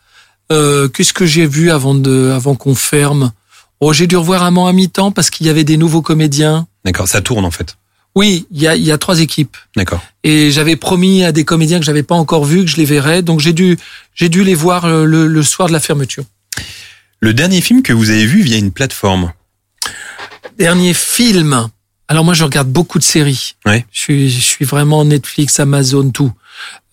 Euh, 0.54 0.88
Qu'est-ce 0.88 1.12
que 1.12 1.26
j'ai 1.26 1.46
vu 1.46 1.70
avant 1.70 1.94
de, 1.94 2.32
avant 2.34 2.56
qu'on 2.56 2.74
ferme? 2.74 3.34
Oh, 3.82 3.92
j'ai 3.92 4.08
dû 4.08 4.16
revoir 4.16 4.44
un 4.44 4.56
à 4.66 4.72
mi-temps 4.72 5.12
parce 5.12 5.30
qu'il 5.30 5.48
y 5.48 5.50
avait 5.50 5.66
des 5.66 5.76
nouveaux 5.76 6.02
comédiens. 6.02 6.66
D'accord, 6.86 7.10
ça 7.10 7.20
tourne 7.20 7.44
en 7.44 7.52
fait. 7.52 7.76
Oui, 8.16 8.48
il 8.52 8.62
y 8.62 8.68
a, 8.68 8.76
il 8.78 8.84
y 8.84 8.92
a 8.94 8.98
trois 8.98 9.20
équipes. 9.20 9.58
D'accord. 9.76 10.02
Et 10.24 10.50
j'avais 10.50 10.78
promis 10.78 11.26
à 11.26 11.34
des 11.34 11.44
comédiens 11.44 11.80
que 11.80 11.86
j'avais 11.86 12.04
pas 12.04 12.16
encore 12.16 12.46
vus 12.46 12.62
que 12.64 12.72
je 12.72 12.78
les 12.78 12.86
verrais, 12.86 13.22
donc 13.22 13.42
j'ai 13.42 13.54
dû, 13.54 13.78
j'ai 14.16 14.30
dû 14.30 14.46
les 14.46 14.56
voir 14.56 14.86
euh, 14.86 15.04
le, 15.04 15.28
le 15.28 15.44
soir 15.44 15.68
de 15.68 15.74
la 15.74 15.82
fermeture. 15.82 16.24
Le 17.20 17.34
dernier 17.34 17.60
film 17.60 17.82
que 17.82 17.92
vous 17.92 18.12
avez 18.12 18.26
vu 18.26 18.42
via 18.42 18.58
une 18.58 18.72
plateforme? 18.72 19.34
Dernier 20.58 20.94
film. 20.94 21.68
Alors 22.12 22.26
moi, 22.26 22.34
je 22.34 22.44
regarde 22.44 22.68
beaucoup 22.68 23.00
de 23.00 23.06
séries. 23.06 23.56
Ouais. 23.66 23.86
Je 23.90 24.00
suis, 24.02 24.30
je 24.30 24.42
suis 24.42 24.66
vraiment 24.66 25.06
Netflix, 25.06 25.62
Amazon, 25.62 26.10
tout. 26.12 26.34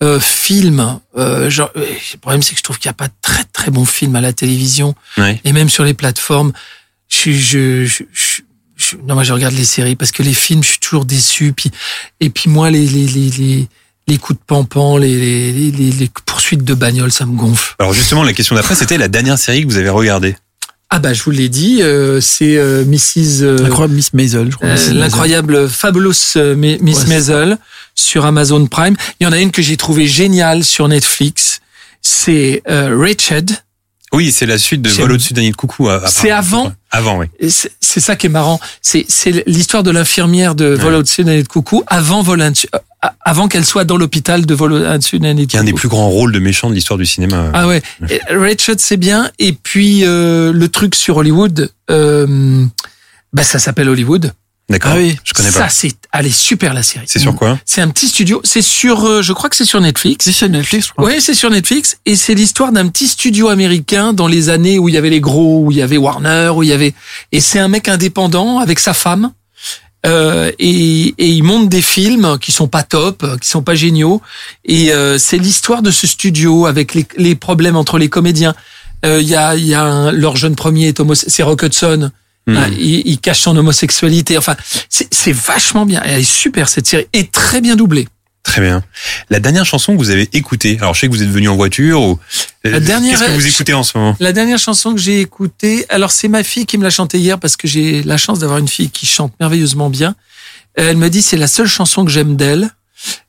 Euh, 0.01 0.17
film. 0.17 0.97
Euh, 1.17 1.49
genre, 1.49 1.71
euh, 1.75 1.85
le 2.13 2.17
problème, 2.19 2.41
c'est 2.41 2.53
que 2.53 2.57
je 2.59 2.63
trouve 2.63 2.79
qu'il 2.79 2.87
n'y 2.87 2.91
a 2.91 2.93
pas 2.93 3.07
de 3.09 3.13
très 3.21 3.43
très 3.43 3.69
bons 3.69 3.83
films 3.83 4.15
à 4.15 4.21
la 4.21 4.31
télévision 4.31 4.95
Ouais. 5.17 5.41
et 5.43 5.51
même 5.51 5.67
sur 5.67 5.83
les 5.83 5.93
plateformes. 5.93 6.53
Je, 7.09 7.31
je, 7.33 7.83
je, 7.85 8.03
je- 8.77 8.95
non, 9.05 9.15
moi, 9.15 9.25
je 9.25 9.33
regarde 9.33 9.53
les 9.55 9.65
séries 9.65 9.97
parce 9.97 10.13
que 10.13 10.23
les 10.23 10.33
films, 10.33 10.63
je 10.63 10.69
suis 10.69 10.79
toujours 10.79 11.03
déçu. 11.03 11.51
Puis, 11.51 11.69
et 12.21 12.29
puis 12.29 12.49
moi, 12.49 12.69
les 12.71 12.85
les 12.85 13.05
les 13.07 13.29
les, 13.31 13.67
les 14.07 14.17
coups 14.17 14.39
de 14.39 14.43
pampan, 14.47 14.95
les, 14.95 15.13
les, 15.19 15.51
les, 15.51 15.71
les- 15.71 15.91
les 15.91 16.09
poursuites 16.25 16.63
de 16.63 16.73
bagnole, 16.73 17.11
ça 17.11 17.25
me 17.25 17.35
gonfle. 17.35 17.75
Alors 17.79 17.91
justement, 17.93 18.23
la 18.23 18.31
question 18.31 18.55
d'après, 18.55 18.73
c'était 18.75 18.97
la 18.97 19.09
dernière 19.09 19.37
série 19.37 19.63
que 19.63 19.67
vous 19.67 19.77
avez 19.77 19.89
regardée. 19.89 20.37
Ah 20.91 20.97
bah, 20.99 21.13
je 21.13 21.21
vous 21.21 21.29
l'ai 21.31 21.49
dit, 21.49 21.83
euh, 21.83 22.19
c'est 22.19 22.57
euh, 22.57 22.83
Mrs. 22.83 23.43
euh, 23.43 23.65
Incroyable 23.65 23.93
Miss 23.93 24.11
Maisel, 24.13 24.49
je 24.51 24.55
crois. 24.57 24.69
Euh. 24.69 24.93
L'incroyable 24.93 25.69
Fabulous 25.69 26.13
euh, 26.35 26.55
Mi- 26.55 26.79
Miss 26.81 27.01
Ouais, 27.03 27.07
Maisel 27.09 27.57
sur 27.93 28.25
Amazon 28.25 28.65
Prime. 28.65 28.95
Il 29.19 29.25
y 29.25 29.27
en 29.27 29.31
a 29.31 29.37
une 29.39 29.51
que 29.51 29.61
j'ai 29.61 29.77
trouvée 29.77 30.07
géniale 30.07 30.63
sur 30.63 30.87
Netflix. 30.87 31.61
C'est 32.01 32.63
euh, 32.69 32.95
Wretched. 32.95 33.51
Oui, 34.11 34.31
c'est 34.31 34.45
la 34.45 34.57
suite 34.57 34.81
de 34.81 34.89
Vol 34.89 35.11
au-dessus 35.11 35.33
d'un 35.33 35.41
nid 35.41 35.51
de 35.51 35.55
coucou. 35.55 35.87
C'est 36.07 36.31
avant 36.31 36.71
Avant, 36.91 37.17
oui. 37.19 37.27
C'est 37.49 37.99
ça 37.99 38.15
qui 38.15 38.25
est 38.25 38.29
marrant. 38.29 38.59
C'est 38.81 39.05
l'histoire 39.45 39.83
de 39.83 39.91
l'infirmière 39.91 40.55
de 40.55 40.65
Vol 40.65 40.93
Ouais. 40.93 40.99
au-dessus 40.99 41.23
d'un 41.23 41.35
nid 41.35 41.43
de 41.43 41.47
coucou 41.47 41.83
avant 41.87 42.21
Vol 42.23 42.41
euh, 42.41 42.51
avant 43.23 43.47
qu'elle 43.47 43.65
soit 43.65 43.85
dans 43.85 43.97
l'hôpital 43.97 44.45
de 44.45 44.53
Vol 44.55 44.73
au-dessus 44.73 45.19
d'un 45.19 45.33
nid 45.33 45.45
de 45.45 45.51
Qui 45.51 45.57
est 45.57 45.59
un 45.59 45.63
des 45.63 45.71
coucou. 45.71 45.81
plus 45.81 45.89
grands 45.89 46.09
rôles 46.09 46.31
de 46.31 46.39
méchant 46.39 46.69
de 46.69 46.75
l'histoire 46.75 46.97
du 46.97 47.05
cinéma. 47.05 47.51
Ah 47.53 47.67
ouais, 47.67 47.81
Et 48.09 48.19
Wretched 48.33 48.79
c'est 48.79 48.97
bien. 48.97 49.29
Et 49.37 49.53
puis 49.53 50.03
euh, 50.03 50.51
le 50.51 50.69
truc 50.69 50.95
sur 50.95 51.17
Hollywood, 51.17 51.71
euh, 51.91 52.65
bah 53.31 53.43
ça 53.43 53.59
s'appelle 53.59 53.89
Hollywood. 53.89 54.33
D'accord. 54.69 54.91
Ah 54.93 54.97
oui. 54.99 55.17
Je 55.23 55.33
connais 55.33 55.49
ça 55.49 55.61
pas. 55.61 55.69
c'est, 55.69 55.91
elle 56.13 56.27
est 56.27 56.29
super 56.29 56.73
la 56.75 56.83
série. 56.83 57.05
C'est 57.07 57.17
sur 57.19 57.35
quoi? 57.35 57.57
C'est 57.65 57.81
un 57.81 57.89
petit 57.89 58.07
studio. 58.07 58.39
C'est 58.43 58.61
sur, 58.61 59.03
euh, 59.05 59.21
je 59.23 59.33
crois 59.33 59.49
que 59.49 59.55
c'est 59.55 59.65
sur 59.65 59.81
Netflix. 59.81 60.29
C'est 60.31 60.47
Netflix, 60.47 60.87
je 60.87 60.91
crois. 60.93 61.05
Oui, 61.05 61.19
c'est 61.21 61.33
sur 61.33 61.49
Netflix 61.49 61.97
et 62.05 62.15
c'est 62.15 62.35
l'histoire 62.35 62.71
d'un 62.71 62.87
petit 62.87 63.07
studio 63.07 63.49
américain 63.49 64.13
dans 64.13 64.27
les 64.27 64.49
années 64.49 64.77
où 64.77 64.87
il 64.87 64.93
y 64.93 64.97
avait 64.97 65.09
les 65.09 65.21
gros, 65.21 65.63
où 65.65 65.71
il 65.71 65.77
y 65.77 65.81
avait 65.81 65.97
Warner, 65.97 66.51
où 66.55 66.61
il 66.61 66.69
y 66.69 66.73
avait 66.73 66.93
et 67.31 67.41
c'est 67.41 67.57
un 67.59 67.67
mec 67.67 67.87
indépendant 67.87 68.59
avec 68.59 68.77
sa 68.79 68.93
femme 68.93 69.31
euh, 70.05 70.51
et, 70.59 71.13
et 71.17 71.27
il 71.27 71.43
monte 71.43 71.67
des 71.67 71.81
films 71.81 72.37
qui 72.39 72.51
sont 72.51 72.67
pas 72.67 72.83
top, 72.83 73.25
qui 73.41 73.49
sont 73.49 73.63
pas 73.63 73.75
géniaux 73.75 74.21
et 74.65 74.93
euh, 74.93 75.17
c'est 75.17 75.37
l'histoire 75.37 75.81
de 75.81 75.91
ce 75.91 76.07
studio 76.07 76.67
avec 76.67 76.93
les, 76.93 77.05
les 77.17 77.35
problèmes 77.35 77.75
entre 77.75 77.97
les 77.97 78.07
comédiens. 78.07 78.53
Euh, 79.05 79.19
Il 79.21 79.27
y 79.27 79.35
a, 79.35 79.55
il 79.55 79.65
y 79.65 79.73
a 79.73 79.81
un- 79.83 80.11
leur 80.11 80.37
jeune 80.37 80.55
premier 80.55 80.87
est 80.89 81.01
c'est 81.15 81.43
Rock 81.43 81.63
Hudson. 81.63 82.11
Hmm. 82.49 82.57
Hein, 82.57 82.69
il, 82.77 83.01
il 83.05 83.19
cache 83.19 83.41
son 83.41 83.55
homosexualité. 83.57 84.37
Enfin, 84.37 84.55
c'est 84.89 85.07
c'est 85.13 85.33
vachement 85.33 85.85
bien. 85.85 86.01
Elle 86.05 86.19
est 86.21 86.23
super 86.23 86.69
cette 86.69 86.87
série 86.87 87.07
et 87.13 87.27
très 87.27 87.61
bien 87.61 87.75
doublée. 87.75 88.07
Très 88.43 88.61
bien. 88.61 88.81
La 89.29 89.39
dernière 89.39 89.65
chanson 89.65 89.93
que 89.93 89.97
vous 89.97 90.09
avez 90.11 90.27
écoutée, 90.33 90.77
alors 90.79 90.93
je 90.95 91.01
sais 91.01 91.07
que 91.07 91.11
vous 91.13 91.21
êtes 91.21 91.29
venu 91.29 91.49
en 91.49 91.55
voiture 91.55 92.01
ou 92.01 92.19
La 92.63 92.79
dernière- 92.79 93.19
qu'est-ce 93.19 93.29
que 93.29 93.35
vous 93.35 93.45
écoutez 93.47 93.73
en 93.73 93.83
ce 93.83 93.97
moment? 93.97 94.15
La 94.19 94.31
dernière 94.31 94.57
chanson 94.57 94.93
que 94.95 94.99
j'ai 94.99 95.19
écoutée, 95.21 95.85
alors 95.89 96.11
c'est 96.11 96.29
ma 96.29 96.43
fille 96.43 96.65
qui 96.65 96.77
me 96.77 96.83
l'a 96.83 96.89
chantée 96.89 97.19
hier 97.19 97.37
parce 97.37 97.57
que 97.57 97.67
j'ai 97.67 98.01
la 98.01 98.17
chance 98.17 98.39
d'avoir 98.39 98.57
une 98.57 98.67
fille 98.69 98.89
qui 98.89 99.05
chante 99.05 99.33
merveilleusement 99.39 99.89
bien. 99.89 100.15
Elle 100.75 100.97
me 100.97 101.09
dit 101.09 101.21
c'est 101.21 101.37
la 101.37 101.47
seule 101.47 101.67
chanson 101.67 102.05
que 102.05 102.11
j'aime 102.11 102.37
d'elle. 102.37 102.69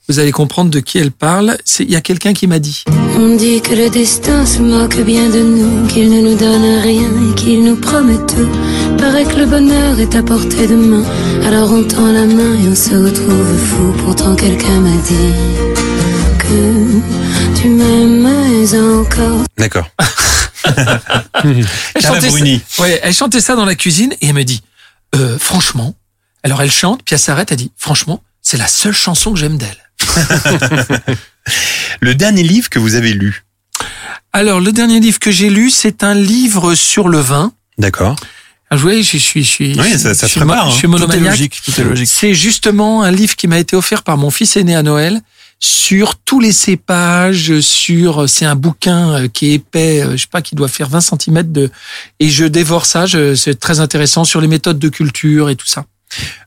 Vous 0.08 0.18
allez 0.18 0.32
comprendre 0.32 0.70
de 0.70 0.80
qui 0.80 0.98
elle 0.98 1.12
parle. 1.12 1.56
C'est 1.64 1.84
il 1.84 1.90
y 1.90 1.96
a 1.96 2.00
quelqu'un 2.00 2.32
qui 2.32 2.46
m'a 2.48 2.58
dit. 2.58 2.84
On 3.16 3.36
dit 3.36 3.60
que 3.60 3.74
le 3.74 3.90
destin 3.90 4.44
se 4.44 4.58
moque 4.60 5.00
bien 5.02 5.28
de 5.28 5.38
nous, 5.40 5.86
qu'il 5.86 6.10
ne 6.10 6.20
nous 6.30 6.36
donne 6.36 6.80
rien 6.82 7.08
et 7.30 7.34
qu'il 7.36 7.62
nous 7.64 7.76
promet 7.76 8.18
tout. 8.26 8.48
Paraît 8.98 9.24
que 9.24 9.36
le 9.36 9.46
bonheur 9.46 10.00
est 10.00 10.14
à 10.16 10.22
portée 10.22 10.66
de 10.66 10.74
main, 10.74 11.04
alors 11.44 11.70
on 11.70 11.84
tend 11.84 12.10
la 12.10 12.24
main 12.24 12.54
et 12.54 12.68
on 12.68 12.74
se 12.74 12.90
retrouve 12.90 13.58
fou. 13.58 13.92
Pourtant 14.04 14.34
quelqu'un 14.34 14.80
m'a 14.80 14.96
dit 15.02 15.34
que 16.38 17.60
tu 17.60 17.68
m'aimais 17.68 18.78
encore. 18.80 19.44
D'accord. 19.58 19.88
Elle 21.44 22.02
chantait, 22.02 22.28
Bruni. 22.28 22.60
ça, 22.68 22.82
ouais, 22.82 23.00
elle 23.02 23.14
chantait 23.14 23.40
ça 23.40 23.54
dans 23.56 23.64
la 23.64 23.74
cuisine 23.74 24.12
et 24.20 24.26
elle 24.28 24.34
me 24.34 24.42
dit 24.44 24.62
euh, 25.14 25.38
franchement. 25.38 25.94
Alors 26.42 26.62
elle 26.62 26.70
chante, 26.70 27.02
puis 27.04 27.14
elle 27.14 27.20
s'arrête, 27.20 27.50
elle 27.52 27.58
dit 27.58 27.72
franchement, 27.76 28.22
c'est 28.42 28.56
la 28.56 28.68
seule 28.68 28.92
chanson 28.94 29.32
que 29.32 29.38
j'aime 29.38 29.56
d'elle. 29.58 29.76
Le 32.00 32.14
dernier 32.14 32.42
livre 32.42 32.68
que 32.70 32.78
vous 32.78 32.94
avez 32.94 33.12
lu. 33.12 33.44
Alors 34.32 34.60
le 34.60 34.72
dernier 34.72 35.00
livre 35.00 35.18
que 35.18 35.30
j'ai 35.30 35.50
lu, 35.50 35.70
c'est 35.70 36.02
un 36.04 36.14
livre 36.14 36.74
sur 36.74 37.08
le 37.08 37.18
vin. 37.18 37.52
D'accord. 37.78 38.16
Ah, 38.70 38.76
vous 38.76 38.82
voyez, 38.82 39.02
je 39.02 39.16
suis, 39.18 39.42
je 39.42 39.48
suis, 39.50 39.80
Oui, 39.80 39.98
ça- 39.98 40.14
ça 40.14 40.26
je 40.26 40.32
suis, 40.32 40.40
prépare, 40.40 40.66
mo- 40.66 40.70
hein. 40.72 40.74
Tout 40.78 40.84
est 40.84 40.88
monomaniaque. 40.88 41.30
logique, 41.30 41.60
tout 41.64 41.80
est 41.80 41.84
logique. 41.84 42.08
C'est 42.08 42.34
justement 42.34 43.02
un 43.02 43.10
livre 43.10 43.34
qui 43.34 43.48
m'a 43.48 43.58
été 43.58 43.74
offert 43.74 44.04
par 44.04 44.16
mon 44.16 44.30
fils 44.30 44.56
aîné 44.56 44.76
à 44.76 44.82
Noël 44.84 45.20
sur 45.58 46.14
tous 46.16 46.38
les 46.38 46.52
cépages, 46.52 47.58
sur 47.60 48.28
c'est 48.28 48.44
un 48.46 48.54
bouquin 48.54 49.22
euh, 49.24 49.28
qui 49.28 49.50
est 49.50 49.54
épais, 49.54 50.02
euh, 50.04 50.12
je 50.12 50.18
sais 50.22 50.28
pas, 50.30 50.40
qui 50.40 50.54
doit 50.54 50.68
faire 50.68 50.88
20 50.88 51.00
cm 51.00 51.50
de 51.50 51.70
et 52.20 52.30
je 52.30 52.44
dévore 52.44 52.86
ça, 52.86 53.06
je- 53.06 53.34
c'est 53.34 53.58
très 53.58 53.80
intéressant 53.80 54.24
sur 54.24 54.40
les 54.40 54.46
méthodes 54.48 54.78
de 54.78 54.88
culture 54.88 55.50
et 55.50 55.56
tout 55.56 55.66
ça. 55.66 55.84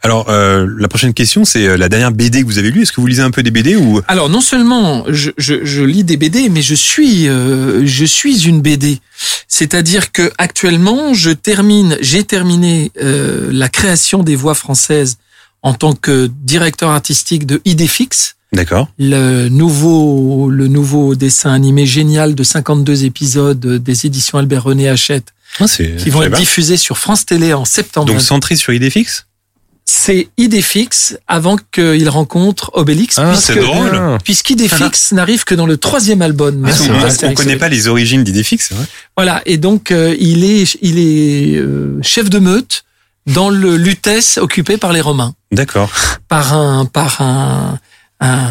Alors 0.02 0.30
euh, 0.30 0.68
la 0.78 0.88
prochaine 0.88 1.14
question, 1.14 1.46
c'est 1.46 1.68
euh, 1.68 1.78
la 1.78 1.88
dernière 1.90 2.12
BD 2.12 2.42
que 2.42 2.46
vous 2.46 2.58
avez 2.58 2.72
lue. 2.72 2.82
Est-ce 2.84 2.92
que 2.92 3.00
vous 3.02 3.08
lisez 3.08 3.22
un 3.22 3.32
peu 3.32 3.44
des 3.44 3.52
BD 3.52 3.76
ou? 3.76 4.02
Alors 4.08 4.30
non 4.30 4.42
seulement 4.42 5.06
je, 5.08 5.32
je, 5.38 5.64
je 5.64 5.82
lis 5.84 6.04
des 6.04 6.18
BD, 6.18 6.50
mais 6.50 6.62
je 6.62 6.76
suis 6.76 7.28
euh, 7.28 7.86
je 7.86 8.06
suis 8.06 8.46
une 8.48 8.62
BD. 8.62 9.00
C'est-à-dire 9.48 10.12
que 10.12 10.32
actuellement 10.38 11.14
je 11.14 11.30
termine, 11.32 11.98
j'ai 12.02 12.24
terminé 12.24 12.92
euh, 13.02 13.50
la 13.54 13.70
création 13.70 14.24
des 14.24 14.36
voix 14.36 14.56
françaises 14.56 15.18
en 15.62 15.74
tant 15.74 15.94
que 15.94 16.30
directeur 16.42 16.90
artistique 16.90 17.46
de 17.46 17.62
Idéfix, 17.64 18.36
D'accord. 18.52 18.90
le 19.00 19.48
nouveau 19.48 20.50
le 20.50 20.68
nouveau 20.68 21.16
dessin 21.16 21.54
animé 21.54 21.86
génial 21.86 22.36
de 22.36 22.44
52 22.44 23.06
épisodes 23.06 23.66
des 23.82 24.06
éditions 24.06 24.38
Albert 24.40 24.64
René 24.66 24.90
Hachette 24.90 25.34
Ah, 25.62 25.66
qui 25.68 26.10
vont 26.10 26.24
être 26.24 26.36
diffusés 26.36 26.76
sur 26.76 26.98
France 26.98 27.26
Télé 27.26 27.54
en 27.54 27.64
septembre. 27.64 28.08
Donc 28.08 28.22
centré 28.22 28.58
sur 28.58 28.74
Idéfix? 28.74 29.26
C'est 29.86 30.30
Idéfix 30.38 31.18
avant 31.28 31.58
qu'il 31.72 32.08
rencontre 32.10 32.72
Obélix, 32.74 33.20
Ah, 33.20 33.30
puisque 33.32 33.54
c'est 33.54 33.60
drôle. 33.60 34.18
puisqu'Idéfix 34.24 35.12
n'arrive 35.12 35.44
que 35.44 35.56
dans 35.56 35.66
le 35.66 35.78
troisième 35.78 36.22
album. 36.22 36.66
Ah, 36.68 36.74
on- 36.90 36.94
on 36.96 37.04
Astérix 37.04 37.36
connaît 37.42 37.58
pas 37.58 37.70
les 37.70 37.88
origines 37.88 38.24
d'Idéfix, 38.24 38.68
c'est 38.70 38.76
vrai 38.76 38.86
Voilà, 39.18 39.42
et 39.46 39.58
donc 39.58 39.92
euh, 39.92 40.16
il 40.20 40.44
est 40.46 40.78
il 40.82 41.00
est 41.00 41.58
euh, 41.58 42.00
chef 42.02 42.30
de 42.30 42.40
meute 42.40 42.84
dans 43.28 43.50
le 43.50 43.78
Lutèce 43.78 44.38
occupé 44.38 44.78
par 44.78 44.94
les 44.94 45.02
Romains, 45.02 45.34
D'accord. 45.52 45.92
par 46.28 46.54
un 46.54 46.86
par 46.86 47.22
un, 47.22 47.80
un 48.20 48.50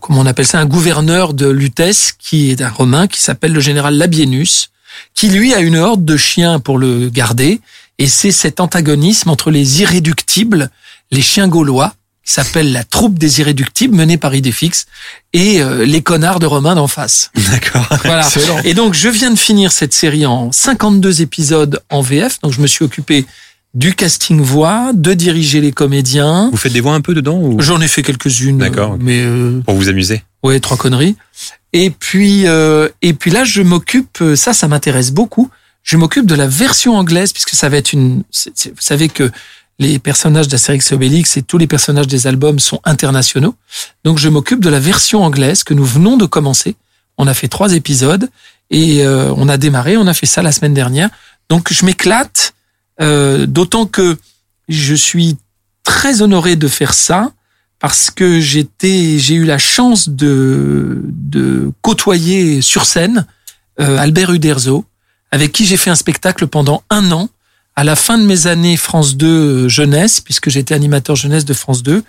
comment 0.00 0.20
on 0.20 0.26
appelle 0.26 0.46
ça, 0.46 0.58
un 0.60 0.66
gouverneur 0.66 1.32
de 1.34 1.46
Lutèce 1.48 2.12
qui 2.18 2.50
est 2.50 2.60
un 2.62 2.70
Romain 2.70 3.06
qui 3.06 3.20
s'appelle 3.20 3.52
le 3.52 3.60
général 3.60 3.96
Labienus, 3.96 4.70
qui 5.14 5.28
lui 5.28 5.54
a 5.54 5.60
une 5.60 5.76
horde 5.76 6.04
de 6.04 6.16
chiens 6.16 6.60
pour 6.60 6.78
le 6.78 7.08
garder, 7.10 7.60
et 7.98 8.06
c'est 8.06 8.32
cet 8.32 8.60
antagonisme 8.60 9.30
entre 9.30 9.50
les 9.50 9.82
irréductibles, 9.82 10.70
les 11.10 11.22
chiens 11.22 11.48
gaulois 11.48 11.94
qui 12.24 12.32
s'appelle 12.32 12.72
la 12.72 12.82
troupe 12.82 13.18
des 13.18 13.38
irréductibles 13.40 13.94
menée 13.94 14.18
par 14.18 14.34
Idéfix 14.34 14.86
et 15.32 15.62
euh, 15.62 15.86
les 15.86 16.02
connards 16.02 16.40
de 16.40 16.46
Romain 16.46 16.74
d'en 16.74 16.88
face. 16.88 17.30
D'accord. 17.50 17.86
Voilà. 18.04 18.26
Excellent. 18.26 18.58
Et 18.64 18.74
donc, 18.74 18.94
je 18.94 19.08
viens 19.08 19.30
de 19.30 19.38
finir 19.38 19.70
cette 19.70 19.92
série 19.92 20.26
en 20.26 20.50
52 20.50 21.22
épisodes 21.22 21.80
en 21.88 22.00
VF. 22.00 22.40
Donc, 22.40 22.52
je 22.52 22.60
me 22.60 22.66
suis 22.66 22.84
occupé 22.84 23.24
du 23.74 23.94
casting 23.94 24.40
voix, 24.40 24.90
de 24.92 25.12
diriger 25.14 25.60
les 25.60 25.70
comédiens. 25.70 26.48
Vous 26.50 26.56
faites 26.56 26.72
des 26.72 26.80
voix 26.80 26.94
un 26.94 27.00
peu 27.00 27.14
dedans 27.14 27.38
ou? 27.38 27.60
J'en 27.60 27.80
ai 27.80 27.86
fait 27.88 28.02
quelques-unes. 28.02 28.58
D'accord. 28.58 28.96
Mais, 28.98 29.20
euh, 29.20 29.60
pour 29.64 29.76
vous 29.76 29.88
amuser? 29.88 30.22
ouais, 30.42 30.58
trois 30.58 30.76
conneries. 30.76 31.14
Et 31.72 31.90
puis, 31.90 32.46
euh, 32.46 32.88
et 33.02 33.12
puis 33.12 33.30
là, 33.30 33.44
je 33.44 33.62
m'occupe, 33.62 34.20
euh, 34.22 34.34
ça, 34.34 34.52
ça 34.52 34.66
m'intéresse 34.66 35.12
beaucoup. 35.12 35.50
Je 35.86 35.96
m'occupe 35.96 36.26
de 36.26 36.34
la 36.34 36.48
version 36.48 36.96
anglaise, 36.96 37.32
puisque 37.32 37.54
ça 37.54 37.68
va 37.68 37.76
être 37.76 37.92
une, 37.92 38.16
vous 38.18 38.80
savez 38.80 39.08
que 39.08 39.30
les 39.78 40.00
personnages 40.00 40.48
d'Astérix 40.48 40.90
et 40.90 40.96
Obélix 40.96 41.36
et 41.36 41.42
tous 41.42 41.58
les 41.58 41.68
personnages 41.68 42.08
des 42.08 42.26
albums 42.26 42.58
sont 42.58 42.80
internationaux. 42.84 43.54
Donc, 44.04 44.18
je 44.18 44.28
m'occupe 44.28 44.60
de 44.60 44.68
la 44.68 44.80
version 44.80 45.22
anglaise 45.22 45.62
que 45.62 45.74
nous 45.74 45.84
venons 45.84 46.16
de 46.16 46.26
commencer. 46.26 46.74
On 47.18 47.28
a 47.28 47.34
fait 47.34 47.46
trois 47.46 47.72
épisodes 47.72 48.28
et 48.70 49.04
euh, 49.04 49.32
on 49.36 49.48
a 49.48 49.58
démarré, 49.58 49.96
on 49.96 50.08
a 50.08 50.14
fait 50.14 50.26
ça 50.26 50.42
la 50.42 50.50
semaine 50.50 50.74
dernière. 50.74 51.08
Donc, 51.48 51.72
je 51.72 51.86
m'éclate, 51.86 52.54
euh, 53.00 53.46
d'autant 53.46 53.86
que 53.86 54.18
je 54.68 54.94
suis 54.94 55.36
très 55.84 56.20
honoré 56.20 56.56
de 56.56 56.66
faire 56.66 56.94
ça 56.94 57.30
parce 57.78 58.10
que 58.10 58.40
j'étais, 58.40 59.20
j'ai 59.20 59.36
eu 59.36 59.44
la 59.44 59.58
chance 59.58 60.08
de, 60.08 61.00
de 61.04 61.70
côtoyer 61.80 62.60
sur 62.60 62.86
scène 62.86 63.24
euh, 63.78 63.98
Albert 63.98 64.32
Uderzo, 64.32 64.84
avec 65.30 65.52
qui 65.52 65.66
j'ai 65.66 65.76
fait 65.76 65.90
un 65.90 65.96
spectacle 65.96 66.46
pendant 66.46 66.82
un 66.90 67.10
an. 67.12 67.28
À 67.74 67.84
la 67.84 67.94
fin 67.94 68.16
de 68.16 68.24
mes 68.24 68.46
années 68.46 68.76
France 68.76 69.16
2 69.16 69.26
euh, 69.26 69.68
jeunesse, 69.68 70.20
puisque 70.20 70.48
j'étais 70.48 70.74
animateur 70.74 71.14
jeunesse 71.14 71.44
de 71.44 71.52
France 71.52 71.82
2, 71.82 72.02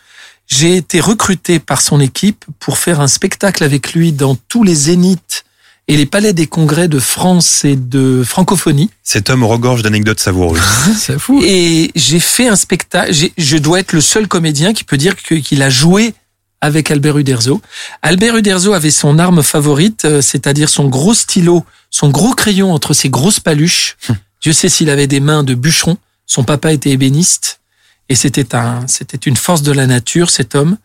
j'ai 0.48 0.78
été 0.78 1.02
recruté 1.02 1.60
par 1.60 1.82
son 1.82 2.00
équipe 2.00 2.46
pour 2.60 2.78
faire 2.78 3.02
un 3.02 3.08
spectacle 3.08 3.64
avec 3.64 3.94
lui 3.94 4.14
dans 4.14 4.36
tous 4.48 4.64
les 4.64 4.76
zéniths 4.76 5.44
et 5.90 5.98
les 5.98 6.06
palais 6.06 6.34
des 6.34 6.48
congrès 6.48 6.88
de 6.88 7.00
France 7.00 7.64
et 7.66 7.76
de 7.76 8.24
francophonie. 8.26 8.90
Cet 9.04 9.30
homme 9.30 9.44
regorge 9.44 9.82
d'anecdotes 9.82 10.20
savoureuses. 10.20 10.62
C'est 10.98 11.20
fou. 11.20 11.42
Et 11.44 11.92
j'ai 11.96 12.20
fait 12.20 12.48
un 12.48 12.56
spectacle. 12.56 13.14
Je 13.38 13.58
dois 13.58 13.80
être 13.80 13.94
le 13.94 14.02
seul 14.02 14.28
comédien 14.28 14.74
qui 14.74 14.84
peut 14.84 14.98
dire 14.98 15.16
qu'il 15.16 15.62
a 15.62 15.70
joué 15.70 16.14
avec 16.60 16.92
Albert 16.92 17.18
Uderzo. 17.18 17.62
Albert 18.02 18.36
Uderzo 18.36 18.74
avait 18.74 18.92
son 18.92 19.20
arme 19.20 19.44
favorite, 19.44 20.06
euh, 20.06 20.22
c'est-à-dire 20.22 20.70
son 20.70 20.88
gros 20.88 21.14
stylo, 21.14 21.64
son 21.90 22.10
gros 22.10 22.34
crayon 22.34 22.74
entre 22.74 22.94
ses 22.94 23.10
grosses 23.10 23.40
paluches. 23.40 23.98
Dieu 24.42 24.54
sait 24.54 24.70
s'il 24.70 24.90
avait 24.90 25.08
des 25.08 25.20
mains 25.20 25.44
de 25.44 25.56
bûcheron. 25.56 25.98
Son 26.26 26.44
papa 26.44 26.74
était 26.74 26.92
ébéniste. 26.92 27.60
Et 28.10 28.16
c'était 28.16 28.56
un, 28.56 28.88
c'était 28.88 29.18
une 29.18 29.36
force 29.36 29.62
de 29.64 29.72
la 29.72 29.86
nature, 29.86 30.30
cet 30.30 30.56
homme. 30.56 30.78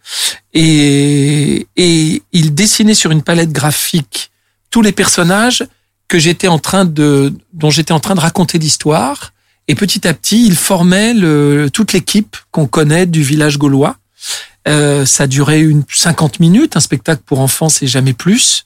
Et, 0.55 1.67
et 1.77 2.23
il 2.33 2.55
dessinait 2.55 2.95
sur 2.95 3.11
une 3.11 3.23
palette 3.23 3.53
graphique 3.53 4.31
tous 4.71 4.83
les 4.83 4.93
personnages 4.93 5.65
que 6.09 6.19
j'étais 6.19 6.49
en 6.49 6.59
train 6.59 6.85
de, 6.85 7.33
dont 7.53 7.71
j'étais 7.71 7.93
en 7.93 8.01
train 8.01 8.15
de 8.15 8.21
raconter 8.21 8.59
l'histoire. 8.59 9.33
Et 9.69 9.75
petit 9.75 10.07
à 10.09 10.15
petit, 10.15 10.47
il 10.47 10.57
formait 10.57 11.15
le, 11.15 11.71
toute 11.73 11.93
l'équipe 11.93 12.37
qu'on 12.51 12.67
connaît 12.67 13.07
du 13.07 13.23
village 13.23 13.59
gaulois. 13.59 13.97
Euh, 14.69 15.07
ça 15.07 15.27
durait 15.27 15.61
une 15.61 15.85
50 15.89 16.41
minutes, 16.41 16.77
un 16.77 16.81
spectacle 16.81 17.23
pour 17.25 17.41
enfants, 17.41 17.69
c'est 17.69 17.87
jamais 17.87 18.13
plus. 18.13 18.65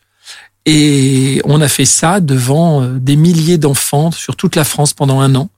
Et 0.66 1.40
on 1.44 1.60
a 1.60 1.68
fait 1.68 1.84
ça 1.84 2.20
devant 2.20 2.82
euh, 2.82 2.98
des 2.98 3.16
milliers 3.16 3.56
d'enfants 3.56 4.10
sur 4.10 4.36
toute 4.36 4.56
la 4.56 4.64
France 4.64 4.92
pendant 4.92 5.20
un 5.20 5.34
an. 5.34 5.48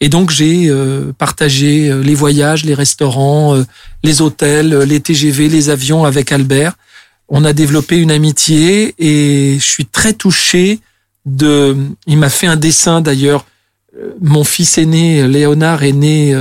Et 0.00 0.08
donc 0.08 0.30
j'ai 0.30 0.68
euh, 0.68 1.12
partagé 1.16 1.90
euh, 1.90 2.00
les 2.02 2.14
voyages, 2.14 2.64
les 2.64 2.74
restaurants, 2.74 3.54
euh, 3.54 3.64
les 4.02 4.22
hôtels, 4.22 4.72
euh, 4.72 4.84
les 4.84 5.00
TGV, 5.00 5.48
les 5.48 5.70
avions 5.70 6.04
avec 6.04 6.32
Albert. 6.32 6.74
On 7.28 7.44
a 7.44 7.52
développé 7.52 7.98
une 7.98 8.10
amitié 8.12 8.94
et 8.98 9.58
je 9.58 9.64
suis 9.64 9.86
très 9.86 10.12
touché 10.12 10.80
de. 11.24 11.76
Il 12.06 12.18
m'a 12.18 12.30
fait 12.30 12.46
un 12.46 12.56
dessin 12.56 13.00
d'ailleurs. 13.00 13.44
Mon 14.20 14.44
fils 14.44 14.78
aîné, 14.78 15.26
Léonard, 15.26 15.82
est 15.82 15.92
né 15.92 16.32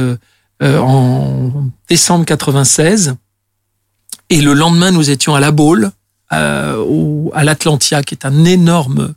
euh, 0.62 0.78
en 0.80 1.52
décembre 1.90 2.26
96. 2.26 3.16
Et 4.30 4.42
le 4.42 4.54
lendemain, 4.54 4.92
nous 4.92 5.10
étions 5.10 5.36
à 5.36 5.40
La 5.40 5.52
Baule, 5.52 5.92
euh, 6.34 6.77
au- 6.77 7.31
à 7.35 7.43
l'Atlantia, 7.43 8.02
qui 8.03 8.15
est 8.15 8.26
un 8.26 8.45
énorme, 8.45 9.14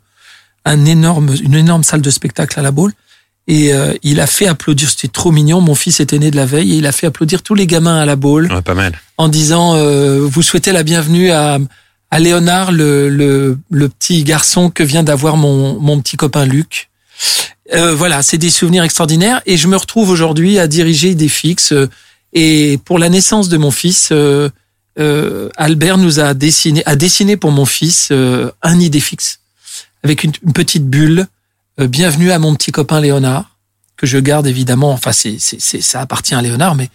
un 0.65 0.85
énorme, 0.85 1.35
une 1.43 1.55
énorme 1.55 1.83
salle 1.85 2.03
de 2.03 2.11
spectacle 2.11 2.59
à 2.59 2.63
La 2.63 2.71
Baule. 2.71 2.93
Et 3.51 3.73
euh, 3.73 3.95
il 4.03 4.21
a 4.21 4.27
fait 4.27 4.47
applaudir, 4.47 4.91
c'était 4.91 5.09
trop 5.09 5.31
mignon. 5.33 5.63
Mon 5.63 5.75
fils 5.75 6.01
était 6.01 6.19
né 6.19 6.31
de 6.31 6.37
la 6.37 6.45
veille 6.45 6.75
et 6.75 6.77
il 6.77 6.87
a 6.87 6.93
fait 6.93 7.07
applaudir 7.07 7.43
tous 7.43 7.55
les 7.55 7.67
gamins 7.67 7.99
à 7.99 8.05
La 8.05 8.15
Baule 8.17 8.53
Ouais, 8.53 8.61
pas 8.61 8.75
mal. 8.75 8.93
en 9.17 9.29
disant 9.29 9.75
euh, 9.77 10.21
vous 10.21 10.43
souhaitez 10.43 10.71
la 10.71 10.83
bienvenue 10.83 11.31
à, 11.31 11.59
à 12.11 12.19
Léonard, 12.19 12.73
le, 12.73 13.09
le, 13.09 13.59
le 13.71 13.89
petit 13.89 14.23
garçon 14.25 14.69
que 14.69 14.83
vient 14.83 15.03
d'avoir 15.03 15.39
mon, 15.39 15.81
mon 15.81 15.99
petit 16.03 16.17
copain 16.19 16.45
Luc. 16.45 16.91
Euh, 17.75 17.95
voilà, 17.95 18.21
c'est 18.23 18.37
des 18.39 18.51
souvenirs 18.51 18.85
extraordinaires 18.85 19.41
et 19.47 19.57
je 19.57 19.67
me 19.69 19.77
retrouve 19.77 20.11
aujourd'hui 20.11 20.59
à 20.59 20.67
diriger 20.67 21.15
des 21.15 21.29
fixes. 21.29 21.73
euh, 21.73 21.89
et 22.35 22.79
pour 22.85 22.99
la 22.99 23.09
naissance 23.09 23.49
de 23.49 23.57
mon 23.57 23.71
fils, 23.71 24.11
euh, 24.13 24.51
euh, 24.99 25.49
Albert 25.57 25.99
nous 25.99 26.21
a 26.21 26.35
dessiné, 26.35 26.83
a 26.87 26.97
dessiné 26.97 27.37
pour 27.37 27.51
mon 27.53 27.65
fils 27.67 28.09
euh, 28.11 28.51
un 28.63 28.79
idée 28.81 29.01
fixe 29.01 29.41
avec 30.03 30.25
une, 30.25 30.33
une 30.45 30.53
petite 30.53 30.87
bulle. 30.87 31.27
Euh, 31.81 31.87
bienvenue 31.87 32.31
à 32.33 32.39
mon 32.39 32.55
petit 32.55 32.73
copain 32.73 33.01
Léonard 33.01 33.57
que 33.97 34.07
je 34.07 34.19
garde 34.19 34.47
évidemment. 34.47 34.93
Enfin, 34.93 35.13
c'est, 35.13 35.37
c'est, 35.39 35.61
c'est- 35.61 35.81
ça 35.81 36.01
appartient 36.01 36.35
à 36.35 36.43
Léonard, 36.43 36.75
mais 36.75 36.89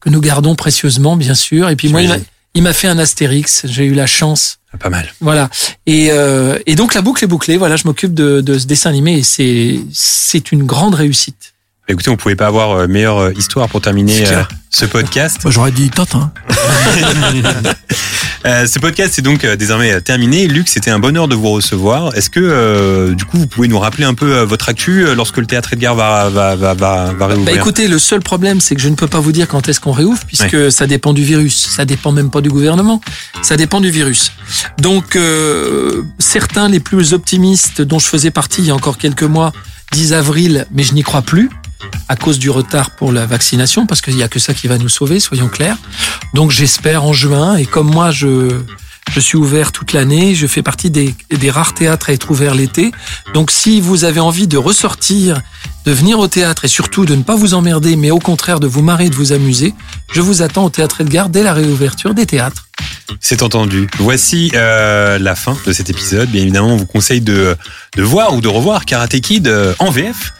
que 0.00 0.08
nous 0.10 0.20
gardons 0.20 0.54
précieusement, 0.54 1.16
bien 1.16 1.34
sûr. 1.34 1.68
Et 1.70 1.76
puis 1.76 1.88
moi, 1.88 2.02
il 2.02 2.08
m'a, 2.08 2.14
J'imagine. 2.14 2.30
il 2.54 2.62
m'a 2.62 2.72
fait 2.72 2.88
un 2.88 2.98
Astérix. 2.98 3.62
J'ai 3.66 3.84
eu 3.84 3.94
la 3.94 4.06
chance. 4.06 4.58
Ah, 4.72 4.78
Pas 4.78 4.88
mal. 4.90 5.12
Voilà. 5.20 5.50
Et, 5.86 6.08
euh, 6.12 6.58
et 6.66 6.74
donc 6.76 6.94
la 6.94 7.02
boucle 7.02 7.24
est 7.24 7.28
bouclée. 7.28 7.56
Voilà, 7.56 7.76
je 7.76 7.86
m'occupe 7.86 8.14
de, 8.14 8.40
de 8.40 8.58
ce 8.58 8.66
dessin 8.66 8.90
animé 8.90 9.18
et 9.18 9.22
c'est, 9.22 9.80
c'est 9.92 10.52
une 10.52 10.64
grande 10.64 10.94
réussite. 10.94 11.54
Écoutez, 11.90 12.08
on 12.08 12.16
pouvait 12.16 12.36
pas 12.36 12.46
avoir 12.46 12.70
euh, 12.70 12.86
meilleure 12.86 13.18
euh, 13.18 13.32
histoire 13.36 13.68
pour 13.68 13.80
terminer 13.80 14.24
euh, 14.28 14.44
ce 14.70 14.84
podcast. 14.84 15.38
J'aurais 15.46 15.72
dit 15.72 15.90
Tintin. 15.90 16.32
Euh, 18.46 18.66
ce 18.66 18.78
podcast 18.78 19.18
est 19.18 19.22
donc 19.22 19.44
euh, 19.44 19.54
désormais 19.54 20.00
terminé. 20.00 20.48
Luc, 20.48 20.66
c'était 20.66 20.90
un 20.90 20.98
bonheur 20.98 21.28
de 21.28 21.34
vous 21.34 21.50
recevoir. 21.50 22.16
Est-ce 22.16 22.30
que 22.30 22.40
euh, 22.40 23.12
du 23.12 23.26
coup 23.26 23.36
vous 23.36 23.46
pouvez 23.46 23.68
nous 23.68 23.78
rappeler 23.78 24.04
un 24.04 24.14
peu 24.14 24.40
votre 24.44 24.70
actu 24.70 25.04
lorsque 25.14 25.36
le 25.36 25.44
théâtre 25.44 25.74
Edgar 25.74 25.94
va 25.94 26.30
va 26.30 26.56
va 26.56 26.72
va, 26.72 27.04
va 27.04 27.12
Bah 27.12 27.26
réouvrir 27.26 27.54
écoutez, 27.56 27.86
le 27.86 27.98
seul 27.98 28.20
problème, 28.20 28.62
c'est 28.62 28.74
que 28.74 28.80
je 28.80 28.88
ne 28.88 28.94
peux 28.94 29.08
pas 29.08 29.20
vous 29.20 29.32
dire 29.32 29.46
quand 29.46 29.68
est-ce 29.68 29.78
qu'on 29.78 29.92
réouvre, 29.92 30.24
puisque 30.26 30.72
ça 30.72 30.86
dépend 30.86 31.12
du 31.12 31.22
virus. 31.22 31.68
Ça 31.68 31.84
dépend 31.84 32.12
même 32.12 32.30
pas 32.30 32.40
du 32.40 32.48
gouvernement. 32.48 33.02
Ça 33.42 33.58
dépend 33.58 33.78
du 33.82 33.90
virus. 33.90 34.32
Donc, 34.78 35.16
euh, 35.16 36.02
certains, 36.18 36.70
les 36.70 36.80
plus 36.80 37.12
optimistes, 37.12 37.82
dont 37.82 37.98
je 37.98 38.06
faisais 38.06 38.30
partie 38.30 38.62
il 38.62 38.68
y 38.68 38.70
a 38.70 38.74
encore 38.74 38.96
quelques 38.96 39.22
mois, 39.22 39.52
disent 39.92 40.12
avril, 40.12 40.66
mais 40.72 40.82
je 40.82 40.94
n'y 40.94 41.02
crois 41.02 41.22
plus 41.22 41.50
à 42.08 42.16
cause 42.16 42.38
du 42.38 42.50
retard 42.50 42.90
pour 42.90 43.12
la 43.12 43.24
vaccination, 43.24 43.86
parce 43.86 44.00
qu'il 44.00 44.16
n'y 44.16 44.22
a 44.22 44.28
que 44.28 44.38
ça 44.38 44.52
qui 44.52 44.66
va 44.66 44.78
nous 44.78 44.88
sauver, 44.88 45.20
soyons 45.20 45.48
clairs. 45.48 45.76
Donc, 46.34 46.50
j'espère 46.50 47.04
en 47.04 47.12
juin. 47.12 47.56
Et 47.56 47.66
comme 47.66 47.88
moi, 47.90 48.10
je 48.10 48.60
je 49.10 49.20
suis 49.20 49.36
ouvert 49.36 49.72
toute 49.72 49.92
l'année. 49.92 50.34
Je 50.34 50.46
fais 50.46 50.62
partie 50.62 50.90
des, 50.90 51.14
des 51.30 51.50
rares 51.50 51.74
théâtres 51.74 52.10
à 52.10 52.12
être 52.12 52.30
ouverts 52.30 52.54
l'été. 52.54 52.92
Donc, 53.34 53.50
si 53.50 53.80
vous 53.80 54.04
avez 54.04 54.20
envie 54.20 54.46
de 54.46 54.56
ressortir, 54.56 55.40
de 55.84 55.92
venir 55.92 56.18
au 56.18 56.28
théâtre 56.28 56.64
et 56.64 56.68
surtout 56.68 57.04
de 57.04 57.14
ne 57.14 57.22
pas 57.22 57.34
vous 57.34 57.54
emmerder, 57.54 57.96
mais 57.96 58.10
au 58.10 58.18
contraire 58.18 58.60
de 58.60 58.66
vous 58.66 58.82
marrer, 58.82 59.08
de 59.08 59.14
vous 59.14 59.32
amuser, 59.32 59.74
je 60.12 60.20
vous 60.20 60.42
attends 60.42 60.64
au 60.64 60.70
théâtre 60.70 61.00
Edgar 61.00 61.28
dès 61.28 61.42
la 61.42 61.54
réouverture 61.54 62.14
des 62.14 62.26
théâtres. 62.26 62.66
C'est 63.18 63.42
entendu. 63.42 63.88
Voici 63.98 64.52
euh, 64.54 65.18
la 65.18 65.34
fin 65.34 65.56
de 65.66 65.72
cet 65.72 65.90
épisode. 65.90 66.28
Bien 66.30 66.42
évidemment, 66.42 66.74
on 66.74 66.76
vous 66.76 66.86
conseille 66.86 67.20
de, 67.20 67.56
de 67.96 68.02
voir 68.02 68.34
ou 68.34 68.40
de 68.40 68.48
revoir 68.48 68.84
Karate 68.84 69.20
Kid 69.20 69.48
euh, 69.48 69.74
en 69.78 69.90
VF. 69.90 70.32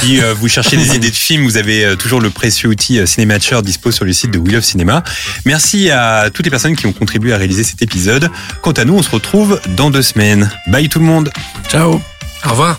Si 0.00 0.20
euh, 0.20 0.34
vous 0.34 0.48
cherchez 0.48 0.76
des 0.76 0.94
idées 0.96 1.10
de 1.10 1.14
films, 1.14 1.44
vous 1.44 1.56
avez 1.56 1.84
euh, 1.84 1.96
toujours 1.96 2.20
le 2.20 2.30
précieux 2.30 2.68
outil 2.68 2.98
euh, 2.98 3.06
Cinématcher 3.06 3.60
dispo 3.62 3.90
sur 3.90 4.04
le 4.04 4.12
site 4.12 4.30
de 4.30 4.38
Wheel 4.38 4.56
of 4.56 4.64
Cinema. 4.64 5.02
Merci 5.44 5.90
à 5.90 6.30
toutes 6.32 6.44
les 6.44 6.50
personnes 6.50 6.76
qui 6.76 6.86
ont 6.86 6.92
contribué 6.92 7.32
à 7.32 7.38
réaliser 7.38 7.64
cet 7.64 7.82
épisode. 7.82 8.30
Quant 8.62 8.72
à 8.72 8.84
nous, 8.84 8.94
on 8.94 9.02
se 9.02 9.10
retrouve 9.10 9.60
dans 9.76 9.90
deux 9.90 10.02
semaines. 10.02 10.50
Bye 10.68 10.88
tout 10.88 10.98
le 10.98 11.06
monde. 11.06 11.30
Ciao. 11.68 12.00
Au 12.44 12.50
revoir. 12.50 12.78